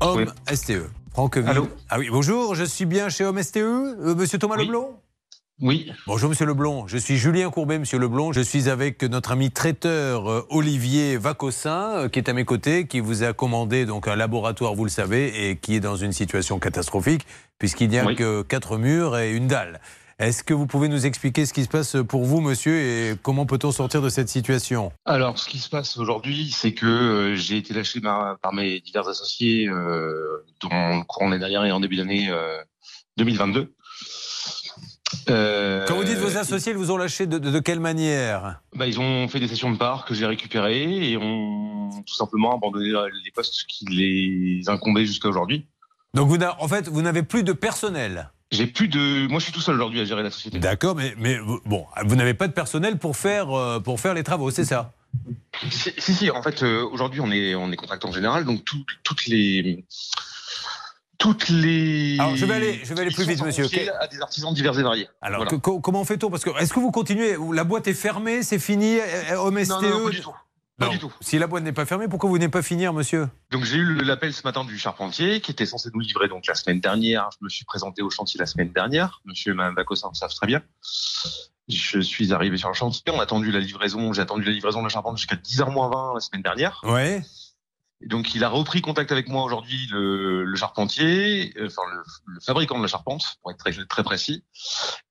Homme 0.00 0.26
STE. 0.52 0.90
Franqueville. 1.12 1.48
Allô 1.50 1.68
Ah 1.90 1.98
oui, 1.98 2.08
bonjour, 2.12 2.54
je 2.54 2.64
suis 2.64 2.84
bien 2.86 3.08
chez 3.08 3.24
Homme 3.24 3.42
STE, 3.42 3.56
euh, 3.56 4.14
monsieur 4.14 4.38
Thomas 4.38 4.54
Oui. 4.58 4.66
Leblond 4.66 4.90
Oui. 5.60 5.90
Bonjour 6.06 6.30
Monsieur 6.30 6.46
Leblond, 6.46 6.86
je 6.86 6.96
suis 6.98 7.16
Julien 7.16 7.50
Courbet, 7.50 7.80
Monsieur 7.80 7.98
Leblond. 7.98 8.32
Je 8.32 8.40
suis 8.40 8.68
avec 8.68 9.02
notre 9.02 9.32
ami 9.32 9.50
traiteur 9.50 10.30
euh, 10.30 10.46
Olivier 10.50 11.16
Vacossin, 11.16 12.04
euh, 12.04 12.08
qui 12.08 12.20
est 12.20 12.28
à 12.28 12.32
mes 12.32 12.44
côtés, 12.44 12.86
qui 12.86 13.00
vous 13.00 13.24
a 13.24 13.32
commandé 13.32 13.84
donc 13.84 14.06
un 14.06 14.14
laboratoire, 14.14 14.76
vous 14.76 14.84
le 14.84 14.90
savez, 14.90 15.50
et 15.50 15.56
qui 15.56 15.74
est 15.74 15.80
dans 15.80 15.96
une 15.96 16.12
situation 16.12 16.60
catastrophique, 16.60 17.26
puisqu'il 17.58 17.88
n'y 17.88 17.98
a 17.98 18.04
Oui. 18.04 18.14
que 18.14 18.42
quatre 18.42 18.76
murs 18.78 19.18
et 19.18 19.32
une 19.32 19.48
dalle. 19.48 19.80
Est-ce 20.20 20.44
que 20.44 20.54
vous 20.54 20.66
pouvez 20.68 20.88
nous 20.88 21.06
expliquer 21.06 21.44
ce 21.44 21.52
qui 21.52 21.64
se 21.64 21.68
passe 21.68 21.96
pour 22.08 22.24
vous, 22.24 22.40
monsieur, 22.40 22.76
et 22.78 23.14
comment 23.20 23.44
peut-on 23.44 23.72
sortir 23.72 24.00
de 24.00 24.10
cette 24.10 24.28
situation? 24.28 24.92
Alors, 25.06 25.38
ce 25.40 25.48
qui 25.48 25.58
se 25.58 25.68
passe 25.68 25.96
aujourd'hui, 25.96 26.52
c'est 26.56 26.72
que 26.72 26.86
euh, 26.86 27.34
j'ai 27.34 27.56
été 27.56 27.74
lâché 27.74 28.00
par, 28.00 28.38
par 28.38 28.52
mes 28.52 28.78
divers 28.78 29.08
associés 29.08 29.66
le 29.66 30.44
courant 30.62 31.28
l'année 31.28 31.40
dernière 31.40 31.64
et 31.64 31.72
en 31.72 31.80
début 31.80 31.96
d'année 31.96 32.28
euh, 32.30 32.58
2022. 33.16 33.74
Euh, 35.30 35.84
Quand 35.86 35.94
vous 35.96 36.04
dites 36.04 36.18
vos 36.18 36.36
associés, 36.36 36.72
ils 36.72 36.78
vous 36.78 36.90
ont 36.90 36.96
lâché 36.96 37.26
de, 37.26 37.38
de- 37.38 37.50
de 37.50 37.58
quelle 37.60 37.80
manière? 37.80 38.60
Bah, 38.74 38.86
Ils 38.86 38.98
ont 39.00 39.28
fait 39.28 39.40
des 39.40 39.48
sessions 39.48 39.70
de 39.70 39.76
parts 39.78 40.04
que 40.04 40.14
j'ai 40.14 40.26
récupérées 40.26 41.10
et 41.10 41.16
ont 41.16 41.90
tout 42.06 42.14
simplement 42.14 42.54
abandonné 42.54 42.90
euh, 42.90 43.08
les 43.24 43.30
postes 43.30 43.64
qui 43.68 43.84
les 43.86 44.68
incombaient 44.68 45.06
jusqu'à 45.06 45.28
aujourd'hui. 45.28 45.66
Donc, 46.14 46.28
vous 46.28 46.38
en 46.58 46.68
fait, 46.68 46.88
vous 46.88 47.02
n'avez 47.02 47.22
plus 47.22 47.42
de 47.42 47.52
personnel 47.52 48.30
J'ai 48.50 48.66
plus 48.66 48.88
de. 48.88 49.26
Moi, 49.28 49.38
je 49.40 49.44
suis 49.44 49.52
tout 49.52 49.60
seul 49.60 49.74
aujourd'hui 49.74 50.00
à 50.00 50.04
gérer 50.04 50.22
la 50.22 50.30
société. 50.30 50.58
D'accord, 50.58 50.96
mais, 50.96 51.38
bon, 51.66 51.86
vous 52.06 52.16
n'avez 52.16 52.34
pas 52.34 52.48
de 52.48 52.52
personnel 52.52 52.98
pour 52.98 53.16
faire, 53.16 53.50
euh, 53.56 53.78
pour 53.80 54.00
faire 54.00 54.14
les 54.14 54.22
travaux, 54.24 54.50
c'est 54.50 54.64
ça? 54.64 54.92
Si, 55.70 55.90
si, 55.98 56.14
si, 56.14 56.30
en 56.30 56.42
fait, 56.42 56.62
euh, 56.62 56.82
aujourd'hui, 56.90 57.20
on 57.20 57.30
est, 57.30 57.54
on 57.54 57.70
est 57.72 57.76
contractant 57.76 58.12
général, 58.12 58.44
donc 58.44 58.64
tout- 58.64 58.84
toutes 59.02 59.26
les. 59.26 59.84
Toutes 61.18 61.48
les. 61.48 62.16
Alors, 62.20 62.36
je 62.36 62.44
vais 62.46 62.54
aller- 62.54 62.80
je 62.84 62.94
vais 62.94 63.00
aller 63.00 63.10
plus 63.10 63.26
vite, 63.26 63.42
monsieur. 63.42 63.64
confiées 63.64 63.90
À 63.90 64.06
des 64.06 64.20
artisans 64.20 64.54
divers 64.54 64.78
et 64.78 64.82
variés. 64.84 65.08
Alors, 65.20 65.38
Voilà. 65.40 65.50
que- 65.50 65.56
co- 65.56 65.80
comment 65.80 66.04
fait-on 66.04 66.30
Parce 66.30 66.44
que 66.44 66.50
est-ce 66.60 66.72
que 66.72 66.78
vous 66.78 66.92
continuez 66.92 67.36
La 67.52 67.64
boîte 67.64 67.88
est 67.88 67.94
fermée, 67.94 68.42
c'est 68.44 68.60
fini 68.60 68.98
euh, 69.00 69.36
Homme 69.36 69.58
STE 69.58 69.70
Non, 69.70 69.82
non, 69.82 69.98
non, 69.98 70.04
pas 70.04 70.10
du 70.10 70.20
tout. 70.20 70.34
Pas 70.78 70.86
Non. 70.86 70.92
du 70.92 70.98
tout. 71.00 71.12
Si 71.20 71.36
la 71.40 71.48
boîte 71.48 71.64
n'est 71.64 71.72
pas 71.72 71.86
fermée, 71.86 72.06
pourquoi 72.06 72.30
vous 72.30 72.38
n'êtes 72.38 72.52
pas 72.52 72.62
finir, 72.62 72.92
monsieur 72.92 73.28
Donc 73.50 73.64
j'ai 73.64 73.78
eu 73.78 73.94
l'appel 73.96 74.32
ce 74.32 74.42
matin 74.44 74.64
du 74.64 74.78
charpentier 74.78 75.40
qui 75.40 75.50
était 75.50 75.66
censé 75.66 75.88
nous 75.92 75.98
livrer 75.98 76.28
donc 76.28 76.46
la 76.46 76.54
semaine 76.54 76.78
dernière. 76.78 77.28
Je 77.32 77.44
me 77.44 77.48
suis 77.48 77.64
présenté 77.64 78.00
au 78.02 78.10
chantier 78.10 78.38
la 78.38 78.46
semaine 78.46 78.70
dernière. 78.72 79.20
Monsieur 79.24 79.50
et 79.50 79.54
Mme 79.56 79.74
Vacossin 79.74 80.08
le 80.12 80.16
savent 80.16 80.32
très 80.32 80.46
bien. 80.46 80.62
Je 81.68 81.98
suis 81.98 82.32
arrivé 82.32 82.56
sur 82.58 82.68
le 82.68 82.74
chantier. 82.74 83.02
On 83.12 83.18
a 83.18 83.24
attendu 83.24 83.50
la 83.50 83.58
livraison. 83.58 84.12
J'ai 84.12 84.22
attendu 84.22 84.44
la 84.44 84.52
livraison 84.52 84.78
de 84.78 84.84
la 84.84 84.88
charpente 84.88 85.16
jusqu'à 85.18 85.34
10h 85.34 85.68
moins 85.72 85.90
20 85.90 86.14
la 86.14 86.20
semaine 86.20 86.42
dernière. 86.42 86.80
Ouais. 86.84 87.22
Donc 88.06 88.34
il 88.34 88.44
a 88.44 88.48
repris 88.48 88.80
contact 88.80 89.10
avec 89.10 89.28
moi 89.28 89.42
aujourd'hui, 89.42 89.88
le, 89.90 90.44
le 90.44 90.56
charpentier, 90.56 91.52
euh, 91.56 91.66
enfin 91.66 91.82
le, 91.92 92.02
le 92.26 92.40
fabricant 92.40 92.76
de 92.78 92.82
la 92.82 92.88
charpente, 92.88 93.24
pour 93.42 93.50
être 93.50 93.58
très, 93.58 93.72
très 93.86 94.04
précis. 94.04 94.44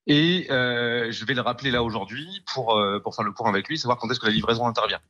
Et 0.06 0.46
euh, 0.50 1.12
je 1.12 1.24
vais 1.26 1.34
le 1.34 1.42
rappeler 1.42 1.70
là 1.70 1.82
aujourd'hui 1.82 2.26
pour, 2.54 2.76
euh, 2.76 2.98
pour 3.00 3.14
faire 3.14 3.24
le 3.24 3.34
point 3.34 3.50
avec 3.50 3.68
lui, 3.68 3.78
savoir 3.78 3.98
quand 3.98 4.10
est-ce 4.10 4.20
que 4.20 4.26
la 4.26 4.32
livraison 4.32 4.66
intervient. 4.66 5.00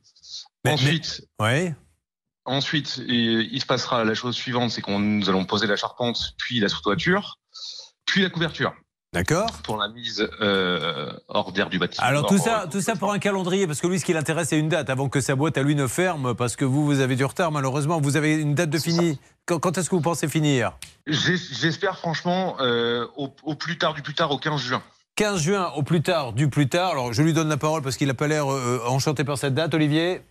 Ensuite, 0.65 1.25
Ouais. 1.39 1.73
Ensuite, 2.45 2.97
il 3.07 3.61
se 3.61 3.65
passera 3.65 4.03
la 4.03 4.15
chose 4.15 4.35
suivante, 4.35 4.71
c'est 4.71 4.81
qu'on 4.81 4.97
nous 4.97 5.29
allons 5.29 5.45
poser 5.45 5.67
la 5.67 5.75
charpente, 5.75 6.33
puis 6.37 6.59
la 6.59 6.67
sous-toiture, 6.67 7.37
puis 8.05 8.23
la 8.23 8.29
couverture. 8.29 8.73
D'accord. 9.11 9.49
Pour 9.63 9.77
la 9.77 9.89
mise 9.89 10.27
euh, 10.39 11.11
hors 11.27 11.51
d'air 11.51 11.69
du 11.69 11.79
bâtiment. 11.79 12.05
Alors 12.05 12.27
tout 12.27 12.37
ça, 12.37 12.67
tout 12.71 12.79
ça 12.79 12.95
pour 12.95 13.11
un 13.11 13.17
calendrier, 13.17 13.65
parce 13.65 13.81
que 13.81 13.87
lui, 13.87 13.99
ce 13.99 14.05
qui 14.05 14.13
l'intéresse, 14.13 14.49
c'est 14.49 14.59
une 14.59 14.69
date, 14.69 14.89
avant 14.91 15.09
que 15.09 15.19
sa 15.19 15.35
boîte 15.35 15.57
à 15.57 15.63
lui 15.63 15.73
ne 15.73 15.87
ferme, 15.87 16.35
parce 16.35 16.55
que 16.55 16.63
vous, 16.63 16.85
vous 16.85 16.99
avez 16.99 17.15
du 17.15 17.25
retard, 17.25 17.51
malheureusement. 17.51 17.99
Vous 17.99 18.17
avez 18.17 18.35
une 18.35 18.53
date 18.53 18.69
de 18.69 18.77
fini. 18.77 19.19
Quand, 19.47 19.57
quand 19.57 19.77
est-ce 19.79 19.89
que 19.89 19.95
vous 19.95 20.01
pensez 20.01 20.27
finir? 20.27 20.73
J'espère 21.07 21.97
franchement 21.97 22.57
euh, 22.59 23.07
au, 23.17 23.33
au 23.43 23.55
plus 23.55 23.79
tard 23.79 23.95
du 23.95 24.03
plus 24.03 24.13
tard 24.13 24.29
au 24.29 24.37
15 24.37 24.61
juin. 24.61 24.83
15 25.15 25.41
juin 25.41 25.71
au 25.75 25.81
plus 25.81 26.03
tard, 26.03 26.33
du 26.33 26.47
plus 26.47 26.69
tard. 26.69 26.91
Alors, 26.91 27.11
je 27.11 27.23
lui 27.23 27.33
donne 27.33 27.49
la 27.49 27.57
parole 27.57 27.81
parce 27.81 27.97
qu'il 27.97 28.07
n'a 28.07 28.13
pas 28.13 28.27
l'air 28.27 28.51
euh, 28.51 28.79
enchanté 28.87 29.23
par 29.23 29.39
cette 29.39 29.55
date, 29.55 29.73
Olivier? 29.73 30.21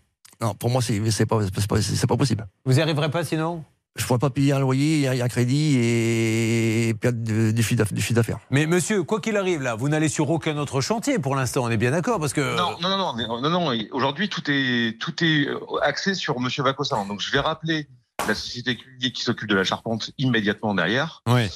Non, 0.40 0.54
pour 0.54 0.70
moi, 0.70 0.80
c'est 0.80 1.26
pas, 1.26 1.40
pas 1.40 2.16
possible. 2.16 2.46
Vous 2.64 2.74
n'y 2.74 2.80
arriverez 2.80 3.10
pas 3.10 3.24
sinon? 3.24 3.64
Je 3.98 4.04
pourrais 4.06 4.18
pas 4.18 4.30
payer 4.30 4.52
un 4.52 4.60
loyer, 4.60 5.08
un, 5.08 5.20
un 5.24 5.28
crédit 5.28 5.76
et 5.78 6.94
perdre 7.00 7.18
du 7.52 7.62
chiffre 7.62 7.82
d'aff- 7.82 7.92
du 7.92 8.00
chiffre 8.00 8.14
d'affaires. 8.14 8.38
Mais 8.50 8.66
monsieur, 8.66 9.02
quoi 9.02 9.20
qu'il 9.20 9.36
arrive 9.36 9.60
là, 9.62 9.74
vous 9.74 9.88
n'allez 9.88 10.08
sur 10.08 10.30
aucun 10.30 10.56
autre 10.56 10.80
chantier 10.80 11.18
pour 11.18 11.34
l'instant, 11.36 11.64
on 11.64 11.70
est 11.70 11.76
bien 11.76 11.90
d'accord 11.90 12.18
Parce 12.20 12.32
que. 12.32 12.56
Non, 12.56 12.76
non, 12.80 12.88
non, 12.96 13.14
non, 13.16 13.40
non, 13.40 13.50
non, 13.50 13.78
Aujourd'hui, 13.92 14.28
tout 14.28 14.42
est, 14.48 14.98
tout 15.00 15.22
est 15.24 15.48
euh, 15.48 15.58
axé 15.82 16.14
sur 16.14 16.38
Monsieur 16.40 16.62
Vacossin. 16.62 17.04
Donc, 17.06 17.20
je 17.20 17.30
vais 17.32 17.40
rappeler 17.40 17.88
la 18.26 18.34
société 18.34 18.78
qui 19.12 19.22
s'occupe 19.22 19.48
de 19.48 19.54
la 19.54 19.64
charpente 19.64 20.10
immédiatement 20.18 20.74
derrière. 20.74 21.22
Ouais. 21.28 21.50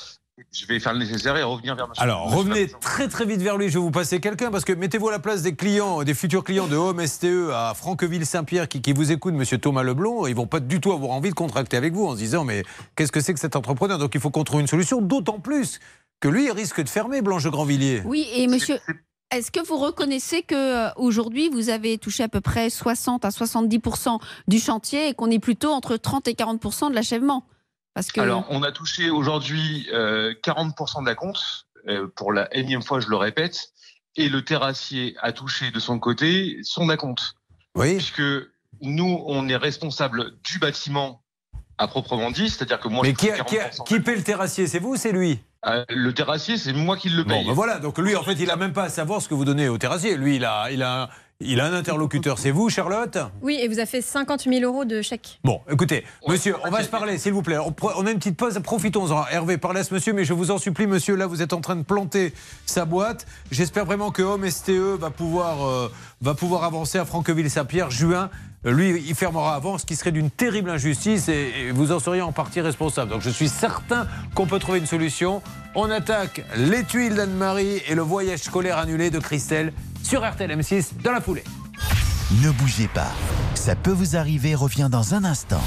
Je 0.51 0.66
vais 0.66 0.81
faire 0.81 0.93
le 0.93 1.01
nécessaire 1.01 1.36
et 1.36 1.43
revenir 1.43 1.77
vers 1.77 1.89
Monsieur. 1.89 2.02
Alors, 2.02 2.31
revenez 2.35 2.69
très 2.81 3.09
très 3.09 3.24
vite 3.24 3.40
vers 3.43 3.56
lui. 3.56 3.69
Je 3.69 3.74
vais 3.74 3.81
vous 3.81 3.90
passer 3.90 4.20
quelqu'un 4.20 4.51
parce 4.51 4.64
que 4.64 4.73
mettez-vous 4.73 5.09
à 5.09 5.12
la 5.12 5.19
place 5.19 5.43
des 5.43 5.55
clients, 5.55 6.02
des 6.02 6.14
futurs 6.14 6.44
clients 6.44 6.66
de 6.66 6.77
Home 6.77 7.06
STE 7.06 7.51
à 7.52 7.74
Franqueville-Saint-Pierre 7.74 8.69
qui, 8.69 8.81
qui 8.82 8.93
vous 8.93 9.12
écoutent, 9.12 9.35
monsieur 9.35 9.59
Thomas 9.59 9.82
Leblond. 9.82 10.27
Ils 10.27 10.35
vont 10.35 10.47
pas 10.47 10.60
du 10.60 10.81
tout 10.81 10.93
avoir 10.93 11.12
envie 11.12 11.31
de 11.31 11.35
contracter 11.35 11.77
avec 11.77 11.93
vous 11.93 12.06
en 12.06 12.12
se 12.12 12.19
disant 12.19 12.44
mais 12.44 12.64
qu'est-ce 12.97 13.12
que 13.12 13.20
c'est 13.20 13.35
que 13.35 13.40
cet 13.40 13.56
entrepreneur? 13.56 13.98
Donc, 13.98 14.14
il 14.14 14.20
faut 14.20 14.31
qu'on 14.31 14.44
trouve 14.44 14.60
une 14.60 14.66
solution, 14.66 15.01
d'autant 15.01 15.39
plus 15.39 15.78
que 16.20 16.28
lui 16.28 16.44
il 16.44 16.52
risque 16.52 16.82
de 16.82 16.89
fermer 16.89 17.20
Blanche 17.20 17.47
Grandvilliers. 17.47 18.02
Oui, 18.05 18.28
et 18.35 18.47
monsieur, 18.47 18.78
est-ce 19.32 19.51
que 19.51 19.60
vous 19.66 19.78
reconnaissez 19.78 20.43
que 20.43 20.55
euh, 20.55 20.93
aujourd'hui 20.97 21.48
vous 21.48 21.70
avez 21.70 21.97
touché 21.97 22.23
à 22.23 22.28
peu 22.28 22.43
près 22.43 22.69
60 22.69 23.24
à 23.24 23.31
70 23.31 23.81
du 24.47 24.59
chantier 24.59 25.09
et 25.09 25.14
qu'on 25.14 25.31
est 25.31 25.39
plutôt 25.39 25.70
entre 25.70 25.97
30 25.97 26.28
et 26.28 26.35
40 26.35 26.90
de 26.90 26.94
l'achèvement? 26.94 27.47
Parce 27.94 28.10
que 28.12 28.20
Alors, 28.20 28.47
on 28.51 28.62
a 28.62 28.73
touché 28.73 29.10
aujourd'hui 29.10 29.89
euh, 29.93 30.35
40% 30.44 31.02
de 31.02 31.06
la 31.06 31.14
compte. 31.14 31.66
euh, 31.89 32.06
pour 32.14 32.32
la 32.32 32.55
énième 32.56 32.82
fois, 32.82 33.01
je 33.01 33.09
le 33.09 33.16
répète. 33.16 33.73
Et 34.16 34.28
le 34.28 34.44
terrassier 34.44 35.16
a 35.20 35.32
touché 35.32 35.70
de 35.70 35.81
son 35.81 35.98
côté 35.98 36.59
son 36.62 36.89
acompte. 36.90 37.35
Oui. 37.74 37.97
Puisque 37.97 38.23
nous, 38.82 39.23
on 39.27 39.48
est 39.48 39.56
responsable 39.56 40.32
du 40.44 40.59
bâtiment 40.59 41.23
à 41.78 41.89
proprement 41.89 42.31
dit, 42.31 42.48
c'est-à-dire 42.51 42.78
que 42.78 42.89
moi, 42.89 43.02
Mais 43.02 43.10
je 43.10 43.14
qui, 43.16 43.31
a- 43.31 43.43
qui, 43.44 43.59
a- 43.59 43.69
40%. 43.70 43.85
qui 43.85 44.01
paie 44.01 44.14
le 44.16 44.23
terrassier 44.23 44.66
C'est 44.66 44.78
vous 44.78 44.90
ou 44.90 44.97
c'est 44.97 45.12
lui 45.12 45.40
Euh, 45.66 45.85
le 45.89 46.12
terrassier, 46.12 46.56
c'est 46.59 46.73
moi 46.73 46.97
qui 46.97 47.09
le 47.09 47.24
paye. 47.24 47.43
Bon, 47.43 47.48
ben 47.48 47.52
voilà. 47.55 47.78
Donc 47.78 47.98
lui, 47.98 48.14
en 48.16 48.23
fait, 48.23 48.35
il 48.35 48.51
a 48.51 48.56
même 48.56 48.73
pas 48.73 48.85
à 48.85 48.89
savoir 48.89 49.23
ce 49.23 49.28
que 49.28 49.35
vous 49.35 49.44
donnez 49.44 49.69
au 49.69 49.78
terrassier. 49.78 50.16
Lui, 50.16 50.36
il 50.36 50.44
a, 50.44 50.70
il 50.70 50.82
a, 50.82 51.09
il 51.44 51.60
a 51.60 51.66
un 51.66 51.74
interlocuteur. 51.74 52.39
C'est 52.39 52.51
vous, 52.51 52.69
Charlotte 52.69 53.19
Oui, 53.43 53.59
et 53.60 53.69
vous 53.69 53.78
avez 53.78 53.86
fait 53.86 54.01
50 54.01 54.43
000 54.43 54.60
euros 54.62 54.85
de 54.85 55.02
chèque. 55.02 55.40
Bon, 55.44 55.60
écoutez, 55.70 56.05
monsieur, 56.27 56.56
on 56.64 56.70
va 56.70 56.82
se 56.82 56.89
parler, 56.89 57.19
s'il 57.19 57.32
vous 57.32 57.43
plaît. 57.43 57.56
On, 57.59 58.06
a 58.06 58.10
une 58.10 58.19
petite 58.19 58.36
pause, 58.36 58.59
profitons-en. 58.62 59.27
Hervé, 59.31 59.59
parlez 59.59 59.81
à 59.81 59.85
ce 59.85 59.94
monsieur, 59.94 60.12
mais 60.12 60.24
je 60.24 60.32
vous 60.32 60.51
en 60.51 60.59
supplie, 60.59 60.86
monsieur, 60.86 61.16
là, 61.16 61.27
vous 61.27 61.43
êtes 61.43 61.52
en 61.52 61.60
train 61.60 61.77
de 61.77 61.82
planter 61.82 62.32
sa 62.66 62.85
boîte. 62.85 63.27
J'espère 63.51 63.85
vraiment 63.85 64.10
que 64.10 64.23
Home 64.23 64.48
STE 64.48 64.98
va 64.98 65.10
pouvoir, 65.10 65.66
euh, 65.66 65.93
va 66.20 66.35
pouvoir 66.35 66.64
avancer 66.64 66.98
à 66.98 67.05
Franqueville-Saint-Pierre, 67.05 67.90
juin. 67.90 68.31
Euh, 68.64 68.73
Lui, 68.73 69.02
il 69.06 69.14
fermera 69.14 69.55
avant, 69.55 69.78
ce 69.78 69.86
qui 69.86 69.97
serait 69.97 70.12
d'une 70.12 70.31
terrible 70.31 70.70
injustice 70.70 71.28
et, 71.28 71.52
et 71.69 71.70
vous 71.73 71.93
en 71.93 71.98
seriez 71.98 72.23
en 72.23 72.32
partie 72.32 72.60
responsable. 72.60 73.10
Donc 73.10 73.23
je 73.23 73.31
suis 73.31 73.48
certain 73.48 74.06
qu'on 74.35 74.47
peut 74.47 74.59
trouver 74.59 74.78
une 74.78 74.86
solution. 74.86 75.43
On 75.74 75.90
attaque 75.90 76.44
les 76.56 76.85
tuiles 76.85 77.14
d'Anne-Marie 77.14 77.82
et 77.89 77.94
le 77.94 78.02
voyage 78.02 78.40
scolaire 78.40 78.78
annulé 78.78 79.10
de 79.10 79.19
Christelle 79.19 79.73
sur 80.03 80.29
RTL 80.29 80.51
M6 80.51 81.03
dans 81.03 81.12
la 81.12 81.20
foulée. 81.20 81.45
Ne 82.43 82.51
bougez 82.51 82.89
pas. 82.89 83.12
Ça 83.55 83.77
peut 83.77 83.91
vous 83.91 84.16
arriver 84.16 84.55
revient 84.55 84.89
dans 84.91 85.15
un 85.15 85.24
instant. 85.24 85.62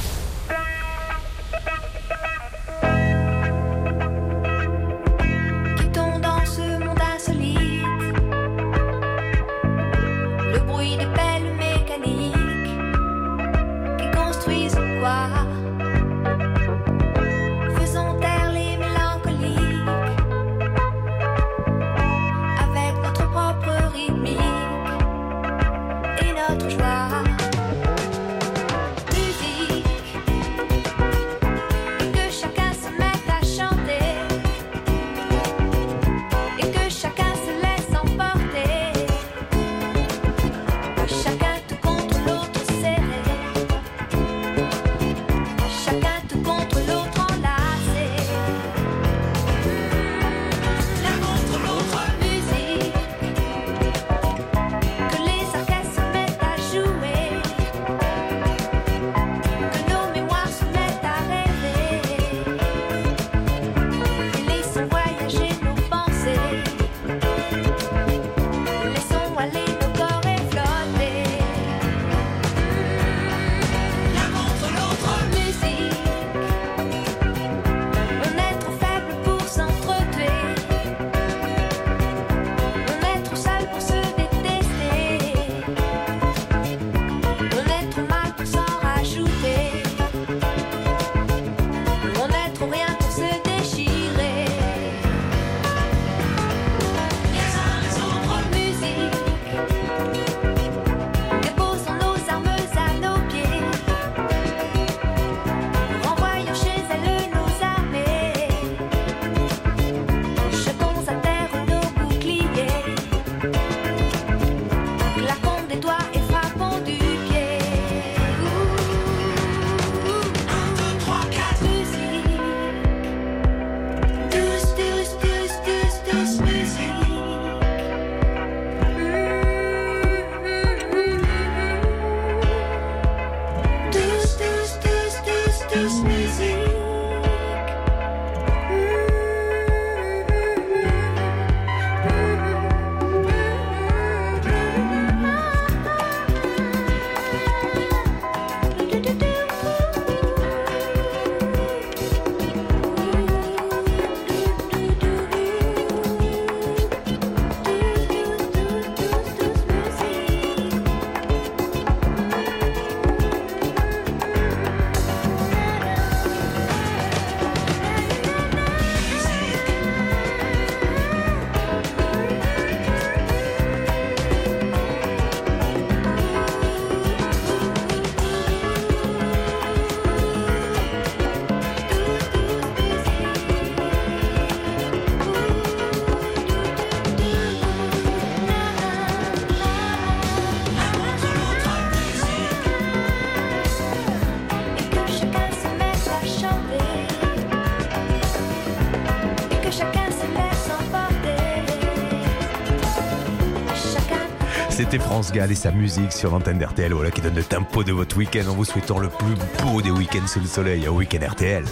France 205.25 205.33
Gall 205.33 205.51
et 205.51 205.55
sa 205.55 205.71
musique 205.71 206.11
sur 206.11 206.29
l'antenne 206.29 206.59
d'RTL, 206.59 206.93
voilà 206.93 207.09
qui 207.09 207.19
donne 207.19 207.33
le 207.33 207.43
tempo 207.43 207.83
de 207.83 207.91
votre 207.91 208.15
week-end 208.15 208.47
en 208.47 208.53
vous 208.53 208.63
souhaitant 208.63 208.99
le 208.99 209.09
plus 209.09 209.33
beau 209.63 209.81
des 209.81 209.89
week-ends 209.89 210.27
sous 210.27 210.39
le 210.39 210.45
soleil, 210.45 210.85
un 210.85 210.91
week-end 210.91 211.25
RTL. 211.27 211.65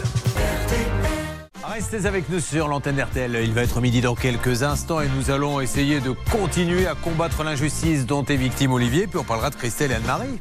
Restez 1.63 2.07
avec 2.07 2.29
nous 2.29 2.39
sur 2.39 2.67
l'antenne 2.67 2.99
RTL. 2.99 3.41
Il 3.43 3.53
va 3.53 3.61
être 3.61 3.79
midi 3.79 4.01
dans 4.01 4.15
quelques 4.15 4.63
instants 4.63 5.01
et 5.01 5.07
nous 5.15 5.29
allons 5.29 5.59
essayer 5.59 5.99
de 5.99 6.15
continuer 6.31 6.87
à 6.87 6.95
combattre 6.95 7.43
l'injustice 7.43 8.07
dont 8.07 8.25
est 8.25 8.35
victime 8.37 8.71
Olivier. 8.71 9.05
Puis 9.05 9.19
on 9.19 9.23
parlera 9.23 9.51
de 9.51 9.55
Christelle 9.55 9.91
et 9.91 9.95
Anne-Marie. 9.95 10.39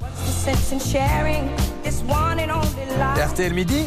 RTL 3.27 3.53
midi 3.53 3.87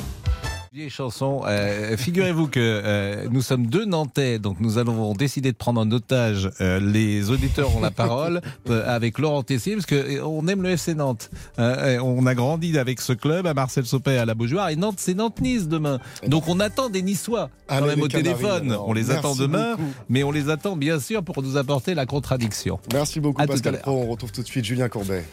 Vieille 0.85 0.91
chanson. 0.91 1.41
Euh, 1.47 1.97
Figurez-vous 1.97 2.47
que 2.47 2.59
euh, 2.59 3.25
nous 3.31 3.41
sommes 3.41 3.65
deux 3.65 3.85
Nantais, 3.85 4.37
donc 4.37 4.57
nous 4.59 4.77
allons 4.77 5.13
décider 5.15 5.51
de 5.51 5.57
prendre 5.57 5.81
en 5.81 5.89
otage 5.91 6.51
euh, 6.61 6.79
les 6.79 7.31
auditeurs 7.31 7.75
ont 7.75 7.79
la 7.79 7.89
parole 7.89 8.39
euh, 8.69 8.83
avec 8.87 9.17
Laurent 9.17 9.41
Tessier, 9.41 9.73
parce 9.73 9.87
que 9.87 9.95
euh, 9.95 10.23
on 10.23 10.47
aime 10.47 10.61
le 10.61 10.69
FC 10.69 10.93
Nantes. 10.93 11.31
Euh, 11.57 11.97
on 12.03 12.27
a 12.27 12.35
grandi 12.35 12.77
avec 12.77 13.01
ce 13.01 13.13
club 13.13 13.47
à 13.47 13.55
Marcel 13.55 13.87
Sopé 13.87 14.19
à 14.19 14.25
la 14.25 14.35
Beaujoire 14.35 14.69
et 14.69 14.75
Nantes, 14.75 14.97
c'est 14.99 15.15
Nantes-Nice 15.15 15.67
demain. 15.67 15.99
Donc 16.27 16.47
on 16.47 16.59
attend 16.59 16.89
des 16.89 17.01
Niçois 17.01 17.49
quand 17.67 17.77
Allez, 17.77 17.87
même 17.87 17.97
les 17.97 18.03
au 18.03 18.07
Canaries, 18.07 18.35
téléphone. 18.37 18.71
alors. 18.71 18.87
On 18.87 18.93
les 18.93 19.05
Merci 19.05 19.17
attend 19.17 19.35
demain, 19.35 19.71
beaucoup. 19.71 19.89
mais 20.09 20.21
on 20.23 20.29
les 20.31 20.51
attend 20.51 20.75
bien 20.77 20.99
sûr 20.99 21.23
pour 21.23 21.41
nous 21.41 21.57
apporter 21.57 21.95
la 21.95 22.05
contradiction. 22.05 22.79
Merci 22.93 23.19
beaucoup 23.19 23.41
À 23.41 23.47
Pascal. 23.47 23.79
Pro. 23.81 24.03
On 24.03 24.05
retrouve 24.11 24.31
tout 24.31 24.43
de 24.43 24.47
suite 24.47 24.65
Julien 24.65 24.87
Courbet. 24.87 25.23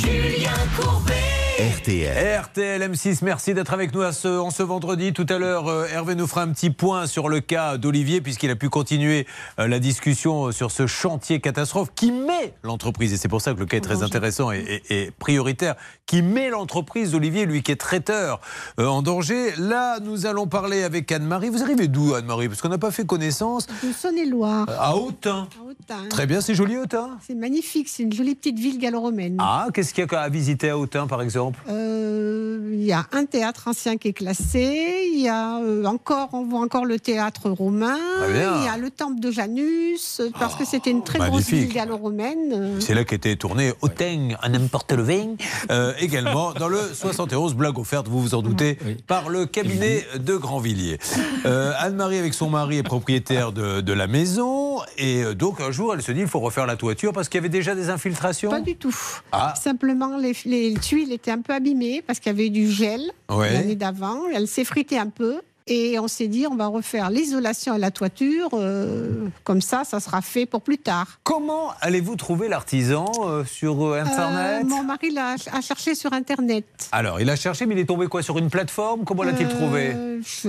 Julien 0.00 0.52
Courbet. 0.78 1.31
RTL. 1.62 2.40
RTL 2.40 2.82
M6, 2.90 3.18
merci 3.22 3.54
d'être 3.54 3.72
avec 3.72 3.94
nous 3.94 4.00
à 4.02 4.12
ce, 4.12 4.26
en 4.26 4.50
ce 4.50 4.64
vendredi. 4.64 5.12
Tout 5.12 5.26
à 5.28 5.38
l'heure, 5.38 5.68
euh, 5.68 5.86
Hervé 5.86 6.16
nous 6.16 6.26
fera 6.26 6.42
un 6.42 6.48
petit 6.48 6.70
point 6.70 7.06
sur 7.06 7.28
le 7.28 7.38
cas 7.38 7.76
d'Olivier, 7.78 8.20
puisqu'il 8.20 8.50
a 8.50 8.56
pu 8.56 8.68
continuer 8.68 9.28
euh, 9.60 9.68
la 9.68 9.78
discussion 9.78 10.50
sur 10.50 10.72
ce 10.72 10.88
chantier 10.88 11.40
catastrophe 11.40 11.90
qui 11.94 12.10
met 12.10 12.54
l'entreprise, 12.64 13.12
et 13.12 13.16
c'est 13.16 13.28
pour 13.28 13.40
ça 13.40 13.54
que 13.54 13.60
le 13.60 13.66
cas 13.66 13.76
est 13.76 13.80
très 13.80 14.02
intéressant 14.02 14.50
et, 14.50 14.82
et- 14.88 15.02
et 15.04 15.10
prioritaire, 15.12 15.76
qui 16.06 16.20
met 16.22 16.50
l'entreprise 16.50 17.12
d'Olivier, 17.12 17.46
lui 17.46 17.62
qui 17.62 17.70
est 17.70 17.76
traiteur, 17.76 18.40
euh, 18.80 18.86
en 18.88 19.02
danger. 19.02 19.52
Là, 19.56 20.00
nous 20.00 20.26
allons 20.26 20.48
parler 20.48 20.82
avec 20.82 21.12
Anne-Marie. 21.12 21.48
Vous 21.50 21.62
arrivez 21.62 21.86
d'où, 21.86 22.14
Anne-Marie? 22.14 22.48
Parce 22.48 22.60
qu'on 22.60 22.70
n'a 22.70 22.78
pas 22.78 22.90
fait 22.90 23.06
connaissance. 23.06 23.68
De 23.68 23.92
Saône-et-Loire. 23.92 24.66
À 24.68 24.96
Autun. 24.96 25.46
Autun. 25.64 26.08
Très 26.10 26.26
bien, 26.26 26.40
c'est 26.40 26.56
joli 26.56 26.76
Autun. 26.76 27.18
C'est 27.24 27.36
magnifique, 27.36 27.88
c'est 27.88 28.02
une 28.02 28.12
jolie 28.12 28.34
petite 28.34 28.58
ville 28.58 28.78
gallo-romaine. 28.80 29.36
Ah, 29.38 29.68
qu'est-ce 29.72 29.94
qu'il 29.94 30.04
y 30.10 30.14
a 30.14 30.20
à 30.20 30.28
visiter 30.28 30.70
à 30.70 30.76
Autun, 30.78 31.06
par 31.06 31.22
exemple? 31.22 31.51
Euh, 31.68 32.70
Il 32.72 32.84
y 32.84 32.92
a 32.92 33.06
un 33.12 33.24
théâtre 33.24 33.68
ancien 33.68 33.96
qui 33.96 34.08
est 34.08 34.12
classé, 34.12 35.10
il 35.12 35.20
y 35.20 35.28
a 35.28 35.58
euh, 35.58 35.84
encore, 35.84 36.30
on 36.32 36.44
voit 36.44 36.60
encore 36.60 36.84
le 36.84 36.98
théâtre 36.98 37.50
romain, 37.50 37.96
bien. 38.32 38.58
il 38.58 38.64
y 38.64 38.68
a 38.68 38.76
le 38.76 38.90
temple 38.90 39.20
de 39.20 39.30
Janus, 39.30 40.20
parce 40.38 40.56
que 40.56 40.64
c'était 40.64 40.90
une 40.90 41.02
très 41.04 41.18
grosse 41.18 41.48
ville 41.48 41.68
gallo-romaine. 41.68 42.80
C'est 42.80 42.94
là 42.94 43.04
qu'était 43.04 43.36
tourné 43.36 43.72
Autun 43.82 44.30
à 44.40 44.48
n'importe 44.48 44.92
le 44.92 45.02
vin. 45.02 45.36
Euh, 45.70 45.92
également 45.98 46.52
dans 46.52 46.68
le 46.68 46.78
71, 46.94 47.54
blague 47.54 47.78
offerte, 47.78 48.08
vous 48.08 48.20
vous 48.20 48.34
en 48.34 48.42
doutez, 48.42 48.78
par 49.06 49.28
le 49.28 49.46
cabinet 49.46 50.04
de 50.18 50.36
Grandvilliers. 50.36 50.98
Euh, 51.46 51.72
Anne-Marie, 51.78 52.18
avec 52.18 52.34
son 52.34 52.50
mari, 52.50 52.78
est 52.78 52.82
propriétaire 52.82 53.52
de, 53.52 53.80
de 53.80 53.92
la 53.92 54.06
maison. 54.06 54.80
Et 54.98 55.22
donc, 55.34 55.60
un 55.60 55.70
jour, 55.70 55.94
elle 55.94 56.02
se 56.02 56.12
dit 56.12 56.20
il 56.20 56.28
faut 56.28 56.40
refaire 56.40 56.66
la 56.66 56.76
toiture 56.76 57.12
parce 57.12 57.28
qu'il 57.28 57.38
y 57.38 57.42
avait 57.42 57.48
déjà 57.48 57.74
des 57.74 57.90
infiltrations. 57.90 58.50
Pas 58.50 58.60
du 58.60 58.76
tout. 58.76 58.94
Ah. 59.32 59.54
Simplement, 59.60 60.16
les, 60.16 60.36
les 60.44 60.74
tuiles 60.74 61.12
étaient 61.12 61.30
un 61.32 61.40
peu 61.40 61.52
abîmées 61.52 62.02
parce 62.06 62.20
qu'il 62.20 62.30
y 62.30 62.34
avait 62.34 62.50
du 62.50 62.70
gel 62.70 63.00
Ouais. 63.30 63.52
l'année 63.52 63.76
d'avant. 63.76 64.18
Elle 64.34 64.46
s'effritait 64.48 64.98
un 64.98 65.08
peu. 65.08 65.40
Et 65.68 65.96
on 66.00 66.08
s'est 66.08 66.26
dit, 66.26 66.44
on 66.50 66.56
va 66.56 66.66
refaire 66.66 67.08
l'isolation 67.08 67.76
et 67.76 67.78
la 67.78 67.92
toiture. 67.92 68.48
euh, 68.54 69.28
comme 69.44 69.60
ça, 69.60 69.84
ça 69.84 70.00
sera 70.00 70.20
fait 70.20 70.44
pour 70.44 70.60
plus 70.60 70.76
tard. 70.76 71.20
Comment 71.22 71.70
allez-vous 71.80 72.16
trouver 72.16 72.48
l'artisan 72.48 73.06
euh, 73.22 73.44
sur 73.44 73.80
euh, 73.86 74.00
Internet? 74.00 74.64
Euh, 74.64 74.68
Mon 74.68 74.82
mari 74.82 75.10
l'a 75.12 75.36
a 75.52 75.60
cherché 75.60 75.94
sur 75.94 76.12
Internet. 76.12 76.64
Alors, 76.90 77.20
il 77.20 77.30
a 77.30 77.36
cherché, 77.36 77.64
mais 77.66 77.76
il 77.76 77.78
est 77.80 77.84
tombé 77.86 78.08
quoi 78.08 78.22
Sur 78.24 78.38
une 78.38 78.50
plateforme? 78.50 79.04
Comment 79.04 79.22
l'a-t-il 79.22 79.48
trouvé? 79.48 79.94
je, 80.24 80.48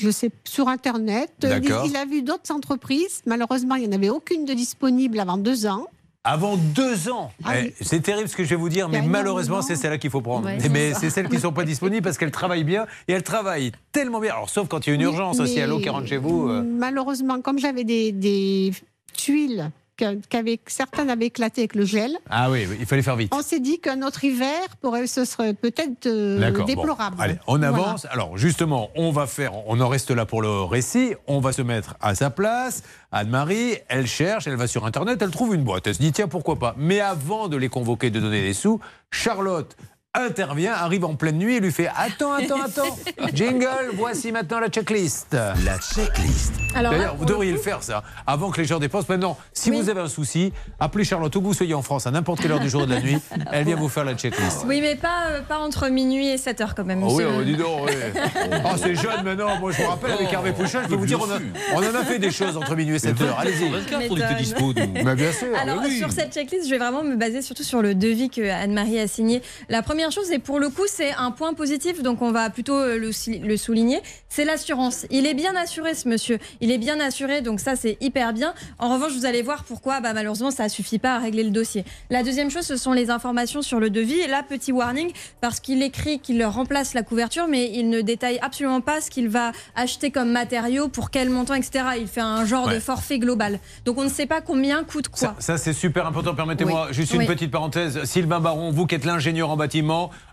je 0.00 0.10
sais, 0.10 0.30
sur 0.44 0.68
Internet. 0.68 1.30
Il, 1.42 1.70
il 1.90 1.96
a 1.96 2.06
vu 2.06 2.22
d'autres 2.22 2.50
entreprises. 2.50 3.20
Malheureusement, 3.26 3.74
il 3.74 3.82
n'y 3.86 3.94
en 3.94 3.98
avait 3.98 4.08
aucune 4.08 4.46
de 4.46 4.54
disponible 4.54 5.20
avant 5.20 5.36
deux 5.36 5.66
ans. 5.66 5.86
Avant 6.30 6.56
deux 6.58 7.08
ans. 7.08 7.30
Ah 7.42 7.58
Eh, 7.58 7.62
oui. 7.62 7.74
C'est 7.80 8.00
terrible 8.02 8.28
ce 8.28 8.36
que 8.36 8.44
je 8.44 8.50
vais 8.50 8.56
vous 8.56 8.68
dire, 8.68 8.88
mais 8.90 9.00
malheureusement, 9.00 9.62
c'est 9.62 9.76
celle-là 9.76 9.96
qu'il 9.96 10.10
faut 10.10 10.20
prendre. 10.20 10.44
Ouais, 10.46 10.56
Mais- 10.68 10.92
c'est 10.92 11.04
mais 11.04 11.10
celles 11.10 11.28
qui 11.28 11.36
ne 11.36 11.40
sont 11.40 11.52
pas 11.54 11.64
disponibles 11.64 12.02
parce 12.02 12.18
qu'elles 12.18 12.30
travaillent 12.30 12.64
bien 12.64 12.86
et 13.08 13.12
elles 13.12 13.22
travaillent 13.22 13.72
tellement 13.92 14.20
bien. 14.20 14.32
Alors, 14.34 14.50
sauf 14.50 14.68
quand 14.68 14.86
il 14.86 14.90
y 14.90 14.92
a 14.92 14.94
une 14.96 15.00
urgence 15.00 15.40
aussi 15.40 15.58
à 15.60 15.66
l'eau 15.66 15.78
qui 15.78 15.88
rentre 15.88 16.06
chez 16.06 16.18
vous. 16.18 16.48
euh. 16.48 16.62
Malheureusement, 16.62 17.40
comme 17.40 17.58
j'avais 17.58 17.84
des, 17.84 18.12
des 18.12 18.72
tuiles 19.16 19.70
qu'avec 19.98 20.60
certaines 20.70 21.10
avaient 21.10 21.26
éclaté 21.26 21.62
avec 21.62 21.74
le 21.74 21.84
gel, 21.84 22.16
Ah 22.30 22.50
oui, 22.50 22.66
il 22.78 22.86
fallait 22.86 23.02
faire 23.02 23.16
vite. 23.16 23.32
on 23.34 23.42
s'est 23.42 23.60
dit 23.60 23.80
qu'un 23.80 24.02
autre 24.02 24.24
hiver 24.24 24.60
pourrait, 24.80 25.06
ce 25.06 25.24
serait 25.24 25.54
peut-être 25.54 26.06
euh, 26.06 26.50
bon. 26.52 26.64
déplorable. 26.64 27.16
Allez, 27.18 27.34
on 27.46 27.58
Voilà. 27.58 27.68
avance. 27.68 28.06
Alors, 28.10 28.38
justement, 28.38 28.90
on 28.94 29.10
va 29.10 29.26
faire, 29.26 29.52
on 29.66 29.80
en 29.80 29.88
reste 29.88 30.10
là 30.10 30.24
pour 30.26 30.40
le 30.42 30.62
récit. 30.62 31.14
On 31.26 31.40
va 31.40 31.52
se 31.52 31.62
mettre 31.62 31.96
à 32.00 32.14
sa 32.14 32.30
place. 32.30 32.82
Anne-Marie, 33.12 33.76
elle 33.88 34.06
cherche, 34.06 34.46
elle 34.46 34.56
va 34.56 34.66
sur 34.66 34.86
Internet, 34.86 35.20
elle 35.20 35.30
trouve 35.30 35.54
une 35.54 35.64
boîte. 35.64 35.86
Elle 35.86 35.94
se 35.94 36.00
dit, 36.00 36.12
tiens, 36.12 36.28
pourquoi 36.28 36.56
pas. 36.58 36.74
Mais 36.78 37.00
avant 37.00 37.48
de 37.48 37.56
les 37.56 37.68
convoquer, 37.68 38.10
de 38.10 38.20
donner 38.20 38.42
des 38.42 38.54
sous, 38.54 38.80
Charlotte 39.10 39.76
intervient, 40.14 40.72
arrive 40.72 41.04
en 41.04 41.14
pleine 41.14 41.36
nuit 41.36 41.56
et 41.56 41.60
lui 41.60 41.70
fait 41.70 41.88
Attends, 41.94 42.32
attends, 42.32 42.62
attends. 42.62 42.98
Jingle, 43.34 43.90
voici 43.94 44.32
maintenant 44.32 44.58
la 44.58 44.68
checklist. 44.68 45.28
La 45.32 45.78
checklist. 45.78 46.52
D'ailleurs, 46.74 47.16
vous 47.16 47.24
devriez 47.24 47.52
le 47.52 47.58
faire, 47.58 47.82
ça, 47.82 48.02
avant 48.26 48.50
que 48.50 48.60
les 48.60 48.66
gens 48.66 48.78
dépensent. 48.78 49.06
Maintenant, 49.08 49.36
si 49.52 49.70
vous 49.70 49.88
avez 49.88 50.00
un 50.00 50.08
souci, 50.08 50.52
appelez 50.80 51.04
Charlotte, 51.04 51.34
où 51.36 51.40
que 51.40 51.46
vous 51.46 51.54
soyez 51.54 51.74
en 51.74 51.82
France, 51.82 52.06
à 52.06 52.10
n'importe 52.10 52.40
quelle 52.40 52.52
heure 52.52 52.60
du 52.60 52.68
jour 52.70 52.82
et 52.82 52.86
de 52.86 52.94
la 52.94 53.00
nuit. 53.00 53.18
Elle 53.52 53.64
vient 53.66 53.76
vous 53.76 53.88
faire 53.88 54.04
la 54.04 54.14
checklist. 54.16 54.64
Oui, 54.66 54.80
mais 54.80 54.96
pas, 54.96 55.26
euh, 55.30 55.42
pas 55.42 55.58
entre 55.58 55.88
minuit 55.88 56.28
et 56.28 56.38
7 56.38 56.60
heures 56.62 56.74
quand 56.74 56.84
même. 56.84 57.02
Oh 57.02 57.08
oui, 57.12 57.24
monsieur. 57.24 57.38
oh, 57.40 57.44
dis 57.44 57.56
donc, 57.56 57.86
oui. 57.86 58.20
Oh, 58.64 58.68
c'est 58.82 58.94
jeune 58.94 59.22
maintenant. 59.24 59.58
Moi, 59.58 59.72
je 59.72 59.82
vous 59.82 59.88
rappelle, 59.88 60.12
avec 60.12 60.32
Hervé 60.32 60.52
Pouchon, 60.52 60.78
je 60.84 60.88
peux 60.88 60.94
vous 60.96 61.06
dire, 61.06 61.20
on, 61.20 61.30
a- 61.30 61.38
on 61.74 61.78
en 61.78 61.94
a 62.00 62.04
fait 62.04 62.18
des 62.18 62.30
choses 62.30 62.56
entre 62.56 62.74
minuit 62.76 62.96
et 62.96 62.98
7 62.98 63.20
heures. 63.22 63.38
Allez-y. 63.38 63.68
24, 63.68 64.04
on 64.10 64.16
était 64.16 64.34
dispo, 64.38 64.72
nous. 64.72 65.04
Mais 65.04 65.14
bien 65.14 65.32
sûr. 65.32 65.48
Alors, 65.60 65.80
oui. 65.84 65.98
sur 65.98 66.12
cette 66.12 66.32
checklist, 66.32 66.64
je 66.66 66.70
vais 66.70 66.78
vraiment 66.78 67.02
me 67.04 67.16
baser 67.16 67.42
surtout 67.42 67.64
sur 67.64 67.82
le 67.82 67.94
devis 67.94 68.30
que 68.30 68.48
Anne-Marie 68.48 69.00
a 69.00 69.08
signé. 69.08 69.42
La 69.68 69.82
première 69.82 69.97
chose, 70.10 70.30
et 70.30 70.38
pour 70.38 70.58
le 70.60 70.68
coup, 70.68 70.86
c'est 70.86 71.12
un 71.12 71.30
point 71.30 71.52
positif, 71.54 72.02
donc 72.02 72.22
on 72.22 72.30
va 72.30 72.48
plutôt 72.50 72.78
le, 72.96 73.10
souligner, 73.56 74.00
c'est 74.28 74.44
l'assurance. 74.44 75.06
Il 75.10 75.26
est 75.26 75.34
bien 75.34 75.54
assuré, 75.56 75.94
ce 75.94 76.08
monsieur. 76.08 76.38
Il 76.60 76.70
est 76.70 76.78
bien 76.78 77.00
assuré, 77.00 77.40
donc 77.42 77.60
ça, 77.60 77.76
c'est 77.76 77.96
hyper 78.00 78.32
bien. 78.32 78.54
En 78.78 78.92
revanche, 78.94 79.12
vous 79.12 79.26
allez 79.26 79.42
voir 79.42 79.64
pourquoi, 79.64 80.00
bah, 80.00 80.12
malheureusement, 80.14 80.50
ça 80.50 80.68
suffit 80.68 80.98
pas 80.98 81.14
à 81.16 81.18
régler 81.18 81.42
le 81.42 81.50
dossier. 81.50 81.84
La 82.10 82.22
deuxième 82.22 82.50
chose, 82.50 82.64
ce 82.64 82.76
sont 82.76 82.92
les 82.92 83.10
informations 83.10 83.62
sur 83.62 83.80
le 83.80 83.90
devis. 83.90 84.20
Et 84.20 84.28
là, 84.28 84.42
petit 84.48 84.72
warning, 84.72 85.10
parce 85.40 85.60
qu'il 85.60 85.82
écrit 85.82 86.20
qu'il 86.20 86.42
remplace 86.44 86.94
la 86.94 87.02
couverture, 87.02 87.46
mais 87.48 87.70
il 87.74 87.90
ne 87.90 88.00
détaille 88.00 88.38
absolument 88.40 88.80
pas 88.80 89.00
ce 89.00 89.10
qu'il 89.10 89.28
va 89.28 89.52
acheter 89.74 90.10
comme 90.10 90.30
matériaux, 90.30 90.88
pour 90.88 91.10
quel 91.10 91.28
montant, 91.30 91.54
etc. 91.54 91.84
Il 92.00 92.06
fait 92.08 92.20
un 92.20 92.44
genre 92.44 92.68
de 92.68 92.78
forfait 92.78 93.18
global. 93.18 93.58
Donc 93.84 93.98
on 93.98 94.04
ne 94.04 94.08
sait 94.08 94.26
pas 94.26 94.40
combien 94.40 94.84
coûte 94.84 95.08
quoi. 95.08 95.18
Ça, 95.18 95.36
ça, 95.38 95.58
c'est 95.58 95.72
super 95.72 96.06
important. 96.06 96.34
Permettez-moi 96.34 96.86
Oui. 96.88 96.94
juste 96.94 97.12
une 97.12 97.20
Oui. 97.20 97.26
petite 97.26 97.50
parenthèse. 97.50 98.04
Sylvain 98.04 98.40
Baron, 98.40 98.70
vous 98.70 98.86
qui 98.86 98.94
êtes 98.94 99.04
l'ingénieur 99.04 99.50
en 99.50 99.56
bâtiment, 99.56 99.78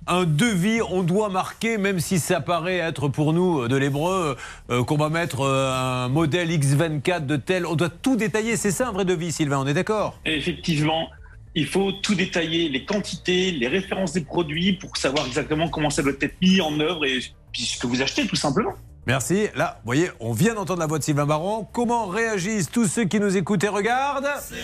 un 0.08 0.26
devis, 0.26 0.82
on 0.90 1.04
doit 1.04 1.30
marquer, 1.30 1.78
même 1.78 2.00
si 2.00 2.20
ça 2.20 2.42
paraît 2.42 2.78
être 2.78 3.08
pour 3.08 3.34
nous 3.34 3.62
euh, 3.62 3.68
de 3.68 3.76
l'hébreu, 3.76 4.38
euh, 4.70 4.84
qu'on 4.84 4.98
va 4.98 5.10
mettre 5.10 5.42
euh, 5.42 5.72
un 5.72 6.10
modèle 6.10 6.50
X24 6.50 7.26
de 7.26 7.36
tel, 7.36 7.66
on 7.66 7.76
doit 7.76 7.90
tout 7.90 8.16
détailler. 8.16 8.56
C'est 8.56 8.72
ça 8.72 8.90
un 8.90 8.92
vrai 8.92 9.06
devis, 9.06 9.32
Sylvain, 9.32 9.60
on 9.60 9.68
est 9.68 9.74
d'accord? 9.74 10.20
Effectivement, 10.26 11.10
il 11.56 11.66
faut 11.66 11.92
tout 11.92 12.16
détailler, 12.16 12.70
les 12.70 12.86
quantités, 12.86 13.52
les 13.52 13.68
références 13.68 14.14
des 14.14 14.22
produits 14.22 14.74
pour 14.74 14.96
savoir 14.98 15.26
exactement 15.26 15.70
comment 15.70 15.90
ça 15.90 16.04
doit 16.04 16.14
être 16.22 16.36
mis 16.42 16.62
en 16.62 16.80
œuvre 16.80 17.06
et 17.06 17.20
puis 17.52 17.64
ce 17.64 17.80
que 17.80 17.88
vous 17.88 18.02
achetez 18.02 18.28
tout 18.28 18.36
simplement. 18.36 18.74
Merci. 19.08 19.48
Là, 19.56 19.76
vous 19.84 19.86
voyez, 19.86 20.10
on 20.20 20.34
vient 20.34 20.56
d'entendre 20.56 20.80
la 20.80 20.88
voix 20.88 20.98
de 20.98 21.04
Sylvain 21.04 21.28
Baron. 21.28 21.68
Comment 21.72 22.08
réagissent 22.08 22.72
tous 22.72 22.88
ceux 22.88 23.06
qui 23.06 23.20
nous 23.20 23.38
écoutent 23.38 23.64
et 23.64 23.68
regardent? 23.68 24.28
Ça 24.40 24.56
y 24.56 24.58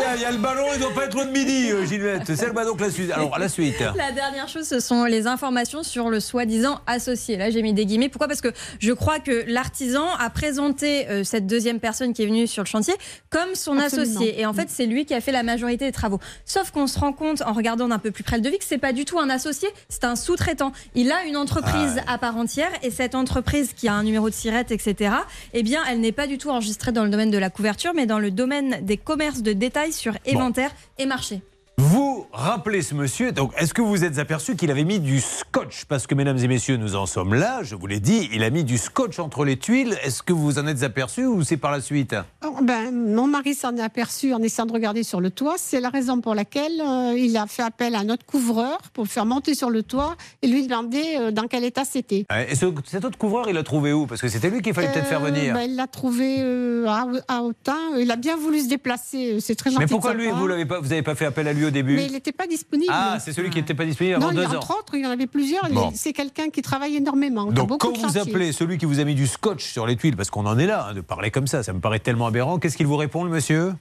est, 0.00 0.16
Il 0.16 0.22
y 0.22 0.24
a 0.24 0.30
le 0.30 0.38
ballon, 0.38 0.64
il 0.72 0.78
ne 0.78 0.84
doit 0.84 0.94
pas 0.94 1.04
être 1.04 1.14
loin 1.14 1.26
de 1.26 1.32
midi, 1.32 1.70
euh, 1.70 1.84
Ginette. 1.84 2.34
C'est 2.34 2.46
le 2.46 2.52
ballon 2.52 2.74
que 2.74 2.82
la 2.82 2.90
suite. 2.90 3.10
Alors, 3.10 3.38
la 3.38 3.48
suite. 3.48 3.80
La 3.94 4.10
dernière 4.12 4.48
chose, 4.48 4.66
ce 4.66 4.80
sont 4.80 5.04
les 5.04 5.26
informations 5.26 5.82
sur 5.82 6.08
le 6.08 6.20
soi-disant 6.20 6.80
associé. 6.86 7.36
Là, 7.36 7.50
j'ai 7.50 7.60
mis 7.60 7.74
des 7.74 7.84
guillemets. 7.84 8.08
Pourquoi? 8.08 8.28
Parce 8.28 8.40
que 8.40 8.52
je 8.78 8.92
crois 8.92 9.18
que 9.18 9.44
l'artisan 9.46 10.06
a 10.18 10.30
présenté 10.30 11.08
euh, 11.08 11.24
cette 11.24 11.46
deuxième 11.46 11.78
personne 11.78 12.14
qui 12.14 12.22
est 12.22 12.26
venue 12.26 12.46
sur 12.46 12.62
le 12.62 12.68
chantier 12.68 12.94
comme 13.28 13.54
son 13.54 13.78
Absolument. 13.78 14.10
associé. 14.12 14.40
Et 14.40 14.46
en 14.46 14.54
fait, 14.54 14.68
c'est 14.70 14.86
lui 14.86 15.04
qui 15.04 15.12
a 15.12 15.20
fait 15.20 15.32
la 15.32 15.42
majorité 15.42 15.84
des 15.86 15.92
travaux. 15.92 16.20
Sauf 16.46 16.70
qu'on 16.70 16.86
se 16.86 16.98
rend 16.98 17.12
compte, 17.12 17.42
en 17.42 17.52
regardant 17.52 17.88
d'un 17.88 17.98
peu 17.98 18.10
plus 18.12 18.24
près 18.24 18.36
le 18.36 18.42
devis, 18.42 18.58
que 18.58 18.64
c'est 18.64 18.78
pas 18.78 18.92
du 18.94 19.04
tout 19.04 19.18
un 19.18 19.28
associé, 19.28 19.68
c'est 19.90 20.04
un 20.04 20.16
sous-traitant. 20.16 20.72
Il 20.94 21.12
a 21.12 21.24
une 21.24 21.36
entreprise 21.36 21.81
à 22.06 22.18
part 22.18 22.36
entière 22.36 22.70
et 22.82 22.90
cette 22.90 23.14
entreprise 23.14 23.72
qui 23.72 23.88
a 23.88 23.94
un 23.94 24.02
numéro 24.02 24.28
de 24.28 24.34
sirette, 24.34 24.70
etc., 24.70 25.14
eh 25.52 25.62
bien, 25.62 25.82
elle 25.88 26.00
n'est 26.00 26.12
pas 26.12 26.26
du 26.26 26.38
tout 26.38 26.50
enregistrée 26.50 26.92
dans 26.92 27.04
le 27.04 27.10
domaine 27.10 27.30
de 27.30 27.38
la 27.38 27.50
couverture, 27.50 27.92
mais 27.94 28.06
dans 28.06 28.18
le 28.18 28.30
domaine 28.30 28.78
des 28.82 28.96
commerces 28.96 29.42
de 29.42 29.52
détail 29.52 29.92
sur 29.92 30.14
inventaire 30.26 30.70
et 30.98 31.06
marché. 31.06 31.42
Vous 31.78 32.26
rappelez 32.32 32.82
ce 32.82 32.94
monsieur. 32.94 33.32
Donc, 33.32 33.52
est-ce 33.56 33.72
que 33.74 33.80
vous 33.82 34.04
êtes 34.04 34.18
aperçu 34.18 34.56
qu'il 34.56 34.70
avait 34.70 34.84
mis 34.84 35.00
du 35.00 35.20
scotch? 35.20 35.86
Parce 35.86 36.06
que, 36.06 36.14
mesdames 36.14 36.38
et 36.38 36.46
messieurs, 36.46 36.76
nous 36.76 36.96
en 36.96 37.06
sommes 37.06 37.34
là. 37.34 37.62
Je 37.62 37.74
vous 37.74 37.86
l'ai 37.86 37.98
dit, 37.98 38.28
il 38.32 38.44
a 38.44 38.50
mis 38.50 38.62
du 38.62 38.76
scotch 38.78 39.18
entre 39.18 39.44
les 39.44 39.58
tuiles. 39.58 39.96
Est-ce 40.04 40.22
que 40.22 40.32
vous 40.34 40.58
en 40.58 40.66
êtes 40.66 40.82
aperçu 40.82 41.24
ou 41.26 41.42
c'est 41.42 41.56
par 41.56 41.70
la 41.72 41.80
suite? 41.80 42.14
Oh, 42.44 42.56
ben, 42.62 42.92
mon 42.92 43.26
mari 43.26 43.54
s'en 43.54 43.74
est 43.76 43.80
aperçu 43.82 44.32
en 44.34 44.42
essayant 44.42 44.66
de 44.66 44.72
regarder 44.72 45.02
sur 45.02 45.20
le 45.20 45.30
toit. 45.30 45.54
C'est 45.56 45.80
la 45.80 45.88
raison 45.88 46.20
pour 46.20 46.34
laquelle 46.34 46.80
euh, 46.80 47.14
il 47.18 47.36
a 47.38 47.46
fait 47.46 47.62
appel 47.62 47.94
à 47.94 48.04
notre 48.04 48.26
couvreur 48.26 48.78
pour 48.92 49.04
le 49.04 49.08
faire 49.08 49.24
monter 49.26 49.54
sur 49.54 49.70
le 49.70 49.82
toit 49.82 50.16
et 50.42 50.48
lui 50.48 50.66
demander 50.66 51.02
euh, 51.18 51.30
dans 51.30 51.48
quel 51.48 51.64
état 51.64 51.84
c'était. 51.84 52.26
Ouais, 52.30 52.52
Et 52.52 52.54
ce- 52.54 52.66
cet 52.86 53.04
autre 53.06 53.18
couvreur, 53.18 53.48
il 53.48 53.54
l'a 53.54 53.62
trouvé 53.62 53.92
où? 53.94 54.06
Parce 54.06 54.20
que 54.20 54.28
c'était 54.28 54.50
lui 54.50 54.60
qu'il 54.60 54.74
fallait 54.74 54.92
peut-être 54.92 55.06
faire 55.06 55.22
Euh, 55.24 55.30
venir. 55.30 55.54
ben, 55.54 55.62
il 55.62 55.74
l'a 55.76 55.86
trouvé 55.86 56.40
à, 56.86 57.06
à 57.28 57.40
Autun. 57.42 57.78
Il 57.98 58.10
a 58.10 58.16
bien 58.16 58.36
voulu 58.36 58.60
se 58.60 58.68
déplacer. 58.68 59.38
C'est 59.40 59.54
très 59.56 59.70
gentil. 59.70 59.80
Mais 59.82 59.88
pourquoi 59.88 60.12
lui, 60.14 60.28
vous 60.28 60.46
l'avez 60.46 60.66
pas, 60.66 60.78
vous 60.80 60.88
n'avez 60.88 61.02
pas 61.02 61.14
fait 61.14 61.24
appel 61.26 61.48
à 61.48 61.52
lui 61.52 61.61
au 61.64 61.70
début 61.70 61.94
Mais 61.96 62.06
il 62.06 62.12
n'était 62.12 62.32
pas 62.32 62.46
disponible. 62.46 62.92
Ah, 62.94 63.18
c'est 63.20 63.32
celui 63.32 63.50
qui 63.50 63.58
n'était 63.58 63.74
pas 63.74 63.84
disponible 63.84 64.18
non, 64.18 64.28
avant 64.28 64.30
il 64.30 64.42
y 64.42 64.46
deux 64.46 64.52
a- 64.54 64.56
ans. 64.56 64.58
entre 64.58 64.78
autres, 64.78 64.94
il 64.94 65.02
y 65.02 65.06
en 65.06 65.10
avait 65.10 65.26
plusieurs. 65.26 65.66
Il- 65.68 65.74
Bon. 65.74 65.90
C'est 65.94 66.12
quelqu'un 66.12 66.48
qui 66.50 66.62
travaille 66.62 66.96
énormément. 66.96 67.46
Donc 67.52 67.68
beaucoup 67.68 67.88
quand 67.88 67.96
vous 67.96 68.02
chantiers. 68.06 68.20
appelez 68.20 68.52
celui 68.52 68.78
qui 68.78 68.84
vous 68.86 69.00
a 69.00 69.04
mis 69.04 69.14
du 69.14 69.26
scotch 69.26 69.64
sur 69.72 69.86
les 69.86 69.96
tuiles, 69.96 70.16
parce 70.16 70.30
qu'on 70.30 70.46
en 70.46 70.58
est 70.58 70.66
là, 70.66 70.88
hein, 70.90 70.94
de 70.94 71.00
parler 71.00 71.30
comme 71.30 71.46
ça, 71.46 71.62
ça 71.62 71.72
me 71.72 71.80
paraît 71.80 71.98
tellement 72.00 72.26
aberrant, 72.26 72.58
qu'est-ce 72.58 72.76
qu'il 72.76 72.86
vous 72.86 72.96
répond 72.96 73.24
le 73.24 73.30
monsieur? 73.30 73.72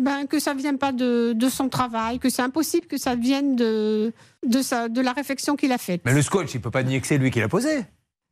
Ben, 0.00 0.26
que 0.26 0.38
ça 0.38 0.54
ne 0.54 0.60
vient 0.60 0.76
pas 0.76 0.92
de, 0.92 1.32
de 1.34 1.48
son 1.48 1.68
travail, 1.68 2.20
que 2.20 2.30
c'est 2.30 2.42
impossible 2.42 2.86
que 2.86 2.98
ça 2.98 3.16
vienne 3.16 3.56
de, 3.56 4.12
de, 4.46 4.62
sa, 4.62 4.88
de 4.88 5.00
la 5.00 5.12
réflexion 5.12 5.56
qu'il 5.56 5.72
a 5.72 5.78
faite. 5.78 6.02
Mais 6.04 6.14
le 6.14 6.22
scotch, 6.22 6.54
il 6.54 6.60
peut 6.60 6.70
pas 6.70 6.84
nier 6.84 7.00
que 7.00 7.06
c'est 7.08 7.18
lui 7.18 7.32
qui 7.32 7.40
l'a 7.40 7.48
posé. 7.48 7.80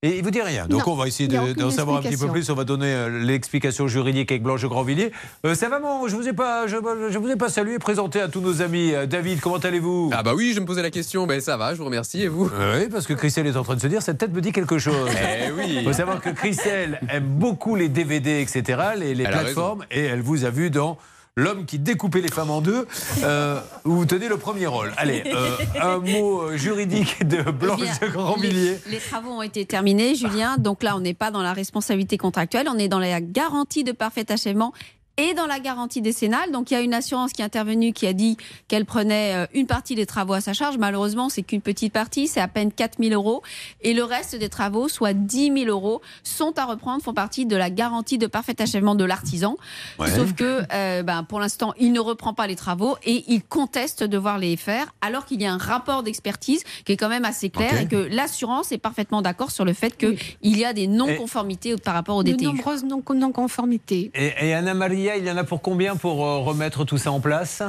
Et 0.07 0.19
il 0.19 0.23
vous 0.25 0.31
dit 0.31 0.41
rien. 0.43 0.67
Donc 0.67 0.87
Non, 0.87 0.93
on 0.93 0.97
va 0.97 1.09
essayer 1.09 1.35
a 1.37 1.47
de- 1.47 1.53
d'en 1.55 1.71
savoir 1.71 1.99
un 1.99 2.03
petit 2.03 2.17
peu 2.17 2.29
plus. 2.29 2.49
On 2.51 2.55
va 2.55 2.65
donner 2.65 2.87
euh, 2.93 3.25
l'explication 3.25 3.89
juridique 3.89 4.31
avec 4.31 4.43
Blanche 4.43 4.65
Grandvilliers. 4.65 5.11
Euh, 5.45 5.55
ça 5.55 5.69
va, 5.69 5.81
mon 5.81 6.07
Je 6.07 6.15
vous 6.15 6.29
ai 6.29 6.33
pas, 6.33 6.67
je, 6.67 6.77
je 7.11 7.19
vous 7.19 7.29
ai 7.29 7.37
pas 7.37 7.49
salué, 7.49 7.79
présenté 7.79 8.21
à 8.21 8.29
tous 8.29 8.41
nos 8.41 8.63
amis. 8.63 8.93
Euh, 8.95 9.07
David, 9.07 9.41
comment 9.41 9.57
allez-vous? 9.57 10.11
Ah 10.13 10.23
bah 10.23 10.33
oui, 10.37 10.53
je 10.55 10.61
me 10.61 10.67
posais 10.67 10.83
la 10.83 10.91
question. 10.91 11.27
Ben 11.27 11.41
ça 11.41 11.57
va, 11.57 11.73
je 11.75 11.79
vous 11.79 11.85
remercie. 11.87 12.23
Et 12.23 12.29
vous? 12.29 12.45
Oui, 12.45 12.89
parce 12.91 13.07
que 13.07 13.15
Christelle 13.15 13.47
est 13.49 13.57
en 13.57 13.65
train 13.65 13.75
de 13.75 13.81
se 13.81 13.87
dire, 13.89 14.03
cette 14.03 14.19
tête 14.19 14.33
me 14.33 14.41
dit 14.41 14.53
quelque 14.53 14.79
chose. 14.79 15.11
Eh 15.11 15.51
oui. 15.51 15.77
Il 15.79 15.85
faut 15.85 15.93
savoir 15.93 16.21
que 16.21 16.31
Christelle 16.31 17.01
aime 17.11 17.25
beaucoup 17.27 17.75
les 17.75 17.89
DVD, 17.89 18.41
etc., 18.41 18.81
les, 18.97 19.15
les 19.15 19.25
plateformes, 19.25 19.85
et 19.91 20.05
elle 20.05 20.21
vous 20.23 20.45
a 20.45 20.51
vu 20.51 20.71
dans 20.71 20.99
L'homme 21.39 21.67
qui 21.67 21.79
découpait 21.79 22.23
les 22.23 22.31
femmes 22.31 22.49
en 22.49 22.63
deux, 22.63 22.87
euh, 23.23 23.61
où 23.85 23.93
vous 23.93 24.07
tenez 24.07 24.27
le 24.27 24.39
premier 24.39 24.67
rôle. 24.67 24.95
Allez, 24.97 25.23
euh, 25.27 25.57
un 25.83 25.99
mot 25.99 26.57
juridique 26.57 27.29
de 27.29 27.43
Blanche 27.51 28.01
de 28.01 28.07
Grandvilliers. 28.07 28.79
Les, 28.87 28.93
les 28.93 28.99
travaux 28.99 29.33
ont 29.33 29.43
été 29.43 29.67
terminés, 29.67 30.15
Julien. 30.15 30.57
Donc 30.57 30.83
là, 30.83 30.97
on 30.97 31.01
n'est 31.01 31.13
pas 31.13 31.31
dans 31.31 31.43
la 31.43 31.53
responsabilité 31.53 32.17
contractuelle, 32.17 32.69
on 32.71 32.79
est 32.79 32.89
dans 32.89 32.99
la 32.99 33.21
garantie 33.21 33.85
de 33.85 33.93
parfait 33.93 34.33
achèvement 34.33 34.73
et 35.17 35.35
dans 35.35 35.47
la 35.47 35.61
garantie 35.61 36.03
décennale. 36.03 36.51
Donc 36.53 36.71
il 36.71 36.75
y 36.75 36.77
a 36.77 36.81
une 36.81 36.95
assurance 36.95 37.33
qui 37.33 37.43
est 37.43 37.45
intervenue 37.45 37.93
qui 37.93 38.07
a 38.07 38.13
dit 38.13 38.37
qu'elle 38.69 38.85
prenait 38.85 39.35
euh, 39.35 39.47
une 39.55 39.67
partie 39.67 39.95
des 39.95 40.07
travaux 40.07 40.35
à 40.35 40.41
sa 40.41 40.53
charge. 40.53 40.77
Malheureusement, 40.79 41.29
c'est 41.29 41.43
qu'une 41.43 41.61
petite 41.63 41.93
partie, 41.93 42.27
c'est 42.29 42.41
à 42.41 42.49
peine 42.49 42.71
4 42.73 42.99
000 43.03 43.13
euros. 43.15 43.43
Et 43.83 43.95
le 43.95 44.05
reste 44.05 44.37
des 44.37 44.49
travaux, 44.49 44.89
soit 44.89 45.13
10 45.15 45.53
000 45.53 45.67
euros, 45.69 46.01
sont 46.23 46.59
à 46.59 46.65
reprendre, 46.65 47.03
font 47.03 47.15
partie 47.15 47.47
de 47.47 47.57
la 47.57 47.71
garantie 47.71 48.19
de 48.19 48.27
parfait 48.27 48.61
achèvement 48.61 48.95
de 48.95 49.05
l'artisan. 49.05 49.57
Ouais. 49.99 50.11
Sauf 50.11 50.35
que 50.35 50.63
euh, 50.73 51.03
ben, 51.03 51.23
pour 51.25 51.41
l'instant, 51.41 51.73
il 51.79 51.93
ne 51.93 52.01
reprend 52.01 52.35
pas 52.35 52.47
les 52.47 52.57
travaux 52.57 52.97
et 53.05 53.25
il 53.29 53.43
conteste 53.43 54.03
de 54.03 54.07
devoir 54.07 54.39
les 54.39 54.57
faire, 54.57 54.93
alors 55.01 55.25
qu'il 55.27 55.41
y 55.41 55.47
a 55.47 55.53
un 55.53 55.59
rapport 55.59 56.03
d'expertise 56.03 56.63
qui 56.85 56.93
est 56.93 56.97
quand 56.97 57.09
même 57.09 57.25
assez 57.25 57.51
clair 57.51 57.81
et 57.81 57.87
que 57.89 57.97
l'assurance 57.97 58.73
est 58.73 58.79
parfaitement 58.79 59.23
d'accord 59.23 59.51
sur 59.51 59.65
le 59.65 59.73
fait 59.73 59.97
qu'il 59.97 60.17
y 60.43 60.65
a 60.65 60.73
des 60.73 60.87
non-conformités 60.87 61.77
par 61.77 61.95
rapport 61.95 62.17
au 62.17 62.23
De 62.23 62.33
DTU. 62.33 62.45
nombreuses 62.47 62.85
non- 62.85 63.03
non-conformités. 63.15 64.11
Et, 64.15 64.33
et 64.49 64.55
Anna 64.55 64.75
Il 65.15 65.25
y 65.25 65.31
en 65.31 65.37
a 65.37 65.45
pour 65.45 65.63
combien 65.63 65.97
pour 65.97 66.25
euh, 66.25 66.39
remettre 66.39 66.85
tout 66.85 66.99
ça 66.99 67.13
en 67.13 67.21
place? 67.21 67.63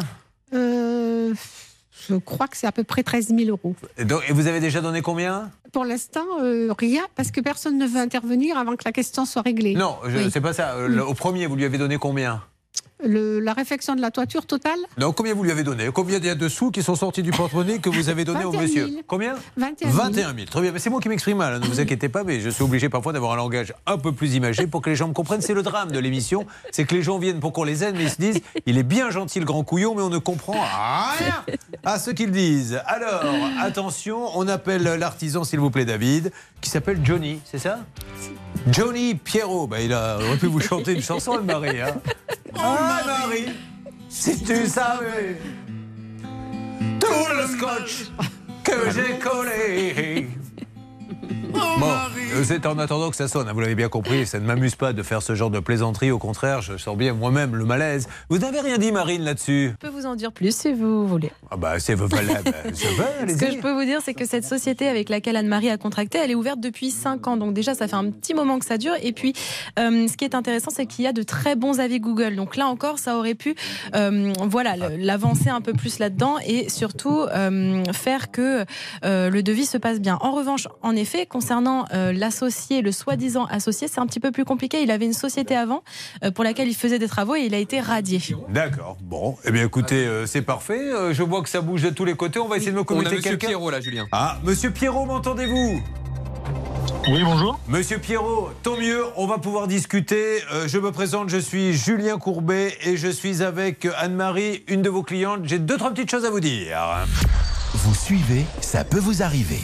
Euh, 0.53 1.33
je 2.09 2.15
crois 2.15 2.47
que 2.47 2.57
c'est 2.57 2.67
à 2.67 2.71
peu 2.71 2.83
près 2.83 3.03
13 3.03 3.27
000 3.35 3.49
euros. 3.49 3.75
et, 3.97 4.05
donc, 4.05 4.21
et 4.27 4.33
vous 4.33 4.47
avez 4.47 4.59
déjà 4.59 4.81
donné 4.81 5.01
combien? 5.01 5.51
Pour 5.73 5.83
l'instant, 5.85 6.25
euh, 6.41 6.73
rien, 6.77 7.03
parce 7.15 7.31
que 7.31 7.41
personne 7.41 7.77
ne 7.77 7.85
veut 7.85 7.99
intervenir 7.99 8.57
avant 8.57 8.75
que 8.75 8.83
la 8.85 8.91
question 8.91 9.25
soit 9.25 9.41
réglée. 9.41 9.75
Non, 9.75 9.97
je- 10.07 10.17
Oui. 10.17 10.29
c'est 10.31 10.41
pas 10.41 10.53
ça. 10.53 10.75
Au 11.07 11.13
premier, 11.13 11.45
vous 11.47 11.55
lui 11.55 11.65
avez 11.65 11.77
donné 11.77 11.97
combien? 11.97 12.41
Le- 13.03 13.39
la 13.39 13.53
réfection 13.53 13.95
de 13.95 14.01
la 14.01 14.09
toiture 14.11 14.45
totale 14.47 14.79
Non, 14.97 15.11
combien 15.13 15.33
vous 15.35 15.43
lui 15.43 15.51
avez 15.51 15.63
donné 15.63 15.89
Combien 15.93 16.17
il 16.17 16.25
y 16.25 16.29
a 16.29 16.35
de 16.35 16.49
sous 16.49 16.71
qui 16.71 16.81
sont 16.81 16.95
sortis 16.95 17.21
du 17.21 17.29
porte-monnaie 17.31 17.77
que 17.79 17.89
vous 17.89 18.09
avez 18.09 18.25
donné 18.25 18.43
au 18.43 18.51
21 18.51 18.61
monsieur 18.61 18.87
000. 18.87 19.01
Combien 19.07 19.35
21 19.55 19.91
000. 19.91 20.03
21 20.03 20.33
000. 20.33 20.45
Très 20.47 20.61
bien. 20.61 20.71
Mais 20.71 20.79
c'est 20.79 20.89
moi 20.89 20.99
qui 20.99 21.07
m'exprime 21.07 21.37
mal. 21.37 21.53
hein, 21.53 21.59
Ne 21.59 21.67
vous 21.67 21.79
inquiétez 21.79 22.09
pas, 22.09 22.23
mais 22.23 22.39
je 22.39 22.49
suis 22.49 22.63
obligé 22.63 22.89
parfois 22.89 23.13
d'avoir 23.13 23.33
un 23.33 23.35
langage 23.35 23.73
un 23.85 23.97
peu 23.99 24.11
plus 24.13 24.33
imagé 24.35 24.65
pour 24.65 24.81
que 24.81 24.89
les 24.89 24.95
gens 24.95 25.07
me 25.07 25.13
comprennent. 25.13 25.41
C'est 25.41 25.53
le 25.53 25.61
drame 25.63 25.91
de 25.91 25.99
l'émission. 25.99 26.47
C'est 26.71 26.85
que 26.85 26.95
les 26.95 27.03
gens 27.03 27.19
viennent 27.19 27.39
pour 27.39 27.53
qu'on 27.53 27.63
les 27.63 27.83
aide, 27.83 27.95
mais 27.95 28.05
ils 28.05 28.09
se 28.09 28.17
disent 28.19 28.41
il 28.65 28.77
est 28.79 28.83
bien 28.83 29.11
gentil 29.11 29.39
le 29.39 29.45
grand 29.45 29.63
couillon, 29.63 29.93
mais 29.93 30.01
on 30.01 30.09
ne 30.09 30.17
comprend 30.17 30.53
rien 30.53 31.43
à 31.85 31.99
ce 31.99 32.09
qu'ils 32.11 32.31
disent. 32.31 32.81
Alors, 32.87 33.23
attention, 33.61 34.29
on 34.35 34.47
appelle 34.47 34.83
l'artisan, 34.83 35.43
s'il 35.43 35.59
vous 35.59 35.69
plaît, 35.69 35.85
David, 35.85 36.31
qui 36.61 36.69
s'appelle 36.71 36.99
Johnny, 37.03 37.39
c'est 37.45 37.59
ça? 37.59 37.79
Johnny 38.67 39.15
Pierrot. 39.15 39.67
Bah, 39.67 39.79
il 39.81 39.93
a- 39.93 40.17
aurait 40.19 40.37
pu 40.37 40.47
vous 40.47 40.59
chanter 40.59 40.93
une 40.93 41.01
chanson, 41.01 41.33
Anne-Marie. 41.33 41.81
Hein 41.81 41.95
ah, 42.55 43.01
Marie, 43.05 43.53
si 44.09 44.43
tu 44.43 44.65
savais 44.67 45.37
tout 46.99 47.07
le 47.35 47.47
scotch 47.57 48.11
que 48.63 48.89
j'ai 48.91 49.19
collé. 49.19 50.27
Bon, 51.79 51.91
euh, 52.33 52.43
c'est 52.43 52.65
en 52.65 52.77
attendant 52.79 53.09
que 53.09 53.15
ça 53.15 53.27
sonne, 53.27 53.47
hein, 53.47 53.53
vous 53.53 53.59
l'avez 53.59 53.75
bien 53.75 53.89
compris, 53.89 54.25
ça 54.25 54.39
ne 54.39 54.45
m'amuse 54.45 54.75
pas 54.75 54.93
de 54.93 55.03
faire 55.03 55.21
ce 55.21 55.35
genre 55.35 55.49
de 55.49 55.59
plaisanterie, 55.59 56.11
au 56.11 56.17
contraire, 56.17 56.61
je 56.61 56.77
sens 56.77 56.97
bien 56.97 57.13
moi-même 57.13 57.55
le 57.55 57.65
malaise. 57.65 58.07
Vous 58.29 58.39
n'avez 58.39 58.61
rien 58.61 58.77
dit, 58.77 58.91
Marine, 58.91 59.23
là-dessus? 59.23 59.73
Je 59.81 59.87
peux 59.87 59.93
vous 59.93 60.05
en 60.05 60.15
dire 60.15 60.31
plus 60.31 60.55
si 60.55 60.73
vous 60.73 61.07
voulez. 61.07 61.31
Ah 61.51 61.57
bah, 61.57 61.79
c'est 61.79 61.95
voilà, 61.95 62.41
bah, 62.43 62.51
ça 62.73 62.87
va, 62.97 63.27
Ce 63.27 63.37
que 63.37 63.51
je 63.51 63.59
peux 63.59 63.71
vous 63.71 63.85
dire, 63.85 63.99
c'est 64.03 64.13
que 64.13 64.25
cette 64.25 64.45
société 64.45 64.87
avec 64.87 65.09
laquelle 65.09 65.35
Anne-Marie 65.35 65.69
a 65.69 65.77
contracté, 65.77 66.17
elle 66.17 66.31
est 66.31 66.35
ouverte 66.35 66.59
depuis 66.59 66.91
5 66.91 67.27
ans. 67.27 67.37
Donc 67.37 67.53
déjà, 67.53 67.73
ça 67.73 67.87
fait 67.87 67.95
un 67.95 68.09
petit 68.11 68.33
moment 68.33 68.59
que 68.59 68.65
ça 68.65 68.77
dure. 68.77 68.93
Et 69.01 69.13
puis, 69.13 69.33
euh, 69.79 70.07
ce 70.07 70.17
qui 70.17 70.25
est 70.25 70.35
intéressant, 70.35 70.71
c'est 70.71 70.85
qu'il 70.85 71.05
y 71.05 71.07
a 71.07 71.13
de 71.13 71.23
très 71.23 71.55
bons 71.55 71.79
avis 71.79 71.99
Google. 71.99 72.35
Donc 72.35 72.55
là 72.55 72.67
encore, 72.67 72.99
ça 72.99 73.17
aurait 73.17 73.35
pu, 73.35 73.55
euh, 73.95 74.33
voilà, 74.43 74.75
l'avancer 74.97 75.49
un 75.49 75.61
peu 75.61 75.73
plus 75.73 75.99
là-dedans 75.99 76.35
et 76.45 76.69
surtout 76.69 77.21
euh, 77.21 77.83
faire 77.93 78.31
que 78.31 78.65
euh, 79.05 79.29
le 79.29 79.43
devis 79.43 79.65
se 79.65 79.77
passe 79.77 79.99
bien. 79.99 80.17
En 80.21 80.31
revanche, 80.31 80.67
en 80.81 80.95
effet, 80.95 81.16
concernant 81.25 81.85
euh, 81.93 82.13
l'associé, 82.13 82.81
le 82.81 82.91
soi-disant 82.91 83.45
associé, 83.45 83.87
c'est 83.87 83.99
un 83.99 84.05
petit 84.05 84.19
peu 84.19 84.31
plus 84.31 84.45
compliqué. 84.45 84.81
Il 84.83 84.91
avait 84.91 85.05
une 85.05 85.13
société 85.13 85.55
avant 85.55 85.83
euh, 86.23 86.31
pour 86.31 86.43
laquelle 86.43 86.67
il 86.67 86.75
faisait 86.75 86.99
des 86.99 87.07
travaux 87.07 87.35
et 87.35 87.41
il 87.41 87.53
a 87.53 87.57
été 87.57 87.79
radié. 87.79 88.21
D'accord, 88.49 88.97
bon, 89.01 89.37
eh 89.45 89.51
bien 89.51 89.63
écoutez, 89.65 90.05
euh, 90.05 90.25
c'est 90.25 90.41
parfait, 90.41 90.79
Euh, 90.79 91.13
je 91.13 91.23
vois 91.23 91.41
que 91.41 91.49
ça 91.49 91.61
bouge 91.61 91.81
de 91.81 91.89
tous 91.89 92.05
les 92.05 92.15
côtés, 92.15 92.39
on 92.39 92.47
va 92.47 92.57
essayer 92.57 92.71
de 92.71 92.75
me 92.75 92.81
On 92.81 92.83
a 92.83 92.85
communiquer 92.85 93.15
Monsieur 93.15 93.29
quelqu'un. 93.31 93.47
Pierrot 93.47 93.69
là, 93.71 93.81
Julien. 93.81 94.05
Ah, 94.11 94.37
monsieur 94.43 94.71
Pierrot, 94.71 95.05
m'entendez-vous? 95.05 95.81
Oui, 97.09 97.21
bonjour. 97.23 97.59
Monsieur 97.69 97.99
Pierrot, 97.99 98.49
tant 98.63 98.75
mieux, 98.77 99.03
on 99.15 99.27
va 99.27 99.37
pouvoir 99.37 99.67
discuter. 99.67 100.41
Euh, 100.51 100.67
je 100.67 100.77
me 100.77 100.91
présente, 100.91 101.29
je 101.29 101.37
suis 101.37 101.73
Julien 101.73 102.17
Courbet 102.17 102.77
et 102.83 102.97
je 102.97 103.07
suis 103.07 103.43
avec 103.43 103.87
Anne-Marie, 103.97 104.63
une 104.67 104.81
de 104.81 104.89
vos 104.89 105.03
clientes. 105.03 105.41
J'ai 105.43 105.59
deux, 105.59 105.77
trois 105.77 105.91
petites 105.91 106.11
choses 106.11 106.25
à 106.25 106.29
vous 106.29 106.41
dire. 106.41 106.77
Vous 107.73 107.95
suivez, 107.95 108.45
ça 108.61 108.83
peut 108.83 108.99
vous 108.99 109.23
arriver. 109.23 109.59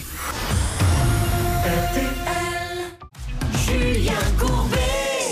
Julien 3.65 4.13
Courbet. 4.39 4.77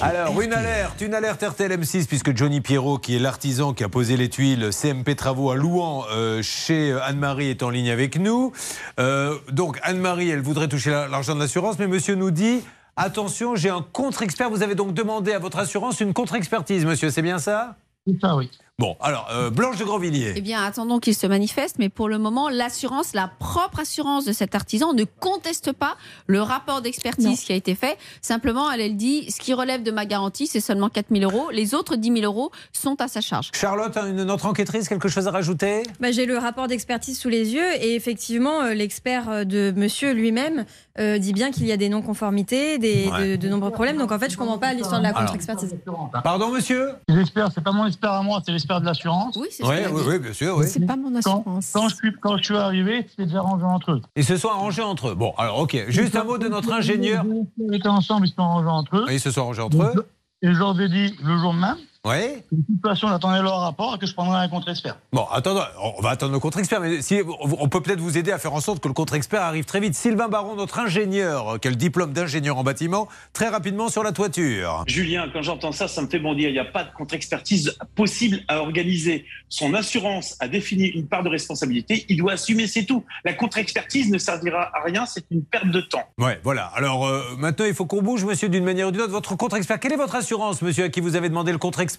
Alors, 0.01 0.39
une 0.41 0.53
alerte, 0.53 1.01
une 1.01 1.13
alerte 1.13 1.43
RTL 1.43 1.71
M6, 1.73 2.07
puisque 2.07 2.35
Johnny 2.35 2.61
Pierrot, 2.61 2.97
qui 2.97 3.15
est 3.15 3.19
l'artisan 3.19 3.73
qui 3.73 3.83
a 3.83 3.89
posé 3.89 4.17
les 4.17 4.29
tuiles 4.29 4.69
CMP 4.71 5.15
Travaux 5.15 5.51
à 5.51 5.55
Louan, 5.55 6.05
euh, 6.11 6.41
chez 6.41 6.97
Anne-Marie, 7.03 7.49
est 7.49 7.63
en 7.63 7.69
ligne 7.69 7.89
avec 7.91 8.17
nous. 8.17 8.51
Euh, 8.99 9.37
donc, 9.51 9.79
Anne-Marie, 9.83 10.29
elle 10.29 10.41
voudrait 10.41 10.67
toucher 10.69 10.91
la- 10.91 11.07
l'argent 11.07 11.35
de 11.35 11.39
l'assurance, 11.39 11.77
mais 11.79 11.87
monsieur 11.87 12.15
nous 12.15 12.31
dit 12.31 12.61
attention, 12.95 13.55
j'ai 13.55 13.69
un 13.69 13.85
contre-expert. 13.91 14.49
Vous 14.49 14.63
avez 14.63 14.75
donc 14.75 14.93
demandé 14.93 15.33
à 15.33 15.39
votre 15.39 15.57
assurance 15.59 15.99
une 15.99 16.13
contre-expertise, 16.13 16.85
monsieur, 16.85 17.09
c'est 17.09 17.21
bien 17.21 17.39
ça? 17.39 17.75
C'est 18.07 18.19
ça, 18.19 18.35
oui. 18.35 18.49
Bon, 18.81 18.97
alors, 18.99 19.27
euh, 19.31 19.51
Blanche 19.51 19.77
de 19.77 19.83
Grandvilliers. 19.83 20.33
Eh 20.35 20.41
bien, 20.41 20.63
attendons 20.63 20.99
qu'il 20.99 21.13
se 21.13 21.27
manifeste, 21.27 21.75
mais 21.77 21.89
pour 21.89 22.09
le 22.09 22.17
moment, 22.17 22.49
l'assurance, 22.49 23.13
la 23.13 23.27
propre 23.27 23.81
assurance 23.81 24.25
de 24.25 24.33
cet 24.33 24.55
artisan 24.55 24.93
ne 24.93 25.03
conteste 25.03 25.71
pas 25.71 25.97
le 26.25 26.41
rapport 26.41 26.81
d'expertise 26.81 27.41
qui 27.41 27.53
a 27.53 27.55
été 27.55 27.75
fait. 27.75 27.95
Simplement, 28.23 28.71
elle, 28.71 28.81
elle 28.81 28.97
dit, 28.97 29.29
ce 29.29 29.39
qui 29.39 29.53
relève 29.53 29.83
de 29.83 29.91
ma 29.91 30.07
garantie, 30.07 30.47
c'est 30.47 30.61
seulement 30.61 30.89
4 30.89 31.15
000 31.15 31.31
euros. 31.31 31.51
Les 31.51 31.75
autres 31.75 31.95
10 31.95 32.21
000 32.21 32.25
euros 32.25 32.51
sont 32.73 32.99
à 33.01 33.07
sa 33.07 33.21
charge. 33.21 33.51
Charlotte, 33.53 33.95
une, 33.97 34.23
notre 34.23 34.47
enquêtrice, 34.47 34.89
quelque 34.89 35.09
chose 35.09 35.27
à 35.27 35.31
rajouter? 35.31 35.83
Bah, 35.99 36.09
J'ai 36.09 36.25
le 36.25 36.39
rapport 36.39 36.67
d'expertise 36.67 37.19
sous 37.19 37.29
les 37.29 37.53
yeux 37.53 37.75
et 37.83 37.93
effectivement, 37.93 38.61
euh, 38.61 38.73
l'expert 38.73 39.29
euh, 39.29 39.43
de 39.43 39.71
monsieur 39.75 40.11
lui-même 40.13 40.65
euh, 40.99 41.17
dit 41.17 41.33
bien 41.33 41.51
qu'il 41.51 41.65
y 41.65 41.71
a 41.71 41.77
des 41.77 41.89
non-conformités, 41.89 42.77
des, 42.77 43.09
Ouais. 43.11 43.37
de, 43.37 43.41
de 43.41 43.49
nombreux 43.49 43.71
problèmes. 43.71 43.97
Donc 43.97 44.11
en 44.11 44.19
fait, 44.19 44.29
je 44.31 44.37
comprends 44.37 44.57
pas 44.57 44.73
l'histoire 44.73 44.99
de 44.99 45.03
la 45.05 45.13
contre-expertise. 45.13 45.75
Pardon, 46.23 46.51
monsieur 46.51 46.89
L'expert, 47.07 47.49
c'est 47.53 47.63
pas 47.63 47.71
mon 47.71 47.85
expert 47.87 48.11
à 48.11 48.23
moi, 48.23 48.41
c'est 48.45 48.51
l'expert 48.51 48.81
de 48.81 48.85
l'assurance. 48.85 49.35
Oui, 49.37 49.47
c'est 49.51 49.63
ce 49.63 49.67
Ouais, 49.67 49.85
oui, 49.91 50.01
oui, 50.07 50.19
bien 50.19 50.33
sûr, 50.33 50.57
oui. 50.57 50.65
C'est 50.67 50.85
pas 50.85 50.95
mon 50.95 51.15
assurance. 51.15 51.71
Quand, 51.73 51.81
quand 51.81 51.89
je 51.89 51.95
suis, 51.95 52.11
quand 52.21 52.37
je 52.37 52.43
suis 52.43 52.57
arrivé, 52.57 53.05
c'était 53.09 53.25
déjà 53.25 53.41
rangé 53.41 53.63
entre 53.65 53.91
eux. 53.93 54.01
Ils 54.15 54.25
se 54.25 54.37
sont 54.37 54.49
arrangés 54.49 54.81
entre 54.81 55.09
eux. 55.09 55.15
Bon, 55.15 55.33
alors, 55.37 55.59
ok. 55.59 55.85
Juste 55.87 56.15
un 56.15 56.23
mot 56.23 56.37
de 56.37 56.47
notre 56.47 56.71
ingénieur. 56.71 57.23
Ils 57.57 57.75
étaient 57.75 57.87
ensemble, 57.87 58.27
ils 58.27 58.29
se 58.29 58.35
sont 58.35 58.41
arrangés 58.43 58.67
entre 58.69 58.97
eux. 58.97 59.05
Ils 59.11 59.19
se 59.19 59.31
sont 59.31 59.41
arrangés 59.41 59.61
entre 59.61 59.81
eux. 59.81 60.07
Et 60.43 60.47
je 60.53 60.57
leur 60.57 60.79
ai 60.81 60.89
dit 60.89 61.15
le 61.23 61.37
jour 61.37 61.53
même, 61.53 61.75
Ouais. 62.03 62.43
De 62.51 62.57
toute 62.65 62.81
façon, 62.83 63.09
j'attendais 63.09 63.43
leur 63.43 63.59
rapport 63.59 63.93
et 63.93 63.99
que 63.99 64.07
je 64.07 64.13
prendrai 64.15 64.39
un 64.39 64.49
contre-expert. 64.49 64.97
Bon, 65.13 65.23
attendez, 65.31 65.61
on 65.97 66.01
va 66.01 66.09
attendre 66.09 66.33
le 66.33 66.39
contre-expert, 66.39 66.81
mais 66.81 66.99
si, 67.03 67.21
on 67.39 67.69
peut 67.69 67.79
peut-être 67.79 67.99
vous 67.99 68.17
aider 68.17 68.31
à 68.31 68.39
faire 68.39 68.53
en 68.53 68.59
sorte 68.59 68.81
que 68.81 68.87
le 68.87 68.95
contre-expert 68.95 69.39
arrive 69.39 69.65
très 69.65 69.79
vite. 69.79 69.93
Sylvain 69.93 70.27
Baron, 70.27 70.55
notre 70.55 70.79
ingénieur, 70.79 71.59
qui 71.59 71.67
a 71.67 71.71
le 71.71 71.77
diplôme 71.77 72.11
d'ingénieur 72.11 72.57
en 72.57 72.63
bâtiment, 72.63 73.07
très 73.33 73.49
rapidement 73.49 73.89
sur 73.89 74.01
la 74.01 74.13
toiture. 74.13 74.83
Julien, 74.87 75.29
quand 75.31 75.43
j'entends 75.43 75.71
ça, 75.71 75.87
ça 75.87 76.01
me 76.01 76.07
fait 76.07 76.17
bondir. 76.17 76.49
Il 76.49 76.53
n'y 76.53 76.59
a 76.59 76.65
pas 76.65 76.83
de 76.85 76.89
contre-expertise 76.91 77.77
possible 77.93 78.39
à 78.47 78.61
organiser. 78.61 79.25
Son 79.49 79.75
assurance 79.75 80.37
a 80.39 80.47
défini 80.47 80.87
une 80.87 81.07
part 81.07 81.21
de 81.21 81.29
responsabilité. 81.29 82.07
Il 82.09 82.17
doit 82.17 82.31
assumer, 82.31 82.65
c'est 82.65 82.85
tout. 82.85 83.05
La 83.25 83.33
contre-expertise 83.33 84.09
ne 84.09 84.17
servira 84.17 84.71
à 84.75 84.81
rien. 84.83 85.05
C'est 85.05 85.25
une 85.29 85.43
perte 85.43 85.67
de 85.67 85.81
temps. 85.81 86.05
Ouais, 86.17 86.39
voilà. 86.43 86.65
Alors 86.73 87.05
euh, 87.05 87.21
maintenant, 87.37 87.65
il 87.65 87.75
faut 87.75 87.85
qu'on 87.85 88.01
bouge, 88.01 88.25
monsieur, 88.25 88.49
d'une 88.49 88.63
manière 88.63 88.87
ou 88.87 88.91
d'une 88.91 89.01
autre. 89.01 89.11
Votre 89.11 89.37
contre-expert, 89.37 89.79
quelle 89.79 89.93
est 89.93 89.97
votre 89.97 90.15
assurance, 90.15 90.63
monsieur, 90.63 90.85
à 90.85 90.89
qui 90.89 90.99
vous 90.99 91.15
avez 91.15 91.29
demandé 91.29 91.51
le 91.51 91.59
contre-expert? 91.59 91.90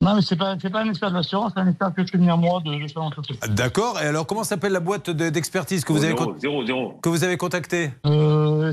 Non, 0.00 0.14
mais 0.14 0.22
c'est 0.22 0.36
pas, 0.36 0.56
pas 0.56 0.80
un 0.80 0.88
expert 0.88 1.10
de 1.10 1.16
l'assurance, 1.16 1.52
c'est 1.54 1.60
un 1.60 1.68
expert 1.68 1.94
que 1.94 2.04
je 2.04 2.10
fais 2.10 2.18
venir 2.18 2.36
moi 2.36 2.60
de, 2.64 2.72
de. 2.72 3.54
D'accord. 3.54 4.00
Et 4.00 4.06
alors, 4.06 4.26
comment 4.26 4.44
s'appelle 4.44 4.72
la 4.72 4.80
boîte 4.80 5.10
de- 5.10 5.28
d'expertise 5.30 5.84
que 5.84 5.92
vous 5.92 6.04
avez 6.04 6.16
Zéro, 6.16 6.34
zéro, 6.38 6.66
zéro. 6.66 6.98
que 7.02 7.08
vous 7.08 7.24
avez 7.24 7.36
contactée? 7.36 7.90
Euh, 8.06 8.72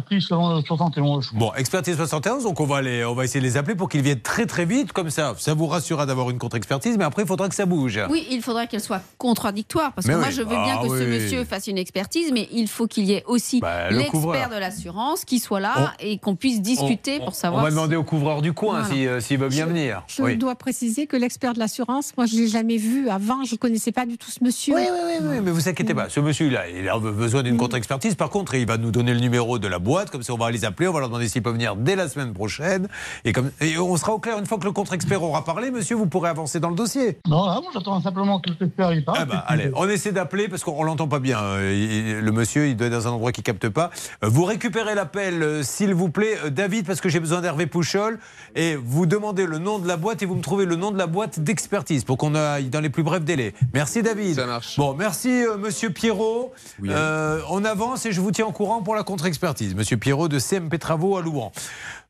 expertise 0.00 0.26
71. 0.66 1.30
Bon, 1.34 1.52
expertise 1.56 1.96
71, 1.96 2.44
donc 2.44 2.60
on 2.60 2.66
va, 2.66 2.82
les, 2.82 3.04
on 3.04 3.14
va 3.14 3.24
essayer 3.24 3.40
de 3.40 3.44
les 3.46 3.56
appeler 3.56 3.74
pour 3.74 3.88
qu'ils 3.88 4.02
viennent 4.02 4.20
très 4.20 4.46
très 4.46 4.64
vite, 4.64 4.92
comme 4.92 5.10
ça, 5.10 5.34
ça 5.38 5.54
vous 5.54 5.66
rassurera 5.66 6.06
d'avoir 6.06 6.30
une 6.30 6.38
contre-expertise, 6.38 6.96
mais 6.98 7.04
après 7.04 7.22
il 7.22 7.28
faudra 7.28 7.48
que 7.48 7.54
ça 7.54 7.66
bouge. 7.66 8.00
Oui, 8.10 8.26
il 8.30 8.42
faudra 8.42 8.66
qu'elle 8.66 8.80
soit 8.80 9.00
contradictoire, 9.18 9.92
parce 9.92 10.06
que 10.06 10.12
moi 10.12 10.30
je 10.30 10.42
veux 10.42 10.44
bien 10.46 10.78
Ah 10.78 10.82
que 10.82 10.88
ce 10.88 11.04
monsieur 11.04 11.44
fasse 11.44 11.66
une 11.66 11.78
expertise, 11.78 12.30
mais 12.32 12.48
il 12.52 12.68
faut 12.68 12.86
qu'il 12.86 13.04
y 13.04 13.12
ait 13.12 13.24
aussi 13.26 13.60
Bah, 13.60 13.90
le 13.90 13.98
l'expert 13.98 14.50
de 14.50 14.56
l'assurance 14.58 15.24
qui 15.24 15.38
soit 15.38 15.60
là 15.60 15.92
et 16.00 16.18
qu'on 16.18 16.36
puisse 16.36 16.60
discuter 16.60 17.18
pour 17.20 17.34
savoir. 17.34 17.62
On 17.62 17.64
va 17.64 17.70
si- 17.70 17.76
demander 17.76 17.96
au 17.96 18.04
couvreur 18.04 18.42
du 18.42 18.52
coin 18.52 18.80
Voilà. 18.82 18.94
si, 18.94 19.06
euh, 19.06 19.20
s'il 19.20 19.38
veut 19.38 19.48
bien 19.48 19.66
venir. 19.66 20.02
Je 20.06 20.22
Oui. 20.22 20.36
dois 20.36 20.54
préciser 20.54 21.06
que 21.06 21.16
l'expert 21.16 21.54
de 21.54 21.58
l'assurance, 21.58 22.12
moi, 22.16 22.26
je 22.26 22.34
ne 22.36 22.40
l'ai 22.40 22.48
jamais 22.48 22.76
vu 22.76 23.08
avant. 23.08 23.44
Je 23.44 23.54
ne 23.54 23.58
connaissais 23.58 23.92
pas 23.92 24.06
du 24.06 24.18
tout 24.18 24.30
ce 24.30 24.42
monsieur. 24.42 24.74
Oui, 24.74 24.82
oui, 24.90 24.98
oui, 25.20 25.26
oui, 25.30 25.40
mais 25.42 25.50
vous 25.50 25.68
inquiétez 25.68 25.94
pas. 25.94 26.08
Ce 26.08 26.20
monsieur-là, 26.20 26.68
il 26.68 26.88
a 26.88 26.98
besoin 26.98 27.42
d'une 27.42 27.56
contre-expertise. 27.56 28.14
Par 28.14 28.30
contre, 28.30 28.54
il 28.54 28.66
va 28.66 28.76
nous 28.78 28.90
donner 28.90 29.14
le 29.14 29.20
numéro 29.20 29.58
de 29.58 29.68
la 29.68 29.78
boîte. 29.86 30.10
Comme 30.10 30.22
ça, 30.22 30.34
on 30.34 30.36
va 30.36 30.50
les 30.50 30.64
appeler. 30.64 30.88
On 30.88 30.92
va 30.92 31.00
leur 31.00 31.08
demander 31.08 31.28
s'ils 31.28 31.42
peuvent 31.42 31.54
venir 31.54 31.76
dès 31.76 31.96
la 31.96 32.08
semaine 32.08 32.32
prochaine. 32.34 32.88
Et, 33.24 33.32
comme, 33.32 33.50
et 33.60 33.78
on 33.78 33.96
sera 33.96 34.12
au 34.12 34.18
clair. 34.18 34.38
Une 34.38 34.46
fois 34.46 34.58
que 34.58 34.64
le 34.64 34.72
contre-expert 34.72 35.22
aura 35.22 35.44
parlé, 35.44 35.70
monsieur, 35.70 35.96
vous 35.96 36.06
pourrez 36.06 36.28
avancer 36.28 36.60
dans 36.60 36.68
le 36.70 36.76
dossier. 36.76 37.18
Non, 37.26 37.46
là, 37.46 37.60
moi, 37.62 37.70
j'attends 37.72 38.00
simplement 38.02 38.40
que 38.40 38.50
l'expert 38.60 38.92
y 38.92 39.02
parle. 39.02 39.18
Ah 39.20 39.24
bah, 39.24 39.44
allez, 39.46 39.70
on 39.74 39.88
essaie 39.88 40.12
d'appeler 40.12 40.48
parce 40.48 40.64
qu'on 40.64 40.82
l'entend 40.82 41.08
pas 41.08 41.20
bien. 41.20 41.40
Euh, 41.40 42.20
Le 42.20 42.32
monsieur, 42.32 42.66
il 42.68 42.76
doit 42.76 42.88
être 42.88 42.92
dans 42.92 43.08
un 43.08 43.12
endroit 43.12 43.32
qui 43.32 43.42
capte 43.42 43.68
pas. 43.68 43.90
Euh, 44.24 44.28
Vous 44.28 44.44
récupérez 44.44 44.94
l'appel, 44.94 45.42
euh, 45.42 45.62
s'il 45.62 45.94
vous 45.94 46.10
plaît, 46.10 46.36
David, 46.50 46.86
parce 46.86 47.00
que 47.00 47.08
j'ai 47.08 47.20
besoin 47.20 47.40
d'Hervé 47.40 47.66
Pouchol. 47.66 48.18
Et 48.54 48.74
vous 48.76 49.06
demandez 49.06 49.46
le 49.46 49.58
nom 49.58 49.78
de 49.78 49.86
la 49.86 49.96
boîte 49.96 50.22
et 50.22 50.26
vous 50.26 50.34
me 50.34 50.42
trouvez 50.42 50.64
le 50.64 50.76
nom 50.76 50.90
de 50.90 50.98
la 50.98 51.06
boîte 51.06 51.40
d'expertise 51.40 52.04
pour 52.04 52.16
qu'on 52.16 52.34
aille 52.34 52.68
dans 52.68 52.80
les 52.80 52.90
plus 52.90 53.02
brefs 53.02 53.24
délais. 53.24 53.54
Merci, 53.74 54.02
David. 54.02 54.34
Ça 54.36 54.46
marche. 54.46 54.76
Bon, 54.76 54.94
merci, 54.94 55.44
euh, 55.44 55.56
monsieur 55.56 55.90
Pierrot. 55.90 56.52
Euh, 56.84 57.40
on 57.50 57.64
avance 57.64 58.06
et 58.06 58.12
je 58.12 58.20
vous 58.20 58.30
tiens 58.30 58.46
au 58.46 58.52
courant 58.52 58.82
pour 58.82 58.94
la 58.94 59.02
contre-expertise. 59.02 59.65
Monsieur 59.74 59.96
Pierrot 59.96 60.28
de 60.28 60.38
CMP 60.38 60.78
Travaux 60.78 61.16
à 61.16 61.22
Louan. 61.22 61.52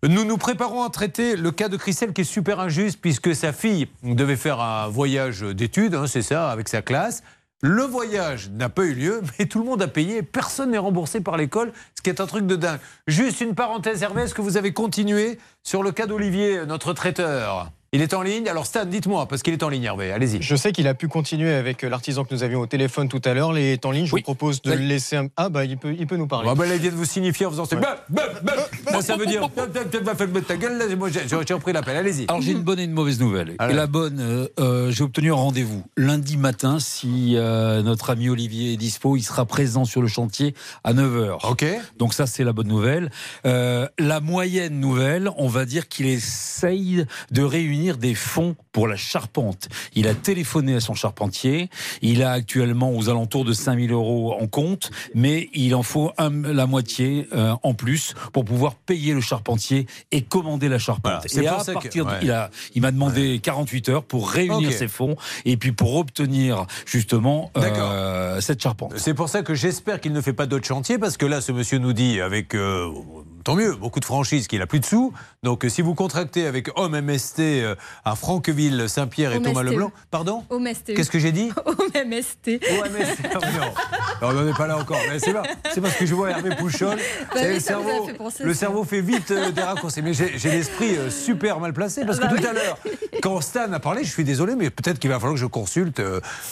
Nous 0.03 0.24
nous 0.24 0.37
préparons 0.37 0.83
à 0.83 0.91
traiter 0.91 1.37
le 1.37 1.51
cas 1.51 1.69
de 1.69 1.77
Christelle 1.77 2.12
qui 2.12 2.23
est 2.23 2.24
super 2.24 2.61
injuste 2.61 2.99
puisque 3.01 3.35
sa 3.35 3.53
fille 3.53 3.89
devait 4.03 4.37
faire 4.37 4.61
un 4.61 4.89
voyage 4.89 5.41
d'études, 5.41 5.95
hein, 5.95 6.07
c'est 6.07 6.23
ça, 6.23 6.51
avec 6.51 6.69
sa 6.69 6.83
classe. 6.83 7.23
Le 7.62 7.83
voyage 7.83 8.51
n'a 8.51 8.69
pas 8.69 8.85
eu 8.85 8.93
lieu, 8.93 9.23
mais 9.39 9.47
tout 9.47 9.59
le 9.59 9.65
monde 9.65 9.81
a 9.83 9.89
payé. 9.89 10.23
Personne 10.23 10.73
n'est 10.73 10.78
remboursé 10.78 11.20
par 11.20 11.37
l'école, 11.37 11.73
ce 11.95 12.03
qui 12.03 12.11
est 12.11 12.20
un 12.20 12.27
truc 12.27 12.47
de 12.47 12.57
dingue. 12.57 12.81
Juste 13.07 13.41
une 13.41 13.55
parenthèse, 13.55 14.03
Hervé, 14.03 14.23
est-ce 14.23 14.35
que 14.35 14.43
vous 14.43 14.57
avez 14.57 14.73
continué 14.73 15.39
sur 15.62 15.83
le 15.83 15.93
cas 15.93 16.07
d'Olivier, 16.07 16.66
notre 16.66 16.93
traiteur? 16.93 17.73
Il 17.92 18.02
est 18.02 18.14
en 18.14 18.22
ligne 18.22 18.48
Alors 18.48 18.66
Stan, 18.66 18.84
dites-moi, 18.84 19.26
parce 19.26 19.42
qu'il 19.42 19.52
est 19.54 19.62
en 19.62 19.68
ligne, 19.68 19.84
Hervé. 19.84 20.10
Allez-y. 20.12 20.42
Je 20.42 20.56
sais 20.56 20.72
qu'il 20.72 20.88
a 20.88 20.94
pu 20.94 21.08
continuer 21.08 21.52
avec 21.54 21.84
euh, 21.84 21.88
l'artisan 21.88 22.24
que 22.24 22.34
nous 22.34 22.42
avions 22.42 22.60
au 22.60 22.66
téléphone 22.66 23.08
tout 23.08 23.22
à 23.24 23.32
l'heure. 23.32 23.56
Il 23.56 23.64
est 23.64 23.84
en 23.86 23.90
ligne. 23.90 24.06
Je 24.06 24.10
vous 24.10 24.20
propose 24.22 24.60
de 24.62 24.72
le 24.72 24.78
laisser. 24.78 25.16
un- 25.16 25.28
Ah, 25.36 25.48
bah, 25.48 25.64
il 25.64 25.78
peut, 25.78 25.94
il 25.98 26.06
peut 26.06 26.16
nous 26.16 26.26
parler. 26.26 26.48
Ah 26.50 26.54
bah 26.54 26.66
là, 26.66 26.74
il 26.74 26.80
vient 26.80 26.90
de 26.90 26.96
vous 26.96 27.04
signifier 27.04 27.46
en 27.46 27.50
faisant 27.50 27.64
ces... 27.64 27.76
Bah, 27.76 28.04
bah, 28.08 28.22
bah. 28.42 28.52
Moi, 28.90 29.02
ça 29.02 29.16
veut 29.16 29.26
dire... 29.26 29.48
bah, 29.56 29.66
bah, 29.72 29.80
bah, 29.84 30.00
bah, 30.04 30.14
fais 30.16 30.26
ta 30.42 30.56
gueule, 30.56 30.78
là, 30.78 30.96
moi, 30.96 31.08
j'ai 31.10 31.54
repris 31.54 31.72
l'appel. 31.72 31.96
Allez-y. 31.96 32.24
Alors 32.28 32.42
j'ai 32.42 32.52
une 32.52 32.62
bonne 32.62 32.80
et 32.80 32.84
une 32.84 32.92
mauvaise 32.92 33.20
nouvelle. 33.20 33.54
Alors. 33.58 33.72
Et 33.72 33.76
la 33.76 33.86
bonne, 33.86 34.18
euh, 34.20 34.48
euh, 34.58 34.90
j'ai 34.90 35.04
obtenu 35.04 35.30
un 35.30 35.36
rendez-vous 35.36 35.84
lundi 35.96 36.36
matin. 36.36 36.78
Si 36.80 37.34
euh, 37.36 37.82
notre 37.82 38.10
ami 38.10 38.28
Olivier 38.28 38.72
est 38.72 38.76
dispo, 38.76 39.16
il 39.16 39.22
sera 39.22 39.46
présent 39.46 39.84
sur 39.84 40.02
le 40.02 40.08
chantier 40.08 40.54
à 40.84 40.92
9h. 40.92 41.38
Ok. 41.48 41.64
Donc 41.98 42.14
ça 42.14 42.26
c'est 42.26 42.44
la 42.44 42.52
bonne 42.52 42.68
nouvelle. 42.68 43.10
Euh, 43.46 43.88
la 43.98 44.20
moyenne 44.20 44.80
nouvelle, 44.80 45.30
on 45.36 45.48
va 45.48 45.64
dire 45.64 45.88
qu'il 45.88 46.06
essaye 46.06 47.04
de 47.30 47.42
réunir 47.42 47.76
des 47.77 48.15
fonds 48.15 48.57
pour 48.73 48.89
la 48.89 48.97
charpente. 48.97 49.69
Il 49.94 50.09
a 50.09 50.15
téléphoné 50.15 50.74
à 50.77 50.81
son 50.81 50.94
charpentier. 50.94 51.69
Il 52.03 52.23
a 52.23 52.32
actuellement 52.32 52.90
aux 52.94 53.09
alentours 53.09 53.44
de 53.44 53.53
5000 53.53 53.93
euros 53.93 54.35
en 54.40 54.47
compte, 54.47 54.90
mais 55.15 55.48
il 55.55 55.74
en 55.74 55.82
faut 55.82 56.12
un- 56.19 56.31
la 56.53 56.66
moitié 56.66 57.28
euh, 57.35 57.55
en 57.62 57.74
plus 57.74 58.15
pour 58.32 58.44
pouvoir 58.44 58.74
payer 58.74 59.12
le 59.15 59.20
charpentier 59.20 59.86
et 60.12 60.23
commander 60.23 60.69
la 60.69 60.78
charpente. 60.78 61.27
Voilà, 61.32 61.51
et 61.53 61.55
à 61.55 61.59
ça 61.61 61.73
que- 61.74 61.78
partir 61.81 62.05
de- 62.07 62.11
ouais. 62.11 62.48
il 62.74 62.82
m'a 62.82 62.90
demandé 62.93 63.39
48 63.43 63.89
heures 63.89 64.03
pour 64.05 64.31
réunir 64.31 64.73
ces 64.73 64.89
fonds 64.89 65.16
et 65.44 65.57
puis 65.57 65.73
pour 65.73 65.97
obtenir 65.97 66.66
justement 66.86 67.51
euh, 67.57 68.40
cette 68.40 68.62
charpente. 68.62 68.94
C'est 68.97 69.15
pour 69.15 69.28
ça 69.28 69.43
que 69.43 69.55
j'espère 69.55 70.01
qu'il 70.01 70.12
ne 70.12 70.20
fait 70.20 70.32
pas 70.32 70.47
d'autres 70.47 70.66
chantiers, 70.66 70.98
parce 70.98 71.16
que 71.16 71.27
là, 71.27 71.40
ce 71.40 71.53
monsieur 71.53 71.78
nous 71.78 71.93
dit, 71.93 72.20
avec, 72.20 72.55
euh, 72.55 72.89
tant 73.44 73.55
mieux, 73.55 73.74
beaucoup 73.74 74.01
de 74.01 74.05
franchises, 74.05 74.47
qu'il 74.48 74.62
a 74.62 74.66
plus 74.66 74.81
de 74.81 74.85
sous. 74.85 75.12
Donc, 75.43 75.65
si 75.69 75.82
vous 75.82 75.94
contractez 75.94 76.47
avec 76.47 76.69
Homme 76.78 76.94
MST 77.01 77.40
euh, 77.66 77.74
à 78.05 78.14
Franqueville, 78.14 78.86
Saint-Pierre 78.88 79.32
et 79.34 79.43
Thomas. 79.43 79.62
Leblanc, 79.62 79.93
pardon 80.10 80.44
Au 80.51 80.59
MST. 80.59 80.94
Qu'est-ce 80.94 81.10
que 81.10 81.18
j'ai 81.18 81.32
dit 81.32 81.51
Au 81.66 81.72
MST. 81.72 82.60
Ah, 83.34 83.38
non. 84.22 84.28
on 84.28 84.32
n'en 84.32 84.48
est 84.48 84.56
pas 84.56 84.66
là 84.66 84.78
encore. 84.78 84.98
Mais 85.10 85.18
c'est 85.18 85.32
pas- 85.32 85.43
c'est 85.74 85.80
parce 85.80 85.94
que 85.94 86.06
je 86.06 86.14
vois 86.14 86.30
Hervé 86.30 86.51
Pouchol. 86.56 86.97
Bah 87.34 87.47
le, 87.47 87.60
cerveau, 87.60 88.06
fait 88.06 88.14
penser, 88.14 88.44
le 88.44 88.55
ça. 88.55 88.60
cerveau 88.60 88.84
fait 88.84 89.01
vite 89.01 89.30
euh, 89.30 89.51
des 89.51 89.62
raccourcis. 89.62 90.02
Mais 90.02 90.14
j'ai 90.14 90.38
j'ai 90.38 90.51
l'esprit 90.51 90.97
euh, 90.97 91.10
super 91.10 91.60
mal 91.60 91.72
placé 91.72 92.05
parce 92.05 92.18
que 92.18 92.24
Bah 92.24 92.30
tout 92.30 92.40
oui. 92.40 92.47
à 92.47 92.52
l'heure, 92.52 92.78
quand 93.22 93.40
Stan 93.40 93.72
a 93.72 93.80
parlé, 93.80 94.05
je 94.05 94.10
suis 94.10 94.24
désolé, 94.24 94.55
mais 94.56 94.70
peut-être 94.70 94.98
qu'il 94.98 95.10
va 95.10 95.16
falloir 95.16 95.34
que 95.34 95.40
je 95.40 95.47
consulte, 95.47 96.01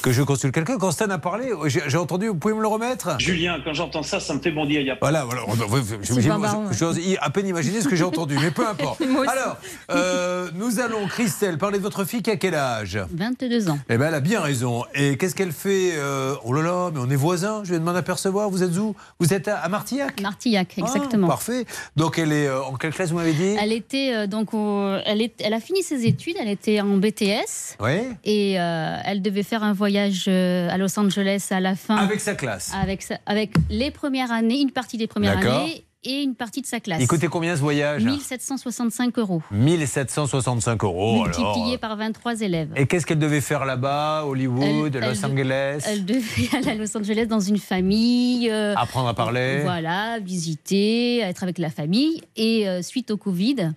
que 0.03 0.12
je 0.12 0.23
consulte 0.23 0.55
quelqu'un. 0.55 0.78
Quand 0.78 0.91
Stan 0.91 1.09
a 1.11 1.19
parlé, 1.19 1.51
j'ai 1.66 1.82
j'ai 1.86 1.99
entendu, 1.99 2.28
vous 2.28 2.35
pouvez 2.35 2.55
me 2.55 2.61
le 2.62 2.69
remettre? 2.69 3.20
Julien, 3.20 3.59
quand 3.65 3.73
j'entends 3.74 4.03
ça, 4.03 4.20
ça 4.20 4.35
me 4.35 4.41
fait 4.41 4.51
bondir. 4.51 4.81
Il 4.81 4.86
y 4.86 4.91
a 4.91 4.97
Voilà, 5.01 5.24
voilà. 5.24 5.43
on- 5.47 5.53
on- 5.53 5.77
je- 5.82 5.97
je- 6.03 6.12
Sylvain 6.15 6.36
je- 6.36 6.41
Baron, 6.43 6.66
ouais. 6.66 6.74
J'ose 6.74 6.99
à 7.20 7.31
peine 7.31 7.47
imaginer 7.47 7.81
ce 7.81 7.89
que 7.89 7.97
j'ai 7.97 8.05
entendu, 8.05 8.36
mais 8.41 8.51
peu 8.51 8.66
importe. 8.66 9.01
Alors, 9.28 9.57
euh, 9.91 10.49
nous 10.55 10.81
allons, 10.81 11.04
Christelle, 11.07 11.59
parler 11.59 11.79
de 11.79 11.83
votre 11.83 12.05
fille 12.05 12.23
qui 12.23 12.31
a 12.31 12.37
quel 12.37 12.55
âge? 12.55 12.99
22 13.13 13.69
ans. 13.71 13.79
eh 13.89 13.97
ben, 13.99 14.07
elle 14.09 14.15
a 14.15 14.21
bien 14.21 14.41
raison. 14.41 14.85
Et 14.95 15.17
qu'est-ce 15.17 15.35
qu'elle 15.35 15.53
fait 15.53 15.93
euh, 15.95 16.35
Oh 16.45 16.53
là 16.53 16.63
là, 16.63 16.91
mais 16.93 17.01
on 17.03 17.11
est 17.11 17.17
voisins, 17.17 17.63
je 17.65 17.71
viens 17.71 17.79
de 17.79 17.85
m'en 17.85 17.95
apercevoir. 17.95 18.51
Vous 18.51 18.63
êtes 18.63 18.77
où? 18.77 18.95
Vous 19.21 19.33
êtes 19.35 19.49
à, 19.49 19.59
à 19.59 19.69
Martillac? 19.69 20.21
Martillac, 20.21 20.75
Ah, 20.79 20.81
exactement. 20.83 21.27
parfait. 21.29 21.65
Donc, 21.97 22.19
elle 22.19 22.33
est 22.33 22.47
euh, 22.47 22.63
en 22.65 22.75
quelle 22.75 22.93
classe, 22.93 23.11
vous 23.11 23.17
m'avez 23.17 23.33
dit? 23.33 23.57
Elle 23.61 23.73
était 23.73 24.13
euh, 24.15 24.27
donc 24.27 24.55
au- 24.55 24.97
elle, 25.05 25.23
est, 25.23 25.35
elle 25.43 25.55
a 25.55 25.61
fini 25.61 25.83
ses 25.83 26.07
études, 26.07 26.37
elle 26.41 26.49
était 26.51 26.81
en 26.81 26.97
BTS 26.97 27.77
Oui. 27.81 28.01
et 28.25 28.53
elle 28.53 29.23
devait 29.23 29.43
faire 29.43 29.63
un 29.63 29.73
voyage 29.73 30.29
à 30.29 30.77
Los 30.79 30.99
Angeles 30.99 31.47
à 31.51 31.61
la 31.61 31.75
fin 31.77 31.97
Avec 31.97 32.21
sa 32.21 32.35
classe. 32.35 32.73
avec 32.81 33.03
sa- 33.03 33.19
avec 33.27 33.53
les 33.71 33.91
premières 33.91 34.33
années, 34.33 34.61
une 34.61 34.71
partie 34.71 34.97
des 34.97 35.07
premières 35.07 35.39
années 35.39 35.85
et 36.05 36.23
une 36.23 36.35
partie 36.35 36.61
de 36.61 36.67
sa 36.67 36.81
classe. 36.81 37.01
Il 37.01 37.09
coûtait 37.09 37.27
combien 37.29 37.57
ce 37.57 37.61
voyage 37.61 38.05
1765 38.05 39.19
euros 39.19 39.43
1765 39.51 40.85
euros. 40.85 41.23
multiplié 41.25 41.45
alors. 41.67 41.79
par 41.79 41.97
23 41.97 42.41
élèves. 42.43 42.71
Et 42.77 42.87
qu'est-ce 42.87 43.07
qu'elle 43.07 43.19
devait 43.19 43.41
faire 43.41 43.65
là-bas 43.65 44.25
Hollywood, 44.27 44.95
Elle- 44.95 45.03
Los 45.03 45.09
elle 45.13 45.21
de- 45.21 45.27
Angeles 45.27 45.85
Elle 45.87 46.05
devait 46.05 46.57
aller 46.57 46.69
à 46.71 46.75
Los 46.75 46.97
Angeles 46.97 47.27
dans 47.27 47.41
une 47.41 47.59
famille. 47.59 48.51
euh, 48.51 48.75
Apprendre 48.77 49.09
à 49.09 49.15
parler. 49.15 49.61
Voilà, 49.63 50.19
visiter, 50.21 51.19
être 51.21 51.43
avec 51.43 51.59
la 51.59 51.71
famille. 51.71 52.23
Et 52.37 52.69
euh, 52.69 52.83
suite 52.83 53.11
au 53.11 53.17
Covid, 53.17 53.73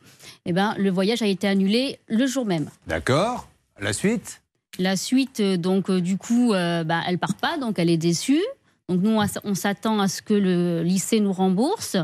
eh 0.45 0.54
ben, 0.54 0.76
le 0.78 0.90
voyage 0.90 1.22
a 1.22 1.28
été 1.28 1.48
annulé 1.48 1.99
le 2.08 2.26
jour 2.28 2.45
même. 2.45 2.70
D'accord. 2.88 3.48
La 3.80 3.94
suite? 3.94 4.41
La 4.80 4.95
suite, 4.95 5.40
euh, 5.40 5.58
donc, 5.58 5.90
euh, 5.90 6.02
du 6.02 6.18
coup, 6.18 6.49
bah, 6.52 7.02
elle 7.08 7.18
part 7.18 7.36
pas, 7.36 7.58
donc 7.58 7.80
elle 7.80 7.90
est 7.90 7.98
déçue. 7.98 8.44
Donc, 8.90 9.02
nous, 9.02 9.20
on 9.44 9.54
s'attend 9.56 9.99
à 9.99 10.08
ce 10.08 10.22
que 10.22 10.34
le 10.34 10.82
lycée 10.84 11.20
nous 11.20 11.34
rembourse. 11.34 11.98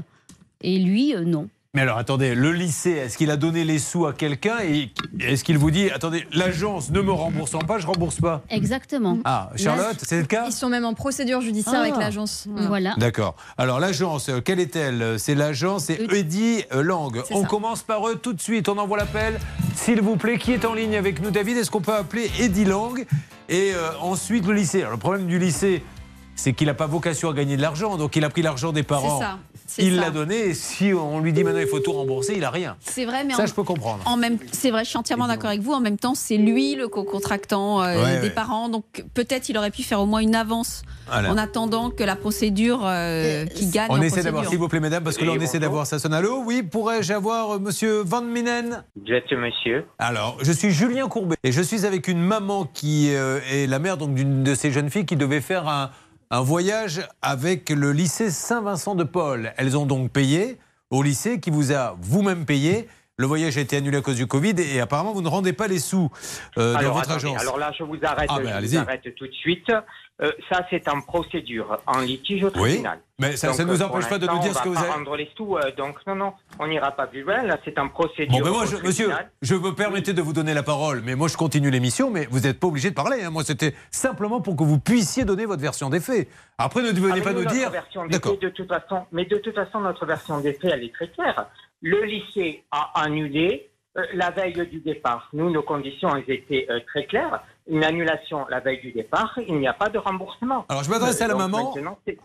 Et 0.64 0.80
lui, 0.80 1.16
euh, 1.16 1.24
non. 1.24 1.50
Mais 1.76 1.82
alors 1.82 1.98
attendez, 1.98 2.36
le 2.36 2.52
lycée, 2.52 2.92
est-ce 2.92 3.18
qu'il 3.18 3.32
a 3.32 3.36
donné 3.36 3.64
les 3.64 3.80
sous 3.80 4.06
à 4.06 4.14
quelqu'un 4.14 4.58
et 4.64 4.92
est-ce 5.20 5.44
qu'il 5.44 5.58
vous 5.58 5.72
dit, 5.72 5.90
attendez, 5.90 6.24
l'agence 6.32 6.92
ne 6.92 7.02
me 7.02 7.12
remboursant 7.12 7.58
pas, 7.62 7.80
je 7.80 7.88
rembourse 7.88 8.20
pas 8.22 8.44
Exactement. 8.52 9.18
Ah, 9.26 9.50
Charlotte, 9.56 9.98
c'est 10.04 10.20
le 10.20 10.28
cas 10.28 10.46
Ils 10.46 10.52
sont 10.54 10.70
même 10.70 10.86
en 10.86 10.94
procédure 10.94 11.42
judiciaire 11.42 11.74
Ah. 11.80 11.82
avec 11.82 11.98
l'agence. 11.98 12.48
Voilà. 12.68 12.94
D'accord. 12.98 13.36
Alors 13.58 13.80
l'agence, 13.80 14.30
euh, 14.30 14.40
quelle 14.40 14.60
est-elle 14.60 15.18
C'est 15.18 15.34
l'agence, 15.34 15.86
c'est 15.86 16.00
Eddy 16.14 16.64
euh, 16.76 16.84
Lang. 16.84 17.24
C'est 17.28 17.34
On 17.34 17.42
ça. 17.42 17.48
commence 17.48 17.82
par 17.82 18.08
eux 18.08 18.18
tout 18.18 18.34
de 18.34 18.42
suite. 18.42 18.70
On 18.70 18.78
envoie 18.78 18.98
l'appel. 19.00 19.40
S'il 19.74 20.00
vous 20.00 20.16
plaît, 20.16 20.38
qui 20.38 20.52
est 20.54 20.66
en 20.66 20.76
ligne 20.76 20.96
avec 20.96 21.24
nous, 21.24 21.32
David 21.32 21.58
Est-ce 21.58 21.72
qu'on 21.72 21.82
peut 21.82 21.96
appeler 21.96 22.30
Eddy 22.40 22.66
Lang 22.66 23.04
Et 23.50 23.72
euh, 23.74 23.90
ensuite 24.00 24.46
le 24.46 24.54
lycée. 24.54 24.82
Alors, 24.82 24.92
le 24.92 24.98
problème 25.00 25.26
du 25.26 25.40
lycée, 25.40 25.82
c'est 26.36 26.54
qu'il 26.54 26.68
n'a 26.68 26.74
pas 26.76 26.86
vocation 26.88 27.30
à 27.30 27.34
gagner 27.34 27.58
de 27.58 27.62
l'argent. 27.64 27.98
Donc 27.98 28.16
il 28.16 28.24
a 28.24 28.30
pris 28.30 28.44
l'argent 28.44 28.72
des 28.72 28.84
parents. 28.84 29.22
Il 29.82 29.96
l'a 29.98 30.10
donné. 30.12 30.36
Et 30.50 30.54
si 30.54 30.94
on 30.94 31.20
lui 31.20 31.34
dit 31.34 31.44
maintenant 31.44 31.60
il 31.62 31.68
faut 31.68 31.80
tout 31.80 31.94
rembourser, 31.94 32.34
il 32.38 32.44
a 32.44 32.50
rien. 32.50 32.76
C'est 32.82 33.06
vrai, 33.06 33.24
mais 33.24 33.34
Ça, 33.34 33.44
en, 33.44 33.46
je 33.46 33.54
peux 33.54 33.64
comprendre. 33.64 34.00
En 34.06 34.18
même, 34.18 34.38
c'est 34.52 34.72
vrai, 34.72 34.84
je 34.84 34.90
suis 34.90 34.98
entièrement 34.98 35.28
d'accord 35.28 35.50
avec 35.50 35.62
vous. 35.62 35.74
En 35.74 35.80
même 35.80 35.98
temps, 35.98 36.16
c'est 36.16 36.38
lui 36.38 36.76
le 36.76 36.88
co-contractant 36.88 37.82
euh, 37.82 38.04
Ouais, 38.04 38.18
des 38.18 38.28
ouais. 38.28 38.30
parents, 38.30 38.70
donc 38.70 38.84
peut-être 39.14 39.50
il 39.50 39.58
aurait 39.58 39.72
pu 39.72 39.84
faire 39.84 40.00
au 40.02 40.06
moins 40.06 40.20
une 40.20 40.36
avance 40.36 40.84
Voilà. 41.08 41.32
en 41.32 41.38
attendant 41.38 41.90
que 41.90 42.04
la 42.04 42.16
procédure 42.16 42.82
euh, 42.84 43.46
qui 43.46 43.68
gagne. 43.68 43.88
On 43.90 44.02
essaie 44.02 44.24
d'avoir, 44.24 44.48
s'il 44.48 44.58
vous 44.58 44.68
plaît, 44.68 44.80
mesdames, 44.80 45.04
parce 45.04 45.18
que 45.18 45.26
là, 45.26 45.32
on 45.36 45.40
essaie 45.40 45.60
d'avoir 45.60 45.88
ça 45.88 46.00
sonne. 46.00 46.14
Allô 46.14 46.44
Oui, 46.46 46.64
pourrais-je 46.64 47.14
avoir 47.14 47.52
euh, 47.56 47.60
monsieur 47.60 48.02
Van 48.04 48.22
Minen? 48.22 48.84
Monsieur 48.96 49.86
Alors, 50.00 50.38
je 50.42 50.52
suis 50.52 50.72
Julien 50.72 51.08
Courbet 51.08 51.36
et 51.44 51.52
je 51.52 51.62
suis 51.62 51.86
avec 51.86 52.08
une 52.08 52.22
maman 52.22 52.66
qui 52.66 53.14
euh, 53.14 53.40
est 53.52 53.68
la 53.68 53.80
mère 53.80 53.98
donc 53.98 54.14
d'une 54.14 54.44
de 54.44 54.56
ces 54.56 54.72
jeunes 54.72 54.90
filles 54.90 55.06
qui 55.06 55.16
devait 55.16 55.42
faire 55.42 55.68
un, 55.68 55.90
un 56.30 56.42
voyage 56.42 57.08
avec 57.22 57.70
le 57.70 57.92
lycée 57.92 58.32
Saint-Vincent 58.32 58.96
de 58.96 59.04
Paul. 59.04 59.54
Elles 59.58 59.78
ont 59.78 59.86
donc 59.86 60.12
payé 60.12 60.58
au 60.90 61.04
lycée 61.04 61.40
qui 61.40 61.50
vous 61.50 61.72
a 61.72 61.98
vous-même 62.02 62.46
payé. 62.46 62.88
Le 63.18 63.28
voyage 63.28 63.56
a 63.60 63.62
été 63.62 63.78
annulé 63.78 63.98
à 63.98 64.02
cause 64.02 64.16
du 64.16 64.26
Covid 64.26 64.56
et 64.58 64.80
apparemment 64.80 65.14
vous 65.14 65.22
ne 65.22 65.28
rendez 65.28 65.54
pas 65.54 65.68
les 65.68 65.78
sous 65.78 66.10
euh, 66.58 66.74
dans 66.74 66.80
alors, 66.80 66.94
votre 66.96 67.12
attendez, 67.12 67.28
agence. 67.28 67.42
alors 67.42 67.60
là, 67.60 67.72
je 67.78 67.84
vous 67.84 67.98
arrête, 68.02 68.28
Ah, 68.28 68.40
ben, 68.40 68.60
je 68.60 68.66
vous 68.68 68.78
arrête 68.78 69.04
tout 69.16 69.28
de 69.28 69.32
suite. 69.34 69.70
Euh, 70.22 70.32
ça, 70.52 70.66
c'est 70.72 70.88
en 70.90 71.00
procédure, 71.02 71.78
en 71.86 72.00
litige 72.00 72.44
au 72.44 72.48
Oui, 72.56 72.70
tribunal. 72.72 73.00
mais 73.20 73.36
ça- 73.38 73.48
Donc, 73.48 73.56
ça 73.58 73.66
ne 73.66 73.72
nous 73.72 73.82
empêche 73.84 74.10
pas 74.10 74.18
de 74.18 74.26
nous 74.28 74.40
dire 74.40 74.56
ce 74.56 74.64
que 74.64 74.70
on 74.70 74.72
vous 74.72 74.78
avez- 74.80 74.88
pas 74.88 74.94
rendre 74.96 75.16
les 75.16 75.30
sous, 75.38 75.58
euh, 75.58 75.72
donc 75.78 75.98
non, 76.08 76.16
non, 76.16 76.34
on 76.60 76.66
n'ira 76.68 76.92
pas 76.92 77.06
plus 77.06 77.22
loin. 77.22 77.44
Là, 77.44 77.58
c'est 77.64 77.78
en 77.78 77.88
procédure. 77.90 78.40
Bon, 78.40 78.44
ben 78.46 78.50
moi, 78.52 78.64
au 78.64 78.66
je- 78.66 78.78
monsieur, 78.78 79.12
je 79.44 79.56
me 79.56 79.72
permettais 79.76 80.14
de 80.14 80.22
vous 80.24 80.34
donner 80.34 80.56
la 80.56 80.64
parole, 80.64 81.02
mais 81.06 81.14
moi, 81.16 81.28
je 81.28 81.38
continue 81.38 81.70
l'émission, 81.70 82.10
mais 82.10 82.28
vous 82.32 82.40
n'êtes 82.42 82.60
pas 82.60 82.68
obligé 82.68 82.90
de 82.90 82.96
parler. 82.96 83.24
hein. 83.24 83.30
Moi, 83.30 83.44
c'était 83.44 83.76
simplement 83.92 84.42
pour 84.42 84.56
que 84.56 84.64
vous 84.64 84.80
puissiez 84.80 85.24
donner 85.24 85.46
votre 85.46 85.62
version 85.62 85.90
des 85.92 86.00
faits. 86.00 86.28
Après, 86.58 86.82
ne 86.82 86.90
Ah, 86.90 86.94
venez 86.94 87.14
mais 87.16 87.22
pas 87.22 87.34
nous, 87.34 87.46
dire. 87.46 87.70
version 87.70 88.04
des 88.06 88.10
D'accord. 88.14 88.32
faits, 88.34 88.42
de 88.42 88.50
toute 88.50 88.68
façon, 88.70 89.06
mais 89.12 89.26
de 89.26 89.38
toute 89.38 89.54
façon, 89.56 89.82
notre 89.82 90.06
version 90.08 90.40
des 90.40 90.54
faits, 90.54 90.72
elle 90.74 90.84
est 90.84 90.94
très 90.94 91.10
claire. 91.10 91.48
Le 91.86 92.02
lycée 92.06 92.64
a 92.72 93.04
annulé 93.04 93.70
euh, 93.98 94.06
la 94.14 94.32
veille 94.32 94.54
du 94.68 94.80
départ. 94.80 95.30
Nous, 95.34 95.50
nos 95.52 95.64
conditions, 95.64 96.16
elles 96.16 96.34
étaient 96.34 96.66
euh, 96.70 96.80
très 96.88 97.06
claires. 97.06 97.44
Une 97.72 97.82
annulation 97.84 98.46
la 98.50 98.60
veille 98.60 98.82
du 98.82 98.92
départ, 98.92 99.40
il 99.48 99.56
n'y 99.58 99.68
a 99.68 99.74
pas 99.74 99.88
de 99.88 99.98
remboursement. 99.98 100.66
Alors, 100.68 100.84
je 100.84 100.90
m'adresse 100.90 101.22
à 101.22 101.28
la 101.28 101.34
Euh, 101.34 101.38
maman. 101.38 101.74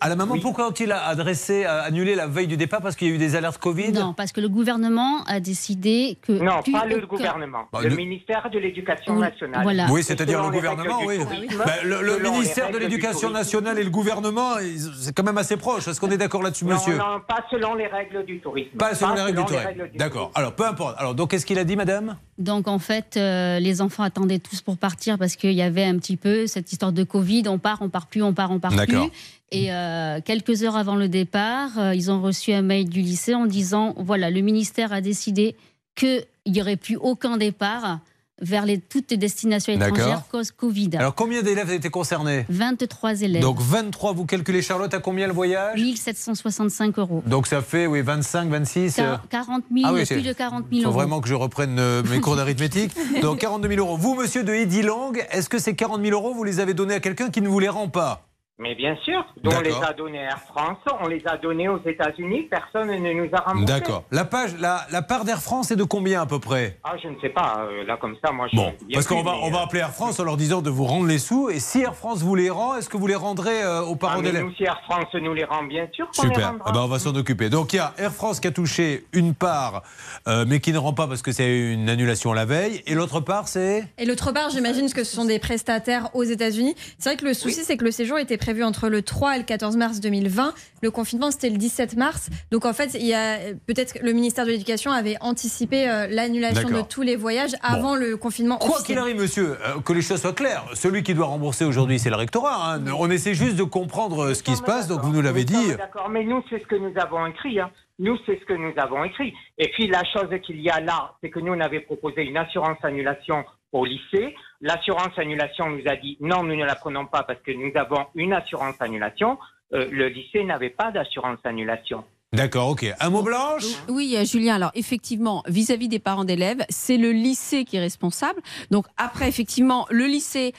À 0.01 0.09
la 0.09 0.17
maman, 0.17 0.35
Oui. 0.35 0.41
pourquoi 0.41 0.67
ont-ils 0.67 0.91
adressé, 0.91 1.65
euh, 1.65 1.83
annulé 1.85 2.17
la 2.17 2.27
veille 2.27 2.49
du 2.49 2.57
départ? 2.57 2.81
Parce 2.83 2.97
qu'il 2.97 3.07
y 3.09 3.13
a 3.13 3.15
eu 3.15 3.19
des 3.19 3.37
alertes 3.37 3.59
Covid? 3.59 3.93
Non, 3.93 4.15
parce 4.15 4.33
que 4.33 4.41
le 4.41 4.49
gouvernement 4.49 5.23
a 5.29 5.39
décidé 5.39 6.19
que. 6.23 6.33
Non, 6.33 6.61
pas 6.73 6.87
le 6.87 6.97
aucun- 6.97 7.07
gouvernement. 7.07 7.69
Bah, 7.73 7.79
le 7.85 7.89
le- 7.91 7.95
ministère 7.97 8.51
de 8.51 8.59
l'Éducation 8.59 9.15
Oui, 9.15 9.21
nationale. 9.21 9.63
voilà. 9.63 9.87
Oui, 9.91 10.03
c'est-à-dire 10.03 10.43
le 10.43 10.51
gouvernement, 10.51 10.99
oui. 11.07 11.19
tourisme, 11.21 11.59
Bah, 11.65 11.73
le 11.85 12.19
ministère 12.31 12.73
de 12.73 12.79
l'Éducation 12.79 13.31
nationale 13.31 13.79
et 13.79 13.85
le 13.85 13.91
gouvernement, 13.91 14.55
c'est 15.01 15.15
quand 15.17 15.23
même 15.23 15.39
assez 15.39 15.57
proche. 15.57 15.87
Est-ce 15.87 16.01
qu'on 16.01 16.11
est 16.11 16.19
d'accord 16.19 16.43
là-dessus, 16.43 16.65
monsieur? 16.65 16.97
non, 16.99 17.21
pas 17.29 17.45
selon 17.51 17.75
les 17.77 17.87
règles 17.87 18.25
du 18.25 18.41
tourisme. 18.41 18.77
Pas 18.77 18.95
selon 18.97 19.15
les 19.15 19.23
règles 19.23 19.39
du 19.39 19.45
tourisme. 19.45 19.69
D'accord. 19.95 20.33
Alors, 20.35 20.53
peu 20.55 20.67
importe. 20.67 20.97
Alors, 20.99 21.15
donc, 21.15 21.31
qu'est-ce 21.31 21.47
qu'il 21.47 21.61
a 21.61 21.65
dit, 21.65 21.77
madame? 21.77 22.17
Donc 22.39 22.69
en 22.69 22.79
fait, 22.79 23.17
euh, 23.17 23.59
les 23.59 23.83
enfants 23.83 24.05
attendaient 24.05 24.39
tous 24.39 24.61
pour 24.63 24.77
partir 24.79 25.19
parce 25.19 25.28
qu'il 25.37 25.53
y 25.53 25.63
avait 25.63 25.85
un 25.85 25.99
petit 25.99 26.17
peu 26.17 26.47
cette 26.47 26.73
histoire 26.73 26.93
de 26.93 27.05
Covid. 27.05 27.45
On 27.49 27.59
part, 27.59 27.79
on 27.83 27.89
part 27.89 28.07
plus, 28.07 28.23
on 28.23 28.33
part, 28.35 28.51
on 28.51 28.59
part 28.59 28.75
plus. 28.87 29.11
Et 29.51 29.73
euh, 29.73 30.21
quelques 30.23 30.63
heures 30.63 30.77
avant 30.77 30.97
le 30.97 31.09
départ, 31.09 31.79
euh, 31.79 31.95
ils 31.95 32.11
ont 32.11 32.21
reçu 32.21 32.53
un 32.53 32.63
mail 32.63 32.89
du 32.89 33.01
lycée 33.01 33.35
en 33.35 33.47
disant 33.47 33.95
voilà, 33.97 34.31
le 34.31 34.41
ministère 34.43 34.93
a 34.93 35.01
décidé 35.01 35.57
qu'il 35.95 36.25
n'y 36.47 36.61
aurait 36.61 36.77
plus 36.77 36.97
aucun 36.97 37.39
départ 37.39 38.01
vers 38.41 38.65
les, 38.67 38.79
toutes 38.79 39.11
les 39.11 39.17
destinations 39.17 39.73
étrangères 39.73 40.23
cause 40.31 40.51
Covid. 40.51 40.91
Alors, 40.99 41.15
combien 41.15 41.43
d'élèves 41.43 41.71
étaient 41.73 41.91
concernés 41.91 42.47
23 42.49 43.23
élèves. 43.23 43.43
Donc, 43.43 43.61
23, 43.61 44.13
vous 44.13 44.27
calculez, 44.27 44.63
Charlotte, 44.63 44.93
à 44.95 45.01
combien 45.01 45.27
le 45.27 45.33
voyage 45.33 45.81
1765 45.81 46.99
euros. 46.99 47.23
Donc, 47.27 47.47
ça 47.47 47.63
fait, 47.63 47.87
oui, 47.87 48.03
25, 48.03 48.49
26 48.49 48.99
euh, 48.99 49.03
Quar- 49.03 49.29
40 49.29 49.65
000, 49.75 49.87
Ah 49.89 49.93
oui, 49.93 50.05
plus 50.05 50.23
de 50.23 50.33
40 50.33 50.65
Il 50.71 50.79
000 50.79 50.83
faut 50.85 50.89
euros. 50.91 50.99
vraiment 51.01 51.21
que 51.21 51.29
je 51.29 51.35
reprenne 51.35 51.79
euh, 51.79 52.03
mes 52.05 52.21
cours 52.21 52.37
d'arithmétique. 52.37 52.93
Donc 53.23 53.39
42 53.39 53.69
000 53.69 53.81
euros. 53.81 53.97
Vous, 53.97 54.15
monsieur 54.15 54.45
de 54.45 54.53
Edilang, 54.55 55.13
est-ce 55.31 55.49
que 55.49 55.59
ces 55.59 55.75
40 55.75 56.03
000 56.03 56.13
euros, 56.13 56.35
vous 56.35 56.45
les 56.45 56.61
avez 56.61 56.75
donnés 56.75 56.95
à 56.95 57.01
quelqu'un 57.01 57.31
qui 57.31 57.41
ne 57.41 57.49
vous 57.49 57.59
les 57.59 57.69
rend 57.69 57.89
pas? 57.89 58.28
Mais 58.61 58.75
bien 58.75 58.97
sûr, 59.05 59.25
dont 59.41 59.53
on 59.57 59.61
les 59.61 59.73
a 59.73 59.93
donnés 59.93 60.19
à 60.19 60.31
Air 60.31 60.41
France, 60.49 60.79
on 61.01 61.07
les 61.07 61.23
a 61.27 61.37
donnés 61.37 61.69
aux 61.69 61.81
États-Unis, 61.87 62.49
personne 62.51 62.89
ne 62.89 63.13
nous 63.13 63.29
a 63.33 63.41
remboursé. 63.41 63.73
D'accord. 63.73 64.03
La, 64.11 64.25
page, 64.25 64.57
la, 64.59 64.85
la 64.91 65.01
part 65.01 65.25
d'Air 65.25 65.41
France 65.41 65.71
est 65.71 65.77
de 65.77 65.85
combien 65.85 66.23
à 66.23 66.27
peu 66.27 66.41
près? 66.41 66.77
Ah, 66.83 66.95
je 67.01 67.07
ne 67.07 67.15
sais 67.21 67.29
pas, 67.29 67.69
euh, 67.71 67.85
là 67.85 67.97
comme 68.01 68.17
ça, 68.21 68.33
moi 68.33 68.49
je. 68.51 68.57
Bon, 68.57 68.75
parce 68.93 69.07
qu'on 69.07 69.23
plus, 69.23 69.25
va, 69.25 69.37
on 69.43 69.51
va 69.53 69.61
euh, 69.61 69.65
appeler 69.65 69.81
Air 69.81 69.93
France 69.93 70.19
en 70.19 70.25
leur 70.25 70.37
disant 70.37 70.61
de 70.61 70.71
vous 70.71 70.87
rendre 70.87 71.07
les 71.07 71.19
sous. 71.19 71.51
Et 71.51 71.61
si 71.61 71.83
Air 71.83 71.95
France 71.95 72.23
vous 72.23 72.35
les 72.35 72.51
rend, 72.51 72.75
est-ce 72.75 72.89
que 72.89 72.97
vous 72.97 73.07
les 73.07 73.15
rendrez 73.15 73.63
euh, 73.63 73.83
aux 73.83 73.95
ah, 73.95 73.99
parents 73.99 74.17
mais 74.17 74.33
d'élèves 74.33 74.47
nous, 74.47 74.55
si 74.55 74.65
Air 74.65 74.81
France 74.91 75.15
nous 75.15 75.35
les 75.35 75.45
rend, 75.45 75.63
bien 75.63 75.87
sûr 75.93 76.09
les 76.17 76.29
Super. 76.29 76.55
Ah 76.65 76.73
ben, 76.73 76.81
on 76.81 76.89
va 76.89 76.99
s'en 76.99 77.15
occuper. 77.15 77.51
Donc 77.51 77.73
il 77.75 77.77
y 77.77 77.79
a 77.79 77.95
Air 77.97 78.13
France 78.13 78.41
qui 78.41 78.49
a 78.49 78.51
touché 78.51 79.05
une 79.13 79.35
part, 79.35 79.85
euh, 80.27 80.45
mais 80.49 80.59
qui 80.59 80.73
ne 80.73 80.79
rend 80.79 80.95
pas 80.95 81.07
parce 81.07 81.23
que 81.23 81.31
c'est 81.31 81.73
une 81.73 81.89
annulation 81.89 82.33
la 82.33 82.45
veille. 82.45 82.83
Et 82.89 82.95
l'autre 82.95 83.21
part, 83.21 83.47
c'est? 83.47 83.85
Et 83.99 84.05
l'autre 84.05 84.33
part, 84.33 84.51
j'imagine 84.51 84.93
que 84.93 85.05
ce 85.05 85.15
sont 85.15 85.27
des 85.27 85.39
prestataires 85.39 86.09
aux 86.15 86.25
États-Unis. 86.25 86.75
C'est 86.99 87.11
vrai 87.11 87.17
que 87.17 87.25
le 87.25 87.35
souci, 87.35 87.63
c'est 87.63 87.77
que 87.77 87.85
le 87.85 87.93
séjour 87.93 88.19
était 88.19 88.37
prévu 88.49 88.65
entre 88.65 88.89
le 88.89 89.03
3 89.03 89.35
et 89.37 89.39
le 89.41 89.45
14 89.45 89.77
mars 89.77 90.01
2020. 90.01 90.55
Le 90.81 90.91
confinement, 90.91 91.31
c'était 91.31 91.51
le 91.51 91.59
17 91.59 91.97
mars. 91.99 92.31
Donc, 92.51 92.65
en 92.65 92.73
fait, 92.73 92.95
il 92.95 93.05
y 93.05 93.13
a 93.13 93.37
peut-être 93.67 93.93
que 93.93 93.99
le 94.03 94.13
ministère 94.15 94.47
de 94.47 94.51
l'Éducation 94.53 94.91
avait 94.91 95.17
anticipé 95.21 95.87
euh, 95.87 96.07
l'annulation 96.09 96.71
de 96.71 96.81
tous 96.81 97.03
les 97.03 97.15
voyages 97.17 97.51
avant 97.63 97.95
le 97.95 98.17
confinement. 98.17 98.57
Quoi 98.57 98.81
qu'il 98.83 98.97
arrive, 98.97 99.21
monsieur, 99.21 99.59
euh, 99.67 99.81
que 99.85 99.93
les 99.93 100.01
choses 100.01 100.23
soient 100.23 100.33
claires, 100.33 100.65
celui 100.73 101.03
qui 101.03 101.13
doit 101.13 101.27
rembourser 101.27 101.67
aujourd'hui, 101.67 101.99
c'est 101.99 102.09
le 102.09 102.17
rectorat. 102.17 102.77
hein. 102.77 102.85
On 102.99 103.11
essaie 103.11 103.35
juste 103.35 103.57
de 103.57 103.65
comprendre 103.65 104.29
euh, 104.29 104.33
ce 104.35 104.43
qui 104.43 104.57
se 104.57 104.63
passe, 104.63 104.89
donc 104.89 105.03
vous 105.03 105.13
nous 105.13 105.21
l'avez 105.21 105.45
dit. 105.45 105.75
D'accord, 105.77 106.09
mais 106.09 106.25
nous, 106.25 106.43
c'est 106.49 106.59
ce 106.63 106.67
que 106.67 106.77
nous 106.77 106.93
avons 106.99 107.27
écrit. 107.27 107.61
hein. 107.61 107.71
Nous, 107.99 108.17
c'est 108.25 108.41
ce 108.41 108.47
que 108.47 108.55
nous 108.55 108.73
avons 108.79 109.05
écrit. 109.05 109.35
Et 109.59 109.69
puis, 109.75 109.89
la 109.89 110.05
chose 110.05 110.31
qu'il 110.47 110.63
y 110.63 110.71
a 110.71 110.81
là, 110.81 111.13
c'est 111.21 111.29
que 111.29 111.41
nous, 111.41 111.53
on 111.53 111.61
avait 111.61 111.81
proposé 111.81 112.23
une 112.23 112.39
assurance 112.39 112.79
annulation 112.83 113.45
au 113.73 113.85
lycée. 113.85 114.35
L'assurance 114.61 115.17
annulation 115.17 115.71
nous 115.71 115.83
a 115.87 115.97
dit 115.97 116.17
non, 116.21 116.43
nous 116.43 116.57
ne 116.57 116.65
la 116.65 116.75
prenons 116.75 117.07
pas 117.07 117.23
parce 117.23 117.41
que 117.43 117.53
nous 117.53 117.71
avons 117.77 118.07
une 118.15 118.33
assurance 118.33 118.75
annulation. 118.81 119.39
Euh, 119.73 119.87
le 119.91 120.09
lycée 120.09 120.43
n'avait 120.45 120.71
pas 120.71 120.91
d'assurance 120.91 121.39
annulation. 121.45 122.05
D'accord, 122.33 122.69
ok. 122.71 122.87
Un 123.01 123.11
mot 123.11 123.23
blanche? 123.23 123.65
Oui, 123.89 124.15
euh, 124.17 124.25
Julien, 124.25 124.57
alors 124.57 124.71
effectivement, 124.75 125.43
vis-à-vis 125.47 125.89
des 125.89 125.99
parents 125.99 126.25
d'élèves, 126.25 126.65
c'est 126.69 126.97
le 126.97 127.13
lycée 127.13 127.65
qui 127.65 127.77
est 127.77 127.81
responsable. 127.81 128.41
Donc 128.71 128.87
après, 128.97 129.29
effectivement, 129.29 129.87
le 129.91 130.07
lycée 130.07 130.53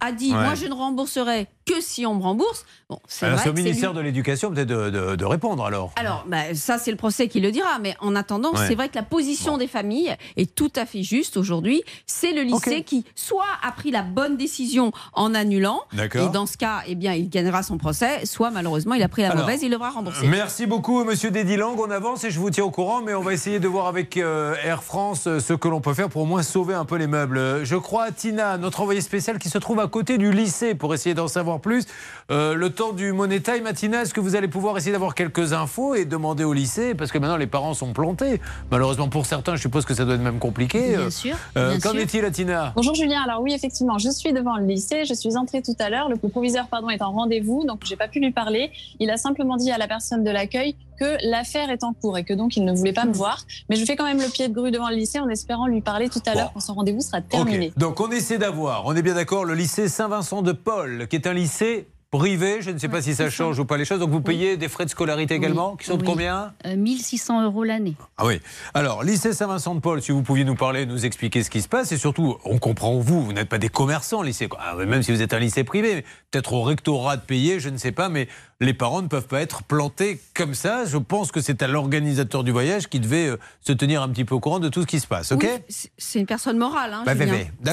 a 0.00 0.12
dit, 0.12 0.32
Ouais. 0.32 0.38
moi 0.38 0.54
je 0.54 0.66
ne 0.66 0.72
rembourserai 0.74 1.48
que 1.64 1.80
si 1.80 2.04
on 2.06 2.14
me 2.14 2.22
rembourse. 2.22 2.64
Bon, 2.90 2.98
c'est 3.06 3.26
Alors 3.26 3.36
vrai 3.38 3.44
c'est 3.44 3.50
au 3.50 3.56
c'est 3.56 3.62
ministère 3.62 3.90
lui- 3.92 3.98
de 3.98 4.02
l'Éducation 4.02 4.50
peut-être 4.50 4.68
de, 4.68 4.90
de- 4.90 5.16
de 5.16 5.24
répondre 5.24 5.64
alors. 5.64 5.92
Alors, 5.96 6.24
bah, 6.26 6.54
ça, 6.54 6.78
c'est 6.78 6.90
le 6.90 6.96
procès 6.96 7.28
qui 7.28 7.40
le 7.40 7.50
dira. 7.52 7.78
Mais 7.80 7.94
en 8.00 8.14
attendant, 8.16 8.52
Ouais. 8.52 8.66
c'est 8.68 8.74
vrai 8.74 8.88
que 8.88 8.96
la 8.96 9.02
position 9.02 9.56
des 9.58 9.66
familles 9.66 10.14
est 10.36 10.54
tout 10.54 10.72
à 10.76 10.84
fait 10.86 11.02
juste 11.02 11.36
aujourd'hui. 11.36 11.82
C'est 12.06 12.32
le 12.32 12.42
lycée 12.42 12.82
qui, 12.82 13.04
soit 13.14 13.44
a 13.62 13.72
pris 13.72 13.90
la 13.90 14.02
bonne 14.02 14.36
décision 14.36 14.92
en 15.14 15.34
annulant, 15.34 15.80
D'accord. 15.92 16.28
et 16.28 16.32
dans 16.32 16.46
ce 16.46 16.56
cas, 16.56 16.80
eh 16.86 16.94
bien, 16.94 17.12
il 17.14 17.28
gagnera 17.30 17.62
son 17.62 17.78
procès, 17.78 18.26
soit 18.26 18.50
malheureusement, 18.50 18.94
il 18.94 19.02
a 19.02 19.08
pris 19.08 19.22
la 19.22 19.30
Alors, 19.30 19.44
mauvaise, 19.44 19.62
il 19.62 19.70
devra 19.70 19.90
rembourser. 19.90 20.26
Merci 20.26 20.66
beaucoup, 20.66 21.04
monsieur 21.04 21.30
Dedilang. 21.30 21.76
On 21.78 21.90
avance 21.90 22.24
et 22.24 22.30
je 22.30 22.38
vous 22.38 22.50
tiens 22.50 22.64
au 22.64 22.70
courant, 22.70 23.00
mais 23.02 23.14
on 23.14 23.22
va 23.22 23.32
essayer 23.32 23.58
de 23.60 23.68
voir 23.68 23.86
avec 23.86 24.16
euh, 24.16 24.54
Air 24.64 24.82
France 24.82 25.26
euh, 25.26 25.40
ce 25.40 25.52
que 25.54 25.68
l'on 25.68 25.80
peut 25.80 25.94
faire 25.94 26.08
pour 26.08 26.22
au 26.22 26.26
moins 26.26 26.42
sauver 26.42 26.74
un 26.74 26.84
peu 26.84 26.96
les 26.96 27.06
meubles. 27.06 27.64
Je 27.64 27.76
crois 27.76 28.04
à 28.04 28.10
Tina, 28.12 28.58
notre 28.58 28.80
envoyée 28.80 29.00
spéciale 29.00 29.38
qui 29.38 29.48
se 29.48 29.58
trouve 29.58 29.80
à 29.80 29.86
côté 29.88 30.18
du 30.18 30.32
lycée 30.32 30.74
pour 30.74 30.92
essayer 30.94 31.14
d'en 31.14 31.28
savoir 31.28 31.51
plus. 31.58 31.86
Euh, 32.30 32.54
le 32.54 32.70
temps 32.70 32.92
du 32.92 33.12
Money 33.12 33.40
Time, 33.40 33.66
est-ce 33.66 34.14
que 34.14 34.20
vous 34.20 34.36
allez 34.36 34.48
pouvoir 34.48 34.76
essayer 34.76 34.92
d'avoir 34.92 35.14
quelques 35.14 35.52
infos 35.52 35.94
et 35.94 36.04
demander 36.04 36.44
au 36.44 36.52
lycée? 36.52 36.94
Parce 36.94 37.12
que 37.12 37.18
maintenant, 37.18 37.36
les 37.36 37.46
parents 37.46 37.74
sont 37.74 37.92
plantés. 37.92 38.40
Malheureusement, 38.70 39.08
pour 39.08 39.26
certains, 39.26 39.56
je 39.56 39.60
suppose 39.62 39.84
que 39.84 39.94
ça 39.94 40.04
doit 40.04 40.14
être 40.14 40.20
même 40.20 40.38
compliqué. 40.38 40.90
Bien 40.90 41.00
Euh, 41.00 41.10
sûr, 41.10 41.36
euh, 41.56 41.78
Qu'en 41.82 41.94
est-il, 41.94 42.30
Tina 42.30 42.72
Bonjour 42.76 42.94
Julien, 42.94 43.22
alors 43.26 43.42
oui 43.42 43.52
effectivement, 43.52 43.98
je 43.98 44.10
suis 44.10 44.32
devant 44.32 44.56
le 44.56 44.64
lycée, 44.66 45.04
je 45.04 45.14
suis 45.14 45.36
entrée 45.36 45.62
tout 45.62 45.76
à 45.78 45.90
l'heure, 45.90 46.08
le 46.08 46.16
proviseur 46.16 46.66
pardon 46.68 46.88
est 46.90 47.02
en 47.02 47.12
rendez-vous, 47.12 47.64
donc 47.66 47.80
j'ai 47.84 47.96
pas 47.96 48.08
pu 48.08 48.20
lui 48.20 48.30
parler. 48.30 48.70
Il 49.00 49.10
a 49.10 49.16
simplement 49.16 49.56
dit 49.56 49.70
à 49.70 49.78
la 49.78 49.88
personne 49.88 50.24
de 50.24 50.30
l'accueil 50.30 50.76
que 50.98 51.16
l'affaire 51.28 51.70
est 51.70 51.84
en 51.84 51.92
cours 51.92 52.18
et 52.18 52.24
que 52.24 52.34
donc 52.34 52.56
il 52.56 52.64
ne 52.64 52.72
voulait 52.72 52.92
pas 52.92 53.04
me 53.04 53.12
voir. 53.12 53.44
Mais 53.68 53.76
je 53.76 53.84
fais 53.84 53.96
quand 53.96 54.04
même 54.04 54.20
le 54.20 54.28
pied 54.28 54.48
de 54.48 54.54
grue 54.54 54.70
devant 54.70 54.88
le 54.88 54.96
lycée 54.96 55.20
en 55.20 55.28
espérant 55.28 55.66
lui 55.66 55.80
parler 55.80 56.08
tout 56.08 56.22
à 56.26 56.34
l'heure 56.34 56.52
quand 56.52 56.60
son 56.60 56.74
rendez-vous 56.74 57.00
sera 57.00 57.20
terminé. 57.20 57.72
Donc 57.76 58.00
on 58.00 58.10
essaie 58.10 58.38
d'avoir, 58.38 58.86
on 58.86 58.94
est 58.94 59.02
bien 59.02 59.14
d'accord, 59.14 59.44
le 59.44 59.54
lycée 59.54 59.88
Saint-Vincent 59.88 60.42
de 60.42 60.52
Paul, 60.52 61.06
qui 61.08 61.16
est 61.16 61.26
un 61.26 61.32
lycée 61.32 61.86
privé. 62.12 62.58
Je 62.60 62.70
ne 62.70 62.78
sais 62.78 62.88
pas 62.88 63.02
si 63.02 63.14
ça 63.14 63.30
change 63.30 63.58
ou 63.58 63.64
pas 63.64 63.76
les 63.76 63.84
choses. 63.84 63.98
Donc 63.98 64.10
vous 64.10 64.20
payez 64.20 64.56
des 64.56 64.68
frais 64.68 64.84
de 64.84 64.90
scolarité 64.90 65.34
également, 65.34 65.76
qui 65.76 65.86
sont 65.86 65.96
de 65.96 66.04
combien? 66.04 66.52
Euh, 66.66 66.76
1600 66.76 67.42
euros 67.42 67.64
l'année. 67.64 67.96
Ah 68.18 68.26
oui. 68.26 68.40
Alors, 68.74 69.02
lycée 69.02 69.32
Saint-Vincent 69.32 69.74
de 69.74 69.80
Paul, 69.80 70.00
si 70.00 70.12
vous 70.12 70.22
pouviez 70.22 70.44
nous 70.44 70.54
parler, 70.54 70.86
nous 70.86 71.04
expliquer 71.06 71.42
ce 71.42 71.50
qui 71.50 71.62
se 71.62 71.68
passe, 71.68 71.90
et 71.90 71.96
surtout, 71.96 72.36
on 72.44 72.58
comprend 72.58 72.98
vous, 72.98 73.24
vous 73.24 73.32
n'êtes 73.32 73.48
pas 73.48 73.58
des 73.58 73.70
commerçants, 73.70 74.22
lycée. 74.22 74.48
Ah, 74.58 74.76
même 74.76 75.02
si 75.02 75.10
vous 75.10 75.22
êtes 75.22 75.32
un 75.32 75.38
lycée 75.38 75.64
privé, 75.64 76.04
peut-être 76.32 76.54
au 76.54 76.62
rectorat 76.62 77.16
de 77.18 77.22
payer, 77.22 77.60
je 77.60 77.68
ne 77.68 77.76
sais 77.76 77.92
pas, 77.92 78.08
mais 78.08 78.26
les 78.60 78.72
parents 78.74 79.02
ne 79.02 79.08
peuvent 79.08 79.26
pas 79.26 79.40
être 79.42 79.62
plantés 79.64 80.20
comme 80.34 80.54
ça. 80.54 80.84
Je 80.86 80.96
pense 80.96 81.30
que 81.30 81.40
c'est 81.40 81.62
à 81.62 81.66
l'organisateur 81.68 82.42
du 82.42 82.52
voyage 82.52 82.88
qui 82.88 83.00
devait 83.00 83.26
euh, 83.28 83.36
se 83.60 83.72
tenir 83.72 84.00
un 84.02 84.08
petit 84.08 84.24
peu 84.24 84.34
au 84.34 84.40
courant 84.40 84.60
de 84.60 84.68
tout 84.68 84.82
ce 84.82 84.86
qui 84.86 84.98
se 85.00 85.06
passe, 85.06 85.32
ok 85.32 85.42
Oui, 85.68 85.76
c'est- 85.98 86.18
une 86.20 86.26
personne 86.26 86.56
morale, 86.58 86.92
hein, 86.94 87.02
Bah, 87.04 87.12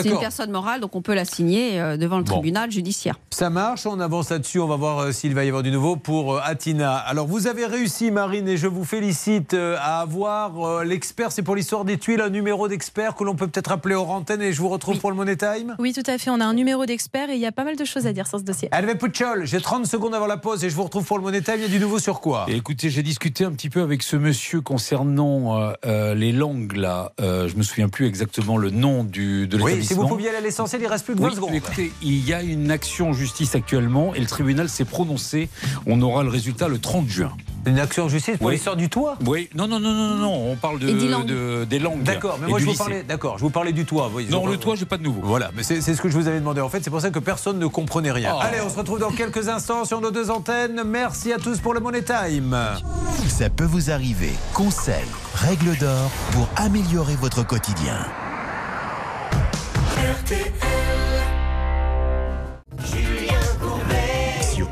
C'est 0.02 0.10
une 0.10 0.20
personne 0.20 0.52
morale, 0.52 0.82
donc 0.82 0.96
on 0.96 1.02
peut 1.02 1.14
la 1.14 1.26
signer 1.26 1.80
euh, 1.80 1.96
devant 1.96 2.18
le 2.18 2.24
Bon. 2.24 2.34
tribunal 2.34 2.70
judiciaire. 2.72 3.18
Ça 3.30 3.50
marche, 3.50 3.86
on 3.86 4.00
avance 4.00 4.30
là-dessus. 4.30 4.60
On 4.60 4.68
va 4.68 4.76
voir 4.76 5.00
euh, 5.00 5.12
s'il 5.12 5.34
va 5.36 5.46
y 5.46 5.48
avoir 5.48 5.64
du 5.64 5.72
nouveau 5.72 5.96
pour 5.96 6.42
Atina. 6.42 6.96
Alors, 6.98 7.28
vous 7.28 7.48
avez 7.48 7.66
réussi, 7.66 8.12
Marine, 8.12 8.48
et 8.50 8.58
je 8.58 8.68
vous 8.68 8.84
félicite 8.84 9.54
à 9.54 10.02
avoir 10.02 10.84
l'expert. 10.84 11.32
C'est 11.32 11.44
pour 11.44 11.56
l'histoire 11.56 11.86
des 11.86 11.98
tuiles, 11.98 12.20
un 12.22 12.30
numéro 12.30 12.68
d'expert 12.68 13.16
que 13.16 13.24
l'on 13.24 13.36
peut 13.36 13.48
peut-être 13.48 13.72
appeler 13.72 13.96
hors 13.96 14.10
antenne. 14.10 14.42
Et 14.42 14.52
je 14.54 14.60
vous 14.62 14.70
retrouve 14.70 14.98
pour 15.00 15.12
le 15.12 15.16
Money 15.16 15.38
Time. 15.38 15.76
Oui, 15.80 15.94
tout 15.94 16.04
à 16.10 16.18
fait. 16.18 16.30
On 16.32 16.40
a 16.42 16.46
un 16.46 16.54
numéro 16.54 16.86
d'expert 16.86 17.30
et 17.30 17.36
il 17.36 17.40
y 17.40 17.46
a 17.46 17.52
pas 17.52 17.64
mal 17.64 17.76
de 17.78 17.86
choses 17.86 18.06
à 18.08 18.12
dire 18.14 18.28
sur 18.28 18.40
ce 18.40 18.44
dossier. 18.50 18.70
Hervé 18.72 18.96
Pouchol, 18.96 19.46
j'ai 19.46 19.62
30 19.62 19.86
secondes 19.86 20.14
avant 20.14 20.28
la 20.28 20.38
pause 20.38 20.64
et 20.64 20.70
je 20.70 20.76
vous 20.76 20.84
retrouve 20.84 21.06
pour 21.06 21.18
le 21.18 21.24
Money 21.24 21.42
Time. 21.42 21.56
Il 21.58 21.62
y 21.62 21.66
a 21.66 21.68
du 21.70 21.80
nouveau 21.80 22.00
sur 22.00 22.20
quoi? 22.22 22.46
Et 22.48 22.56
écoutez, 22.56 22.90
j'ai 22.90 23.04
discuté 23.04 23.46
un 23.46 23.52
petit 23.52 23.70
peu 23.70 23.82
avec 23.82 24.04
ce 24.04 24.16
monsieur 24.16 24.62
concernant 24.62 25.60
euh, 25.60 25.74
euh, 25.86 26.16
les 26.16 26.32
langues 26.32 26.74
là. 26.76 27.12
Euh, 27.22 27.48
je 27.48 27.56
me 27.56 27.64
souviens 27.64 27.90
plus 27.90 28.08
exactement 28.08 28.58
le 28.58 28.70
nom 28.70 29.04
du 29.04 29.48
de 29.48 29.56
Oui, 29.58 29.62
si 29.64 29.68
l'établissement. 29.68 30.02
vous 30.04 30.08
pouviez 30.10 30.30
aller 30.30 30.38
à 30.38 30.42
l'essentiel, 30.42 30.82
il 30.82 30.88
reste 30.88 31.06
plus 31.06 31.16
que 31.16 31.22
20 31.22 31.28
Oui, 31.30 31.36
secondes. 31.36 31.54
écoutez, 31.54 31.92
il 32.02 32.28
y 32.28 32.34
a 32.34 32.42
une 32.42 32.72
action 32.72 33.10
en 33.10 33.14
justice 33.14 33.56
actuellement 33.56 34.14
et 34.16 34.20
le 34.20 34.26
tribunal 34.28 34.70
s'est 34.70 34.86
prononcé. 34.86 35.50
On 35.86 36.02
aura 36.02 36.24
le 36.24 36.30
résultat 36.30 36.68
le 36.68 36.80
30 36.80 37.08
juin. 37.08 37.32
Une 37.66 37.80
action 37.80 38.06
en 38.06 38.10
justice 38.10 38.38
pour 38.38 38.48
Oui. 38.48 38.54
l'histoire 38.54 38.76
du 38.76 38.90
toit? 38.90 39.16
Oui, 39.26 39.50
non, 39.54 39.68
non, 39.68 39.80
non, 39.80 39.92
non, 39.94 40.08
non, 40.10 40.16
non, 40.16 40.52
on 40.52 40.56
parle 40.56 40.80
de, 40.80 40.88
des 40.92 41.08
langues. 41.08 41.26
de- 41.26 41.66
des 41.70 41.80
langues. 41.80 42.04
D'accord, 42.04 42.38
mais 42.42 42.48
moi 42.48 42.60
je 42.60 42.66
vous 42.66 42.74
parlais, 42.74 43.04
d'accord, 43.04 43.38
je 43.38 43.44
vous 43.44 43.50
parlais 43.50 43.74
du 43.74 43.86
toit. 43.86 44.10
oui. 44.14 44.28
Non, 44.30 44.48
le 44.48 44.58
toit, 44.58 44.76
j'ai 44.76 44.86
pas 44.86 44.98
de 44.98 45.04
nouveau. 45.04 45.22
Voilà, 45.24 45.52
mais 45.56 45.64
c'est 45.64 45.82
c'est 45.82 45.94
ce 45.94 46.02
que 46.02 46.10
je 46.10 46.18
vous 46.18 46.28
avais 46.28 46.40
demandé 46.40 46.62
en 46.62 46.70
fait. 46.70 46.84
C'est 46.84 46.90
pour 46.90 47.02
ça 47.02 47.10
que 47.12 47.20
personne 47.20 47.60
ne 47.60 47.68
comprenait 47.68 48.12
rien. 48.12 48.34
Oh. 48.36 48.40
Allez, 48.42 48.60
on 48.66 48.70
se 48.70 48.78
retrouve 48.78 49.00
dans 49.00 49.12
quelques 49.12 49.50
instants 49.50 49.86
sur 49.86 50.02
nos 50.02 50.12
deux 50.12 50.32
antennes. 50.32 50.84
Merci 50.86 51.34
à 51.34 51.38
tous 51.38 51.60
pour 51.60 51.74
le 51.74 51.80
Money 51.80 52.02
Time. 52.04 52.56
Ça 53.28 53.50
peut 53.50 53.66
vous 53.66 53.92
arriver. 53.92 54.32
Conseils, 54.54 54.96
règles 55.36 55.78
d'or 55.78 56.10
pour 56.32 56.48
améliorer 56.56 57.16
votre 57.16 57.46
quotidien. 57.46 58.06
Sur 59.94 61.09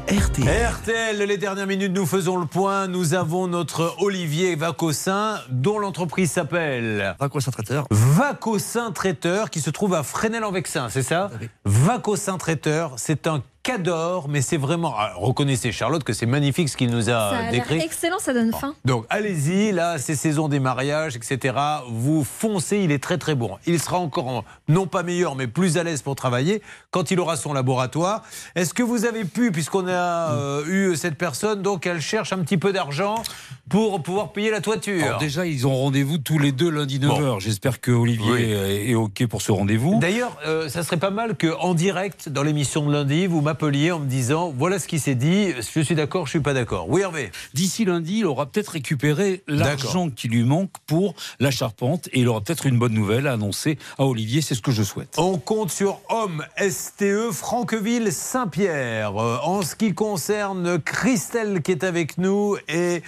RTL. 0.08 0.48
RTL, 0.48 1.18
les 1.18 1.38
dernières 1.38 1.68
minutes, 1.68 1.92
nous 1.92 2.06
faisons 2.06 2.38
le 2.38 2.46
point. 2.46 2.88
Nous 2.88 3.14
avons 3.14 3.48
notre 3.48 3.94
Olivier 4.00 4.56
Vacossin, 4.56 5.42
dont 5.50 5.80
l'entreprise 5.80 6.32
s'appelle 6.32 7.14
Vacossin 7.20 7.52
Traiteur. 7.52 7.88
Vacossin 7.92 8.92
Traiteur, 8.94 9.50
qui 9.50 9.60
se 9.60 9.70
trouve 9.70 9.94
à 9.94 10.04
Fresnel-en-Vexin, 10.04 10.88
c'est 10.88 11.04
ça 11.04 11.30
Vacossin 11.66 12.38
Traiteur, 12.38 12.94
c'est 12.96 13.28
un 13.28 13.44
cador, 13.72 14.30
mais 14.30 14.42
c'est 14.42 14.56
vraiment. 14.58 14.94
Ah, 14.98 15.12
reconnaissez, 15.18 15.74
Charlotte, 15.74 16.04
que 16.04 16.14
c'est 16.14 16.26
magnifique 16.26 16.70
ce 16.70 16.78
qu'il 16.78 16.90
nous 16.90 17.10
a, 17.10 17.12
Ça 17.12 17.30
a 17.38 17.42
l'air 17.44 17.52
décrit. 17.52 17.80
excellent, 17.80 18.18
ça 18.20 18.34
donne 18.34 18.54
faim. 18.54 18.74
Donc 18.86 19.06
allez-y, 19.10 19.74
là 19.74 19.98
c'est 19.98 20.16
saison 20.16 20.48
des 20.48 20.60
mariages, 20.62 21.18
etc. 21.18 21.54
Vous 21.90 22.24
foncez, 22.24 22.78
il 22.80 22.92
est 22.94 23.04
très 23.04 23.18
très 23.18 23.36
bon. 23.36 23.58
Il 23.66 23.80
sera 23.82 23.98
encore 24.00 24.28
en- 24.30 24.44
non 24.70 24.88
pas 24.88 25.04
meilleur, 25.04 25.36
mais 25.36 25.48
plus 25.48 25.78
à 25.78 25.84
l'aise 25.84 26.02
pour 26.02 26.16
travailler 26.16 26.62
quand 26.92 27.12
il 27.12 27.20
aura 27.20 27.36
son 27.36 27.52
laboratoire. 27.52 28.24
Est-ce 28.56 28.74
que 28.74 28.84
vous 28.84 29.04
avez 29.06 29.26
pu, 29.26 29.52
puisqu'on 29.52 29.88
a 29.88 30.32
euh, 30.32 30.64
eu 30.66 30.96
cette 30.96 31.18
personne, 31.18 31.62
donc 31.62 31.86
elle 31.86 32.00
cherche 32.02 32.32
un 32.32 32.40
petit 32.40 32.58
peu 32.58 32.72
d'argent 32.72 33.22
pour 33.70 34.02
pouvoir 34.02 34.32
payer 34.32 34.50
la 34.50 34.62
toiture? 34.62 35.04
Alors 35.04 35.20
déjà, 35.20 35.46
ils 35.46 35.68
ont 35.68 35.76
rendez-vous 35.76 36.18
tous 36.20 36.40
les 36.40 36.54
deux 36.54 36.70
lundi 36.70 37.00
9h. 37.00 37.42
J'espère 37.42 37.82
que 37.82 37.92
Olivier 37.92 38.32
Oui. 38.32 38.92
est 38.92 38.96
OK 38.96 39.26
pour 39.28 39.42
ce 39.42 39.52
rendez-vous. 39.52 40.00
D'ailleurs, 40.00 40.38
euh, 40.48 40.70
ça 40.70 40.84
serait 40.84 40.98
pas 40.98 41.10
mal 41.12 41.36
qu'en 41.36 41.74
direct, 41.74 42.30
dans 42.30 42.44
l'émission 42.44 42.86
de 42.88 42.94
lundi, 42.94 43.28
vous 43.28 43.42
m'appeliez 43.58 43.92
en 43.92 44.00
me 44.00 44.06
disant 44.06 44.54
voilà 44.56 44.78
ce 44.78 44.88
qui 44.88 45.00
s'est 45.00 45.16
dit, 45.16 45.52
je 45.54 45.80
suis 45.80 45.96
d'accord, 45.96 46.28
je 46.28 46.32
suis 46.32 46.40
pas 46.40 46.54
d'accord. 46.54 46.88
Oui, 46.90 47.02
Hervé 47.02 47.32
D'ici 47.56 47.86
lundi, 47.86 48.20
il 48.20 48.26
aura 48.28 48.46
peut-être 48.46 48.70
récupéré 48.70 49.42
l'argent 49.48 50.12
qui 50.12 50.28
lui 50.28 50.44
manque 50.44 50.70
pour 50.86 51.16
la 51.40 51.50
charpente 51.50 52.08
et 52.14 52.20
il 52.20 52.28
aura 52.28 52.42
peut-être 52.42 52.68
une 52.68 52.78
bonne 52.78 52.94
nouvelle 52.94 53.26
à 53.26 53.34
annoncer 53.34 53.80
à 53.98 54.06
Olivier. 54.06 54.42
C'est 54.42 54.54
ce 54.54 54.62
que 54.62 54.72
je 54.72 54.84
souhaite. 54.84 55.16
On 55.18 55.40
compte 55.40 55.72
sur 55.72 56.02
Homme 56.10 56.46
STE 56.70 57.32
Franqueville 57.32 58.12
Saint-Pierre. 58.12 59.20
Euh, 59.20 59.40
en 59.42 59.64
ce 59.64 59.76
qui 59.76 59.96
concerne 59.96 60.80
Christelle 60.80 61.64
qui 61.64 61.72
est 61.72 61.84
avec 61.84 62.20
nous 62.20 62.58
et 62.68 63.02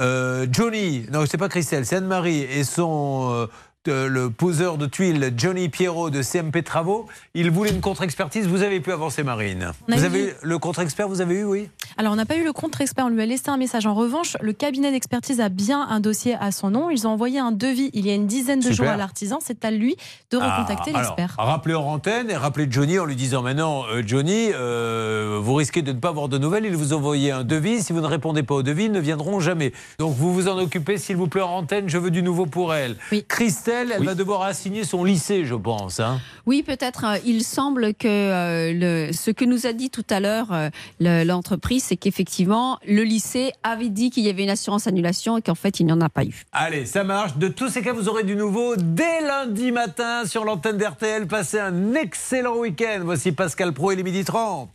euh, 0.00 0.46
Johnny, 0.50 1.06
non 1.12 1.24
c'est 1.24 1.38
pas 1.38 1.48
Christelle, 1.48 1.86
c'est 1.86 1.96
Anne-Marie 1.96 2.42
et 2.42 2.64
son 2.64 3.30
euh, 3.32 3.46
le 3.86 4.28
poseur 4.30 4.78
de 4.78 4.86
tuiles 4.86 5.32
Johnny 5.36 5.68
Pierrot 5.68 6.10
de 6.10 6.22
CMP 6.22 6.62
Travaux, 6.62 7.06
il 7.34 7.50
voulait 7.50 7.70
une 7.70 7.80
contre-expertise. 7.80 8.46
Vous 8.46 8.62
avez 8.62 8.80
pu 8.80 8.92
avancer, 8.92 9.22
Marine. 9.22 9.72
Vous 9.88 10.04
avez 10.04 10.28
eu 10.28 10.32
le 10.42 10.58
contre-expert, 10.58 11.08
vous 11.08 11.20
avez 11.20 11.36
eu, 11.36 11.44
oui? 11.44 11.68
Alors, 11.96 12.12
on 12.12 12.16
n'a 12.16 12.24
pas 12.24 12.36
eu 12.36 12.44
le 12.44 12.52
contre-expert, 12.52 13.06
on 13.06 13.08
lui 13.08 13.22
a 13.22 13.26
laissé 13.26 13.48
un 13.48 13.56
message. 13.56 13.86
En 13.86 13.94
revanche, 13.94 14.36
le 14.40 14.52
cabinet 14.52 14.90
d'expertise 14.90 15.40
a 15.40 15.48
bien 15.48 15.86
un 15.88 16.00
dossier 16.00 16.34
à 16.40 16.50
son 16.50 16.70
nom. 16.70 16.90
Ils 16.90 17.06
ont 17.06 17.10
envoyé 17.10 17.38
un 17.38 17.52
devis 17.52 17.90
il 17.92 18.06
y 18.06 18.10
a 18.10 18.14
une 18.14 18.26
dizaine 18.26 18.60
de 18.60 18.64
Super. 18.70 18.76
jours 18.76 18.88
à 18.88 18.96
l'artisan. 18.96 19.38
C'est 19.42 19.64
à 19.64 19.70
lui 19.70 19.96
de 20.30 20.36
recontacter 20.36 20.92
Ah, 20.94 20.98
l'expert. 21.02 21.34
Alors, 21.38 21.50
rappelez 21.52 21.74
en 21.74 21.84
antenne 21.84 22.30
et 22.30 22.36
rappelez 22.36 22.66
Johnny 22.70 22.98
en 22.98 23.04
lui 23.04 23.16
disant 23.16 23.42
maintenant, 23.42 23.84
euh, 23.92 24.02
Johnny, 24.06 24.48
euh, 24.54 25.38
vous 25.42 25.54
risquez 25.54 25.82
de 25.82 25.92
ne 25.92 25.98
pas 25.98 26.08
avoir 26.08 26.28
de 26.28 26.38
nouvelles. 26.38 26.64
Il 26.64 26.76
vous 26.76 26.92
envoyé 26.94 27.30
un 27.32 27.44
devis. 27.44 27.82
Si 27.82 27.92
vous 27.92 28.00
ne 28.00 28.06
répondez 28.06 28.42
pas 28.42 28.54
au 28.54 28.62
devis, 28.62 28.84
ils 28.84 28.92
ne 28.92 29.00
viendront 29.00 29.40
jamais. 29.40 29.72
Donc 29.98 30.14
vous 30.16 30.32
vous 30.32 30.48
en 30.48 30.58
occupez, 30.58 30.96
s'il 30.98 31.16
vous 31.16 31.28
plaît, 31.28 31.42
en 31.42 31.50
antenne. 31.58 31.88
Je 31.88 31.98
veux 31.98 32.10
du 32.10 32.22
nouveau 32.22 32.46
pour 32.46 32.74
elle. 32.74 32.96
Christelle, 33.28 33.73
elle 33.74 34.04
va 34.04 34.14
devoir 34.14 34.42
assigner 34.42 34.84
son 34.84 35.04
lycée, 35.04 35.44
je 35.44 35.54
pense. 35.54 36.00
hein. 36.00 36.20
Oui, 36.46 36.62
peut-être. 36.62 37.04
euh, 37.04 37.18
il 37.24 37.42
semble 37.44 37.94
que 37.94 38.06
euh, 38.08 38.72
le, 39.08 39.12
ce 39.12 39.30
que 39.30 39.44
nous 39.44 39.66
a 39.66 39.72
dit 39.72 39.90
tout 39.90 40.04
à 40.10 40.20
l'heure 40.20 40.52
euh, 40.52 40.68
le- 41.00 41.24
l'entreprise, 41.24 41.84
c'est 41.84 41.96
qu'effectivement, 41.96 42.78
le 42.86 43.02
lycée 43.02 43.52
avait 43.62 43.88
dit 43.88 44.10
qu'il 44.10 44.24
y 44.24 44.28
avait 44.30 44.44
une 44.44 44.50
assurance 44.50 44.86
annulation 44.86 45.36
et 45.38 45.42
qu'en 45.42 45.54
fait, 45.54 45.80
il 45.80 45.86
n'y 45.86 45.92
en 45.92 46.00
a 46.00 46.08
pas 46.08 46.24
eu. 46.24 46.44
Allez, 46.52 46.86
ça 46.86 47.04
marche. 47.04 47.36
De 47.36 47.48
tous 47.48 47.68
ces 47.68 47.82
cas, 47.82 47.92
vous 47.92 48.08
aurez 48.08 48.24
du 48.24 48.36
nouveau 48.36 48.76
dès 48.76 49.20
lundi 49.20 49.72
matin 49.72 50.24
sur 50.26 50.44
l'antenne 50.44 50.76
d'RTL. 50.78 51.26
Passez 51.26 51.58
un 51.58 51.94
excellent 51.94 52.56
week-end. 52.56 53.00
Voici 53.04 53.32
Pascal 53.32 53.72
Pro 53.72 53.90
et 53.92 53.96
les 53.96 54.02
midi 54.02 54.24
30. 54.24 54.70